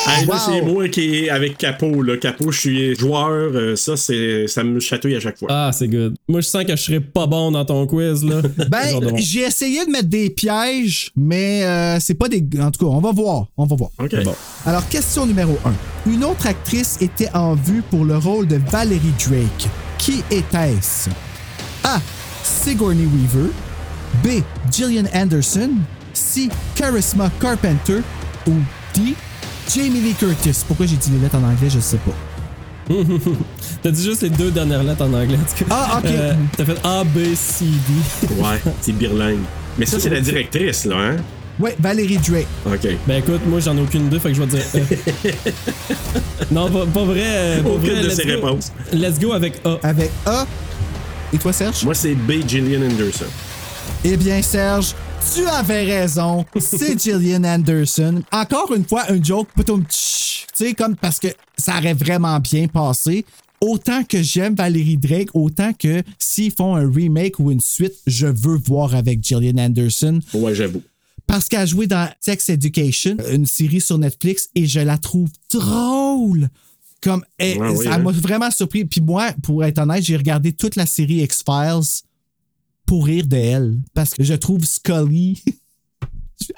Hey, 0.06 0.26
là, 0.26 0.34
Wow. 0.34 0.40
c'est 0.46 0.62
moi 0.62 0.88
qui 0.90 1.16
est 1.16 1.30
avec 1.30 1.58
Capot. 1.58 2.02
Là. 2.02 2.18
Capot, 2.18 2.52
je 2.52 2.60
suis 2.60 2.96
joueur. 2.96 3.30
euh, 3.54 3.76
ça, 3.76 3.96
c'est, 3.96 4.48
ça 4.48 4.64
me 4.64 4.80
chatouille 4.80 5.16
à 5.16 5.20
chaque 5.20 5.38
fois. 5.38 5.48
Ah, 5.52 5.72
c'est 5.74 5.88
good. 5.88 6.16
Moi, 6.28 6.42
je 6.42 6.48
sens 6.48 6.64
que 6.66 6.76
je 6.76 6.82
serais 6.82 7.00
pas 7.00 7.26
bon 7.28 7.52
dans 7.52 7.64
ton 7.66 7.86
quiz. 7.88 8.24
Là. 8.24 8.42
Ben, 8.70 9.00
j'ai 9.18 9.42
essayé 9.42 9.86
de 9.86 9.92
mettre 9.92 10.08
des 10.10 10.30
pièges, 10.30 11.12
mais 11.16 11.64
euh, 11.64 12.00
c'est 12.00 12.16
pas 12.16 12.28
des. 12.28 12.44
En 12.60 12.72
tout 12.72 12.86
cas, 12.86 12.92
on 12.92 13.00
va 13.00 13.12
voir. 13.12 13.46
On 13.58 13.66
va 13.66 13.76
voir. 13.76 13.92
OK. 14.00 14.24
Bon. 14.24 14.36
Alors, 14.66 14.88
question 14.90 15.26
numéro 15.26 15.58
1. 16.06 16.12
Une 16.12 16.24
autre 16.26 16.48
actrice 16.48 16.98
était 17.02 17.30
en 17.34 17.54
vue 17.56 17.82
pour 17.90 18.04
le 18.06 18.18
rôle 18.18 18.48
de 18.48 18.60
Valérie 18.72 19.14
Drake. 19.26 19.70
Qui 19.98 20.24
était-ce? 20.32 21.10
A. 21.86 22.02
Sigourney 22.44 23.06
Weaver. 23.06 23.50
B. 24.24 24.42
Gillian 24.72 25.06
Anderson. 25.14 25.70
C. 26.14 26.50
Charisma 26.76 27.32
Carpenter. 27.40 28.00
Ou 28.48 28.54
D. 28.94 29.16
Jamie 29.74 30.02
Lee 30.02 30.14
Curtis. 30.20 30.64
Pourquoi 30.68 30.86
j'ai 30.86 30.98
dit 30.98 31.12
les 31.12 31.20
lettres 31.20 31.36
en 31.38 31.44
anglais, 31.44 31.70
je 31.70 31.80
sais 31.80 31.98
pas. 31.98 32.12
T'as 33.82 33.92
dit 33.92 34.04
juste 34.04 34.24
les 34.24 34.30
deux 34.30 34.52
dernières 34.52 34.84
lettres 34.84 35.04
en 35.04 35.14
anglais. 35.14 35.38
en 35.38 35.58
tout 35.58 35.64
cas. 35.66 35.72
Ah, 35.72 36.00
ok. 36.04 36.06
Euh, 36.12 36.34
T'as 36.58 36.66
fait 36.66 36.78
A, 36.84 37.04
B, 37.06 37.18
C, 37.36 37.66
D. 37.66 38.28
Ouais, 38.42 38.62
c'est 38.82 38.92
bilingue. 38.92 39.40
Mais 39.78 39.86
ça, 39.86 40.00
c'est 40.00 40.10
la 40.10 40.20
directrice, 40.20 40.86
là, 40.86 40.98
hein? 40.98 41.16
Ouais, 41.60 41.76
Valérie 41.80 42.18
Drake. 42.18 42.48
OK. 42.66 42.88
Ben 43.08 43.20
écoute, 43.20 43.42
moi 43.48 43.60
j'en 43.60 43.78
ai 43.78 43.82
aucune 43.82 44.08
idée, 44.08 44.20
fait 44.20 44.30
que 44.30 44.34
je 44.36 44.42
vais 44.42 44.48
dire 44.48 44.64
E. 44.76 45.30
non, 46.52 46.70
pas, 46.70 46.86
pas 46.88 47.04
vrai. 47.06 47.22
euh, 47.24 47.62
Pas 47.62 47.70
Aucune 47.70 47.92
vrai 47.92 48.02
de 48.02 48.08
let's 48.08 48.16
ces 48.16 48.26
go- 48.26 48.32
réponses. 48.32 48.72
Let's 48.92 49.20
go 49.20 49.32
avec 49.34 49.62
A. 49.64 49.78
Avec 49.84 50.10
A. 50.26 50.46
Et 51.32 51.38
toi, 51.38 51.54
Serge? 51.54 51.84
Moi, 51.86 51.94
c'est 51.94 52.16
B. 52.16 52.32
Gillian 52.48 52.82
Anderson. 52.90 53.26
Eh 54.06 54.18
bien, 54.18 54.42
Serge, 54.42 54.94
tu 55.34 55.46
avais 55.48 55.84
raison. 55.84 56.46
C'est 56.60 57.00
Gillian 57.04 57.44
Anderson. 57.46 58.22
Encore 58.34 58.74
une 58.76 58.84
fois, 58.84 59.06
un 59.10 59.24
joke, 59.24 59.48
tu 59.56 59.64
sais, 60.54 60.74
comme 60.74 60.96
parce 60.98 61.20
que 61.20 61.30
ça 61.58 61.78
aurait 61.78 61.94
vraiment 61.94 62.38
bien 62.40 62.68
passé. 62.68 63.26
Autant 63.62 64.04
que 64.04 64.22
j'aime 64.22 64.56
Valérie 64.56 64.98
Drake, 64.98 65.30
autant 65.34 65.72
que 65.72 66.04
s'ils 66.20 66.52
font 66.52 66.76
un 66.76 66.92
remake 66.92 67.40
ou 67.40 67.50
une 67.50 67.62
suite, 67.62 67.94
je 68.06 68.28
veux 68.28 68.58
voir 68.58 68.94
avec 68.94 69.24
Gillian 69.24 69.58
Anderson. 69.58 70.20
Ouais, 70.34 70.54
j'avoue. 70.54 70.82
Parce 71.26 71.48
qu'elle 71.48 71.62
a 71.62 71.66
joué 71.66 71.88
dans 71.88 72.10
Sex 72.20 72.50
Education, 72.50 73.16
une 73.32 73.46
série 73.46 73.80
sur 73.80 73.98
Netflix, 73.98 74.50
et 74.54 74.66
je 74.66 74.82
la 74.82 74.98
trouve 74.98 75.30
drôle. 75.50 76.50
Comme, 77.02 77.24
elle, 77.38 77.58
Ah 77.62 77.72
oui, 77.72 77.86
elle 77.86 77.94
hein? 77.94 77.98
m'a 78.00 78.12
vraiment 78.12 78.52
surpris. 78.52 78.84
Puis 78.84 79.00
moi, 79.00 79.32
pour 79.42 79.64
être 79.64 79.80
honnête, 79.80 80.04
j'ai 80.04 80.18
regardé 80.18 80.52
toute 80.52 80.76
la 80.76 80.86
série 80.86 81.22
X-Files 81.22 82.04
pour 82.86 83.06
rire 83.06 83.26
de 83.28 83.38
elle. 83.38 83.78
Parce 83.94 84.12
que 84.12 84.24
je 84.24 84.34
trouve 84.34 84.64
Scully. 84.66 85.42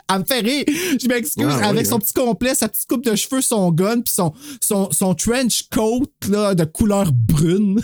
Elle 0.10 0.19
me 0.19 0.26
fait 0.26 0.39
rire. 0.39 0.64
Je 0.68 1.07
m'excuse. 1.07 1.45
Ah, 1.47 1.68
Avec 1.68 1.84
oui, 1.84 1.85
son 1.88 1.95
hein. 1.95 1.99
petit 1.99 2.14
complet, 2.14 2.56
sa 2.56 2.68
petite 2.68 2.88
coupe 2.88 3.06
de 3.06 3.15
cheveux, 3.15 3.41
son 3.41 3.72
gun, 3.72 4.02
puis 4.02 4.14
son, 4.14 4.34
son, 4.60 4.89
son 4.91 5.14
trench 5.14 5.68
coat 5.69 6.07
là, 6.27 6.56
de 6.56 6.64
couleur 6.64 7.11
brune. 7.11 7.80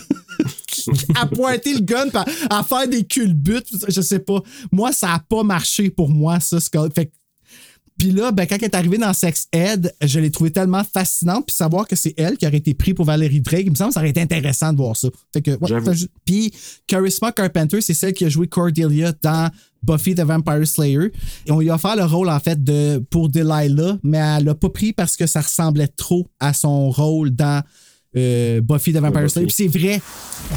à 1.15 1.27
pointer 1.27 1.76
le 1.76 1.81
gun, 1.81 2.07
à, 2.13 2.26
à 2.49 2.63
faire 2.63 2.88
des 2.88 3.03
culbutes. 3.03 3.68
Je 3.88 4.01
sais 4.01 4.19
pas. 4.19 4.41
Moi, 4.72 4.91
ça 4.93 5.13
a 5.13 5.19
pas 5.19 5.43
marché 5.43 5.89
pour 5.91 6.09
moi, 6.09 6.39
ça, 6.39 6.59
Scully. 6.59 6.89
Fait 6.95 7.05
que 7.07 7.11
puis 8.02 8.10
là, 8.10 8.32
ben, 8.32 8.48
quand 8.48 8.56
elle 8.56 8.64
est 8.64 8.73
arrivée 8.73 8.98
dans 8.98 9.14
Sex 9.14 9.48
Ed, 9.52 9.94
je 10.03 10.19
l'ai 10.19 10.32
trouvé 10.32 10.49
tellement 10.49 10.82
fascinante. 10.84 11.45
Puis 11.45 11.56
savoir 11.56 11.88
que 11.88 11.95
c'est 11.95 12.15
elle 12.18 12.36
qui 12.36 12.48
aurait 12.48 12.57
été 12.57 12.73
prise 12.73 12.95
pour 12.95 13.06
Valérie 13.06 13.41
Drake, 13.41 13.61
il 13.65 13.69
me 13.69 13.76
semble 13.76 13.90
que 13.90 13.94
ça 13.94 13.99
aurait 13.99 14.10
été 14.10 14.19
intéressant 14.19 14.73
de 14.73 14.78
voir 14.78 14.98
ça. 14.98 15.07
Fait 15.32 15.44
que, 15.44 15.52
ouais, 15.52 16.07
Puis 16.26 16.52
Charisma 16.88 17.32
Carpenter, 17.32 17.80
c'est 17.80 17.94
celle 17.94 18.14
qui 18.14 18.26
a 18.26 18.30
joué 18.30 18.48
Cordelia 18.48 19.14
dans 19.22 19.52
Buffy 19.84 20.15
the 20.15 20.22
Vampire 20.22 20.65
Slayer. 20.65 21.11
Et 21.45 21.52
on 21.52 21.60
lui 21.60 21.69
a 21.69 21.76
offert 21.76 21.95
le 21.95 22.06
rôle, 22.06 22.30
en 22.30 22.40
fait, 22.40 22.64
de, 22.64 22.98
pour 23.11 23.30
Delilah, 23.30 23.99
mais 24.02 24.18
elle 24.18 24.45
l'a 24.45 24.56
pas 24.56 24.69
pris 24.69 24.94
parce 24.94 25.15
que 25.15 25.28
ça 25.28 25.41
ressemblait 25.41 25.90
trop 25.90 26.28
à 26.40 26.53
son 26.53 26.90
rôle 26.90 27.30
dans 27.30 27.61
euh, 28.18 28.61
Buffy 28.61 28.94
the 28.94 28.98
Vampire. 28.98 29.30
Slayer. 29.30 29.45
Puis 29.45 29.56
c'est 29.56 29.80
vrai. 29.80 30.02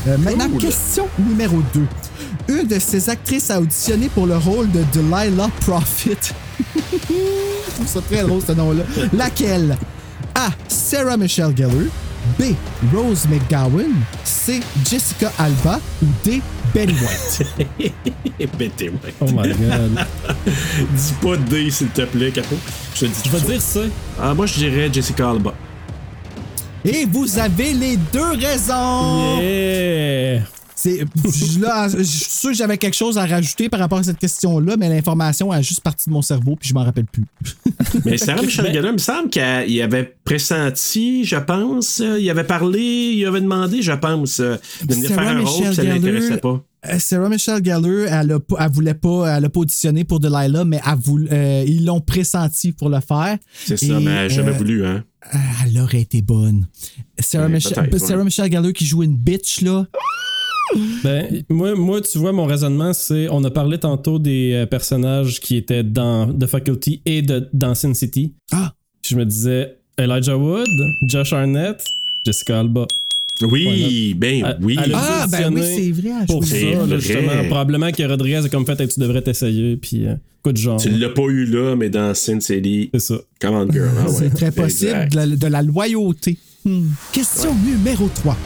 Euh, 0.07 0.16
maintenant, 0.16 0.49
Cool. 0.49 0.62
question 0.62 1.07
numéro 1.19 1.59
2. 1.75 2.55
Une 2.62 2.69
de 2.69 2.79
ces 2.79 3.11
actrices 3.11 3.51
a 3.51 3.61
auditionné 3.61 4.09
pour 4.09 4.27
le 4.27 4.39
rôle 4.39 4.71
de 4.73 4.83
Delilah 4.95 5.51
Prophet. 5.61 6.16
Je 7.09 7.75
trouve 7.75 7.87
ça 7.87 8.01
très 8.01 8.23
drôle 8.23 8.41
ce 8.47 8.53
nom-là. 8.53 8.83
Laquelle? 9.13 9.77
A. 10.35 10.51
Sarah 10.69 11.17
Michelle 11.17 11.57
Gellar. 11.57 11.87
B. 12.39 12.55
Rose 12.95 13.27
McGowan. 13.29 13.93
C. 14.25 14.61
Jessica 14.89 15.31
Alba. 15.39 15.81
Ou 16.03 16.07
D. 16.25 16.41
Betty 16.75 16.93
White. 16.93 17.93
Pété, 18.59 18.89
ouais. 18.89 19.15
Oh 19.21 19.27
my 19.27 19.49
god. 19.49 20.05
Dis 20.47 21.15
pas 21.23 21.37
D, 21.37 21.71
s'il 21.71 21.89
te 21.89 22.03
plaît, 22.03 22.33
Capo. 22.33 22.57
Je 22.95 23.01
te 23.01 23.05
dis 23.07 23.21
Je 23.25 23.31
vais 23.31 23.53
dire 23.53 23.63
ça. 23.63 23.81
Ah, 24.21 24.35
moi, 24.35 24.47
je 24.47 24.55
dirais 24.55 24.91
Jessica 24.93 25.31
Alba. 25.31 25.55
Et 26.85 27.07
vous 27.07 27.39
avez 27.39 27.73
les 27.73 27.97
deux 27.97 28.33
raisons. 28.33 29.41
Yeah! 29.41 30.43
C'est, 30.85 31.61
là, 31.61 31.89
je 31.89 32.02
suis 32.02 32.31
sûr 32.31 32.51
que 32.51 32.56
j'avais 32.56 32.77
quelque 32.78 32.94
chose 32.94 33.16
à 33.16 33.24
rajouter 33.24 33.69
par 33.70 33.81
rapport 33.81 33.98
à 33.98 34.02
cette 34.02 34.19
question-là, 34.19 34.77
mais 34.78 34.89
l'information 34.90 35.51
a 35.51 35.62
juste 35.62 35.81
parti 35.81 36.09
de 36.11 36.12
mon 36.15 36.20
cerveau 36.23 36.56
puis 36.56 36.69
je 36.69 36.74
m'en 36.74 36.85
rappelle 36.85 37.06
plus. 37.06 37.24
Mais 38.05 38.19
Sarah 38.19 38.43
Michelle 38.43 38.66
Gellar, 38.73 38.90
il 38.90 38.93
me 38.94 38.98
semble 38.98 39.31
qu'il 39.31 39.82
avait 39.82 40.15
pressenti, 40.24 41.24
je 41.24 41.36
pense, 41.36 42.01
euh, 42.01 42.20
il 42.20 42.28
avait 42.28 42.44
parlé, 42.44 42.81
il 43.16 43.24
avait 43.27 43.40
demandé, 43.40 43.81
je 43.82 43.93
pense, 43.93 44.40
euh, 44.40 44.56
de 44.85 44.94
venir 44.94 45.09
Sarah 45.09 45.23
faire 45.23 45.36
un 45.36 45.40
rôle, 45.44 45.74
ça 45.74 45.82
l'intéressait 45.85 46.36
pas. 46.39 46.62
Euh, 46.86 46.98
Sarah 46.98 47.28
Michelle 47.31 47.65
Gellar, 47.65 48.12
elle, 48.20 48.32
a 48.32 48.40
pas- 48.40 48.56
elle 48.61 48.70
voulait 48.70 48.94
pas, 48.94 49.36
elle 49.39 49.44
a 49.44 49.48
pas 49.48 49.61
auditionné 49.61 50.05
pour 50.05 50.20
Delilah, 50.20 50.65
mais 50.66 50.81
elle 50.86 50.98
voulait- 50.98 51.32
euh, 51.32 51.65
ils 51.66 51.85
l'ont 51.86 52.01
pressenti 52.01 52.73
pour 52.73 52.90
le 52.90 53.01
faire. 53.01 53.39
C'est 53.65 53.78
ça, 53.78 53.98
mais 54.01 54.11
elle 54.11 54.31
jamais 54.31 54.51
euh, 54.51 54.52
voulu, 54.52 54.85
hein. 54.86 55.02
Elle 55.65 55.81
aurait 55.81 56.02
été 56.02 56.20
bonne. 56.20 56.66
Sarah, 57.19 57.47
Ouais, 57.47 57.52
Michelle, 57.55 57.73
Sarah 57.98 58.19
ouais. 58.19 58.24
Michelle 58.24 58.52
Gellar 58.52 58.73
qui 58.74 58.85
joue 58.85 59.02
une 59.02 59.16
bitch, 59.16 59.62
là. 59.62 59.86
Ben, 61.03 61.43
moi, 61.49 61.74
moi, 61.74 62.01
tu 62.01 62.19
vois, 62.19 62.32
mon 62.32 62.47
raisonnement, 62.47 62.93
c'est. 62.93 63.28
On 63.31 63.45
a 63.45 63.51
parlé 63.51 63.78
tantôt 63.78 64.19
des 64.19 64.53
euh, 64.55 64.66
personnages 64.66 65.41
qui 65.41 65.57
étaient 65.57 65.85
dans 65.85 66.32
The 66.32 66.47
Faculty 66.47 67.03
et 67.05 67.23
de, 67.23 67.49
dans 67.53 67.74
Sin 67.74 67.95
City. 67.95 68.35
Ah! 68.53 68.73
Puis 69.03 69.11
je 69.12 69.16
me 69.16 69.24
disais 69.24 69.77
Elijah 69.99 70.36
Wood, 70.36 70.66
Josh 71.09 71.32
Arnett, 71.32 71.85
Jessica 72.24 72.61
Alba. 72.61 72.86
Oui, 73.43 74.15
ben 74.16 74.57
oui. 74.62 74.78
Ah, 74.95 75.27
ben 75.31 75.53
oui, 75.55 75.62
c'est 75.65 75.91
vrai. 75.91 76.24
Pour 76.27 76.45
ça, 76.45 76.57
là, 76.57 76.99
justement. 76.99 77.45
Probablement 77.47 77.91
que 77.91 78.03
Rodriguez 78.05 78.45
a 78.45 78.49
comme 78.49 78.65
fait, 78.65 78.81
Hey, 78.81 78.89
tu 78.89 79.01
devrais 79.01 79.23
t'essayer. 79.23 79.77
Puis, 79.77 80.07
euh, 80.07 80.15
coup 80.43 80.53
de 80.53 80.57
genre. 80.57 80.81
Tu 80.81 80.89
l'as 80.89 81.09
pas 81.09 81.23
eu 81.23 81.45
là, 81.45 81.74
mais 81.77 81.91
dans 81.91 82.15
Sin 82.15 82.41
City, 82.41 82.91
C'est 82.95 83.01
ça. 83.01 83.16
come 83.41 83.55
on, 83.55 83.70
girl. 83.70 83.91
Ah 83.99 84.05
ouais. 84.07 84.15
C'est 84.16 84.31
très 84.31 84.53
possible. 84.53 84.91
Exact. 84.91 85.12
De 85.12 85.16
la, 85.16 85.27
de 85.27 85.47
la 85.49 85.62
loyauté. 85.62 86.39
Hmm. 86.65 86.86
Question 87.12 87.55
numéro 87.66 88.09
3. 88.15 88.36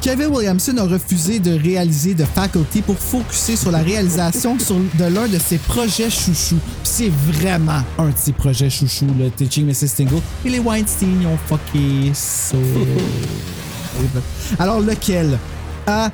Kevin 0.00 0.28
Williamson 0.28 0.78
a 0.78 0.84
refusé 0.84 1.38
de 1.40 1.58
réaliser 1.62 2.14
The 2.14 2.24
Faculty 2.24 2.80
pour 2.80 2.96
focuser 2.98 3.54
sur 3.54 3.70
la 3.70 3.80
réalisation 3.80 4.58
sur- 4.58 4.76
de 4.76 5.04
l'un 5.04 5.28
de 5.28 5.38
ses 5.38 5.58
projets 5.58 6.08
chouchous. 6.08 6.56
Puis 6.82 6.84
C'est 6.84 7.10
vraiment 7.10 7.82
un 7.98 8.08
de 8.08 8.16
ses 8.16 8.32
projets 8.32 8.70
chouchous, 8.70 9.06
le 9.18 9.30
Teaching 9.30 9.66
Mrs. 9.66 9.94
Tingle. 9.96 10.22
Et 10.44 10.48
les 10.50 10.58
Weinstein 10.58 11.26
ont 11.26 11.36
fucké 11.46 12.12
ça. 12.14 12.56
Alors, 14.58 14.80
lequel 14.80 15.38
A. 15.86 16.10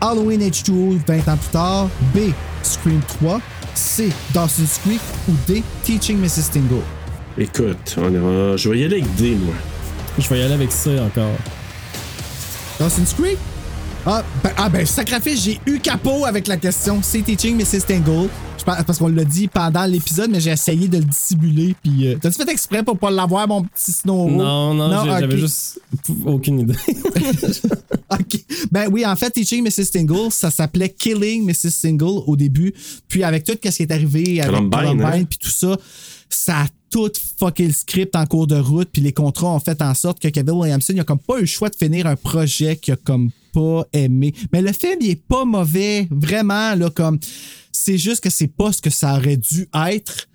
Halloween 0.00 0.40
H2O 0.40 0.98
20 1.06 1.28
ans 1.28 1.36
plus 1.36 1.50
tard. 1.52 1.88
B. 2.14 2.18
Scream 2.62 3.00
3. 3.20 3.40
C. 3.74 4.08
Dawson's 4.34 4.80
Creek. 4.84 5.00
Ou 5.28 5.32
D. 5.46 5.62
Teaching 5.84 6.18
Mrs. 6.18 6.50
Tingle. 6.52 6.82
Écoute, 7.38 7.96
on 7.96 8.12
ira- 8.12 8.56
je 8.56 8.68
vais 8.68 8.78
y 8.80 8.84
aller 8.84 9.00
avec 9.02 9.14
D, 9.14 9.36
moi. 9.44 9.54
Je 10.18 10.28
vais 10.28 10.40
y 10.40 10.42
aller 10.42 10.54
avec 10.54 10.72
ça 10.72 10.90
encore. 10.90 11.36
Dawson's 12.80 13.12
Creek? 13.12 13.36
Ah 14.06 14.24
ben, 14.42 14.50
ah, 14.56 14.68
ben 14.70 14.86
sacrifice, 14.86 15.44
j'ai 15.44 15.60
eu 15.66 15.78
capot 15.78 16.24
avec 16.24 16.46
la 16.48 16.56
question. 16.56 17.00
C'est 17.02 17.20
Teaching 17.20 17.54
Mrs. 17.58 17.82
Tingle. 17.86 18.30
Je 18.58 18.64
pense- 18.64 18.82
parce 18.84 18.98
qu'on 18.98 19.08
l'a 19.08 19.24
dit 19.24 19.48
pendant 19.48 19.84
l'épisode, 19.84 20.30
mais 20.30 20.40
j'ai 20.40 20.50
essayé 20.50 20.88
de 20.88 20.96
le 20.96 21.04
dissimuler. 21.04 21.76
Puis, 21.82 22.08
euh, 22.08 22.16
t'as-tu 22.18 22.42
fait 22.42 22.50
exprès 22.50 22.82
pour 22.82 22.96
pas 22.98 23.10
l'avoir, 23.10 23.46
mon 23.46 23.62
petit 23.62 23.92
snow? 23.92 24.30
Non, 24.30 24.72
non, 24.72 25.04
j'ai- 25.04 25.10
j'avais 25.20 25.36
juste 25.36 25.80
aucune 26.24 26.60
idée. 26.60 26.74
OK. 28.10 28.44
Ben 28.72 28.88
oui, 28.90 29.04
en 29.04 29.14
fait, 29.16 29.30
Teaching 29.30 29.62
Mrs. 29.62 29.90
Tingle, 29.92 30.30
ça 30.32 30.50
s'appelait 30.50 30.88
Killing 30.88 31.44
Mrs. 31.44 31.82
Tingle 31.82 32.22
au 32.26 32.36
début. 32.36 32.72
Puis 33.08 33.22
avec 33.22 33.44
tout 33.44 33.52
ce 33.62 33.68
qui 33.70 33.82
est 33.82 33.92
arrivé 33.92 34.40
avec 34.40 34.54
Columbine, 34.54 34.70
Columbine, 34.80 35.06
hein? 35.06 35.24
puis 35.28 35.38
tout 35.38 35.50
ça, 35.50 35.76
ça 36.30 36.60
a 36.60 36.66
tout 36.90 37.10
fucké 37.38 37.66
le 37.66 37.72
script 37.72 38.16
en 38.16 38.26
cours 38.26 38.46
de 38.46 38.56
route. 38.56 38.88
Puis 38.92 39.00
les 39.00 39.12
contrats 39.12 39.48
ont 39.54 39.60
fait 39.60 39.80
en 39.80 39.94
sorte 39.94 40.20
que 40.20 40.28
Kevin 40.28 40.54
Williamson, 40.54 40.92
il 40.94 41.00
a 41.00 41.04
comme 41.04 41.18
pas 41.20 41.38
eu 41.38 41.42
le 41.42 41.46
choix 41.46 41.68
de 41.70 41.76
finir 41.76 42.06
un 42.06 42.16
projet 42.16 42.76
qu'il 42.76 42.94
a 42.94 42.96
comme 42.96 43.30
pas 43.52 43.84
aimé. 43.92 44.34
Mais 44.52 44.60
le 44.62 44.72
film, 44.72 44.96
il 45.00 45.10
est 45.10 45.22
pas 45.26 45.44
mauvais. 45.44 46.06
Vraiment, 46.10 46.74
là, 46.74 46.90
comme... 46.90 47.18
C'est 47.72 47.98
juste 47.98 48.22
que 48.22 48.30
c'est 48.30 48.48
pas 48.48 48.72
ce 48.72 48.82
que 48.82 48.90
ça 48.90 49.14
aurait 49.16 49.36
dû 49.38 49.68
être 49.88 50.26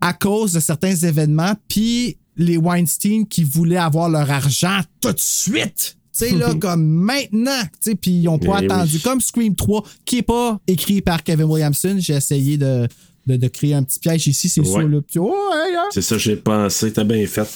à 0.00 0.12
cause 0.12 0.52
de 0.52 0.60
certains 0.60 0.94
événements, 0.94 1.54
puis 1.68 2.18
les 2.36 2.56
Weinstein 2.58 3.26
qui 3.26 3.42
voulaient 3.44 3.76
avoir 3.78 4.08
leur 4.10 4.30
argent 4.30 4.80
tout 5.00 5.12
de 5.12 5.18
suite. 5.20 5.96
Tu 6.16 6.26
sais, 6.26 6.32
là, 6.32 6.52
comme 6.60 6.84
maintenant. 6.84 7.62
Tu 7.80 7.90
sais, 7.90 7.94
puis 7.94 8.10
ils 8.10 8.24
n'ont 8.24 8.38
pas 8.38 8.58
Eh 8.60 8.66
attendu. 8.66 8.96
oui. 8.96 9.00
Comme 9.02 9.20
Scream 9.20 9.54
3, 9.54 9.82
qui 10.04 10.16
n'est 10.16 10.22
pas 10.22 10.60
écrit 10.66 11.00
par 11.00 11.22
Kevin 11.22 11.46
Williamson. 11.46 11.96
J'ai 11.98 12.14
essayé 12.14 12.58
de, 12.58 12.86
de, 13.26 13.36
de 13.36 13.48
créer 13.48 13.74
un 13.74 13.82
petit 13.82 13.98
piège 13.98 14.26
ici, 14.26 14.48
c'est 14.48 14.64
sûr. 14.64 14.88
Oh, 15.16 15.32
hein? 15.56 15.88
C'est 15.90 16.02
ça, 16.02 16.18
j'ai 16.18 16.36
pensé, 16.36 16.92
t'as 16.92 17.04
bien 17.04 17.26
fait. 17.26 17.48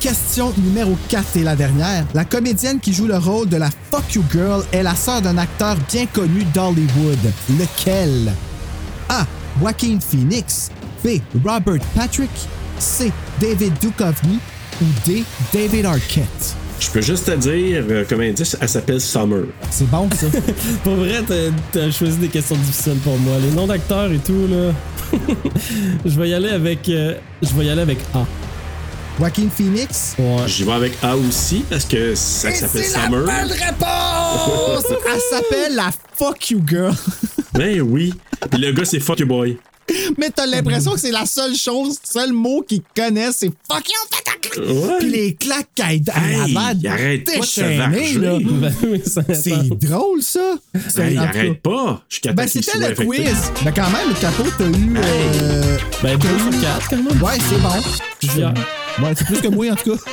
Question 0.00 0.52
numéro 0.58 0.96
4 1.08 1.36
et 1.36 1.42
la 1.42 1.56
dernière. 1.56 2.06
La 2.14 2.24
comédienne 2.24 2.78
qui 2.80 2.92
joue 2.92 3.06
le 3.06 3.16
rôle 3.16 3.48
de 3.48 3.56
la 3.56 3.70
Fuck 3.90 4.14
You 4.14 4.24
Girl 4.30 4.62
est 4.72 4.82
la 4.82 4.94
sœur 4.94 5.22
d'un 5.22 5.38
acteur 5.38 5.76
bien 5.90 6.06
connu 6.06 6.44
d'Hollywood. 6.52 7.18
Lequel? 7.58 8.32
A. 9.08 9.26
Joaquin 9.60 9.98
Phoenix. 10.00 10.70
B. 11.04 11.20
Robert 11.44 11.82
Patrick. 11.94 12.30
C. 12.78 13.12
David 13.40 13.72
Duchovny. 13.80 14.38
Ou 14.82 14.84
D. 15.06 15.24
David 15.52 15.86
Arquette? 15.86 16.56
Je 16.80 16.90
peux 16.90 17.00
juste 17.00 17.26
te 17.26 17.30
dire, 17.36 17.84
euh, 17.88 18.04
comme 18.08 18.20
indice, 18.20 18.56
elle 18.60 18.68
s'appelle 18.68 19.00
Summer. 19.00 19.44
C'est 19.70 19.88
bon, 19.88 20.08
ça. 20.10 20.26
pour 20.84 20.94
vrai, 20.96 21.22
t'as- 21.72 21.90
choisi 21.90 22.16
des 22.18 22.28
questions 22.28 22.56
difficiles 22.56 22.98
pour 23.02 23.16
moi. 23.18 23.34
Les 23.40 23.50
noms 23.54 23.66
d'acteurs 23.66 24.10
et 24.12 24.18
tout, 24.18 24.46
là. 24.50 24.72
je 26.04 26.18
vais 26.20 26.28
y 26.30 26.34
aller 26.34 26.50
avec. 26.50 26.88
euh, 26.88 27.14
je 27.42 27.48
vais 27.54 27.66
y 27.66 27.70
aller 27.70 27.82
avec 27.82 27.98
A. 28.14 28.24
Joaquin 29.18 29.48
Phoenix? 29.56 30.16
J'y 30.48 30.64
vais 30.64 30.72
avec 30.72 30.92
A 31.02 31.16
aussi 31.16 31.64
parce 31.70 31.84
que 31.84 32.16
ça 32.16 32.50
s'appelle 32.50 32.84
c'est 32.84 32.92
la 32.98 33.04
Summer. 33.04 33.24
bonne 33.24 33.52
réponse! 33.52 34.84
Elle 35.14 35.20
s'appelle 35.30 35.74
la 35.76 35.90
Fuck 36.16 36.50
You 36.50 36.60
Girl. 36.66 36.94
Ben 37.52 37.80
oui. 37.80 38.12
Puis 38.50 38.60
le 38.60 38.72
gars, 38.72 38.84
c'est 38.84 38.98
Fuck 38.98 39.20
You 39.20 39.26
Boy. 39.26 39.56
Mais 40.18 40.30
t'as 40.30 40.46
l'impression 40.46 40.92
que 40.92 41.00
c'est 41.00 41.10
la 41.10 41.26
seule 41.26 41.54
chose, 41.56 41.98
seul 42.04 42.32
mot 42.32 42.62
qu'ils 42.66 42.82
connaissent, 42.96 43.36
c'est 43.38 43.50
Fuck 43.70 43.88
You. 43.88 43.94
Puis 45.00 45.10
les 45.10 45.34
claques 45.34 45.68
qu'elle 45.74 46.02
Hey, 46.14 46.56
arrête 46.86 47.24
pas 47.24 47.40
de 47.40 47.44
se 47.44 48.18
là. 48.20 48.38
Ben 48.50 49.34
C'est 49.34 49.68
drôle, 49.88 50.22
ça. 50.22 50.54
C'est- 50.88 51.02
Hey, 51.02 51.18
en 51.18 51.22
tout 51.26 51.32
cas. 51.32 51.38
arrête 51.38 51.60
pas. 51.62 52.02
Jusqu'à 52.08 52.32
Ben, 52.32 52.46
c'était 52.46 52.78
le 52.78 52.94
quiz. 52.94 53.52
Ben, 53.64 53.72
quand 53.74 53.90
même, 53.90 54.08
le 54.08 54.20
capot, 54.20 54.44
t'as 54.56 54.64
eu. 54.66 54.94
euh, 54.96 55.76
Ben, 56.02 56.18
deux 56.18 56.38
sur 56.38 56.60
quatre, 56.60 56.88
quand 56.88 56.96
même. 56.96 57.22
Ouais, 57.22 57.38
c'est 57.48 57.60
bon. 57.60 57.80
Je. 58.22 58.83
Ouais, 59.02 59.12
c'est 59.16 59.26
plus 59.26 59.40
que 59.40 59.48
moi, 59.48 59.70
en 59.70 59.76
tout 59.76 59.96
cas. 59.96 60.10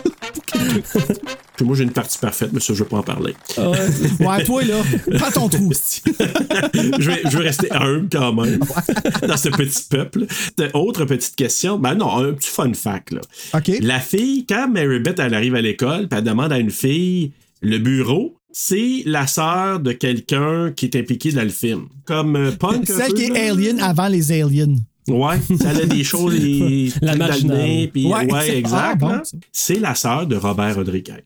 Moi, 1.64 1.76
j'ai 1.76 1.84
une 1.84 1.92
partie 1.92 2.18
parfaite, 2.18 2.50
mais 2.54 2.60
ça, 2.60 2.74
je 2.74 2.80
veux 2.80 2.90
pas 2.90 2.98
en 2.98 3.04
parler. 3.04 3.36
Ah 3.56 3.70
ouais, 3.70 4.44
toi, 4.44 4.64
là, 4.64 4.82
prends 5.20 5.30
ton 5.30 5.48
trou, 5.48 5.72
je, 7.00 7.12
vais, 7.12 7.22
je 7.24 7.38
vais 7.38 7.44
rester 7.44 7.72
humble 7.72 8.10
quand 8.12 8.34
même 8.34 8.60
dans 9.28 9.38
ce 9.38 9.50
petit 9.50 9.84
peuple. 9.88 10.26
Autre 10.74 11.06
petite 11.06 11.36
question. 11.36 11.78
Ben 11.78 11.94
non, 11.94 12.18
un 12.18 12.34
petit 12.34 12.50
fun 12.50 12.74
fact. 12.74 13.12
Là. 13.12 13.22
OK. 13.54 13.72
La 13.82 14.00
fille, 14.00 14.48
quand 14.48 14.70
Mary 14.70 15.00
Beth 15.00 15.20
elle 15.20 15.36
arrive 15.36 15.54
à 15.54 15.62
l'école, 15.62 16.08
elle 16.12 16.24
demande 16.24 16.52
à 16.52 16.58
une 16.58 16.72
fille 16.72 17.32
le 17.62 17.78
bureau, 17.78 18.36
c'est 18.52 19.04
la 19.06 19.28
sœur 19.28 19.80
de 19.80 19.92
quelqu'un 19.92 20.72
qui 20.76 20.86
est 20.86 20.96
impliqué 20.98 21.32
dans 21.32 21.44
le 21.44 21.50
film. 21.50 21.88
Comme 22.06 22.36
euh, 22.36 22.52
Punk. 22.52 22.90
un 22.90 22.98
Celle 22.98 23.14
qui 23.14 23.24
est. 23.26 23.50
Alien 23.50 23.80
avant 23.80 24.08
les 24.08 24.32
aliens. 24.32 24.76
Ouais, 25.08 25.40
ça 25.60 25.70
a 25.70 25.86
des 25.86 26.04
choses. 26.04 26.34
Les, 26.36 26.92
La 27.02 27.16
marginale. 27.16 27.90
puis- 27.92 28.06
Ouais, 28.08 28.32
ouais, 28.32 28.42
c'est- 28.46 28.58
exact. 28.58 28.78
ah, 28.92 28.96
bon, 28.96 29.22
c'est 29.52 29.80
la 29.80 29.96
sœur 29.96 30.28
de 30.28 30.36
Robert 30.36 30.76
Rodriguez. 30.76 31.24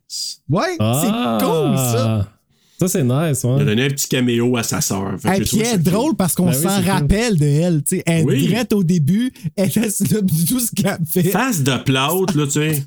Ouais, 0.49 0.75
Ah. 0.79 1.01
c'est 1.03 1.45
cool, 1.45 1.77
ça. 1.77 2.31
Ça, 2.77 2.87
c'est 2.89 3.03
nice, 3.05 3.41
Il 3.43 3.47
a 3.49 3.55
ouais. 3.55 3.65
donné 3.65 3.85
un 3.85 3.87
petit 3.89 4.07
caméo 4.09 4.57
à 4.57 4.63
sa 4.63 4.81
sœur. 4.81 5.13
Et 5.33 5.37
j'ai 5.37 5.43
puis 5.45 5.59
elle 5.59 5.67
est 5.67 5.71
cool. 5.75 5.83
drôle 5.83 6.15
parce 6.17 6.35
qu'on 6.35 6.47
Ben 6.47 6.57
oui, 6.57 6.61
s'en 6.63 6.81
cool. 6.81 6.89
rappelle 6.91 7.37
de 7.37 7.45
elle. 7.45 7.83
tu 7.83 7.95
sais. 7.97 8.03
Elle 8.05 8.19
est 8.21 8.23
Oui. 8.25 8.53
au 8.73 8.83
début, 8.83 9.31
elle 9.55 9.71
laisse 9.75 10.01
là 10.11 10.19
tout 10.47 10.59
ce 10.59 10.71
qu'elle 10.73 10.97
fait. 11.09 11.23
Face 11.23 11.63
de 11.63 11.77
plâtre, 11.77 12.37
là, 12.37 12.45
tu 12.45 12.51
sais. 12.51 12.83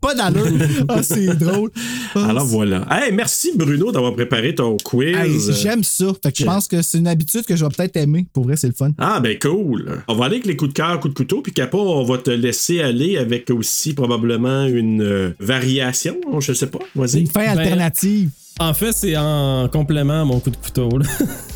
Pas 0.00 0.14
d'allure. 0.14 0.46
Ah, 0.88 1.02
c'est 1.02 1.26
drôle. 1.38 1.70
Ah, 2.14 2.28
Alors 2.28 2.44
voilà. 2.44 2.86
Hey, 2.90 3.12
merci 3.12 3.52
Bruno 3.54 3.92
d'avoir 3.92 4.14
préparé 4.14 4.54
ton 4.54 4.76
quiz. 4.76 5.16
hey, 5.16 5.38
J'aime 5.60 5.82
ça. 5.84 6.06
Fait 6.22 6.32
que 6.32 6.38
je 6.38 6.44
pense 6.44 6.68
que 6.68 6.82
c'est 6.82 6.98
une 6.98 7.06
habitude 7.06 7.44
que 7.44 7.56
je 7.56 7.64
vais 7.64 7.70
peut-être 7.74 7.96
aimer. 7.96 8.26
Pour 8.32 8.44
vrai, 8.44 8.56
c'est 8.56 8.66
le 8.66 8.74
fun. 8.74 8.90
Ah, 8.98 9.20
ben 9.20 9.38
cool. 9.38 10.02
On 10.08 10.14
va 10.14 10.26
aller 10.26 10.36
avec 10.36 10.46
les 10.46 10.56
coups 10.56 10.70
de 10.70 10.74
cœur, 10.74 11.00
coups 11.00 11.14
de 11.14 11.18
couteau, 11.18 11.40
puis 11.40 11.52
Capo, 11.52 11.78
on 11.80 12.04
va 12.04 12.18
te 12.18 12.30
laisser 12.30 12.80
aller 12.80 13.16
avec 13.16 13.50
aussi 13.50 13.94
probablement 13.94 14.66
une 14.66 15.02
euh, 15.02 15.30
variation. 15.40 16.16
Je 16.40 16.52
sais 16.52 16.66
pas. 16.68 16.80
Vas-y. 16.94 17.20
Une 17.20 17.26
fin 17.28 17.42
alternative. 17.42 18.30
En 18.60 18.74
fait, 18.74 18.92
c'est 18.92 19.16
en 19.16 19.66
complément 19.68 20.20
à 20.22 20.24
mon 20.24 20.38
coup 20.38 20.50
de 20.50 20.56
couteau. 20.56 20.88
là. 20.98 21.06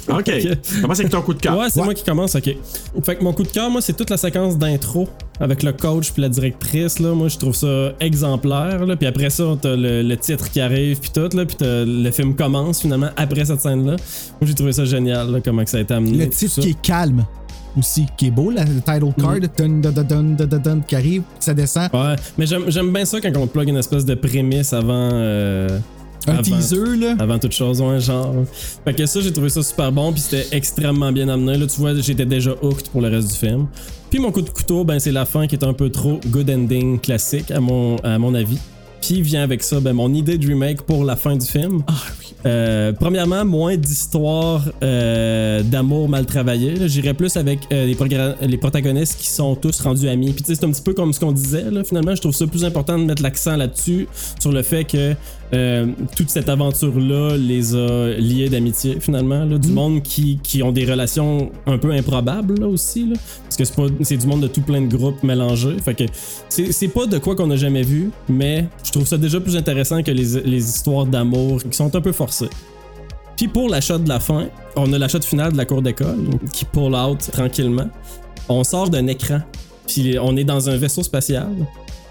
OK. 0.18 0.31
Commence 0.81 0.98
avec 1.01 1.12
ton 1.12 1.20
coup 1.23 1.35
de 1.35 1.40
cœur? 1.40 1.56
Ouais, 1.59 1.66
c'est 1.68 1.82
moi 1.82 1.94
qui 1.94 2.02
commence, 2.02 2.35
ok. 2.35 2.56
Fait 3.05 3.16
que 3.16 3.23
mon 3.23 3.32
coup 3.32 3.43
de 3.43 3.48
cœur, 3.48 3.70
moi, 3.70 3.81
c'est 3.81 3.93
toute 3.97 4.10
la 4.10 4.16
séquence 4.16 4.56
d'intro 4.59 5.06
avec 5.39 5.62
le 5.62 5.73
coach 5.73 6.10
puis 6.12 6.23
la 6.23 6.28
directrice. 6.28 6.98
Là. 6.98 7.12
Moi, 7.12 7.28
je 7.28 7.36
trouve 7.39 7.55
ça 7.55 7.93
exemplaire. 8.01 8.86
Là. 8.86 8.97
Puis 8.97 9.06
après 9.06 9.31
ça, 9.31 9.44
t'as 9.60 9.77
le, 9.77 10.02
le 10.02 10.16
titre 10.16 10.51
qui 10.51 10.60
arrive 10.60 10.98
puis 10.98 11.10
tout. 11.14 11.28
Là. 11.36 11.44
Puis 11.44 11.56
t'as- 11.56 11.85
le 11.85 12.10
film 12.10 12.35
commence 12.35 12.81
finalement 12.81 13.10
après 13.16 13.44
cette 13.44 13.60
scène-là. 13.60 13.93
Moi, 14.40 14.43
j'ai 14.43 14.55
trouvé 14.55 14.73
ça 14.73 14.85
génial, 14.85 15.31
là, 15.31 15.39
comment 15.44 15.62
que 15.64 15.70
ça 15.70 15.77
a 15.77 15.81
été 15.81 15.94
amené. 15.94 16.16
Le 16.24 16.31
titre 16.31 16.60
qui 16.60 16.70
est 16.70 16.81
calme 16.82 17.24
aussi, 17.78 18.06
qui 18.16 18.28
est 18.28 18.31
beau, 18.31 18.51
là, 18.51 18.64
le 18.64 18.81
title 18.81 19.12
card, 19.20 19.36
Mm. 19.36 19.40
dun, 19.40 19.90
dun, 19.93 19.93
dun, 19.93 20.02
dun, 20.02 20.23
dun, 20.23 20.47
dun, 20.47 20.59
dun, 20.59 20.81
qui 20.81 20.97
arrive, 20.97 21.23
ça 21.39 21.52
descend. 21.52 21.90
Ouais, 21.93 22.16
mais 22.39 22.47
j'aime 22.47 22.64
j'aime 22.68 22.90
bien 22.90 23.05
ça 23.05 23.20
quand 23.20 23.31
on 23.36 23.47
plug 23.47 23.68
une 23.68 23.77
espèce 23.77 24.05
de 24.06 24.14
prémisse 24.14 24.73
avant. 24.73 25.10
euh, 25.12 25.78
Un 26.27 26.36
avant- 26.36 26.43
teaser, 26.43 26.97
là. 26.97 27.15
Avant 27.19 27.39
toute 27.39 27.53
chose, 27.53 27.81
ouais, 27.81 28.01
genre. 28.01 28.35
Fait 28.85 28.94
que 28.94 29.07
ça, 29.07 29.20
j'ai 29.20 29.32
trouvé 29.32 29.48
ça 29.48 29.62
super 29.62 29.93
bon, 29.93 30.12
puis 30.12 30.20
c'était 30.20 30.57
extrêmement 30.57 31.12
bien 31.12 31.28
amené. 31.28 31.57
Là, 31.59 31.66
tu 31.66 31.81
vois, 31.81 31.94
j'étais 31.94 32.27
déjà 32.27 32.53
hooked 32.62 32.89
pour 32.89 33.01
le 33.01 33.09
reste 33.09 33.31
du 33.32 33.36
film. 33.36 33.66
Puis 34.11 34.19
mon 34.19 34.31
coup 34.32 34.43
de 34.43 34.51
couteau, 34.51 34.85
ben, 34.85 34.98
c'est 34.98 35.12
la 35.12 35.24
fin 35.24 35.47
qui 35.47 35.57
est 35.57 35.65
un 35.65 35.73
peu 35.73 35.90
trop 35.90 36.20
good 36.28 36.48
ending 36.51 36.98
classique, 37.01 37.51
à 37.51 37.61
mon, 37.61 37.97
à 37.97 38.19
mon 38.19 38.35
avis. 38.35 38.59
Puis 39.07 39.23
vient 39.23 39.45
avec 39.45 39.62
ça, 39.62 39.78
ben, 39.78 39.93
mon 39.93 40.12
idée 40.12 40.37
de 40.37 40.45
remake 40.49 40.83
pour 40.83 41.05
la 41.05 41.15
fin 41.15 41.37
du 41.37 41.47
film. 41.47 41.85
Euh, 42.45 42.93
premièrement, 42.93 43.45
moins 43.45 43.77
d'histoires 43.77 44.65
euh, 44.83 45.62
d'amour 45.62 46.09
mal 46.09 46.27
travaillé. 46.27 46.74
là. 46.74 46.89
J'irais 46.89 47.15
plus 47.15 47.37
avec 47.37 47.61
euh, 47.73 47.87
les, 48.41 48.57
protagonistes 48.57 49.19
qui 49.19 49.28
sont 49.28 49.55
tous 49.55 49.81
rendus 49.81 50.09
amis. 50.09 50.33
Puis 50.33 50.45
c'est 50.47 50.65
un 50.65 50.70
petit 50.70 50.83
peu 50.83 50.93
comme 50.93 51.12
ce 51.12 51.20
qu'on 51.20 51.31
disait. 51.31 51.70
Là, 51.70 51.85
finalement, 51.85 52.16
je 52.16 52.20
trouve 52.20 52.35
ça 52.35 52.49
plus 52.49 52.65
important 52.65 52.99
de 52.99 53.05
mettre 53.05 53.23
l'accent 53.23 53.57
là-dessus, 53.57 54.09
sur 54.41 54.51
le 54.51 54.62
fait 54.62 54.85
que 54.85 55.15
toute 56.16 56.28
cette 56.28 56.49
aventure-là 56.49 57.37
les 57.37 57.77
a 57.77 58.11
liés 58.19 58.49
d'amitié, 58.49 58.99
finalement. 58.99 59.45
là. 59.45 59.59
du 59.59 59.69
monde 59.69 60.03
qui, 60.03 60.41
qui 60.43 60.65
ont 60.65 60.73
des 60.73 60.85
relations 60.85 61.53
un 61.66 61.78
peu 61.78 61.93
improbables 61.93 62.59
là, 62.59 62.66
aussi. 62.66 63.07
Là, 63.07 63.15
parce 63.45 63.57
que 63.57 63.89
c'est 64.03 64.16
du 64.16 64.27
monde 64.27 64.41
de 64.41 64.49
tout 64.49 64.62
plein 64.62 64.81
de 64.83 64.95
groupes 64.95 65.23
mélangés. 65.23 65.77
Fait 65.85 65.95
que 65.95 66.05
c'est 66.49 66.73
c'est 66.73 66.89
pas 66.89 67.07
de 67.07 67.19
quoi 67.19 67.37
qu'on 67.37 67.51
a 67.53 67.57
jamais 67.57 67.83
vu, 67.83 68.11
mais 68.28 68.66
je 68.85 68.91
trouve 68.97 69.06
ça 69.06 69.18
déjà 69.18 69.40
plus 69.40 69.56
intéressant 69.56 70.02
que 70.02 70.10
les, 70.10 70.36
histoires 70.56 71.05
d'amour 71.05 71.62
qui 71.62 71.77
sont 71.77 71.94
un 71.94 72.01
peu 72.01 72.12
forcées. 72.12 72.48
Puis 73.36 73.47
pour 73.47 73.68
l'achat 73.68 73.98
de 73.98 74.09
la 74.09 74.20
fin, 74.20 74.48
on 74.74 74.90
a 74.94 74.98
l'achat 74.98 75.20
finale 75.20 75.52
de 75.52 75.59
la 75.59 75.66
cour 75.66 75.82
d'école 75.82 76.31
qui 76.51 76.64
pull 76.64 76.94
out 76.94 77.18
tranquillement. 77.31 77.90
On 78.48 78.64
sort 78.64 78.89
d'un 78.89 79.06
écran, 79.06 79.40
puis 79.86 80.16
on 80.18 80.35
est 80.36 80.44
dans 80.44 80.70
un 80.70 80.77
vaisseau 80.77 81.02
spatial. 81.02 81.51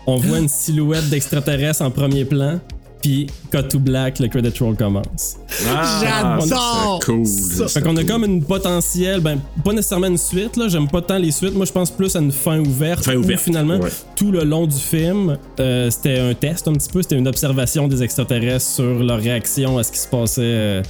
On 0.06 0.18
voit 0.18 0.38
une 0.38 0.48
silhouette 0.48 1.10
d'extraterrestre 1.10 1.82
en 1.82 1.90
premier 1.90 2.24
plan, 2.24 2.60
puis 3.02 3.28
cut 3.52 3.64
to 3.70 3.80
black, 3.80 4.20
le 4.20 4.28
credit 4.28 4.54
roll 4.60 4.76
commence. 4.76 5.38
Ah, 5.70 6.02
J'adore 6.42 7.00
c'est 7.02 7.06
cool. 7.06 7.26
ça. 7.26 7.68
Fait 7.68 7.82
qu'on 7.82 7.96
a 7.98 8.04
comme 8.04 8.24
une 8.26 8.44
potentielle, 8.44 9.22
ben 9.22 9.40
pas 9.64 9.74
nécessairement 9.74 10.08
une 10.08 10.18
suite 10.18 10.58
là, 10.58 10.68
j'aime 10.68 10.88
pas 10.88 11.02
tant 11.02 11.18
les 11.18 11.32
suites, 11.32 11.56
moi 11.56 11.66
je 11.66 11.72
pense 11.72 11.92
plus 11.92 12.16
à 12.16 12.20
une 12.20 12.32
fin 12.32 12.60
ouverte. 12.60 13.06
Fin 13.06 13.16
où 13.16 13.20
ouverte, 13.20 13.42
finalement, 13.42 13.78
ouais. 13.78 13.90
tout 14.16 14.32
le 14.32 14.44
long 14.44 14.66
du 14.68 14.78
film, 14.78 15.38
euh, 15.60 15.90
c'était 15.90 16.20
un 16.20 16.34
test 16.34 16.68
un 16.68 16.74
petit 16.74 16.90
peu, 16.90 17.02
c'était 17.02 17.18
une 17.18 17.28
observation 17.28 17.88
des 17.88 18.04
extraterrestres 18.04 18.66
sur 18.66 19.04
leur 19.04 19.20
réaction 19.20 19.78
à 19.78 19.84
ce 19.84 19.92
qui 19.92 20.00
se 20.00 20.08
passait 20.08 20.42
euh, 20.42 20.82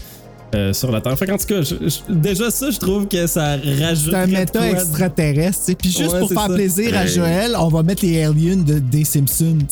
euh, 0.54 0.74
sur 0.74 0.92
la 0.92 1.02
Terre. 1.02 1.18
Fait 1.18 1.26
qu'en 1.26 1.38
tout 1.38 1.46
cas, 1.48 1.62
je- 1.62 1.76
je- 1.90 2.14
déjà 2.14 2.52
ça, 2.52 2.70
je 2.72 2.78
trouve 2.78 3.08
que 3.08 3.26
ça 3.28 3.58
rajoute. 3.80 4.12
C'est 4.12 4.16
un 4.18 4.28
méta 4.28 4.70
extraterrestre. 4.70 5.74
Puis 5.78 5.90
juste 5.92 6.12
Ouais, 6.14 6.20
pour 6.20 6.30
faire 6.30 6.48
ça. 6.48 6.54
plaisir 6.54 6.98
à. 6.98 7.06
Joël, 7.06 7.56
on 7.58 7.68
va 7.70 7.84
mettre 7.84 8.06
les 8.06 8.24
aliens 8.24 8.58
de, 8.58 8.80
des 8.80 9.04
Simpsons. 9.06 9.58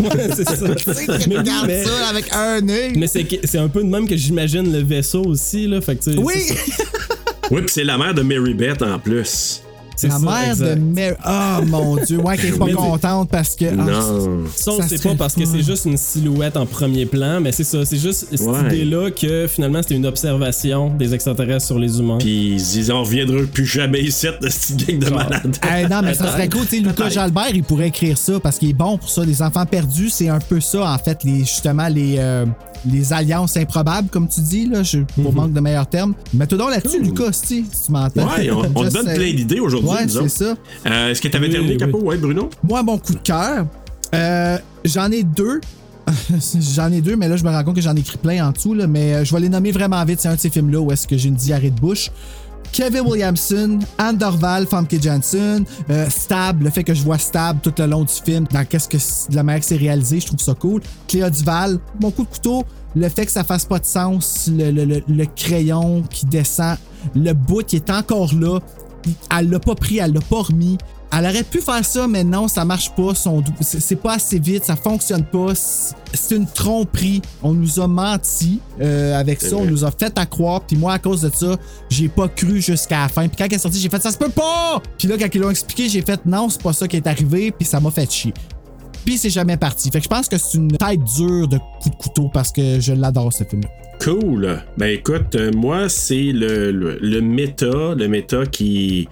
Ouais, 0.00 0.30
c'est 0.34 0.48
ça. 0.48 0.74
Tu 0.74 0.84
sais, 0.94 1.06
Mais 1.28 1.36
regarde 1.38 1.66
mais- 1.66 1.84
ça 1.84 2.08
avec 2.08 2.32
un 2.32 2.66
œil. 2.68 2.92
Mais 2.96 3.06
c'est 3.06 3.58
un 3.58 3.68
peu 3.68 3.82
de 3.82 3.88
même 3.88 4.08
que 4.08 4.16
j'imagine 4.16 4.72
le 4.72 4.82
vaisseau 4.82 5.22
aussi 5.24 5.66
là, 5.66 5.80
fait 5.80 5.96
que 5.96 6.10
Oui. 6.18 6.32
Oui, 7.50 7.60
puis 7.60 7.68
c'est 7.68 7.84
la 7.84 7.98
mère 7.98 8.14
de 8.14 8.22
Mary 8.22 8.54
Beth 8.54 8.80
en 8.82 8.98
plus. 8.98 9.60
C'est 9.96 10.08
la 10.08 10.14
ça, 10.14 10.18
mère 10.20 10.50
exact. 10.50 10.74
de 10.74 10.80
Mary. 10.80 11.14
Oh 11.26 11.64
mon 11.66 11.96
Dieu, 12.04 12.18
ouais, 12.20 12.36
qu'elle 12.36 12.54
est 12.54 12.58
pas 12.58 12.72
contente 12.72 13.28
parce 13.30 13.54
que. 13.54 13.66
ah, 13.66 13.72
Non. 13.74 14.44
Ça, 14.54 14.72
on 14.72 14.80
Ça 14.82 14.88
sait 14.88 14.96
serait 14.96 15.10
pas 15.10 15.14
parce 15.16 15.34
que 15.34 15.44
c'est 15.44 15.62
juste 15.62 15.84
une 15.84 15.96
silhouette 15.96 16.56
en 16.56 16.66
premier 16.66 17.06
plan, 17.06 17.40
mais 17.40 17.52
c'est 17.52 17.64
ça, 17.64 17.84
c'est 17.84 17.96
juste 17.98 18.26
cette 18.30 18.40
Ouais. 18.40 18.60
idée-là 18.66 19.10
que 19.10 19.46
finalement 19.48 19.80
c'était 19.82 19.94
une 19.96 20.06
observation 20.06 20.90
des 20.96 21.14
extraterrestres 21.14 21.66
sur 21.66 21.78
les 21.78 21.98
humains. 21.98 22.18
Puis 22.18 22.54
ils 22.76 22.92
en 22.92 23.02
reviendront 23.02 23.46
plus 23.46 23.66
jamais 23.66 24.00
ici 24.02 24.26
de 24.40 24.48
cette 24.48 24.76
gang 24.86 24.98
de 24.98 25.06
Genre. 25.06 25.16
malades. 25.16 25.56
Hey, 25.62 25.86
non, 25.88 26.00
mais 26.02 26.14
ça 26.14 26.30
serait 26.32 26.48
cool. 26.50 26.62
Tu 26.66 26.76
sais, 26.76 26.82
Lucas 26.82 27.08
Jalbert, 27.10 27.50
il 27.54 27.62
pourrait 27.62 27.88
écrire 27.88 28.18
ça 28.18 28.40
parce 28.40 28.58
qu'il 28.58 28.70
est 28.70 28.74
bon 28.74 28.98
pour 28.98 29.08
ça. 29.08 29.24
Les 29.24 29.42
enfants 29.42 29.66
perdus, 29.66 30.10
c'est 30.10 30.28
un 30.28 30.38
peu 30.38 30.60
ça, 30.60 30.90
en 30.92 30.98
fait, 30.98 31.22
les, 31.24 31.40
justement, 31.40 31.88
les, 31.88 32.16
euh, 32.18 32.46
les 32.86 33.12
alliances 33.12 33.56
improbables, 33.56 34.08
comme 34.08 34.28
tu 34.28 34.40
dis, 34.40 34.66
là, 34.66 34.82
je, 34.82 34.98
pour 35.22 35.32
Mhm. 35.32 35.34
manque 35.34 35.52
de 35.52 35.60
meilleurs 35.60 35.86
termes. 35.88 36.14
Mets-toi 36.34 36.58
donc 36.58 36.70
là-dessus, 36.70 37.00
Lucas, 37.02 37.32
si 37.32 37.64
tu 37.64 37.92
m'entends. 37.92 38.26
Ouais, 38.28 38.50
on, 38.50 38.60
on 38.74 38.84
te 38.84 38.92
donne 38.92 39.14
plein 39.14 39.32
d'idées 39.32 39.60
aujourd'hui, 39.60 39.90
Ouais, 39.90 40.06
c'est 40.08 40.28
ça. 40.28 40.54
Euh, 40.86 41.10
Est-ce 41.10 41.20
que 41.22 41.28
tu 41.28 41.36
avais 41.36 41.46
Oui, 41.46 41.52
terminé, 41.52 41.72
oui. 41.72 41.78
Capo? 41.78 41.98
Ouais, 42.00 42.16
Bruno? 42.16 42.50
Moi, 42.62 42.82
mon 42.82 42.98
coup 42.98 43.14
de 43.14 43.18
cœur, 43.20 43.66
euh, 44.14 44.58
j'en 44.84 45.10
ai 45.10 45.22
deux. 45.22 45.60
j'en 46.74 46.92
ai 46.92 47.00
deux, 47.00 47.16
mais 47.16 47.28
là, 47.28 47.36
je 47.36 47.44
me 47.44 47.50
rends 47.50 47.64
compte 47.64 47.76
que 47.76 47.80
j'en 47.80 47.96
ai 47.96 48.00
écrit 48.00 48.18
plein 48.18 48.46
en 48.46 48.52
dessous. 48.52 48.74
Là, 48.74 48.86
mais 48.86 49.14
euh, 49.14 49.24
je 49.24 49.34
vais 49.34 49.40
les 49.40 49.48
nommer 49.48 49.72
vraiment 49.72 50.04
vite. 50.04 50.20
C'est 50.20 50.28
un 50.28 50.34
de 50.34 50.40
ces 50.40 50.50
films-là 50.50 50.78
où 50.80 50.92
est-ce 50.92 51.06
que 51.06 51.16
j'ai 51.16 51.28
une 51.28 51.34
diarrhée 51.34 51.70
de 51.70 51.80
bouche. 51.80 52.10
Kevin 52.74 53.02
Williamson, 53.02 53.78
Anne 53.98 54.18
Dorval, 54.18 54.66
Famke 54.66 55.00
Janssen, 55.00 55.64
euh, 55.90 56.10
Stab, 56.10 56.60
le 56.60 56.70
fait 56.70 56.82
que 56.82 56.92
je 56.92 57.04
vois 57.04 57.18
Stab 57.18 57.60
tout 57.62 57.72
le 57.78 57.86
long 57.86 58.02
du 58.02 58.12
film, 58.12 58.46
dans 58.50 58.64
qu'est-ce 58.64 58.88
que 58.88 58.96
la 59.32 59.44
manière 59.44 59.60
que 59.60 59.66
c'est 59.66 59.76
réalisé, 59.76 60.18
je 60.18 60.26
trouve 60.26 60.40
ça 60.40 60.54
cool. 60.54 60.82
Cléa 61.06 61.30
Duval, 61.30 61.78
mon 62.00 62.10
coup 62.10 62.24
de 62.24 62.30
couteau, 62.30 62.64
le 62.96 63.08
fait 63.08 63.26
que 63.26 63.30
ça 63.30 63.44
fasse 63.44 63.64
pas 63.64 63.78
de 63.78 63.84
sens, 63.84 64.50
le 64.52 65.24
crayon 65.36 66.02
qui 66.10 66.26
descend, 66.26 66.76
le 67.14 67.32
bout 67.32 67.64
qui 67.64 67.76
est 67.76 67.90
encore 67.90 68.34
là, 68.34 68.58
elle 69.30 69.50
l'a 69.50 69.60
pas 69.60 69.76
pris, 69.76 69.98
elle 69.98 70.12
l'a 70.12 70.20
pas 70.20 70.42
remis. 70.42 70.76
Elle 71.16 71.26
aurait 71.26 71.42
pu 71.44 71.60
faire 71.60 71.84
ça, 71.84 72.08
mais 72.08 72.24
non, 72.24 72.48
ça 72.48 72.64
marche 72.64 72.90
pas. 72.94 73.14
son 73.14 73.42
C'est 73.60 73.96
pas 74.00 74.14
assez 74.14 74.38
vite, 74.38 74.64
ça 74.64 74.74
fonctionne 74.76 75.24
pas. 75.24 75.54
C'est- 75.54 75.94
une 76.34 76.46
tromperie. 76.46 77.20
On 77.42 77.52
nous 77.52 77.78
a 77.80 77.86
menti 77.88 78.60
euh, 78.80 79.18
avec 79.18 79.40
ça, 79.42 79.56
on 79.56 79.64
nous 79.64 79.84
a 79.84 79.90
fait 79.90 80.16
à 80.18 80.26
croire. 80.26 80.60
Puis 80.62 80.76
moi, 80.76 80.92
à 80.94 80.98
cause 80.98 81.20
de 81.22 81.30
ça, 81.34 81.56
j'ai 81.90 82.08
pas 82.08 82.28
cru 82.28 82.60
jusqu'à 82.60 83.02
la 83.02 83.08
fin. 83.08 83.26
Puis 83.28 83.36
quand 83.36 83.44
elle 83.44 83.54
est 83.54 83.58
sortie, 83.58 83.78
j'ai 83.80 83.88
fait 83.88 84.00
ça 84.02 84.10
se 84.10 84.18
peut 84.18 84.28
pas. 84.30 84.80
Puis 84.98 85.06
là, 85.08 85.16
quand 85.18 85.26
ils 85.32 85.40
l'ont 85.40 85.50
expliqué, 85.50 85.88
j'ai 85.88 86.02
fait 86.02 86.24
non, 86.26 86.48
c'est 86.48 86.62
pas 86.62 86.72
ça 86.72 86.88
qui 86.88 86.96
est 86.96 87.06
arrivé. 87.06 87.50
Puis 87.52 87.66
ça 87.66 87.78
m'a 87.80 87.90
fait 87.90 88.10
chier. 88.10 88.32
Puis 89.04 89.18
c'est 89.18 89.30
jamais 89.30 89.56
parti. 89.56 89.90
Fait 89.90 89.98
que 89.98 90.04
je 90.04 90.08
pense 90.08 90.28
que 90.28 90.38
c'est 90.38 90.56
une 90.56 90.72
tête 90.72 91.00
dure 91.16 91.46
de 91.46 91.58
coup 91.82 91.90
de 91.90 91.96
couteau 91.96 92.30
parce 92.32 92.50
que 92.52 92.80
je 92.80 92.92
l'adore 92.94 93.32
ce 93.32 93.44
film-là. 93.44 93.68
Cool. 94.00 94.62
Ben 94.78 94.86
écoute, 94.86 95.34
euh, 95.34 95.50
moi, 95.54 95.88
c'est 95.88 96.32
le, 96.32 96.72
le, 96.72 96.98
le 97.00 97.20
méta, 97.20 97.94
le 97.94 98.08
méta 98.08 98.46
qui 98.46 99.08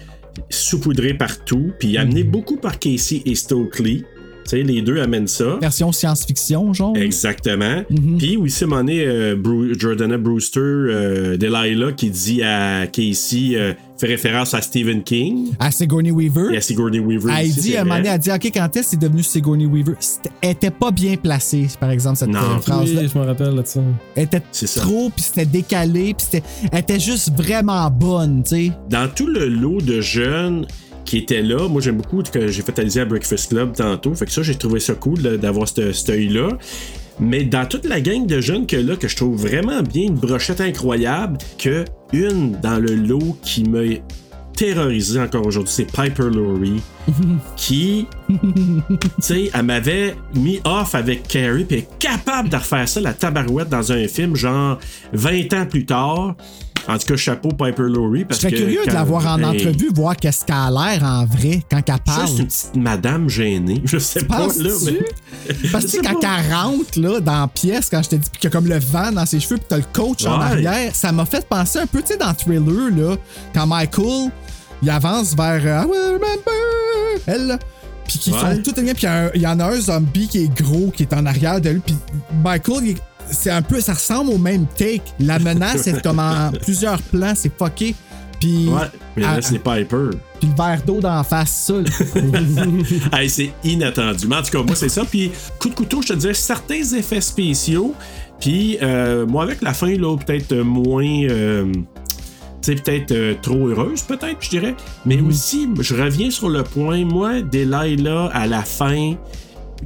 saupoudré 0.50 1.14
partout, 1.14 1.72
puis 1.78 1.96
amené 1.96 2.24
beaucoup 2.24 2.56
par 2.56 2.78
Casey 2.78 3.22
et 3.26 3.34
Stokely. 3.34 4.04
Tu 4.44 4.50
sais, 4.58 4.62
les 4.62 4.82
deux 4.82 5.00
amènent 5.00 5.28
ça. 5.28 5.58
Version 5.60 5.92
science-fiction, 5.92 6.72
genre. 6.74 6.96
Exactement. 6.96 7.84
Puis 8.18 8.36
aussi, 8.36 8.64
à 8.64 8.66
un 8.66 8.70
moment 8.70 8.80
donné, 8.82 9.04
euh, 9.06 9.36
Bru- 9.36 9.78
Jordana 9.78 10.18
Brewster, 10.18 10.60
euh, 10.60 11.36
Delilah, 11.36 11.92
qui 11.92 12.10
dit 12.10 12.42
à 12.42 12.86
Casey, 12.86 13.52
euh, 13.54 13.72
fait 13.98 14.06
référence 14.08 14.52
à 14.54 14.60
Stephen 14.60 15.02
King. 15.04 15.52
À 15.60 15.70
Sigourney 15.70 16.10
Weaver. 16.10 16.52
Et 16.52 16.56
à 16.56 16.60
Sigourney 16.60 16.98
Weaver. 16.98 17.30
Elle 17.38 17.46
aussi, 17.50 17.60
dit, 17.60 17.76
à 17.76 17.82
un 17.82 17.84
moment 17.84 17.96
donné, 17.98 18.08
elle 18.08 18.18
dit, 18.18 18.30
OK, 18.32 18.50
quand 18.52 18.76
est-ce 18.76 18.84
que 18.84 18.90
c'est 18.90 18.96
devenu 19.00 19.22
Sigourney 19.22 19.66
Weaver? 19.66 19.94
C'était- 20.00 20.30
Elle 20.40 20.50
était 20.50 20.70
pas 20.70 20.90
bien 20.90 21.16
placée, 21.16 21.68
par 21.78 21.90
exemple, 21.90 22.16
cette 22.18 22.28
Non. 22.30 22.40
euh, 22.40 22.58
phrase-là. 22.60 23.00
Oui, 23.02 23.08
je 23.12 23.18
me 23.18 23.24
rappelle 23.24 23.54
là 23.54 23.62
de 23.62 23.66
ça. 23.66 23.80
Elle 24.16 24.24
était 24.24 24.42
trop, 24.76 25.10
puis 25.10 25.22
c'était 25.24 25.46
décalé, 25.46 26.14
puis 26.14 26.26
c'était- 26.30 26.42
elle 26.72 26.80
était 26.80 26.98
juste 27.00 27.30
vraiment 27.36 27.88
bonne, 27.90 28.42
tu 28.42 28.48
sais. 28.50 28.72
Dans 28.90 29.08
tout 29.08 29.28
le 29.28 29.46
lot 29.48 29.80
de 29.80 30.00
jeunes 30.00 30.66
qui 31.04 31.18
étaient 31.18 31.42
là, 31.42 31.68
moi 31.68 31.80
j'aime 31.80 31.96
beaucoup 31.96 32.22
que 32.22 32.48
j'ai 32.48 32.62
fait 32.62 32.78
analyser 32.78 33.00
à 33.00 33.04
Breakfast 33.04 33.48
Club 33.50 33.74
tantôt. 33.74 34.14
Fait 34.14 34.26
que 34.26 34.32
ça, 34.32 34.42
j'ai 34.42 34.54
trouvé 34.54 34.80
ça 34.80 34.94
cool 34.94 35.20
d'avoir 35.38 35.68
ce- 35.68 35.92
cet 35.92 36.10
œil-là. 36.10 36.48
Mais 37.20 37.44
dans 37.44 37.66
toute 37.66 37.84
la 37.84 38.00
gang 38.00 38.26
de 38.26 38.40
jeunes 38.40 38.66
que 38.66 38.76
là, 38.76 38.96
que 38.96 39.06
je 39.08 39.16
trouve 39.16 39.36
vraiment 39.40 39.82
bien, 39.82 40.04
une 40.04 40.14
brochette 40.14 40.60
incroyable, 40.60 41.38
que 41.58 41.84
une 42.12 42.52
dans 42.60 42.78
le 42.78 42.94
lot 42.94 43.36
qui 43.42 43.64
m'a 43.64 43.80
terrorisé 44.56 45.18
encore 45.20 45.46
aujourd'hui, 45.46 45.72
c'est 45.74 45.84
Piper 45.92 46.30
Laurie, 46.34 46.80
qui, 47.56 48.06
tu 48.28 48.38
sais, 49.20 49.50
elle 49.52 49.62
m'avait 49.64 50.14
mis 50.34 50.60
off 50.64 50.94
avec 50.94 51.26
Carrie, 51.26 51.64
puis 51.64 51.84
capable 51.98 52.48
de 52.48 52.56
refaire 52.56 52.88
ça, 52.88 53.00
la 53.00 53.12
tabarouette, 53.14 53.68
dans 53.68 53.92
un 53.92 54.06
film, 54.08 54.36
genre 54.36 54.78
20 55.12 55.52
ans 55.54 55.66
plus 55.66 55.84
tard. 55.86 56.36
En 56.88 56.98
tout 56.98 57.06
cas, 57.06 57.16
chapeau 57.16 57.50
Piper 57.50 57.84
Laurie. 57.88 58.24
Je 58.30 58.34
serais 58.34 58.52
curieux 58.52 58.84
de 58.86 58.92
la 58.92 59.04
voir 59.04 59.26
en 59.26 59.38
Hey, 59.38 59.44
entrevue, 59.44 59.90
voir 59.94 60.16
qu'est-ce 60.16 60.44
qu'elle 60.44 60.56
a 60.56 60.70
l'air 60.70 61.02
en 61.04 61.24
vrai 61.26 61.62
quand 61.70 61.78
elle 61.86 61.98
parle. 62.04 62.26
Juste 62.26 62.38
une 62.40 62.46
petite 62.46 62.76
madame 62.76 63.28
gênée. 63.28 63.80
Je 63.84 63.98
sais 63.98 64.24
pas, 64.24 64.38
Penses-tu? 64.38 64.62
là, 64.64 64.70
mais. 64.86 65.58
Parce 65.70 65.84
que 65.86 65.90
tu 65.90 66.02
quand 66.02 66.20
elle 66.20 66.52
rentre 66.52 66.98
là, 67.00 67.20
dans 67.20 67.40
la 67.42 67.48
pièce, 67.48 67.88
quand 67.90 68.02
je 68.02 68.08
te 68.10 68.14
dis 68.16 68.30
qu'il 68.30 68.44
y 68.44 68.46
a 68.48 68.50
comme 68.50 68.66
le 68.66 68.78
vent 68.78 69.12
dans 69.12 69.26
ses 69.26 69.38
cheveux, 69.40 69.56
puis 69.58 69.66
t'as 69.68 69.76
le 69.78 69.84
coach 69.92 70.24
en 70.26 70.40
arrière, 70.40 70.94
ça 70.94 71.12
m'a 71.12 71.24
fait 71.24 71.46
penser 71.46 71.78
un 71.78 71.86
peu, 71.86 72.00
tu 72.02 72.08
sais, 72.08 72.16
dans 72.16 72.34
Thriller, 72.34 72.90
là, 72.96 73.16
quand 73.54 73.66
Michael, 73.66 74.30
il 74.82 74.90
avance 74.90 75.34
vers 75.36 75.60
euh, 75.64 75.82
I 75.82 75.86
will 75.86 76.06
remember, 76.14 77.22
elle, 77.26 77.46
là, 77.46 77.58
puis 78.08 78.18
qu'ils 78.18 78.32
Ouais. 78.34 78.40
sont 78.40 78.62
tous 78.62 78.72
alignés, 78.78 78.94
puis 78.94 79.04
il 79.04 79.06
y 79.06 79.08
a 79.08 79.24
un- 79.26 79.30
il 79.34 79.42
y, 79.42 79.46
en 79.46 79.60
a 79.60 79.64
un 79.66 79.80
zombie 79.80 80.26
qui 80.28 80.44
est 80.44 80.54
gros, 80.62 80.90
qui 80.94 81.04
est 81.04 81.12
en 81.14 81.24
arrière 81.26 81.60
de 81.60 81.70
lui, 81.70 81.80
puis 81.80 81.96
Michael, 82.44 82.76
il 82.82 82.90
est- 82.90 83.02
c'est 83.32 83.50
un 83.50 83.62
peu, 83.62 83.80
ça 83.80 83.94
ressemble 83.94 84.30
au 84.30 84.38
même 84.38 84.66
take. 84.76 85.02
La 85.18 85.38
menace 85.38 85.86
est 85.86 86.00
comme 86.02 86.18
en 86.18 86.50
plusieurs 86.62 87.00
plans, 87.02 87.32
c'est 87.34 87.52
fucké. 87.56 87.94
Puis, 88.40 88.68
Ouais, 88.68 88.86
mais 89.16 89.22
là, 89.22 89.40
c'est 89.40 89.58
Piper. 89.58 90.10
puis 90.40 90.48
le 90.48 90.56
verre 90.56 90.82
d'eau 90.84 91.00
d'en 91.00 91.22
face, 91.22 91.66
ça. 91.68 91.74
Hey, 93.12 93.30
c'est 93.30 93.52
inattendu. 93.62 94.26
Mais 94.26 94.36
en 94.36 94.42
tout 94.42 94.50
cas, 94.50 94.62
moi, 94.64 94.74
c'est 94.74 94.88
ça. 94.88 95.04
Puis, 95.04 95.30
coup 95.60 95.68
de 95.68 95.74
couteau, 95.74 96.02
je 96.02 96.08
te 96.08 96.12
dirais 96.14 96.34
certains 96.34 96.82
effets 96.82 97.20
spéciaux. 97.20 97.94
Puis, 98.40 98.78
euh, 98.82 99.26
moi, 99.26 99.44
avec 99.44 99.62
la 99.62 99.72
fin, 99.72 99.96
là, 99.96 100.16
peut-être 100.16 100.54
moins. 100.56 101.04
euh, 101.30 101.70
tu 102.62 102.72
sais, 102.72 102.74
peut-être 102.74 103.12
euh, 103.12 103.34
trop 103.40 103.68
heureuse, 103.68 104.02
peut-être, 104.02 104.38
je 104.40 104.50
dirais. 104.50 104.74
Mais 105.06 105.20
aussi, 105.20 105.68
je 105.78 105.94
reviens 105.94 106.30
sur 106.30 106.48
le 106.48 106.64
point, 106.64 107.04
moi, 107.04 107.42
Delilah, 107.42 108.28
à 108.32 108.46
la 108.48 108.62
fin, 108.62 109.14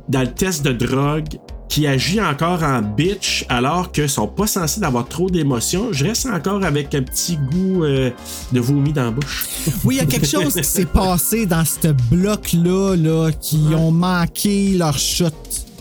dans 0.09 0.20
le 0.23 0.32
test 0.32 0.64
de 0.64 0.73
drogue, 0.73 1.28
qui 1.69 1.87
agit 1.87 2.21
encore 2.21 2.63
en 2.63 2.81
bitch 2.81 3.45
alors 3.49 3.91
qu'ils 3.91 4.09
sont 4.09 4.29
pas 4.29 4.47
censés 4.47 4.81
d'avoir 4.81 5.07
trop 5.09 5.29
d'émotions, 5.29 5.89
je 5.93 6.05
reste 6.05 6.27
encore 6.27 6.65
avec 6.65 6.95
un 6.95 7.03
petit 7.03 7.37
goût 7.37 7.85
euh, 7.85 8.11
de 8.53 8.61
vomi 8.61 8.93
dans 8.93 9.05
la 9.07 9.11
bouche. 9.11 9.47
Oui, 9.85 9.97
il 9.97 9.99
y 9.99 10.01
a 10.01 10.07
quelque 10.07 10.27
chose 10.27 10.55
qui 10.55 10.65
s'est 10.65 10.85
passé 10.87 11.45
dans 11.47 11.65
ce 11.65 11.89
bloc-là, 12.11 12.95
là, 12.97 13.31
qui 13.33 13.61
ont 13.77 13.91
manqué 13.91 14.71
leur 14.77 14.97
shot. 14.99 15.27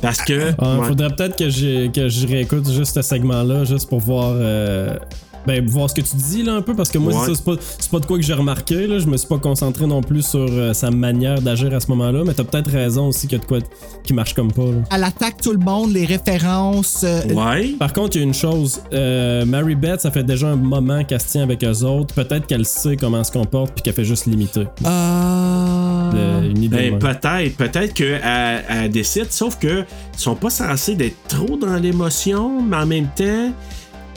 Parce 0.02 0.22
que. 0.22 0.52
Ah, 0.58 0.78
ouais. 0.78 0.88
Faudrait 0.88 1.16
peut-être 1.16 1.38
que, 1.38 1.88
que 1.88 2.10
je 2.10 2.28
réécoute 2.28 2.70
juste 2.72 2.96
ce 2.96 3.02
segment-là, 3.02 3.64
juste 3.64 3.88
pour 3.88 4.00
voir. 4.00 4.32
euh, 4.36 4.98
ben, 5.48 5.68
voir 5.70 5.90
ce 5.90 5.96
que 5.96 6.02
tu 6.02 6.16
dis 6.16 6.44
là 6.44 6.54
un 6.56 6.62
peu, 6.62 6.74
parce 6.76 6.90
que 6.90 6.98
moi, 6.98 7.14
Ouais. 7.14 7.34
c'est 7.34 7.44
pas, 7.44 7.54
c'est 7.80 7.90
pas 7.92 8.00
de 8.00 8.06
quoi 8.06 8.18
que 8.18 8.24
j'ai 8.24 8.34
remarqué. 8.34 8.88
Là. 8.88 9.00
Je 9.00 9.08
me 9.08 9.18
suis 9.18 9.28
pas 9.28 9.38
concentré 9.38 9.86
non 9.88 10.02
plus 10.02 10.22
sur 10.26 10.40
euh, 10.50 10.74
sa 10.74 10.92
manière 10.92 11.42
d'agir 11.42 11.74
à 11.74 11.80
ce 11.80 11.88
moment-là, 11.92 12.24
mais 12.26 12.34
t'as 12.34 12.44
peut-être 12.44 12.72
raison 12.72 13.08
aussi 13.08 13.28
qu'il 13.28 13.38
y 13.38 13.42
a 13.42 13.44
de 13.44 13.48
quoi 13.48 13.60
qui 14.04 14.14
marche 14.14 14.34
comme 14.34 14.52
pas. 14.52 14.64
là. 14.66 14.82
Elle 14.94 15.04
attaque 15.04 15.42
tout 15.42 15.52
le 15.52 15.58
monde, 15.60 15.92
les 15.94 16.06
références. 16.06 17.02
euh, 17.04 17.22
Ouais. 17.34 17.76
Par 17.80 17.94
contre, 17.94 18.16
il 18.16 18.20
y 18.20 18.24
a 18.24 18.28
une 18.28 18.34
chose. 18.34 18.82
Euh, 18.94 19.46
Mary 19.46 19.76
Beth, 19.76 20.02
ça 20.02 20.12
fait 20.12 20.24
déjà 20.24 20.48
un 20.50 20.56
moment 20.56 21.04
qu'elle 21.04 21.22
se 21.22 21.30
tient 21.30 21.44
avec 21.44 21.64
eux 21.64 21.84
autres. 21.84 22.14
Peut-être 22.14 22.48
qu'elle 22.48 22.66
sait 22.66 22.96
comment 22.98 23.20
elle 23.20 23.26
se 23.26 23.32
comporte 23.32 23.74
puis 23.74 23.84
qu'elle 23.84 23.94
fait 23.94 24.06
juste 24.06 24.26
l'imiter. 24.26 24.66
Ah. 24.84 26.12
Euh, 26.16 26.50
une 26.50 26.64
idée. 26.64 26.92
Ben, 26.92 27.00
peut-être, 27.00 27.58
peut-être 27.58 27.94
qu'elle 27.94 28.22
elle 28.70 28.90
décide, 28.90 29.32
sauf 29.32 29.58
que 29.60 29.84
ils 30.14 30.20
sont 30.20 30.36
pas 30.36 30.50
censés 30.50 30.96
d'être 30.96 31.18
trop 31.28 31.58
dans 31.58 31.76
l'émotion, 31.76 32.62
mais 32.62 32.78
en 32.78 32.86
même 32.86 33.08
temps, 33.16 33.52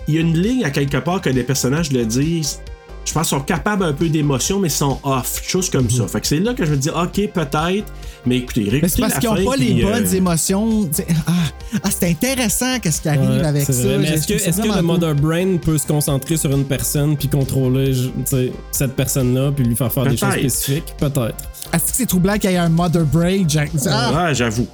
il 0.09 0.15
y 0.15 0.19
a 0.19 0.21
une 0.23 0.37
ligne 0.37 0.65
à 0.65 0.71
quelque 0.71 0.97
part 0.97 1.21
que 1.21 1.29
les 1.29 1.43
personnages 1.45 1.93
le 1.93 2.05
disent. 2.05 2.61
Je 3.05 3.15
pense 3.15 3.29
qu'ils 3.31 3.39
sont 3.39 3.45
capables 3.45 3.85
un 3.85 3.95
peu 3.95 4.11
d'émotion, 4.11 4.59
mais 4.59 4.69
ils 4.69 4.71
sont 4.71 4.99
off, 5.03 5.41
chose 5.43 5.71
comme 5.71 5.89
ça. 5.89 6.07
Fait 6.09 6.21
que 6.21 6.27
c'est 6.27 6.41
là 6.41 6.53
que 6.53 6.67
je 6.67 6.73
me 6.73 6.77
dis, 6.77 6.91
ok, 6.91 7.31
peut-être, 7.33 7.91
mais 8.27 8.37
écoutez, 8.37 8.69
Mais 8.83 8.87
c'est 8.89 9.01
parce 9.01 9.19
qu'ils 9.19 9.31
n'ont 9.31 9.51
pas 9.51 9.57
les 9.57 9.83
euh, 9.83 9.91
bonnes 9.91 10.15
émotions. 10.15 10.85
Tu 10.89 10.95
sais, 10.97 11.07
Ah, 11.27 11.33
ah, 11.85 11.89
c'est 11.91 12.11
intéressant 12.11 12.79
qu'est-ce 12.81 13.01
qui 13.01 13.09
arrive 13.09 13.31
Ouais, 13.31 13.47
avec 13.47 13.63
ça. 13.65 13.73
est-ce 13.73 14.27
que, 14.27 14.77
le. 14.77 14.83
Mother 14.83 15.15
Brain 15.15 15.57
peut 15.57 15.79
se 15.79 15.87
concentrer 15.87 16.37
sur 16.37 16.51
une 16.51 16.65
personne 16.65 17.17
puis 17.17 17.29
contrôler 17.29 17.93
cette 18.73 18.95
personne-là 18.95 19.53
puis 19.57 19.65
lui 19.65 19.77
faire 19.77 19.91
faire 19.93 20.05
des 20.05 20.17
choses 20.17 20.33
spécifiques? 20.33 20.95
Peut-être. 20.99 21.37
Est-ce 21.73 21.85
que 21.85 21.93
c'est 21.97 22.07
troublant 22.07 22.37
qu'il 22.37 22.51
y 22.51 22.55
ait 22.55 22.59
un 22.59 22.69
Mother 22.69 23.05
Brain? 23.05 23.45
Jack? 23.49 23.71
Ah! 23.87 24.27
Ouais, 24.27 24.35
j'avoue. 24.35 24.67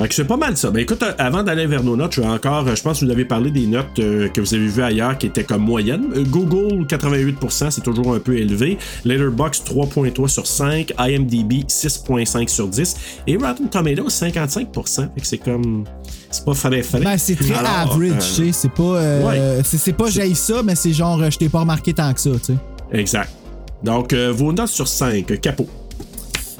Fait 0.00 0.08
que 0.08 0.14
c'est 0.14 0.24
pas 0.24 0.36
mal 0.36 0.56
ça. 0.56 0.70
Ben 0.70 0.80
écoute, 0.80 1.02
euh, 1.02 1.12
avant 1.18 1.42
d'aller 1.42 1.66
vers 1.66 1.84
nos 1.84 1.96
notes, 1.96 2.14
je 2.14 2.20
vais 2.20 2.26
encore, 2.26 2.66
euh, 2.66 2.74
je 2.74 2.82
pense 2.82 3.00
que 3.00 3.04
vous 3.04 3.10
avez 3.10 3.24
parlé 3.24 3.50
des 3.50 3.66
notes 3.66 3.98
euh, 3.98 4.28
que 4.28 4.40
vous 4.40 4.54
avez 4.54 4.66
vues 4.66 4.82
ailleurs 4.82 5.16
qui 5.18 5.26
étaient 5.26 5.44
comme 5.44 5.62
moyennes. 5.62 6.06
Euh, 6.16 6.24
Google, 6.24 6.86
88%, 6.86 7.70
c'est 7.70 7.82
toujours 7.82 8.14
un 8.14 8.18
peu 8.18 8.36
élevé. 8.36 8.78
Letterboxd, 9.04 9.64
3.3 9.66 10.28
sur 10.28 10.46
5. 10.46 10.92
IMDb, 10.98 11.64
6.5 11.68 12.48
sur 12.48 12.68
10. 12.68 12.96
Et 13.26 13.36
Rotten 13.36 13.68
Tomatoes, 13.68 14.08
55%. 14.08 15.08
Fait 15.14 15.20
que 15.20 15.26
c'est 15.26 15.38
comme... 15.38 15.84
C'est 16.32 16.44
pas 16.46 16.54
frais 16.54 16.82
frais. 16.82 17.00
Ben, 17.00 17.18
c'est 17.18 17.36
très 17.36 17.52
Alors, 17.52 17.92
average, 17.92 18.10
euh, 18.10 18.16
tu 18.16 18.46
sais. 18.46 18.52
C'est 18.52 18.70
pas, 18.70 18.82
euh, 18.82 19.60
c'est, 19.64 19.76
c'est 19.76 19.92
pas 19.92 20.08
j'aille 20.08 20.34
ça, 20.34 20.62
mais 20.62 20.74
c'est 20.74 20.92
genre, 20.92 21.30
je 21.30 21.36
t'ai 21.36 21.50
pas 21.50 21.60
remarqué 21.60 21.92
tant 21.92 22.12
que 22.14 22.20
ça, 22.20 22.30
tu 22.30 22.54
sais. 22.54 22.56
Exact. 22.92 23.30
Donc, 23.84 24.14
euh, 24.14 24.32
vos 24.34 24.52
notes 24.52 24.68
sur 24.68 24.88
5. 24.88 25.40
Capot. 25.40 25.68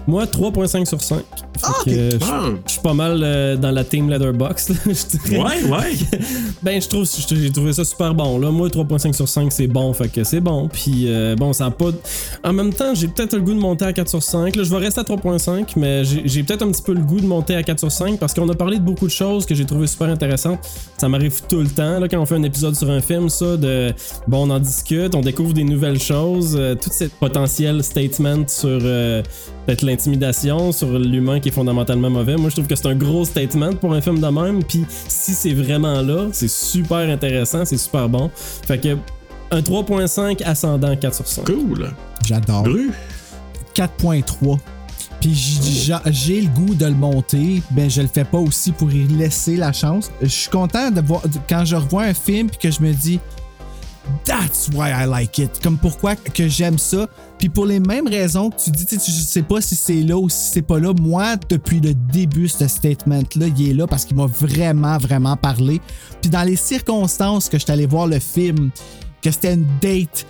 Moi, 0.07 0.27
3.5 0.27 0.85
sur 0.85 1.01
5. 1.01 1.23
Ah, 1.62 1.73
que, 1.85 1.91
euh, 1.91 2.11
je- 2.12 2.16
Ah. 2.23 2.45
je 2.66 2.73
suis 2.73 2.81
pas 2.81 2.95
mal 2.95 3.20
euh, 3.23 3.57
dans 3.57 3.70
la 3.70 3.85
team 3.85 4.09
Letterboxd. 4.11 4.70
là, 4.70 4.77
je 4.87 5.19
dirais. 5.19 5.39
Ouais, 5.43 5.70
ouais. 5.70 6.19
Ben, 6.62 6.81
je 6.81 6.89
trouve, 6.89 7.07
j'ai 7.29 7.51
trouvé 7.51 7.73
ça 7.73 7.85
super 7.85 8.15
bon. 8.15 8.39
Là, 8.39 8.51
moi, 8.51 8.69
3.5 8.69 9.12
sur 9.15 9.29
5, 9.29 9.53
c'est 9.53 9.66
bon. 9.66 9.93
Fait 9.93 10.09
que 10.09 10.23
c'est 10.24 10.41
bon. 10.41 10.69
Puis, 10.73 11.05
euh, 11.09 11.35
bon, 11.37 11.53
ça 11.53 11.66
a 11.66 11.70
pas. 11.70 11.91
En 12.45 12.53
même 12.53 12.73
temps, 12.73 12.95
j'ai 12.95 13.09
peut-être 13.09 13.35
le 13.35 13.41
goût 13.43 13.53
de 13.55 13.59
monter 13.59 13.85
à 13.85 13.93
4 13.93 14.09
sur 14.09 14.23
5. 14.23 14.55
Là, 14.57 14.62
je 14.62 14.70
vais 14.70 14.77
rester 14.79 15.01
à 15.01 15.05
3.5, 15.05 15.73
mais 15.77 16.03
j'ai 16.05 16.43
peut-être 16.45 16.62
un 16.62 16.70
petit 16.70 16.83
peu 16.83 16.93
le 16.95 17.01
goût 17.01 17.20
de 17.20 17.27
monter 17.27 17.57
à 17.57 17.62
4 17.62 17.81
sur 17.81 17.91
5 17.91 18.19
parce 18.19 18.33
qu'on 18.33 18.49
a 18.49 18.55
parlé 18.55 18.79
de 18.79 18.83
beaucoup 18.85 19.07
de 19.07 19.11
choses 19.12 19.45
que 19.45 19.55
j'ai 19.55 19.65
trouvé 19.65 19.87
super 19.89 20.09
intéressantes. 20.09 20.61
Ça 20.99 21.09
m'arrive 21.09 21.43
tout 21.49 21.61
le 21.61 21.69
temps, 21.69 21.99
là, 21.99 22.07
quand 22.09 22.20
on 22.20 22.27
fait 22.27 22.37
un 22.37 22.43
épisode 22.45 22.77
sur 22.77 22.89
un 22.91 23.01
film, 23.01 23.29
ça, 23.29 23.57
de. 23.57 23.93
Bon, 24.29 24.47
on 24.47 24.51
en 24.51 24.61
discute, 24.61 25.15
on 25.15 25.20
découvre 25.20 25.53
des 25.53 25.65
nouvelles 25.65 26.01
choses. 26.01 26.57
euh, 26.57 26.74
tout 26.74 26.91
cette 26.93 27.12
potentiel 27.15 27.83
statement 27.83 28.47
sur 28.47 28.69
euh, 28.83 29.23
peut-être 29.66 29.83
l'intimidation, 29.83 30.70
sur 30.73 30.99
l'humain 30.99 31.41
qui 31.43 31.51
est 31.51 31.52
fondamentalement 31.52 32.09
mauvais. 32.09 32.36
Moi, 32.36 32.48
je 32.48 32.55
trouve 32.56 32.66
que 32.66 32.74
c'est 32.77 32.86
un 32.89 32.94
gros 32.94 33.24
statement 33.27 33.74
pour 33.74 33.93
un 33.93 34.01
film 34.01 34.19
de 34.20 34.27
même. 34.28 34.64
Puis, 34.64 34.85
si 35.09 35.35
c'est 35.35 35.52
vraiment 35.52 36.01
là, 36.01 36.28
c'est 36.32 36.48
super 36.48 36.98
intéressant, 37.10 37.64
c'est 37.66 37.77
super 37.77 38.09
bon. 38.09 38.31
Fait 38.35 38.78
que 38.78 38.97
un 39.51 39.60
3.5 39.60 40.43
ascendant 40.44 40.97
4 40.97 41.14
sur 41.14 41.27
5. 41.27 41.44
Cool. 41.44 41.90
J'adore. 42.24 42.62
Bru. 42.62 42.90
4.3. 43.74 44.59
Puis 45.20 45.35
j'a- 45.35 46.02
j'ai 46.06 46.40
le 46.40 46.48
goût 46.48 46.74
de 46.74 46.85
le 46.86 46.94
monter, 46.94 47.62
ben 47.70 47.89
je 47.89 48.02
le 48.02 48.09
fais 48.09 48.24
pas 48.24 48.39
aussi 48.39 48.73
pour 48.73 48.90
y 48.90 49.06
laisser 49.06 49.56
la 49.56 49.73
chance. 49.73 50.10
Je 50.20 50.27
suis 50.27 50.51
content 50.51 50.90
de 50.90 51.01
voir 51.01 51.23
quand 51.48 51.64
je 51.64 51.77
revois 51.77 52.05
un 52.05 52.14
film 52.14 52.48
puis 52.48 52.59
que 52.59 52.70
je 52.70 52.82
me 52.82 52.93
dis 52.93 53.20
That's 54.25 54.69
why 54.75 54.91
I 54.91 55.07
like 55.07 55.39
it. 55.39 55.61
Comme 55.63 55.79
pourquoi 55.79 56.17
que 56.17 56.49
j'aime 56.49 56.79
ça. 56.79 57.09
Puis 57.39 57.49
pour 57.49 57.67
les 57.67 57.81
mêmes 57.81 58.07
raisons 58.07 58.51
que 58.51 58.63
tu 58.63 58.71
dis, 58.71 58.87
tu 58.87 58.99
sais, 58.99 59.43
pas 59.43 59.61
si 59.61 59.75
c'est 59.75 60.03
là 60.03 60.17
ou 60.17 60.29
si 60.29 60.53
c'est 60.53 60.63
pas 60.63 60.79
là. 60.79 60.93
Moi, 61.01 61.37
depuis 61.49 61.81
le 61.81 61.95
début, 61.95 62.49
ce 62.49 62.69
statement-là, 62.69 63.47
il 63.57 63.71
est 63.71 63.75
là 63.75 63.87
parce 63.87 64.05
qu'il 64.05 64.17
m'a 64.17 64.27
vraiment, 64.27 64.99
vraiment 64.99 65.37
parlé. 65.37 65.81
Puis 66.21 66.31
dans 66.31 66.43
les 66.43 66.57
circonstances 66.57 67.49
que 67.49 67.59
je 67.59 67.65
suis 67.65 67.73
allé 67.73 67.87
voir 67.87 68.07
le 68.07 68.19
film, 68.19 68.71
que 69.23 69.31
c'était 69.31 69.55
une 69.55 69.67
date 69.81 70.27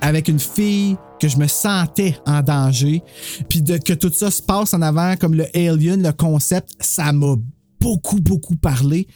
avec 0.00 0.28
une 0.28 0.40
fille 0.40 0.96
que 1.20 1.28
je 1.28 1.36
me 1.38 1.46
sentais 1.46 2.18
en 2.26 2.42
danger. 2.42 3.02
Puis 3.48 3.62
de, 3.62 3.78
que 3.78 3.92
tout 3.92 4.12
ça 4.12 4.30
se 4.30 4.42
passe 4.42 4.74
en 4.74 4.82
avant, 4.82 5.16
comme 5.16 5.34
le 5.34 5.46
Alien, 5.54 6.02
le 6.02 6.12
concept, 6.12 6.70
ça 6.80 7.12
m'a 7.12 7.36
beaucoup, 7.80 8.20
beaucoup 8.20 8.56
parlé. 8.56 9.06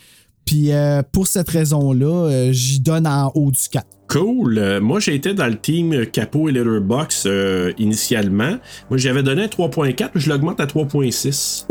Puis 0.44 0.72
euh, 0.72 1.02
pour 1.12 1.26
cette 1.26 1.48
raison-là, 1.48 2.06
euh, 2.06 2.52
j'y 2.52 2.80
donne 2.80 3.06
en 3.06 3.30
haut 3.34 3.50
du 3.50 3.68
4. 3.70 3.86
Cool. 4.10 4.58
Euh, 4.58 4.80
moi, 4.80 4.98
j'ai 4.98 5.14
été 5.14 5.34
dans 5.34 5.46
le 5.46 5.56
team 5.56 6.04
Capo 6.04 6.48
et 6.48 6.52
Letterbox 6.52 7.24
euh, 7.26 7.72
initialement. 7.78 8.58
Moi, 8.90 8.98
j'avais 8.98 9.22
donné 9.22 9.44
un 9.44 9.46
3.4, 9.46 10.10
puis 10.10 10.20
je 10.20 10.28
l'augmente 10.28 10.58
à 10.58 10.66
3.6. 10.66 11.66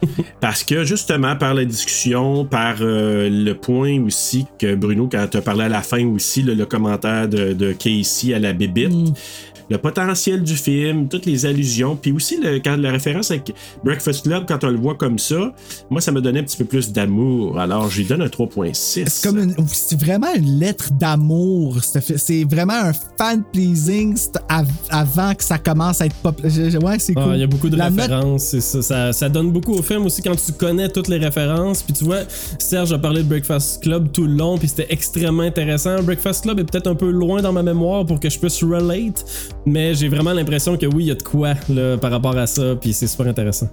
Parce 0.40 0.62
que 0.62 0.84
justement, 0.84 1.34
par 1.34 1.54
la 1.54 1.64
discussion, 1.64 2.44
par 2.44 2.76
euh, 2.82 3.28
le 3.28 3.52
point 3.54 4.00
aussi 4.00 4.46
que 4.60 4.76
Bruno, 4.76 5.08
quand 5.10 5.26
tu 5.28 5.38
as 5.38 5.42
parlé 5.42 5.64
à 5.64 5.68
la 5.68 5.82
fin 5.82 6.06
aussi, 6.06 6.42
là, 6.42 6.54
le 6.54 6.66
commentaire 6.66 7.28
de, 7.28 7.52
de 7.52 7.72
Casey 7.72 8.32
à 8.32 8.38
la 8.38 8.52
bébite, 8.52 8.92
le 9.70 9.78
potentiel 9.78 10.42
du 10.42 10.54
film, 10.54 11.08
toutes 11.08 11.26
les 11.26 11.46
allusions, 11.46 11.96
puis 11.96 12.12
aussi 12.12 12.40
le, 12.40 12.58
quand 12.58 12.76
la 12.76 12.90
référence 12.92 13.30
avec 13.30 13.52
Breakfast 13.84 14.22
Club, 14.24 14.44
quand 14.46 14.62
on 14.64 14.70
le 14.70 14.78
voit 14.78 14.94
comme 14.94 15.18
ça, 15.18 15.52
moi, 15.90 16.00
ça 16.00 16.12
me 16.12 16.20
donnait 16.20 16.40
un 16.40 16.44
petit 16.44 16.56
peu 16.56 16.64
plus 16.64 16.92
d'amour. 16.92 17.58
Alors, 17.58 17.90
j'y 17.90 18.04
donne 18.04 18.22
un 18.22 18.28
3.6. 18.28 19.04
C'est 19.08 19.26
comme 19.28 19.38
une- 19.38 19.54
c'est 19.68 20.00
vraiment 20.00 20.32
une 20.34 20.58
lettre 20.58 20.90
d'amour. 20.92 21.78
C'est 21.82 22.44
vraiment 22.44 22.74
un 22.74 22.92
fan 23.18 23.42
pleasing 23.52 24.16
c'est 24.16 24.32
av- 24.48 24.66
avant 24.90 25.34
que 25.34 25.42
ça 25.42 25.58
commence 25.58 26.00
à 26.00 26.06
être 26.06 26.16
pop. 26.16 26.40
je- 26.44 26.70
je- 26.70 26.78
Ouais, 26.78 26.98
c'est 26.98 27.14
Ah, 27.16 27.24
cool. 27.24 27.34
Il 27.34 27.40
y 27.40 27.42
a 27.42 27.46
beaucoup 27.46 27.68
de 27.68 27.76
La 27.76 27.90
note- 27.90 28.00
références. 28.02 28.44
c'est 28.44 28.60
ça, 28.60 28.82
ça, 28.82 29.12
ça 29.12 29.28
donne 29.28 29.50
beaucoup 29.50 29.72
au 29.72 29.82
film 29.82 30.06
aussi 30.06 30.22
quand 30.22 30.36
tu 30.36 30.52
connais 30.52 30.88
toutes 30.88 31.08
les 31.08 31.16
références. 31.18 31.82
Puis 31.82 31.94
tu 31.94 32.04
vois, 32.04 32.20
Serge 32.58 32.92
a 32.92 32.98
parlé 32.98 33.22
de 33.22 33.28
Breakfast 33.28 33.82
Club 33.82 34.12
tout 34.12 34.26
le 34.26 34.34
long, 34.34 34.56
puis 34.58 34.68
c'était 34.68 34.86
extrêmement 34.90 35.42
intéressant. 35.42 36.02
Breakfast 36.02 36.42
Club 36.44 36.60
est 36.60 36.64
peut-être 36.64 36.86
un 36.86 36.94
peu 36.94 37.10
loin 37.10 37.42
dans 37.42 37.52
ma 37.52 37.62
mémoire 37.62 38.04
pour 38.06 38.20
que 38.20 38.28
je 38.30 38.38
puisse 38.38 38.62
relate, 38.62 39.24
mais 39.66 39.94
j'ai 39.94 40.08
vraiment 40.08 40.32
l'impression 40.32 40.76
que 40.76 40.86
oui, 40.86 41.04
il 41.04 41.06
y 41.08 41.10
a 41.10 41.14
de 41.14 41.22
quoi 41.22 41.54
là, 41.68 41.96
par 41.98 42.10
rapport 42.10 42.36
à 42.38 42.46
ça, 42.46 42.74
puis 42.80 42.92
c'est 42.94 43.06
super 43.06 43.26
intéressant. 43.26 43.68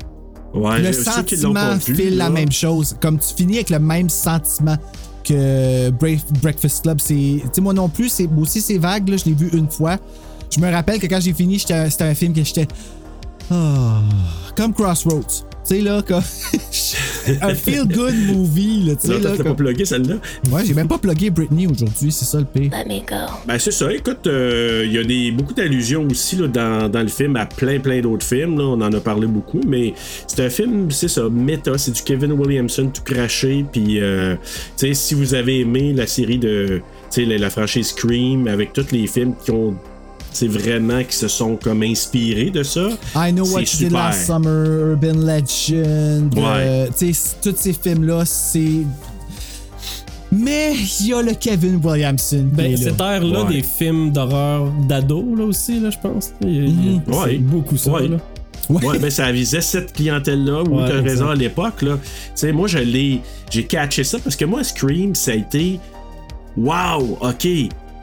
Ouais, 0.53 0.79
le 0.79 0.93
sentiment 0.93 1.53
file 1.95 2.17
la 2.17 2.29
même 2.29 2.51
chose. 2.51 2.95
Comme 3.01 3.17
tu 3.19 3.33
finis 3.35 3.55
avec 3.55 3.69
le 3.71 3.79
même 3.79 4.09
sentiment 4.09 4.75
que 5.23 5.89
Brave- 5.91 6.21
Breakfast 6.41 6.83
Club, 6.83 6.99
c'est. 6.99 7.13
Tu 7.15 7.41
sais, 7.53 7.61
moi 7.61 7.73
non 7.73 7.89
plus, 7.89 8.09
c'est 8.09 8.27
moi 8.27 8.43
aussi 8.43 8.61
c'est 8.61 8.77
vague, 8.77 9.07
là, 9.09 9.17
je 9.17 9.25
l'ai 9.25 9.33
vu 9.33 9.49
une 9.53 9.69
fois. 9.69 9.97
Je 10.55 10.59
me 10.59 10.69
rappelle 10.71 10.99
que 10.99 11.07
quand 11.07 11.19
j'ai 11.21 11.33
fini, 11.33 11.57
j'étais- 11.57 11.89
c'était 11.89 12.03
un 12.03 12.13
film 12.13 12.33
que 12.33 12.43
j'étais. 12.43 12.67
Ah, 13.49 14.01
comme 14.55 14.73
Crossroads. 14.73 15.45
Tu 15.67 15.75
sais, 15.75 15.81
là, 15.81 16.01
comme. 16.01 16.21
un 17.41 17.55
feel-good 17.55 18.13
movie, 18.27 18.83
là, 18.85 18.95
tu 18.95 19.07
sais, 19.07 19.19
t'as 19.21 19.37
pas 19.37 19.43
comme- 19.43 19.55
plugué 19.55 19.85
celle-là? 19.85 20.15
Ouais, 20.51 20.65
j'ai 20.65 20.73
même 20.73 20.87
pas 20.87 20.97
plugué 20.97 21.29
Britney 21.29 21.67
aujourd'hui, 21.67 22.11
c'est 22.11 22.25
ça 22.25 22.39
le 22.39 22.45
pire. 22.45 22.69
Ben 23.47 23.57
c'est 23.59 23.71
ça, 23.71 23.91
écoute, 23.93 24.27
euh, 24.27 24.83
il 24.85 24.91
y 24.91 24.97
a 24.97 25.03
des, 25.03 25.31
beaucoup 25.31 25.53
d'allusions 25.53 26.05
aussi 26.09 26.35
là, 26.35 26.47
dans, 26.47 26.89
dans 26.89 27.01
le 27.01 27.07
film 27.07 27.35
à 27.37 27.45
plein 27.45 27.79
plein 27.79 28.01
d'autres 28.01 28.25
films, 28.25 28.57
là, 28.57 28.65
on 28.65 28.81
en 28.81 28.91
a 28.91 28.99
parlé 28.99 29.27
beaucoup, 29.27 29.61
mais 29.65 29.93
c'est 30.27 30.43
un 30.45 30.49
film, 30.49 30.91
c'est 30.91 31.07
ça, 31.07 31.29
méta, 31.29 31.77
c'est 31.77 31.91
du 31.91 32.01
Kevin 32.01 32.33
Williamson 32.33 32.91
tout 32.93 33.03
craché, 33.03 33.65
puis 33.71 34.01
euh, 34.01 34.35
tu 34.77 34.87
sais, 34.87 34.93
si 34.93 35.13
vous 35.13 35.33
avez 35.33 35.61
aimé 35.61 35.93
la 35.93 36.07
série 36.07 36.37
de, 36.39 36.81
tu 37.09 37.21
sais, 37.21 37.25
la, 37.25 37.37
la 37.37 37.49
franchise 37.49 37.87
Scream, 37.87 38.47
avec 38.47 38.73
tous 38.73 38.91
les 38.91 39.07
films 39.07 39.33
qui 39.43 39.51
ont, 39.51 39.75
c'est 40.33 40.47
vraiment, 40.47 41.03
qui 41.03 41.15
se 41.15 41.27
sont 41.27 41.55
comme 41.55 41.83
inspirés 41.83 42.49
de 42.49 42.63
ça, 42.63 42.89
I 43.15 43.31
Know 43.31 43.43
What 43.45 43.51
c'est 43.51 43.53
You 43.53 43.59
Did 43.59 43.87
super. 43.87 43.91
Last 43.91 44.25
Summer, 44.25 44.89
Urban 44.91 45.13
Legend. 45.19 46.33
Ouais. 46.35 46.43
euh, 46.45 46.87
tu 46.97 47.13
sais, 47.13 47.35
tous 47.41 47.55
ces 47.57 47.73
films-là, 47.73 48.23
c'est. 48.25 48.81
Mais 50.31 50.73
il 50.99 51.07
y 51.07 51.13
a 51.13 51.21
le 51.21 51.33
Kevin 51.35 51.79
Williamson. 51.83 52.47
Ben, 52.51 52.75
cette 52.75 52.99
ère-là 52.99 53.43
Ouais. 53.43 53.53
des 53.55 53.61
films 53.61 54.11
d'horreur 54.11 54.71
d'ado, 54.87 55.23
là 55.35 55.43
aussi, 55.45 55.79
là, 55.79 55.91
je 55.91 55.97
pense. 55.99 56.31
Il 56.41 56.49
y 56.55 56.59
a- 56.59 56.63
il 56.63 56.85
y 56.85 56.89
a- 56.89 56.91
Mhm. 56.93 57.01
c'est 57.07 57.13
Ouais. 57.19 57.37
beaucoup 57.37 57.77
ça. 57.77 57.91
Ouais. 57.91 58.07
Là. 58.07 58.17
Ouais, 58.69 58.97
ben 58.97 59.11
ça 59.11 59.29
visait 59.31 59.61
cette 59.61 59.91
clientèle-là, 59.93 60.63
où 60.63 60.79
Ouais, 60.79 60.87
t'as 60.87 61.01
raison 61.01 61.27
à 61.29 61.35
l'époque, 61.35 61.81
là. 61.81 61.97
Tu 62.01 62.09
sais, 62.35 62.51
moi, 62.53 62.67
je 62.67 62.79
l'ai. 62.79 63.21
J'ai 63.51 63.65
catché 63.65 64.03
ça 64.05 64.17
parce 64.19 64.35
que 64.37 64.45
moi, 64.45 64.63
Scream, 64.63 65.13
ça 65.13 65.31
a 65.31 65.35
été. 65.35 65.79
Wow, 66.57 67.17
ok. 67.21 67.47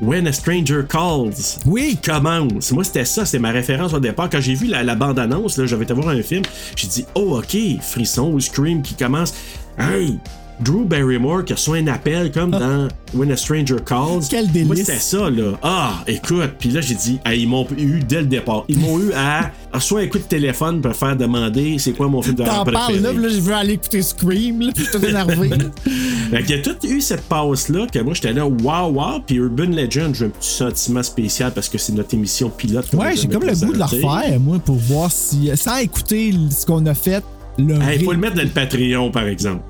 When 0.01 0.27
a 0.27 0.33
Stranger 0.33 0.83
Calls. 0.83 1.59
Oui. 1.67 1.99
Commence. 2.03 2.73
Moi, 2.73 2.85
c'était 2.85 3.05
ça, 3.05 3.27
c'était 3.27 3.39
ma 3.39 3.51
référence 3.51 3.93
au 3.93 4.01
départ. 4.01 4.31
Quand 4.31 4.41
j'ai 4.41 4.55
vu 4.55 4.67
la, 4.67 4.83
la 4.83 4.95
bande-annonce, 4.95 5.59
là, 5.59 5.67
j'avais 5.67 5.85
été 5.85 5.93
voir 5.93 6.09
un 6.09 6.23
film, 6.23 6.43
j'ai 6.75 6.89
dit, 6.89 7.05
oh, 7.15 7.39
ok, 7.39 7.83
frisson 7.83 8.33
ou 8.33 8.41
Scream 8.41 8.81
qui 8.81 8.95
commence. 8.95 9.35
Hey! 9.79 10.19
Drew 10.62 10.85
Barrymore 10.85 11.45
qui 11.45 11.53
reçoit 11.55 11.77
un 11.78 11.87
appel 11.87 12.31
comme 12.32 12.51
dans 12.51 12.89
When 13.15 13.31
a 13.32 13.37
Stranger 13.37 13.77
Calls. 13.85 14.20
Quel 14.28 14.51
délice. 14.51 14.66
Moi, 14.66 14.77
c'était 14.77 14.99
ça, 14.99 15.31
là. 15.31 15.53
Ah, 15.62 15.93
écoute. 16.07 16.51
Puis 16.59 16.70
là, 16.70 16.81
j'ai 16.81 16.95
dit, 16.95 17.19
hey, 17.24 17.43
ils 17.43 17.49
m'ont 17.49 17.66
eu 17.78 18.01
dès 18.07 18.20
le 18.20 18.27
départ. 18.27 18.65
Ils 18.69 18.78
m'ont 18.78 18.99
eu 19.01 19.12
à 19.15 19.51
soit 19.81 20.01
un 20.01 20.07
coup 20.07 20.19
de 20.19 20.24
téléphone 20.24 20.81
pour 20.81 20.95
faire 20.95 21.16
demander 21.16 21.77
c'est 21.78 21.93
quoi 21.93 22.09
mon 22.09 22.20
film 22.23 22.35
d'horreur 22.37 22.57
T'en 22.57 22.65
préféré. 22.65 23.01
parles 23.01 23.15
là, 23.16 23.20
là, 23.20 23.28
je 23.28 23.41
veux 23.41 23.55
aller 23.55 23.73
écouter 23.74 24.03
Scream, 24.03 24.61
là, 24.61 24.70
je 24.77 24.82
suis 24.82 24.91
tout 24.93 25.05
énervé. 25.05 25.51
Fait 26.31 26.43
qu'il 26.45 26.57
y 26.57 26.59
a 26.59 26.62
tout 26.62 26.77
eu 26.87 27.01
cette 27.01 27.23
passe-là 27.23 27.87
que 27.93 27.99
moi 27.99 28.15
j'étais 28.15 28.32
là, 28.32 28.47
wow, 28.47 28.89
wow. 28.93 29.20
Puis 29.27 29.37
Urban 29.37 29.65
Legend, 29.65 30.15
j'ai 30.15 30.27
un 30.27 30.28
petit 30.28 30.49
sentiment 30.51 31.03
spécial 31.03 31.53
parce 31.53 31.69
que 31.69 31.78
c'est 31.78 31.93
notre 31.93 32.15
émission 32.15 32.51
pilote. 32.51 32.87
ouais, 32.93 33.16
j'ai 33.16 33.27
comme 33.28 33.43
le 33.45 33.53
goût 33.55 33.73
de 33.73 33.78
le 33.78 33.85
présentée. 33.85 34.07
refaire, 34.07 34.41
moi, 34.41 34.59
pour 34.59 34.77
voir 34.77 35.11
si. 35.11 35.51
Sans 35.57 35.78
écouter 35.78 36.32
ce 36.51 36.65
qu'on 36.66 36.85
a 36.87 36.95
fait. 36.95 37.24
Le 37.59 37.74
Il 37.74 37.82
ré- 37.82 37.99
faut 37.99 38.12
le 38.12 38.19
mettre 38.19 38.37
dans 38.37 38.43
le 38.43 38.49
Patreon, 38.49 39.11
par 39.11 39.27
exemple. 39.27 39.62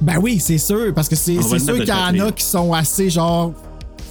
Ben 0.00 0.18
oui, 0.20 0.38
c'est 0.40 0.58
sûr, 0.58 0.92
parce 0.94 1.08
que 1.08 1.16
c'est 1.16 1.40
sûr 1.42 1.58
qu'il 1.76 1.88
y 1.88 1.92
en 1.92 2.18
a 2.26 2.32
qui 2.32 2.44
sont 2.44 2.72
assez 2.72 3.10
genre 3.10 3.52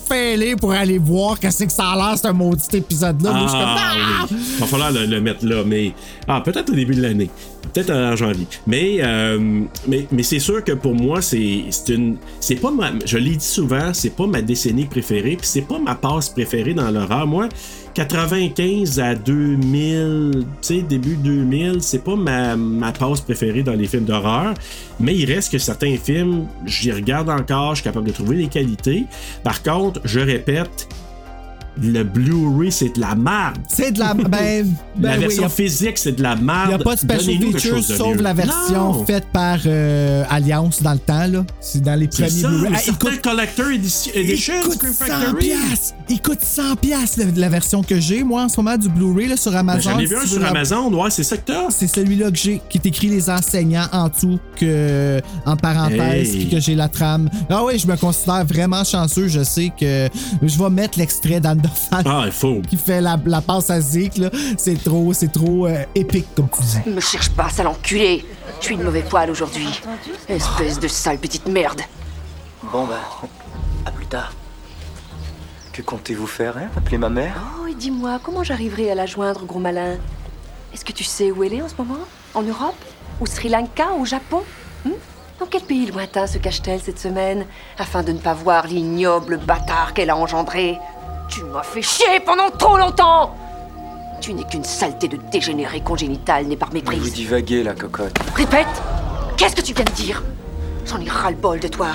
fêlés 0.08 0.56
pour 0.56 0.72
aller 0.72 0.98
voir 0.98 1.38
qu'est-ce 1.40 1.66
que 1.66 1.72
ça 1.72 1.90
a 1.92 1.96
l'air, 1.96 2.18
ce 2.18 2.30
maudit 2.32 2.66
épisode-là. 2.78 3.30
Je 3.46 3.52
comme, 3.52 3.62
Ah, 3.62 3.78
Ah! 3.78 4.26
oui. 4.32 4.38
Va 4.60 4.66
falloir 4.66 4.92
le, 4.92 5.06
le 5.06 5.22
mettre 5.22 5.46
là, 5.46 5.64
mais. 5.66 5.94
Ah, 6.28 6.42
peut-être 6.42 6.70
au 6.70 6.76
début 6.76 6.96
de 6.96 7.02
l'année. 7.02 7.30
Peut-être 7.74 7.92
en 7.92 8.16
janvier. 8.16 8.48
Mais, 8.66 8.98
euh, 9.02 9.62
mais, 9.88 10.08
mais 10.12 10.24
c'est 10.24 10.40
sûr 10.40 10.64
que 10.64 10.72
pour 10.72 10.94
moi, 10.96 11.22
c'est 11.22 11.66
c'est 11.72 11.94
une. 11.94 12.18
C'est 12.40 12.56
pas 12.56 12.72
ma. 12.72 12.92
Je 13.06 13.18
l'ai 13.18 13.36
dit 13.36 13.46
souvent, 13.46 13.94
c'est 13.94 14.16
pas 14.16 14.28
ma 14.28 14.42
décennie 14.42 14.86
préférée, 14.86 15.36
puis 15.38 15.48
c'est 15.48 15.62
pas 15.68 15.78
ma 15.80 15.96
passe 15.96 16.30
préférée 16.30 16.74
dans 16.74 16.90
l'horreur. 16.90 17.28
Moi, 17.28 17.50
95 17.98 19.00
à 19.00 19.16
2000, 19.16 20.32
tu 20.32 20.46
sais, 20.62 20.82
début 20.84 21.16
2000, 21.16 21.82
c'est 21.82 22.04
pas 22.04 22.16
ma, 22.16 22.56
ma 22.56 22.92
passe 22.92 23.22
préférée 23.22 23.64
dans 23.64 23.74
les 23.74 23.88
films 23.88 24.06
d'horreur. 24.06 24.54
Mais 25.00 25.16
il 25.16 25.26
reste 25.26 25.52
que 25.52 25.58
certains 25.58 25.98
films, 25.98 26.46
j'y 26.68 26.92
regarde 26.92 27.28
encore, 27.28 27.72
je 27.72 27.82
suis 27.82 27.86
capable 27.86 28.06
de 28.06 28.12
trouver 28.12 28.36
les 28.36 28.48
qualités. 28.50 29.06
Par 29.44 29.64
contre, 29.64 30.00
je 30.04 30.20
répète, 30.20 30.88
le 31.82 32.04
Blu-ray, 32.04 32.72
c'est 32.72 32.96
de 32.96 33.00
la 33.02 33.16
merde. 33.16 33.58
C'est 33.68 33.92
de 33.92 34.00
la. 34.00 34.14
Ben, 34.14 34.28
ben 34.96 35.10
la 35.12 35.18
version 35.18 35.46
a- 35.46 35.50
physique, 35.50 35.98
c'est 35.98 36.14
de 36.14 36.24
la 36.24 36.36
merde. 36.36 36.66
Il 36.66 36.76
n'y 36.76 36.82
a 36.82 36.84
pas 36.84 36.96
de 36.96 37.00
special 37.00 37.36
features 37.42 37.84
sauf 37.84 38.20
la 38.22 38.34
version 38.34 38.94
Non! 38.94 39.06
faite 39.06 39.26
par 39.32 39.60
euh, 39.66 40.24
Alliance 40.30 40.82
dans 40.82 40.94
le 40.94 41.00
temps. 41.00 41.28
là. 41.28 41.46
C'est 41.62 41.82
dans 41.82 41.96
les 42.00 42.08
premiers 42.08 42.30
Blu-ray. 42.30 42.72
Ah, 42.76 42.78
certains 42.80 43.10
écoute, 43.12 43.22
Collector 43.22 43.68
Edition, 43.70 44.12
Edition 44.16 44.54
il 44.58 44.64
coûte 44.64 44.74
Scream 44.74 44.94
100 44.94 45.06
Factory. 45.06 45.46
piastres. 45.48 45.96
Il 46.10 46.22
coûte 46.22 46.42
100 46.42 46.76
piastres, 46.78 47.20
la, 47.20 47.26
la 47.42 47.50
version 47.50 47.84
que 47.84 48.00
j'ai, 48.00 48.24
moi, 48.24 48.44
en 48.44 48.50
ce 48.50 48.58
moment, 48.58 48.78
du 48.78 48.90
Blu-ray 48.90 49.28
là, 49.28 49.38
sur 49.38 49.52
Ben, 49.52 49.60
Amazon. 49.60 49.92
J'en 49.92 50.00
ai 50.00 50.06
vu 50.06 50.16
un 50.18 50.26
sur 50.26 50.44
Amazon, 50.46 50.94
ouais, 50.94 51.10
c'est 51.10 51.24
ça 51.24 51.38
que 51.38 51.46
t'as. 51.52 51.70
C'est 51.70 51.88
celui-là 51.88 52.32
que 52.32 52.38
j'ai, 52.38 52.62
qui 52.70 52.78
est 52.78 52.86
écrit 52.88 53.08
les 53.08 53.30
enseignants 53.30 53.88
en 53.92 54.08
dessous, 54.10 54.40
que, 54.60 55.22
en 55.46 55.56
parenthèse, 55.56 56.36
Hey. 56.36 56.50
que 56.50 56.60
j'ai 56.60 56.76
la 56.76 56.88
trame. 56.90 57.30
Ah 57.50 57.64
oui, 57.66 57.78
je 57.78 57.88
me 57.88 57.96
considère 57.96 58.46
vraiment 58.46 58.84
chanceux. 58.84 59.28
Je 59.28 59.44
sais 59.44 59.72
que 59.80 60.08
je 60.42 60.58
vais 60.58 60.70
mettre 60.70 60.98
l'extrait 61.00 61.40
Ah, 61.92 62.24
il 62.26 62.32
faut. 62.32 62.62
qui 62.62 62.78
fait 62.78 63.02
la, 63.02 63.18
la 63.26 63.42
passe 63.42 63.70
à 63.70 63.80
Zeke. 63.82 64.18
là. 64.18 64.30
C'est 64.58 64.82
trop, 64.84 65.14
c'est 65.14 65.32
trop 65.32 65.68
euh, 65.68 65.84
épique, 65.96 66.28
comme 66.36 66.50
tu 66.50 66.62
dis. 66.62 66.90
Me 66.90 67.02
cherche 67.02 67.30
pas, 67.30 67.50
sale 67.50 67.68
enculé. 67.68 68.26
Je 68.60 68.66
suis 68.66 68.78
de 68.78 68.84
mauvais 68.84 69.04
poil 69.04 69.30
aujourd'hui. 69.30 69.68
Espèce 70.28 70.80
de 70.80 70.88
sale 70.88 71.18
petite 71.18 71.48
merde. 71.48 71.82
Bon 72.72 72.86
bah, 72.86 73.00
à 73.86 73.92
plus 73.92 74.06
tard. 74.08 74.34
Que 75.74 75.82
comptez-vous 75.82 76.28
faire, 76.28 76.58
hein? 76.58 76.70
Appeler 76.76 76.98
ma 76.98 77.10
mère? 77.10 77.36
Oh, 77.62 77.68
et 77.68 77.76
dis-moi, 77.76 78.20
comment 78.24 78.44
j'arriverai 78.44 78.90
à 78.92 78.96
la 78.96 79.06
joindre, 79.06 79.46
gros 79.46 79.60
malin? 79.60 79.98
Est-ce 80.74 80.84
que 80.84 80.92
tu 80.92 81.04
sais 81.04 81.32
où 81.32 81.44
elle 81.44 81.54
est 81.54 81.62
en 81.62 81.70
ce 81.70 81.76
moment? 81.78 82.00
En 82.34 82.42
Europe? 82.42 82.76
Au 83.22 83.26
Sri 83.26 83.48
Lanka? 83.50 83.90
Au 84.00 84.04
Japon? 84.06 84.42
Hmm 84.86 84.92
Dans 85.40 85.46
quel 85.46 85.62
pays 85.62 85.86
lointain 85.86 86.26
se 86.26 86.40
cache-t-elle 86.40 86.82
cette 86.82 87.00
semaine? 87.00 87.46
Afin 87.78 88.02
de 88.02 88.12
ne 88.12 88.18
pas 88.18 88.34
voir 88.34 88.66
l'ignoble 88.66 89.38
bâtard 89.38 89.94
qu'elle 89.94 90.10
a 90.10 90.18
engendré 90.18 90.80
Tu 91.28 91.44
m'as 91.44 91.64
fait 91.64 91.82
chier 91.82 92.20
pendant 92.26 92.50
trop 92.50 92.78
longtemps 92.78 93.36
Tu 94.22 94.34
n'es 94.34 94.44
qu'une 94.44 94.64
saleté 94.64 95.08
de 95.08 95.18
dégénéré 95.32 95.82
congénital 95.82 96.46
née 96.48 96.56
par 96.58 96.70
Mais 96.74 96.80
Vous 96.82 96.92
méprise. 96.92 97.14
divaguez, 97.14 97.64
la 97.64 97.74
cocotte. 97.74 98.18
Répète 98.36 98.68
Qu'est-ce 99.38 99.56
que 99.56 99.62
tu 99.62 99.74
viens 99.74 99.86
de 99.86 99.92
dire? 99.92 100.24
J'en 100.86 101.00
ai 101.00 101.10
ras-le-bol 101.10 101.60
de 101.60 101.68
toi. 101.68 101.90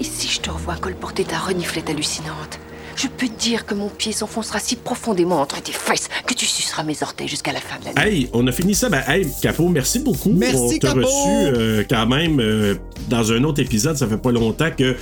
Et 0.00 0.04
si 0.04 0.28
je 0.28 0.40
te 0.40 0.50
revois 0.50 0.76
colporter 0.76 1.24
ta 1.24 1.36
reniflette 1.38 1.90
hallucinante, 1.90 2.58
je 2.94 3.08
peux 3.08 3.28
te 3.28 3.38
dire 3.38 3.66
que 3.66 3.74
mon 3.74 3.88
pied 3.90 4.12
s'enfoncera 4.12 4.58
si 4.58 4.76
profondément 4.76 5.40
entre 5.42 5.60
tes 5.60 5.72
fesses 5.72 6.08
que 6.26 6.32
tu 6.32 6.46
suceras 6.46 6.82
mes 6.82 7.02
orteils 7.02 7.28
jusqu'à 7.28 7.52
la 7.52 7.60
fin 7.60 7.78
de 7.78 7.84
la 7.84 7.92
nuit. 8.06 8.20
Hey, 8.20 8.30
on 8.32 8.46
a 8.46 8.52
fini 8.52 8.74
ça. 8.74 8.88
Ben, 8.88 9.02
hey, 9.06 9.26
Capo, 9.42 9.68
merci 9.68 9.98
beaucoup. 9.98 10.30
Merci, 10.32 10.56
on 10.76 10.78
t'a 10.78 10.92
reçu 10.94 11.28
euh, 11.28 11.84
quand 11.90 12.06
même 12.06 12.40
euh, 12.40 12.76
dans 13.08 13.32
un 13.32 13.44
autre 13.44 13.60
épisode. 13.60 13.96
Ça 13.98 14.06
fait 14.06 14.16
pas 14.16 14.32
longtemps 14.32 14.70
que 14.70 14.96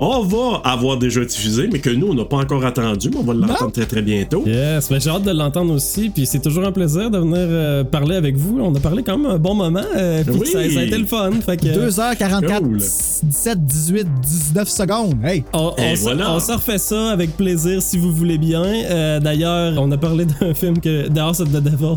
on 0.00 0.22
va 0.22 0.60
avoir 0.64 0.96
déjà 0.96 1.24
diffusé, 1.24 1.68
mais 1.72 1.78
que 1.80 1.90
nous, 1.90 2.08
on 2.08 2.14
n'a 2.14 2.24
pas 2.24 2.36
encore 2.36 2.64
attendu, 2.64 3.10
mais 3.10 3.18
on 3.18 3.22
va 3.24 3.34
l'entendre 3.34 3.72
très 3.72 3.86
très 3.86 4.02
bientôt. 4.02 4.44
Yes, 4.46 4.88
ben 4.88 5.00
j'ai 5.00 5.10
hâte 5.10 5.22
de 5.24 5.30
l'entendre 5.32 5.72
aussi, 5.74 6.08
puis 6.10 6.26
c'est 6.26 6.40
toujours 6.40 6.64
un 6.64 6.72
plaisir 6.72 7.10
de 7.10 7.18
venir 7.18 7.36
euh, 7.38 7.84
parler 7.84 8.16
avec 8.16 8.36
vous. 8.36 8.58
On 8.60 8.74
a 8.74 8.80
parlé 8.80 9.02
quand 9.02 9.18
même 9.18 9.30
un 9.30 9.38
bon 9.38 9.54
moment, 9.54 9.80
euh, 9.96 10.22
puis 10.24 10.34
Oui. 10.40 10.46
ça, 10.46 10.70
ça 10.70 10.80
a 10.80 10.82
été 10.84 10.98
le 10.98 11.06
fun. 11.06 11.30
Fait 11.44 11.56
que, 11.56 11.66
2h44, 11.66 12.58
Cool. 12.60 12.78
17, 12.78 13.64
18, 13.66 14.06
19 14.22 14.68
secondes. 14.68 15.14
Hey! 15.24 15.44
On, 15.52 15.72
on 15.76 15.94
voilà. 15.96 16.32
on 16.34 16.40
se 16.40 16.52
refait 16.52 16.78
ça 16.78 17.10
avec 17.10 17.36
plaisir 17.36 17.82
si 17.82 17.98
vous 17.98 18.12
voulez 18.12 18.38
bien. 18.38 18.62
Euh, 18.64 19.20
D'ailleurs, 19.20 19.74
on 19.78 19.90
a 19.92 19.96
parlé 19.96 20.26
d'un 20.40 20.54
film 20.54 20.78
que 20.80 21.08
The 21.08 21.18
House 21.18 21.40
of 21.40 21.50
the 21.50 21.62
Devil. 21.62 21.96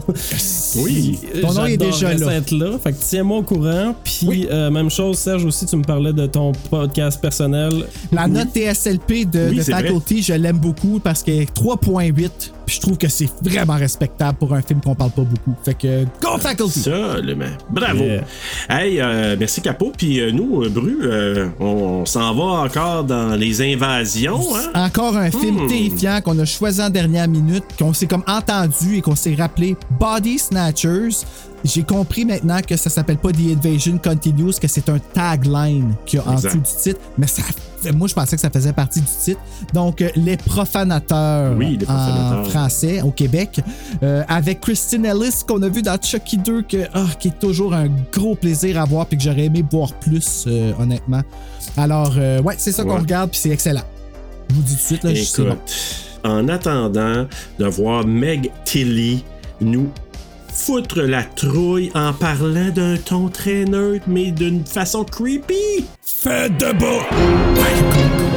Oui. 0.83 1.19
Ton 1.41 1.53
nom 1.53 1.65
est 1.65 1.77
déjà 1.77 2.13
là. 2.13 2.33
être 2.35 2.51
là. 2.51 2.77
Fait 2.83 2.91
que 2.93 2.97
tiens-moi 2.99 3.37
au 3.39 3.43
courant. 3.43 3.95
Puis 4.03 4.47
euh, 4.49 4.69
même 4.71 4.89
chose, 4.89 5.17
Serge 5.17 5.45
aussi, 5.45 5.65
tu 5.65 5.75
me 5.75 5.83
parlais 5.83 6.13
de 6.13 6.25
ton 6.25 6.51
podcast 6.69 7.19
personnel. 7.21 7.71
La 8.11 8.27
note 8.27 8.49
TSLP 8.53 9.25
de, 9.29 9.49
Oui, 9.49 9.57
de 9.57 9.61
c'est 9.61 9.71
vrai. 9.71 9.83
Faculty, 9.83 10.21
je 10.21 10.33
l'aime 10.33 10.57
beaucoup 10.57 10.99
parce 10.99 11.23
qu'elle 11.23 11.41
est 11.41 11.55
3.8. 11.55 12.29
Puis 12.65 12.75
je 12.75 12.81
trouve 12.81 12.97
que 12.97 13.07
c'est 13.09 13.29
vraiment 13.41 13.75
respectable 13.75 14.37
pour 14.37 14.53
un 14.53 14.61
film 14.61 14.79
qu'on 14.81 14.95
parle 14.95 15.11
pas 15.11 15.23
beaucoup. 15.23 15.53
Fait 15.63 15.73
que, 15.73 16.03
go 16.21 16.37
Faculty! 16.39 16.79
Absolument. 16.89 17.45
Bravo. 17.69 18.03
Yeah. 18.03 18.23
Hey, 18.69 19.01
euh, 19.01 19.35
merci 19.39 19.61
Capo. 19.61 19.91
Puis 19.97 20.19
euh, 20.21 20.31
nous, 20.31 20.63
euh, 20.63 20.69
Bru, 20.69 20.99
euh, 21.03 21.49
on 21.59 22.05
s'en 22.05 22.33
va 22.33 22.63
encore 22.63 23.03
dans 23.03 23.35
les 23.35 23.61
invasions. 23.73 24.39
Hein? 24.55 24.71
Encore 24.85 25.17
un 25.17 25.31
film 25.31 25.63
Hmm. 25.63 25.67
terrifiant 25.67 26.21
qu'on 26.23 26.37
a 26.39 26.45
choisi 26.45 26.81
en 26.81 26.89
dernière 26.89 27.27
minute, 27.27 27.63
qu'on 27.77 27.93
s'est 27.93 28.07
comme 28.07 28.23
entendu 28.27 28.97
et 28.97 29.01
qu'on 29.01 29.15
s'est 29.15 29.35
rappelé 29.35 29.75
Body 29.99 30.37
Snatchers. 30.39 31.25
J'ai 31.63 31.83
compris 31.83 32.25
maintenant 32.25 32.59
que 32.67 32.75
ça 32.75 32.89
s'appelle 32.89 33.17
pas 33.17 33.31
The 33.31 33.55
Invasion 33.57 33.97
Continues, 33.97 34.53
que 34.59 34.67
c'est 34.67 34.89
un 34.89 34.97
tagline 34.99 35.93
qu'il 36.05 36.19
y 36.19 36.21
a 36.21 36.27
en 36.27 36.35
dessous 36.35 36.57
du 36.57 36.63
titre. 36.81 36.99
Mais 37.17 37.27
ça, 37.27 37.43
moi, 37.93 38.07
je 38.07 38.13
pensais 38.13 38.35
que 38.35 38.41
ça 38.41 38.49
faisait 38.49 38.73
partie 38.73 38.99
du 39.01 39.07
titre. 39.07 39.39
Donc, 39.73 40.01
euh, 40.01 40.09
Les 40.15 40.37
Profanateurs, 40.37 41.55
Oui, 41.57 41.77
Les 41.79 41.85
Profanateurs. 41.85 42.39
en 42.39 42.43
français 42.45 43.01
au 43.01 43.11
Québec, 43.11 43.59
euh, 44.03 44.23
avec 44.27 44.61
Christine 44.61 45.05
Ellis 45.05 45.43
qu'on 45.47 45.61
a 45.61 45.69
vu 45.69 45.81
dans 45.81 45.97
Chucky 46.01 46.37
2, 46.37 46.63
que, 46.63 46.87
ah, 46.93 47.05
qui 47.19 47.27
est 47.29 47.39
toujours 47.39 47.73
un 47.73 47.87
gros 48.11 48.35
plaisir 48.35 48.79
à 48.81 48.85
voir 48.85 49.05
puis 49.05 49.17
que 49.17 49.23
j'aurais 49.23 49.45
aimé 49.45 49.63
voir 49.69 49.93
plus, 49.93 50.45
euh, 50.47 50.73
honnêtement. 50.79 51.21
Alors, 51.77 52.13
euh, 52.17 52.41
ouais, 52.41 52.55
c'est 52.57 52.71
ça 52.71 52.83
qu'on 52.83 52.97
regarde 52.99 53.29
puis 53.31 53.39
c'est 53.39 53.49
excellent. 53.49 53.83
Je 54.49 54.55
vous 54.55 54.61
dis 54.63 54.73
tout 54.75 54.77
de 54.79 54.85
suite, 54.85 55.03
là, 55.03 55.13
je 55.13 55.23
sais 55.23 55.43
bon. 55.43 55.57
en 56.23 56.47
attendant 56.49 57.25
de 57.59 57.65
voir 57.65 58.05
Meg 58.05 58.51
Tilly 58.65 59.23
nous 59.61 59.89
foutre 60.53 61.01
la 61.01 61.23
trouille 61.23 61.91
en 61.95 62.13
parlant 62.13 62.69
d'un 62.69 62.97
ton 62.97 63.29
très 63.29 63.65
neutre, 63.65 64.05
mais 64.07 64.31
d'une 64.31 64.65
façon 64.65 65.03
creepy, 65.03 65.85
faites 66.01 66.57
de! 66.57 66.65
D'ailleurs, 67.55 68.31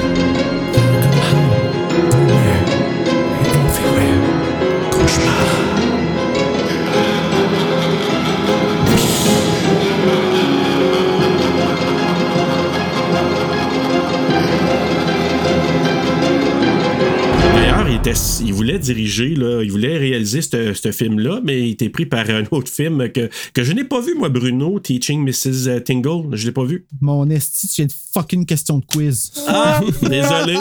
il, 18.44 18.52
voulait 18.52 18.78
diriger, 18.78 19.34
là, 19.34 19.62
il 19.62 19.70
voulait 19.70 19.96
réaliser 19.96 20.40
ce 20.42 20.92
film-là, 20.92 21.40
mais 21.42 21.62
il 21.62 21.70
était 21.72 21.88
pris 21.88 22.04
par 22.06 22.28
un 22.28 22.42
autre 22.50 22.70
film 22.70 23.08
que, 23.10 23.30
que 23.54 23.64
je 23.64 23.72
n'ai 23.72 23.84
pas 23.84 24.00
vu, 24.00 24.14
moi, 24.14 24.28
Bruno, 24.28 24.78
Teaching 24.78 25.24
Mrs. 25.26 25.82
Tingle. 25.84 26.36
Je 26.36 26.46
l'ai 26.46 26.52
pas 26.52 26.64
vu. 26.64 26.84
Mon 27.00 27.28
esti, 27.30 27.66
tu 27.68 27.74
viens 27.76 27.86
de 27.86 27.92
fucking 28.12 28.44
question 28.44 28.78
de 28.78 28.84
quiz. 28.84 29.32
Ah, 29.48 29.80
désolé. 30.02 30.56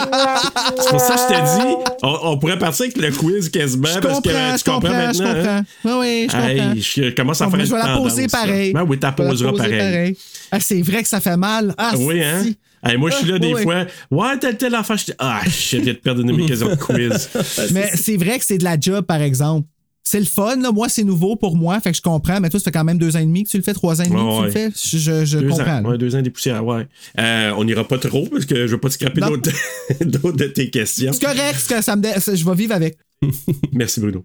C'est 0.80 0.90
pour 0.90 1.00
ça 1.00 1.14
que 1.14 1.20
je 1.20 1.28
t'ai 1.28 1.42
dit, 1.60 1.74
on, 2.02 2.18
on 2.32 2.38
pourrait 2.38 2.58
partir 2.58 2.84
avec 2.86 2.96
le 2.96 3.10
quiz 3.12 3.48
quasiment, 3.50 3.88
Je 3.94 3.98
parce 4.00 4.20
que 4.20 4.28
comprends, 4.28 4.52
tu 4.52 4.58
je 4.58 4.64
comprends 4.64 4.80
comprends, 4.88 5.12
je 5.12 5.22
maintenant. 5.22 5.34
comprends. 5.34 5.50
hein? 5.50 5.64
Oui, 5.84 5.92
oui, 6.00 6.26
je 6.30 6.32
comprends. 6.32 6.48
Hey, 6.74 6.80
je 6.80 7.10
commence 7.14 7.40
à 7.42 7.44
Bon, 7.46 7.50
faire 7.56 7.64
je 7.66 7.70
vais 7.72 7.78
la 7.78 7.84
tendance, 7.84 8.02
poser 8.14 8.26
pareil. 8.28 8.72
Ben 8.72 8.84
oui, 8.88 8.96
tu 8.98 9.02
la 9.02 9.12
poseras 9.12 9.50
poser 9.50 9.64
pareil. 9.78 10.16
Ah, 10.50 10.60
c'est 10.60 10.80
vrai 10.82 11.02
que 11.02 11.08
ça 11.08 11.20
fait 11.20 11.36
mal. 11.36 11.74
Ah, 11.76 11.92
Oui, 11.98 12.22
hein? 12.22 12.42
si. 12.42 12.56
Hey, 12.84 12.96
moi, 12.96 13.10
je 13.10 13.16
suis 13.16 13.26
là 13.26 13.38
des 13.38 13.54
oui. 13.54 13.62
fois. 13.62 13.86
Ouais, 14.10 14.38
tel, 14.38 14.56
tel 14.56 14.74
enfant. 14.76 14.96
Je 14.96 15.12
ah, 15.18 15.40
je 15.46 15.76
viens 15.78 15.92
de 15.92 15.98
perdre 15.98 16.20
une 16.20 16.28
de 16.28 16.32
mes 16.32 16.46
questions 16.46 16.68
de 16.68 16.74
quiz. 16.74 17.28
Mais 17.72 17.90
c'est 17.94 18.16
vrai 18.16 18.38
que 18.38 18.44
c'est 18.44 18.58
de 18.58 18.64
la 18.64 18.78
job, 18.78 19.04
par 19.04 19.20
exemple. 19.22 19.68
C'est 20.06 20.20
le 20.20 20.26
fun, 20.26 20.56
là. 20.60 20.70
Moi, 20.70 20.90
c'est 20.90 21.02
nouveau 21.02 21.34
pour 21.34 21.56
moi, 21.56 21.80
fait 21.80 21.90
que 21.90 21.96
je 21.96 22.02
comprends. 22.02 22.38
Mais 22.38 22.50
toi, 22.50 22.60
ça 22.60 22.64
fait 22.64 22.72
quand 22.72 22.84
même 22.84 22.98
deux 22.98 23.16
ans 23.16 23.20
et 23.20 23.24
demi 23.24 23.44
que 23.44 23.48
tu 23.48 23.56
le 23.56 23.62
fais, 23.62 23.72
trois 23.72 24.02
ans 24.02 24.04
et 24.04 24.08
demi 24.08 24.20
que 24.20 24.34
tu 24.34 24.38
Ouais. 24.40 24.44
le 24.44 24.50
fais? 24.50 24.70
Je, 24.76 25.24
je- 25.24 25.38
deux 25.38 25.48
comprends. 25.48 25.78
Ans, 25.78 25.84
ouais, 25.86 25.96
deux 25.98 26.14
ans 26.14 26.20
des 26.20 26.28
poussières, 26.28 26.62
ouais. 26.64 26.86
Euh, 27.18 27.52
on 27.56 27.64
n'ira 27.64 27.88
pas 27.88 27.96
trop 27.96 28.26
parce 28.26 28.44
que 28.44 28.66
je 28.66 28.72
veux 28.72 28.80
pas 28.80 28.88
te 28.90 28.94
scraper 28.94 29.20
d'autres 30.02 30.32
de 30.36 30.44
tes 30.44 30.68
questions. 30.68 31.10
C'est 31.14 31.24
correct, 31.24 31.64
que 31.66 31.80
ça 31.82 31.96
me 31.96 32.02
dé- 32.02 32.12
je 32.18 32.44
vais 32.44 32.54
vivre 32.54 32.74
avec. 32.74 32.98
Merci 33.72 34.00
Bruno. 34.00 34.22